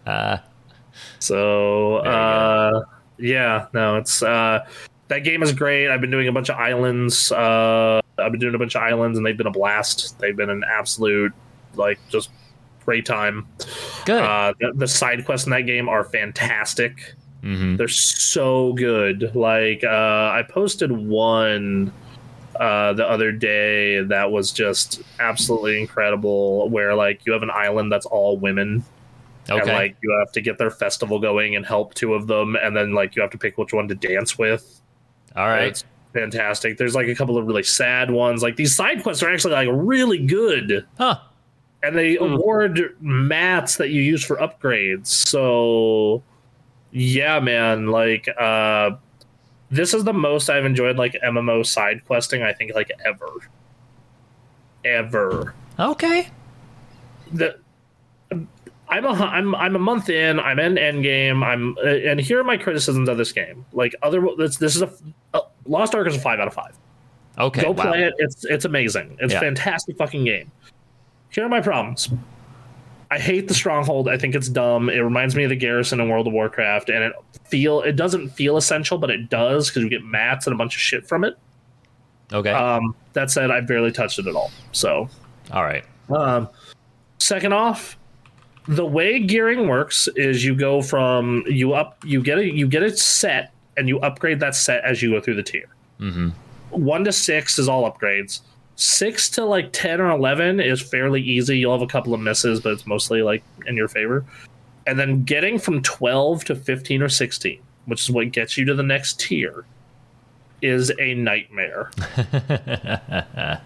so, 1.20 1.98
uh, 1.98 2.82
yeah, 3.18 3.68
no, 3.74 3.98
it's 3.98 4.24
uh, 4.24 4.66
that 5.08 5.20
game 5.20 5.44
is 5.44 5.54
great. 5.54 5.90
I've 5.90 6.02
been 6.02 6.12
doing 6.12 6.28
a 6.28 6.32
bunch 6.32 6.50
of 6.50 6.58
islands. 6.58 7.32
Uh, 7.32 8.02
I've 8.18 8.32
been 8.32 8.42
doing 8.42 8.56
a 8.56 8.60
bunch 8.60 8.76
of 8.76 8.82
islands, 8.82 9.18
and 9.18 9.26
they've 9.26 9.38
been 9.38 9.48
a 9.48 9.52
blast. 9.52 10.18
They've 10.20 10.36
been 10.36 10.50
an 10.50 10.64
absolute, 10.68 11.34
like, 11.76 12.00
just 12.10 12.30
great 12.86 13.06
time. 13.06 13.48
Good. 14.06 14.22
Uh, 14.24 14.54
the, 14.60 14.74
the 14.76 14.88
side 14.88 15.26
quests 15.26 15.48
in 15.48 15.52
that 15.52 15.62
game 15.66 15.90
are 15.90 16.04
fantastic. 16.04 17.14
hmm 17.42 17.76
They're 17.76 17.88
so 17.88 18.74
good. 18.74 19.36
Like 19.36 19.84
uh, 19.84 19.88
I 20.34 20.44
posted 20.48 20.92
one 20.92 21.92
uh, 22.60 22.94
the 22.94 23.08
other 23.10 23.32
day 23.32 24.02
that 24.02 24.32
was 24.32 24.52
just 24.52 25.02
absolutely 25.20 25.80
incredible. 25.82 26.70
Where 26.70 26.96
like 26.96 27.26
you 27.26 27.34
have 27.34 27.44
an 27.44 27.52
island 27.52 27.92
that's 27.92 28.06
all 28.06 28.38
women, 28.38 28.84
and 29.60 29.68
like 29.74 29.98
you 30.02 30.16
have 30.20 30.32
to 30.34 30.42
get 30.42 30.58
their 30.58 30.72
festival 30.72 31.20
going 31.20 31.56
and 31.56 31.66
help 31.66 31.94
two 31.96 32.14
of 32.14 32.28
them, 32.28 32.56
and 32.56 32.76
then 32.78 32.94
like 32.94 33.16
you 33.16 33.22
have 33.22 33.32
to 33.32 33.38
pick 33.38 33.58
which 33.58 33.74
one 33.74 33.88
to 33.88 33.96
dance 33.96 34.38
with. 34.38 34.82
All 35.36 35.48
right. 35.48 35.68
It's 35.68 35.84
fantastic. 36.14 36.78
There's 36.78 36.96
like 36.96 37.08
a 37.08 37.16
couple 37.16 37.38
of 37.38 37.46
really 37.46 37.64
sad 37.64 38.10
ones. 38.12 38.42
Like 38.42 38.56
these 38.56 38.76
side 38.76 39.04
quests 39.04 39.22
are 39.24 39.32
actually 39.32 39.54
like 39.54 39.70
really 39.72 40.18
good 40.20 40.86
Huh. 40.98 41.20
and 41.84 41.98
they 41.98 42.16
Hmm. 42.16 42.34
award 42.34 42.96
mats 43.02 43.76
that 43.78 43.90
you 43.90 44.02
use 44.02 44.24
for 44.24 44.38
upgrades. 44.38 45.08
So 45.08 46.24
yeah, 46.92 47.40
man, 47.40 47.88
like 47.88 48.28
uh 48.40 48.92
this 49.72 49.94
is 49.94 50.04
the 50.06 50.14
most 50.14 50.50
I've 50.50 50.64
enjoyed 50.64 50.96
like 50.98 51.18
MMO 51.24 51.64
side 51.66 52.06
questing 52.06 52.44
I 52.44 52.54
think 52.54 52.74
like 52.76 52.92
ever. 53.06 53.28
Ever. 54.84 55.54
Okay. 55.80 56.30
The 57.34 57.58
I'm 58.88 59.06
a 59.06 59.10
I'm 59.10 59.56
I'm 59.56 59.76
a 59.76 59.80
month 59.80 60.10
in. 60.10 60.40
I'm 60.40 60.60
in 60.60 60.76
Endgame. 60.76 61.44
I'm 61.44 61.76
and 61.86 62.20
here 62.20 62.40
are 62.40 62.44
my 62.44 62.58
criticisms 62.58 63.10
of 63.10 63.18
this 63.18 63.32
game. 63.32 63.66
Like 63.74 63.96
other 64.04 64.26
this 64.38 64.58
this 64.58 64.76
is 64.76 64.82
a, 64.84 64.92
a 65.34 65.42
Lost 65.66 65.96
Ark 65.96 66.08
is 66.08 66.16
a 66.16 66.20
five 66.20 66.40
out 66.40 66.48
of 66.48 66.54
five. 66.54 66.78
Okay. 67.38 67.62
Go 67.64 67.72
wow. 67.72 67.84
play 67.84 68.04
it. 68.04 68.14
It's 68.18 68.46
it's 68.46 68.66
amazing. 68.66 69.18
It's 69.20 69.34
Yeah. 69.34 69.40
a 69.40 69.42
fantastic 69.42 69.98
fucking 69.98 70.24
game. 70.26 70.52
Here 71.30 71.44
are 71.46 71.50
my 71.50 71.62
problems. 71.62 72.10
I 73.12 73.20
hate 73.20 73.48
the 73.48 73.54
stronghold. 73.54 74.10
I 74.10 74.18
think 74.18 74.36
it's 74.36 74.50
dumb. 74.50 74.90
It 74.90 75.00
reminds 75.00 75.36
me 75.36 75.44
of 75.44 75.50
the 75.50 75.56
garrison 75.56 76.00
in 76.00 76.10
World 76.10 76.28
of 76.28 76.34
Warcraft, 76.34 76.90
and 76.90 77.04
it 77.04 77.14
feel 77.46 77.82
it 77.82 77.96
doesn't 77.96 78.30
feel 78.30 78.58
essential, 78.58 78.98
but 78.98 79.10
it 79.10 79.30
does 79.30 79.70
because 79.70 79.84
you 79.84 79.90
get 79.90 80.04
mats 80.04 80.48
and 80.48 80.54
a 80.54 80.58
bunch 80.58 80.76
of 80.76 80.82
shit 80.82 81.08
from 81.08 81.24
it. 81.24 81.38
Okay. 82.34 82.52
Um, 82.52 82.96
that 83.14 83.30
said, 83.30 83.52
I 83.52 83.62
barely 83.62 83.92
touched 83.92 84.18
it 84.18 84.28
at 84.28 84.36
all. 84.36 84.52
So, 84.72 85.08
All 85.52 85.64
right. 85.64 85.84
um, 86.10 86.50
second 87.20 87.54
off, 87.54 87.98
the 88.68 88.86
way 88.86 89.20
gearing 89.20 89.68
works 89.68 90.08
is 90.16 90.44
you 90.44 90.56
go 90.56 90.82
from 90.82 91.44
you 91.48 91.74
up 91.74 91.98
you 92.04 92.22
get 92.22 92.38
a 92.38 92.52
you 92.52 92.68
get 92.68 92.84
a 92.84 92.96
set 92.96 93.54
and 93.78 93.88
you 93.88 94.00
upgrade 94.00 94.40
that 94.40 94.56
set 94.56 94.84
as 94.84 95.02
you 95.02 95.12
go 95.12 95.22
through 95.22 95.36
the 95.36 95.44
tier. 95.44 95.68
hmm 96.00 96.30
one 96.72 97.06
to 97.06 97.12
six 97.12 97.58
is 97.58 97.70
all 97.70 97.90
upgrades. 97.90 98.42
Six 98.76 99.30
to 99.32 99.46
like 99.46 99.72
ten 99.72 100.02
or 100.02 100.10
eleven 100.10 100.60
is 100.60 100.82
fairly 100.82 101.22
easy. 101.22 101.58
You'll 101.58 101.72
have 101.72 101.82
a 101.82 101.88
couple 101.88 102.14
of 102.14 102.20
misses, 102.20 102.60
but 102.60 102.74
it's 102.74 102.86
mostly 102.86 103.22
like 103.22 103.44
in 103.68 103.78
your 103.78 103.88
favor. 103.88 104.26
And 104.86 105.00
then 105.00 105.24
getting 105.24 105.58
from 105.58 105.82
twelve 105.84 106.44
to 106.46 106.56
fifteen 106.56 107.02
or 107.02 107.08
sixteen, 107.08 107.62
which 107.86 108.02
is 108.02 108.12
what 108.12 108.32
gets 108.32 108.58
you 108.58 108.66
to 108.66 108.74
the 108.74 108.84
next 108.84 109.20
tier, 109.22 109.64
is 110.62 110.92
a 111.00 111.14
nightmare. 111.14 111.92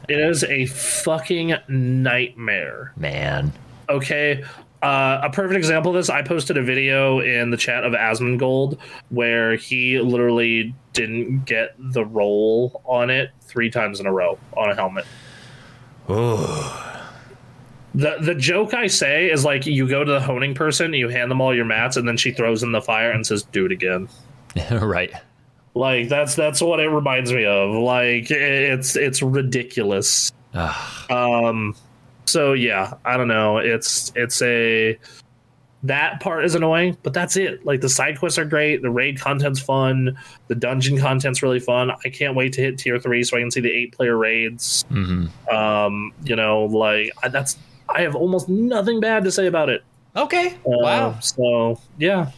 it 0.10 0.20
is 0.20 0.44
a 0.44 0.66
fucking 0.68 1.56
nightmare 1.68 2.94
Man. 2.98 3.52
okay 3.90 4.44
uh, 4.82 5.20
a 5.24 5.30
perfect 5.30 5.58
example 5.58 5.92
of 5.92 5.96
this 5.98 6.10
i 6.10 6.22
posted 6.22 6.58
a 6.58 6.62
video 6.64 7.20
in 7.20 7.50
the 7.50 7.58
chat 7.58 7.84
of 7.84 7.94
asmongold 7.94 8.78
where 9.10 9.56
he 9.56 10.00
literally 10.00 10.74
didn't 10.94 11.46
get 11.46 11.76
the 11.78 12.06
roll 12.06 12.82
on 12.86 13.10
it 13.10 13.32
three 13.42 13.70
times 13.70 14.00
in 14.00 14.06
a 14.06 14.12
row 14.12 14.38
on 14.56 14.70
a 14.70 14.76
helmet 14.76 15.06
Oh. 16.08 17.06
the 17.94 18.18
the 18.22 18.34
joke 18.36 18.74
i 18.74 18.88
say 18.88 19.30
is 19.30 19.44
like 19.46 19.66
you 19.66 19.88
go 19.88 20.04
to 20.04 20.12
the 20.12 20.22
honing 20.22 20.54
person 20.56 20.94
you 20.94 21.10
hand 21.10 21.30
them 21.30 21.42
all 21.42 21.56
your 21.56 21.66
mats 21.66 21.98
and 21.98 22.08
then 22.08 22.18
she 22.18 22.32
throws 22.32 22.64
in 22.64 22.72
the 22.72 22.82
fire 22.82 23.12
and 23.12 23.26
says 23.28 23.44
do 23.44 23.66
it 23.66 23.72
again 23.72 24.08
right. 24.72 25.12
like 25.76 26.10
that's 26.10 26.36
that's 26.36 26.62
what 26.62 26.80
it 26.80 26.88
reminds 26.88 27.32
me 27.32 27.46
of 27.46 27.72
like 27.76 28.32
it's 28.32 28.96
it's 28.96 29.22
ridiculous 29.22 30.32
Ugh. 30.56 31.12
Um, 31.12 31.76
so 32.30 32.54
yeah, 32.54 32.94
I 33.06 33.18
don't 33.18 33.28
know. 33.28 33.58
It's 33.58 34.12
it's 34.16 34.42
a 34.42 34.98
that 35.84 36.20
part 36.20 36.44
is 36.44 36.56
annoying, 36.56 36.98
but 37.04 37.14
that's 37.14 37.38
it. 37.38 37.66
Like 37.66 37.82
the 37.82 37.90
side 37.90 38.20
quests 38.20 38.38
are 38.38 38.46
great, 38.46 38.82
the 38.82 38.90
raid 38.90 39.20
content's 39.20 39.60
fun, 39.60 40.18
the 40.48 40.56
dungeon 40.56 40.98
content's 40.98 41.42
really 41.42 41.60
fun. 41.60 41.92
I 41.92 42.10
can't 42.10 42.36
wait 42.36 42.54
to 42.54 42.62
hit 42.62 42.78
tier 42.78 43.00
three 43.00 43.24
so 43.24 43.38
I 43.38 43.40
can 43.40 43.52
see 43.52 43.62
the 43.62 43.72
eight 43.72 43.94
player 43.94 44.18
raids. 44.18 44.84
hmm 44.90 45.28
Um, 45.52 46.14
you 46.24 46.36
know, 46.36 46.66
like 46.66 47.12
I, 47.24 47.30
that's 47.30 47.58
I 47.88 48.02
have 48.02 48.16
almost 48.16 48.50
nothing 48.50 49.00
bad 49.00 49.24
to 49.24 49.32
say 49.32 49.48
about 49.48 49.70
it. 49.70 49.84
Okay. 50.16 50.48
Uh, 50.50 50.60
wow. 50.66 51.20
So 51.20 51.80
yeah, 51.98 52.32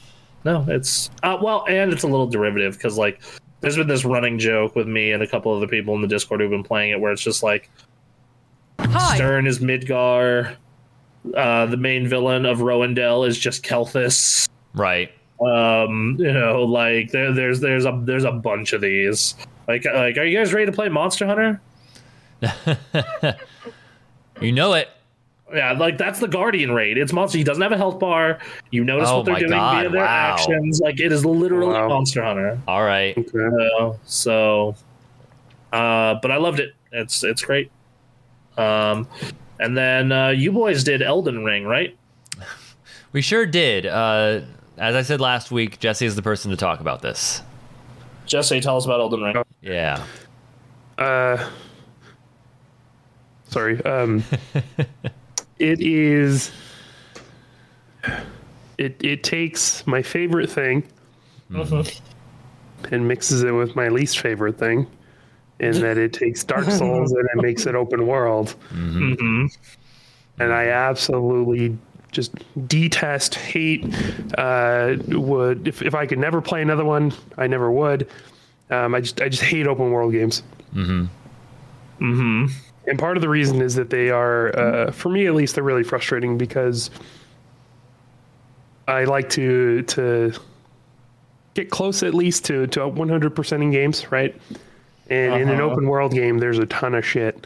no, 0.45 0.65
it's 0.67 1.09
uh, 1.23 1.37
well, 1.41 1.65
and 1.67 1.91
it's 1.91 2.03
a 2.03 2.07
little 2.07 2.27
derivative 2.27 2.73
because 2.73 2.97
like 2.97 3.21
there's 3.61 3.77
been 3.77 3.87
this 3.87 4.05
running 4.05 4.37
joke 4.39 4.75
with 4.75 4.87
me 4.87 5.11
and 5.11 5.23
a 5.23 5.27
couple 5.27 5.51
of 5.51 5.57
other 5.57 5.67
people 5.67 5.95
in 5.95 6.01
the 6.01 6.07
Discord 6.07 6.41
who've 6.41 6.49
been 6.49 6.63
playing 6.63 6.91
it 6.91 6.99
where 6.99 7.11
it's 7.11 7.21
just 7.21 7.43
like 7.43 7.69
Hi. 8.89 9.15
Stern 9.15 9.47
is 9.47 9.59
Midgar, 9.59 10.55
uh, 11.35 11.65
the 11.67 11.77
main 11.77 12.07
villain 12.07 12.45
of 12.45 12.59
Rohendel 12.59 13.27
is 13.27 13.37
just 13.37 13.63
Kelthus. 13.63 14.47
Right. 14.73 15.11
Um, 15.41 16.17
you 16.19 16.31
know, 16.31 16.63
like 16.63 17.11
there, 17.11 17.33
there's 17.33 17.59
there's 17.59 17.85
a 17.85 17.99
there's 18.03 18.23
a 18.25 18.31
bunch 18.31 18.73
of 18.73 18.81
these. 18.81 19.35
Like 19.67 19.85
like, 19.85 20.17
are 20.17 20.25
you 20.25 20.37
guys 20.37 20.53
ready 20.53 20.65
to 20.65 20.71
play 20.71 20.89
Monster 20.89 21.25
Hunter? 21.25 21.61
You 24.41 24.51
know 24.51 24.73
it. 24.73 24.89
Yeah, 25.53 25.73
like 25.73 25.97
that's 25.97 26.19
the 26.19 26.27
Guardian 26.27 26.71
raid. 26.71 26.97
It's 26.97 27.13
monster. 27.13 27.37
He 27.37 27.43
doesn't 27.43 27.61
have 27.61 27.73
a 27.73 27.77
health 27.77 27.99
bar. 27.99 28.39
You 28.71 28.83
notice 28.83 29.09
Oh 29.09 29.17
what 29.17 29.25
they're 29.25 29.35
doing 29.35 29.51
God, 29.51 29.75
via 29.75 29.89
their 29.89 30.01
wow. 30.01 30.33
actions. 30.33 30.79
Like 30.79 30.99
it 30.99 31.11
is 31.11 31.25
literally 31.25 31.73
Wow. 31.73 31.89
Monster 31.89 32.23
Hunter. 32.23 32.59
All 32.67 32.83
right. 32.83 33.15
Okay. 33.17 33.65
Uh, 33.79 33.93
so, 34.05 34.75
uh, 35.73 36.15
but 36.21 36.31
I 36.31 36.37
loved 36.37 36.59
it. 36.59 36.73
It's 36.91 37.23
it's 37.23 37.43
great. 37.43 37.69
Um, 38.57 39.07
and 39.59 39.77
then 39.77 40.11
uh, 40.11 40.29
you 40.29 40.51
boys 40.51 40.83
did 40.83 41.01
Elden 41.01 41.43
Ring, 41.43 41.65
right? 41.65 41.95
We 43.13 43.21
sure 43.21 43.45
did. 43.45 43.85
Uh, 43.85 44.39
as 44.77 44.95
I 44.95 45.01
said 45.01 45.19
last 45.19 45.51
week, 45.51 45.79
Jesse 45.79 46.05
is 46.05 46.15
the 46.15 46.21
person 46.21 46.49
to 46.51 46.55
talk 46.55 46.79
about 46.79 47.01
this. 47.01 47.41
Jesse, 48.25 48.61
tell 48.61 48.77
us 48.77 48.85
about 48.85 49.01
Elden 49.01 49.21
Ring. 49.21 49.43
Yeah. 49.61 50.01
Uh, 50.97 51.49
sorry. 53.49 53.83
Um, 53.83 54.23
it 55.59 55.81
is. 55.81 56.51
It 58.77 59.03
it 59.03 59.23
takes 59.23 59.85
my 59.85 60.01
favorite 60.01 60.49
thing 60.49 60.83
mm-hmm. 61.51 62.93
and 62.93 63.07
mixes 63.07 63.43
it 63.43 63.51
with 63.51 63.75
my 63.75 63.89
least 63.89 64.19
favorite 64.19 64.57
thing, 64.57 64.87
in 65.61 65.79
that 65.81 65.97
it 65.97 66.11
takes 66.11 66.43
Dark 66.43 66.65
Souls 66.71 67.11
and 67.13 67.27
it 67.33 67.41
makes 67.41 67.65
it 67.65 67.75
open 67.75 68.05
world, 68.07 68.51
hmm 68.69 69.45
and 70.39 70.51
I 70.51 70.67
absolutely 70.67 71.77
just 72.11 72.33
detest, 72.67 73.35
hate. 73.35 73.85
Uh, 74.37 74.95
would 75.07 75.67
if 75.67 75.81
if 75.81 75.95
I 75.95 76.05
could 76.05 76.19
never 76.19 76.41
play 76.41 76.61
another 76.61 76.83
one, 76.83 77.13
I 77.37 77.47
never 77.47 77.71
would. 77.71 78.07
Um, 78.69 78.95
I 78.95 79.01
just 79.01 79.21
I 79.21 79.29
just 79.29 79.43
hate 79.43 79.67
open 79.67 79.91
world 79.91 80.11
games. 80.11 80.43
Mm-hmm. 82.01 82.47
and 82.87 82.97
part 82.97 83.15
of 83.15 83.21
the 83.21 83.29
reason 83.29 83.61
is 83.61 83.75
that 83.75 83.91
they 83.91 84.09
are 84.09 84.57
uh, 84.57 84.91
for 84.91 85.09
me 85.09 85.27
at 85.27 85.35
least 85.35 85.53
they're 85.53 85.63
really 85.63 85.83
frustrating 85.83 86.35
because 86.37 86.89
i 88.87 89.03
like 89.03 89.29
to 89.29 89.83
to 89.83 90.33
get 91.53 91.69
close 91.69 92.01
at 92.01 92.15
least 92.15 92.45
to 92.45 92.65
to 92.67 92.79
100% 92.79 93.51
in 93.61 93.69
games 93.69 94.11
right 94.11 94.35
and 95.11 95.41
in 95.41 95.49
an 95.49 95.55
Uh-huh. 95.61 95.71
open 95.71 95.87
world 95.87 96.13
game 96.13 96.37
there's 96.39 96.57
a 96.59 96.65
ton 96.65 96.95
of 96.95 97.05
shit 97.05 97.45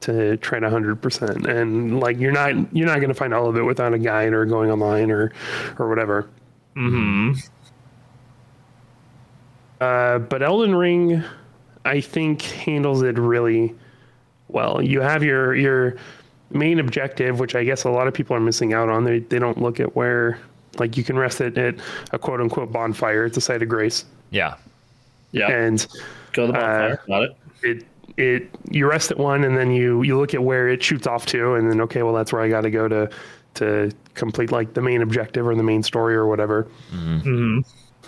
to 0.00 0.36
try 0.36 0.60
to 0.60 0.66
100% 0.68 1.46
and 1.48 1.98
like 2.00 2.18
you're 2.18 2.30
not 2.30 2.52
you're 2.76 2.86
not 2.86 2.96
going 2.96 3.08
to 3.08 3.14
find 3.14 3.32
all 3.34 3.48
of 3.48 3.56
it 3.56 3.62
without 3.62 3.94
a 3.94 3.98
guide 3.98 4.32
or 4.34 4.44
going 4.44 4.70
online 4.70 5.10
or 5.10 5.32
or 5.78 5.88
whatever 5.88 6.28
hmm 6.74 7.32
Uh, 9.80 10.18
but 10.18 10.42
Elden 10.42 10.74
Ring, 10.74 11.22
I 11.84 12.00
think, 12.00 12.42
handles 12.42 13.02
it 13.02 13.18
really 13.18 13.74
well. 14.48 14.80
You 14.82 15.00
have 15.02 15.22
your 15.22 15.54
your 15.54 15.96
main 16.50 16.78
objective, 16.78 17.40
which 17.40 17.54
I 17.54 17.62
guess 17.64 17.84
a 17.84 17.90
lot 17.90 18.08
of 18.08 18.14
people 18.14 18.34
are 18.36 18.40
missing 18.40 18.72
out 18.72 18.88
on. 18.88 19.04
They 19.04 19.18
they 19.20 19.38
don't 19.38 19.60
look 19.60 19.78
at 19.80 19.94
where 19.94 20.38
like 20.78 20.96
you 20.96 21.04
can 21.04 21.18
rest 21.18 21.40
it 21.42 21.58
at 21.58 21.74
a 22.12 22.18
quote 22.18 22.40
unquote 22.40 22.72
bonfire. 22.72 23.26
It's 23.26 23.36
a 23.36 23.40
site 23.40 23.62
of 23.62 23.68
grace, 23.68 24.04
Yeah. 24.30 24.54
Yeah, 25.32 25.50
and 25.50 25.86
go 26.36 26.46
to 26.46 26.52
the 26.52 26.58
bonfire. 26.58 27.00
Got 27.08 27.22
it. 27.22 27.36
it 27.62 27.84
it 28.16 28.48
you 28.70 28.88
rest 28.88 29.10
at 29.10 29.18
one, 29.18 29.44
and 29.44 29.56
then 29.56 29.70
you 29.70 30.02
you 30.02 30.16
look 30.18 30.34
at 30.34 30.42
where 30.42 30.68
it 30.68 30.82
shoots 30.82 31.06
off 31.06 31.26
to, 31.26 31.54
and 31.54 31.70
then 31.70 31.80
okay, 31.82 32.02
well 32.02 32.14
that's 32.14 32.32
where 32.32 32.42
I 32.42 32.48
got 32.48 32.62
to 32.62 32.70
go 32.70 32.88
to 32.88 33.10
to 33.54 33.90
complete 34.14 34.52
like 34.52 34.74
the 34.74 34.82
main 34.82 35.02
objective 35.02 35.46
or 35.46 35.54
the 35.54 35.62
main 35.62 35.82
story 35.82 36.14
or 36.14 36.26
whatever. 36.26 36.66
hmm 36.90 37.60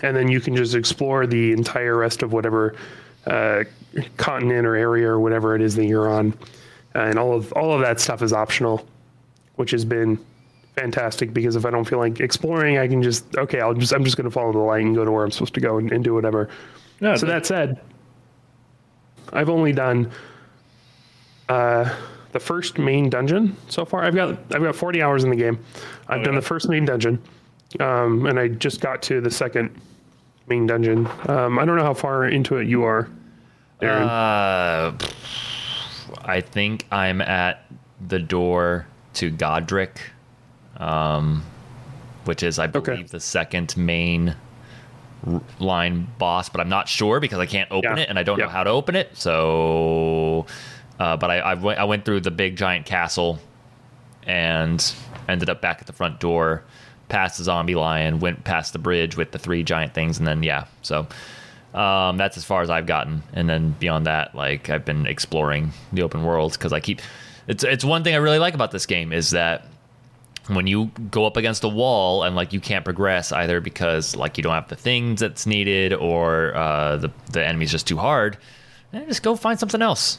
and 0.03 0.17
then 0.17 0.29
you 0.29 0.41
can 0.41 0.55
just 0.55 0.77
explore 0.77 1.27
the 1.27 1.51
entire 1.51 1.97
rest 1.97 2.23
of 2.23 2.33
whatever 2.33 2.77
uh, 3.27 3.65
continent 4.17 4.65
or 4.65 4.77
area 4.77 5.09
or 5.09 5.19
whatever 5.19 5.57
it 5.57 5.61
is 5.63 5.75
that 5.75 5.87
you're 5.87 6.09
on, 6.09 6.33
and 6.95 7.19
all 7.19 7.35
of 7.35 7.53
all 7.55 7.73
of 7.73 7.81
that 7.81 7.99
stuff 8.01 8.23
is 8.23 8.33
optional, 8.33 8.87
which 9.57 9.73
has 9.73 9.85
been 9.85 10.19
fantastic 10.77 11.35
because 11.35 11.57
if 11.57 11.67
I 11.67 11.71
don't 11.71 11.85
feel 11.85 11.99
like 11.99 12.21
exploring, 12.21 12.79
I 12.79 12.87
can 12.87 13.03
just 13.03 13.37
okay, 13.37 13.61
I'll 13.61 13.75
just 13.75 13.93
I'm 13.93 14.05
just 14.05 14.17
going 14.17 14.27
to 14.27 14.31
follow 14.31 14.53
the 14.53 14.59
light 14.59 14.85
and 14.85 14.95
go 14.95 15.05
to 15.05 15.11
where 15.11 15.25
I'm 15.25 15.31
supposed 15.33 15.55
to 15.55 15.61
go 15.61 15.79
and, 15.79 15.91
and 15.91 16.05
do 16.05 16.15
whatever. 16.15 16.49
No, 17.01 17.17
So 17.17 17.27
that 17.27 17.47
said, 17.47 17.81
I've 19.33 19.49
only 19.49 19.73
done 19.73 20.11
uh, 21.49 21.95
the 22.33 22.41
first 22.41 22.79
main 22.79 23.09
dungeon 23.11 23.57
so 23.69 23.85
far. 23.85 24.05
I've 24.05 24.15
got 24.15 24.31
I've 24.55 24.63
got 24.63 24.75
40 24.77 25.03
hours 25.03 25.25
in 25.25 25.31
the 25.31 25.37
game. 25.37 25.59
I've 26.09 26.23
done 26.23 26.35
Okay. 26.35 26.41
the 26.41 26.47
first 26.47 26.69
main 26.69 26.85
dungeon, 26.85 27.23
um, 27.81 28.27
and 28.27 28.39
I 28.39 28.49
just 28.49 28.81
got 28.81 29.03
to 29.03 29.21
the 29.21 29.31
second 29.31 29.71
main 30.47 30.67
dungeon. 30.67 31.07
Um, 31.29 31.59
I 31.59 31.65
don't 31.65 31.77
know 31.77 31.85
how 31.85 31.95
far 31.95 32.27
into 32.27 32.57
it 32.57 32.67
you 32.67 32.83
are, 32.85 33.09
Aaron. 33.83 34.03
Uh, 34.09 34.99
I 36.25 36.41
think 36.41 36.87
I'm 36.91 37.21
at 37.21 37.65
the 38.09 38.19
door 38.19 38.87
to 39.15 39.31
Godrick, 39.31 39.97
um, 40.79 41.43
which 42.25 42.43
is, 42.43 42.59
I 42.59 42.67
believe, 42.67 42.89
Okay. 42.89 43.03
the 43.05 43.21
second 43.21 43.77
main 43.77 44.35
line 45.59 46.07
boss, 46.19 46.49
but 46.49 46.61
I'm 46.61 46.69
not 46.69 46.89
sure 46.89 47.21
because 47.21 47.39
I 47.39 47.47
can't 47.47 47.71
open 47.71 47.97
Yeah. 47.97 48.03
it 48.05 48.09
and 48.09 48.19
I 48.19 48.23
don't 48.23 48.39
know 48.39 48.49
how 48.49 48.63
to 48.65 48.71
open 48.71 48.95
it. 48.97 49.17
So, 49.17 50.47
uh, 50.99 51.17
but 51.17 51.31
I, 51.31 51.39
I, 51.39 51.55
went, 51.55 51.79
I 51.79 51.85
went 51.85 52.05
through 52.05 52.21
the 52.21 52.31
big 52.31 52.57
giant 52.57 52.87
castle 52.87 53.39
and 54.27 54.95
ended 55.29 55.49
up 55.51 55.61
back 55.61 55.79
at 55.81 55.87
the 55.87 55.93
front 55.93 56.21
door, 56.21 56.63
past 57.09 57.39
the 57.39 57.45
zombie 57.45 57.75
lion, 57.75 58.21
went 58.21 58.45
past 58.45 58.73
the 58.73 58.79
bridge 58.79 59.17
with 59.17 59.33
the 59.33 59.39
three 59.39 59.63
giant 59.63 59.95
things, 59.95 60.19
and 60.19 60.27
then 60.27 60.43
yeah, 60.43 60.67
so 60.83 61.07
um, 61.75 62.17
that's 62.17 62.37
as 62.37 62.45
far 62.45 62.63
as 62.63 62.71
I've 62.71 62.87
gotten. 62.87 63.23
And 63.33 63.49
then 63.49 63.75
beyond 63.79 64.07
that, 64.07 64.35
like 64.35 64.69
I've 64.71 64.85
been 64.85 65.07
exploring 65.07 65.73
the 65.93 66.03
open 66.03 66.23
world 66.25 66.53
because 66.53 66.73
I 66.73 66.81
keep. 66.81 67.01
It's 67.47 67.65
it's 67.65 67.85
one 67.85 68.05
thing 68.05 68.15
I 68.15 68.19
really 68.19 68.39
like 68.39 68.53
about 68.55 68.71
this 68.71 68.85
game 68.85 69.13
is 69.13 69.31
that 69.31 69.65
when 70.49 70.67
you 70.67 70.87
go 71.11 71.27
up 71.27 71.37
against 71.37 71.65
a 71.65 71.69
wall 71.69 72.23
and 72.23 72.35
like 72.35 72.53
you 72.53 72.61
can't 72.61 72.85
progress 72.85 73.33
either 73.33 73.61
because 73.61 74.17
like 74.17 74.37
you 74.37 74.43
don't 74.43 74.55
have 74.55 74.69
the 74.69 74.77
things 74.77 75.21
that's 75.21 75.47
needed 75.47 75.93
or 75.93 76.55
uh, 76.55 76.97
the 76.97 77.11
the 77.33 77.47
enemy's 77.47 77.71
just 77.71 77.87
too 77.87 77.97
hard, 77.97 78.39
just 78.93 79.23
go 79.23 79.37
find 79.37 79.59
something 79.59 79.83
else. 79.83 80.19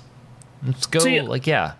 Let's 0.65 0.85
go. 0.85 0.99
See, 0.99 1.21
like 1.21 1.47
yeah, 1.47 1.73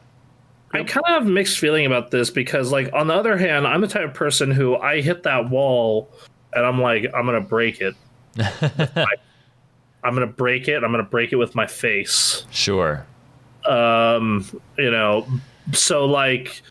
I 0.71 0.83
kind 0.83 1.03
of 1.07 1.23
have 1.23 1.25
mixed 1.25 1.57
feeling 1.57 1.85
about 1.85 2.11
this 2.11 2.29
because, 2.29 2.71
like, 2.71 2.91
on 2.93 3.07
the 3.07 3.15
other 3.15 3.37
hand, 3.37 3.65
I'm 3.65 3.81
the 3.81 3.87
type 3.87 4.05
of 4.05 4.13
person 4.13 4.51
who 4.51 4.75
I 4.75 5.01
hit 5.01 5.23
that 5.23 5.49
wall 5.49 6.11
and 6.53 6.65
I'm 6.65 6.79
like, 6.79 7.05
I'm 7.15 7.25
gonna 7.25 7.41
break 7.41 7.81
it. 7.81 7.95
I, 8.37 9.05
I'm 10.03 10.13
gonna 10.13 10.27
break 10.27 10.67
it. 10.67 10.83
I'm 10.83 10.91
gonna 10.91 11.03
break 11.03 11.33
it 11.33 11.37
with 11.37 11.55
my 11.55 11.65
face. 11.65 12.45
sure. 12.51 13.05
Um, 13.65 14.45
you 14.77 14.91
know, 14.91 15.27
so 15.73 16.05
like 16.05 16.61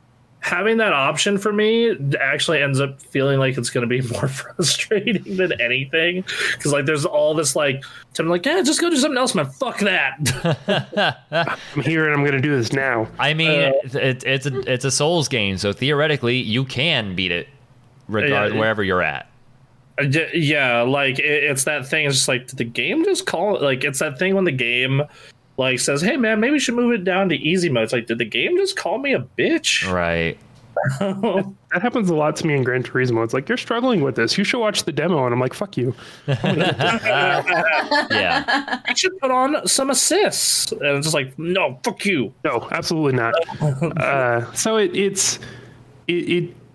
having 0.40 0.76
that 0.78 0.92
option 0.92 1.36
for 1.36 1.52
me 1.52 1.96
actually 2.20 2.62
ends 2.62 2.80
up 2.80 3.00
feeling 3.02 3.38
like 3.38 3.58
it's 3.58 3.70
going 3.70 3.82
to 3.82 3.88
be 3.88 4.06
more 4.12 4.28
frustrating 4.28 5.36
than 5.36 5.58
anything 5.60 6.24
because 6.52 6.72
like 6.72 6.86
there's 6.86 7.04
all 7.04 7.34
this 7.34 7.56
like 7.56 7.84
I'm 8.18 8.28
like 8.28 8.46
yeah 8.46 8.62
just 8.62 8.80
go 8.80 8.88
do 8.90 8.96
something 8.96 9.18
else 9.18 9.34
man 9.34 9.46
fuck 9.46 9.78
that 9.80 11.18
I'm 11.76 11.82
here 11.82 12.04
and 12.04 12.14
I'm 12.14 12.20
going 12.20 12.32
to 12.32 12.40
do 12.40 12.56
this 12.56 12.72
now. 12.72 13.08
I 13.18 13.34
mean, 13.34 13.60
Uh, 13.60 13.72
it, 13.84 13.94
it, 13.94 14.24
it's 14.24 14.46
a 14.46 14.72
it's 14.72 14.84
a 14.84 14.90
Souls 14.90 15.28
game, 15.28 15.56
so 15.58 15.72
theoretically 15.72 16.36
you 16.36 16.64
can 16.64 17.14
beat 17.14 17.30
it, 17.30 17.48
regard 18.08 18.52
Yeah, 18.52 18.58
wherever 18.58 18.82
you're 18.82 19.02
at. 19.02 19.28
Uh, 19.98 20.04
yeah 20.32 20.82
like 20.82 21.18
it, 21.18 21.44
it's 21.44 21.64
that 21.64 21.86
thing 21.86 22.06
it's 22.06 22.14
just 22.14 22.28
like 22.28 22.46
did 22.46 22.56
the 22.56 22.64
game 22.64 23.04
just 23.04 23.26
call 23.26 23.56
it 23.56 23.62
like 23.62 23.82
it's 23.82 23.98
that 23.98 24.16
thing 24.18 24.34
when 24.34 24.44
the 24.44 24.52
game 24.52 25.02
like 25.58 25.78
says 25.78 26.00
hey 26.00 26.16
man 26.16 26.40
maybe 26.40 26.52
we 26.52 26.58
should 26.58 26.74
move 26.74 26.92
it 26.92 27.04
down 27.04 27.28
to 27.28 27.34
easy 27.36 27.68
mode 27.68 27.84
it's 27.84 27.92
like 27.92 28.06
did 28.06 28.16
the 28.18 28.24
game 28.24 28.56
just 28.56 28.76
call 28.76 28.96
me 28.98 29.12
a 29.12 29.20
bitch 29.20 29.90
Right. 29.92 30.38
That 31.70 31.82
happens 31.82 32.08
a 32.08 32.14
lot 32.14 32.34
to 32.36 32.46
me 32.46 32.54
in 32.54 32.62
Gran 32.62 32.82
Turismo. 32.82 33.22
It's 33.22 33.34
like 33.34 33.46
you're 33.46 33.58
struggling 33.58 34.00
with 34.00 34.14
this. 34.16 34.38
You 34.38 34.44
should 34.44 34.58
watch 34.60 34.84
the 34.84 34.92
demo, 34.92 35.26
and 35.26 35.34
I'm 35.34 35.40
like, 35.40 35.52
"Fuck 35.52 35.76
you." 35.76 35.94
Yeah. 38.10 38.80
I 38.86 38.94
should 38.94 39.18
put 39.18 39.30
on 39.30 39.66
some 39.66 39.90
assists 39.90 40.72
and 40.72 40.82
it's 40.82 41.06
just 41.06 41.14
like 41.14 41.38
no 41.38 41.78
fuck 41.84 42.04
you 42.06 42.32
No, 42.44 42.66
absolutely 42.70 43.12
not. 43.18 43.34
uh, 44.00 44.50
so 44.54 44.76
it, 44.76 44.94
it's 44.96 45.38
it, 46.06 46.12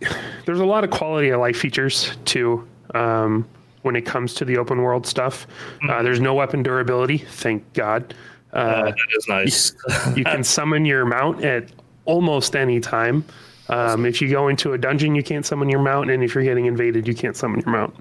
it. 0.01 0.11
There's 0.45 0.59
a 0.59 0.65
lot 0.65 0.83
of 0.83 0.89
quality 0.91 1.29
of 1.29 1.39
life 1.39 1.57
features 1.57 2.15
too 2.25 2.67
um, 2.93 3.47
when 3.83 3.95
it 3.95 4.03
comes 4.05 4.33
to 4.35 4.45
the 4.45 4.57
open 4.57 4.81
world 4.81 5.07
stuff. 5.07 5.47
Uh, 5.89 6.03
there's 6.03 6.19
no 6.19 6.33
weapon 6.33 6.61
durability, 6.61 7.17
thank 7.19 7.71
God. 7.73 8.13
Uh, 8.53 8.85
that 8.85 8.95
is 9.17 9.27
nice. 9.27 9.73
you 10.15 10.23
can 10.23 10.43
summon 10.43 10.85
your 10.85 11.05
mount 11.05 11.43
at 11.43 11.71
almost 12.05 12.55
any 12.55 12.79
time. 12.79 13.25
Um, 13.69 14.05
if 14.05 14.21
you 14.21 14.29
go 14.29 14.47
into 14.47 14.73
a 14.73 14.77
dungeon, 14.77 15.15
you 15.15 15.23
can't 15.23 15.45
summon 15.45 15.69
your 15.69 15.81
mount, 15.81 16.11
and 16.11 16.23
if 16.23 16.35
you're 16.35 16.43
getting 16.43 16.65
invaded, 16.65 17.07
you 17.07 17.15
can't 17.15 17.35
summon 17.35 17.61
your 17.61 17.71
mount. 17.71 17.95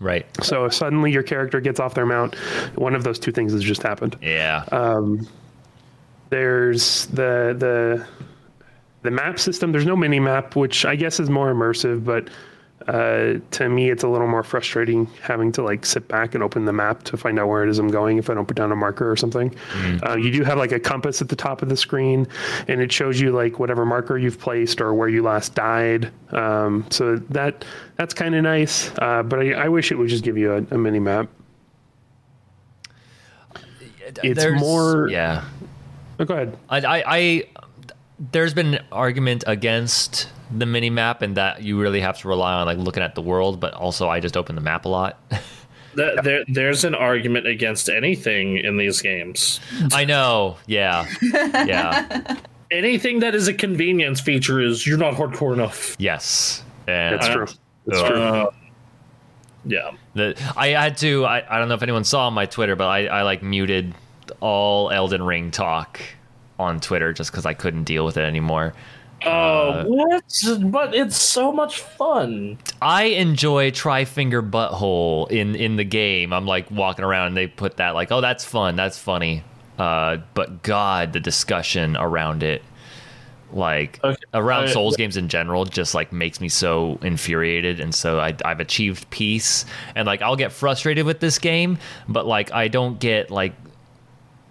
Right. 0.00 0.26
So 0.42 0.64
if 0.64 0.74
suddenly 0.74 1.12
your 1.12 1.22
character 1.22 1.60
gets 1.60 1.78
off 1.78 1.94
their 1.94 2.06
mount, 2.06 2.34
one 2.74 2.94
of 2.94 3.04
those 3.04 3.18
two 3.18 3.30
things 3.30 3.52
has 3.52 3.62
just 3.62 3.82
happened. 3.82 4.18
Yeah. 4.20 4.64
There's 6.30 7.06
the 7.06 7.54
the 7.56 8.06
the 9.02 9.10
map 9.10 9.38
system. 9.38 9.70
There's 9.70 9.86
no 9.86 9.94
mini 9.94 10.18
map, 10.18 10.56
which 10.56 10.84
I 10.84 10.96
guess 10.96 11.20
is 11.20 11.30
more 11.30 11.52
immersive, 11.54 12.04
but 12.04 12.28
uh, 12.88 13.34
to 13.52 13.68
me, 13.68 13.90
it's 13.90 14.02
a 14.02 14.08
little 14.08 14.26
more 14.26 14.42
frustrating 14.42 15.06
having 15.22 15.50
to 15.52 15.62
like 15.62 15.86
sit 15.86 16.06
back 16.08 16.34
and 16.34 16.42
open 16.44 16.64
the 16.64 16.72
map 16.72 17.02
to 17.04 17.16
find 17.16 17.38
out 17.38 17.48
where 17.48 17.62
it 17.64 17.70
is 17.70 17.78
I'm 17.78 17.88
going 17.88 18.18
if 18.18 18.28
I 18.28 18.34
don't 18.34 18.46
put 18.46 18.56
down 18.56 18.70
a 18.72 18.76
marker 18.76 19.10
or 19.10 19.16
something. 19.16 19.54
Uh, 20.06 20.16
you 20.16 20.30
do 20.30 20.44
have 20.44 20.58
like 20.58 20.72
a 20.72 20.80
compass 20.80 21.22
at 21.22 21.28
the 21.28 21.36
top 21.36 21.62
of 21.62 21.68
the 21.68 21.76
screen, 21.76 22.26
and 22.68 22.80
it 22.80 22.92
shows 22.92 23.20
you 23.20 23.32
like 23.32 23.58
whatever 23.58 23.84
marker 23.86 24.18
you've 24.18 24.38
placed 24.38 24.80
or 24.80 24.92
where 24.94 25.08
you 25.08 25.22
last 25.22 25.54
died. 25.54 26.10
Um, 26.32 26.86
so 26.90 27.16
that 27.16 27.64
that's 27.96 28.12
kind 28.14 28.34
of 28.34 28.42
nice, 28.42 28.90
uh, 28.98 29.22
but 29.22 29.38
I, 29.40 29.52
I 29.52 29.68
wish 29.68 29.90
it 29.90 29.96
would 29.96 30.08
just 30.08 30.24
give 30.24 30.36
you 30.36 30.52
a, 30.52 30.74
a 30.74 30.78
mini 30.78 30.98
map. 30.98 31.28
It's 34.22 34.42
There's- 34.42 34.60
more. 34.60 35.08
Yeah. 35.08 35.44
Oh, 36.20 36.24
go 36.24 36.34
ahead. 36.34 36.56
I, 36.68 36.78
I, 36.80 37.02
I 37.06 37.44
there's 38.32 38.54
been 38.54 38.74
an 38.74 38.84
argument 38.92 39.42
against 39.46 40.28
the 40.56 40.66
mini 40.66 40.90
map 40.90 41.22
and 41.22 41.36
that 41.36 41.62
you 41.62 41.80
really 41.80 42.00
have 42.00 42.18
to 42.20 42.28
rely 42.28 42.52
on 42.54 42.66
like 42.66 42.78
looking 42.78 43.02
at 43.02 43.14
the 43.14 43.22
world, 43.22 43.60
but 43.60 43.74
also 43.74 44.08
I 44.08 44.20
just 44.20 44.36
open 44.36 44.54
the 44.54 44.60
map 44.60 44.84
a 44.84 44.88
lot. 44.88 45.18
Th- 45.96 46.18
There, 46.24 46.44
there's 46.48 46.84
an 46.84 46.94
argument 46.94 47.46
against 47.46 47.88
anything 47.88 48.58
in 48.58 48.76
these 48.76 49.00
games. 49.00 49.60
I 49.92 50.04
know. 50.04 50.56
Yeah. 50.66 51.06
Yeah. 51.22 52.36
Anything 52.70 53.20
that 53.20 53.34
is 53.36 53.46
a 53.46 53.54
convenience 53.54 54.20
feature 54.20 54.60
is 54.60 54.86
you're 54.86 54.98
not 54.98 55.14
hardcore 55.14 55.52
enough. 55.54 55.94
Yes. 55.98 56.64
And 56.88 57.14
That's 57.14 57.28
true. 57.28 57.46
That's 57.86 58.00
Ugh. 58.02 58.08
true. 58.08 58.20
Uh, 58.20 58.50
yeah. 59.66 59.90
The, 60.14 60.52
I 60.56 60.68
had 60.68 60.96
to. 60.98 61.24
I, 61.24 61.44
I 61.48 61.58
don't 61.58 61.68
know 61.68 61.74
if 61.74 61.82
anyone 61.82 62.04
saw 62.04 62.26
on 62.26 62.34
my 62.34 62.46
Twitter, 62.46 62.74
but 62.74 62.86
I, 62.88 63.06
I 63.06 63.22
like 63.22 63.42
muted 63.42 63.94
all 64.40 64.90
Elden 64.90 65.22
Ring 65.22 65.50
talk 65.52 66.00
on 66.58 66.80
Twitter 66.80 67.12
just 67.12 67.30
because 67.30 67.46
I 67.46 67.54
couldn't 67.54 67.84
deal 67.84 68.04
with 68.04 68.16
it 68.16 68.24
anymore. 68.24 68.74
Oh, 69.26 69.84
what? 69.86 70.44
But 70.70 70.94
it's 70.94 71.16
so 71.16 71.50
much 71.52 71.80
fun. 71.80 72.58
I 72.82 73.04
enjoy 73.04 73.70
try 73.70 74.04
finger 74.04 74.42
butthole 74.42 75.30
in 75.30 75.54
in 75.54 75.76
the 75.76 75.84
game. 75.84 76.32
I'm 76.32 76.46
like 76.46 76.70
walking 76.70 77.04
around 77.04 77.28
and 77.28 77.36
they 77.36 77.46
put 77.46 77.78
that 77.78 77.94
like, 77.94 78.12
oh, 78.12 78.20
that's 78.20 78.44
fun, 78.44 78.76
that's 78.76 78.98
funny. 78.98 79.42
Uh, 79.78 80.18
but 80.34 80.62
God, 80.62 81.12
the 81.14 81.20
discussion 81.20 81.96
around 81.96 82.42
it, 82.42 82.62
like 83.52 83.98
Okay, 84.04 84.22
around 84.34 84.64
I- 84.64 84.72
Souls 84.72 84.96
games 84.96 85.16
in 85.16 85.28
general, 85.28 85.64
just 85.64 85.94
like 85.94 86.12
makes 86.12 86.40
me 86.40 86.48
so 86.50 86.98
infuriated. 87.02 87.80
And 87.80 87.94
so 87.94 88.20
I, 88.20 88.36
I've 88.44 88.60
achieved 88.60 89.08
peace, 89.10 89.64
and 89.94 90.06
like 90.06 90.20
I'll 90.22 90.36
get 90.36 90.52
frustrated 90.52 91.06
with 91.06 91.20
this 91.20 91.38
game, 91.38 91.78
but 92.08 92.26
like 92.26 92.52
I 92.52 92.68
don't 92.68 93.00
get 93.00 93.30
like 93.30 93.54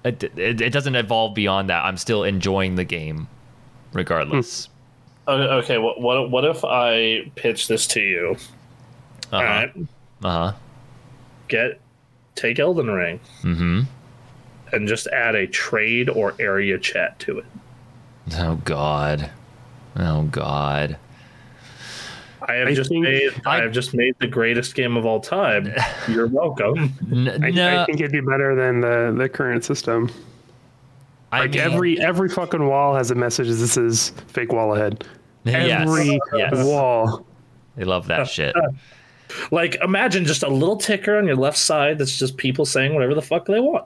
it, 0.03 0.23
it, 0.23 0.61
it 0.61 0.73
doesn't 0.73 0.95
evolve 0.95 1.35
beyond 1.35 1.69
that. 1.69 1.85
I'm 1.85 1.97
still 1.97 2.23
enjoying 2.23 2.75
the 2.75 2.83
game, 2.83 3.27
regardless. 3.93 4.69
Okay, 5.27 5.77
what 5.77 6.01
what 6.01 6.29
what 6.31 6.43
if 6.45 6.63
I 6.65 7.31
pitch 7.35 7.67
this 7.67 7.87
to 7.87 8.01
you? 8.01 8.35
Uh-huh. 9.31 9.41
right, 9.43 9.73
Uh 10.23 10.29
huh. 10.51 10.53
get 11.47 11.79
take 12.35 12.59
Elden 12.59 12.89
Ring 12.91 13.19
Mm-hmm. 13.41 13.81
and 14.73 14.87
just 14.87 15.07
add 15.07 15.35
a 15.35 15.47
trade 15.47 16.09
or 16.09 16.35
area 16.39 16.77
chat 16.77 17.17
to 17.19 17.39
it. 17.39 17.45
Oh 18.37 18.55
God. 18.65 19.29
Oh 19.95 20.23
God. 20.23 20.97
I 22.47 22.55
have 22.55 22.67
I 22.67 22.73
just 22.73 22.91
made 22.91 23.31
I, 23.45 23.57
I- 23.59 23.61
have 23.61 23.71
just 23.71 23.93
made 23.93 24.15
the 24.19 24.27
greatest 24.27 24.75
game 24.75 24.97
of 24.97 25.05
all 25.05 25.21
time. 25.21 25.73
You're 26.09 26.27
welcome. 26.27 26.93
N- 27.11 27.43
I, 27.43 27.49
no, 27.51 27.81
I 27.81 27.85
think 27.85 28.01
it'd 28.01 28.11
be 28.11 28.19
better 28.19 28.55
than 28.55 28.81
the, 28.81 29.15
the 29.17 29.29
current 29.29 29.63
system. 29.63 30.11
I 31.33 31.39
Like 31.41 31.51
mean- 31.51 31.59
every 31.61 31.99
every 32.01 32.29
fucking 32.29 32.67
wall 32.67 32.95
has 32.95 33.09
a 33.11 33.15
message 33.15 33.47
that 33.47 33.67
says 33.67 34.11
fake 34.27 34.51
wall 34.53 34.75
ahead. 34.75 35.03
Yes, 35.45 35.81
Every 35.81 36.19
yes. 36.37 36.65
wall. 36.65 37.25
They 37.75 37.83
love 37.83 38.07
that 38.07 38.27
shit. 38.27 38.55
Like 39.49 39.75
imagine 39.81 40.25
just 40.25 40.43
a 40.43 40.47
little 40.47 40.75
ticker 40.77 41.17
on 41.17 41.25
your 41.25 41.35
left 41.35 41.57
side 41.57 41.97
that's 41.97 42.19
just 42.19 42.37
people 42.37 42.65
saying 42.65 42.93
whatever 42.93 43.15
the 43.15 43.21
fuck 43.21 43.45
they 43.47 43.59
want. 43.59 43.85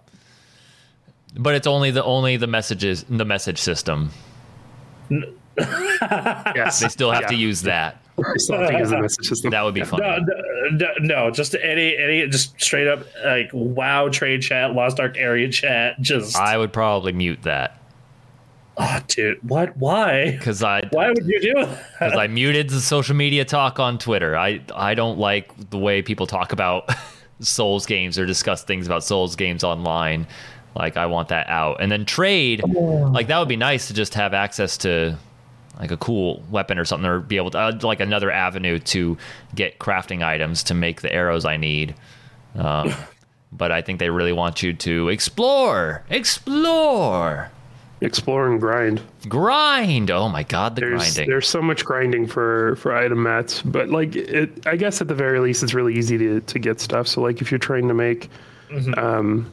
But 1.38 1.56
it's 1.56 1.68
only 1.68 1.90
the 1.90 2.04
only 2.04 2.36
the 2.36 2.48
messages 2.48 3.06
the 3.08 3.24
message 3.24 3.60
system. 3.60 4.10
Yes. 5.60 6.80
They 6.82 6.90
still 6.90 7.12
have 7.12 7.28
to 7.28 7.36
use 7.36 7.62
that. 7.64 8.02
I 8.20 8.38
still 8.38 8.58
have 8.60 8.70
to 8.70 8.78
use 8.78 8.90
the 8.90 9.02
message 9.02 9.28
system. 9.28 9.52
That 9.52 9.64
would 9.64 9.74
be 9.74 9.84
fun. 9.84 10.00
No, 10.02 10.18
no, 10.18 10.70
no, 10.72 10.88
no, 11.00 11.32
just 11.32 11.56
any 11.56 11.96
any 11.98 12.28
just 12.28 12.60
straight 12.60 12.88
up 12.88 13.06
like 13.24 13.50
wow 13.54 14.10
trade 14.10 14.42
chat, 14.42 14.74
Lost 14.74 15.00
Ark 15.00 15.18
area 15.18 15.50
chat. 15.50 16.02
Just 16.02 16.36
I 16.36 16.58
would 16.58 16.74
probably 16.74 17.12
mute 17.12 17.44
that 17.44 17.78
oh, 18.78 19.00
dude, 19.08 19.38
what? 19.48 19.76
Why? 19.78 20.32
because 20.32 20.64
I 20.64 20.82
Why 20.92 21.10
would 21.10 21.26
you 21.26 21.42
do 21.42 21.54
that? 21.56 21.86
because 21.94 22.18
I 22.18 22.28
muted 22.28 22.70
the 22.70 22.80
social 22.80 23.16
media 23.16 23.46
talk 23.46 23.80
on 23.80 23.98
Twitter. 23.98 24.38
I 24.38 24.62
I 24.76 24.94
don't 24.94 25.18
like 25.18 25.70
the 25.70 25.78
way 25.78 26.02
people 26.02 26.28
talk 26.28 26.52
about 26.52 26.90
Souls 27.40 27.86
games 27.86 28.18
or 28.18 28.26
discuss 28.26 28.64
things 28.64 28.86
about 28.86 29.04
Souls 29.04 29.36
games 29.36 29.64
online. 29.64 30.28
Like 30.76 30.98
I 30.98 31.08
want 31.08 31.30
that 31.30 31.50
out. 31.50 31.82
And 31.82 31.92
then 31.92 32.06
trade, 32.06 32.62
oh. 32.64 33.10
like 33.12 33.28
that 33.28 33.40
would 33.40 33.48
be 33.48 33.56
nice 33.56 33.88
to 33.88 33.94
just 33.94 34.14
have 34.14 34.34
access 34.34 34.78
to 34.78 35.18
like 35.80 35.92
a 35.92 35.98
cool 35.98 36.44
weapon 36.50 36.78
or 36.80 36.86
something, 36.86 37.08
or 37.10 37.20
be 37.20 37.38
able 37.38 37.52
to 37.52 37.60
uh, 37.60 37.80
like 37.84 38.00
another 38.00 38.32
avenue 38.32 38.80
to 38.80 39.18
get 39.56 39.80
crafting 39.80 40.24
items 40.26 40.64
to 40.64 40.74
make 40.74 41.02
the 41.02 41.12
arrows 41.14 41.46
I 41.46 41.58
need. 41.58 41.94
Um, 42.56 42.94
but 43.52 43.72
I 43.72 43.82
think 43.82 44.00
they 44.00 44.10
really 44.10 44.34
want 44.34 44.62
you 44.64 44.74
to 44.74 45.10
explore, 45.10 46.04
explore, 46.10 47.52
Explore 48.00 48.52
and 48.52 48.62
grind. 48.62 49.02
grind. 49.28 50.12
Oh 50.12 50.30
my 50.30 50.44
god, 50.44 50.76
the 50.76 50.82
There's 50.82 51.02
grinding. 51.16 51.30
there's 51.30 51.48
so 51.48 51.64
much 51.64 51.84
grinding 51.84 52.28
for 52.28 52.76
for 52.76 52.96
item 52.96 53.24
mats, 53.24 53.64
but 53.64 53.90
like 53.90 54.16
it, 54.16 54.68
I 54.68 54.76
guess 54.76 55.02
at 55.02 55.08
the 55.08 55.16
very 55.16 55.40
least, 55.40 55.64
it's 55.64 55.74
really 55.74 55.96
easy 55.96 56.16
to 56.20 56.40
to 56.42 56.60
get 56.60 56.80
stuff. 56.80 57.08
So 57.08 57.22
like 57.22 57.42
if 57.42 57.50
you're 57.50 57.58
trying 57.58 57.88
to 57.88 57.96
make, 57.96 58.30
um, 58.98 59.50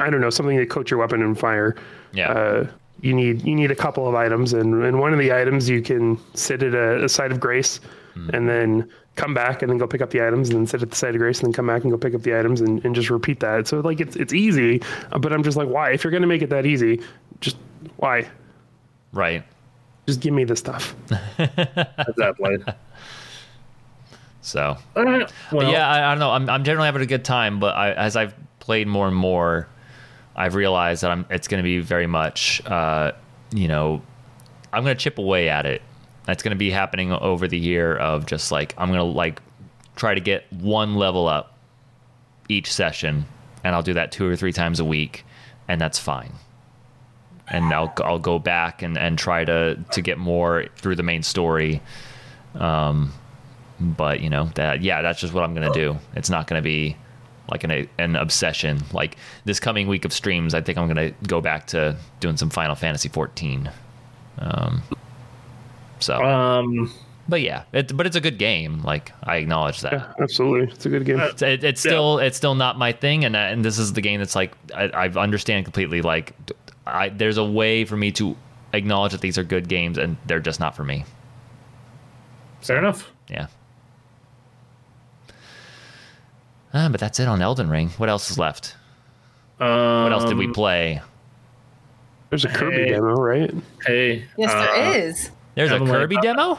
I 0.00 0.10
don't 0.10 0.20
know, 0.20 0.30
something 0.30 0.56
to 0.58 0.66
coat 0.66 0.90
your 0.90 0.98
weapon 0.98 1.22
in 1.22 1.36
fire, 1.36 1.76
Yeah. 2.12 2.32
uh, 2.32 2.66
you 3.02 3.12
need 3.12 3.42
you 3.44 3.54
need 3.54 3.70
a 3.70 3.76
couple 3.76 4.08
of 4.08 4.14
items, 4.14 4.52
and 4.52 4.82
and 4.84 4.98
one 5.00 5.12
of 5.12 5.18
the 5.18 5.32
items 5.32 5.68
you 5.68 5.82
can 5.82 6.18
sit 6.34 6.62
at 6.62 6.74
a, 6.74 7.04
a 7.04 7.08
site 7.08 7.32
of 7.32 7.40
grace, 7.40 7.80
and 8.32 8.48
then 8.48 8.88
come 9.16 9.34
back 9.34 9.60
and 9.60 9.70
then 9.70 9.76
go 9.76 9.86
pick 9.86 10.00
up 10.00 10.10
the 10.10 10.26
items, 10.26 10.48
and 10.48 10.58
then 10.58 10.66
sit 10.66 10.82
at 10.82 10.90
the 10.90 10.96
site 10.96 11.14
of 11.14 11.18
grace, 11.18 11.40
and 11.40 11.48
then 11.48 11.52
come 11.52 11.66
back 11.66 11.82
and 11.82 11.90
go 11.90 11.98
pick 11.98 12.14
up 12.14 12.22
the 12.22 12.38
items, 12.38 12.60
and, 12.60 12.82
and 12.84 12.94
just 12.94 13.10
repeat 13.10 13.40
that. 13.40 13.68
So 13.68 13.80
like 13.80 14.00
it's 14.00 14.16
it's 14.16 14.32
easy, 14.32 14.80
uh, 15.10 15.18
but 15.18 15.32
I'm 15.32 15.42
just 15.42 15.56
like, 15.56 15.68
why? 15.68 15.90
If 15.92 16.04
you're 16.04 16.12
gonna 16.12 16.26
make 16.26 16.42
it 16.42 16.50
that 16.50 16.64
easy, 16.64 17.02
just 17.40 17.56
why? 17.96 18.28
right. 19.12 19.44
Just 20.06 20.20
give 20.20 20.34
me 20.34 20.42
the 20.42 20.56
stuff. 20.56 20.96
That 21.08 21.94
Exactly. 22.08 22.58
So 24.40 24.76
right. 24.96 25.32
Well, 25.52 25.70
yeah, 25.70 25.88
I, 25.88 26.06
I 26.06 26.10
don't 26.10 26.18
know. 26.18 26.30
I'm, 26.30 26.50
I'm 26.50 26.64
generally 26.64 26.86
having 26.86 27.02
a 27.02 27.06
good 27.06 27.24
time, 27.24 27.60
but 27.60 27.76
I, 27.76 27.92
as 27.92 28.16
I've 28.16 28.34
played 28.58 28.88
more 28.88 29.06
and 29.06 29.16
more, 29.16 29.68
I've 30.34 30.54
realized 30.54 31.02
that 31.02 31.10
I'm, 31.10 31.26
it's 31.30 31.48
going 31.48 31.58
to 31.58 31.64
be 31.64 31.80
very 31.80 32.06
much, 32.06 32.64
uh, 32.66 33.12
you 33.52 33.68
know, 33.68 34.02
I'm 34.72 34.84
going 34.84 34.96
to 34.96 35.02
chip 35.02 35.18
away 35.18 35.48
at 35.48 35.66
it. 35.66 35.82
That's 36.24 36.42
going 36.42 36.52
to 36.52 36.58
be 36.58 36.70
happening 36.70 37.12
over 37.12 37.48
the 37.48 37.58
year 37.58 37.96
of 37.96 38.26
just 38.26 38.52
like 38.52 38.74
I'm 38.78 38.88
going 38.88 38.98
to 38.98 39.04
like 39.04 39.42
try 39.96 40.14
to 40.14 40.20
get 40.20 40.50
one 40.52 40.94
level 40.94 41.26
up 41.26 41.56
each 42.48 42.72
session, 42.72 43.26
and 43.64 43.74
I'll 43.74 43.82
do 43.82 43.94
that 43.94 44.12
two 44.12 44.26
or 44.26 44.36
three 44.36 44.52
times 44.52 44.78
a 44.78 44.84
week, 44.84 45.24
and 45.68 45.80
that's 45.80 45.98
fine. 45.98 46.32
And 47.48 47.72
I'll 47.72 47.92
I'll 47.98 48.20
go 48.20 48.38
back 48.38 48.82
and, 48.82 48.96
and 48.96 49.18
try 49.18 49.44
to 49.44 49.76
to 49.90 50.00
get 50.00 50.16
more 50.16 50.66
through 50.76 50.94
the 50.94 51.02
main 51.02 51.24
story. 51.24 51.82
Um, 52.54 53.12
but 53.82 54.20
you 54.20 54.30
know 54.30 54.50
that 54.54 54.82
yeah 54.82 55.02
that's 55.02 55.20
just 55.20 55.32
what 55.32 55.42
i'm 55.44 55.54
gonna 55.54 55.72
do 55.72 55.98
it's 56.14 56.30
not 56.30 56.46
gonna 56.46 56.62
be 56.62 56.96
like 57.50 57.64
an, 57.64 57.88
an 57.98 58.16
obsession 58.16 58.80
like 58.92 59.16
this 59.44 59.58
coming 59.60 59.88
week 59.88 60.04
of 60.04 60.12
streams 60.12 60.54
i 60.54 60.60
think 60.60 60.78
i'm 60.78 60.86
gonna 60.88 61.10
go 61.26 61.40
back 61.40 61.66
to 61.66 61.96
doing 62.20 62.36
some 62.36 62.50
final 62.50 62.74
fantasy 62.74 63.08
14 63.08 63.70
um 64.38 64.82
so 65.98 66.22
Um. 66.22 66.92
but 67.28 67.40
yeah 67.42 67.64
it, 67.72 67.96
but 67.96 68.06
it's 68.06 68.16
a 68.16 68.20
good 68.20 68.38
game 68.38 68.80
like 68.82 69.12
i 69.24 69.36
acknowledge 69.36 69.80
that 69.82 69.92
Yeah, 69.92 70.12
absolutely. 70.20 70.72
It's 70.72 70.86
a 70.86 70.88
good 70.88 71.04
game. 71.04 71.20
it's, 71.20 71.42
it, 71.42 71.64
it's 71.64 71.80
still 71.80 72.18
it's 72.18 72.36
still 72.36 72.54
not 72.54 72.78
my 72.78 72.92
thing 72.92 73.24
and 73.24 73.34
uh, 73.36 73.40
and 73.40 73.64
this 73.64 73.78
is 73.78 73.92
the 73.92 74.00
game 74.00 74.20
that's 74.20 74.34
like 74.36 74.52
I, 74.74 74.84
I 74.88 75.08
understand 75.08 75.64
completely 75.64 76.00
like 76.02 76.34
I 76.86 77.08
there's 77.10 77.38
a 77.38 77.44
way 77.44 77.84
for 77.84 77.96
me 77.96 78.10
to 78.12 78.36
acknowledge 78.72 79.12
that 79.12 79.20
these 79.20 79.36
are 79.36 79.44
good 79.44 79.68
games 79.68 79.98
and 79.98 80.16
they're 80.26 80.40
just 80.40 80.58
not 80.60 80.74
for 80.74 80.84
me 80.84 81.04
Fair 82.62 82.78
enough. 82.78 83.10
Yeah. 83.28 83.48
Ah, 86.74 86.88
but 86.90 87.00
that's 87.00 87.20
it 87.20 87.28
on 87.28 87.42
Elden 87.42 87.68
Ring. 87.68 87.90
What 87.98 88.08
else 88.08 88.30
is 88.30 88.38
left? 88.38 88.76
Um, 89.60 89.68
What 90.04 90.12
else 90.12 90.24
did 90.24 90.36
we 90.38 90.48
play? 90.48 91.00
There's 92.30 92.44
a 92.44 92.48
Kirby 92.48 92.76
hey. 92.76 92.88
demo, 92.90 93.12
right? 93.14 93.52
Hey. 93.86 94.24
Yes, 94.38 94.50
uh, 94.52 94.60
there 94.60 94.98
is. 95.08 95.30
There's 95.54 95.70
a 95.70 95.74
Emily- 95.74 95.90
Kirby 95.90 96.16
demo. 96.22 96.58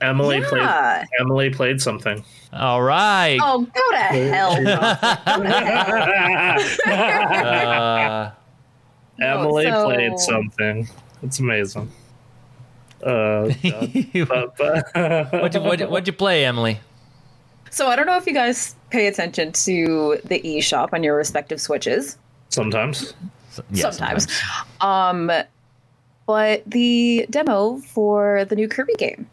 Emily 0.00 0.40
played. 0.42 1.06
Emily 1.20 1.50
played 1.50 1.80
something. 1.80 2.24
All 2.52 2.82
right. 2.82 3.38
Oh, 3.40 3.60
go 3.62 3.90
to 3.90 3.96
hell. 4.06 4.52
Uh, 6.86 8.30
Emily 9.20 9.64
so- 9.64 9.84
played 9.84 10.18
something. 10.18 10.88
It's 11.22 11.38
amazing. 11.38 11.90
Uh, 13.02 13.48
God. 13.62 13.92
but, 14.56 14.56
but 14.56 15.32
what'd, 15.32 15.54
you, 15.54 15.60
what'd, 15.60 15.90
what'd 15.90 16.06
you 16.06 16.12
play, 16.14 16.44
Emily? 16.46 16.80
So 17.74 17.88
I 17.88 17.96
don't 17.96 18.06
know 18.06 18.16
if 18.16 18.26
you 18.26 18.32
guys 18.32 18.76
pay 18.90 19.08
attention 19.08 19.50
to 19.52 20.18
the 20.24 20.40
eShop 20.40 20.92
on 20.92 21.02
your 21.02 21.16
respective 21.16 21.60
switches. 21.60 22.16
sometimes. 22.48 23.14
Yeah, 23.70 23.90
sometimes. 23.90 24.26
Um, 24.80 25.30
but 26.26 26.62
the 26.66 27.26
demo 27.30 27.78
for 27.78 28.44
the 28.44 28.54
new 28.54 28.68
Kirby 28.68 28.94
game 28.94 29.28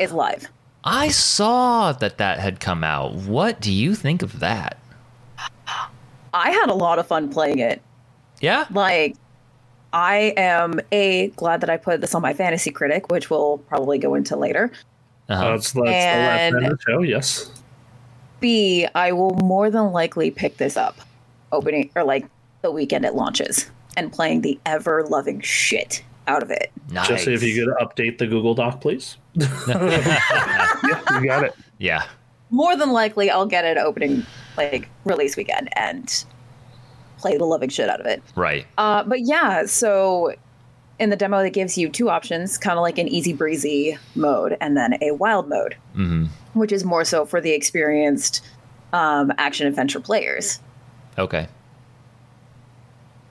is 0.00 0.12
live. 0.12 0.48
I 0.82 1.08
saw 1.08 1.92
that 1.92 2.18
that 2.18 2.38
had 2.40 2.58
come 2.58 2.82
out. 2.82 3.14
What 3.14 3.60
do 3.60 3.70
you 3.70 3.94
think 3.94 4.22
of 4.22 4.40
that? 4.40 4.78
I 6.34 6.50
had 6.50 6.68
a 6.70 6.74
lot 6.74 6.98
of 6.98 7.06
fun 7.06 7.30
playing 7.30 7.58
it. 7.58 7.80
Yeah. 8.40 8.66
Like, 8.70 9.16
I 9.92 10.34
am 10.36 10.80
a 10.90 11.28
glad 11.36 11.60
that 11.60 11.70
I 11.70 11.76
put 11.76 12.00
this 12.00 12.14
on 12.14 12.22
my 12.22 12.34
fantasy 12.34 12.70
critic, 12.70 13.10
which 13.10 13.30
we'll 13.30 13.58
probably 13.58 13.98
go 13.98 14.14
into 14.14 14.36
later. 14.36 14.72
Uh-huh. 15.28 15.50
That's, 15.52 15.72
that's 15.72 15.74
the 15.74 15.80
last 15.80 16.54
of 16.54 16.62
the 16.62 16.78
show. 16.86 17.02
Yes. 17.02 17.53
B, 18.44 18.86
I 18.94 19.10
will 19.12 19.34
more 19.42 19.70
than 19.70 19.90
likely 19.92 20.30
pick 20.30 20.58
this 20.58 20.76
up 20.76 20.98
opening 21.50 21.88
or 21.96 22.04
like 22.04 22.26
the 22.60 22.70
weekend 22.70 23.06
it 23.06 23.14
launches 23.14 23.70
and 23.96 24.12
playing 24.12 24.42
the 24.42 24.60
ever 24.66 25.02
loving 25.04 25.40
shit 25.40 26.04
out 26.26 26.42
of 26.42 26.50
it. 26.50 26.70
nice. 26.90 27.08
Jesse, 27.08 27.32
if 27.32 27.42
you 27.42 27.64
could 27.64 27.74
update 27.76 28.18
the 28.18 28.26
Google 28.26 28.54
Doc, 28.54 28.82
please. 28.82 29.16
Yeah, 29.36 31.20
you 31.20 31.26
got 31.26 31.44
it. 31.44 31.54
Yeah. 31.78 32.04
More 32.50 32.76
than 32.76 32.92
likely, 32.92 33.30
I'll 33.30 33.46
get 33.46 33.64
it 33.64 33.78
opening 33.78 34.26
like 34.58 34.90
release 35.06 35.38
weekend 35.38 35.70
and 35.78 36.26
play 37.16 37.38
the 37.38 37.46
loving 37.46 37.70
shit 37.70 37.88
out 37.88 38.00
of 38.00 38.04
it. 38.04 38.22
Right. 38.36 38.66
Uh, 38.76 39.04
but 39.04 39.20
yeah, 39.22 39.64
so 39.64 40.34
in 40.98 41.08
the 41.08 41.16
demo, 41.16 41.38
it 41.38 41.54
gives 41.54 41.78
you 41.78 41.88
two 41.88 42.10
options, 42.10 42.58
kind 42.58 42.76
of 42.76 42.82
like 42.82 42.98
an 42.98 43.08
easy 43.08 43.32
breezy 43.32 43.96
mode 44.14 44.58
and 44.60 44.76
then 44.76 44.98
a 45.00 45.12
wild 45.12 45.48
mode, 45.48 45.78
hmm 45.94 46.26
which 46.54 46.72
is 46.72 46.84
more 46.84 47.04
so 47.04 47.24
for 47.26 47.40
the 47.40 47.52
experienced 47.52 48.44
um, 48.92 49.32
action 49.38 49.66
adventure 49.66 50.00
players. 50.00 50.60
Okay. 51.18 51.48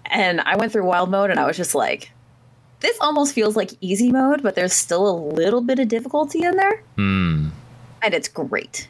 And 0.06 0.42
I 0.42 0.56
went 0.56 0.72
through 0.72 0.85
wild 0.85 1.10
mode 1.10 1.32
and 1.32 1.40
I 1.40 1.45
was 1.45 1.58
just 1.58 1.74
like, 1.76 2.11
this 2.82 2.98
almost 3.02 3.34
feels 3.34 3.56
like 3.56 3.72
easy 3.82 4.11
mode, 4.11 4.43
but 4.43 4.56
there's 4.56 4.74
still 4.74 5.10
a 5.10 5.16
little 5.34 5.61
bit 5.61 5.80
of 5.80 5.88
difficulty 5.88 6.43
in 6.43 6.56
there. 6.58 6.84
Hmm. 6.98 7.48
And 8.02 8.14
it's 8.14 8.27
great. 8.27 8.90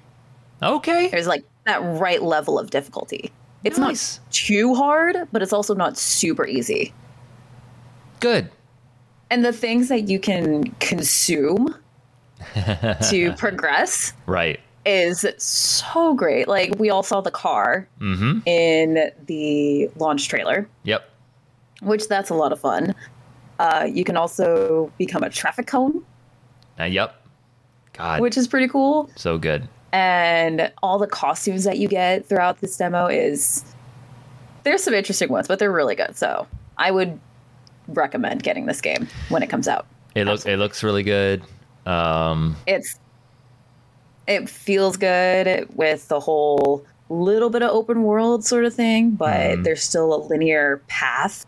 Okay. 0.61 1.09
There's 1.09 1.27
like 1.27 1.43
that 1.65 1.77
right 1.81 2.21
level 2.21 2.57
of 2.57 2.71
difficulty. 2.71 3.31
It's 3.63 3.77
Nice. 3.77 4.19
not 4.19 4.31
too 4.31 4.73
hard, 4.75 5.27
but 5.31 5.41
it's 5.41 5.53
also 5.53 5.75
not 5.75 5.97
super 5.97 6.45
easy. 6.45 6.93
Good. 8.19 8.49
And 9.29 9.45
the 9.45 9.53
things 9.53 9.89
that 9.89 10.09
you 10.09 10.19
can 10.19 10.63
consume 10.79 11.75
to 13.09 13.33
progress 13.38 14.13
Right. 14.25 14.59
is 14.85 15.25
so 15.38 16.13
great. 16.13 16.47
Like 16.47 16.75
we 16.77 16.89
all 16.89 17.03
saw 17.03 17.22
the 17.22 17.31
car 17.31 17.88
Mm-hmm. 17.99 18.39
in 18.47 19.11
the 19.25 19.89
launch 19.97 20.27
trailer, 20.27 20.67
Yep. 20.83 21.09
which 21.81 22.07
that's 22.07 22.30
a 22.30 22.33
lot 22.35 22.51
of 22.51 22.59
fun. 22.59 22.93
Uh, 23.59 23.88
you 23.91 24.03
can 24.03 24.17
also 24.17 24.91
become 24.97 25.23
a 25.23 25.30
traffic 25.30 25.67
cone, 25.67 26.03
Uh, 26.80 26.83
yep. 26.85 27.15
God. 27.93 28.19
which 28.22 28.35
is 28.38 28.47
pretty 28.47 28.67
cool. 28.67 29.09
so 29.15 29.38
good. 29.38 29.67
And 29.91 30.72
all 30.81 30.97
the 30.97 31.05
costumes 31.07 31.63
that 31.65 31.77
you 31.77 31.88
get 31.88 32.25
throughout 32.25 32.59
this 32.61 32.75
demo 32.77 33.05
is 33.05 33.63
there's 34.63 34.81
some 34.83 34.95
interesting 34.95 35.30
ones, 35.30 35.47
but 35.47 35.59
they're 35.59 35.72
really 35.72 35.93
good. 35.93 36.15
So 36.17 36.47
I 36.77 36.89
would 36.89 37.19
recommend 37.88 38.41
getting 38.41 38.65
this 38.65 38.81
game 38.81 39.07
when 39.30 39.43
it 39.43 39.49
comes 39.51 39.67
out. 39.67 39.85
It 40.15 40.25
looks. 40.25 40.45
It 40.47 40.57
looks 40.57 40.81
really 40.83 41.03
good. 41.03 41.43
Um. 41.85 42.55
It's 42.67 42.95
it 44.27 44.49
feels 44.49 44.95
good 44.97 45.67
with 45.75 46.07
the 46.07 46.19
whole 46.19 46.85
little 47.09 47.49
bit 47.49 47.61
of 47.61 47.69
open 47.71 48.03
world 48.03 48.45
sort 48.45 48.65
of 48.65 48.73
thing, 48.73 49.11
but 49.11 49.57
Mhm. 49.57 49.63
there's 49.63 49.83
still 49.83 50.13
a 50.13 50.19
linear 50.27 50.81
path 50.87 51.45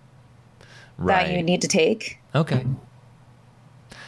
that 0.99 1.29
you 1.29 1.41
need 1.41 1.61
to 1.61 1.67
take. 1.67 2.19
Okay. 2.35 2.65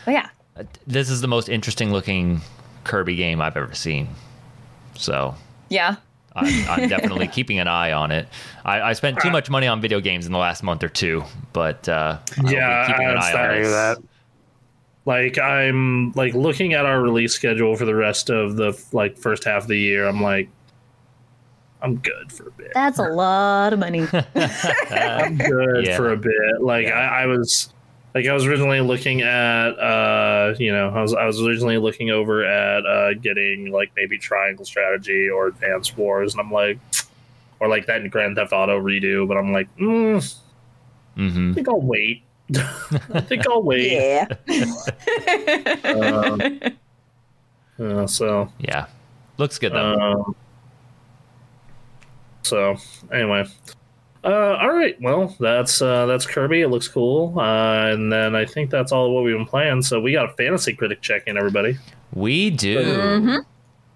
But 0.06 0.12
yeah, 0.12 0.30
Uh, 0.58 0.64
This 0.86 1.10
is 1.10 1.22
the 1.22 1.28
most 1.28 1.50
interesting 1.50 1.92
looking 1.94 2.42
Kirby 2.84 3.16
game 3.16 3.42
I've 3.42 3.56
ever 3.58 3.74
seen. 3.74 4.10
So 4.96 5.36
yeah, 5.70 5.96
I'm, 6.36 6.68
I'm 6.68 6.88
definitely 6.90 7.28
keeping 7.28 7.60
an 7.60 7.68
eye 7.68 7.92
on 7.94 8.12
it. 8.12 8.28
I, 8.66 8.82
I 8.82 8.94
spent 8.94 9.20
too 9.20 9.30
much 9.32 9.50
money 9.50 9.68
on 9.68 9.80
video 9.82 10.00
games 10.02 10.26
in 10.26 10.32
the 10.32 10.40
last 10.40 10.62
month 10.64 10.84
or 10.84 10.90
two, 10.90 11.24
but 11.54 11.88
uh, 11.88 12.18
I'll 12.38 12.44
Yeah, 12.52 12.82
be 12.88 12.94
keeping 12.94 13.06
an 13.08 13.16
I'm 13.16 13.22
eye 13.22 13.34
on 13.34 13.34
sorry 13.34 13.60
it. 13.60 13.98
Hear 15.08 15.24
that. 15.24 15.34
Like 15.34 15.38
I'm 15.40 16.12
like 16.14 16.34
looking 16.34 16.74
at 16.74 16.86
our 16.86 17.02
release 17.02 17.34
schedule 17.34 17.76
for 17.76 17.86
the 17.86 17.96
rest 17.96 18.30
of 18.30 18.56
the 18.58 18.80
like 18.92 19.18
first 19.18 19.44
half 19.46 19.64
of 19.64 19.68
the 19.70 19.78
year. 19.80 20.08
I'm 20.08 20.22
like, 20.22 20.50
I'm 21.82 21.98
good 21.98 22.32
for 22.32 22.48
a 22.48 22.52
bit. 22.52 22.72
that's 22.74 23.00
a 23.00 23.04
lot 23.06 23.74
of 23.74 23.80
money. 23.80 24.12
I'm 24.90 25.44
good 25.44 25.86
Yeah. 25.86 25.96
for 25.96 26.12
a 26.12 26.18
bit. 26.18 26.62
Like 26.62 26.88
Yeah. 26.88 26.94
I, 26.94 27.24
I 27.24 27.26
was 27.28 27.74
like 28.16 28.26
I 28.28 28.34
was 28.34 28.46
originally 28.46 28.82
looking 28.82 29.22
at 29.22 29.70
uh 29.80 30.56
you 30.60 30.72
know, 30.72 30.90
I 30.90 31.02
was 31.02 31.14
I 31.14 31.26
was 31.26 31.42
originally 31.42 31.78
looking 31.78 32.10
over 32.10 32.44
at 32.46 32.86
uh 32.86 33.14
getting 33.16 33.72
like 33.72 33.92
maybe 33.96 34.18
triangle 34.18 34.66
strategy 34.66 35.30
or 35.30 35.48
advanced 35.48 35.98
wars 35.98 36.34
and 36.34 36.42
I'm 36.42 36.52
like 36.52 36.80
or 37.60 37.68
like 37.70 37.86
that 37.88 38.10
Grand 38.12 38.36
Theft 38.36 38.54
Auto 38.54 38.80
redo, 38.82 39.28
but 39.28 39.38
I'm 39.38 39.52
like, 39.54 39.68
mm, 39.78 40.36
I 41.18 41.20
hmm 41.20 41.54
think 41.54 41.68
I'll 41.70 41.82
wait. 41.82 42.24
I 42.56 43.22
think 43.22 43.48
I'll 43.48 43.62
wait. 43.62 43.92
yeah. 43.92 44.26
Um, 45.84 46.42
uh, 47.80 48.08
so 48.08 48.52
Yeah, 48.60 48.86
looks 49.38 49.58
good 49.60 49.74
though. 49.74 49.94
Um, 50.00 50.36
so 52.44 52.78
anyway, 53.12 53.46
uh, 54.24 54.56
all 54.62 54.72
right. 54.74 54.96
Well, 55.02 55.36
that's 55.40 55.82
uh, 55.82 56.06
that's 56.06 56.26
Kirby. 56.26 56.62
It 56.62 56.70
looks 56.70 56.88
cool. 56.88 57.38
Uh, 57.38 57.92
and 57.92 58.12
then 58.12 58.36
I 58.36 58.46
think 58.46 58.70
that's 58.70 58.92
all 58.92 59.14
what 59.14 59.24
we've 59.24 59.36
been 59.36 59.46
playing. 59.46 59.82
So 59.82 60.00
we 60.00 60.14
got 60.14 60.30
a 60.30 60.34
fantasy 60.34 60.74
critic 60.74 61.02
check 61.02 61.24
in, 61.28 61.38
everybody. 61.38 61.78
we 62.14 62.50
do. 62.50 62.80
Mhm. 62.84 63.46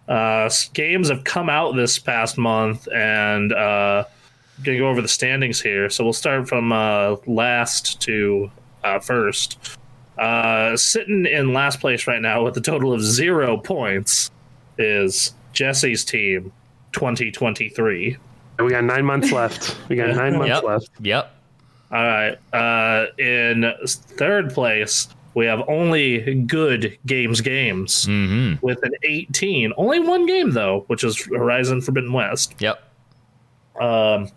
Uh, 0.07 0.49
games 0.73 1.09
have 1.09 1.23
come 1.23 1.49
out 1.49 1.75
this 1.75 1.97
past 1.97 2.37
month, 2.37 2.87
and 2.93 3.53
uh, 3.53 4.03
gonna 4.63 4.77
go 4.77 4.87
over 4.89 5.01
the 5.01 5.07
standings 5.07 5.61
here. 5.61 5.89
So 5.89 6.03
we'll 6.03 6.13
start 6.13 6.47
from 6.47 6.71
uh, 6.71 7.15
last 7.25 7.99
to 8.01 8.51
uh, 8.83 8.99
first. 8.99 9.77
Uh, 10.17 10.77
sitting 10.77 11.25
in 11.25 11.53
last 11.53 11.79
place 11.79 12.05
right 12.07 12.21
now 12.21 12.43
with 12.43 12.55
a 12.57 12.61
total 12.61 12.93
of 12.93 13.01
zero 13.01 13.57
points 13.57 14.29
is 14.77 15.33
Jesse's 15.53 16.05
team, 16.05 16.51
2023. 16.93 18.17
We 18.59 18.69
got 18.69 18.83
nine 18.83 19.05
months 19.05 19.31
left. 19.31 19.77
We 19.89 19.95
got 19.95 20.15
nine 20.15 20.33
months 20.33 20.47
Yep. 20.55 20.63
left. 20.63 20.89
Yep. 20.99 21.35
All 21.91 22.03
right. 22.05 22.37
Uh, 22.53 23.07
in 23.17 23.73
third 23.85 24.53
place, 24.53 25.07
we 25.33 25.45
have 25.45 25.63
only 25.67 26.35
good 26.43 26.97
games 27.05 27.41
games 27.41 28.05
hmm 28.05 28.53
with 28.61 28.83
an 28.83 28.91
18. 29.03 29.73
Only 29.77 29.99
one 30.01 30.25
game 30.25 30.51
though, 30.51 30.83
which 30.87 31.03
is 31.03 31.25
Horizon 31.25 31.81
Forbidden 31.81 32.13
West. 32.13 32.53
Yep. 32.59 32.81
Um, 33.79 34.29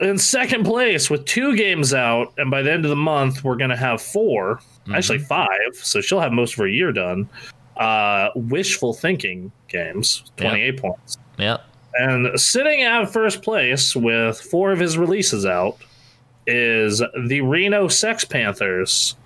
in 0.00 0.16
second 0.16 0.64
place 0.64 1.10
with 1.10 1.24
two 1.24 1.56
games 1.56 1.92
out, 1.92 2.32
and 2.38 2.50
by 2.50 2.62
the 2.62 2.72
end 2.72 2.84
of 2.84 2.90
the 2.90 2.96
month, 2.96 3.42
we're 3.44 3.56
gonna 3.56 3.76
have 3.76 4.00
4 4.00 4.60
actually 4.94 5.18
five. 5.18 5.74
So 5.74 6.00
she'll 6.00 6.20
have 6.20 6.32
most 6.32 6.54
of 6.54 6.58
her 6.58 6.68
year 6.68 6.92
done. 6.92 7.28
Uh, 7.76 8.30
wishful 8.34 8.92
thinking 8.92 9.52
games, 9.68 10.24
28 10.36 10.80
points. 10.80 11.18
Yeah. 11.38 11.58
And 11.94 12.38
sitting 12.38 12.82
at 12.82 13.06
first 13.12 13.42
place 13.42 13.94
with 13.94 14.40
four 14.40 14.72
of 14.72 14.78
his 14.78 14.98
releases 14.98 15.46
out 15.46 15.76
is 16.46 17.02
the 17.26 17.40
Reno 17.40 17.88
Sex 17.88 18.24
Panthers 18.24 19.16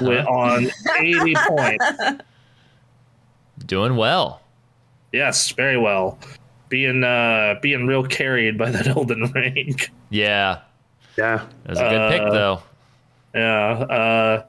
with, 0.00 0.26
on 0.26 0.70
80 0.98 1.34
points. 1.48 1.84
Doing 3.66 3.96
well. 3.96 4.42
Yes, 5.12 5.50
very 5.50 5.76
well. 5.78 6.18
Being 6.70 7.04
uh 7.04 7.56
being 7.60 7.86
real 7.86 8.04
carried 8.06 8.56
by 8.56 8.70
that 8.70 8.86
Elden 8.86 9.30
Ring. 9.34 9.76
Yeah. 10.08 10.60
Yeah. 11.18 11.44
That 11.64 11.68
was 11.70 11.78
a 11.78 11.82
good 11.90 12.10
pick 12.12 12.20
Uh, 12.22 12.30
though. 12.30 12.62
Yeah. 13.34 13.68
Uh 13.84 14.42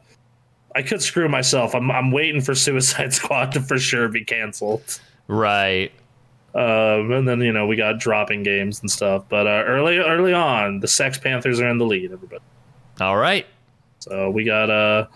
I 0.73 0.83
could 0.83 1.01
screw 1.01 1.27
myself. 1.27 1.75
I'm 1.75 1.91
I'm 1.91 2.11
waiting 2.11 2.39
for 2.39 2.55
Suicide 2.55 3.11
Squad 3.19 3.51
to 3.51 3.61
for 3.61 3.77
sure 3.77 4.07
be 4.07 4.23
canceled. 4.23 4.99
Right. 5.27 5.91
Um, 6.53 7.11
and 7.11 7.27
then 7.27 7.39
you 7.41 7.51
know 7.53 7.65
we 7.67 7.75
got 7.77 7.99
dropping 7.99 8.43
games 8.43 8.81
and 8.81 8.89
stuff. 8.91 9.25
But 9.27 9.47
uh, 9.47 9.63
early 9.65 9.97
early 9.97 10.33
on, 10.33 10.79
the 10.79 10.87
Sex 10.87 11.17
Panthers 11.17 11.59
are 11.59 11.67
in 11.69 11.77
the 11.77 11.85
lead. 11.85 12.11
Everybody. 12.11 12.41
All 12.99 13.17
right. 13.17 13.45
So 13.99 14.29
we 14.29 14.43
got 14.43 14.69
uh, 14.69 15.07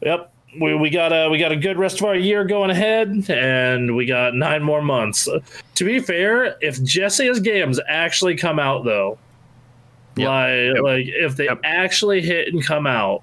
yep, 0.00 0.31
we, 0.60 0.74
we 0.74 0.90
got 0.90 1.12
a 1.12 1.28
we 1.30 1.38
got 1.38 1.52
a 1.52 1.56
good 1.56 1.78
rest 1.78 2.00
of 2.00 2.06
our 2.06 2.14
year 2.14 2.44
going 2.44 2.70
ahead, 2.70 3.24
and 3.30 3.96
we 3.96 4.06
got 4.06 4.34
nine 4.34 4.62
more 4.62 4.82
months. 4.82 5.28
To 5.76 5.84
be 5.84 6.00
fair, 6.00 6.56
if 6.60 6.82
Jesse's 6.82 7.40
games 7.40 7.80
actually 7.88 8.36
come 8.36 8.58
out 8.58 8.84
though, 8.84 9.18
Yep. 10.16 10.28
like 10.28 10.82
like 10.82 11.06
if 11.06 11.36
they 11.36 11.44
Yep. 11.46 11.60
actually 11.64 12.20
hit 12.20 12.52
and 12.52 12.62
come 12.64 12.86
out, 12.86 13.22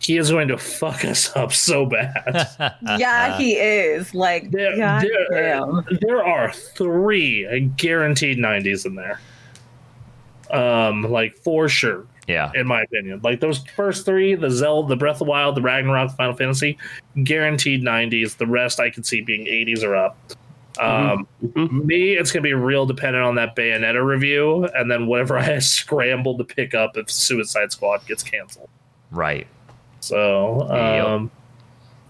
he 0.00 0.18
is 0.18 0.30
going 0.30 0.48
to 0.48 0.58
fuck 0.58 1.04
us 1.04 1.30
up 1.36 1.52
so 1.52 1.86
bad. 1.86 2.46
yeah, 2.98 3.38
he 3.38 3.54
is. 3.54 4.14
Like, 4.14 4.50
There, 4.50 4.76
God 4.76 5.02
there, 5.30 5.56
damn. 5.56 5.86
there 6.02 6.24
are 6.24 6.52
three 6.52 7.70
guaranteed 7.76 8.38
90s 8.38 8.84
in 8.86 8.94
there. 8.94 9.18
Um, 10.50 11.02
like 11.02 11.36
for 11.36 11.68
sure, 11.68 12.06
Yeah. 12.28 12.52
in 12.54 12.66
my 12.66 12.82
opinion. 12.82 13.20
Like 13.24 13.40
those 13.40 13.64
first 13.74 14.04
three, 14.04 14.34
the 14.34 14.50
Zelda, 14.50 14.90
the 14.90 14.96
Breath 14.96 15.14
of 15.16 15.20
the 15.20 15.24
Wild, 15.24 15.56
the 15.56 15.62
Ragnarok, 15.62 16.10
Final 16.16 16.34
Fantasy, 16.34 16.76
guaranteed 17.24 17.82
90s. 17.82 18.36
The 18.36 18.46
rest 18.46 18.78
I 18.78 18.90
could 18.90 19.06
see 19.06 19.22
being 19.22 19.46
80s 19.46 19.82
or 19.82 19.96
up. 19.96 20.16
Um, 20.78 21.26
Mhm. 21.42 21.84
me, 21.86 22.12
it's 22.12 22.30
gonna 22.30 22.42
be 22.42 22.52
real 22.54 22.86
dependent 22.86 23.24
on 23.24 23.34
that 23.36 23.56
Bayonetta 23.56 24.04
review, 24.04 24.68
and 24.76 24.88
then 24.90 25.06
whatever 25.06 25.36
I 25.38 25.58
scramble 25.58 26.36
to 26.38 26.44
pick 26.44 26.74
up 26.74 26.96
if 26.96 27.10
Suicide 27.10 27.72
Squad 27.72 28.06
gets 28.06 28.22
canceled. 28.22 28.68
Right. 29.10 29.46
So, 30.00 30.68
Yep. 30.70 31.04
um, 31.06 31.30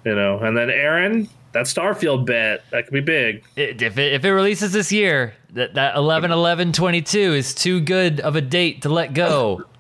you 0.05 0.15
know, 0.15 0.39
and 0.41 0.57
then 0.57 0.69
Aaron, 0.69 1.29
that 1.53 1.65
Starfield 1.67 2.27
bet 2.27 2.65
that 2.73 2.85
could 2.85 2.93
be 2.93 3.01
big. 3.01 3.43
It, 3.57 3.81
if 3.81 3.97
it 3.97 4.13
if 4.13 4.25
it 4.25 4.33
releases 4.33 4.73
this 4.73 4.93
year, 4.93 5.33
that 5.55 5.75
that 5.75 5.95
11 5.97 6.31
11 6.31 6.73
22 6.73 7.19
is 7.35 7.55
too 7.55 7.81
good 7.81 8.21
of 8.21 8.37
a 8.37 8.41
date 8.43 8.83
to 8.83 8.89
let 8.89 9.15
go. 9.15 9.63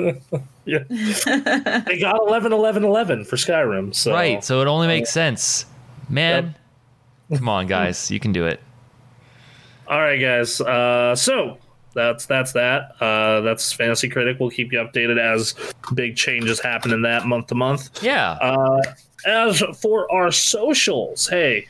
Yeah, 0.66 0.84
they 0.88 1.98
got 1.98 2.20
11 2.20 2.52
11 2.52 2.84
11 2.84 3.24
for 3.24 3.34
Skyrim. 3.36 3.92
So 3.92 4.12
Right. 4.12 4.44
So 4.44 4.60
it 4.60 4.68
only 4.68 4.86
makes 4.86 5.10
sense. 5.10 5.66
Man. 6.08 6.54
Come 7.34 7.48
on, 7.48 7.66
guys. 7.66 8.10
You 8.10 8.20
can 8.20 8.30
do 8.32 8.46
it. 8.46 8.60
All 9.88 9.98
right, 9.98 10.20
guys. 10.20 10.60
Uh, 10.60 11.16
so 11.16 11.58
that's 11.94 12.26
that's 12.26 12.52
that. 12.52 12.92
Uh, 13.00 13.40
that's 13.40 13.72
Fantasy 13.72 14.08
Critic. 14.08 14.36
We'll 14.38 14.50
keep 14.50 14.72
you 14.72 14.78
updated 14.78 15.18
as 15.18 15.54
big 15.94 16.14
changes 16.14 16.60
happen 16.60 16.92
in 16.92 17.02
that 17.02 17.26
month 17.26 17.48
to 17.48 17.56
month. 17.56 18.02
Yeah. 18.02 18.32
Uh, 18.32 18.80
as 19.26 19.60
for 19.80 20.10
our 20.12 20.30
socials, 20.30 21.26
hey, 21.28 21.66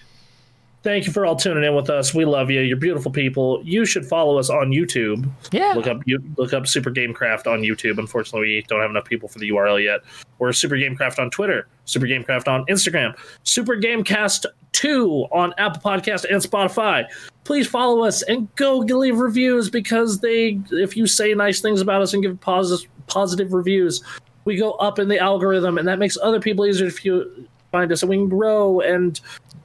thank 0.83 1.07
you 1.07 1.13
for 1.13 1.27
all 1.27 1.37
tuning 1.37 1.65
in 1.65 1.75
with 1.75 1.91
us. 1.91 2.15
We 2.15 2.25
love 2.25 2.51
you. 2.51 2.61
You're 2.61 2.77
beautiful 2.77 3.11
people. 3.11 3.61
You 3.65 3.85
should 3.85 4.07
follow 4.07 4.39
us 4.39 4.51
on 4.51 4.71
YouTube. 4.71 5.29
yeah. 5.53 5.73
Look 5.75 5.87
up 5.87 6.03
you 6.07 6.23
look 6.37 6.53
up 6.53 6.67
Super 6.67 6.91
Gamecraft 6.91 7.47
on 7.47 7.63
YouTube. 7.63 7.99
Unfortunately, 7.99 8.41
we 8.41 8.63
don't 8.69 8.81
have 8.81 8.91
enough 8.91 9.05
people 9.05 9.29
for 9.29 9.39
the 9.39 9.51
URL 9.51 9.83
yet. 9.83 10.01
We're 10.39 10.53
Super 10.53 10.77
Gamecraft 10.77 11.19
on 11.19 11.31
Twitter, 11.31 11.69
Super 11.85 12.07
Gamecraft 12.07 12.49
on 12.49 12.65
Instagram, 12.67 13.17
Super 13.45 13.77
Gamecast 13.77 14.47
2 14.73 15.27
on 15.33 15.53
Apple 15.59 15.83
Podcast 15.83 16.25
and 16.31 16.43
Spotify. 16.43 17.05
Please 17.45 17.67
follow 17.67 18.05
us 18.05 18.23
and 18.23 18.55
go 18.57 18.79
leave 18.79 19.19
reviews 19.19 19.69
because 19.69 20.21
they 20.21 20.61
if 20.71 20.97
you 20.97 21.07
say 21.07 21.35
nice 21.35 21.61
things 21.61 21.81
about 21.81 22.03
us 22.03 22.15
and 22.15 22.23
give 22.23 22.41
positive 22.41 22.89
positive 23.07 23.53
reviews, 23.53 24.03
we 24.45 24.57
go 24.57 24.73
up 24.73 24.99
in 24.99 25.09
the 25.09 25.19
algorithm 25.19 25.79
and 25.79 25.87
that 25.89 25.99
makes 25.99 26.17
other 26.23 26.41
people 26.41 26.65
easier 26.67 26.91
to 26.91 27.47
find 27.73 27.93
us 27.93 28.03
and 28.03 28.11
we 28.11 28.17
can 28.17 28.29
grow 28.29 28.81
and 28.81 29.21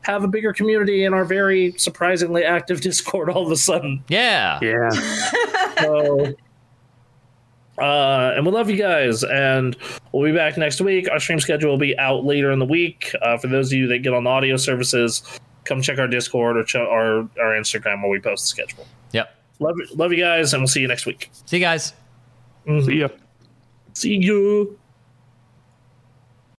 have 0.06 0.24
a 0.24 0.27
bigger 0.27 0.53
community 0.53 1.03
in 1.03 1.14
our 1.14 1.25
very 1.25 1.74
surprisingly 1.77 2.43
active 2.43 2.80
Discord 2.90 3.30
all 3.30 3.45
of 3.45 3.51
a 3.51 3.58
sudden. 3.58 4.03
Yeah. 4.08 4.59
Yeah. 4.61 4.90
So, 5.77 6.34
uh, 7.77 8.32
and 8.38 8.45
we 8.45 8.51
love 8.53 8.69
you 8.69 8.77
guys, 8.77 9.25
and 9.25 9.75
we'll 10.14 10.24
be 10.24 10.34
back 10.34 10.58
next 10.58 10.80
week. 10.80 11.09
Our 11.11 11.19
stream 11.19 11.42
schedule 11.42 11.72
will 11.72 11.77
be 11.77 11.98
out 12.00 12.24
later 12.24 12.50
in 12.51 12.59
the 12.59 12.66
week. 12.66 13.11
Uh, 13.22 13.38
for 13.38 13.48
those 13.48 13.74
of 13.74 13.77
you 13.77 13.88
that 13.88 14.00
get 14.00 14.14
on 14.14 14.24
the 14.24 14.30
audio 14.30 14.56
services, 14.56 15.22
come 15.66 15.82
check 15.82 16.00
our 16.00 16.08
Discord 16.08 16.56
or 16.56 16.64
ch- 16.64 16.75
our 16.75 17.19
our 17.42 17.51
Instagram 17.59 18.01
where 18.01 18.09
we 18.09 18.22
post 18.22 18.43
the 18.45 18.48
schedule. 18.48 18.88
Yep. 19.11 19.35
Love 19.59 19.75
love 19.95 20.14
you 20.14 20.19
guys, 20.24 20.53
and 20.53 20.61
we'll 20.61 20.67
see 20.69 20.80
you 20.80 20.88
next 20.88 21.06
week. 21.06 21.30
See 21.45 21.58
you 21.58 21.61
guys. 21.61 21.92
See 22.66 23.00
ya. 23.00 23.09
See 23.93 24.16
you. 24.16 24.80